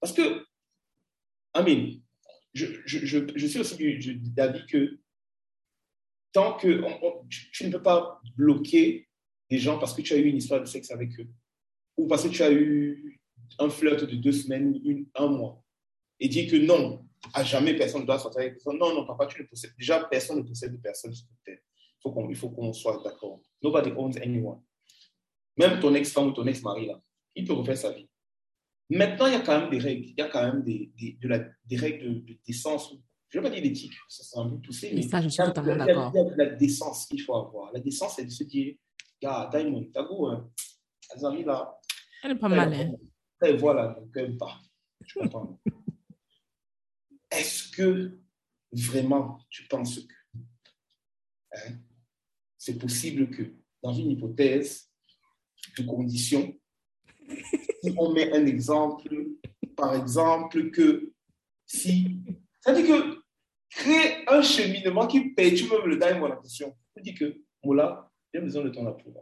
Parce 0.00 0.14
que, 0.14 0.46
Amin, 1.52 1.90
je, 2.54 2.64
je, 2.86 3.26
je, 3.36 3.46
suis 3.46 3.60
aussi 3.60 3.98
d'avis 4.34 4.64
que 4.66 4.98
tant 6.32 6.54
que 6.56 6.82
tu, 7.28 7.66
ne 7.66 7.70
peux 7.70 7.82
pas 7.82 8.18
bloquer 8.34 9.08
des 9.50 9.58
gens 9.58 9.78
parce 9.78 9.92
que 9.92 10.00
tu 10.00 10.14
as 10.14 10.16
eu 10.16 10.24
une 10.24 10.38
histoire 10.38 10.62
de 10.62 10.66
sexe 10.66 10.90
avec 10.90 11.20
eux 11.20 11.28
ou 11.98 12.08
parce 12.08 12.24
que 12.24 12.28
tu 12.28 12.42
as 12.42 12.50
eu 12.50 13.20
un 13.58 13.68
flirt 13.68 14.04
de 14.04 14.16
deux 14.16 14.32
semaines 14.32 14.80
une, 14.84 15.06
un 15.16 15.28
mois 15.28 15.62
et 16.18 16.28
dire 16.28 16.50
que 16.50 16.56
non, 16.56 17.06
à 17.34 17.44
jamais 17.44 17.76
personne 17.76 18.00
ne 18.00 18.06
doit 18.06 18.18
sortir 18.18 18.40
avec 18.40 18.54
personne. 18.54 18.78
Non, 18.78 18.94
non, 18.94 19.06
papa, 19.06 19.26
tu 19.26 19.42
ne 19.42 19.46
possèdes. 19.46 19.74
Déjà, 19.78 20.02
personne 20.04 20.38
ne 20.38 20.42
possède 20.42 20.72
de 20.72 20.78
personne 20.78 21.14
sur 21.14 21.26
terre. 21.44 21.58
Faut 22.04 22.12
qu'on- 22.12 22.28
il 22.28 22.36
faut 22.36 22.50
qu'on 22.50 22.70
soit 22.74 23.00
d'accord. 23.02 23.40
Nobody 23.62 23.90
owns 23.96 24.18
anyone. 24.22 24.60
Même 25.56 25.80
ton 25.80 25.94
ex-femme 25.94 26.26
ou 26.28 26.32
ton 26.32 26.46
ex-mari, 26.46 26.86
là, 26.86 27.00
il 27.34 27.46
peut 27.46 27.54
refaire 27.54 27.78
sa 27.78 27.92
vie. 27.92 28.06
Maintenant, 28.90 29.26
il 29.26 29.32
y 29.32 29.36
a 29.36 29.40
quand 29.40 29.58
même 29.58 29.70
des 29.70 29.78
règles. 29.78 30.04
Il 30.10 30.18
y 30.18 30.20
a 30.20 30.28
quand 30.28 30.42
même 30.44 30.62
des, 30.62 30.92
des, 30.98 31.12
de 31.14 31.28
la- 31.28 31.48
des 31.64 31.76
règles 31.76 32.04
de, 32.26 32.32
de 32.34 32.38
décence. 32.46 32.92
Je 33.30 33.38
ne 33.38 33.42
vais 33.42 33.48
pas 33.48 33.54
dire 33.54 33.62
d'éthique, 33.64 33.94
ça 34.08 34.22
c'est 34.22 34.38
un 34.38 34.50
peu 34.50 34.58
poussé. 34.60 34.92
Mais 34.94 35.00
ça, 35.02 35.22
je 35.22 35.28
suis 35.30 35.42
totalement 35.42 35.76
d'accord. 35.86 36.12
Il 36.14 36.18
y 36.18 36.20
a 36.20 36.24
de 36.30 36.36
la 36.36 36.46
décence 36.50 37.06
qu'il 37.06 37.22
faut 37.22 37.34
avoir. 37.34 37.72
La 37.72 37.80
décence, 37.80 38.16
c'est 38.16 38.26
de 38.26 38.30
se 38.30 38.44
dire, 38.44 38.74
gars, 39.22 39.48
Diamond, 39.50 39.88
t'as 39.92 40.02
beau, 40.02 40.26
hein, 40.26 40.50
Azari, 41.14 41.42
là, 41.42 41.80
Elle 42.22 42.32
est 42.32 42.36
pas 42.36 42.48
mal, 42.48 42.72
hein? 42.74 42.92
et 43.46 43.56
voilà, 43.56 43.88
donc, 43.98 44.14
euh, 44.18 44.28
bah, 44.38 44.58
je 45.06 45.18
comprends. 45.18 45.58
Est-ce 47.30 47.70
que 47.70 48.18
vraiment 48.72 49.38
tu 49.48 49.66
penses 49.66 49.98
que 50.00 50.14
hein, 51.54 51.72
c'est 52.64 52.78
possible 52.78 53.28
que 53.30 53.42
dans 53.82 53.92
une 53.92 54.10
hypothèse 54.12 54.90
de 55.76 55.82
condition, 55.84 56.58
si 57.82 57.92
on 57.98 58.10
met 58.14 58.32
un 58.32 58.46
exemple, 58.46 59.14
par 59.76 59.94
exemple, 59.94 60.70
que 60.70 61.12
si, 61.66 62.22
ça 62.62 62.72
veut 62.72 62.82
dire 62.82 62.96
que 62.96 63.22
créer 63.68 64.26
un 64.30 64.40
cheminement 64.40 65.06
qui 65.06 65.30
perturbe 65.34 65.72
même 65.80 65.90
le 65.90 65.96
diamond 65.98 66.30
en 66.32 66.40
question, 66.40 66.74
ça 66.94 67.02
dit 67.02 67.14
que, 67.14 67.38
Moula, 67.62 68.10
j'ai 68.32 68.40
besoin 68.40 68.64
de 68.64 68.70
ton 68.70 68.86
appui. 68.86 69.12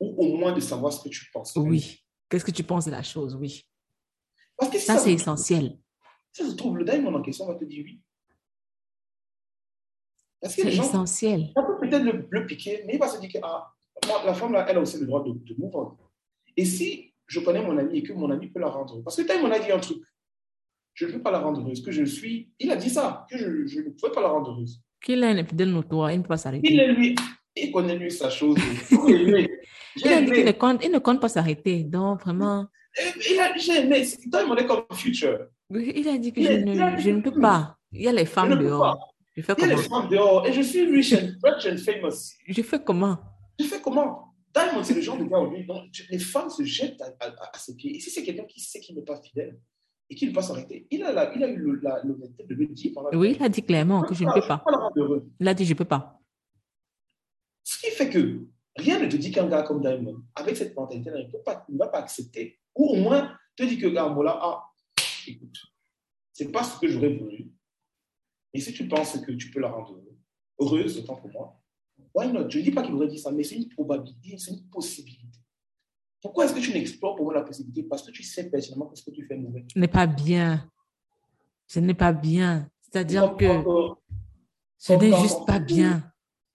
Ou 0.00 0.06
au 0.24 0.36
moins 0.36 0.52
de 0.52 0.60
savoir 0.60 0.92
ce 0.92 1.04
que 1.04 1.08
tu 1.08 1.30
penses. 1.32 1.54
Oui. 1.54 2.00
Qu'est-ce 2.28 2.44
que 2.44 2.50
tu 2.50 2.64
penses 2.64 2.86
de 2.86 2.90
la 2.90 3.04
chose? 3.04 3.36
Oui. 3.36 3.64
Parce 4.56 4.72
que 4.72 4.78
si 4.78 4.86
Ça, 4.86 4.94
ça, 4.94 5.04
c'est 5.04 5.10
se- 5.10 5.14
essentiel. 5.22 5.78
si 6.32 6.42
ça 6.42 6.50
se 6.50 6.56
trouve, 6.56 6.78
le 6.78 6.84
diamond 6.84 7.14
en 7.14 7.22
question 7.22 7.46
va 7.46 7.54
te 7.54 7.64
dire 7.64 7.84
oui. 7.84 8.00
Parce 10.44 10.56
que 10.56 10.60
C'est 10.62 10.68
les 10.68 10.74
gens, 10.76 10.82
essentiel. 10.84 11.50
ça 11.56 11.62
peut 11.62 11.78
peut-être 11.80 12.02
le, 12.04 12.26
le 12.28 12.46
piquer, 12.46 12.84
mais 12.86 12.94
il 12.94 12.98
va 12.98 13.08
se 13.08 13.18
dire 13.18 13.30
que 13.32 13.38
ah, 13.42 13.66
la 14.26 14.34
femme, 14.34 14.52
là, 14.52 14.66
elle 14.68 14.76
a 14.76 14.80
aussi 14.80 14.98
le 15.00 15.06
droit 15.06 15.24
de, 15.24 15.30
de 15.32 15.56
on. 15.62 15.92
Et 16.56 16.66
si 16.66 17.14
je 17.26 17.40
connais 17.40 17.62
mon 17.62 17.78
ami 17.78 17.98
et 17.98 18.02
que 18.02 18.12
mon 18.12 18.30
ami 18.30 18.48
peut 18.48 18.60
la 18.60 18.68
rendre 18.68 19.02
parce 19.02 19.16
que 19.16 19.22
Diamond 19.22 19.50
a 19.50 19.58
dit 19.58 19.72
un 19.72 19.78
truc, 19.78 20.02
je 20.92 21.06
ne 21.06 21.12
peux 21.12 21.22
pas 21.22 21.30
la 21.30 21.38
rendre 21.40 21.62
heureuse, 21.62 21.82
que 21.82 21.90
je 21.90 22.04
suis, 22.04 22.50
il 22.60 22.70
a 22.70 22.76
dit 22.76 22.90
ça, 22.90 23.26
que 23.30 23.38
je, 23.38 23.66
je 23.66 23.80
ne 23.80 23.88
pouvais 23.90 24.12
pas 24.12 24.20
la 24.20 24.28
rendre 24.28 24.50
heureuse. 24.50 24.82
Qu'il 25.02 25.24
a 25.24 25.28
un 25.28 25.38
infidèle 25.38 25.70
notoire, 25.72 26.12
il 26.12 26.18
ne 26.18 26.22
peut 26.22 26.28
pas 26.28 26.34
Il 26.34 26.38
s'arrêter. 26.38 26.74
est 26.76 26.92
lui, 26.92 27.14
il 27.56 27.72
connaît 27.72 27.96
lui 27.96 28.10
sa 28.12 28.28
chose. 28.28 28.58
Il 29.96 30.08
a 30.08 30.20
dit 30.22 30.32
qu'il 30.32 30.44
ne 30.44 30.52
compte, 30.52 30.84
il 30.84 30.90
ne 30.90 30.98
compte 30.98 31.20
pas 31.20 31.28
s'arrêter. 31.28 31.84
Donc, 31.84 32.20
vraiment, 32.22 32.66
Il 33.30 33.38
a- 33.40 33.56
J'ai 33.56 33.78
aimé. 33.80 33.98
Est 34.00 34.66
comme 34.66 34.82
future. 34.92 35.38
il 35.70 36.08
a 36.08 36.18
dit 36.18 36.32
que 36.32 36.40
Il 36.40 36.46
je 36.46 36.52
il 36.52 36.64
ne, 36.64 36.96
je 36.98 37.10
ne 37.10 37.20
peux 37.22 37.40
pas. 37.40 37.76
Il 37.92 38.02
y 38.02 38.08
a 38.08 38.12
les 38.12 38.24
femmes 38.26 38.58
dehors. 38.58 39.13
Je 39.36 39.42
fais 39.42 39.54
Il 39.58 39.60
y 39.62 39.64
a 39.64 39.66
les 39.68 39.74
comment? 39.82 40.00
femmes 40.02 40.10
dehors 40.10 40.46
et 40.46 40.52
je 40.52 40.62
suis 40.62 40.82
and, 40.82 40.92
rich 40.92 41.66
and 41.66 41.76
famous. 41.78 42.32
Je 42.46 42.62
fais 42.62 42.82
comment? 42.82 43.18
Je 43.58 43.64
fais 43.66 43.80
comment? 43.80 44.34
Diamond, 44.54 44.84
c'est 44.84 44.94
le 44.94 45.00
genre 45.00 45.18
de 45.18 45.24
gars 45.24 45.40
où 45.40 45.50
lui, 45.50 45.66
les 46.10 46.18
femmes 46.20 46.48
se 46.50 46.62
jettent 46.62 47.00
à, 47.02 47.06
à- 47.20 47.50
à 47.54 47.58
ses 47.58 47.74
pieds. 47.74 47.96
Et 47.96 48.00
si 48.00 48.10
c'est 48.10 48.22
quelqu'un 48.22 48.44
qui 48.44 48.60
sait 48.60 48.78
qu'il 48.80 48.94
n'est 48.94 49.02
pas 49.02 49.20
fidèle 49.20 49.58
et 50.08 50.14
qu'il 50.14 50.28
ne 50.28 50.32
peut 50.32 50.36
pas 50.36 50.42
s'arrêter, 50.46 50.86
il 50.90 51.02
a, 51.02 51.10
la- 51.12 51.34
il 51.34 51.42
a 51.42 51.48
eu 51.48 51.56
l'honnêteté 51.58 52.44
de 52.44 52.54
le 52.54 52.66
dire. 52.68 52.92
pendant- 52.94 53.10
Oui, 53.18 53.34
il 53.38 53.42
a 53.42 53.48
dit 53.48 53.62
clairement 53.64 54.02
que 54.02 54.14
je 54.14 54.24
ne 54.24 54.32
peux 54.32 54.46
pas. 54.46 54.62
Il 55.40 55.48
a 55.48 55.54
dit 55.54 55.64
je 55.64 55.72
ne 55.72 55.78
peux 55.78 55.84
pas. 55.84 56.20
Ce 57.64 57.78
qui 57.78 57.90
fait 57.90 58.08
que 58.10 58.46
rien 58.76 59.00
ne 59.00 59.08
te 59.08 59.16
dit 59.16 59.32
qu'un 59.32 59.48
gars 59.48 59.62
comme 59.62 59.80
Diamond, 59.80 60.22
avec 60.36 60.56
cette 60.56 60.76
mentalité-là, 60.76 61.18
il 61.20 61.74
ne 61.74 61.78
va 61.78 61.88
pas 61.88 61.98
accepter. 61.98 62.60
Ou 62.76 62.90
au 62.90 62.96
moins 62.96 63.36
te 63.56 63.62
dit 63.64 63.78
que, 63.78 63.86
gars, 63.88 64.06
voilà, 64.06 64.38
ah, 64.40 64.64
écoute, 65.26 65.56
c'est 66.32 66.50
pas 66.52 66.62
ce 66.62 66.78
que 66.78 66.88
j'aurais 66.88 67.14
voulu. 67.16 67.50
Et 68.54 68.60
si 68.60 68.72
tu 68.72 68.86
penses 68.86 69.18
que 69.18 69.32
tu 69.32 69.50
peux 69.50 69.60
la 69.60 69.68
rendre 69.68 70.00
heureuse, 70.60 70.98
autant 70.98 71.16
pour 71.16 71.30
moi, 71.30 71.60
why 72.14 72.32
not? 72.32 72.48
Je 72.48 72.60
ne 72.60 72.64
dis 72.64 72.70
pas 72.70 72.82
qu'il 72.82 72.94
aurait 72.94 73.08
dit 73.08 73.18
ça, 73.18 73.32
mais 73.32 73.42
c'est 73.42 73.56
une 73.56 73.68
probabilité, 73.68 74.38
c'est 74.38 74.52
une 74.52 74.62
possibilité. 74.68 75.38
Pourquoi 76.22 76.44
est-ce 76.44 76.54
que 76.54 76.60
tu 76.60 76.72
n'explores 76.72 77.16
pour 77.16 77.26
moi 77.26 77.34
la 77.34 77.42
possibilité? 77.42 77.82
Parce 77.82 78.02
que 78.02 78.12
tu 78.12 78.22
sais 78.22 78.48
personnellement 78.48 78.86
que 78.86 78.96
ce 78.96 79.04
que 79.04 79.10
tu 79.10 79.26
fais 79.26 79.36
mauvais. 79.36 79.64
Ce 79.72 79.78
n'est 79.78 79.88
pas 79.88 80.06
bien. 80.06 80.70
Ce 81.66 81.80
n'est 81.80 81.94
pas 81.94 82.12
bien. 82.12 82.70
C'est-à-dire 82.80 83.36
que 83.36 83.62
ce 84.78 84.92
n'est 84.92 85.20
juste 85.20 85.44
pas 85.46 85.58
bien. 85.58 86.10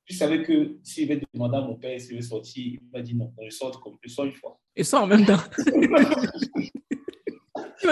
Tu 0.05 0.15
savais 0.15 0.41
que 0.41 0.80
s'il 0.81 1.11
avait 1.11 1.21
demandé 1.34 1.57
à 1.57 1.61
mon 1.61 1.76
père 1.76 1.99
s'il 1.99 2.15
veut 2.15 2.21
sortir, 2.21 2.80
il 2.81 2.89
m'a 2.91 3.01
dit 3.01 3.13
non, 3.13 3.31
je 3.43 3.49
sors 3.51 3.80
comme 3.80 3.97
je 4.01 4.09
sors 4.09 4.26
une 4.26 4.34
fois. 4.34 4.59
Et 4.76 4.84
ça 4.84 5.01
en 5.01 5.07
même 5.07 5.26
temps. 5.26 5.38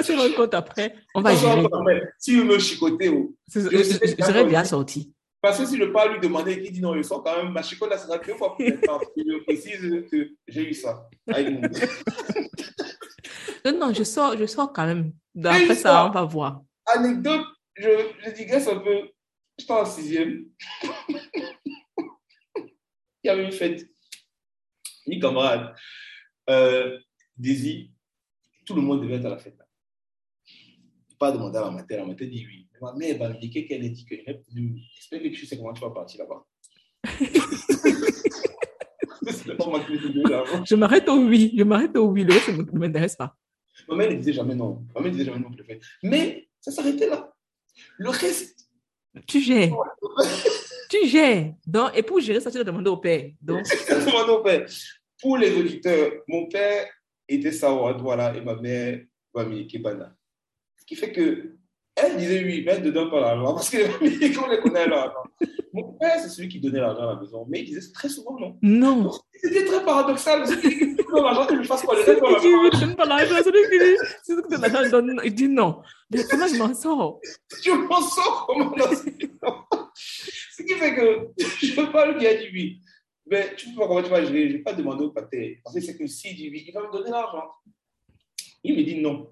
Tu 0.03 0.11
vas 0.13 0.17
se 0.17 0.23
rendre 0.23 0.35
compte 0.35 0.53
après. 0.53 0.95
On 1.15 1.21
va 1.21 1.35
gérer. 1.35 1.63
S'il 2.19 2.37
veut 2.39 2.43
me 2.45 2.59
chicoter, 2.59 3.09
oh. 3.09 3.35
Je 3.53 3.59
Je 3.61 3.83
sais 3.83 4.07
je- 4.07 4.15
je 4.17 4.23
serais 4.23 4.45
bien 4.45 4.63
sorti. 4.63 5.13
Parce 5.41 5.59
que 5.59 5.65
si 5.65 5.77
je 5.77 5.85
pas 5.85 6.07
lui 6.11 6.19
demander 6.19 6.53
et 6.53 6.61
qu'il 6.63 6.71
dit 6.73 6.81
non, 6.81 6.95
je 6.95 7.01
sors 7.03 7.23
quand 7.23 7.37
même, 7.37 7.51
ma 7.53 7.61
chicote 7.61 7.89
là 7.89 7.97
sera 7.97 8.17
deux 8.17 8.33
fois 8.35 8.55
plus 8.55 8.73
intense. 8.73 9.03
Je 9.15 9.43
précise 9.43 9.79
que 10.11 10.29
j'ai 10.47 10.69
eu 10.69 10.73
ça. 10.73 11.07
mon- 11.27 11.61
non, 13.79 13.93
je 13.93 14.03
sors, 14.03 14.35
je 14.37 14.45
sors 14.45 14.73
quand 14.73 14.85
même. 14.87 15.13
Après 15.43 15.75
ça, 15.75 16.07
on 16.07 16.11
va 16.11 16.23
voir. 16.23 16.61
Anecdote, 16.87 17.45
je, 17.75 17.89
je 18.25 18.31
digresse 18.31 18.67
un 18.67 18.79
peu. 18.79 19.09
J'étais 19.59 19.73
en 19.73 19.85
sixième. 19.85 20.45
Il 22.57 22.65
y 23.23 23.29
avait 23.29 23.45
une 23.45 23.51
fête. 23.51 23.87
Une 25.05 25.21
camarade, 25.21 25.73
euh, 26.49 26.97
Daisy, 27.37 27.91
tout 28.65 28.73
le 28.75 28.81
monde 28.81 29.01
devait 29.01 29.15
être 29.15 29.25
à 29.25 29.29
la 29.29 29.37
fête. 29.37 29.57
Pas 31.19 31.31
demander 31.31 31.57
à 31.57 31.61
la 31.61 31.71
mater, 31.71 31.97
la 31.97 32.05
mater 32.05 32.27
dit 32.27 32.45
oui. 32.47 32.67
Ma 32.81 32.93
mère 32.93 33.17
va 33.17 33.29
me 33.29 33.39
dire 33.39 33.67
qu'elle 33.67 33.83
a 33.83 33.89
dit 33.89 34.05
que 34.05 34.15
j'espère 34.15 35.21
que 35.21 35.27
tu 35.29 35.45
sais 35.45 35.57
comment 35.57 35.73
tu 35.73 35.81
vas 35.81 35.89
partir 35.89 36.19
là-bas. 36.19 36.45
je 40.65 40.75
m'arrête 40.75 41.09
au 41.09 41.17
oui, 41.17 41.53
je 41.57 41.63
m'arrête 41.63 41.95
au 41.97 42.07
oui, 42.07 42.23
le 42.23 42.33
reste 42.33 42.49
ne 42.49 42.79
m'intéresse 42.79 43.15
pas. 43.15 43.35
Ma 43.87 43.95
mère 43.95 44.11
ne 44.11 44.15
disait 44.15 44.33
jamais 44.33 44.55
non. 44.55 44.85
Ma 44.93 45.01
mère 45.01 45.11
ne 45.11 45.17
disait 45.17 45.25
jamais 45.25 45.39
non, 45.39 45.51
préfère. 45.51 45.77
Mais 46.03 46.47
ça 46.59 46.71
s'arrêtait 46.71 47.09
là. 47.09 47.33
Le 47.97 48.09
reste. 48.09 48.69
Tu 49.25 49.41
gères. 49.41 49.73
tu 50.89 51.07
gères. 51.07 51.53
Donc, 51.65 51.91
et 51.95 52.03
pour 52.03 52.19
gérer 52.19 52.39
ça, 52.39 52.51
tu 52.51 52.57
dois 52.57 52.63
demander 52.63 52.89
au 52.89 52.97
père. 52.97 53.31
Donc... 53.41 53.63
demander 53.89 54.31
au 54.31 54.43
père. 54.43 54.65
Pour 55.19 55.37
les 55.37 55.57
auditeurs, 55.57 56.11
mon 56.27 56.47
père 56.47 56.87
était 57.27 57.51
Sawad, 57.51 57.99
voilà, 58.01 58.35
et 58.35 58.41
ma 58.41 58.55
mère, 58.55 59.01
Bami 59.33 59.67
Kibana. 59.67 60.15
Qui 60.87 60.95
fait 60.95 61.11
que 61.11 61.57
elle 61.99 62.15
disait 62.15 62.43
oui, 62.43 62.63
mais 62.63 62.73
elle 62.73 62.83
ne 62.83 62.91
donne 62.91 63.09
pas 63.09 63.19
l'argent 63.19 63.55
parce 63.55 63.69
que 63.71 63.77
on 64.39 64.49
les 64.49 64.59
connaît 64.59 64.87
l'argent. 64.87 65.23
Mon 65.73 65.93
père, 65.93 66.19
c'est 66.19 66.29
celui 66.29 66.47
qui 66.47 66.59
donnait 66.59 66.79
l'argent 66.79 67.09
à 67.09 67.13
la 67.15 67.19
maison, 67.19 67.45
mais 67.49 67.61
il 67.61 67.65
disait 67.65 67.91
très 67.91 68.07
souvent 68.07 68.37
non. 68.39 68.57
Non. 68.61 69.11
C'était 69.33 69.65
très 69.65 69.83
paradoxal. 69.83 70.43
Dit 70.45 70.95
l'argent, 71.11 71.47
qu'il 71.47 71.57
lui 71.57 71.65
fasse 71.65 71.81
quoi 71.81 71.95
C'est 72.05 72.13
lui 72.13 72.69
qui 72.69 72.79
donne 72.79 72.95
pas 72.95 73.05
l'argent, 73.05 73.35
c'est 73.43 73.51
lui 73.51 73.61
qui 73.63 74.33
lui 74.33 74.41
donne 74.49 74.61
l'argent, 74.61 74.89
donne, 74.91 75.21
il 75.23 75.33
dit 75.33 75.49
non. 75.49 75.81
Mais 76.11 76.23
comment 76.29 76.47
je 76.47 76.57
m'en 76.57 76.73
sors? 76.73 77.19
Je 77.63 77.71
m'en 77.71 78.01
sors 78.01 78.45
comment 78.47 78.75
Ce 79.95 80.63
qui 80.63 80.73
fait 80.73 80.95
que 80.95 81.29
je 81.37 81.79
ne 81.81 81.85
veux 81.85 81.91
pas 81.91 82.11
lui 82.11 82.19
dire 82.19 82.39
oui. 82.53 82.81
Mais 83.25 83.55
tu 83.55 83.69
ne 83.69 83.73
sais 83.73 83.79
pas 83.79 83.87
comment 83.87 84.03
tu 84.03 84.09
vas 84.09 84.23
gérer. 84.23 84.47
Je 84.47 84.53
ne 84.53 84.57
vais 84.57 84.63
pas 84.63 84.73
demander 84.73 85.03
au 85.05 85.11
pater. 85.11 85.59
Parce 85.63 85.75
que 85.75 85.81
c'est 85.81 85.97
que 85.97 86.05
s'il 86.05 86.35
dit 86.35 86.49
oui, 86.51 86.63
il 86.67 86.73
va 86.73 86.81
me 86.87 86.91
donner 86.91 87.09
l'argent. 87.09 87.49
Il 88.63 88.77
me 88.77 88.83
dit 88.83 89.01
non. 89.01 89.31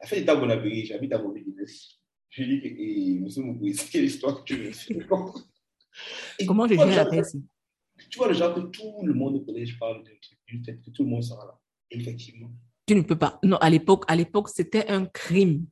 Elle 0.00 0.08
fait 0.08 0.16
l'état 0.16 0.34
Bonabéry, 0.34 0.86
j'habite 0.86 1.12
à 1.12 1.18
Montpellier. 1.18 1.54
Je 2.30 2.42
lui 2.42 2.60
dis, 2.60 2.66
et, 2.68 3.18
monsieur 3.18 3.42
Moukoué, 3.42 3.74
c'est 3.74 3.90
quelle 3.90 4.04
histoire 4.04 4.42
que 4.42 4.44
tu 4.44 4.56
veux 4.56 4.72
faire 4.72 4.96
Comment 6.46 6.66
je 6.66 6.74
gère 6.74 6.86
la 6.86 7.04
personne 7.04 7.44
Tu 8.08 8.18
vois 8.18 8.28
le 8.28 8.34
genre 8.34 8.54
que 8.54 8.60
tout 8.60 9.02
le 9.04 9.12
monde 9.12 9.36
au 9.36 9.40
collège 9.40 9.78
parle 9.78 10.02
du 10.46 10.62
fait 10.64 10.80
que 10.80 10.90
tout 10.90 11.02
le 11.02 11.10
monde 11.10 11.22
sera 11.22 11.44
là. 11.44 11.58
Effectivement. 11.90 12.50
Tu 12.86 12.94
ne 12.94 13.02
peux 13.02 13.18
pas. 13.18 13.38
Non, 13.42 13.56
à 13.58 13.68
l'époque, 13.68 14.04
à 14.08 14.16
l'époque, 14.16 14.48
c'était 14.48 14.88
un 14.88 15.06
crime. 15.06 15.66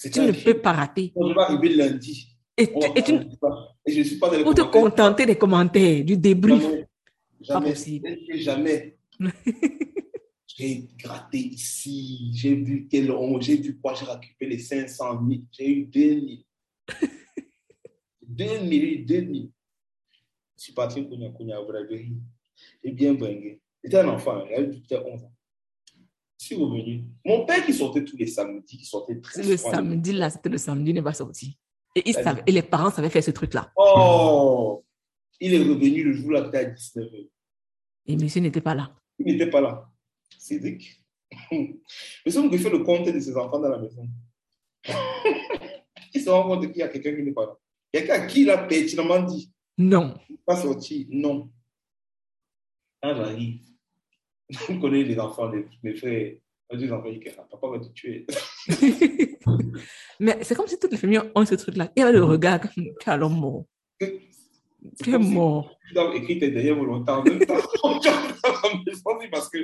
Tu 0.00 0.20
ne 0.20 0.32
peux 0.32 0.60
pas 0.60 0.72
rater. 0.72 1.12
On 1.16 1.34
va 1.34 1.42
arriver 1.42 1.70
lundi. 1.70 2.36
Et, 2.56 2.66
tu, 2.66 2.86
et, 2.96 3.02
tu, 3.02 3.14
et 3.14 3.92
je 3.92 3.98
ne 3.98 4.04
suis 4.04 4.18
pas 4.18 4.30
dans 4.30 4.38
les 4.38 4.44
Pour 4.44 4.54
te 4.54 4.62
contenter 4.62 5.26
des 5.26 5.36
commentaires, 5.36 6.04
du 6.04 6.16
débrief. 6.16 6.62
Jamais. 6.62 6.86
Jamais. 7.40 7.46
Pas 7.48 7.60
possible. 7.60 8.18
Jamais. 8.34 8.98
j'ai 10.58 10.88
gratté 10.98 11.38
ici, 11.38 12.32
j'ai 12.34 12.56
vu 12.56 12.88
quel 12.90 13.12
j'ai 13.40 13.56
vu 13.58 13.78
quoi, 13.78 13.94
j'ai 13.94 14.04
récupéré 14.04 14.50
les 14.50 14.58
500 14.58 15.24
000, 15.28 15.42
j'ai 15.52 15.70
eu 15.70 15.84
2 15.84 16.00
000. 16.00 16.26
2 18.22 18.44
000, 18.44 18.60
2 18.66 19.06
000. 19.06 19.32
Je 20.56 20.62
suis 20.64 20.72
parti 20.72 21.00
au 21.00 21.04
Kounia 21.04 21.30
Kounia, 21.30 21.62
Braverie. 21.62 22.16
J'ai 22.82 22.90
bien 22.90 23.14
bringué. 23.14 23.60
J'étais 23.84 23.98
un 23.98 24.08
enfant, 24.08 24.44
j'avais 24.50 24.66
peut-être 24.66 25.06
11 25.06 25.22
ans. 25.22 25.32
Je 26.40 26.46
suis 26.46 26.56
revenu. 26.56 27.04
Mon 27.24 27.46
père 27.46 27.64
qui 27.64 27.72
sortait 27.72 28.04
tous 28.04 28.16
les 28.16 28.26
samedis, 28.26 28.78
qui 28.78 28.84
sortait 28.84 29.20
très 29.20 29.44
Le 29.44 29.56
samedi, 29.56 30.12
là, 30.12 30.28
c'était 30.28 30.48
le 30.48 30.58
samedi, 30.58 30.90
il 30.90 30.94
n'est 30.94 31.02
pas 31.02 31.12
sorti. 31.12 31.56
Et, 31.94 32.02
il 32.04 32.14
savait, 32.14 32.42
et 32.46 32.52
les 32.52 32.62
parents 32.62 32.90
savaient 32.90 33.10
faire 33.10 33.22
ce 33.22 33.30
truc-là. 33.30 33.72
Oh! 33.76 34.84
Il 35.40 35.54
est 35.54 35.58
revenu 35.58 36.02
le 36.02 36.12
jour 36.12 36.32
là, 36.32 36.40
à 36.40 36.64
19h. 36.64 37.28
Et 38.06 38.16
monsieur 38.16 38.40
n'était 38.40 38.60
pas 38.60 38.74
là. 38.74 38.92
Il 39.20 39.26
n'était 39.26 39.50
pas 39.50 39.60
là. 39.60 39.88
Cédric. 40.36 41.02
Mais 41.50 41.76
si 42.26 42.38
vous 42.38 42.58
fait 42.58 42.70
le 42.70 42.80
compte 42.80 43.06
de 43.06 43.20
ses 43.20 43.36
enfants 43.36 43.58
dans 43.58 43.68
la 43.68 43.78
maison, 43.78 44.08
il 46.14 46.22
se 46.22 46.30
rend 46.30 46.44
compte 46.44 46.66
qu'il 46.66 46.78
y 46.78 46.82
a 46.82 46.88
quelqu'un 46.88 47.14
qui 47.14 47.22
n'est 47.22 47.32
pas 47.32 47.46
là. 47.46 47.56
Il 47.92 47.98
a 47.98 48.02
quelqu'un 48.02 48.26
qui 48.26 48.44
l'a 48.44 48.58
pertinemment 48.58 49.22
dit. 49.22 49.52
Non. 49.76 50.18
Pas 50.44 50.56
sorti. 50.56 51.06
Non. 51.10 51.50
Quand 53.02 53.14
j'arrive, 53.14 53.60
vous 54.68 54.80
connaissez 54.80 55.08
les 55.08 55.18
enfants, 55.18 55.50
les, 55.50 55.66
mes 55.82 55.94
frères. 55.94 56.34
Les 56.70 56.92
enfants, 56.92 57.08
ils 57.08 57.20
disent 57.20 57.34
Papa 57.50 57.66
va 57.66 57.78
te 57.78 57.88
tuer. 57.92 58.26
Mais 60.20 60.42
c'est 60.42 60.54
comme 60.54 60.66
si 60.66 60.78
toutes 60.78 60.90
les 60.90 60.98
familles 60.98 61.22
ont 61.34 61.46
ce 61.46 61.54
truc-là. 61.54 61.90
Il 61.96 62.00
y 62.00 62.02
a 62.02 62.12
le 62.12 62.22
regard 62.22 62.60
comme 62.60 62.84
tu 63.00 63.10
l'homme 63.18 63.38
mort. 63.40 63.64
Tu 63.98 65.14
es 65.14 65.18
mort. 65.18 65.74
Tu 65.88 65.94
dois 65.94 66.14
écrire 66.14 66.40
tes 66.40 66.50
derrière 66.50 66.74
longtemps. 66.76 67.22
Même 67.24 67.38
temps, 67.38 67.54
parce 69.30 69.48
que 69.48 69.58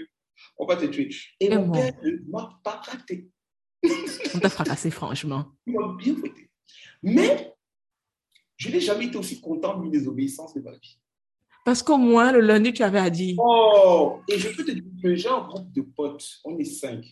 on 0.56 0.66
va 0.66 0.76
te 0.76 0.86
tuer. 0.86 1.10
Et, 1.40 1.48
mon 1.48 1.70
père 1.70 1.92
ne 2.02 2.30
m'a 2.30 2.60
pas 2.62 2.82
raté. 2.84 3.28
On 4.34 4.38
t'a 4.38 4.48
fracassé, 4.48 4.90
franchement. 4.90 5.52
Il 5.66 5.74
m'a 5.74 5.94
bien 5.98 6.14
voté. 6.14 6.50
Mais 7.02 7.54
je 8.56 8.70
n'ai 8.70 8.80
jamais 8.80 9.06
été 9.06 9.16
aussi 9.16 9.40
content 9.40 9.78
d'une 9.78 9.90
désobéissance 9.90 10.54
de 10.54 10.60
ma 10.60 10.72
vie. 10.72 10.98
Parce 11.64 11.82
qu'au 11.82 11.96
moins, 11.96 12.32
le 12.32 12.40
lundi, 12.40 12.72
tu 12.72 12.82
avais 12.82 12.98
à 12.98 13.10
dire. 13.10 13.36
Oh, 13.38 14.20
et 14.28 14.38
je 14.38 14.48
peux 14.50 14.64
te 14.64 14.70
dire 14.70 14.84
que 15.02 15.14
j'ai 15.14 15.28
un 15.28 15.46
groupe 15.46 15.72
de 15.72 15.82
potes, 15.82 16.40
on 16.44 16.58
est 16.58 16.64
cinq. 16.64 17.04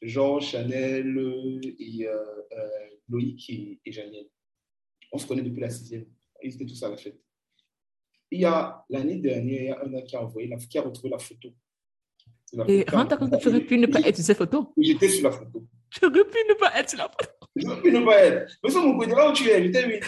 Jean, 0.00 0.38
Chanel 0.40 1.18
et 1.78 2.06
euh, 2.06 2.14
euh, 2.52 2.68
Loïc 3.08 3.50
et, 3.50 3.80
et. 3.84 4.30
On 5.12 5.18
se 5.18 5.26
connaît 5.26 5.42
depuis 5.42 5.60
la 5.60 5.70
sixième. 5.70 6.06
Ils 6.42 6.54
étaient 6.54 6.66
tous 6.66 6.82
à 6.84 6.90
la 6.90 6.96
fête. 6.96 7.20
Il 8.30 8.40
y 8.40 8.44
a 8.44 8.84
l'année 8.90 9.16
dernière, 9.16 9.82
il 9.86 9.92
y 9.92 9.96
a 9.96 9.98
un 9.98 10.00
an 10.00 10.02
qui 10.02 10.16
a 10.16 10.22
envoyé, 10.22 10.54
qui 10.70 10.78
a 10.78 10.82
retrouvé 10.82 11.10
la 11.10 11.18
photo 11.18 11.52
et 12.66 12.84
rends-toi 12.90 13.16
compte 13.16 13.30
que 13.32 13.36
tu 13.36 13.48
aurais 13.48 13.60
pu 13.60 13.78
ne 13.78 13.86
pas 13.86 14.00
être 14.00 14.16
sur 14.16 14.24
cette 14.24 14.38
photo. 14.38 14.72
J'étais 14.78 15.08
sur 15.08 15.24
la 15.24 15.32
photo. 15.36 15.64
Tu 15.90 16.04
aurais 16.04 16.24
pu 16.24 16.38
ne 16.48 16.54
pas 16.54 16.72
être 16.78 16.90
sur 16.90 16.98
la 16.98 17.08
photo. 17.08 17.30
J'aurais 17.56 17.80
pu 17.82 17.92
ne 17.92 18.04
pas 18.04 18.18
être. 18.20 18.52
Mais 18.62 18.70
ça, 18.70 18.80
mon 18.80 18.98
côté, 18.98 19.10
là 19.12 19.30
où 19.30 19.32
tu 19.32 19.48
es, 19.48 19.62
j'étais 19.64 19.84
oui. 19.86 20.00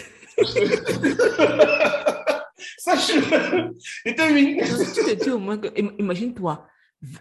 Sache-le. 2.77 3.75
J'étais 4.05 4.31
oui. 4.31 4.59
Tu 4.59 5.15
te 5.15 5.23
dis 5.23 5.29
au 5.29 5.39
moins 5.39 5.57
que, 5.57 5.67
imagine-toi, 5.99 6.65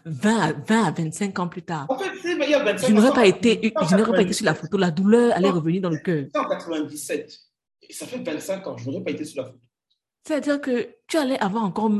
20 0.05 0.39
à, 0.39 0.53
20 0.53 0.85
à 0.85 0.91
25 0.91 1.39
ans 1.39 1.49
plus 1.49 1.63
tard. 1.63 1.87
En 1.89 1.99
fait, 1.99 2.11
il 2.25 2.51
y 2.51 2.55
a 2.55 2.63
25 2.63 2.89
je 2.89 2.93
n'aurais 2.93 3.13
pas, 3.13 3.27
été, 3.27 3.73
je 3.89 3.97
n'aurais 3.97 4.13
pas 4.13 4.23
été 4.23 4.33
sur 4.33 4.45
la 4.45 4.55
photo. 4.55 4.77
La 4.77 4.91
douleur 4.91 5.35
allait 5.35 5.51
revenir 5.51 5.83
dans 5.83 5.91
le 5.91 5.99
cœur. 5.99 6.27
en 6.35 6.49
97. 6.49 7.39
Et 7.89 7.93
ça 7.93 8.07
fait 8.07 8.19
25 8.19 8.67
ans. 8.67 8.77
Je 8.77 8.91
n'aurais 8.91 9.05
pas 9.05 9.11
été 9.11 9.25
sur 9.25 9.43
la 9.43 9.49
photo. 9.49 9.61
C'est-à-dire 10.27 10.61
que 10.61 10.97
tu 11.07 11.17
allais 11.17 11.39
avoir 11.39 11.65
encore 11.65 11.91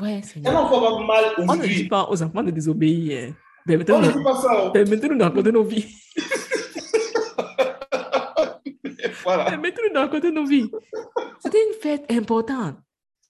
Ouais, 0.00 0.20
c'est 0.24 0.40
On 0.46 0.54
encore 0.56 1.04
mal 1.04 1.24
On 1.38 1.54
ne 1.56 1.66
dit 1.66 1.84
pas 1.84 2.06
aux 2.08 2.22
enfants 2.22 2.42
de 2.42 2.50
désobéir. 2.50 3.34
Permettez-nous 3.66 5.18
de 5.18 5.22
raconter 5.22 5.52
nos 5.52 5.64
vies. 5.64 5.86
voilà. 9.22 9.44
Permettez-nous 9.44 9.92
de 9.94 9.98
raconter 9.98 10.30
nos 10.32 10.46
vies. 10.46 10.68
C'était 11.40 11.64
une 11.68 11.74
fête 11.80 12.04
importante. 12.10 12.76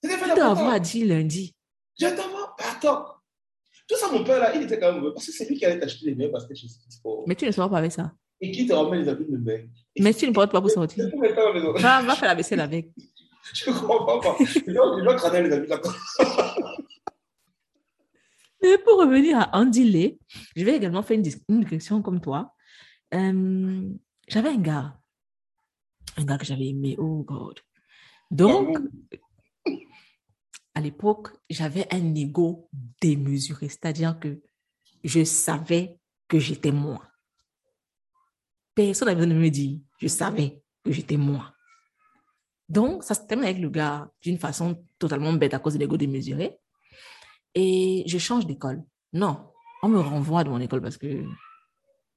C'était 0.02 0.14
une 0.14 0.20
fête 0.20 0.30
importante. 0.30 0.58
avoir 0.58 0.80
dit 0.80 1.04
lundi. 1.04 1.54
J'attends. 1.98 2.22
Attends. 2.58 3.06
Tout 3.88 3.96
ça, 3.96 4.10
mon 4.10 4.24
père, 4.24 4.38
là, 4.38 4.54
il 4.54 4.62
était 4.62 4.78
quand 4.78 4.92
même 4.92 5.00
mauvais 5.00 5.14
parce 5.14 5.26
que 5.26 5.32
c'est 5.32 5.46
lui 5.48 5.56
qui 5.56 5.66
allait 5.66 5.80
t'acheter 5.80 6.06
les 6.06 6.14
meilleurs 6.14 6.32
baskets 6.32 6.56
chez 6.56 6.68
Sport. 6.88 7.24
Mais 7.26 7.34
tu 7.34 7.44
ne 7.44 7.50
sors 7.50 7.68
pas 7.68 7.78
avec 7.78 7.92
ça. 7.92 8.12
Et 8.40 8.50
qui 8.50 8.66
te 8.66 8.72
ramène 8.72 9.02
les 9.02 9.08
habits 9.08 9.26
de 9.28 9.36
bain. 9.36 9.60
Mais 9.98 10.14
tu 10.14 10.26
ne 10.26 10.32
portes 10.32 10.52
pas 10.52 10.60
pour 10.60 10.70
sortir. 10.70 11.08
Va, 11.76 12.02
va 12.02 12.14
faire 12.14 12.28
la 12.28 12.34
vaisselle 12.34 12.60
avec. 12.60 12.90
Je 13.54 13.70
ne 13.70 13.76
comprends 13.76 14.20
pas. 14.20 14.36
Je 14.40 15.02
dois 15.02 15.14
crâner 15.16 15.42
les 15.42 15.52
habits 15.52 15.68
d'accord. 15.68 15.94
Mais 18.62 18.78
pour 18.78 18.98
revenir 18.98 19.38
à 19.38 19.58
Andy 19.58 19.84
Lay, 19.84 20.18
je 20.54 20.64
vais 20.64 20.76
également 20.76 21.02
faire 21.02 21.18
une, 21.18 21.24
une 21.48 21.64
question 21.64 22.00
comme 22.00 22.20
toi. 22.20 22.54
Euh, 23.12 23.90
j'avais 24.28 24.50
un 24.50 24.58
gars, 24.58 24.98
un 26.16 26.24
gars 26.24 26.38
que 26.38 26.44
j'avais 26.44 26.68
aimé, 26.68 26.94
oh 26.98 27.22
God. 27.22 27.60
Donc, 28.30 28.78
à 30.74 30.80
l'époque, 30.80 31.28
j'avais 31.50 31.86
un 31.92 32.14
ego 32.14 32.68
démesuré, 33.00 33.68
c'est-à-dire 33.68 34.18
que 34.18 34.40
je 35.04 35.24
savais 35.24 35.98
que 36.28 36.38
j'étais 36.38 36.72
moi. 36.72 37.02
Personne 38.74 39.08
n'avait 39.08 39.20
besoin 39.20 39.34
de 39.34 39.40
me 39.40 39.50
dire, 39.50 39.80
je 39.98 40.08
savais 40.08 40.62
que 40.82 40.92
j'étais 40.92 41.18
moi. 41.18 41.52
Donc, 42.68 43.04
ça 43.04 43.14
se 43.14 43.20
termine 43.26 43.44
avec 43.44 43.60
le 43.60 43.68
gars 43.68 44.10
d'une 44.22 44.38
façon 44.38 44.82
totalement 44.98 45.32
bête 45.34 45.52
à 45.52 45.58
cause 45.58 45.74
de 45.74 45.78
l'ego 45.78 45.98
démesuré. 45.98 46.58
Et 47.54 48.04
je 48.06 48.18
change 48.18 48.46
d'école. 48.46 48.82
Non, 49.12 49.52
on 49.82 49.88
me 49.88 49.98
renvoie 49.98 50.44
de 50.44 50.50
mon 50.50 50.60
école 50.60 50.80
parce 50.80 50.96
que, 50.96 51.24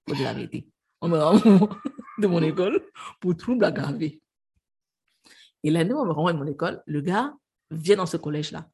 faut 0.07 0.16
dire 0.16 0.26
la 0.26 0.34
vérité, 0.34 0.70
on 1.02 1.10
me 1.10 1.18
renvoie 1.18 1.70
de 2.20 2.28
mon 2.28 2.41
école 2.41 2.82
pour 3.20 3.36
trouble 3.36 3.66
aggravé. 3.66 4.22
Et 5.64 5.72
l'année 5.72 5.94
où 5.94 5.98
on 5.98 6.06
me 6.06 6.12
renvoie 6.12 6.34
de 6.34 6.38
mon 6.38 6.48
école, 6.48 6.82
le 6.86 7.02
gars 7.02 7.34
vient 7.72 7.98
dans 7.98 8.06
ce 8.06 8.18
collège-là 8.18 8.70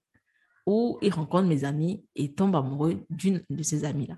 où 0.65 0.99
il 1.01 1.13
rencontre 1.13 1.47
mes 1.47 1.63
amis 1.63 2.05
et 2.15 2.33
tombe 2.33 2.55
amoureux 2.55 3.03
d'une 3.09 3.43
de 3.49 3.63
ses 3.63 3.85
amies-là. 3.85 4.17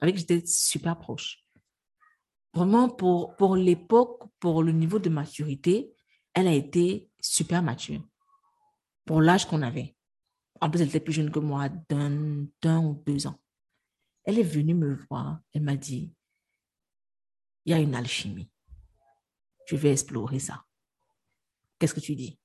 avec 0.00 0.14
qui 0.14 0.20
j'étais 0.20 0.46
super 0.46 0.98
proche. 0.98 1.44
Vraiment, 2.54 2.88
pour, 2.88 3.36
pour 3.36 3.56
l'époque, 3.56 4.22
pour 4.40 4.62
le 4.62 4.72
niveau 4.72 4.98
de 4.98 5.10
maturité, 5.10 5.92
elle 6.32 6.48
a 6.48 6.52
été 6.52 7.10
super 7.20 7.62
mature. 7.62 8.02
Pour 9.04 9.20
l'âge 9.20 9.46
qu'on 9.46 9.62
avait. 9.62 9.95
En 10.60 10.70
plus, 10.70 10.80
elle 10.80 10.88
était 10.88 11.00
plus 11.00 11.12
jeune 11.12 11.30
que 11.30 11.38
moi 11.38 11.68
d'un 11.68 12.84
ou 12.84 13.02
deux 13.06 13.26
ans. 13.26 13.40
Elle 14.24 14.38
est 14.38 14.42
venue 14.42 14.74
me 14.74 14.94
voir. 15.08 15.40
Elle 15.52 15.62
m'a 15.62 15.76
dit, 15.76 16.14
il 17.64 17.70
y 17.70 17.74
a 17.74 17.78
une 17.78 17.94
alchimie. 17.94 18.50
Je 19.66 19.76
vais 19.76 19.92
explorer 19.92 20.38
ça. 20.38 20.64
Qu'est-ce 21.78 21.94
que 21.94 22.00
tu 22.00 22.14
dis? 22.14 22.38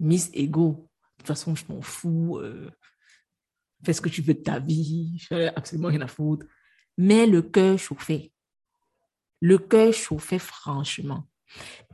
Miss 0.00 0.30
Ego, 0.34 0.90
de 1.12 1.18
toute 1.18 1.26
façon, 1.26 1.54
je 1.54 1.64
m'en 1.68 1.80
fous. 1.80 2.38
Euh, 2.38 2.70
fais 3.84 3.92
ce 3.92 4.00
que 4.00 4.08
tu 4.08 4.22
veux 4.22 4.34
de 4.34 4.42
ta 4.42 4.58
vie. 4.58 5.18
Je 5.18 5.34
n'ai 5.34 5.48
absolument 5.48 5.88
rien 5.88 6.00
à 6.02 6.08
foutre. 6.08 6.46
Mais 6.98 7.26
le 7.26 7.42
cœur 7.42 7.78
chauffait. 7.78 8.32
Le 9.40 9.58
cœur 9.58 9.92
chauffait 9.92 10.38
franchement. 10.38 11.28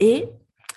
Et 0.00 0.28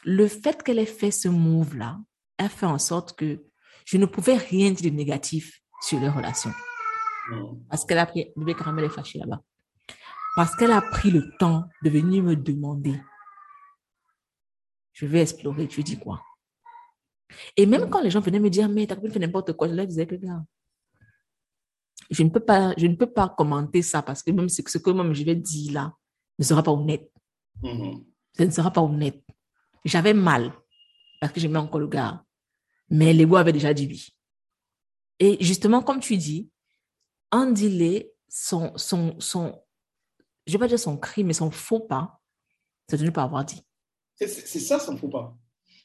le 0.03 0.27
fait 0.27 0.61
qu'elle 0.63 0.79
ait 0.79 0.85
fait 0.85 1.11
ce 1.11 1.27
move-là 1.27 1.99
a 2.37 2.49
fait 2.49 2.65
en 2.65 2.77
sorte 2.77 3.17
que 3.17 3.43
je 3.85 3.97
ne 3.97 4.05
pouvais 4.05 4.35
rien 4.35 4.71
dire 4.71 4.91
de 4.91 4.95
négatif 4.95 5.61
sur 5.81 5.99
les 5.99 6.09
relations. 6.09 6.51
Parce 7.69 7.85
qu'elle 7.85 7.97
a 7.97 8.05
pris, 8.05 8.31
bébé 8.35 8.55
caramel 8.55 8.85
est 8.85 8.89
fâché 8.89 9.19
là-bas. 9.19 9.41
Parce 10.35 10.55
qu'elle 10.55 10.71
a 10.71 10.81
pris 10.81 11.11
le 11.11 11.31
temps 11.37 11.63
de 11.83 11.89
venir 11.89 12.23
me 12.23 12.35
demander. 12.35 12.99
Je 14.93 15.05
vais 15.05 15.21
explorer, 15.21 15.67
tu 15.67 15.83
dis 15.83 15.97
quoi? 15.97 16.21
Et 17.57 17.65
même 17.65 17.89
quand 17.89 18.01
les 18.01 18.09
gens 18.09 18.19
venaient 18.19 18.39
me 18.39 18.49
dire, 18.49 18.69
mais 18.69 18.85
ta 18.85 18.95
copine 18.95 19.11
fait 19.11 19.19
n'importe 19.19 19.53
quoi, 19.53 19.67
je 19.67 19.73
leur 19.73 19.87
disais 19.87 20.05
que, 20.05 20.15
gars, 20.15 20.43
je 22.09 22.23
ne 22.23 22.29
peux 22.29 22.39
pas, 22.39 22.73
je 22.77 22.87
ne 22.87 22.95
peux 22.95 23.11
pas 23.11 23.29
commenter 23.29 23.81
ça 23.81 24.01
parce 24.01 24.21
que 24.21 24.31
même 24.31 24.49
ce 24.49 24.61
que 24.61 24.89
moi 24.91 25.11
je 25.13 25.23
vais 25.23 25.35
dire 25.35 25.73
là 25.73 25.93
ne 26.37 26.43
sera 26.43 26.61
pas 26.61 26.71
honnête. 26.71 27.11
Mm-hmm. 27.63 28.05
Ce 28.37 28.43
ne 28.43 28.49
sera 28.51 28.71
pas 28.71 28.81
honnête. 28.81 29.23
J'avais 29.83 30.13
mal 30.13 30.53
parce 31.19 31.33
que 31.33 31.39
j'aimais 31.39 31.59
encore 31.59 31.79
le 31.79 31.87
gars. 31.87 32.23
Mais 32.89 33.13
l'ego 33.13 33.35
avait 33.35 33.53
déjà 33.53 33.73
dit 33.73 33.87
oui. 33.87 34.09
Et 35.19 35.37
justement, 35.43 35.81
comme 35.81 35.99
tu 35.99 36.17
dis, 36.17 36.49
Andy 37.31 37.69
Lee, 37.69 38.05
son, 38.27 38.77
son, 38.77 39.19
son, 39.19 39.59
je 40.45 40.53
vais 40.53 40.59
pas 40.59 40.67
dire 40.67 40.79
son 40.79 40.97
crime, 40.97 41.27
mais 41.27 41.33
son 41.33 41.51
faux 41.51 41.79
pas, 41.79 42.21
c'est 42.87 42.97
de 42.97 43.05
ne 43.05 43.09
pas 43.09 43.23
avoir 43.23 43.45
dit. 43.45 43.61
C'est 44.15 44.27
ça 44.27 44.79
son 44.79 44.97
faux 44.97 45.09
pas. 45.09 45.35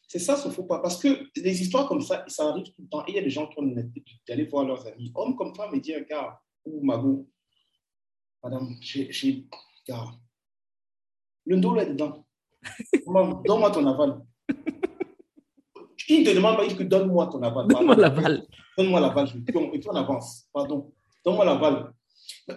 C'est 0.07 0.19
ça 0.19 0.37
son 0.37 0.51
faux 0.51 0.65
pas. 0.65 0.81
Parce 0.81 1.01
que 1.01 1.31
des 1.41 1.63
histoires 1.63 1.89
comme 1.89 2.01
ça, 2.01 2.25
ça 2.29 2.49
arrive 2.49 2.65
tout 2.65 2.83
le 2.83 2.89
temps. 2.89 3.05
Et 3.07 3.13
il 3.13 3.15
y 3.17 3.19
a 3.19 3.23
des 3.23 3.31
gens 3.31 3.47
qui 3.49 3.59
ont 3.59 3.63
l'honnêteté 3.63 4.05
d'aller 4.27 4.45
voir 4.45 4.65
leurs 4.65 4.87
amis, 4.87 5.13
hommes 5.15 5.37
comme 5.37 5.55
femmes, 5.55 5.75
et 5.75 5.81
dire, 5.81 6.05
gars, 6.07 6.41
ou 6.65 6.85
Mago, 6.85 7.29
madame, 8.43 8.77
j'ai, 8.81 9.47
gars, 9.87 10.11
le 11.47 11.57
dos 11.59 11.75
là 11.75 11.85
dedans. 11.85 12.27
Donne-moi 13.07 13.71
ton 13.71 13.87
aval. 13.87 14.21
Il 16.11 16.25
te 16.25 16.35
demande 16.35 16.57
pas, 16.57 16.65
il 16.65 16.71
dit 16.71 16.77
que 16.77 16.83
donne-moi 16.83 17.29
ton 17.29 17.43
aval. 17.43 17.67
Donne-moi 17.69 17.97
l'aval. 17.97 18.43
Donne-moi 18.77 19.01
l'aval. 19.01 19.29
Et 19.47 19.53
puis 19.53 19.89
on 19.89 19.95
avance. 19.95 20.49
Pardon. 20.53 20.93
Donne-moi 21.25 21.45
l'aval. 21.45 21.93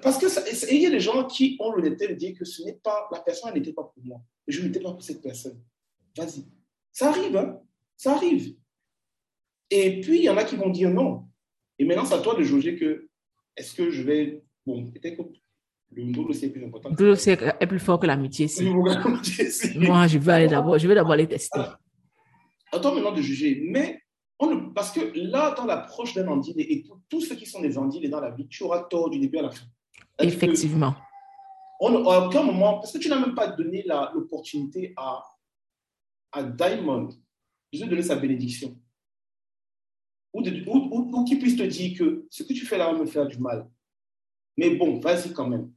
Parce 0.02 0.18
que 0.18 0.26
il 0.72 0.82
y 0.82 0.86
a 0.86 0.90
des 0.90 1.00
gens 1.00 1.26
qui 1.26 1.58
ont 1.60 1.72
l'honnêteté 1.72 2.08
de 2.08 2.14
dire 2.14 2.38
que 2.38 2.46
ce 2.46 2.64
n'est 2.64 2.80
pas, 2.84 3.08
la 3.12 3.20
personne 3.20 3.54
n'était 3.54 3.74
pas 3.74 3.84
pour 3.84 4.04
moi. 4.04 4.22
Je 4.48 4.62
n'étais 4.62 4.80
pas 4.80 4.92
pour 4.92 5.04
cette 5.04 5.22
personne. 5.22 5.62
Vas-y. 6.18 6.46
Ça 6.92 7.10
arrive, 7.10 7.36
hein? 7.38 7.60
Ça 7.96 8.16
arrive. 8.16 8.56
Et 9.70 10.02
puis, 10.02 10.18
il 10.20 10.24
y 10.24 10.30
en 10.30 10.38
a 10.38 10.44
qui 10.44 10.56
vont 10.56 10.70
dire 10.70 10.90
non. 10.90 11.26
Et 11.80 11.86
maintenant, 11.86 12.06
c'est 12.06 12.16
à 12.16 12.20
toi 12.20 12.36
de 12.36 12.44
juger 12.44 12.76
que, 12.76 13.08
est-ce 13.56 13.74
que 13.74 13.90
je 13.90 14.04
vais, 14.04 14.44
bon, 14.66 14.92
peut-être 14.92 15.18
que 15.18 15.24
le 15.96 16.12
double 16.12 16.34
c'est 16.34 16.50
plus 16.50 16.66
important. 16.66 16.90
Le 16.98 17.16
c'est 17.16 17.40
est 17.60 17.68
plus 17.68 17.80
fort 17.80 18.00
que 18.00 18.08
l'amitié. 18.08 18.48
Moi, 19.76 20.08
je 20.08 20.18
vais 20.18 20.32
aller 20.32 20.48
d'abord, 20.48 20.78
je 20.78 20.88
vais 20.88 20.96
d'abord 20.96 21.16
les 21.16 21.28
tester. 21.28 21.60
Attends 22.74 22.94
maintenant 22.94 23.12
de 23.12 23.22
juger. 23.22 23.62
Mais, 23.70 24.02
on, 24.40 24.72
parce 24.74 24.92
que 24.92 25.00
là, 25.16 25.54
dans 25.56 25.66
l'approche 25.66 26.14
d'un 26.14 26.28
andile, 26.28 26.56
et 26.58 26.84
pour 26.84 27.00
tous 27.10 27.22
ceux 27.22 27.36
qui 27.36 27.46
sont 27.46 27.62
des 27.62 27.78
andiles 27.78 28.10
dans 28.10 28.20
la 28.20 28.32
vie, 28.32 28.48
tu 28.48 28.64
auras 28.64 28.84
tort 28.84 29.10
du 29.10 29.20
début 29.20 29.38
à 29.38 29.44
la 29.44 29.52
fin. 29.52 29.66
Effectivement. 30.20 30.96
On, 31.80 32.08
à 32.10 32.26
aucun 32.26 32.44
moment, 32.44 32.80
parce 32.80 32.92
que 32.92 32.98
tu 32.98 33.10
n'as 33.10 33.20
même 33.20 33.36
pas 33.36 33.48
donné 33.48 33.86
l'opportunité 34.14 34.94
à 34.98 35.24
à 36.34 36.44
Diamond, 36.44 37.10
vais 37.72 37.88
donner 37.88 38.02
sa 38.02 38.16
bénédiction. 38.16 38.78
Ou, 40.34 40.42
ou, 40.42 41.24
qu'il 41.26 41.40
puisse 41.40 41.56
te 41.56 41.64
dire 41.64 41.98
que 41.98 42.26
ce 42.30 42.42
que 42.42 42.54
tu 42.54 42.66
fais 42.66 42.78
là 42.78 42.92
va 42.92 42.98
me 42.98 43.06
faire 43.06 43.28
du 43.28 43.38
mal. 43.38 43.70
Mais 44.58 44.76
bon, 44.76 45.00
vas-y 45.00 45.32
quand 45.32 45.48
même. 45.48 45.72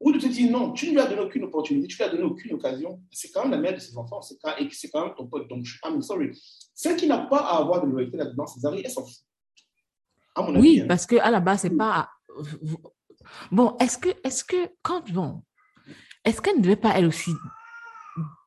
Ou 0.00 0.12
de 0.12 0.18
te 0.18 0.26
dire 0.26 0.50
non, 0.50 0.72
tu 0.72 0.86
ne 0.86 0.92
lui 0.92 1.00
as 1.00 1.06
donné 1.06 1.20
aucune 1.20 1.44
opportunité, 1.44 1.86
tu 1.86 1.94
ne 1.94 1.98
lui 1.98 2.04
as 2.04 2.16
donné 2.16 2.24
aucune 2.28 2.54
occasion. 2.54 3.02
C'est 3.12 3.30
quand 3.30 3.42
même 3.42 3.50
la 3.50 3.58
mère 3.58 3.74
de 3.74 3.78
ses 3.78 3.96
enfants, 3.98 4.22
c'est 4.22 4.38
quand, 4.42 4.52
c'est 4.72 4.88
quand 4.88 5.04
même 5.04 5.14
ton 5.14 5.26
pote. 5.26 5.46
Donc, 5.48 5.66
I'm 5.84 6.00
sorry. 6.00 6.30
Celle 6.74 6.96
qui 6.96 7.06
n'a 7.06 7.18
pas 7.18 7.40
à 7.40 7.58
avoir 7.58 7.84
de 7.84 7.90
loyauté 7.90 8.16
là-dedans, 8.16 8.46
c'est 8.46 8.60
Zari, 8.60 8.80
elle 8.82 8.90
s'en 8.90 9.04
fout. 9.04 9.18
oui, 10.56 10.80
hein. 10.80 10.86
parce 10.88 11.06
qu'à 11.06 11.30
la 11.30 11.40
base, 11.40 11.60
c'est 11.60 11.76
pas. 11.76 12.08
Bon, 13.52 13.76
est-ce 13.78 13.98
que, 13.98 14.08
est-ce 14.24 14.42
que, 14.42 14.70
quand, 14.82 15.08
bon, 15.12 15.42
est-ce 16.24 16.40
qu'elle 16.40 16.56
ne 16.56 16.62
devait 16.62 16.76
pas, 16.76 16.96
elle 16.96 17.06
aussi, 17.06 17.32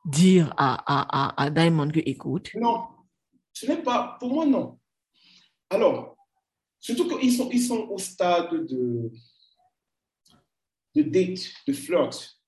dire 0.04 0.52
à, 0.56 0.82
à, 0.86 1.44
à, 1.44 1.50
Diamond 1.50 1.90
que 1.90 2.00
écoute? 2.00 2.50
Non, 2.54 2.84
ce 3.52 3.66
n'est 3.66 3.82
pas, 3.82 4.16
pour 4.18 4.32
moi, 4.32 4.46
non. 4.46 4.78
Alors, 5.70 6.16
surtout 6.80 7.06
qu'ils 7.08 7.32
sont, 7.32 7.48
ils 7.50 7.62
sont 7.62 7.88
au 7.90 7.98
stade 7.98 8.66
de, 8.66 9.10
de 10.94 11.02
date, 11.02 11.50
de 11.66 11.72
flirt, 11.72 12.38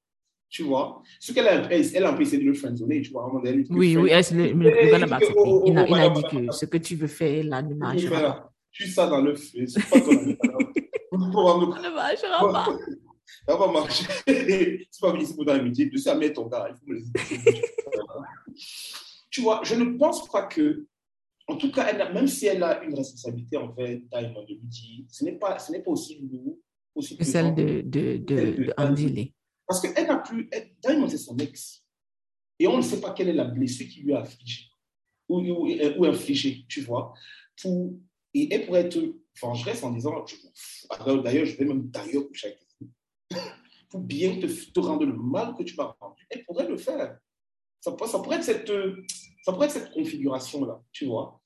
tu 0.48 0.62
vois. 0.62 1.02
Ce 1.20 1.32
qu'elle 1.32 1.48
a, 1.48 1.70
elle, 1.70 1.86
elle 1.94 2.04
a 2.04 2.20
essayé 2.20 2.42
de 2.42 2.48
le 2.48 2.54
friendzoner, 2.54 3.02
tu 3.02 3.10
vois. 3.10 3.22
À 3.22 3.24
un 3.26 3.28
moment 3.28 3.42
donné, 3.42 3.64
oui, 3.70 3.96
oui, 3.96 4.10
elle, 4.10 4.24
le, 4.32 4.52
le, 4.52 4.70
le, 4.70 5.06
gars 5.06 5.18
oh, 5.36 5.64
il, 5.66 5.78
a, 5.78 5.86
il 5.86 5.94
a 5.94 6.10
dit 6.10 6.22
que 6.22 6.52
ce 6.52 6.66
que 6.66 6.78
tu 6.78 6.96
veux 6.96 7.06
faire, 7.08 7.44
là, 7.44 7.62
ne 7.62 7.74
marchera 7.74 8.20
pas. 8.20 8.52
Tu 8.70 8.86
ça 8.88 9.06
dans 9.06 9.20
le 9.22 9.34
feu, 9.34 9.66
c'est 9.66 9.88
pas 9.88 10.00
ton 10.00 10.12
Ne 11.16 11.94
marchera 11.94 12.52
pas 12.52 12.66
ça 13.48 13.56
va 13.56 13.72
marcher. 13.72 14.04
c'est 14.26 15.00
pas 15.00 15.16
ici 15.16 15.34
pour 15.34 15.44
dans 15.44 15.54
l'amitié. 15.54 15.88
Tu 15.88 15.98
sais, 15.98 16.14
mettre 16.16 16.34
ton 16.34 16.46
gars, 16.46 16.68
il 16.70 16.76
faut 16.76 16.86
me 16.86 16.94
laisser. 16.94 17.62
tu 19.30 19.40
vois, 19.40 19.60
je 19.64 19.74
ne 19.74 19.96
pense 19.96 20.28
pas 20.28 20.42
que, 20.42 20.86
en 21.46 21.56
tout 21.56 21.70
cas, 21.70 21.86
elle 21.86 22.12
même 22.12 22.26
si 22.26 22.46
elle 22.46 22.62
a 22.62 22.82
une 22.82 22.94
responsabilité 22.94 23.56
envers 23.56 23.98
Diamond 24.10 24.42
de 24.42 24.54
lui 24.54 24.60
dire, 24.64 25.04
ce 25.08 25.24
n'est 25.24 25.38
pas, 25.38 25.58
ce 25.58 25.72
n'est 25.72 25.82
pas 25.82 25.90
aussi 25.90 26.18
lourd, 26.20 26.58
aussi 26.96 27.16
celle 27.24 27.54
de, 27.54 27.82
de, 27.82 28.16
de, 28.16 28.64
de 28.64 29.32
Parce 29.66 29.80
qu'elle 29.80 30.06
n'a 30.06 30.18
plus, 30.18 30.48
elle, 30.50 30.70
Diamond, 30.82 31.08
c'est 31.08 31.18
son 31.18 31.36
ex. 31.36 31.84
Et 32.58 32.66
on 32.66 32.78
ne 32.78 32.82
sait 32.82 33.00
pas 33.00 33.12
quelle 33.12 33.28
est 33.28 33.34
la 33.34 33.44
blessure 33.44 33.86
qui 33.86 34.00
lui 34.00 34.14
a 34.14 34.20
affligé 34.20 34.64
ou, 35.28 35.40
ou, 35.40 35.68
ou 35.98 36.04
infligé, 36.06 36.64
tu 36.68 36.80
vois. 36.80 37.12
Pour, 37.60 37.92
et 38.34 38.52
elle 38.52 38.66
pourrait 38.66 38.86
être 38.86 38.98
vengeresse 39.40 39.82
en 39.82 39.90
disant, 39.90 40.24
d'ailleurs, 41.22 41.44
je 41.44 41.56
vais 41.56 41.64
même 41.64 41.88
d'ailleurs 41.88 42.26
coucher 42.28 42.48
avec 42.48 42.60
pour 43.90 44.00
bien 44.00 44.38
te, 44.40 44.46
te, 44.46 44.80
rendre 44.80 45.04
le 45.04 45.14
mal 45.14 45.54
que 45.54 45.62
tu 45.62 45.76
m'as 45.76 45.94
rendu. 46.00 46.26
Elle 46.30 46.44
pourrait 46.44 46.68
le 46.68 46.76
faire. 46.76 47.18
Ça, 47.80 47.94
ça, 48.06 48.18
pourrait 48.18 48.36
être 48.36 48.44
cette, 48.44 48.72
ça 49.44 49.52
pourrait 49.52 49.66
être 49.66 49.72
cette 49.72 49.92
configuration-là, 49.92 50.82
tu 50.92 51.06
vois. 51.06 51.40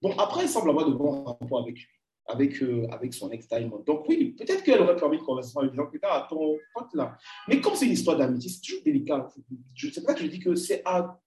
Bon, 0.00 0.16
après, 0.18 0.42
elle 0.42 0.48
semble 0.48 0.70
avoir 0.70 0.88
de 0.88 0.94
bons 0.94 1.24
rapports 1.24 1.62
avec 1.62 1.76
lui, 1.76 1.88
avec, 2.26 2.62
euh, 2.62 2.86
avec 2.90 3.12
son 3.14 3.30
ex-Diamond. 3.30 3.82
Donc, 3.86 4.08
oui, 4.08 4.32
peut-être 4.32 4.62
qu'elle 4.62 4.80
aurait 4.80 4.96
permis 4.96 5.18
une 5.18 5.24
conversation 5.24 5.60
en 5.60 5.64
lui 5.64 5.70
disant, 5.70 5.88
à 6.04 6.26
ton 6.28 6.56
pote 6.74 6.94
là. 6.94 7.16
Mais 7.48 7.60
comme 7.60 7.74
c'est 7.74 7.86
une 7.86 7.92
histoire 7.92 8.16
d'amitié, 8.16 8.50
c'est 8.50 8.60
toujours 8.60 8.82
délicat. 8.84 9.28
C'est 9.76 10.00
pour 10.00 10.10
ça 10.10 10.14
que 10.14 10.22
je 10.22 10.26
dis 10.28 10.38
que 10.38 10.54
c'est 10.54 10.82
à 10.84 11.20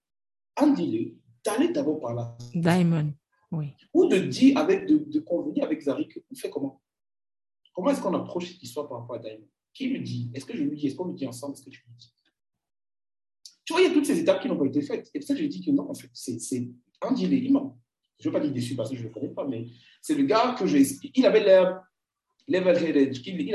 Andy 0.57 1.17
d'aller 1.43 1.69
d'abord 1.69 1.99
par 1.99 2.13
là. 2.13 2.37
Diamond, 2.53 3.13
oui. 3.51 3.73
Ou 3.93 4.07
de 4.07 4.17
dire, 4.17 4.57
avec, 4.57 4.87
de, 4.87 4.97
de 4.97 5.19
convenir 5.19 5.65
avec 5.65 5.81
Zari 5.81 6.07
que 6.07 6.19
fait 6.35 6.49
comment? 6.49 6.81
Comment 7.73 7.89
est-ce 7.89 8.01
qu'on 8.01 8.13
approche 8.13 8.53
cette 8.53 8.63
histoire 8.63 8.87
par 8.87 9.01
rapport 9.01 9.17
à 9.17 9.19
Diamond? 9.19 9.47
Qui 9.73 9.89
lui 9.89 10.01
dit? 10.01 10.31
Est-ce 10.33 10.45
que 10.45 10.55
je 10.55 10.63
lui 10.63 10.77
dis? 10.77 10.87
Est-ce 10.87 10.95
qu'on 10.95 11.09
lui 11.09 11.15
dit 11.15 11.27
ensemble? 11.27 11.53
Est-ce 11.53 11.63
que 11.63 11.69
tu 11.69 11.83
lui 11.85 11.93
dis? 11.97 12.13
Tu 13.65 13.73
vois, 13.73 13.81
il 13.81 13.87
y 13.87 13.91
a 13.91 13.93
toutes 13.93 14.05
ces 14.05 14.19
étapes 14.19 14.41
qui 14.41 14.47
n'ont 14.47 14.57
pas 14.57 14.65
été 14.65 14.81
faites. 14.81 15.09
Et 15.13 15.19
pour 15.19 15.27
ça 15.27 15.35
je 15.35 15.43
dis 15.43 15.65
que 15.65 15.71
non, 15.71 15.89
en 15.89 15.93
fait, 15.93 16.09
c'est 16.13 16.67
un 17.01 17.11
dilemma. 17.11 17.75
Je 18.19 18.29
ne 18.29 18.33
veux 18.33 18.39
pas 18.39 18.45
dire 18.45 18.53
déçu 18.53 18.75
parce 18.75 18.89
que 18.89 18.95
je 18.95 19.01
ne 19.01 19.07
le 19.07 19.13
connais 19.13 19.29
pas, 19.29 19.45
mais 19.45 19.67
c'est 20.01 20.15
le 20.15 20.23
gars 20.23 20.55
que 20.57 20.65
j'ai. 20.65 20.83
Il 21.13 21.25
avait 21.25 21.43
l'air 21.43 21.81
il 22.47 22.55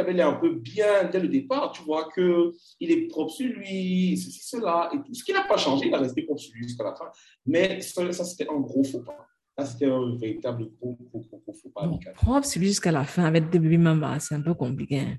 avait 0.01 0.12
l'air 0.12 0.28
un 0.28 0.35
peu 0.35 0.55
bien 0.55 1.05
dès 1.11 1.20
le 1.20 1.28
départ, 1.28 1.73
tu 1.73 1.82
vois, 1.82 2.09
qu'il 2.12 2.91
est 2.91 3.07
propre 3.09 3.32
sur 3.32 3.47
lui, 3.47 4.16
ceci, 4.16 4.41
cela, 4.43 4.91
et 4.93 4.97
tout. 4.97 5.15
Ce 5.15 5.23
qui 5.23 5.32
n'a 5.32 5.45
pas 5.45 5.57
changé, 5.57 5.87
il 5.87 5.95
a 5.95 5.99
resté 5.99 6.23
propre 6.23 6.41
sur 6.41 6.53
lui 6.55 6.65
jusqu'à 6.65 6.85
la 6.85 6.95
fin. 6.95 7.11
Mais 7.47 7.81
ça, 7.81 8.12
ça 8.12 8.24
c'était 8.24 8.49
un 8.49 8.59
gros 8.59 8.82
faux 8.82 9.03
pas. 9.03 9.27
Ça, 9.59 9.66
c'était 9.66 9.87
un 9.87 10.16
véritable 10.16 10.70
gros, 10.81 10.97
gros, 11.01 11.20
gros, 11.20 11.39
gros 11.39 11.53
faux 11.53 11.70
pas. 11.70 11.89
propre 12.15 12.47
sur 12.47 12.61
lui 12.61 12.69
jusqu'à 12.69 12.93
la 12.93 13.05
fin 13.05 13.24
avec 13.24 13.51
des 13.51 13.59
bébés 13.59 13.78
mamas, 13.78 14.19
c'est 14.20 14.35
un 14.35 14.43
peu 14.43 14.55
compliqué. 14.55 15.01
Hein. 15.01 15.16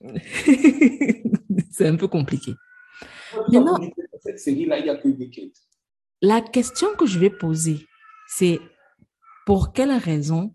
c'est 1.70 1.86
un 1.86 1.96
peu 1.96 2.08
compliqué. 2.08 2.54
Maintenant, 3.48 3.78
la 6.20 6.40
question 6.40 6.94
que 6.96 7.06
je 7.06 7.18
vais 7.18 7.30
poser, 7.30 7.86
c'est 8.36 8.60
pour 9.46 9.72
quelle 9.72 9.92
raison 9.92 10.54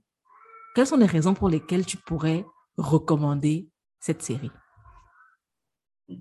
quelles 0.78 0.86
sont 0.86 0.98
les 0.98 1.08
raisons 1.08 1.34
pour 1.34 1.50
lesquelles 1.50 1.88
tu 1.88 1.98
pourrais 1.98 2.46
recommander 2.78 3.68
cette 4.00 4.22
série? 4.22 4.52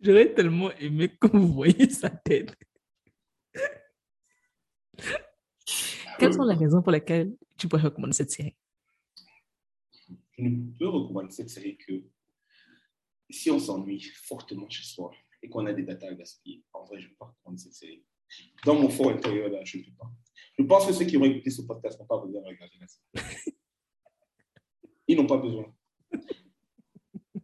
J'aurais 0.00 0.34
tellement 0.34 0.72
aimé 0.72 1.16
que 1.16 1.28
vous 1.28 1.52
voyez 1.52 1.88
sa 1.90 2.10
tête. 2.10 2.56
Quelles 6.18 6.34
sont 6.34 6.42
les 6.42 6.56
raisons 6.56 6.82
pour 6.82 6.90
lesquelles 6.90 7.36
tu 7.56 7.68
pourrais 7.68 7.82
recommander 7.82 8.14
cette 8.14 8.32
série? 8.32 8.56
Je 10.36 10.42
ne 10.42 10.76
peux 10.76 10.88
recommander 10.88 11.30
cette 11.30 11.50
série 11.50 11.76
que 11.76 12.02
si 13.30 13.48
on 13.52 13.60
s'ennuie 13.60 14.02
fortement 14.24 14.68
chez 14.68 14.82
soi 14.82 15.12
et 15.42 15.48
qu'on 15.48 15.66
a 15.66 15.72
des 15.72 15.82
datas 15.82 16.08
à 16.08 16.14
gaspiller, 16.14 16.64
en 16.72 16.84
vrai, 16.84 17.00
je 17.00 17.06
ne 17.06 17.10
peux 17.10 17.16
pas 17.16 17.26
recommander 17.26 17.62
cette 17.62 17.74
série. 17.74 18.04
Dans 18.64 18.74
mon 18.74 18.88
fort 18.88 19.10
intérieur, 19.10 19.48
là, 19.50 19.60
je 19.64 19.78
ne 19.78 19.84
peux 19.84 19.92
pas. 19.98 20.10
Je 20.58 20.64
pense 20.64 20.86
que 20.86 20.92
ceux 20.92 21.04
qui 21.04 21.16
ont 21.16 21.24
écouté 21.24 21.50
ce 21.50 21.62
podcast 21.62 21.98
n'ont 22.00 22.06
pas 22.06 22.18
besoin 22.18 22.42
de 22.42 22.46
regarder 22.46 22.76
la 22.80 22.86
série. 22.88 23.54
Ils 25.08 25.16
n'ont 25.16 25.26
pas 25.26 25.38
besoin. 25.38 25.72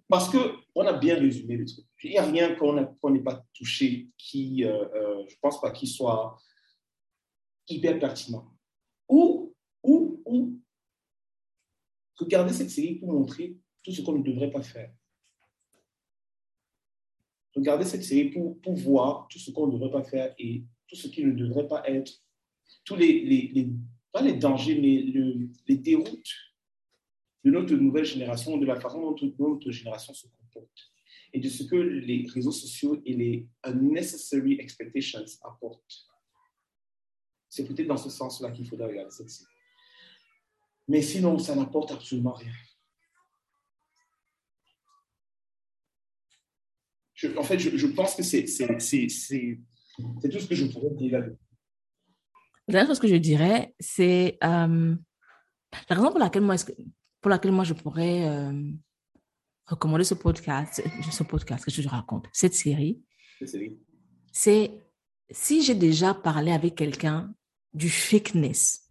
Parce 0.09 0.28
qu'on 0.28 0.86
a 0.86 0.93
bien 0.93 1.19
résumé 1.19 1.56
le 1.56 1.64
truc. 1.64 1.86
Il 2.02 2.10
n'y 2.10 2.19
a 2.19 2.27
rien 2.27 2.55
qu'on 2.56 3.10
n'ait 3.10 3.23
pas 3.23 3.47
touché 3.55 4.10
qui, 4.19 4.64
euh, 4.64 4.85
euh, 4.94 5.24
je 5.28 5.35
ne 5.35 5.40
pense 5.40 5.60
pas, 5.60 5.70
qu'il 5.70 5.89
soit 5.89 6.36
hyper 7.69 7.98
pertinent. 7.98 8.52
Ou, 9.09 9.55
ou, 9.82 10.23
ou, 10.27 10.60
regardez 12.16 12.52
cette 12.52 12.70
série 12.70 12.97
pour 12.97 13.12
montrer 13.12 13.56
tout 13.82 13.93
ce 13.93 14.02
qu'on 14.02 14.19
ne 14.19 14.23
devrait 14.23 14.51
pas 14.51 14.62
faire. 14.62 14.93
Regardez 17.54 17.84
cette 17.84 18.04
série 18.04 18.30
pour, 18.30 18.74
voir 18.74 19.28
tout 19.28 19.38
ce 19.38 19.50
qu'on 19.50 19.66
ne 19.66 19.72
devrait 19.72 19.90
pas 19.90 20.02
faire 20.02 20.34
et 20.38 20.64
tout 20.88 20.96
ce 20.96 21.08
qui 21.08 21.24
ne 21.24 21.32
devrait 21.32 21.68
pas 21.68 21.82
être, 21.88 22.12
tous 22.84 22.96
les, 22.96 23.70
pas 24.10 24.22
les 24.22 24.34
dangers, 24.34 24.78
mais 24.80 25.02
le, 25.02 25.48
les 25.68 25.76
déroutes 25.76 26.34
de 27.44 27.50
notre 27.50 27.74
nouvelle 27.74 28.04
génération, 28.04 28.56
de 28.56 28.66
la 28.66 28.80
façon 28.80 29.00
dont 29.00 29.16
notre 29.38 29.70
génération 29.70 30.14
se 30.14 30.26
comporte 30.28 30.92
et 31.32 31.40
de 31.40 31.48
ce 31.48 31.64
que 31.64 31.76
les 31.76 32.26
réseaux 32.32 32.52
sociaux 32.52 33.00
et 33.04 33.14
les 33.14 33.48
unnecessary 33.64 34.58
expectations 34.60 35.24
apportent. 35.42 36.06
C'est 37.48 37.66
peut-être 37.66 37.88
dans 37.88 37.96
ce 37.96 38.10
sens-là 38.10 38.50
qu'il 38.50 38.66
faudrait 38.66 38.88
regarder 38.88 39.10
cette 39.10 39.30
série. 39.30 39.48
Mais 40.88 41.02
sinon, 41.02 41.38
ça 41.38 41.54
n'apporte 41.54 41.92
absolument 41.92 42.32
rien. 42.32 42.52
En 47.36 47.42
fait, 47.42 47.58
je, 47.58 47.76
je 47.76 47.86
pense 47.86 48.14
que 48.14 48.22
c'est 48.22 48.44
tout 48.44 48.80
ce 50.40 50.46
que 50.46 50.54
je 50.54 50.66
pourrais 50.66 50.94
dire 50.96 51.12
là-dessus. 51.12 51.38
La 52.68 52.72
dernière 52.72 52.88
chose 52.88 53.00
que 53.00 53.08
je 53.08 53.16
dirais, 53.16 53.74
c'est 53.80 54.38
euh, 54.44 54.94
la 55.88 55.96
raison 55.96 56.10
pour 56.10 56.20
laquelle 56.20 56.42
moi, 56.42 56.54
pour 57.20 57.30
laquelle 57.30 57.52
moi 57.52 57.64
je 57.64 57.74
pourrais 57.74 58.28
euh, 58.28 58.70
recommander 59.66 60.04
ce 60.04 60.14
podcast, 60.14 60.82
ce 61.10 61.22
podcast 61.24 61.64
que 61.64 61.70
je 61.70 61.88
raconte, 61.88 62.26
cette 62.32 62.54
série, 62.54 63.02
c'est 64.32 64.70
si 65.30 65.62
j'ai 65.62 65.74
déjà 65.74 66.14
parlé 66.14 66.52
avec 66.52 66.76
quelqu'un 66.76 67.34
du 67.74 67.90
fakeness 67.90 68.90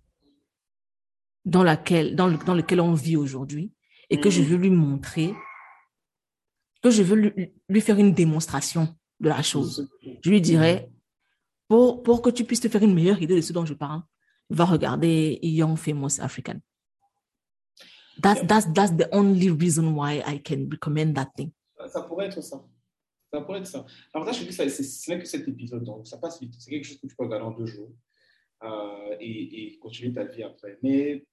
dans, 1.46 1.64
laquelle, 1.64 2.16
dans, 2.16 2.28
le, 2.28 2.38
dans 2.38 2.56
lequel 2.56 2.82
on 2.82 2.94
vit 2.94 3.16
aujourd'hui 3.16 3.74
et 4.10 4.20
que 4.20 4.30
je 4.30 4.42
mhm. 4.42 4.48
veux 4.48 4.58
lui 4.58 4.70
montrer, 4.70 5.34
que 6.82 6.90
je 6.90 7.04
veux 7.04 7.16
lui, 7.16 7.54
lui, 7.70 7.82
faire 7.82 7.98
une 7.98 8.14
démonstration 8.14 8.96
de 9.20 9.30
la 9.30 9.42
chose, 9.42 9.90
je 10.24 10.30
lui 10.30 10.42
dirais, 10.42 10.90
pour, 11.68 12.04
pour 12.04 12.22
que 12.22 12.30
tu 12.30 12.44
puisses 12.44 12.60
te 12.60 12.68
faire 12.68 12.84
une 12.84 12.94
meilleure 12.94 13.22
idée 13.22 13.36
de 13.36 13.42
ce 13.42 13.54
dont 13.54 13.66
je 13.66 13.74
parle, 13.74 14.02
va 14.50 14.66
regarder 14.66 15.40
Young 15.42 15.78
Famous 15.78 16.20
African. 16.20 16.60
That's, 18.22 18.46
that's, 18.46 18.74
that's 18.74 18.92
the 18.92 19.08
only 19.12 19.50
reason 19.50 19.96
why 19.96 20.22
I 20.26 20.42
can 20.44 20.68
recommend 20.70 21.14
that 21.16 21.32
thing. 21.36 21.52
Ça 21.88 22.02
pourrait 22.02 22.28
être 22.28 22.42
ça. 22.42 22.64
Ça 23.32 23.42
pourrait 23.42 23.60
être 23.60 23.68
ça. 23.68 23.86
Alors 24.14 24.28
là, 24.28 24.34
je 24.34 24.44
dis 24.44 24.52
ça, 24.52 24.68
ce 24.70 25.10
n'est 25.10 25.20
que 25.20 25.26
cet 25.26 25.48
épisode, 25.48 25.84
donc 25.84 26.06
ça 26.08 26.18
passe 26.18 26.40
vite. 26.42 26.54
C'est 26.60 26.70
quelque 26.70 26.86
chose 26.86 27.00
que 27.00 27.08
tu 27.08 27.16
peux 27.16 27.24
regarder 27.24 27.46
en 27.46 27.52
deux 27.52 27.66
jours 27.66 27.92
euh, 28.64 29.16
et, 29.20 29.74
et, 29.74 29.80
continuer 29.80 30.14
ta 30.14 30.26
vie 30.26 30.44
après. 30.44 30.78
Mais 30.84 31.26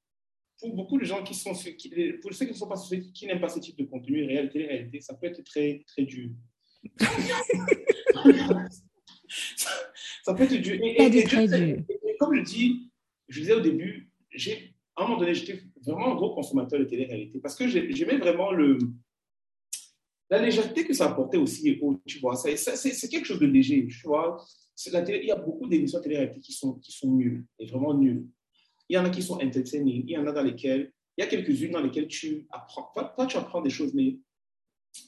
pour 0.59 0.75
beaucoup 0.75 0.99
de 0.99 1.05
gens 1.05 1.23
qui 1.23 1.35
sont, 1.35 1.53
qui, 1.53 1.91
pour 2.21 2.33
ceux 2.33 2.47
qui 2.47 2.53
ne 2.53 2.57
sont 2.57 2.69
pas 2.69 2.81
qui 3.15 3.27
n'aiment 3.27 3.41
pas 3.41 3.49
ce 3.49 3.61
type 3.61 3.79
de 3.79 3.85
contenu, 3.85 4.25
réalité, 4.25 4.67
réalité, 4.67 5.01
ça 5.01 5.15
peut 5.15 5.27
être 5.27 5.43
très, 5.45 5.85
très 5.87 6.03
dur. 6.03 6.31
ça, 10.25 10.35
peut 10.35 10.45
être 10.45 10.57
dur. 10.57 10.79
Et, 10.83 11.25
comme 12.19 12.35
je 12.35 12.43
dis, 12.43 12.91
je 13.29 13.41
disais 13.41 13.55
au 13.55 13.61
début, 13.61 14.11
j'ai 14.31 14.75
à 14.97 15.05
un 15.05 15.07
moment 15.07 15.21
donné, 15.21 15.35
j'étais 15.35 15.63
vraiment 15.81 16.13
un 16.13 16.17
gros 16.17 16.35
consommateur 16.35 16.81
de 16.81 16.85
télé-réalité 16.85 17.39
parce 17.39 17.55
que 17.55 17.69
j'aimais 17.69 18.19
vraiment 18.19 18.51
le, 18.51 18.79
la 20.29 20.43
légèreté 20.43 20.85
que 20.85 20.93
ça 20.93 21.07
apportait 21.07 21.37
aussi. 21.37 21.79
Tu 22.05 22.19
vois, 22.19 22.35
c'est 22.35 23.09
quelque 23.09 23.25
chose 23.25 23.39
de 23.39 23.47
léger. 23.47 23.87
Tu 23.87 24.07
vois, 24.07 24.45
la 24.93 25.03
télé, 25.03 25.21
il 25.23 25.29
y 25.29 25.31
a 25.31 25.37
beaucoup 25.37 25.69
d'émissions 25.69 25.99
de 25.99 26.05
télé-réalité 26.05 26.41
qui 26.41 26.53
sont, 26.53 26.75
qui 26.75 26.93
sont 26.93 27.13
nulles, 27.13 27.45
et 27.59 27.67
vraiment 27.67 27.95
nulles. 27.95 28.27
Il 28.89 28.95
y 28.95 28.99
en 28.99 29.05
a 29.05 29.11
qui 29.11 29.23
sont 29.23 29.35
entertaining, 29.35 30.05
il 30.07 30.13
y 30.13 30.19
en 30.19 30.27
a 30.27 30.33
dans 30.33 30.43
lesquelles, 30.43 30.93
il 31.17 31.23
y 31.23 31.25
a 31.25 31.27
quelques-unes 31.27 31.73
dans 31.73 31.83
lesquelles 31.83 32.09
tu 32.09 32.47
apprends, 32.51 32.91
pas, 32.95 33.27
tu 33.27 33.37
apprends 33.37 33.61
des 33.61 33.71
choses, 33.71 33.93
mais 33.95 34.19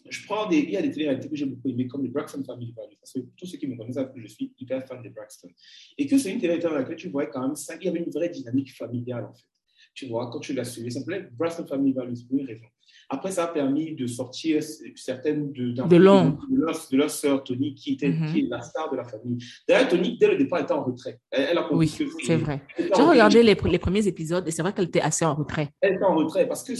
je 0.08 0.24
prends 0.26 0.48
des, 0.48 0.58
il 0.58 0.70
y 0.70 0.76
a 0.76 0.82
des 0.82 0.90
télé-réalités 0.90 1.28
que 1.28 1.36
j'ai 1.36 1.46
beaucoup 1.46 1.68
aimées, 1.68 1.86
comme 1.86 2.02
les 2.02 2.10
Braxton 2.10 2.42
Family 2.44 2.72
Values, 2.72 2.96
parce 3.00 3.12
que 3.12 3.20
tous 3.36 3.46
ceux 3.46 3.58
qui 3.58 3.66
me 3.66 3.76
connaissent 3.76 3.94
savent 3.94 4.12
que 4.12 4.20
je 4.20 4.26
suis 4.26 4.52
hyper 4.58 4.86
fan 4.86 5.02
des 5.02 5.10
Braxton. 5.10 5.48
Et 5.96 6.06
que 6.06 6.18
c'est 6.18 6.30
une 6.30 6.38
télé-réalité 6.38 6.68
dans 6.68 6.74
laquelle 6.74 6.96
tu 6.96 7.08
voyais 7.08 7.30
quand 7.30 7.42
même 7.42 7.56
ça, 7.56 7.76
il 7.76 7.84
y 7.84 7.88
avait 7.88 8.00
une 8.00 8.10
vraie 8.10 8.28
dynamique 8.28 8.74
familiale, 8.74 9.24
en 9.24 9.32
fait. 9.32 9.46
Tu 9.94 10.06
vois, 10.06 10.30
quand 10.30 10.40
tu 10.40 10.52
l'as 10.52 10.64
suivi, 10.64 10.92
ça 10.92 11.00
s'appelait 11.00 11.28
Braxton 11.32 11.66
Family 11.66 11.92
Values 11.92 12.24
pour 12.28 12.38
une 12.38 12.46
raison. 12.46 12.66
Après, 13.12 13.32
ça 13.32 13.44
a 13.44 13.48
permis 13.48 13.94
de 13.94 14.06
sortir 14.06 14.62
certaines 14.94 15.52
de, 15.52 15.72
de, 15.72 15.96
l'ombre 15.96 16.46
de, 16.48 16.56
leur, 16.64 16.76
de 16.92 16.96
leur 16.96 17.10
sœur 17.10 17.42
Tony, 17.42 17.74
qui, 17.74 17.94
était, 17.94 18.08
-hmm. 18.08 18.32
qui 18.32 18.38
est 18.40 18.48
la 18.48 18.62
star 18.62 18.90
de 18.90 18.96
la 18.96 19.04
famille. 19.04 19.38
D'ailleurs, 19.66 19.88
Tony, 19.88 20.16
dès 20.20 20.28
le 20.28 20.36
départ, 20.36 20.60
était 20.60 20.72
en 20.72 20.84
retrait. 20.84 21.18
Elle, 21.30 21.48
elle 21.50 21.58
a 21.58 21.72
oui, 21.72 21.88
c'est 21.88 22.36
vrai. 22.36 22.62
J'ai 22.78 23.02
regardé 23.02 23.42
les, 23.42 23.56
les, 23.74 23.78
premiers 23.78 24.06
épisodes 24.06 24.46
et 24.46 24.52
c'est 24.52 24.62
vrai 24.62 24.72
qu'elle 24.72 24.90
était 24.92 25.06
assez 25.10 25.24
en 25.24 25.34
retrait. 25.34 25.68
Elle 25.80 25.94
était 25.94 26.04
en 26.04 26.14
retrait 26.14 26.46
parce 26.46 26.62
que 26.62 26.72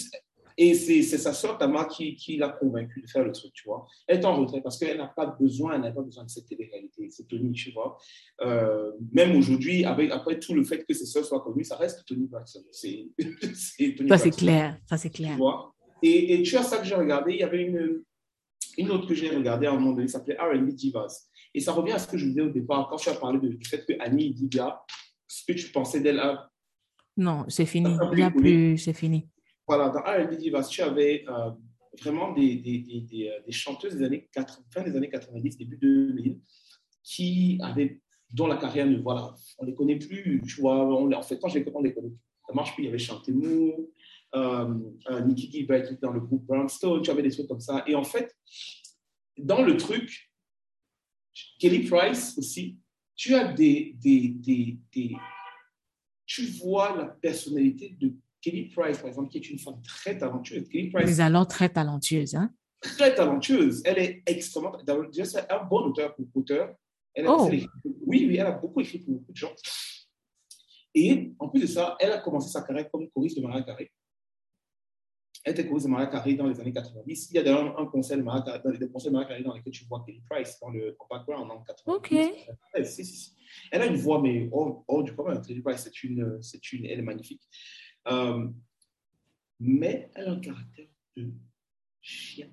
et 0.62 0.74
c'est 0.74 1.02
sa 1.02 1.32
sœur 1.32 1.56
Tama 1.56 1.86
qui, 1.86 2.14
qui 2.16 2.36
l'a 2.36 2.50
convaincue 2.50 3.00
de 3.00 3.08
faire 3.08 3.24
le 3.24 3.32
truc, 3.32 3.50
tu 3.54 3.64
vois. 3.64 3.86
Elle 4.06 4.18
est 4.20 4.24
en 4.26 4.36
retrait 4.36 4.60
parce 4.60 4.78
qu'elle 4.78 4.98
n'a 4.98 5.06
pas 5.06 5.24
besoin, 5.24 5.74
elle 5.74 5.80
n'a 5.80 5.90
pas 5.90 6.02
besoin 6.02 6.24
de 6.24 6.28
cette 6.28 6.46
télé-réalité. 6.46 7.08
C'est 7.08 7.26
Tony, 7.26 7.52
tu 7.52 7.72
vois. 7.72 7.96
Euh, 8.42 8.92
même 9.10 9.34
aujourd'hui, 9.36 9.86
après 9.86 10.38
tout 10.38 10.52
le 10.52 10.62
fait 10.62 10.84
que 10.84 10.92
ses 10.92 11.06
sœurs 11.06 11.24
soient 11.24 11.40
connues, 11.40 11.64
ça 11.64 11.76
reste 11.76 12.04
Tony 12.06 12.26
Braxton. 12.26 12.60
C'est 12.72 13.08
Ça, 14.08 14.18
c'est 14.18 14.30
clair. 14.30 14.78
Ça, 14.84 14.98
c'est 14.98 15.08
clair. 15.08 15.32
Tu 15.32 15.38
vois? 15.38 15.74
Et, 16.02 16.34
et, 16.34 16.42
tu 16.42 16.56
as 16.56 16.62
ça 16.62 16.78
que 16.78 16.84
j'ai 16.84 16.94
regardé. 16.94 17.32
Il 17.32 17.40
y 17.40 17.42
avait 17.42 17.62
une, 17.62 18.02
une 18.78 18.90
autre 18.90 19.06
que 19.06 19.14
j'ai 19.14 19.30
regardée 19.30 19.66
à 19.66 19.72
un 19.72 19.74
moment 19.74 19.92
donné, 19.92 20.06
qui 20.06 20.12
s'appelait 20.12 20.36
R&B 20.38 20.68
Divas. 20.70 21.28
Et 21.54 21.60
ça 21.60 21.72
revient 21.72 21.92
à 21.92 21.98
ce 21.98 22.06
que 22.06 22.16
je 22.16 22.26
disais 22.26 22.42
au 22.42 22.50
départ, 22.50 22.88
quand 22.88 22.96
tu 22.96 23.08
as 23.08 23.14
parlé 23.14 23.38
du 23.40 23.64
fait 23.64 23.84
que 23.84 23.94
Annie 24.00 24.32
Diga, 24.32 24.82
ce 25.26 25.44
que 25.44 25.52
tu 25.58 25.70
pensais 25.72 26.00
d'elle. 26.00 26.20
Non, 27.16 27.44
c'est 27.48 27.66
fini. 27.66 27.96
Il 28.16 28.32
plus, 28.32 28.78
c'est 28.78 28.92
fini 28.92 29.28
voilà, 29.70 29.88
dans 29.90 30.00
R&B 30.00 30.36
Divas, 30.36 30.68
tu 30.68 30.82
avais 30.82 31.24
euh, 31.28 31.50
vraiment 32.02 32.32
des, 32.32 32.56
des, 32.56 32.78
des, 32.80 33.28
euh, 33.28 33.40
des, 33.46 33.52
chanteuses 33.52 33.94
des 33.94 34.04
années 34.04 34.28
80, 34.32 34.64
fin 34.74 34.82
des 34.82 34.96
années 34.96 35.08
90, 35.08 35.58
début 35.58 35.76
2000, 35.76 36.40
qui 37.04 37.56
avaient, 37.62 38.00
dont 38.32 38.48
la 38.48 38.56
carrière 38.56 38.86
ne, 38.86 38.98
voilà, 38.98 39.32
on 39.58 39.64
les 39.64 39.74
connaît 39.76 39.96
plus, 39.96 40.42
tu 40.44 40.60
vois, 40.60 40.84
on, 40.84 41.12
en 41.12 41.22
fait, 41.22 41.38
quand 41.38 41.48
je 41.48 41.60
les 41.60 41.64
connais, 41.64 41.76
on 41.76 41.82
les 41.82 41.94
connaît 41.94 42.08
plus. 42.08 42.18
Ça 42.48 42.52
marche 42.52 42.74
plus, 42.74 42.82
il 42.82 42.86
y 42.86 42.88
avait 42.88 42.98
Chanté 42.98 43.30
Mou, 43.30 43.44
euh, 43.44 43.76
euh, 43.78 43.86
Nikki 44.34 45.50
Gilbert 45.50 45.86
qui 45.86 45.94
était 45.94 46.06
dans 46.06 46.12
le 46.12 46.20
groupe 46.20 46.44
Brownstone, 46.46 47.02
tu 47.02 47.10
avais 47.10 47.22
des 47.22 47.30
trucs 47.30 47.48
comme 47.48 47.60
ça. 47.60 47.84
Et 47.86 47.94
en 47.94 48.04
fait, 48.04 48.36
dans 49.36 49.62
le 49.62 49.76
truc, 49.76 50.30
Kelly 51.58 51.88
Price 51.88 52.36
aussi, 52.38 52.78
tu 53.14 53.34
as 53.34 53.52
des, 53.52 53.94
des, 53.98 54.28
des, 54.28 54.78
des 54.92 55.16
tu 56.26 56.46
vois 56.46 56.96
la 56.96 57.06
personnalité 57.06 57.96
de 58.00 58.12
Kelly 58.40 58.70
Price, 58.70 58.98
par 58.98 59.08
exemple, 59.08 59.30
qui 59.30 59.38
est 59.38 59.50
une 59.50 59.58
femme 59.58 59.82
très 59.82 60.16
talentueuse. 60.16 60.68
Kelly 60.68 60.90
Price. 60.90 61.06
Mais 61.06 61.20
alors 61.20 61.46
très 61.46 61.68
talentueuse, 61.68 62.34
hein? 62.34 62.52
Très 62.80 63.14
talentueuse. 63.14 63.82
Elle 63.84 63.98
est 63.98 64.22
extrêmement. 64.24 64.72
Déjà, 65.12 65.24
c'est 65.24 65.52
un 65.52 65.64
bon 65.64 65.82
auteur 65.88 66.14
pour 66.14 66.26
auteur. 66.34 66.74
Elle 67.12 67.26
a, 67.26 67.32
oh. 67.32 67.50
oui, 67.50 67.66
oui, 68.06 68.36
elle 68.36 68.46
a 68.46 68.52
beaucoup 68.52 68.80
écrit 68.80 69.00
pour 69.00 69.14
beaucoup 69.14 69.32
de 69.32 69.36
gens. 69.36 69.54
Et 70.94 71.32
en 71.38 71.48
plus 71.48 71.60
de 71.60 71.66
ça, 71.66 71.96
elle 72.00 72.12
a 72.12 72.18
commencé 72.18 72.50
sa 72.50 72.62
carrière 72.62 72.90
comme 72.90 73.10
choriste 73.10 73.36
de 73.36 73.42
Maria 73.42 73.62
Carré. 73.62 73.90
Elle 75.44 75.52
était 75.54 75.66
choriste 75.66 75.86
de 75.86 75.90
Maria 75.92 76.06
Carré 76.08 76.34
dans 76.34 76.46
les 76.46 76.60
années 76.60 76.72
90. 76.72 77.30
Il 77.30 77.36
y 77.36 77.38
a 77.38 77.42
d'ailleurs 77.42 77.78
un 77.80 77.86
concert 77.86 78.16
de 78.18 78.22
Maria 78.22 78.42
Carré, 78.42 78.60
dans 78.62 78.70
les 78.70 78.88
concerts 78.90 79.10
de 79.10 79.16
Maria 79.16 79.28
Carré 79.28 79.42
dans 79.42 79.54
lesquels 79.54 79.72
tu 79.72 79.84
vois 79.86 80.02
Kelly 80.06 80.22
Price 80.28 80.58
dans 80.60 80.68
le 80.70 80.94
en 80.98 81.06
background 81.06 81.50
en 81.50 81.62
90. 81.62 81.82
Ok. 81.86 82.84
Si, 82.84 83.04
si, 83.04 83.16
si. 83.16 83.32
Elle 83.72 83.82
a 83.82 83.86
une 83.86 83.96
voix, 83.96 84.20
mais 84.20 84.48
hors, 84.52 84.84
hors 84.86 85.02
du 85.02 85.14
commun. 85.14 85.40
Kelly 85.40 85.62
Price, 85.62 85.80
c'est 85.84 86.02
une, 86.04 86.42
c'est 86.42 86.72
une, 86.72 86.84
elle 86.84 86.98
est 86.98 87.02
magnifique. 87.02 87.42
Euh, 88.08 88.48
mais 89.58 90.10
elle 90.14 90.28
a 90.28 90.32
un 90.32 90.40
caractère 90.40 90.86
de 91.16 91.32
chien. 92.00 92.48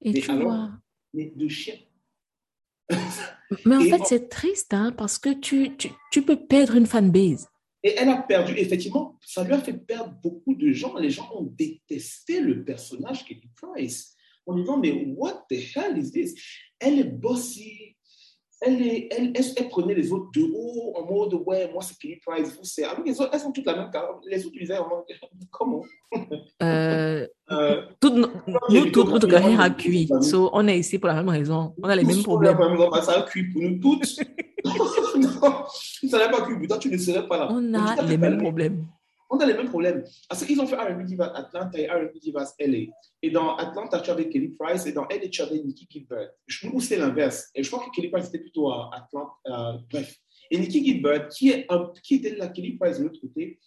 Et 0.00 0.12
mais 0.12 0.20
tu 0.20 0.30
alors, 0.30 0.42
vois. 0.48 0.70
Mais 1.12 1.32
de 1.34 1.48
chien. 1.48 1.74
Mais 3.66 3.76
en 3.76 3.80
Et 3.80 3.90
fait, 3.90 4.00
on- 4.00 4.04
c'est 4.04 4.28
triste 4.28 4.74
hein, 4.74 4.92
parce 4.96 5.18
que 5.18 5.32
tu, 5.32 5.76
tu, 5.76 5.90
tu 6.12 6.22
peux 6.22 6.36
perdre 6.46 6.76
une 6.76 6.86
fanbase. 6.86 7.48
Et 7.86 7.94
elle 7.98 8.08
a 8.08 8.16
perdu, 8.16 8.54
effectivement, 8.56 9.18
ça 9.20 9.44
lui 9.44 9.52
a 9.52 9.58
fait 9.58 9.74
perdre 9.74 10.14
beaucoup 10.22 10.54
de 10.54 10.72
gens. 10.72 10.96
Les 10.96 11.10
gens 11.10 11.30
ont 11.34 11.44
détesté 11.44 12.40
le 12.40 12.64
personnage 12.64 13.26
Kelly 13.26 13.50
Price 13.54 14.16
en 14.46 14.56
disant, 14.56 14.78
mais 14.78 14.92
what 15.16 15.44
the 15.50 15.56
hell 15.76 15.98
is 15.98 16.10
this? 16.10 16.34
Elle 16.80 16.98
est 16.98 17.04
bossy, 17.04 17.93
elle, 18.66 18.82
est, 18.82 19.08
elle, 19.10 19.32
elle, 19.34 19.44
elle 19.56 19.68
prenait 19.68 19.94
les 19.94 20.12
autres 20.12 20.30
de 20.34 20.42
haut 20.54 20.92
en 20.96 21.04
mode, 21.04 21.34
ouais, 21.46 21.70
moi 21.72 21.82
c'est 21.82 21.96
Kelly 21.98 22.16
Price, 22.24 22.56
vous 22.56 22.64
c'est. 22.64 22.84
Alors 22.84 23.04
les 23.04 23.20
autres, 23.20 23.30
elles 23.32 23.40
sont 23.40 23.52
toutes 23.52 23.66
la 23.66 23.76
même 23.76 23.90
carrière. 23.90 24.18
Les 24.26 24.44
autres 24.46 24.56
disaient, 24.58 24.78
comment? 25.50 25.82
Euh, 26.62 27.26
Euh, 27.50 27.82
toutes 28.00 28.14
nous, 28.14 28.26
vu 28.70 28.90
toute 28.90 29.04
que- 29.06 29.10
notre 29.12 29.26
carrière 29.28 29.60
a 29.60 29.68
cuit. 29.68 30.08
So, 30.22 30.48
on 30.54 30.66
est 30.66 30.78
ici 30.78 30.98
pour 30.98 31.08
la 31.08 31.16
même 31.16 31.28
raison. 31.28 31.74
On 31.82 31.86
a 31.90 31.94
les 31.94 32.02
mêmes 32.02 32.22
problèmes. 32.22 32.56
Ça 33.02 33.18
a 33.18 33.22
cuit 33.24 33.52
pour 33.52 33.60
nous 33.60 33.78
toutes. 33.78 34.16
non, 34.64 35.64
ça 36.08 36.18
n'a 36.18 36.28
pas 36.30 36.40
cuit, 36.40 36.66
toi, 36.66 36.78
tu 36.78 36.88
ne 36.90 36.96
serais 36.96 37.28
pas 37.28 37.36
là. 37.36 37.48
On 37.50 37.74
a 37.74 38.02
les 38.02 38.16
mêmes 38.16 38.38
problèmes. 38.38 38.86
On 39.30 39.38
a 39.38 39.46
les 39.46 39.54
mêmes 39.54 39.68
problèmes. 39.68 40.04
Parce 40.28 40.44
qu'ils 40.44 40.60
ont 40.60 40.66
fait 40.66 40.76
R&B 40.76 41.04
Divas 41.04 41.32
Atlanta 41.34 41.78
et 41.78 41.88
R&B 41.88 42.18
Divas 42.20 42.54
LA. 42.60 42.92
Et 43.22 43.30
dans 43.30 43.56
Atlanta, 43.56 44.00
tu 44.00 44.10
avais 44.10 44.28
Kelly 44.28 44.48
Price 44.50 44.86
et 44.86 44.92
dans 44.92 45.04
LA, 45.06 45.28
tu 45.28 45.42
avais 45.42 45.58
Nikki 45.62 45.86
Gilbert. 45.90 46.30
Je 46.46 46.66
trouve 46.66 46.80
que 46.80 46.86
c'est 46.86 46.96
l'inverse. 46.98 47.50
Et 47.54 47.62
je 47.62 47.70
crois 47.70 47.84
que 47.84 47.90
Kelly 47.90 48.08
Price 48.10 48.28
était 48.28 48.38
plutôt 48.40 48.70
à 48.70 48.90
Atlanta. 48.94 49.30
euh, 49.46 49.78
bref. 49.90 50.16
Et 50.50 50.58
Nikki 50.58 50.84
Gilbert, 50.84 51.28
qui, 51.28 51.50
est 51.50 51.66
un, 51.70 51.90
qui 52.02 52.16
était 52.16 52.36
la 52.36 52.48
Kelly 52.48 52.76
Price 52.76 52.98
de 52.98 53.04
l'autre 53.04 53.20
côté, 53.20 53.58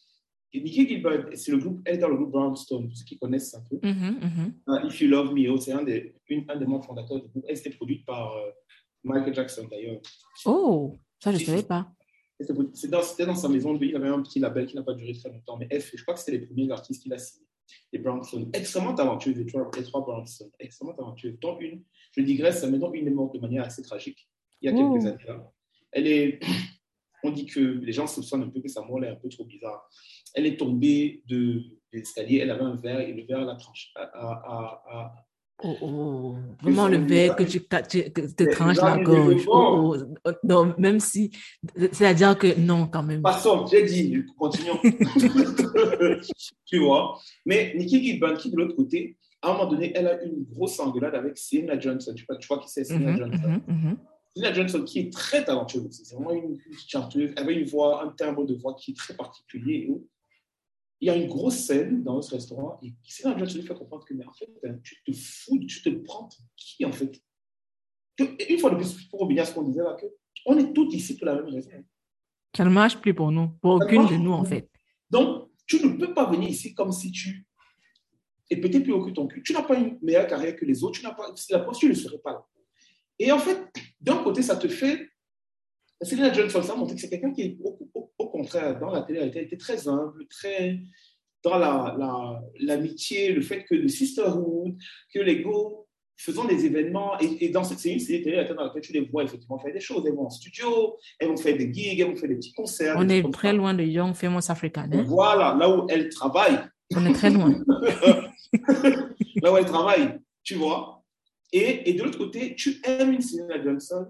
et 0.53 0.61
Nikki 0.61 0.87
Gilbert, 0.87 1.27
c'est 1.33 1.51
le 1.51 1.57
groupe, 1.57 1.81
elle 1.85 1.95
est 1.95 1.97
dans 1.97 2.07
le 2.07 2.15
groupe 2.15 2.31
Brownstone, 2.31 2.87
pour 2.87 2.95
ceux 2.97 3.03
qui 3.03 3.17
connaissent 3.17 3.53
un 3.53 3.61
peu. 3.69 3.77
Mhm, 3.85 4.19
mhm. 4.21 4.53
Uh, 4.67 4.87
If 4.87 5.01
You 5.01 5.09
Love 5.09 5.33
Me, 5.33 5.49
oh, 5.51 5.57
c'est 5.57 5.73
un 5.73 5.83
des, 5.83 6.15
une- 6.29 6.45
un 6.47 6.55
des 6.55 6.65
membres 6.65 6.85
fondateurs 6.85 7.19
du 7.21 7.27
groupe. 7.27 7.43
Elle 7.49 7.57
était 7.57 7.71
produite 7.71 8.05
par 8.05 8.31
euh, 8.33 8.49
Michael 9.03 9.33
Jackson 9.33 9.67
d'ailleurs. 9.69 9.99
Oh, 10.45 10.95
ça, 11.21 11.31
je 11.33 11.39
ne 11.39 11.43
savais 11.43 11.63
pas. 11.63 11.87
C'était 12.39 13.25
dans, 13.25 13.35
sa 13.35 13.49
maison 13.49 13.73
de. 13.73 13.83
Il 13.85 13.95
avait 13.95 14.09
un 14.09 14.21
petit 14.21 14.39
label 14.39 14.67
qui 14.67 14.75
n'a 14.75 14.83
pas 14.83 14.93
duré 14.93 15.13
très 15.13 15.29
longtemps. 15.29 15.57
Mais 15.57 15.67
F, 15.79 15.91
je 15.95 16.01
crois 16.03 16.13
que 16.13 16.19
c'était 16.19 16.37
les 16.37 16.45
premiers 16.45 16.69
artistes 16.71 17.01
qu'il 17.01 17.13
a 17.13 17.17
signés. 17.17 17.47
Les 17.91 17.99
Brownstone. 17.99 18.49
Extrêmement 18.53 18.93
talentueux, 18.93 19.31
les 19.33 19.45
trois, 19.45 19.69
les 19.75 19.83
trois 19.83 20.01
Brownstone. 20.01 20.51
Extrêmement 20.59 20.93
talentueux. 20.93 21.37
Dont 21.41 21.59
une, 21.59 21.83
je 22.15 22.21
digresse, 22.21 22.63
mais 22.65 22.77
dont 22.77 22.93
une 22.93 23.07
est 23.07 23.11
morte 23.11 23.33
de 23.33 23.39
manière 23.39 23.65
assez 23.65 23.81
tragique. 23.81 24.29
Il 24.61 24.69
y 24.69 24.73
a 24.73 24.77
quelques 24.77 25.03
Oh. 25.03 25.07
années 25.07 25.23
là. 25.27 25.51
Elle 25.91 26.07
est. 26.07 26.39
On 27.23 27.31
dit 27.31 27.47
que 27.47 27.59
les 27.59 27.91
gens 27.91 28.05
soupçonnent 28.05 28.43
un 28.43 28.49
peu 28.49 28.61
que 28.61 28.67
sa 28.67 28.83
mort 28.83 29.03
est 29.03 29.09
un 29.09 29.15
peu 29.15 29.27
trop 29.29 29.43
bizarre. 29.43 29.89
Elle 30.35 30.45
est 30.45 30.57
tombée 30.57 31.23
de, 31.27 31.63
l'escalier. 31.91 32.37
Elle 32.37 32.51
avait 32.51 32.61
un 32.61 32.75
verre 32.75 32.99
et 32.99 33.11
le 33.11 33.25
verre 33.25 33.43
l'a 33.43 33.55
tranché. 33.55 33.89
A, 33.95 34.03
a, 34.03 34.27
a, 34.45 34.83
a- 34.87 35.26
Oh, 35.63 35.75
oh, 35.81 36.35
vraiment 36.61 36.87
le 36.87 36.97
verre 36.97 37.35
que 37.35 37.41
tu, 37.43 37.61
tu- 37.61 38.11
que 38.11 38.21
te 38.31 38.43
tranches 38.51 38.77
la 38.77 38.99
gorge. 38.99 39.43
Oh, 39.47 39.95
oh, 40.23 40.31
non, 40.43 40.75
même 40.77 40.99
si. 40.99 41.31
C'est-à-dire 41.91 42.37
que 42.37 42.59
non, 42.59 42.85
quand 42.87 43.01
même. 43.01 43.23
Passons, 43.23 43.65
j'ai 43.65 43.83
dit, 43.83 44.23
continuons. 44.37 44.77
tu 46.65 46.77
vois. 46.79 47.17
Mais 47.45 47.73
Nikki 47.75 48.03
Gilbert, 48.03 48.37
qui 48.37 48.51
de 48.51 48.57
l'autre 48.57 48.75
côté, 48.75 49.17
à 49.41 49.49
un 49.49 49.53
moment 49.53 49.65
donné, 49.69 49.91
elle 49.95 50.07
a 50.07 50.23
eu 50.23 50.27
une 50.27 50.43
grosse 50.43 50.79
engueulade 50.79 51.15
avec 51.15 51.37
Selena 51.37 51.79
Johnson. 51.79 52.13
Tu 52.15 52.23
vois, 52.29 52.37
tu 52.37 52.47
vois 52.47 52.59
qui 52.59 52.69
c'est 52.69 52.83
Selena 52.83 53.11
Mhm, 53.11 53.17
Johnson? 53.17 53.61
mhm. 53.67 53.97
Selena 54.35 54.53
Johnson, 54.53 54.83
qui 54.83 54.99
est 54.99 55.11
très 55.13 55.43
talentueuse 55.43 55.87
aussi. 55.87 56.05
C'est 56.05 56.15
vraiment 56.15 56.33
une, 56.33 56.57
chanteuse. 56.87 57.31
Elle 57.35 57.43
avait 57.43 57.55
une 57.55 57.67
voix, 57.67 58.03
un 58.03 58.09
timbre 58.09 58.45
de 58.45 58.53
voix 58.53 58.75
qui 58.75 58.91
est 58.91 58.97
très 58.97 59.15
particulier. 59.15 59.85
et 59.87 59.89
où 59.89 60.07
Il 60.99 61.07
y 61.07 61.09
a 61.11 61.15
une 61.15 61.27
grosse 61.27 61.57
scène 61.57 62.03
dans 62.03 62.21
ce 62.21 62.33
restaurant 62.33 62.79
et 62.81 62.93
Selena 63.03 63.37
Johnson 63.37 63.57
lui 63.59 63.67
fait 63.67 63.75
comprendre 63.75 64.03
que, 64.05 64.13
mais 64.15 64.25
en 64.25 64.33
fait, 64.33 64.49
hein, 64.65 64.77
tu 64.83 64.95
te 65.03 65.11
fous, 65.15 65.59
tu 65.67 65.81
te 65.83 65.89
prends 65.89 66.23
pour 66.27 66.45
qui, 66.55 66.83
en 66.85 66.91
fait? 66.91 67.21
Que- 68.15 68.51
Une 68.51 68.57
fois 68.59 68.71
de 68.71 68.75
plus, 68.77 69.03
pour 69.09 69.19
revenir 69.21 69.43
à 69.43 69.45
ce 69.45 69.53
qu'on 69.53 69.63
disait 69.63 69.83
là, 69.83 69.95
que 69.99 70.07
on 70.45 70.57
est 70.57 70.73
tous 70.73 70.91
ici 70.93 71.15
pour 71.17 71.27
la 71.27 71.35
même 71.35 71.45
raison. 71.53 71.69
Ça 72.55 72.63
ne 72.63 72.69
marche 72.69 72.97
plus 72.99 73.13
pour 73.13 73.31
nous, 73.31 73.49
pour 73.61 73.77
Ça 73.77 73.85
aucune 73.85 74.01
marche 74.01 74.11
de 74.13 74.17
nous, 74.17 74.31
en 74.31 74.43
fait. 74.43 74.69
Donc, 75.09 75.51
tu 75.67 75.85
ne 75.85 75.97
peux 75.97 76.13
pas 76.13 76.25
venir 76.29 76.49
ici 76.49 76.73
comme 76.73 76.91
si 76.91 77.11
tu 77.11 77.45
es 78.49 78.57
pété 78.57 78.79
plus 78.79 78.93
haut 78.93 79.05
que 79.05 79.11
ton 79.11 79.27
cul. 79.27 79.43
Tu 79.43 79.53
n'as 79.53 79.61
pas 79.63 79.77
une 79.77 79.99
meilleure 80.01 80.25
carrière 80.25 80.55
que 80.55 80.65
les 80.65 80.83
autres. 80.83 80.99
Tu 80.99 81.05
n'as 81.05 81.13
pas, 81.13 81.31
si 81.35 81.51
la 81.51 81.59
posture 81.59 81.89
ne 81.89 81.93
serait 81.93 82.17
pas 82.19 82.31
là. 82.31 82.45
Et 83.19 83.31
en 83.31 83.37
fait, 83.39 83.59
d'un 84.01 84.23
côté, 84.23 84.41
ça 84.41 84.55
te 84.55 84.67
fait. 84.67 85.09
Selena 86.01 86.31
Johnson, 86.33 86.61
ça 86.63 86.75
montre 86.75 86.93
que 86.95 87.01
c'est 87.01 87.09
quelqu'un 87.09 87.31
qui 87.33 87.41
est 87.41 87.57
au, 87.61 87.77
au- 87.79 87.89
au 87.99 88.06
contraire, 88.37 88.79
dans 88.79 88.91
la 88.91 89.01
télé, 89.01 89.19
elle 89.21 89.37
était 89.37 89.57
très 89.57 89.87
humble, 89.87 90.25
très 90.29 90.79
dans 91.43 91.57
la- 91.57 91.95
la- 91.97 92.41
l'amitié, 92.59 93.31
le 93.31 93.41
fait 93.41 93.63
que 93.63 93.75
le 93.75 93.87
sisterhood, 93.87 94.75
que 95.13 95.19
les 95.19 95.41
go 95.41 95.87
faisant 96.19 96.45
des 96.45 96.65
événements, 96.65 97.11
et, 97.19 97.45
et 97.45 97.49
dans 97.49 97.63
cette 97.63 97.77
série, 97.77 97.99
c'est 97.99 98.21
télé 98.23 98.43
dans 98.45 98.63
laquelle 98.63 98.81
tu 98.81 98.91
les 98.91 99.01
vois 99.01 99.23
effectivement 99.23 99.59
faire 99.59 99.71
des 99.71 99.79
choses. 99.79 100.03
Elles 100.07 100.15
vont 100.15 100.25
en 100.25 100.29
studio, 100.31 100.97
elles 101.19 101.27
vont 101.27 101.37
faire 101.37 101.55
des 101.55 101.71
gigs, 101.71 101.99
elles 101.99 102.07
vont 102.07 102.15
faire 102.15 102.29
des 102.29 102.35
petits 102.37 102.53
concerts. 102.53 102.95
On 102.97 103.07
est 103.07 103.23
très 103.31 103.53
loin 103.53 103.73
de 103.75 103.83
Young 103.83 104.15
Famous 104.15 104.49
African. 104.49 104.87
hein? 104.91 105.03
Voilà, 105.05 105.55
là 105.59 105.69
où 105.69 105.85
elle 105.89 106.09
travaille, 106.09 106.57
On 106.95 107.05
est 107.05 107.13
très 107.13 107.29
loin. 107.29 107.53
là 109.43 109.51
où 109.53 109.57
elle 109.57 109.65
travaille, 109.65 110.19
tu 110.43 110.55
vois. 110.55 111.03
Et, 111.53 111.89
et 111.89 111.93
de 111.93 112.03
l'autre 112.03 112.17
côté, 112.17 112.55
tu 112.55 112.81
aimes 112.83 113.13
une 113.13 113.21
Selena 113.21 113.61
Johnson 113.63 114.07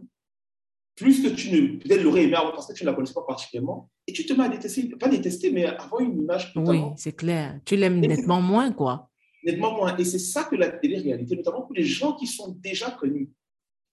plus 0.98 1.22
que 1.22 1.30
tu 1.30 1.52
ne 1.52 1.78
peut-être 1.78 2.02
l'aurais 2.02 2.24
aimé 2.24 2.34
avant 2.34 2.52
parce 2.52 2.68
que 2.68 2.74
tu 2.74 2.84
ne 2.84 2.90
la 2.90 2.96
connaissais 2.96 3.14
pas 3.14 3.22
particulièrement. 3.26 3.90
Et 4.08 4.14
tu 4.14 4.26
te 4.26 4.34
mets 4.34 4.46
à 4.46 4.50
détester, 4.50 4.90
pas 5.00 5.08
détester, 5.08 5.52
mais 5.52 5.66
avoir 5.66 6.02
une 6.02 6.20
image 6.20 6.52
Oui, 6.56 6.64
totalement, 6.66 6.96
c'est 6.98 7.16
clair. 7.16 7.60
Tu 7.66 7.76
l'aimes 7.78 8.00
nettement 8.00 8.42
moins, 8.42 8.72
quoi. 8.72 9.10
nettement 9.46 9.78
moins. 9.78 9.96
Et 9.96 10.04
c'est 10.04 10.18
ça 10.20 10.44
que 10.46 10.56
la 10.56 10.70
télé-réalité, 10.70 11.36
notamment 11.36 11.62
pour 11.62 11.76
les 11.76 11.84
gens 11.84 12.14
qui 12.16 12.26
sont 12.26 12.52
déjà 12.60 12.90
connus, 12.92 13.30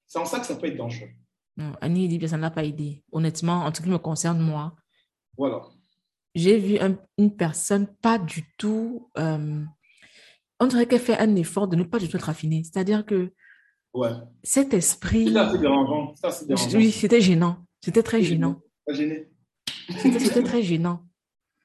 c'est 0.06 0.18
en 0.18 0.24
ça 0.24 0.40
que 0.40 0.46
ça 0.46 0.56
peut 0.56 0.66
être 0.66 0.76
dangereux. 0.78 1.10
Non, 1.58 1.72
Annie 1.82 2.08
dit 2.08 2.18
que 2.18 2.26
ça 2.26 2.38
n'a 2.38 2.50
pas 2.50 2.64
aidé. 2.64 3.04
Honnêtement, 3.12 3.64
en 3.66 3.72
ce 3.74 3.82
qui 3.82 3.88
me 3.88 3.98
concerne, 3.98 4.40
moi, 4.40 4.74
Voilà. 5.36 5.60
j'ai 6.34 6.58
vu 6.58 6.78
un- 6.78 6.96
une 7.18 7.36
personne 7.36 7.86
pas 8.00 8.18
du 8.18 8.44
tout. 8.58 9.10
euh, 9.18 9.62
on 10.58 10.66
dirait 10.66 10.86
qu'elle 10.86 11.00
fait 11.00 11.18
un 11.18 11.36
effort 11.36 11.68
de 11.68 11.76
ne 11.76 11.82
pas 11.82 11.98
du 11.98 12.08
tout 12.08 12.16
être 12.16 12.30
affinée. 12.30 12.62
C'est-à-dire 12.64 13.04
que 13.04 13.32
Ouais. 13.94 14.10
cet 14.42 14.74
esprit. 14.74 15.30
C'est 15.32 15.38
assez 15.38 15.58
dérangeant. 15.58 16.14
Oui, 16.74 16.90
c'était 16.90 17.20
gênant. 17.20 17.58
C'était 17.80 18.02
très 18.02 18.22
gênant. 18.22 18.60
C'était 18.88 20.18
c'était 20.18 20.42
très 20.42 20.62
gênant. 20.62 21.00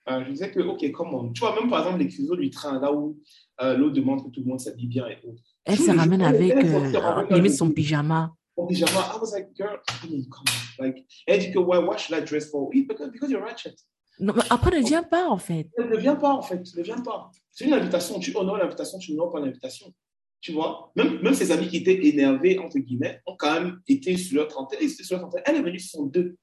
Euh, 0.10 0.24
je 0.26 0.32
disais 0.32 0.52
que, 0.52 0.60
OK, 0.60 0.92
comment 0.92 1.30
Tu 1.32 1.40
vois, 1.40 1.56
même 1.56 1.70
par 1.70 1.80
exemple, 1.80 2.00
les 2.00 2.08
cuisines 2.08 2.36
du 2.36 2.50
train, 2.50 2.80
là 2.80 2.92
où 2.92 3.18
euh, 3.62 3.78
l'eau 3.78 3.90
demande 3.90 4.24
que 4.24 4.30
tout 4.30 4.42
le 4.42 4.48
monde 4.48 4.60
s'habille 4.60 4.88
bien 4.88 5.08
et 5.08 5.18
autres. 5.28 5.44
Elle 5.66 5.78
se 5.78 5.92
ramène 5.92 6.22
avec 6.22 6.52
elle 6.52 6.66
est 6.66 6.76
euh, 6.76 7.24
limite 7.30 7.32
avec 7.32 7.52
son 7.52 7.70
pyjama. 7.70 8.34
Mon 8.58 8.66
pyjama. 8.68 8.92
I 8.92 9.20
was 9.22 9.32
like, 9.34 9.50
girl, 9.56 9.78
come 10.02 10.46
on. 10.48 10.84
Like, 10.84 11.06
elle 11.28 11.40
dit 11.40 11.52
que, 11.52 11.60
why, 11.60 11.78
what 11.78 11.98
should 11.98 12.18
I 12.18 12.26
dress 12.26 12.50
for? 12.50 12.70
Oui, 12.70 12.86
because, 12.88 13.12
because 13.12 13.30
you're 13.30 13.44
ratchet. 13.44 13.76
Non, 14.20 14.34
mais 14.36 14.44
après, 14.50 14.80
ne 14.80 14.86
viens 14.86 15.04
pas, 15.04 15.30
en 15.30 15.38
fait. 15.38 15.70
Ne 15.78 15.98
viens 15.98 16.16
pas, 16.16 16.34
en 16.34 16.42
fait. 16.42 16.62
Ne 16.76 16.84
viens 16.84 17.02
pas. 17.02 17.32
C'est 17.52 17.66
une 17.66 17.74
invitation. 17.74 18.20
Tu 18.20 18.36
honores 18.36 18.58
l'invitation, 18.58 18.98
tu 19.00 19.12
n'honores 19.12 19.32
pas 19.32 19.40
l'invitation. 19.40 19.94
Tu 20.42 20.54
vois 20.54 20.92
même, 20.96 21.20
même 21.22 21.34
ses 21.34 21.52
amis 21.52 21.68
qui 21.68 21.78
étaient 21.78 22.06
énervés, 22.08 22.58
entre 22.60 22.80
guillemets, 22.80 23.22
ont 23.26 23.36
quand 23.38 23.54
même 23.60 23.82
été 23.88 24.16
sur 24.18 24.38
leur 24.38 24.48
trentaine. 24.48 24.80
Ils 24.82 24.92
étaient 24.92 25.04
sur 25.04 25.18
leur 25.18 25.28
trentaine. 25.30 25.44
Elle 25.46 25.56
est 25.58 25.62
venue 25.62 25.80
sur 25.80 26.00
son 26.00 26.06
deux. 26.06 26.38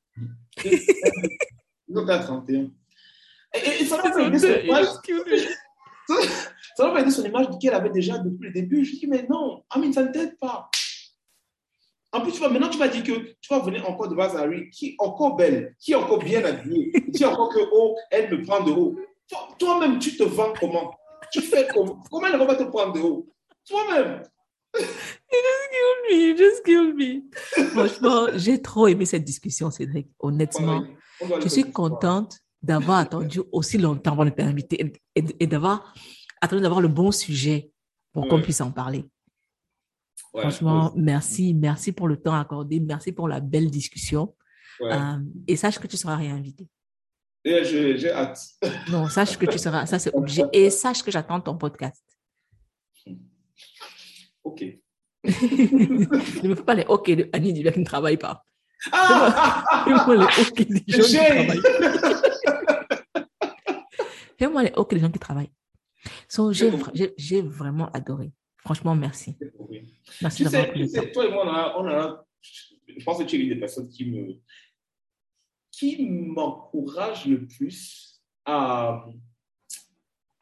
Ils 1.89 1.99
ont 1.99 2.03
été 2.03 2.13
à 2.13 2.19
31. 2.19 2.55
Et, 3.55 3.59
et, 3.59 3.83
et 3.83 3.85
ça 3.87 3.97
m'a 4.03 4.13
fait 4.13 4.27
aider 4.27 4.39
son 4.39 4.47
image. 4.65 4.87
Ça 6.77 6.87
m'a 6.87 6.95
fait 6.95 7.03
aider 7.03 7.11
son 7.11 7.25
image 7.25 7.47
qu'elle 7.61 7.75
avait 7.75 7.91
déjà 7.91 8.19
depuis 8.19 8.49
le 8.49 8.53
début. 8.53 8.85
Je 8.85 8.93
dis, 8.97 9.07
mais 9.07 9.27
non, 9.31 9.63
Amine, 9.71 9.93
ça 9.93 10.03
ne 10.03 10.13
t'aide 10.13 10.37
pas. 10.39 10.69
En 12.13 12.21
plus, 12.21 12.33
tu 12.33 12.41
vas, 12.41 12.49
maintenant, 12.49 12.69
tu 12.69 12.79
vas 12.79 12.89
dire 12.89 13.03
que 13.03 13.13
tu 13.41 13.49
vas 13.51 13.59
venir 13.61 13.89
encore 13.89 14.09
de 14.09 14.15
Bazari, 14.15 14.71
qui 14.71 14.89
est 14.91 14.95
encore 14.99 15.37
belle, 15.37 15.75
qui 15.79 15.93
est 15.93 15.97
encore 15.97 16.19
bien 16.23 16.45
habillée, 16.45 16.93
qui 17.15 17.23
est 17.23 17.27
encore 17.27 17.53
que, 17.53 17.61
oh, 17.73 17.97
elle 18.11 18.31
me 18.31 18.43
prend 18.45 18.63
de 18.63 18.71
haut. 18.73 18.95
Toi- 19.29 19.49
Toi-même, 19.59 19.99
tu 19.99 20.17
te 20.17 20.23
vends 20.23 20.53
comment? 20.59 20.95
Tu 21.33 21.41
fais 21.41 21.67
comment? 21.73 22.03
Comment 22.11 22.27
elle 22.29 22.39
va 22.39 22.55
te 22.55 22.63
prendre 22.65 22.93
de 22.93 23.01
haut? 23.01 23.27
Toi-même. 23.69 24.23
me, 26.09 26.37
just 26.37 26.65
kill 26.65 26.95
me. 26.95 27.23
Franchement, 27.71 28.27
j'ai 28.35 28.61
trop 28.61 28.87
aimé 28.89 29.07
cette 29.07 29.25
discussion, 29.25 29.71
Cédric. 29.71 30.09
Honnêtement, 30.19 30.85
je 31.41 31.49
suis 31.49 31.71
contente 31.71 32.39
d'avoir 32.63 32.99
attendu 32.99 33.41
aussi 33.53 33.79
longtemps 33.79 34.13
avant 34.13 34.25
de 34.25 34.31
t'inviter 34.31 34.93
et, 35.15 35.47
d'avoir 35.47 35.95
attendu 36.41 36.63
d'avoir 36.63 36.81
le 36.81 36.89
bon 36.89 37.11
sujet 37.11 37.71
pour 38.13 38.29
qu'on 38.29 38.41
puisse 38.41 38.61
en 38.61 38.71
parler. 38.71 39.05
Ouais, 40.33 40.43
Franchement, 40.43 40.93
merci, 40.97 41.55
merci 41.55 41.93
pour 41.93 42.09
le 42.09 42.17
temps 42.17 42.35
accordé, 42.35 42.81
merci 42.81 43.13
pour 43.13 43.29
la 43.29 43.41
belle 43.41 43.71
discussion. 43.71 44.35
Euh, 44.83 45.19
et 45.47 45.57
sache 45.57 45.79
que 45.79 45.87
tu 45.87 45.97
seras 45.97 46.17
réinvité. 46.17 46.69
J'ai 47.45 48.11
hâte. 48.11 48.41
Non, 48.91 49.09
sache 49.09 49.39
que 49.39 49.47
tu 49.47 49.59
seras, 49.59 49.87
ça 49.87 49.99
c'est 49.99 50.15
obligé. 50.15 50.43
Et 50.53 50.69
sache 50.69 51.03
que 51.03 51.11
j'attends 51.11 51.41
ton 51.41 51.57
podcast. 51.57 52.03
OK. 54.45 54.65
ne 55.25 56.49
me 56.49 56.55
fais 56.55 56.63
pas 56.63 56.75
les 56.75 56.85
OK 56.85 57.11
de 57.11 57.29
Annie 57.33 57.53
Divia 57.53 57.73
qui 57.73 57.81
ne 57.81 57.85
travaille 57.85 58.17
pas. 58.17 58.45
Ah 58.93 59.65
Fais-moi 59.85 60.17
les 60.17 60.27
OK 60.43 60.69
des 60.69 60.85
gens 60.87 61.03
qui 61.03 61.17
travaillent. 61.17 61.61
Fais-moi 64.39 64.63
les 64.65 64.73
OK 64.77 64.95
des 64.95 65.01
gens 65.01 65.11
qui 65.11 65.19
travaillent. 65.19 65.51
So, 66.29 66.53
j'ai, 66.53 66.71
vraiment 67.43 67.91
adoré. 67.91 68.31
Franchement, 68.59 68.95
merci. 68.95 69.37
Merci 70.23 70.45
Tu 70.45 70.51
sais, 70.51 70.87
sais, 70.89 71.11
toi 71.13 71.25
et 71.25 71.31
moi, 71.31 71.45
on 71.45 71.49
a, 71.49 71.75
on 71.79 71.89
a 71.89 72.27
je 72.87 73.05
pense 73.05 73.19
que 73.19 73.25
tu 73.25 73.37
es 73.37 73.41
une 73.41 73.49
des 73.49 73.57
personnes 73.57 73.89
qui 73.89 74.07
me 74.07 74.39
qui 75.71 76.09
m'encourage 76.09 77.27
le 77.27 77.47
plus 77.47 78.23
à, 78.47 79.05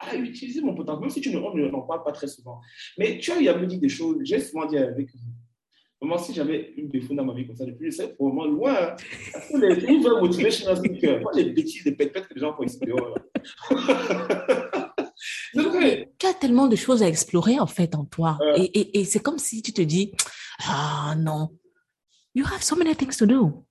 à 0.09 0.15
utiliser 0.15 0.61
mon 0.61 0.75
potentiel, 0.75 1.01
même 1.01 1.09
si 1.09 1.21
tu 1.21 1.29
ne, 1.29 1.39
n'en 1.39 1.81
parle 1.81 2.03
pas 2.03 2.11
très 2.11 2.27
souvent. 2.27 2.61
Mais 2.97 3.17
tu 3.17 3.31
as 3.31 3.41
eu 3.41 3.47
à 3.47 3.57
me 3.57 3.65
dire 3.65 3.79
des 3.79 3.89
choses, 3.89 4.17
j'ai 4.23 4.39
souvent 4.39 4.65
dit 4.65 4.77
avec 4.77 5.09
Vraiment, 6.01 6.17
si 6.17 6.33
j'avais 6.33 6.73
une 6.75 6.89
défaut 6.89 7.13
dans 7.13 7.23
ma 7.23 7.33
vie 7.33 7.47
comme 7.47 7.55
ça, 7.55 7.65
depuis, 7.65 7.91
serais 7.91 8.13
probablement 8.13 8.45
loin. 8.45 8.95
Parce 9.31 9.47
que 9.47 9.57
les 9.57 9.79
gens 9.87 10.01
veulent 10.01 10.21
motiver 10.21 10.51
chez 10.51 10.65
nous, 10.65 11.21
Moi, 11.21 11.31
les 11.33 11.45
bêtises, 11.51 11.85
les 11.85 11.93
pètes-pètes 11.93 12.27
que 12.27 12.33
les 12.33 12.41
gens 12.41 12.53
font 12.55 12.63
ici 12.63 12.79
dehors. 12.85 13.17
tu 16.19 16.25
as 16.25 16.33
tellement 16.33 16.67
de 16.67 16.75
choses 16.75 17.01
à 17.01 17.07
explorer 17.07 17.59
en 17.59 17.67
fait 17.67 17.95
en 17.95 18.03
toi. 18.03 18.37
Euh, 18.41 18.55
et, 18.57 18.79
et, 18.79 18.99
et 18.99 19.05
c'est 19.05 19.21
comme 19.21 19.39
si 19.39 19.61
tu 19.61 19.71
te 19.71 19.81
dis, 19.81 20.11
ah 20.67 21.15
non, 21.17 21.49
you 22.33 22.45
have 22.45 22.61
so 22.61 22.75
many 22.75 22.93
things 22.95 23.17
to 23.17 23.25
do. 23.25 23.65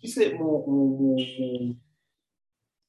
Tu 0.00 0.08
sais, 0.08 0.34
mon, 0.34 0.62
mon, 0.68 1.16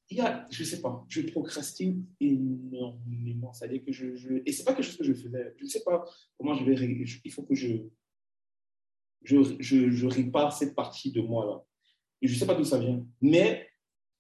il 0.10 0.18
y 0.18 0.22
a, 0.22 0.48
je 0.50 0.64
sais 0.64 0.82
pas, 0.82 1.06
je 1.10 1.22
procrastine 1.22 2.06
énormément. 2.20 3.52
C'est-à-dire 3.54 3.84
que 3.84 3.92
je, 3.92 4.42
et 4.46 4.52
c'est 4.52 4.64
pas 4.64 4.74
quelque 4.74 4.86
chose 4.86 4.98
que 4.98 5.04
je 5.04 5.14
faisais. 5.14 5.54
Je 5.58 5.64
ne 5.64 5.70
sais 5.70 5.84
pas 5.84 6.06
comment 6.38 6.56
je 6.56 6.64
vais, 6.64 6.76
il 7.24 7.32
faut 7.32 7.44
que 7.44 7.56
je, 7.56 7.78
je, 9.24 9.38
je, 9.60 9.90
je 9.90 10.08
répare 10.08 10.56
cette 10.56 10.76
partie 10.76 11.12
de 11.12 11.22
moi 11.22 11.46
là. 11.46 11.64
Je 12.22 12.34
ne 12.34 12.40
sais 12.40 12.48
pas 12.48 12.56
d'où 12.56 12.64
ça 12.64 12.80
vient. 12.80 13.06
Mais 13.22 13.68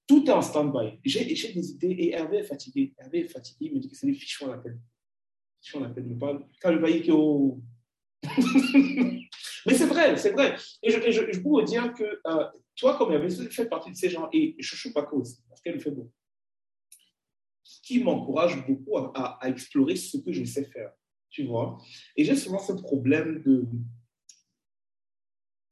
tout 0.07 0.25
est 0.25 0.31
en 0.31 0.41
stand-by. 0.41 0.99
J'ai 1.03 1.25
des 1.25 1.71
idées 1.71 1.91
et 1.91 2.11
Hervé 2.13 2.37
est 2.37 2.43
fatigué. 2.43 2.93
Hervé 2.97 3.19
est 3.21 3.27
fatigué, 3.27 3.67
il 3.67 3.75
me 3.75 3.79
dit 3.79 3.89
que 3.89 3.95
c'est 3.95 4.07
les 4.07 4.13
fichons 4.13 4.47
à 4.47 4.55
la 4.55 4.61
peine. 4.61 4.81
Fichons 5.61 5.83
à 5.83 5.87
la 5.87 5.93
peine. 5.93 6.17
Quand 6.61 6.73
je 6.73 6.79
voyais 6.79 7.01
que. 7.01 7.11
Oh. 7.11 7.61
Mais 9.65 9.73
c'est 9.73 9.85
vrai, 9.85 10.17
c'est 10.17 10.31
vrai. 10.31 10.55
Et 10.83 10.91
je, 10.91 10.99
je, 10.99 11.31
je, 11.31 11.39
peux 11.39 11.63
dire 11.63 11.93
que 11.93 12.03
euh, 12.03 12.47
toi, 12.77 12.95
comme 12.97 13.11
Hervé, 13.11 13.29
fait 13.29 13.67
partie 13.67 13.91
de 13.91 13.95
ces 13.95 14.09
gens, 14.09 14.29
et 14.31 14.55
Chouchou 14.59 14.93
Paco 14.93 15.17
aussi, 15.17 15.41
parce 15.49 15.61
qu'elle 15.61 15.79
fait 15.81 15.91
beaucoup, 15.91 16.13
qui 17.83 18.03
m'encourage 18.03 18.65
beaucoup 18.67 18.97
à, 18.97 19.39
explorer 19.45 19.95
ce 19.95 20.17
que 20.17 20.31
je 20.31 20.45
sais 20.45 20.65
faire. 20.65 20.91
Tu 21.29 21.45
vois 21.45 21.77
Et 22.15 22.23
j'ai 22.23 22.35
souvent 22.35 22.59
ce 22.59 22.73
problème 22.73 23.41
de. 23.43 23.65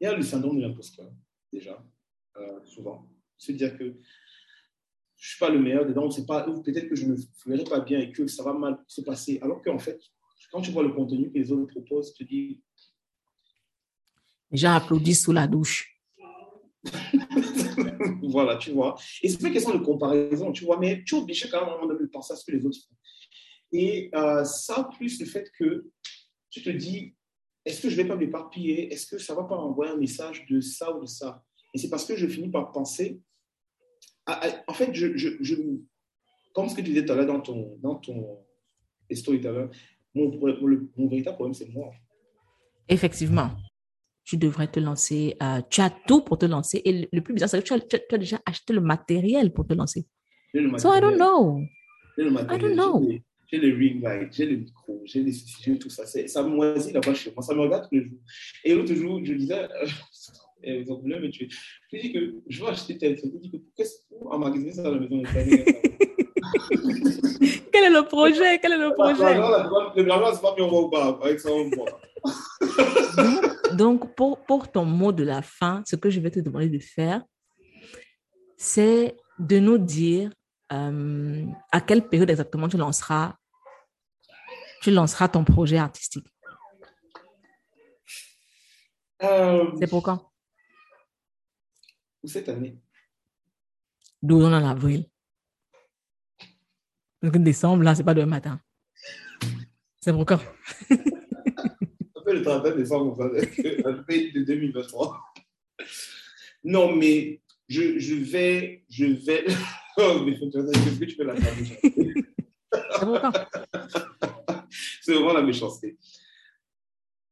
Il 0.02 0.06
y 0.06 0.08
a 0.08 0.16
le 0.16 0.24
syndrome 0.24 0.58
de 0.58 0.62
l'imposteur, 0.62 1.10
déjà, 1.54 1.82
euh, 2.38 2.66
souvent. 2.66 3.08
Se 3.38 3.52
dire 3.52 3.78
que 3.78 3.86
je 3.86 3.90
ne 3.92 3.98
suis 5.18 5.40
pas 5.40 5.50
le 5.50 5.60
meilleur 5.60 5.86
dedans, 5.86 6.10
pas, 6.26 6.44
peut-être 6.44 6.90
que 6.90 6.96
je 6.96 7.06
ne 7.06 7.16
ferai 7.38 7.64
pas 7.64 7.80
bien 7.80 8.00
et 8.00 8.12
que 8.12 8.28
ça 8.28 8.44
va 8.44 8.54
mal 8.54 8.84
se 8.88 9.02
passer. 9.02 9.40
Alors 9.42 9.62
qu'en 9.62 9.80
fait, 9.80 10.02
quand 10.52 10.62
tu 10.62 10.72
vois 10.72 10.84
le 10.84 10.92
contenu 10.92 11.32
que 11.32 11.38
les 11.38 11.52
autres 11.52 11.72
proposent, 11.72 12.14
tu 12.14 12.26
te 12.26 12.30
dis. 12.30 12.64
Les 14.52 14.58
gens 14.58 14.74
applaudissent 14.74 15.24
sous 15.24 15.32
la 15.32 15.48
douche. 15.48 15.95
voilà, 18.24 18.58
tu 18.58 18.72
vois. 18.72 18.96
Et 19.22 19.30
c'est 19.30 19.40
pas 19.40 19.48
une 19.48 19.54
question 19.54 19.74
de 19.74 19.84
comparaison, 19.84 20.52
tu 20.52 20.66
vois, 20.66 20.80
mais 20.80 21.04
tu 21.04 21.16
es 21.16 21.18
obligé 21.18 21.50
quand 21.50 21.62
même 21.62 21.70
à 21.70 21.72
un 21.72 21.76
moment 21.76 21.88
donné 21.88 22.06
de 22.06 22.10
penser 22.10 22.34
à 22.34 22.36
ce 22.36 22.46
que 22.46 22.52
les 22.52 22.66
autres 22.66 22.78
font. 22.78 22.96
Et 23.72 24.10
euh, 24.16 24.44
ça, 24.44 24.90
plus 24.98 25.20
le 25.20 25.26
fait 25.26 25.52
que 25.58 25.86
tu 26.50 26.62
te 26.62 26.70
dis, 26.70 27.16
est-ce 27.66 27.82
que 27.82 27.90
je 27.90 27.96
vais 27.96 28.06
pas 28.06 28.16
m'éparpiller? 28.16 28.94
Est-ce 28.94 29.08
que 29.08 29.18
ça 29.18 29.34
va 29.34 29.44
pas 29.44 29.56
m'envoyer 29.56 29.92
un 29.92 29.98
message 29.98 30.46
de 30.50 30.62
ça 30.62 30.96
ou 30.96 31.02
de 31.02 31.08
ça? 31.08 31.44
Et 31.74 31.78
c'est 31.78 31.90
parce 31.90 32.06
que 32.06 32.16
je 32.16 32.28
finis 32.28 32.50
par 32.50 32.72
penser 32.72 33.20
en 34.68 34.74
fait, 34.74 34.94
je, 34.94 35.16
je, 35.16 35.56
comme 36.54 36.70
ce 36.70 36.76
que 36.76 36.82
tu 36.82 36.90
disais 36.90 37.06
tout 37.06 37.14
à 37.14 37.16
l'heure 37.16 37.28
dans 37.28 37.42
ton, 37.42 37.78
dans 37.82 38.02
story 39.12 39.42
tout 39.42 39.48
à 39.48 39.52
l'heure, 39.52 39.70
mon, 40.14 40.30
véritable 41.08 41.36
problème, 41.36 41.54
c'est 41.54 41.70
moi. 41.70 41.92
Effectivement. 42.88 43.52
Tu 44.26 44.38
devrais 44.38 44.68
te 44.68 44.80
lancer. 44.80 45.36
Euh, 45.42 45.62
tu 45.70 45.82
as 45.82 45.92
tout 46.08 46.22
pour 46.22 46.38
te 46.38 46.46
lancer. 46.46 46.82
Et 46.84 47.08
le, 47.12 47.22
plus 47.22 47.34
bizarre, 47.34 47.50
c'est 47.50 47.62
que 47.62 47.66
tu 47.66 47.74
as, 47.74 47.80
tu 47.80 48.16
as, 48.16 48.18
déjà 48.18 48.40
acheté 48.46 48.74
le 48.74 48.82
matériel 48.82 49.54
pour 49.54 49.68
te 49.68 49.74
lancer. 49.74 50.06
Le 50.54 50.78
so 50.78 50.94
I 50.94 51.00
don't 51.00 51.16
know. 51.16 51.62
I 52.18 52.58
don't 52.58 52.74
know. 52.74 53.08
J'ai 53.52 53.60
le 53.60 53.78
ring 53.78 54.02
light, 54.02 54.34
j'ai 54.34 54.48
le 54.48 54.58
micro, 54.58 55.04
j'ai 55.06 55.22
les 55.22 55.32
j'ai 55.32 55.78
tout 55.78 55.90
ça. 55.90 56.04
Ça 56.06 56.42
me 56.42 56.50
moisit 56.50 56.94
là-bas 56.94 57.14
chez 57.14 57.32
moi. 57.32 57.44
Ça 57.44 57.54
me 57.54 57.62
regarde 57.62 57.88
tous 57.88 57.96
les 57.96 58.06
jours. 58.06 58.18
Et 58.64 58.74
l'autre 58.74 58.96
jour, 58.96 59.22
je 59.24 59.34
disais, 59.34 59.68
ils 60.64 60.92
ont 60.92 61.00
voulu 61.00 61.20
me 61.20 61.30
tuer. 61.30 61.48
Je 61.94 62.00
dis 62.00 62.12
que 62.12 62.38
je 62.48 62.64
vais 62.64 62.72
acheter 62.72 62.98
tel 62.98 63.16
truc. 63.18 63.34
Je 63.36 63.40
dis 63.40 63.52
que 63.52 63.58
pourquoi 63.58 63.86
emmagasiner 64.36 64.72
ça 64.72 64.88
à 64.88 64.92
la 64.92 65.00
maison 65.00 65.18
de 65.18 65.26
Quel 67.72 67.84
est 67.84 67.90
le 67.90 68.08
projet? 68.08 68.58
Quel 68.60 68.74
est 68.74 68.78
le 68.78 68.94
projet? 68.94 69.36
Le 69.96 70.04
blabla, 70.04 70.34
c'est 70.34 70.42
pas 70.42 70.56
mis 70.56 70.62
en 70.64 70.70
voit 70.70 70.86
ou 70.86 70.90
pas. 70.90 71.20
Avec 71.22 71.40
ça, 71.40 71.52
on 71.52 71.70
voit. 71.70 72.00
donc, 73.76 74.16
pour, 74.16 74.44
pour 74.46 74.72
ton 74.72 74.86
mot 74.86 75.12
de 75.12 75.24
la 75.24 75.42
fin, 75.42 75.84
ce 75.86 75.96
que 75.96 76.10
je 76.10 76.20
vais 76.20 76.32
te 76.32 76.40
demander 76.40 76.70
de 76.70 76.80
faire, 76.80 77.24
c'est 78.58 79.18
de 79.40 79.60
nous 79.60 79.78
dire 79.78 80.32
euh, 80.72 81.46
à 81.72 81.82
quelle 81.82 82.08
période 82.08 82.30
exactement 82.30 82.68
tu 82.68 82.78
lanceras, 82.78 83.36
tu 84.82 84.92
lanceras 84.92 85.28
ton 85.30 85.44
projet 85.44 85.78
artistique. 85.78 86.28
Euh, 89.24 89.72
c'est 89.80 89.88
pour 89.88 90.04
quand? 90.04 90.32
Cette 92.24 92.50
année 92.50 92.80
12 94.22 94.46
en 94.46 94.54
avril. 94.54 95.06
Donc, 97.22 97.38
décembre, 97.38 97.84
là, 97.84 97.96
c'est 97.96 98.04
pas 98.04 98.14
demain 98.14 98.26
matin. 98.28 98.60
C'est 100.02 100.12
pour 100.12 100.26
quand? 100.26 100.40
Ça 102.44 102.62
fait 102.62 102.70
le 102.70 102.76
31 102.76 102.76
décembre, 102.76 103.16
ça 103.18 103.30
de 103.30 104.44
2023. 104.44 105.20
Non, 106.68 106.96
mais 106.96 107.44
je, 107.70 108.00
je 108.00 108.16
vais. 108.16 108.84
Je 108.90 109.06
vais. 109.06 109.46
Oh, 109.98 110.20
mais 110.26 110.34
qu'est-ce 110.34 111.00
que 111.00 111.06
tu 111.06 111.16
fais 111.16 111.24
la 111.24 111.36
C'est 115.02 115.14
vraiment 115.14 115.32
la 115.32 115.42
méchanceté. 115.42 115.98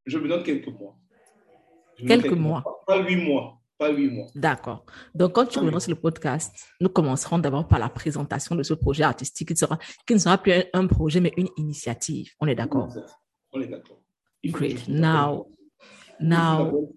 Je 0.06 0.18
me 0.18 0.30
donne 0.30 0.44
quelques 0.44 0.70
mois. 0.70 0.98
quelques, 1.98 2.32
mois. 2.32 2.64
Pas 2.88 3.04
huit 3.04 3.18
mois 3.18 3.62
pas 3.78 3.92
huit 3.92 4.10
mois. 4.10 4.28
D'accord. 4.36 4.86
Donc, 5.14 5.34
quand 5.34 5.46
tu 5.46 5.60
commences 5.60 5.88
le 5.88 5.96
podcast, 5.96 6.68
nous 6.80 6.90
commencerons 6.90 7.40
d'abord 7.40 7.68
par 7.68 7.80
la 7.80 7.90
présentation 7.90 8.56
de 8.56 8.64
ce 8.64 8.74
projet 8.74 9.04
artistique 9.04 9.50
qui, 9.50 9.58
sera, 9.58 9.78
qui 10.08 10.14
ne 10.14 10.20
sera 10.20 10.38
plus 10.38 10.54
un, 10.74 10.88
projet, 10.88 11.20
mais 11.20 11.34
une 11.38 11.50
initiative. 11.58 12.32
On 12.40 12.48
est 12.48 12.56
d'accord? 12.56 12.90
On 13.52 13.62
est 13.62 13.68
d'accord. 13.68 14.00
Great. 14.46 14.88
Now, 14.88 15.50
now. 16.20 16.94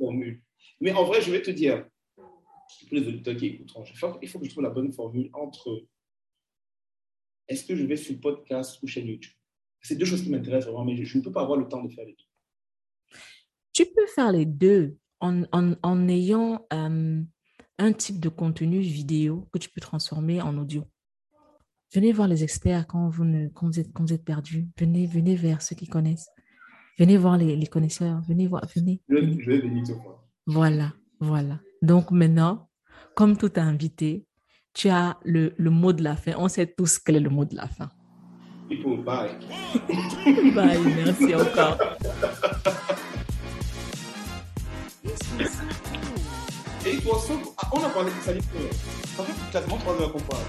Mais 0.80 0.92
en 0.92 1.04
vrai, 1.04 1.20
je 1.20 1.30
vais 1.30 1.42
te 1.42 1.50
dire, 1.50 1.86
pour 2.16 2.92
les 2.92 3.06
auditeurs 3.06 3.36
qui 3.36 3.46
écouteront, 3.46 3.84
il 4.20 4.28
faut 4.28 4.38
que 4.38 4.44
je 4.44 4.50
trouve 4.50 4.64
la 4.64 4.70
bonne 4.70 4.92
formule 4.92 5.30
entre 5.32 5.86
est-ce 7.48 7.64
que 7.64 7.76
je 7.76 7.84
vais 7.84 7.96
sur 7.96 8.18
podcast 8.20 8.82
ou 8.82 8.86
chaîne 8.86 9.06
YouTube? 9.06 9.32
C'est 9.80 9.96
deux 9.96 10.04
choses 10.04 10.22
qui 10.22 10.30
m'intéressent 10.30 10.72
vraiment, 10.72 10.84
mais 10.84 11.04
je 11.04 11.18
ne 11.18 11.22
peux 11.22 11.30
pas 11.30 11.42
avoir 11.42 11.58
le 11.58 11.68
temps 11.68 11.82
de 11.82 11.92
faire 11.92 12.04
les 12.04 12.12
deux. 12.12 13.18
Tu 13.72 13.84
peux 13.86 14.06
faire 14.06 14.32
les 14.32 14.46
deux 14.46 14.96
en, 15.20 15.44
en, 15.52 16.08
ayant 16.08 16.66
euh, 16.72 17.22
un 17.78 17.92
type 17.92 18.18
de 18.18 18.28
contenu 18.28 18.80
vidéo 18.80 19.48
que 19.52 19.58
tu 19.58 19.68
peux 19.68 19.80
transformer 19.80 20.42
en 20.42 20.58
audio. 20.58 20.84
Venez 21.94 22.12
voir 22.12 22.26
les 22.26 22.42
experts 22.42 22.86
quand 22.88 23.08
vous, 23.08 23.24
ne, 23.24 23.48
quand 23.48 23.66
vous, 23.66 23.78
êtes, 23.78 23.92
quand 23.92 24.04
vous 24.04 24.12
êtes 24.12 24.24
perdu. 24.24 24.68
Venez, 24.76 25.06
venez 25.06 25.36
vers 25.36 25.62
ceux 25.62 25.76
qui 25.76 25.86
connaissent. 25.86 26.28
Venez 26.98 27.18
voir 27.18 27.36
les, 27.36 27.56
les 27.56 27.66
connaisseurs. 27.66 28.22
Venez 28.26 28.46
voir. 28.46 28.62
Venez. 28.74 29.02
Je, 29.08 29.16
vais 29.16 29.58
venir 29.58 29.84
te 29.84 29.92
voir. 29.92 30.24
Voilà, 30.46 30.92
voilà. 31.20 31.60
Donc 31.82 32.10
maintenant, 32.10 32.70
comme 33.14 33.36
tout 33.36 33.52
invité, 33.56 34.26
tu 34.72 34.88
as 34.88 35.18
le, 35.24 35.52
le 35.58 35.70
mot 35.70 35.92
de 35.92 36.02
la 36.02 36.16
fin. 36.16 36.32
On 36.38 36.48
sait 36.48 36.66
tous 36.66 36.98
quel 36.98 37.16
est 37.16 37.20
le 37.20 37.30
mot 37.30 37.44
de 37.44 37.54
la 37.54 37.68
fin. 37.68 37.90
Il 38.70 38.82
faut 38.82 38.96
bye. 38.96 39.30
bye, 40.54 40.80
merci 40.96 41.34
encore. 41.34 41.78
Et 46.86 46.96
toi, 46.98 47.18
on 47.72 47.84
a 47.84 47.88
parlé 47.88 48.10
de 48.10 48.16
ça, 48.22 48.32
ça 48.32 49.24
fait 49.24 49.52
quasiment 49.52 49.76
trois 49.78 50.00
heures 50.00 50.12
qu'on 50.12 50.20
parle. 50.20 50.42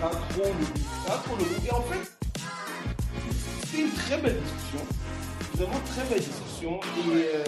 Trop 0.00 1.36
le 1.36 1.38
le 1.38 1.44
goût. 1.44 1.66
Et 1.66 1.70
en 1.70 1.82
fait, 1.82 2.10
c'était 3.64 3.82
une 3.82 3.92
très 3.92 4.18
belle 4.18 4.40
discussion. 4.42 4.86
Vraiment 5.54 5.80
très 5.86 6.04
belle 6.08 6.20
discussion. 6.20 6.80
Et, 6.80 7.18
euh, 7.18 7.44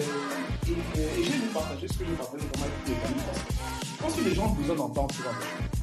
et, 0.67 0.99
euh, 0.99 1.09
j'ai 1.15 1.23
voulu 1.23 1.51
partager 1.53 1.87
ce 1.87 1.93
que 1.93 2.05
j'ai 2.05 2.13
partagé 2.13 2.43
avec 2.43 2.71
les 2.87 2.93
amis. 2.93 3.21
Je 3.83 4.03
pense 4.03 4.13
que 4.15 4.21
les 4.21 4.35
gens 4.35 4.45
ont 4.45 4.53
besoin 4.53 4.75
d'entendre 4.75 5.13
ce. 5.13 5.76